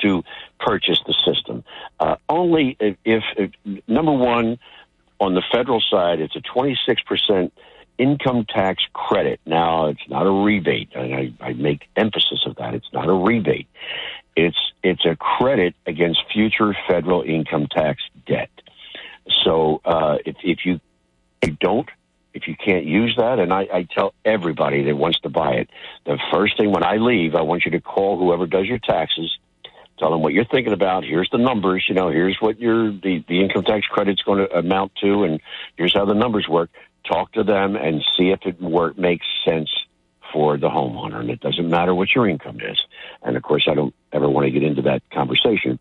to 0.03 0.25
purchase 0.59 0.99
the 1.07 1.15
system. 1.25 1.65
Uh, 2.01 2.17
only 2.29 2.77
if, 2.81 2.97
if, 3.05 3.23
if, 3.37 3.51
number 3.87 4.13
one, 4.13 4.59
on 5.21 5.35
the 5.35 5.43
federal 5.53 5.81
side, 5.81 6.21
it's 6.21 6.35
a 6.35 6.41
26% 6.41 7.53
income 7.99 8.45
tax 8.49 8.83
credit. 8.93 9.39
Now, 9.47 9.87
it's 9.87 10.09
not 10.09 10.27
a 10.27 10.31
rebate, 10.31 10.91
and 10.95 11.15
I, 11.15 11.33
I 11.41 11.53
make 11.53 11.83
emphasis 11.97 12.45
of 12.47 12.57
that. 12.57 12.75
It's 12.75 12.93
not 12.93 13.09
a 13.09 13.13
rebate. 13.13 13.69
It's 14.35 14.59
it's 14.83 15.05
a 15.05 15.15
credit 15.15 15.75
against 15.87 16.21
future 16.33 16.75
federal 16.89 17.23
income 17.23 17.69
tax 17.71 18.03
debt. 18.27 18.51
So 19.45 19.81
uh, 19.85 20.17
if, 20.25 20.37
if 20.43 20.65
you 20.67 20.81
don't 21.61 21.89
if 22.35 22.49
you 22.49 22.57
can't 22.57 22.85
use 22.85 23.15
that, 23.17 23.39
and 23.39 23.53
I, 23.53 23.69
I 23.73 23.83
tell 23.83 24.15
everybody 24.25 24.85
that 24.85 24.97
wants 24.97 25.21
to 25.21 25.29
buy 25.29 25.55
it, 25.55 25.71
the 26.05 26.19
first 26.33 26.57
thing 26.57 26.73
when 26.73 26.85
I 26.85 26.97
leave, 26.97 27.35
I 27.35 27.43
want 27.43 27.65
you 27.65 27.73
to 27.73 27.81
call 27.81 28.19
whoever 28.19 28.47
does 28.47 28.67
your 28.67 28.79
taxes 28.79 29.39
tell 29.99 30.11
them 30.11 30.23
what 30.23 30.33
you're 30.33 30.45
thinking 30.45 30.73
about. 30.73 31.05
Here's 31.05 31.31
the 31.31 31.39
numbers. 31.39 31.85
You 31.89 31.95
know, 31.95 32.09
here's 32.09 32.37
what 32.41 32.59
your 32.59 32.91
the, 32.91 33.25
the 33.29 33.41
income 33.41 33.63
tax 33.63 33.87
credit's 33.87 34.23
going 34.23 34.39
to 34.39 34.59
amount 34.59 34.93
to, 34.97 35.25
and 35.25 35.41
here's 35.77 35.95
how 35.95 36.05
the 36.05 36.15
numbers 36.15 36.49
work. 36.49 36.71
Talk 37.07 37.33
to 37.33 37.45
them 37.45 37.77
and 37.77 38.03
see 38.17 38.31
if 38.31 38.41
it 38.45 38.61
work 38.61 38.99
makes 38.99 39.27
sense 39.45 39.71
for 40.33 40.57
the 40.57 40.69
homeowner. 40.69 41.21
And 41.21 41.31
it 41.31 41.41
doesn't 41.41 41.69
matter 41.69 41.95
what 41.95 42.15
your 42.15 42.29
income 42.29 42.61
is. 42.61 42.81
And 43.23 43.37
of 43.37 43.43
course, 43.43 43.67
I 43.71 43.75
don't 43.75 43.95
ever 44.13 44.29
want 44.29 44.47
to 44.47 44.51
get 44.51 44.63
into 44.63 44.83
that 44.83 45.03
conversation 45.11 45.79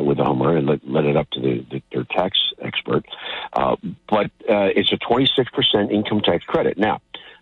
with 0.00 0.18
the 0.18 0.24
homeowner 0.24 0.58
and 0.58 0.66
let, 0.66 0.88
let 0.88 1.04
it 1.04 1.16
up 1.16 1.30
to 1.30 1.40
the, 1.40 1.66
the, 1.70 1.82
their 1.92 2.04
tax 2.04 2.38
expert. 2.60 3.04
Uh, 3.52 3.76
but 4.08 4.26
uh, 4.48 4.70
it's 4.74 4.92
a 4.92 4.96
26% 4.96 5.92
income 5.92 6.20
tax 6.20 6.44
credit. 6.44 6.78
Now, 6.78 7.00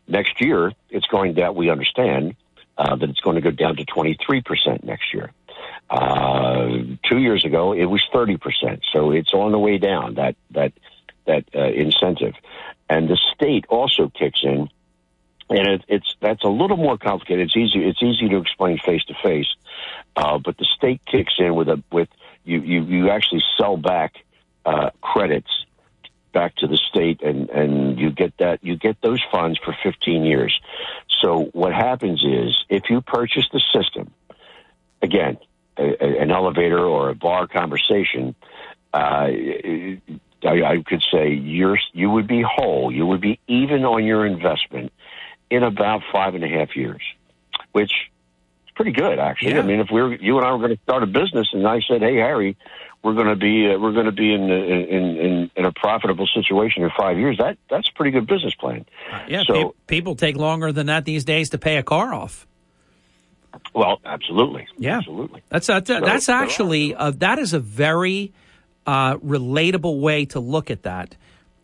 next 0.08 0.40
year, 0.40 0.72
it's 0.90 1.06
going 1.06 1.34
down. 1.34 1.54
We 1.54 1.70
understand 1.70 2.36
uh, 2.76 2.96
that 2.96 3.10
it's 3.10 3.20
going 3.20 3.36
to 3.36 3.42
go 3.42 3.50
down 3.50 3.76
to 3.76 3.84
23% 3.84 4.84
next 4.84 5.12
year. 5.12 5.32
Uh, 5.88 6.68
two 7.08 7.18
years 7.18 7.44
ago, 7.44 7.72
it 7.72 7.86
was 7.86 8.02
30%. 8.12 8.80
So 8.92 9.10
it's 9.10 9.34
on 9.34 9.52
the 9.52 9.58
way 9.58 9.78
down, 9.78 10.14
that, 10.14 10.36
that, 10.52 10.72
that 11.26 11.44
uh, 11.54 11.64
incentive. 11.64 12.34
And 12.88 13.08
the 13.08 13.18
state 13.34 13.66
also 13.68 14.08
kicks 14.08 14.40
in. 14.42 14.68
And 15.50 15.66
it, 15.66 15.84
it's 15.88 16.16
that's 16.20 16.44
a 16.44 16.48
little 16.48 16.76
more 16.76 16.96
complicated. 16.96 17.46
It's 17.46 17.56
easy. 17.56 17.84
It's 17.84 18.02
easy 18.02 18.28
to 18.28 18.36
explain 18.36 18.78
face 18.78 19.04
to 19.06 19.14
face, 19.20 19.48
uh, 20.14 20.38
but 20.38 20.56
the 20.58 20.64
state 20.64 21.00
kicks 21.06 21.34
in 21.38 21.56
with 21.56 21.68
a 21.68 21.82
with 21.90 22.08
you 22.44 22.60
you, 22.60 22.82
you 22.84 23.10
actually 23.10 23.42
sell 23.56 23.76
back 23.76 24.14
uh, 24.64 24.90
credits 25.00 25.50
back 26.32 26.54
to 26.56 26.66
the 26.66 26.76
state 26.76 27.22
and 27.22 27.50
and 27.50 27.98
you 27.98 28.10
get 28.10 28.36
that 28.38 28.62
you 28.62 28.76
get 28.76 29.00
those 29.02 29.20
funds 29.30 29.58
for 29.64 29.76
15 29.82 30.24
years. 30.24 30.58
So 31.20 31.50
what 31.52 31.72
happens 31.72 32.24
is 32.24 32.64
if 32.68 32.88
you 32.88 33.00
purchase 33.00 33.48
the 33.52 33.60
system 33.72 34.12
again 35.02 35.38
a, 35.76 36.04
a, 36.04 36.22
an 36.22 36.30
elevator 36.30 36.78
or 36.78 37.10
a 37.10 37.14
bar 37.14 37.46
conversation 37.46 38.34
uh, 38.92 39.28
I, 40.42 40.62
I 40.64 40.82
could 40.84 41.04
say 41.12 41.32
you're 41.32 41.78
you 41.92 42.10
would 42.10 42.26
be 42.26 42.42
whole. 42.42 42.90
You 42.90 43.06
would 43.06 43.20
be 43.20 43.38
even 43.46 43.84
on 43.84 44.04
your 44.04 44.26
investment 44.26 44.92
in 45.50 45.62
about 45.62 46.02
five 46.12 46.34
and 46.34 46.44
a 46.44 46.48
half 46.48 46.76
years 46.76 47.02
which 47.72 47.92
is 48.70 48.74
pretty 48.76 48.92
good 48.92 49.18
actually 49.18 49.52
Yeah. 49.52 49.60
i 49.60 49.62
mean 49.62 49.80
if 49.80 49.88
we 49.90 50.00
were 50.00 50.14
you 50.14 50.36
and 50.38 50.46
i 50.46 50.52
were 50.52 50.58
going 50.58 50.76
to 50.76 50.82
start 50.82 51.02
a 51.02 51.06
business 51.06 51.48
and 51.52 51.66
i 51.66 51.80
said 51.88 52.00
hey 52.02 52.16
harry 52.16 52.56
we're 53.02 53.14
going 53.14 53.28
to 53.28 53.36
be 53.36 53.66
uh, 53.72 53.78
we're 53.78 53.92
going 53.92 54.06
to 54.06 54.12
be 54.12 54.32
in, 54.32 54.50
in 54.50 55.16
in 55.16 55.50
in 55.56 55.64
a 55.64 55.72
profitable 55.72 56.26
situation 56.26 56.82
in 56.82 56.90
five 56.98 57.16
years. 57.18 57.38
That 57.38 57.56
that's 57.70 57.88
a 57.88 57.92
pretty 57.94 58.10
good 58.10 58.26
business 58.26 58.54
plan. 58.54 58.84
Yeah, 59.26 59.42
So 59.46 59.70
pe- 59.70 59.74
people 59.96 60.16
take 60.16 60.36
longer 60.36 60.70
than 60.70 60.88
that 60.88 61.06
these 61.06 61.24
days 61.24 61.48
to 61.50 61.58
pay 61.58 61.78
a 61.78 61.82
car 61.82 62.12
off. 62.12 62.46
well, 63.74 64.00
absolutely. 64.04 64.66
Yeah, 64.76 64.98
absolutely. 64.98 65.42
That's 65.48 65.66
that's, 65.68 65.88
that's 65.88 66.26
So- 66.26 66.34
actually 66.34 66.94
uh, 66.94 67.12
that 67.18 67.38
is 67.38 67.54
a 67.54 67.58
very 67.58 68.32
uh, 68.86 69.16
relatable 69.16 69.98
way 70.00 70.26
to 70.26 70.40
look 70.40 70.70
at 70.70 70.82
that. 70.82 71.16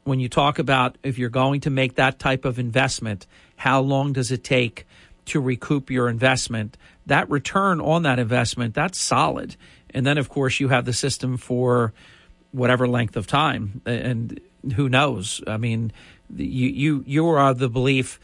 When 0.05 0.20
you 0.20 0.31
talk 0.31 0.59
about 0.59 0.97
if 1.02 1.18
you're 1.18 1.28
going 1.28 1.60
to 1.62 1.70
make 1.70 1.97
that 1.97 2.18
type 2.18 2.47
of 2.47 2.59
investment, 2.59 3.26
how 3.57 3.81
long 3.83 4.15
does 4.15 4.33
it 4.33 4.43
take 4.43 4.86
to 5.26 5.41
recoup 5.41 5.91
your 5.91 6.09
investment? 6.09 6.78
That 7.07 7.31
return 7.31 7.81
on 7.81 8.02
that 8.02 8.18
investment, 8.18 8.75
that's 8.75 8.99
solid. 8.99 9.57
And 9.91 10.05
then, 10.05 10.18
of 10.18 10.28
course, 10.28 10.60
you 10.60 10.68
have 10.68 10.85
the 10.85 10.93
system 10.93 11.36
for 11.36 11.93
whatever 12.52 12.89
length 12.89 13.17
of 13.17 13.26
time, 13.26 13.81
and 13.86 14.41
who 14.75 14.89
knows? 14.89 15.43
I 15.47 15.57
mean, 15.57 15.93
you 16.35 16.68
you 16.68 17.05
you 17.07 17.26
are 17.28 17.55
the 17.55 17.68
belief 17.68 18.18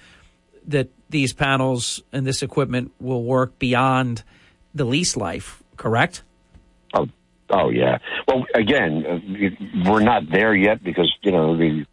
that 0.67 0.89
these 1.11 1.33
panels 1.33 2.03
and 2.13 2.27
this 2.27 2.43
equipment 2.43 2.93
will 3.01 3.23
work 3.23 3.59
beyond 3.59 4.23
the 4.75 4.85
lease 4.85 5.17
life, 5.17 5.63
correct? 5.77 6.23
Oh, 6.95 7.09
oh 7.51 7.71
yeah. 7.71 7.99
Well, 8.27 8.45
again, 8.55 9.05
uh, 9.07 9.91
we're 9.91 10.03
not 10.03 10.31
there 10.31 10.55
yet 10.55 10.83
because 10.83 11.13
you 11.23 11.33
know 11.33 11.57
the 11.57 11.85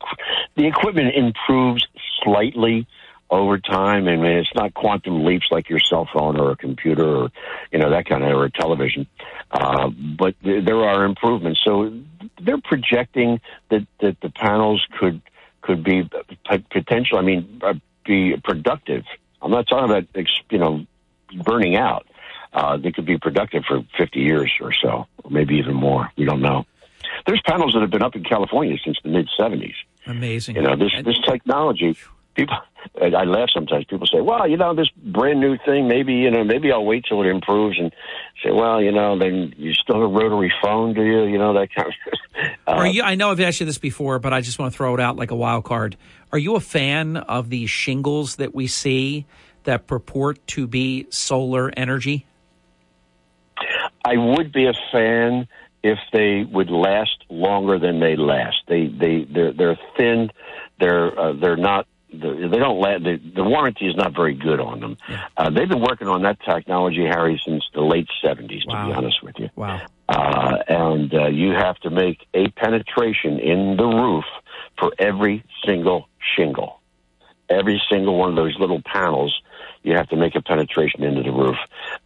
the 0.55 0.67
equipment 0.67 1.13
improves 1.15 1.85
slightly 2.23 2.87
over 3.29 3.59
time. 3.59 4.07
I 4.07 4.15
mean, 4.15 4.25
it's 4.37 4.53
not 4.55 4.73
quantum 4.73 5.23
leaps 5.25 5.47
like 5.51 5.69
your 5.69 5.79
cell 5.79 6.07
phone 6.11 6.39
or 6.39 6.51
a 6.51 6.55
computer 6.55 7.05
or 7.05 7.29
you 7.71 7.79
know 7.79 7.91
that 7.91 8.05
kind 8.07 8.23
of 8.23 8.29
or 8.31 8.45
a 8.45 8.51
television. 8.51 9.07
Uh, 9.51 9.89
but 9.89 10.35
th- 10.43 10.65
there 10.65 10.83
are 10.83 11.05
improvements. 11.05 11.61
So 11.63 11.93
they're 12.41 12.61
projecting 12.61 13.39
that 13.69 13.85
that 13.99 14.19
the 14.21 14.29
panels 14.29 14.85
could 14.99 15.21
could 15.61 15.83
be 15.83 16.03
p- 16.49 16.65
potential. 16.71 17.17
I 17.17 17.21
mean, 17.21 17.59
uh, 17.63 17.73
be 18.05 18.35
productive. 18.43 19.03
I'm 19.41 19.51
not 19.51 19.67
talking 19.67 19.89
about 19.89 20.07
ex- 20.15 20.31
you 20.49 20.57
know 20.57 20.85
burning 21.43 21.75
out. 21.75 22.07
Uh, 22.51 22.77
they 22.77 22.91
could 22.91 23.05
be 23.05 23.17
productive 23.19 23.63
for 23.67 23.81
50 23.95 24.19
years 24.19 24.51
or 24.59 24.73
so, 24.73 25.05
or 25.23 25.29
maybe 25.29 25.57
even 25.57 25.75
more. 25.75 26.11
We 26.17 26.25
don't 26.25 26.41
know. 26.41 26.65
There's 27.27 27.41
panels 27.45 27.73
that 27.73 27.81
have 27.81 27.91
been 27.91 28.01
up 28.01 28.15
in 28.15 28.23
California 28.23 28.75
since 28.83 28.97
the 29.03 29.09
mid 29.09 29.29
70s. 29.39 29.75
Amazing. 30.07 30.55
You 30.55 30.63
know, 30.63 30.75
this 30.75 30.91
this 31.05 31.19
technology. 31.27 31.95
People, 32.39 32.57
I 33.01 33.23
laugh 33.23 33.49
sometimes. 33.53 33.85
People 33.85 34.07
say, 34.07 34.21
"Well, 34.21 34.47
you 34.47 34.57
know, 34.57 34.73
this 34.73 34.89
brand 35.03 35.39
new 35.39 35.57
thing. 35.65 35.87
Maybe 35.87 36.13
you 36.13 36.31
know, 36.31 36.43
maybe 36.43 36.71
I'll 36.71 36.85
wait 36.85 37.05
till 37.07 37.21
it 37.21 37.27
improves." 37.27 37.77
And 37.77 37.91
say, 38.43 38.51
"Well, 38.51 38.81
you 38.81 38.91
know, 38.91 39.17
then 39.17 39.53
you 39.57 39.73
still 39.73 39.95
have 39.95 40.03
a 40.03 40.07
rotary 40.07 40.51
phone, 40.61 40.93
do 40.93 41.03
you? 41.03 41.25
You 41.25 41.37
know 41.37 41.53
that 41.53 41.73
kind 41.73 41.87
of." 41.87 41.93
Uh, 42.65 42.71
Are 42.71 42.87
you? 42.87 43.03
I 43.03 43.15
know 43.15 43.31
I've 43.31 43.39
asked 43.41 43.59
you 43.59 43.65
this 43.65 43.79
before, 43.79 44.17
but 44.17 44.31
I 44.31 44.39
just 44.39 44.59
want 44.59 44.71
to 44.71 44.77
throw 44.77 44.93
it 44.93 45.01
out 45.01 45.17
like 45.17 45.31
a 45.31 45.35
wild 45.35 45.65
card. 45.65 45.97
Are 46.31 46.37
you 46.37 46.55
a 46.55 46.61
fan 46.61 47.17
of 47.17 47.49
these 47.49 47.69
shingles 47.69 48.37
that 48.37 48.55
we 48.55 48.67
see 48.67 49.25
that 49.63 49.87
purport 49.87 50.45
to 50.47 50.65
be 50.65 51.07
solar 51.09 51.69
energy? 51.75 52.25
I 54.05 54.15
would 54.15 54.53
be 54.53 54.67
a 54.67 54.73
fan 54.91 55.47
if 55.83 55.99
they 56.13 56.43
would 56.43 56.69
last 56.69 57.23
longer 57.29 57.79
than 57.79 57.99
they 57.99 58.15
last. 58.15 58.57
They 58.67 58.87
they 58.87 59.25
they're 59.29 59.53
they're 59.53 59.79
thin. 59.97 60.31
They're 60.79 61.17
uh, 61.19 61.33
they're 61.33 61.57
not. 61.57 61.87
They 62.11 62.47
they 62.47 62.57
don't 62.57 62.79
last. 62.79 63.03
The, 63.03 63.19
the 63.35 63.43
warranty 63.43 63.87
is 63.87 63.95
not 63.95 64.15
very 64.15 64.33
good 64.33 64.59
on 64.59 64.79
them. 64.79 64.97
Uh, 65.37 65.49
they've 65.51 65.69
been 65.69 65.81
working 65.81 66.07
on 66.07 66.23
that 66.23 66.39
technology, 66.41 67.05
Harry, 67.05 67.39
since 67.45 67.63
the 67.73 67.81
late 67.81 68.07
seventies. 68.23 68.63
To 68.63 68.69
be 68.69 68.93
honest 68.93 69.21
with 69.23 69.35
you, 69.37 69.49
Wow. 69.55 69.81
uh, 70.07 70.57
and 70.67 71.13
uh, 71.13 71.27
you 71.27 71.51
have 71.51 71.77
to 71.81 71.89
make 71.89 72.25
a 72.33 72.49
penetration 72.49 73.39
in 73.39 73.77
the 73.77 73.85
roof 73.85 74.25
for 74.79 74.91
every 74.97 75.43
single 75.65 76.07
shingle. 76.35 76.81
Every 77.49 77.81
single 77.91 78.17
one 78.17 78.29
of 78.29 78.35
those 78.35 78.55
little 78.59 78.81
panels, 78.85 79.39
you 79.83 79.95
have 79.95 80.07
to 80.09 80.15
make 80.15 80.35
a 80.35 80.41
penetration 80.41 81.03
into 81.03 81.23
the 81.23 81.31
roof. 81.31 81.57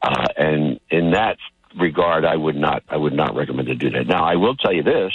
Uh, 0.01 0.25
and 0.37 0.79
in 0.89 1.11
that 1.11 1.37
regard, 1.79 2.23
I 2.25 2.35
would 2.35 2.55
not, 2.55 2.83
I 2.87 2.97
would 2.97 3.13
not 3.13 3.35
recommend 3.35 3.67
to 3.67 3.75
do 3.75 3.89
that. 3.91 4.07
Now, 4.07 4.23
I 4.25 4.35
will 4.35 4.55
tell 4.55 4.73
you 4.73 4.83
this: 4.83 5.11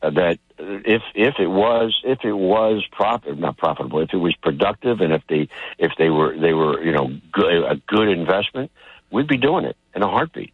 that 0.00 0.38
if 0.58 1.02
if 1.14 1.34
it 1.38 1.48
was 1.48 2.00
if 2.04 2.24
it 2.24 2.32
was 2.32 2.84
profit 2.92 3.38
not 3.38 3.56
profitable, 3.56 4.00
if 4.00 4.12
it 4.12 4.18
was 4.18 4.34
productive, 4.36 5.00
and 5.00 5.12
if 5.12 5.22
they 5.28 5.48
if 5.78 5.92
they 5.98 6.10
were 6.10 6.36
they 6.38 6.52
were 6.52 6.82
you 6.82 6.92
know 6.92 7.10
good, 7.32 7.64
a 7.64 7.76
good 7.86 8.08
investment, 8.08 8.70
we'd 9.10 9.28
be 9.28 9.38
doing 9.38 9.64
it 9.64 9.76
in 9.94 10.02
a 10.02 10.08
heartbeat 10.08 10.52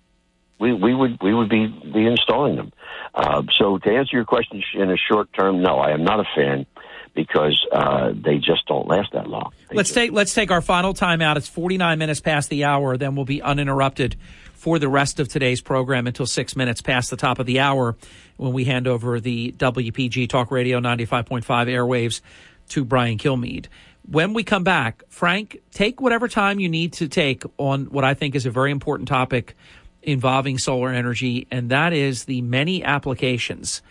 we, 0.58 0.72
we 0.72 0.94
would 0.94 1.22
we 1.22 1.34
would 1.34 1.48
be 1.48 1.66
be 1.66 2.06
installing 2.06 2.56
them. 2.56 2.72
Uh, 3.14 3.42
so 3.58 3.78
to 3.78 3.90
answer 3.90 4.16
your 4.16 4.24
question 4.24 4.62
in 4.74 4.90
a 4.90 4.96
short 4.96 5.32
term, 5.32 5.60
no, 5.62 5.76
I 5.76 5.90
am 5.90 6.04
not 6.04 6.20
a 6.20 6.24
fan 6.34 6.66
because 7.14 7.66
uh, 7.72 8.12
they 8.14 8.38
just 8.38 8.66
don't 8.66 8.88
last 8.88 9.12
that 9.12 9.28
long. 9.28 9.52
Let's 9.72 9.92
take 9.92 10.12
let's 10.12 10.34
take 10.34 10.50
our 10.50 10.62
final 10.62 10.94
time 10.94 11.20
out. 11.20 11.36
It's 11.36 11.48
49 11.48 11.98
minutes 11.98 12.20
past 12.20 12.50
the 12.50 12.64
hour. 12.64 12.96
Then 12.96 13.14
we'll 13.14 13.24
be 13.24 13.42
uninterrupted 13.42 14.16
for 14.64 14.78
the 14.78 14.88
rest 14.88 15.20
of 15.20 15.28
today's 15.28 15.60
program 15.60 16.06
until 16.06 16.24
six 16.24 16.56
minutes 16.56 16.80
past 16.80 17.10
the 17.10 17.18
top 17.18 17.38
of 17.38 17.44
the 17.44 17.60
hour 17.60 17.94
when 18.38 18.54
we 18.54 18.64
hand 18.64 18.88
over 18.88 19.20
the 19.20 19.52
WPG 19.58 20.26
Talk 20.26 20.50
Radio 20.50 20.80
95.5 20.80 21.44
airwaves 21.44 22.22
to 22.70 22.82
Brian 22.82 23.18
Kilmeade. 23.18 23.66
When 24.10 24.32
we 24.32 24.42
come 24.42 24.64
back, 24.64 25.02
Frank, 25.10 25.58
take 25.70 26.00
whatever 26.00 26.28
time 26.28 26.60
you 26.60 26.70
need 26.70 26.94
to 26.94 27.08
take 27.08 27.42
on 27.58 27.84
what 27.90 28.04
I 28.04 28.14
think 28.14 28.34
is 28.34 28.46
a 28.46 28.50
very 28.50 28.70
important 28.70 29.06
topic 29.06 29.54
involving 30.02 30.56
solar 30.56 30.88
energy, 30.88 31.46
and 31.50 31.68
that 31.68 31.92
is 31.92 32.24
the 32.24 32.40
many 32.40 32.82
applications. 32.82 33.82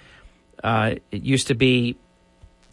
Uh, 0.64 0.96
it 1.12 1.22
used 1.22 1.50
to 1.50 1.54
be 1.54 1.98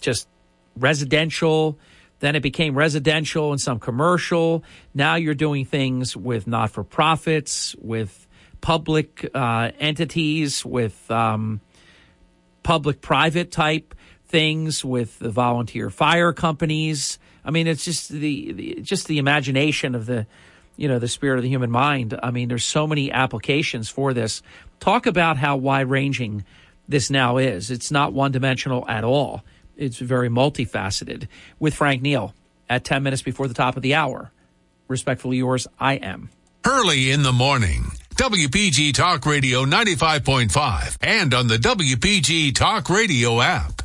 just 0.01 0.27
residential. 0.75 1.79
Then 2.21 2.37
it 2.37 2.41
became 2.41 2.77
residential 2.77 3.51
and 3.51 3.61
some 3.61 3.79
commercial. 3.79 4.63
Now 4.95 5.17
you're 5.17 5.35
doing 5.35 5.65
things 5.65 6.17
with 6.17 6.47
not 6.47 6.71
for 6.71 6.85
profits, 6.85 7.75
with 7.77 8.27
public 8.61 9.29
uh, 9.35 9.73
entities, 9.79 10.65
with 10.65 11.11
um, 11.11 11.61
public 12.63 13.01
private 13.01 13.51
type 13.51 13.95
things, 14.27 14.85
with 14.85 15.19
the 15.19 15.31
volunteer 15.31 15.91
fire 15.91 16.33
companies. 16.33 17.19
I 17.45 17.51
mean, 17.51 17.67
it's 17.67 17.85
just 17.85 18.11
the, 18.11 18.53
the 18.53 18.79
just 18.83 19.07
the 19.07 19.19
imagination 19.19 19.95
of 19.95 20.07
the 20.07 20.27
you 20.77 20.89
know 20.89 20.99
the 20.99 21.09
spirit 21.09 21.39
of 21.39 21.43
the 21.43 21.49
human 21.49 21.71
mind. 21.71 22.19
I 22.23 22.31
mean, 22.31 22.49
there's 22.49 22.65
so 22.65 22.87
many 22.87 23.11
applications 23.11 23.89
for 23.89 24.13
this. 24.13 24.43
Talk 24.79 25.07
about 25.07 25.37
how 25.37 25.57
wide 25.57 25.89
ranging 25.89 26.45
this 26.89 27.11
now 27.11 27.39
is. 27.39 27.71
It's 27.71 27.91
not 27.91 28.13
one 28.13 28.33
dimensional 28.33 28.87
at 28.89 29.05
all. 29.05 29.43
It's 29.81 29.99
very 29.99 30.29
multifaceted. 30.29 31.27
With 31.59 31.75
Frank 31.75 32.03
Neill 32.03 32.35
at 32.69 32.85
10 32.85 33.03
minutes 33.03 33.23
before 33.23 33.49
the 33.49 33.55
top 33.55 33.77
of 33.77 33.83
the 33.83 33.95
hour. 33.95 34.31
Respectfully 34.89 35.39
yours, 35.39 35.67
I 35.79 35.95
am. 35.95 36.29
Hurley 36.65 37.11
in 37.11 37.23
the 37.23 37.33
morning. 37.33 37.85
WPG 38.17 38.93
Talk 38.93 39.25
Radio 39.25 39.65
95.5 39.65 40.99
and 41.01 41.33
on 41.33 41.49
the 41.49 41.57
WPG 41.57 42.55
Talk 42.55 42.91
Radio 42.91 43.41
app. 43.41 43.81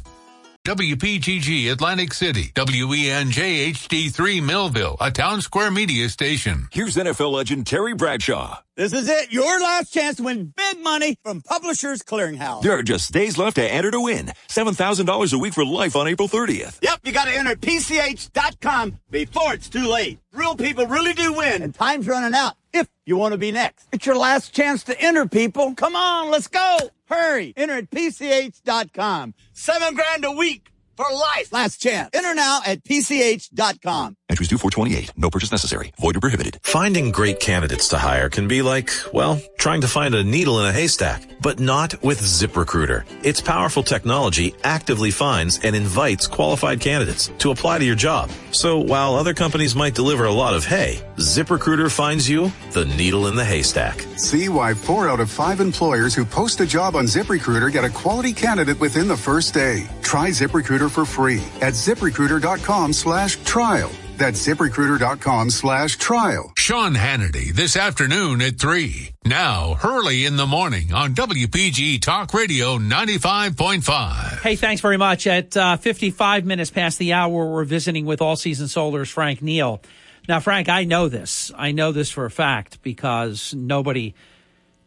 WPGG 0.65 1.71
Atlantic 1.71 2.11
City, 2.11 2.51
WENJ 2.55 3.71
HD3 3.71 4.43
Millville, 4.43 4.97
a 4.99 5.11
town 5.11 5.39
square 5.39 5.71
media 5.71 6.09
station. 6.09 6.67
Here's 6.71 6.95
NFL 6.95 7.31
legend 7.31 7.67
Terry 7.67 7.93
Bradshaw. 7.93 8.64
This 8.77 8.91
is 8.91 9.07
it. 9.07 9.31
Your 9.31 9.61
last 9.61 9.93
chance 9.93 10.17
to 10.17 10.23
win 10.23 10.53
big 10.53 10.83
money 10.83 11.17
from 11.23 11.39
Publishers 11.39 12.01
Clearinghouse. 12.01 12.61
There 12.61 12.73
are 12.77 12.83
just 12.83 13.13
days 13.13 13.37
left 13.37 13.55
to 13.55 13.63
enter 13.63 13.89
to 13.89 14.01
win. 14.01 14.33
$7,000 14.49 15.33
a 15.33 15.37
week 15.37 15.53
for 15.53 15.63
life 15.63 15.95
on 15.95 16.09
April 16.09 16.27
30th. 16.27 16.79
Yep, 16.81 16.99
you 17.05 17.13
got 17.13 17.25
to 17.25 17.33
enter 17.33 17.51
at 17.51 17.61
PCH.com 17.61 18.99
before 19.09 19.53
it's 19.53 19.69
too 19.69 19.87
late. 19.87 20.19
Real 20.33 20.57
people 20.57 20.87
really 20.87 21.13
do 21.13 21.31
win, 21.31 21.61
and 21.61 21.73
time's 21.73 22.05
running 22.05 22.33
out 22.33 22.55
if 22.73 22.89
you 23.05 23.15
want 23.15 23.31
to 23.31 23.37
be 23.37 23.53
next. 23.53 23.87
It's 23.93 24.05
your 24.05 24.17
last 24.17 24.53
chance 24.53 24.83
to 24.83 25.01
enter, 25.01 25.25
people. 25.25 25.73
Come 25.73 25.95
on, 25.95 26.29
let's 26.29 26.49
go. 26.49 26.77
Hurry. 27.05 27.53
Enter 27.55 27.75
at 27.75 27.89
PCH.com. 27.91 29.35
Seven 29.53 29.93
grand 29.93 30.25
a 30.25 30.31
week 30.33 30.69
for 30.95 31.05
life. 31.13 31.51
Last 31.51 31.81
chance. 31.81 32.09
Enter 32.13 32.33
now 32.33 32.61
at 32.65 32.83
PCH.com. 32.83 34.17
Entries 34.27 34.49
due 34.49 34.57
428. 34.57 35.11
No 35.17 35.29
purchase 35.29 35.51
necessary. 35.51 35.91
Void 35.99 36.17
or 36.17 36.19
prohibited. 36.19 36.57
Finding 36.63 37.11
great 37.11 37.39
candidates 37.39 37.89
to 37.89 37.97
hire 37.97 38.27
can 38.27 38.47
be 38.47 38.63
like, 38.63 38.89
well, 39.13 39.39
trying 39.57 39.81
to 39.81 39.87
find 39.87 40.15
a 40.15 40.23
needle 40.23 40.59
in 40.59 40.65
a 40.65 40.71
haystack, 40.71 41.29
but 41.41 41.59
not 41.59 42.01
with 42.03 42.19
ZipRecruiter. 42.21 43.05
Its 43.23 43.39
powerful 43.39 43.83
technology 43.83 44.55
actively 44.63 45.11
finds 45.11 45.59
and 45.63 45.75
invites 45.75 46.25
qualified 46.25 46.79
candidates 46.79 47.29
to 47.37 47.51
apply 47.51 47.77
to 47.77 47.85
your 47.85 47.95
job. 47.95 48.31
So 48.51 48.79
while 48.79 49.13
other 49.13 49.33
companies 49.33 49.75
might 49.75 49.93
deliver 49.93 50.25
a 50.25 50.31
lot 50.31 50.55
of 50.55 50.65
hay, 50.65 51.03
ZipRecruiter 51.17 51.91
finds 51.91 52.27
you 52.27 52.51
the 52.71 52.85
needle 52.85 53.27
in 53.27 53.35
the 53.35 53.45
haystack. 53.45 54.01
See 54.17 54.49
why 54.49 54.73
four 54.73 55.07
out 55.07 55.19
of 55.19 55.29
five 55.29 55.59
employers 55.59 56.15
who 56.15 56.25
post 56.25 56.59
a 56.61 56.65
job 56.65 56.95
on 56.95 57.05
ZipRecruiter 57.05 57.71
get 57.71 57.83
a 57.83 57.89
quality 57.89 58.33
candidate 58.33 58.79
within 58.79 59.07
the 59.07 59.17
first 59.17 59.53
day. 59.53 59.85
Try 60.01 60.29
ZipRecruiter 60.29 60.84
for 60.89 61.05
free 61.05 61.43
at 61.61 61.73
ziprecruiter.com 61.73 62.93
slash 62.93 63.37
trial. 63.43 63.91
That's 64.17 64.47
ziprecruiter.com 64.47 65.49
slash 65.49 65.97
trial. 65.97 66.53
Sean 66.57 66.93
Hannity 66.93 67.53
this 67.53 67.75
afternoon 67.75 68.41
at 68.41 68.59
3. 68.59 69.11
Now, 69.25 69.73
Hurley 69.73 70.25
in 70.25 70.37
the 70.37 70.45
morning 70.45 70.93
on 70.93 71.13
WPG 71.15 72.01
Talk 72.01 72.33
Radio 72.33 72.77
95.5. 72.77 74.41
Hey, 74.41 74.55
thanks 74.55 74.81
very 74.81 74.97
much. 74.97 75.27
At 75.27 75.55
uh, 75.57 75.77
55 75.77 76.45
minutes 76.45 76.71
past 76.71 76.97
the 76.97 77.13
hour, 77.13 77.51
we're 77.51 77.65
visiting 77.65 78.05
with 78.05 78.21
All 78.21 78.35
Season 78.35 78.67
Solar's 78.67 79.09
Frank 79.09 79.41
Neill. 79.41 79.81
Now, 80.27 80.39
Frank, 80.39 80.69
I 80.69 80.85
know 80.85 81.09
this. 81.09 81.51
I 81.55 81.71
know 81.71 81.91
this 81.91 82.09
for 82.09 82.25
a 82.25 82.31
fact 82.31 82.81
because 82.81 83.53
nobody 83.53 84.15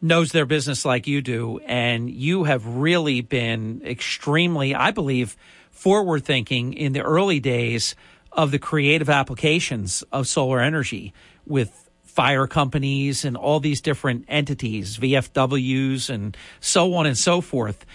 knows 0.01 0.31
their 0.31 0.45
business 0.45 0.85
like 0.85 1.07
you 1.07 1.21
do. 1.21 1.59
And 1.65 2.09
you 2.09 2.45
have 2.45 2.65
really 2.65 3.21
been 3.21 3.81
extremely, 3.85 4.73
I 4.73 4.91
believe, 4.91 5.35
forward 5.71 6.25
thinking 6.25 6.73
in 6.73 6.93
the 6.93 7.01
early 7.01 7.39
days 7.39 7.95
of 8.31 8.51
the 8.51 8.59
creative 8.59 9.09
applications 9.09 10.03
of 10.11 10.27
solar 10.27 10.59
energy 10.59 11.13
with 11.45 11.89
fire 12.03 12.47
companies 12.47 13.23
and 13.23 13.37
all 13.37 13.59
these 13.59 13.81
different 13.81 14.25
entities, 14.27 14.97
VFWs 14.97 16.09
and 16.09 16.35
so 16.59 16.93
on 16.95 17.05
and 17.05 17.17
so 17.17 17.41
forth. 17.41 17.85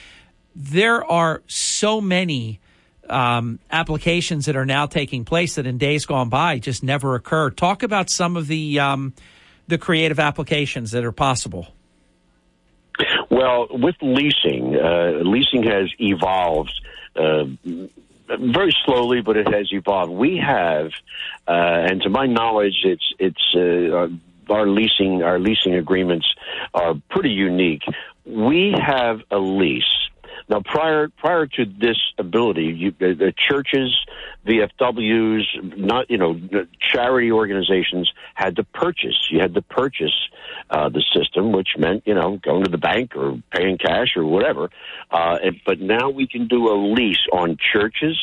There 0.54 1.04
are 1.04 1.42
so 1.46 2.00
many 2.00 2.60
um, 3.08 3.58
applications 3.70 4.46
that 4.46 4.56
are 4.56 4.64
now 4.64 4.86
taking 4.86 5.24
place 5.24 5.56
that 5.56 5.66
in 5.66 5.78
days 5.78 6.06
gone 6.06 6.28
by 6.28 6.58
just 6.58 6.82
never 6.82 7.14
occurred. 7.14 7.56
Talk 7.56 7.82
about 7.82 8.08
some 8.08 8.36
of 8.36 8.46
the 8.46 8.80
um, 8.80 9.12
the 9.68 9.78
creative 9.78 10.18
applications 10.18 10.92
that 10.92 11.04
are 11.04 11.12
possible. 11.12 11.68
Well, 13.30 13.66
with 13.70 13.96
leasing, 14.00 14.76
uh, 14.76 15.20
leasing 15.24 15.64
has 15.64 15.90
evolved 15.98 16.72
uh, 17.16 17.44
very 18.28 18.74
slowly, 18.84 19.20
but 19.20 19.36
it 19.36 19.52
has 19.52 19.72
evolved. 19.72 20.12
We 20.12 20.36
have, 20.38 20.92
uh, 21.46 21.50
and 21.50 22.02
to 22.02 22.10
my 22.10 22.26
knowledge, 22.26 22.80
it's 22.84 23.12
it's 23.18 23.54
uh, 23.54 24.08
our 24.52 24.66
leasing 24.66 25.22
our 25.22 25.38
leasing 25.38 25.74
agreements 25.74 26.26
are 26.72 26.94
pretty 27.10 27.30
unique. 27.30 27.82
We 28.24 28.74
have 28.78 29.20
a 29.30 29.38
lease. 29.38 29.84
Now, 30.48 30.60
prior 30.64 31.08
prior 31.08 31.46
to 31.46 31.64
this 31.64 31.98
ability, 32.18 32.64
you, 32.64 32.94
the, 32.98 33.14
the 33.14 33.32
churches, 33.36 33.96
VFWs, 34.46 35.76
not 35.78 36.10
you 36.10 36.18
know, 36.18 36.38
charity 36.92 37.32
organizations 37.32 38.12
had 38.34 38.56
to 38.56 38.64
purchase. 38.64 39.28
You 39.30 39.40
had 39.40 39.54
to 39.54 39.62
purchase 39.62 40.14
uh, 40.68 40.90
the 40.90 41.02
system, 41.14 41.52
which 41.52 41.70
meant 41.78 42.02
you 42.06 42.14
know 42.14 42.36
going 42.36 42.64
to 42.64 42.70
the 42.70 42.78
bank 42.78 43.16
or 43.16 43.42
paying 43.50 43.78
cash 43.78 44.16
or 44.16 44.24
whatever. 44.26 44.70
Uh, 45.10 45.38
and, 45.42 45.60
but 45.64 45.80
now 45.80 46.10
we 46.10 46.26
can 46.26 46.46
do 46.46 46.68
a 46.68 46.76
lease 46.76 47.26
on 47.32 47.56
churches, 47.72 48.20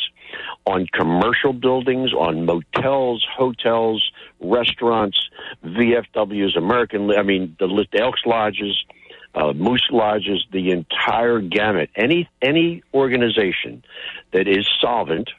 on 0.65 0.87
commercial 0.93 1.53
buildings, 1.53 2.13
on 2.13 2.45
motels, 2.45 3.25
hotels, 3.35 4.11
restaurants, 4.39 5.17
VFWs, 5.65 6.55
American. 6.55 7.09
I 7.11 7.23
mean, 7.23 7.55
the, 7.59 7.87
Elks 7.99 8.21
lodges 8.25 8.85
uh, 9.33 9.53
moose 9.53 9.87
lodges, 9.91 10.45
the 10.51 10.71
entire 10.71 11.39
gamut. 11.39 11.89
Any 11.95 12.29
any 12.41 12.83
organization 12.93 13.83
that 14.31 14.47
is 14.47 14.67
solvent, 14.81 15.29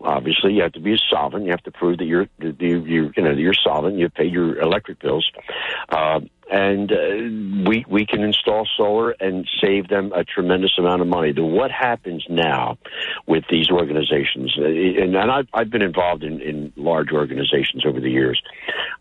obviously 0.00 0.54
you 0.54 0.62
have 0.62 0.72
to 0.72 0.80
be 0.80 0.94
a 0.94 0.98
solvent. 0.98 1.44
You 1.44 1.50
have 1.50 1.62
to 1.62 1.70
prove 1.70 1.98
that 1.98 2.04
you're 2.04 2.28
you 2.38 2.54
you, 2.84 3.12
you 3.16 3.22
know 3.22 3.30
you're 3.30 3.54
solvent. 3.54 3.96
You 3.96 4.08
pay 4.08 4.26
your 4.26 4.58
electric 4.60 5.00
bills, 5.00 5.30
uh, 5.88 6.20
and 6.50 6.92
uh, 6.92 7.68
we 7.68 7.84
we 7.88 8.06
can 8.06 8.22
install 8.22 8.66
solar 8.76 9.12
and 9.12 9.48
save 9.60 9.88
them 9.88 10.12
a 10.14 10.24
tremendous 10.24 10.72
amount 10.78 11.02
of 11.02 11.08
money. 11.08 11.32
The 11.32 11.44
what 11.44 11.70
happens 11.70 12.26
now 12.28 12.78
with 13.26 13.44
these 13.50 13.70
organizations, 13.70 14.56
uh, 14.58 14.64
and, 14.64 15.16
and 15.16 15.30
I've, 15.30 15.48
I've 15.54 15.70
been 15.70 15.82
involved 15.82 16.22
in, 16.22 16.40
in 16.40 16.72
large 16.76 17.12
organizations 17.12 17.84
over 17.86 18.00
the 18.00 18.10
years. 18.10 18.42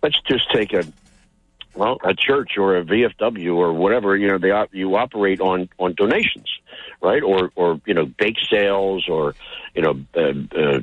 Let's 0.02 0.20
just 0.22 0.52
take 0.52 0.74
a 0.74 0.84
well, 1.78 2.00
a 2.04 2.14
church 2.16 2.58
or 2.58 2.78
a 2.78 2.84
VFW 2.84 3.56
or 3.56 3.72
whatever, 3.72 4.18
you 4.18 4.28
know, 4.28 4.40
they 4.40 4.52
you 4.72 4.96
operate 4.96 5.40
on 5.40 5.70
on 5.78 5.94
donations, 5.94 6.50
right? 7.02 7.22
Or 7.22 7.52
or 7.56 7.80
you 7.86 7.94
know, 7.94 8.06
bake 8.06 8.38
sales 8.50 9.08
or 9.08 9.36
you 9.76 9.84
know, 9.84 10.00
uh, 10.16 10.60
uh, 10.60 10.80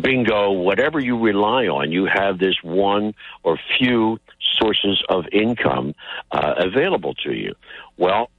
bingo, 0.00 0.52
whatever 0.52 1.00
you 1.00 1.18
rely 1.18 1.66
on. 1.66 1.90
You 1.90 2.06
have 2.06 2.38
this 2.38 2.54
one 2.62 3.14
or 3.42 3.58
few 3.76 4.20
sources 4.60 5.02
of 5.08 5.24
income 5.32 5.94
uh, 6.30 6.54
available 6.58 7.14
to 7.24 7.32
you. 7.32 7.54
Well, 7.96 8.30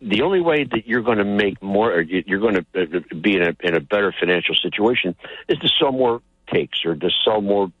the 0.00 0.22
only 0.22 0.40
way 0.40 0.62
that 0.62 0.86
you're 0.86 1.02
going 1.02 1.18
to 1.18 1.24
make 1.24 1.60
more, 1.60 1.92
or 1.92 2.00
you're 2.00 2.38
going 2.38 2.54
to 2.54 2.66
uh, 2.80 3.14
be 3.20 3.34
in 3.34 3.42
a 3.42 3.56
in 3.60 3.74
a 3.74 3.80
better 3.80 4.14
financial 4.18 4.54
situation, 4.54 5.16
is 5.48 5.58
to 5.58 5.68
sell 5.68 5.90
more 5.90 6.22
cakes 6.46 6.84
or 6.84 6.94
to 6.94 7.10
sell 7.24 7.40
more 7.40 7.72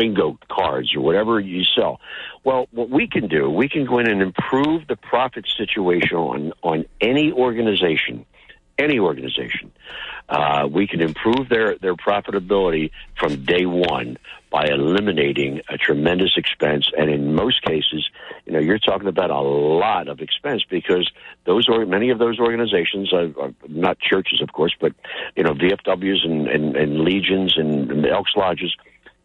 bingo 0.00 0.38
cards 0.48 0.94
or 0.94 1.02
whatever 1.02 1.38
you 1.38 1.62
sell. 1.76 2.00
Well, 2.42 2.68
what 2.72 2.88
we 2.88 3.06
can 3.06 3.28
do, 3.28 3.50
we 3.50 3.68
can 3.68 3.84
go 3.84 3.98
in 3.98 4.08
and 4.08 4.22
improve 4.22 4.86
the 4.88 4.96
profit 4.96 5.44
situation 5.58 6.16
on, 6.16 6.52
on 6.62 6.86
any 7.02 7.30
organization, 7.30 8.24
any 8.78 8.98
organization. 8.98 9.72
Uh, 10.26 10.66
we 10.70 10.86
can 10.86 11.02
improve 11.02 11.50
their, 11.50 11.76
their 11.76 11.94
profitability 11.94 12.92
from 13.18 13.44
day 13.44 13.66
one 13.66 14.16
by 14.50 14.68
eliminating 14.68 15.60
a 15.68 15.76
tremendous 15.76 16.32
expense. 16.36 16.90
And 16.96 17.10
in 17.10 17.34
most 17.34 17.62
cases, 17.62 18.08
you 18.46 18.52
know, 18.54 18.58
you're 18.58 18.78
talking 18.78 19.08
about 19.08 19.30
a 19.30 19.40
lot 19.40 20.08
of 20.08 20.20
expense 20.20 20.62
because 20.68 21.10
those 21.44 21.68
or 21.68 21.84
many 21.84 22.08
of 22.08 22.18
those 22.18 22.38
organizations 22.38 23.12
are, 23.12 23.28
are 23.38 23.52
not 23.68 23.98
churches, 23.98 24.40
of 24.40 24.52
course, 24.52 24.74
but 24.80 24.92
you 25.36 25.42
know, 25.42 25.52
VFWs 25.52 26.24
and, 26.24 26.48
and, 26.48 26.76
and 26.76 27.00
legions 27.00 27.58
and, 27.58 27.90
and 27.90 28.06
Elks 28.06 28.32
lodges 28.34 28.74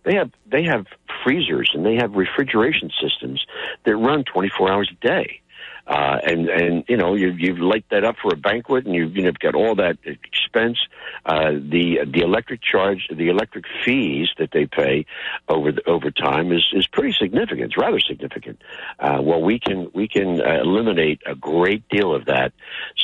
they 0.06 0.16
have 0.16 0.32
they 0.50 0.64
have 0.64 0.86
freezers 1.24 1.72
and 1.74 1.86
they 1.86 1.96
have 1.96 2.14
refrigeration 2.14 2.92
systems 3.02 3.46
that 3.84 3.96
run 3.96 4.24
24 4.24 4.72
hours 4.72 4.92
a 4.92 5.06
day. 5.06 5.42
Uh, 5.88 6.18
and 6.24 6.50
and 6.50 6.84
you 6.88 6.98
know 6.98 7.14
you 7.14 7.30
you 7.30 7.56
light 7.56 7.86
that 7.92 8.04
up 8.04 8.16
for 8.20 8.34
a 8.34 8.38
banquet, 8.38 8.88
and 8.88 8.96
you've 8.96 9.16
you 9.16 9.22
know 9.22 9.32
got 9.40 9.54
all 9.54 9.76
that 9.76 9.98
expense. 10.04 10.80
Uh, 11.28 11.52
the 11.52 12.00
the 12.12 12.22
electric 12.22 12.60
charge, 12.64 13.08
the 13.16 13.30
electric 13.30 13.66
fees 13.84 14.30
that 14.40 14.50
they 14.52 14.66
pay 14.66 15.06
over 15.48 15.72
the, 15.72 15.88
over 15.88 16.10
time 16.10 16.52
is 16.52 16.66
is 16.74 16.88
pretty 16.88 17.14
significant. 17.14 17.66
It's 17.66 17.78
rather 17.78 18.00
significant. 18.00 18.64
Uh, 19.00 19.20
well, 19.22 19.44
we 19.44 19.60
can 19.60 19.92
we 19.94 20.08
can 20.08 20.42
uh, 20.42 20.60
eliminate 20.60 21.22
a 21.28 21.36
great 21.36 21.88
deal 21.90 22.16
of 22.16 22.26
that 22.26 22.52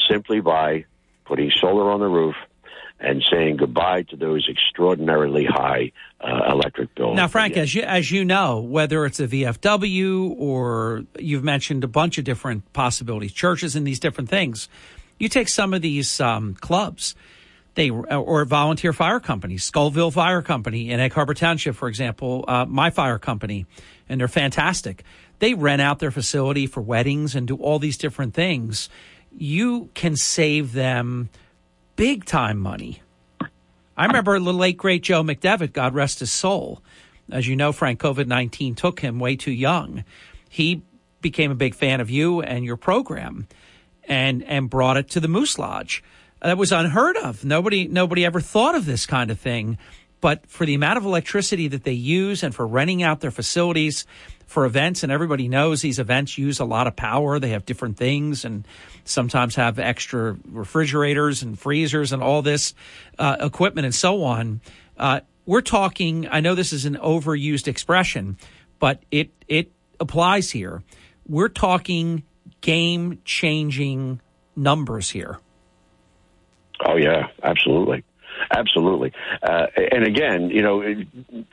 simply 0.10 0.42
by 0.42 0.86
putting 1.26 1.52
solar 1.52 1.92
on 1.92 2.00
the 2.00 2.08
roof 2.08 2.36
and 3.02 3.24
saying 3.30 3.58
goodbye 3.58 4.04
to 4.04 4.16
those 4.16 4.48
extraordinarily 4.48 5.46
high 5.46 5.92
uh, 6.22 6.52
electric 6.52 6.94
bills. 6.94 7.16
Now, 7.16 7.28
Frank, 7.28 7.58
as 7.58 7.74
you 7.74 7.82
as 7.82 8.12
you 8.12 8.24
know, 8.24 8.60
whether 8.60 9.06
it's 9.06 9.20
a 9.20 9.28
VFW 9.28 10.36
or 10.38 11.04
you've 11.18 11.44
mentioned 11.44 11.84
a 11.84 11.88
bunch 11.88 12.20
of 12.20 12.24
different 12.24 12.72
possibilities, 12.74 13.34
churches 13.34 13.76
and 13.76 13.86
these 13.86 14.00
different 14.00 14.30
things, 14.30 14.70
you 15.18 15.28
take 15.28 15.50
some 15.50 15.74
of 15.74 15.82
these 15.82 16.22
um, 16.22 16.54
clubs. 16.56 17.16
They 17.74 17.90
or 17.90 18.44
volunteer 18.46 18.92
fire 18.92 19.22
companies, 19.22 19.70
Scullville 19.70 20.12
Fire 20.12 20.42
Company 20.42 20.92
in 20.92 21.00
Egg 21.00 21.14
Harbor 21.14 21.34
Township, 21.34 21.74
for 21.76 21.88
example, 21.88 22.44
uh, 22.48 22.66
my 22.66 22.90
fire 22.90 23.18
company, 23.18 23.66
and 24.10 24.20
they're 24.20 24.28
fantastic. 24.28 25.04
They 25.40 25.54
rent 25.54 25.82
out 25.82 26.00
their 26.00 26.12
facility 26.12 26.68
for 26.68 26.82
weddings 26.82 27.34
and 27.34 27.48
do 27.48 27.56
all 27.56 27.80
these 27.80 27.98
different 27.98 28.34
things. 28.34 28.90
You 29.32 29.90
can 29.94 30.18
save 30.18 30.74
them 30.74 31.30
big 31.96 32.26
time 32.26 32.58
money. 32.58 33.02
I 33.98 34.06
remember 34.06 34.40
the 34.40 34.54
late 34.54 34.78
great 34.78 35.04
Joe 35.04 35.24
McDevitt, 35.24 35.74
God 35.74 35.94
rest 35.94 36.20
his 36.20 36.32
soul. 36.32 36.82
As 37.32 37.48
you 37.48 37.56
know, 37.56 37.72
Frank, 37.72 38.00
COVID 38.00 38.28
19 38.28 38.76
took 38.76 39.00
him 39.00 39.20
way 39.20 39.36
too 39.36 39.52
young. 39.52 40.04
He 40.50 40.82
became 41.22 41.52
a 41.52 41.56
big 41.56 41.76
fan 41.76 42.02
of 42.02 42.10
you 42.10 42.42
and 42.42 42.66
your 42.66 42.78
program, 42.78 43.48
and 44.06 44.44
and 44.44 44.70
brought 44.70 44.98
it 44.98 45.10
to 45.10 45.20
the 45.20 45.28
Moose 45.28 45.58
Lodge. 45.58 46.04
That 46.42 46.58
was 46.58 46.72
unheard 46.72 47.18
of. 47.18 47.46
Nobody 47.46 47.88
nobody 47.88 48.26
ever 48.26 48.42
thought 48.42 48.76
of 48.76 48.86
this 48.86 49.06
kind 49.06 49.30
of 49.30 49.40
thing. 49.40 49.78
But 50.22 50.48
for 50.48 50.66
the 50.66 50.76
amount 50.76 50.98
of 50.98 51.06
electricity 51.06 51.68
that 51.70 51.84
they 51.84 51.94
use 51.94 52.44
and 52.44 52.54
for 52.54 52.66
renting 52.66 53.02
out 53.04 53.20
their 53.20 53.32
facilities 53.32 54.06
for 54.46 54.66
events, 54.66 55.02
and 55.02 55.12
everybody 55.12 55.48
knows 55.48 55.82
these 55.82 55.98
events 55.98 56.38
use 56.38 56.60
a 56.60 56.66
lot 56.66 56.86
of 56.86 56.96
power. 56.96 57.40
They 57.40 57.50
have 57.50 57.66
different 57.66 57.98
things 57.98 58.46
and 58.46 58.68
sometimes 59.04 59.56
have 59.56 59.80
extra 59.80 60.38
refrigerators 60.46 61.42
and 61.42 61.58
freezers 61.58 62.12
and 62.12 62.22
all 62.22 62.42
this 62.42 62.74
uh, 63.18 63.38
equipment 63.40 63.86
and 63.86 63.96
so 63.96 64.24
on. 64.24 64.62
Uh, 64.98 65.22
we're 65.46 65.62
talking, 65.62 66.28
I 66.30 66.42
know 66.42 66.54
this 66.54 66.72
is 66.72 66.86
an 66.86 66.98
overused 66.98 67.68
expression, 67.68 68.38
but 68.78 69.02
it, 69.10 69.32
it 69.48 69.72
applies 70.00 70.52
here. 70.52 70.84
We're 71.28 71.50
talking 71.50 72.24
game 72.62 73.22
changing 73.26 74.22
numbers 74.56 75.10
here. 75.10 75.40
Oh, 76.86 76.98
yeah, 76.98 77.28
absolutely. 77.42 78.04
Absolutely, 78.50 79.14
uh, 79.44 79.68
and 79.92 80.06
again, 80.06 80.50
you 80.50 80.62
know, 80.62 80.84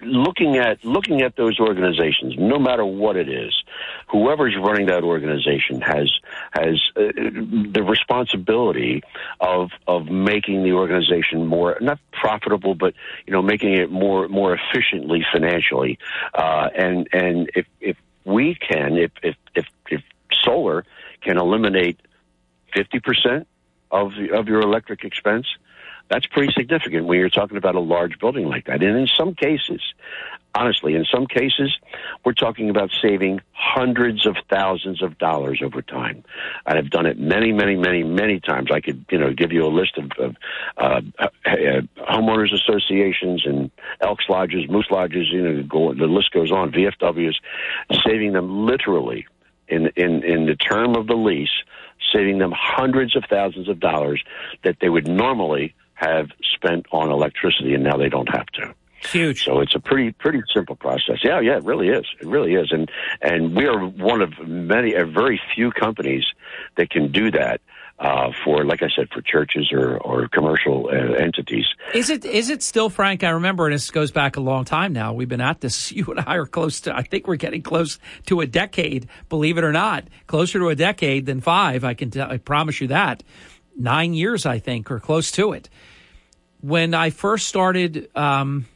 looking 0.03 0.57
at 0.57 0.85
looking 0.85 1.23
at 1.23 1.37
those 1.37 1.59
organizations, 1.61 2.35
no 2.39 2.59
matter 2.59 2.85
what 2.85 3.17
it 3.17 3.29
is, 3.29 3.55
whoever's 4.09 4.57
running 4.57 4.87
that 4.87 5.05
organization 5.05 5.81
has 5.81 6.13
has 6.53 6.81
uh, 6.97 7.01
the 7.73 7.85
responsibility 7.87 9.03
of 9.41 9.71
of 9.87 10.07
making 10.07 10.63
the 10.65 10.73
organization 10.73 11.47
more 11.47 11.77
not 11.81 11.99
profitable, 12.13 12.75
but 12.75 12.95
you 13.27 13.33
know, 13.33 13.43
making 13.43 13.75
it 13.75 13.91
more 13.91 14.29
more 14.29 14.55
efficiently 14.55 15.25
financially. 15.33 15.99
Uh, 16.35 16.69
and 16.75 17.09
and 17.13 17.51
if 17.55 17.67
if 17.81 17.97
we 18.25 18.55
can, 18.55 18.97
if 18.97 19.13
if 19.23 19.37
if, 19.55 19.67
if 19.91 20.03
solar 20.45 20.85
can 21.23 21.39
eliminate 21.39 22.01
fifty 22.75 23.01
percent 23.01 23.47
of 23.91 24.13
of 24.33 24.49
your 24.49 24.61
electric 24.61 25.05
expense 25.05 25.47
that's 26.09 26.27
pretty 26.27 26.53
significant 26.53 27.07
when 27.07 27.19
you're 27.19 27.31
talking 27.31 27.57
about 27.57 27.75
a 27.75 27.81
large 27.81 28.19
building 28.19 28.47
like 28.47 28.67
that. 28.67 28.83
And 28.83 28.97
in 28.97 29.07
some 29.07 29.35
cases, 29.35 29.83
honestly, 30.55 30.95
in 30.95 31.05
some 31.05 31.27
cases, 31.27 31.77
we're 32.25 32.33
talking 32.33 32.71
about 32.71 32.91
saving 33.03 33.41
hundreds 33.53 34.27
of 34.27 34.37
thousands 34.51 35.03
of 35.03 35.19
dollars 35.19 35.61
over 35.63 35.83
time. 35.83 36.25
I 36.67 36.77
have 36.77 36.91
done 36.91 37.07
it 37.07 37.19
many, 37.19 37.53
many, 37.53 37.77
many, 37.77 38.03
many 38.03 38.41
times. 38.41 38.71
I 38.73 38.81
could, 38.81 39.05
you 39.11 39.19
know, 39.19 39.33
give 39.33 39.53
you 39.53 39.65
a 39.65 39.69
list 39.69 39.99
of, 39.99 40.11
of 40.19 40.37
uh, 40.77 41.01
uh, 41.19 41.81
homeowners 42.11 42.53
associations 42.55 43.45
and 43.47 43.71
Elks 44.01 44.25
lodges, 44.29 44.69
Moose 44.69 44.91
lodges. 44.91 45.29
You 45.31 45.43
know, 45.43 45.95
the 45.95 46.07
list 46.07 46.33
goes 46.33 46.51
on. 46.51 46.73
VFWs, 46.73 47.35
saving 48.07 48.33
them 48.33 48.67
literally 48.67 49.27
in 49.69 49.91
in 49.97 50.23
in 50.25 50.47
the 50.47 50.57
term 50.57 50.97
of 50.97 51.07
the 51.07 51.15
lease, 51.15 51.63
saving 52.13 52.39
them 52.39 52.53
hundreds 52.57 53.17
of 53.17 53.25
thousands 53.29 53.69
of 53.69 53.81
dollars 53.81 54.23
that 54.65 54.77
they 54.81 54.89
would 54.89 55.07
normally 55.07 55.75
have 55.99 56.29
spent 56.55 56.87
on 56.93 57.11
electricity, 57.11 57.75
and 57.75 57.83
now 57.83 57.97
they 57.97 58.09
don't 58.09 58.29
have 58.29 58.47
to. 58.47 58.73
Huge. 59.01 59.45
So 59.45 59.61
it's 59.61 59.75
a 59.75 59.81
pretty 59.81 60.13
pretty 60.13 60.43
simple 60.53 60.77
process. 60.77 61.19
Yeah, 61.23 61.41
yeah, 61.41 61.57
it 61.57 61.65
really 61.65 61.89
is. 61.89 62.05
It 62.21 62.27
really 62.27 62.55
is, 62.55 62.73
and 62.73 62.91
and 63.23 63.55
we 63.55 63.67
are 63.67 63.79
one 63.85 64.23
of 64.23 64.33
many, 64.47 64.95
a 64.95 65.05
very 65.05 65.41
few 65.55 65.71
companies 65.71 66.25
that 66.77 66.91
can 66.91 67.13
do 67.13 67.31
that. 67.33 67.61
Uh, 68.01 68.31
for, 68.45 68.65
like 68.65 68.81
I 68.81 68.89
said, 68.95 69.09
for 69.13 69.21
churches 69.21 69.73
or, 69.73 69.99
or 69.99 70.29
commercial 70.29 70.89
uh, 70.89 71.15
entities. 71.15 71.65
Is 71.93 72.11
it 72.11 72.25
is 72.25 72.49
it 72.49 72.63
still, 72.63 72.91
Frank? 72.91 73.25
I 73.25 73.31
remember, 73.31 73.67
and 73.67 73.75
this 73.75 73.91
goes 73.91 74.13
back 74.13 74.37
a 74.37 74.41
long 74.41 74.65
time 74.65 74.93
now. 74.93 75.13
We've 75.13 75.29
been 75.29 75.41
at 75.41 75.61
this. 75.61 75.91
You 75.99 76.05
and 76.07 76.21
I 76.25 76.37
are 76.37 76.47
close 76.47 76.83
to. 76.83 76.97
I 76.97 77.03
think 77.03 77.27
we're 77.27 77.35
getting 77.35 77.61
close 77.61 77.99
to 78.27 78.41
a 78.41 78.47
decade. 78.47 79.09
Believe 79.29 79.59
it 79.59 79.65
or 79.65 79.73
not, 79.73 80.05
closer 80.29 80.61
to 80.61 80.69
a 80.69 80.77
decade 80.77 81.27
than 81.27 81.41
five. 81.41 81.83
I 81.83 81.95
can. 81.95 82.13
T- 82.13 82.21
I 82.21 82.37
promise 82.37 82.81
you 82.81 82.87
that. 82.87 83.25
Nine 83.79 84.13
years, 84.13 84.45
I 84.45 84.59
think, 84.59 84.91
or 84.91 85.01
close 85.01 85.31
to 85.33 85.53
it 85.53 85.71
when 86.61 86.95
I 86.95 87.11
first 87.11 87.49
started 87.49 88.11
um, 88.17 88.67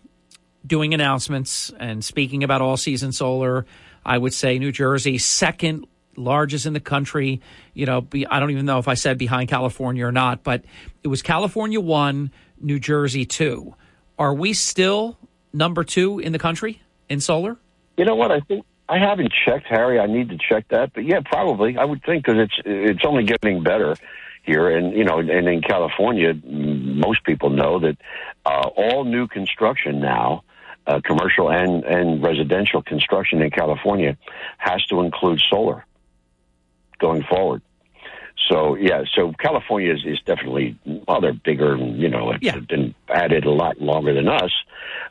doing 0.66 0.94
announcements 0.94 1.72
and 1.78 2.04
speaking 2.04 2.44
about 2.44 2.60
all 2.62 2.76
season 2.76 3.12
solar, 3.12 3.66
I 4.04 4.18
would 4.18 4.34
say 4.34 4.58
New 4.58 4.72
Jersey, 4.72 5.18
second 5.18 5.86
largest 6.16 6.66
in 6.66 6.72
the 6.72 6.80
country. 6.80 7.40
You 7.74 7.86
know, 7.86 8.06
I 8.30 8.40
don't 8.40 8.50
even 8.50 8.66
know 8.66 8.78
if 8.78 8.88
I 8.88 8.94
said 8.94 9.18
behind 9.18 9.48
California 9.48 10.06
or 10.06 10.12
not, 10.12 10.42
but 10.42 10.64
it 11.02 11.08
was 11.08 11.22
California 11.22 11.80
one, 11.80 12.32
New 12.60 12.78
Jersey 12.78 13.24
two. 13.24 13.74
Are 14.18 14.34
we 14.34 14.52
still 14.52 15.18
number 15.52 15.84
two 15.84 16.18
in 16.18 16.32
the 16.32 16.38
country 16.38 16.82
in 17.08 17.20
solar? 17.20 17.56
You 17.96 18.04
know 18.04 18.14
what? 18.14 18.30
I 18.30 18.40
think 18.40 18.64
I 18.88 18.98
haven't 18.98 19.32
checked, 19.44 19.66
Harry. 19.68 19.98
I 19.98 20.06
need 20.06 20.28
to 20.28 20.38
check 20.38 20.68
that, 20.68 20.92
but 20.92 21.04
yeah, 21.04 21.20
probably. 21.24 21.76
I 21.76 21.84
would 21.84 22.04
think 22.04 22.24
because 22.24 22.40
it's 22.40 22.54
it's 22.64 23.04
only 23.04 23.24
getting 23.24 23.62
better 23.62 23.96
here, 24.42 24.68
and 24.68 24.96
you 24.96 25.04
know, 25.04 25.18
and 25.18 25.30
in 25.48 25.62
California, 25.62 26.34
most 26.44 27.24
people 27.24 27.50
know 27.50 27.78
that 27.80 27.96
uh, 28.44 28.68
all 28.76 29.04
new 29.04 29.26
construction 29.28 30.00
now, 30.00 30.44
uh, 30.86 31.00
commercial 31.04 31.50
and 31.50 31.84
and 31.84 32.22
residential 32.22 32.82
construction 32.82 33.40
in 33.40 33.50
California, 33.50 34.16
has 34.58 34.84
to 34.86 35.00
include 35.00 35.40
solar 35.48 35.84
going 36.98 37.22
forward. 37.22 37.62
So 38.48 38.76
yeah, 38.76 39.04
so 39.14 39.32
California 39.38 39.94
is, 39.94 40.04
is 40.04 40.18
definitely 40.26 40.76
well, 41.06 41.20
they're 41.20 41.32
bigger, 41.32 41.74
and 41.74 42.00
you 42.00 42.08
know, 42.08 42.34
yeah. 42.40 42.58
been 42.58 42.94
added 43.08 43.44
a 43.44 43.50
lot 43.50 43.80
longer 43.80 44.12
than 44.12 44.28
us, 44.28 44.52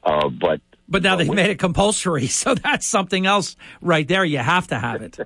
uh, 0.04 0.28
but 0.28 0.60
but 0.92 1.02
now 1.02 1.16
they've 1.16 1.30
made 1.34 1.50
it 1.50 1.58
compulsory, 1.58 2.28
so 2.28 2.54
that's 2.54 2.86
something 2.86 3.26
else 3.26 3.56
right 3.82 4.08
there. 4.08 4.24
You 4.24 4.40
have 4.40 4.68
to 4.68 4.78
have 4.78 5.02
it. 5.02 5.18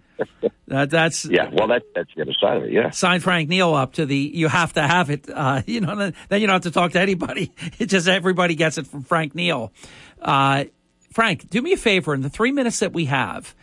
that, 0.67 0.89
that's 0.91 1.25
yeah. 1.29 1.49
Well, 1.51 1.67
that 1.67 1.81
that's 1.93 2.13
the 2.15 2.21
other 2.21 2.33
side 2.39 2.57
of 2.57 2.63
it. 2.63 2.71
Yeah. 2.71 2.91
Sign 2.91 3.19
Frank 3.19 3.49
Neill 3.49 3.73
up 3.73 3.93
to 3.93 4.05
the. 4.05 4.15
You 4.15 4.47
have 4.47 4.73
to 4.73 4.83
have 4.83 5.09
it. 5.09 5.27
Uh, 5.27 5.63
you 5.67 5.81
know, 5.81 6.11
then 6.29 6.41
you 6.41 6.47
don't 6.47 6.53
have 6.53 6.61
to 6.63 6.71
talk 6.71 6.91
to 6.93 7.01
anybody. 7.01 7.51
It 7.79 7.87
just 7.87 8.07
everybody 8.07 8.55
gets 8.55 8.77
it 8.77 8.87
from 8.87 9.01
Frank 9.03 9.35
Neill. 9.35 9.73
Uh, 10.21 10.65
Frank, 11.11 11.49
do 11.49 11.61
me 11.61 11.73
a 11.73 11.77
favor. 11.77 12.13
In 12.13 12.21
the 12.21 12.29
three 12.29 12.51
minutes 12.51 12.79
that 12.79 12.93
we 12.93 13.05
have, 13.05 13.55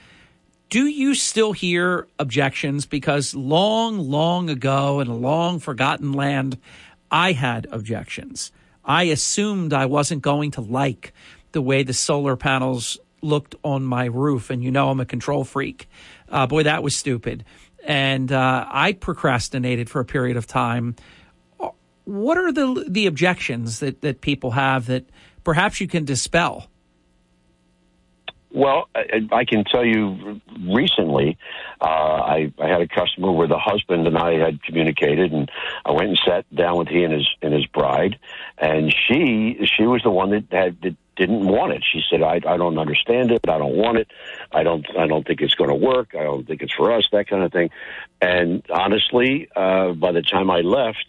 do 0.70 0.86
you 0.86 1.14
still 1.14 1.52
hear 1.52 2.08
objections? 2.18 2.86
Because 2.86 3.34
long, 3.34 3.98
long 3.98 4.50
ago, 4.50 5.00
in 5.00 5.08
a 5.08 5.14
long 5.14 5.60
forgotten 5.60 6.12
land, 6.12 6.58
I 7.10 7.32
had 7.32 7.68
objections. 7.70 8.50
I 8.84 9.04
assumed 9.04 9.72
I 9.72 9.86
wasn't 9.86 10.22
going 10.22 10.50
to 10.52 10.60
like 10.60 11.12
the 11.52 11.62
way 11.62 11.82
the 11.82 11.94
solar 11.94 12.36
panels 12.36 12.98
looked 13.22 13.54
on 13.62 13.84
my 13.84 14.06
roof. 14.06 14.50
And 14.50 14.62
you 14.62 14.70
know, 14.70 14.90
I'm 14.90 15.00
a 15.00 15.06
control 15.06 15.44
freak. 15.44 15.88
Uh, 16.28 16.46
boy, 16.46 16.64
that 16.64 16.82
was 16.82 16.96
stupid. 16.96 17.44
And 17.84 18.30
uh, 18.30 18.66
I 18.68 18.92
procrastinated 18.92 19.90
for 19.90 20.00
a 20.00 20.04
period 20.04 20.36
of 20.36 20.46
time. 20.46 20.96
What 22.04 22.36
are 22.36 22.52
the 22.52 22.84
the 22.88 23.06
objections 23.06 23.78
that, 23.80 24.00
that 24.00 24.20
people 24.20 24.52
have 24.52 24.86
that 24.86 25.04
perhaps 25.44 25.80
you 25.80 25.86
can 25.86 26.04
dispel? 26.04 26.68
Well, 28.54 28.88
I, 28.94 29.26
I 29.32 29.44
can 29.46 29.64
tell 29.64 29.84
you 29.84 30.40
recently, 30.60 31.38
uh, 31.80 31.84
I, 31.84 32.52
I 32.58 32.68
had 32.68 32.82
a 32.82 32.88
customer 32.88 33.32
where 33.32 33.48
the 33.48 33.58
husband 33.58 34.06
and 34.06 34.18
I 34.18 34.34
had 34.34 34.62
communicated, 34.62 35.32
and 35.32 35.50
I 35.86 35.92
went 35.92 36.08
and 36.08 36.20
sat 36.26 36.44
down 36.54 36.76
with 36.76 36.88
he 36.88 37.02
and 37.02 37.14
his 37.14 37.28
and 37.40 37.54
his 37.54 37.66
bride, 37.66 38.18
and 38.58 38.94
she 38.94 39.58
she 39.64 39.84
was 39.84 40.02
the 40.02 40.10
one 40.10 40.30
that 40.30 40.44
had 40.50 40.82
that 40.82 40.96
didn't 41.16 41.46
want 41.46 41.72
it. 41.72 41.84
She 41.90 42.02
said, 42.10 42.22
"I 42.22 42.36
I 42.36 42.56
don't 42.56 42.78
understand 42.78 43.30
it. 43.30 43.48
I 43.48 43.58
don't 43.58 43.76
want 43.76 43.98
it. 43.98 44.08
I 44.50 44.62
don't 44.62 44.86
I 44.96 45.06
don't 45.06 45.26
think 45.26 45.40
it's 45.40 45.54
going 45.54 45.70
to 45.70 45.76
work. 45.76 46.14
I 46.18 46.22
don't 46.22 46.46
think 46.46 46.62
it's 46.62 46.72
for 46.72 46.92
us. 46.92 47.06
That 47.12 47.28
kind 47.28 47.42
of 47.42 47.52
thing." 47.52 47.70
And 48.20 48.62
honestly, 48.70 49.48
uh, 49.54 49.92
by 49.92 50.12
the 50.12 50.22
time 50.22 50.50
I 50.50 50.60
left, 50.60 51.06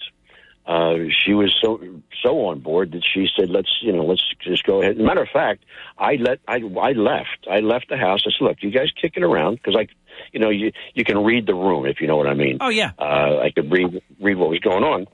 uh, 0.66 0.96
she 1.10 1.34
was 1.34 1.56
so 1.62 1.82
so 2.22 2.46
on 2.48 2.60
board 2.60 2.92
that 2.94 3.04
she 3.04 3.28
said, 3.36 3.50
"Let's 3.50 3.80
you 3.82 3.92
know, 3.92 4.04
let's 4.06 4.24
just 4.40 4.64
go 4.64 4.82
ahead." 4.82 4.98
matter 4.98 5.22
of 5.22 5.30
fact, 5.30 5.66
I 5.98 6.16
let 6.16 6.40
I 6.48 6.62
I 6.80 6.94
left. 6.94 7.48
I 7.50 7.60
left 7.60 7.90
the 7.90 7.98
house. 7.98 8.24
I 8.26 8.32
said, 8.32 8.46
"Look, 8.46 8.58
you 8.62 8.72
guys 8.72 8.90
kick 9.00 9.14
it 9.18 9.24
around 9.24 9.56
because 9.56 9.76
I, 9.76 9.88
you 10.32 10.40
know, 10.40 10.50
you 10.50 10.72
you 10.94 11.04
can 11.04 11.24
read 11.24 11.48
the 11.48 11.56
room 11.56 11.86
if 11.86 12.00
you 12.00 12.08
know 12.08 12.18
what 12.18 12.28
I 12.28 12.34
mean." 12.34 12.58
Oh 12.62 12.70
yeah. 12.70 12.92
Uh, 12.98 13.40
I 13.42 13.52
could 13.52 13.72
read 13.72 14.02
read 14.22 14.38
what 14.38 14.50
was 14.50 14.60
going 14.60 14.84
on. 14.84 15.08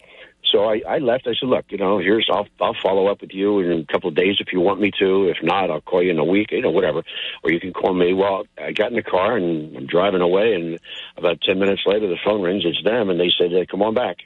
So 0.52 0.66
I, 0.66 0.82
I 0.88 0.98
left. 0.98 1.28
I 1.28 1.34
said, 1.34 1.48
"Look, 1.50 1.66
you 1.70 1.78
know, 1.78 2.00
here's 2.00 2.28
I'll 2.32 2.48
I'll 2.60 2.76
follow 2.82 3.08
up 3.08 3.22
with 3.22 3.34
you 3.34 3.60
in 3.60 3.80
a 3.82 3.86
couple 3.92 4.10
of 4.10 4.16
days 4.16 4.38
if 4.40 4.52
you 4.52 4.60
want 4.60 4.80
me 4.80 4.92
to. 5.00 5.26
If 5.26 5.38
not, 5.44 5.70
I'll 5.70 5.82
call 5.82 6.04
you 6.04 6.12
in 6.12 6.20
a 6.20 6.26
week, 6.26 6.52
you 6.52 6.62
know, 6.62 6.72
whatever. 6.72 7.04
Or 7.44 7.52
you 7.52 7.60
can 7.60 7.74
call 7.74 7.94
me." 7.94 8.14
Well, 8.14 8.46
I 8.58 8.72
got 8.72 8.90
in 8.90 8.96
the 8.96 9.04
car 9.04 9.38
and 9.38 9.76
I'm 9.76 9.86
driving 9.86 10.22
away, 10.22 10.54
and 10.54 10.80
about 11.18 11.42
ten 11.42 11.60
minutes 11.60 11.84
later, 11.86 12.08
the 12.08 12.18
phone 12.24 12.42
rings. 12.42 12.64
It's 12.66 12.84
them, 12.84 13.10
and 13.10 13.20
they 13.20 13.32
said, 13.38 13.52
hey, 13.52 13.66
"Come 13.66 13.82
on 13.82 13.94
back. 13.94 14.18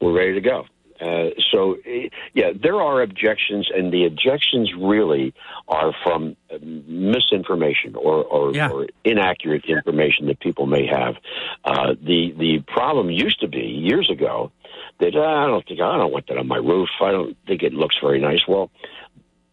We're 0.00 0.12
ready 0.12 0.34
to 0.34 0.40
go." 0.40 0.66
Uh, 1.02 1.30
so, 1.50 1.78
eh, 1.84 2.08
yeah, 2.32 2.52
there 2.54 2.80
are 2.80 3.02
objections, 3.02 3.68
and 3.74 3.92
the 3.92 4.04
objections 4.06 4.72
really 4.72 5.34
are 5.66 5.92
from 6.04 6.36
uh, 6.52 6.58
misinformation 6.62 7.96
or, 7.96 8.22
or, 8.22 8.54
yeah. 8.54 8.70
or 8.70 8.86
inaccurate 9.04 9.64
information 9.64 10.26
that 10.26 10.38
people 10.38 10.66
may 10.66 10.86
have. 10.86 11.16
Uh, 11.64 11.94
the 12.00 12.32
the 12.38 12.60
problem 12.68 13.10
used 13.10 13.40
to 13.40 13.48
be 13.48 13.62
years 13.62 14.08
ago 14.10 14.52
that 15.00 15.16
I 15.16 15.46
don't 15.46 15.66
think 15.66 15.80
I 15.80 15.96
don't 15.96 16.12
want 16.12 16.26
that 16.28 16.38
on 16.38 16.46
my 16.46 16.58
roof. 16.58 16.88
I 17.00 17.10
don't 17.10 17.36
think 17.46 17.62
it 17.62 17.72
looks 17.72 17.96
very 18.02 18.20
nice. 18.20 18.40
Well, 18.46 18.70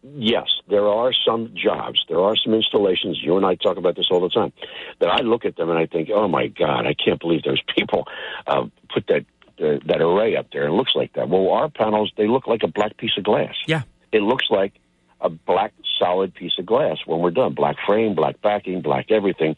yes, 0.02 0.46
there 0.68 0.86
are 0.86 1.12
some 1.12 1.54
jobs, 1.54 2.04
there 2.08 2.20
are 2.20 2.36
some 2.36 2.54
installations. 2.54 3.18
You 3.22 3.36
and 3.36 3.44
I 3.44 3.54
talk 3.56 3.76
about 3.76 3.96
this 3.96 4.08
all 4.10 4.20
the 4.20 4.28
time. 4.28 4.52
That 5.00 5.10
I 5.10 5.22
look 5.22 5.44
at 5.44 5.56
them 5.56 5.70
and 5.70 5.78
I 5.78 5.86
think, 5.86 6.10
oh 6.12 6.28
my 6.28 6.46
God, 6.46 6.86
I 6.86 6.94
can't 6.94 7.20
believe 7.20 7.42
those 7.42 7.62
people 7.76 8.06
uh, 8.46 8.66
put 8.92 9.06
that 9.08 9.24
uh, 9.60 9.78
that 9.86 10.00
array 10.00 10.36
up 10.36 10.46
there. 10.52 10.66
It 10.66 10.72
looks 10.72 10.92
like 10.94 11.12
that. 11.14 11.28
Well, 11.28 11.50
our 11.50 11.68
panels 11.68 12.12
they 12.16 12.26
look 12.26 12.46
like 12.46 12.62
a 12.62 12.68
black 12.68 12.96
piece 12.96 13.16
of 13.18 13.24
glass. 13.24 13.54
Yeah, 13.66 13.82
it 14.12 14.22
looks 14.22 14.46
like 14.50 14.74
a 15.20 15.28
black 15.28 15.72
solid 15.98 16.34
piece 16.34 16.52
of 16.58 16.66
glass 16.66 16.98
when 17.06 17.20
we're 17.20 17.30
done. 17.30 17.54
Black 17.54 17.76
frame, 17.86 18.14
black 18.14 18.40
backing, 18.40 18.82
black 18.82 19.10
everything. 19.10 19.56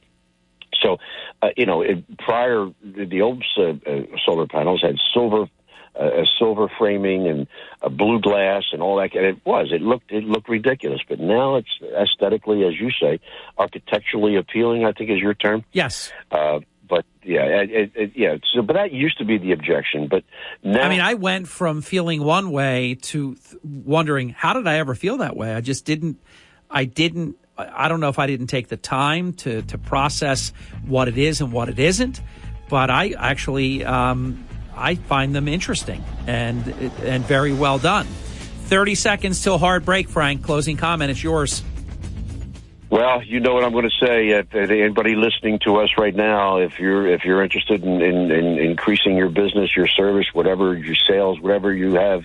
So, 0.82 0.98
uh, 1.40 1.50
you 1.56 1.66
know, 1.66 1.82
it, 1.82 2.18
prior 2.18 2.66
the, 2.82 3.04
the 3.04 3.22
old 3.22 3.44
uh, 3.56 3.62
uh, 3.62 4.02
solar 4.24 4.46
panels 4.46 4.82
had 4.82 4.96
silver 5.14 5.46
uh, 5.98 6.24
silver 6.38 6.70
framing 6.78 7.28
and 7.28 7.46
a 7.82 7.90
blue 7.90 8.20
glass 8.20 8.64
and 8.72 8.82
all 8.82 8.96
that. 8.96 9.14
And 9.14 9.26
it 9.26 9.44
was. 9.44 9.68
It 9.72 9.82
looked 9.82 10.10
it 10.10 10.24
looked 10.24 10.48
ridiculous. 10.48 11.00
But 11.08 11.20
now 11.20 11.56
it's 11.56 11.68
aesthetically, 11.82 12.64
as 12.64 12.74
you 12.78 12.90
say, 12.90 13.20
architecturally 13.58 14.36
appealing. 14.36 14.84
I 14.84 14.92
think 14.92 15.10
is 15.10 15.18
your 15.18 15.34
term. 15.34 15.64
Yes. 15.72 16.12
Uh, 16.30 16.60
but 16.88 17.06
yeah, 17.22 17.44
it, 17.44 17.92
it, 17.94 18.12
yeah. 18.14 18.36
So, 18.52 18.60
but 18.60 18.74
that 18.74 18.92
used 18.92 19.16
to 19.18 19.24
be 19.24 19.38
the 19.38 19.52
objection. 19.52 20.08
But 20.08 20.24
now, 20.62 20.82
I 20.82 20.88
mean, 20.90 21.00
I 21.00 21.14
went 21.14 21.48
from 21.48 21.80
feeling 21.80 22.22
one 22.22 22.50
way 22.50 22.98
to 23.02 23.34
th- 23.34 23.62
wondering 23.62 24.30
how 24.30 24.52
did 24.52 24.66
I 24.66 24.76
ever 24.78 24.94
feel 24.94 25.18
that 25.18 25.34
way. 25.34 25.54
I 25.54 25.62
just 25.62 25.86
didn't. 25.86 26.20
I 26.70 26.84
didn't. 26.84 27.36
I 27.56 27.88
don't 27.88 28.00
know 28.00 28.08
if 28.08 28.18
I 28.18 28.26
didn't 28.26 28.48
take 28.48 28.68
the 28.68 28.76
time 28.76 29.32
to 29.34 29.62
to 29.62 29.78
process 29.78 30.52
what 30.84 31.08
it 31.08 31.16
is 31.16 31.40
and 31.40 31.50
what 31.50 31.70
it 31.70 31.78
isn't. 31.78 32.20
But 32.68 32.90
I 32.90 33.14
actually 33.16 33.84
um, 33.84 34.44
I 34.82 34.96
find 34.96 35.34
them 35.34 35.46
interesting 35.46 36.02
and 36.26 36.66
and 37.04 37.24
very 37.24 37.52
well 37.52 37.78
done. 37.78 38.06
Thirty 38.64 38.94
seconds 38.96 39.42
till 39.42 39.58
hard 39.58 39.84
break, 39.84 40.08
Frank. 40.08 40.42
Closing 40.42 40.76
comment. 40.76 41.10
It's 41.10 41.22
yours. 41.22 41.62
Well, 42.92 43.22
you 43.22 43.40
know 43.40 43.54
what 43.54 43.64
I'm 43.64 43.72
going 43.72 43.88
to 43.88 44.06
say. 44.06 44.28
If, 44.28 44.54
anybody 44.54 45.14
listening 45.14 45.60
to 45.64 45.76
us 45.76 45.88
right 45.96 46.14
now, 46.14 46.58
if 46.58 46.78
you're 46.78 47.06
if 47.06 47.24
you're 47.24 47.42
interested 47.42 47.82
in, 47.82 48.02
in, 48.02 48.30
in 48.30 48.58
increasing 48.58 49.16
your 49.16 49.30
business, 49.30 49.74
your 49.74 49.88
service, 49.88 50.26
whatever 50.34 50.76
your 50.76 50.94
sales, 51.08 51.40
whatever 51.40 51.72
you 51.72 51.94
have 51.94 52.24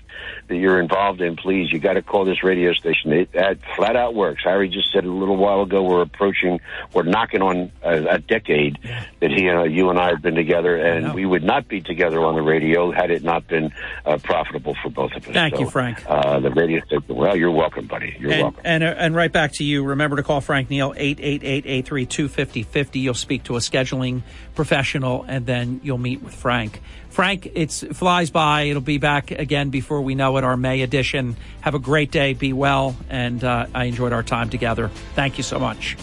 that 0.50 0.58
you're 0.58 0.82
involved 0.82 1.22
in, 1.22 1.38
please, 1.38 1.72
you 1.72 1.80
got 1.80 1.94
to 1.94 2.02
call 2.02 2.26
this 2.26 2.44
radio 2.44 2.74
station. 2.74 3.14
It 3.14 3.32
that 3.32 3.60
flat 3.78 3.96
out 3.96 4.14
works. 4.14 4.44
Harry 4.44 4.68
just 4.68 4.92
said 4.92 5.06
a 5.06 5.10
little 5.10 5.38
while 5.38 5.62
ago 5.62 5.84
we're 5.84 6.02
approaching, 6.02 6.60
we're 6.94 7.04
knocking 7.04 7.42
on 7.42 7.72
a, 7.82 8.16
a 8.16 8.20
decade 8.20 8.78
that 9.22 9.32
he 9.32 9.48
and 9.48 9.60
uh, 9.60 9.64
you 9.64 9.90
and 9.90 9.98
I 9.98 10.10
have 10.10 10.22
been 10.22 10.36
together, 10.36 10.76
and 10.76 11.14
we 11.14 11.26
would 11.26 11.46
not 11.46 11.70
be 11.70 11.80
together 11.80 12.20
on 12.26 12.36
the 12.36 12.42
radio 12.42 12.92
had 12.92 13.10
it 13.10 13.24
not 13.24 13.48
been 13.48 13.72
uh, 14.06 14.18
profitable 14.18 14.76
for 14.84 14.90
both 14.90 15.14
of 15.14 15.26
us. 15.30 15.34
Thank 15.34 15.56
So, 15.56 15.62
you, 15.62 15.70
Frank. 15.70 16.04
Uh, 16.06 16.42
the 16.42 16.52
radio 16.52 16.82
station. 16.82 17.04
Well, 17.08 17.38
you're 17.38 17.52
welcome, 17.52 17.88
buddy. 17.88 18.18
You're 18.20 18.32
and, 18.34 18.42
welcome. 18.42 18.62
And, 18.66 18.84
uh, 18.84 18.96
and 18.98 19.16
right 19.16 19.32
back 19.32 19.54
to 19.54 19.64
you. 19.64 19.86
Remember 19.86 20.18
to 20.18 20.24
call 20.24 20.42
Frank 20.42 20.57
Neill, 20.70 20.94
888-832-5050. 20.94 23.02
You'll 23.02 23.14
speak 23.14 23.44
to 23.46 23.56
a 23.56 23.60
scheduling 23.60 24.24
professional, 24.56 25.26
and 25.28 25.46
then 25.46 25.80
you'll 25.84 25.98
meet 25.98 26.22
with 26.22 26.34
Frank. 26.34 26.82
Frank, 27.10 27.52
it's 27.56 27.84
it 27.84 27.96
flies 27.96 28.30
by. 28.30 28.64
It'll 28.64 28.82
be 28.82 28.98
back 28.98 29.32
again 29.32 29.70
before 29.70 30.02
we 30.02 30.16
know 30.16 30.38
it, 30.38 30.44
our 30.44 30.58
May 30.58 30.82
edition. 30.82 31.36
Have 31.62 31.74
a 31.74 31.80
great 31.80 32.12
day. 32.12 32.34
Be 32.34 32.54
well. 32.54 32.96
And 33.10 33.44
uh, 33.44 33.68
I 33.74 33.86
enjoyed 33.86 34.14
our 34.14 34.24
time 34.24 34.50
together. 34.50 34.90
Thank 35.16 35.38
you 35.38 35.44
so 35.44 35.60
much. 35.60 35.98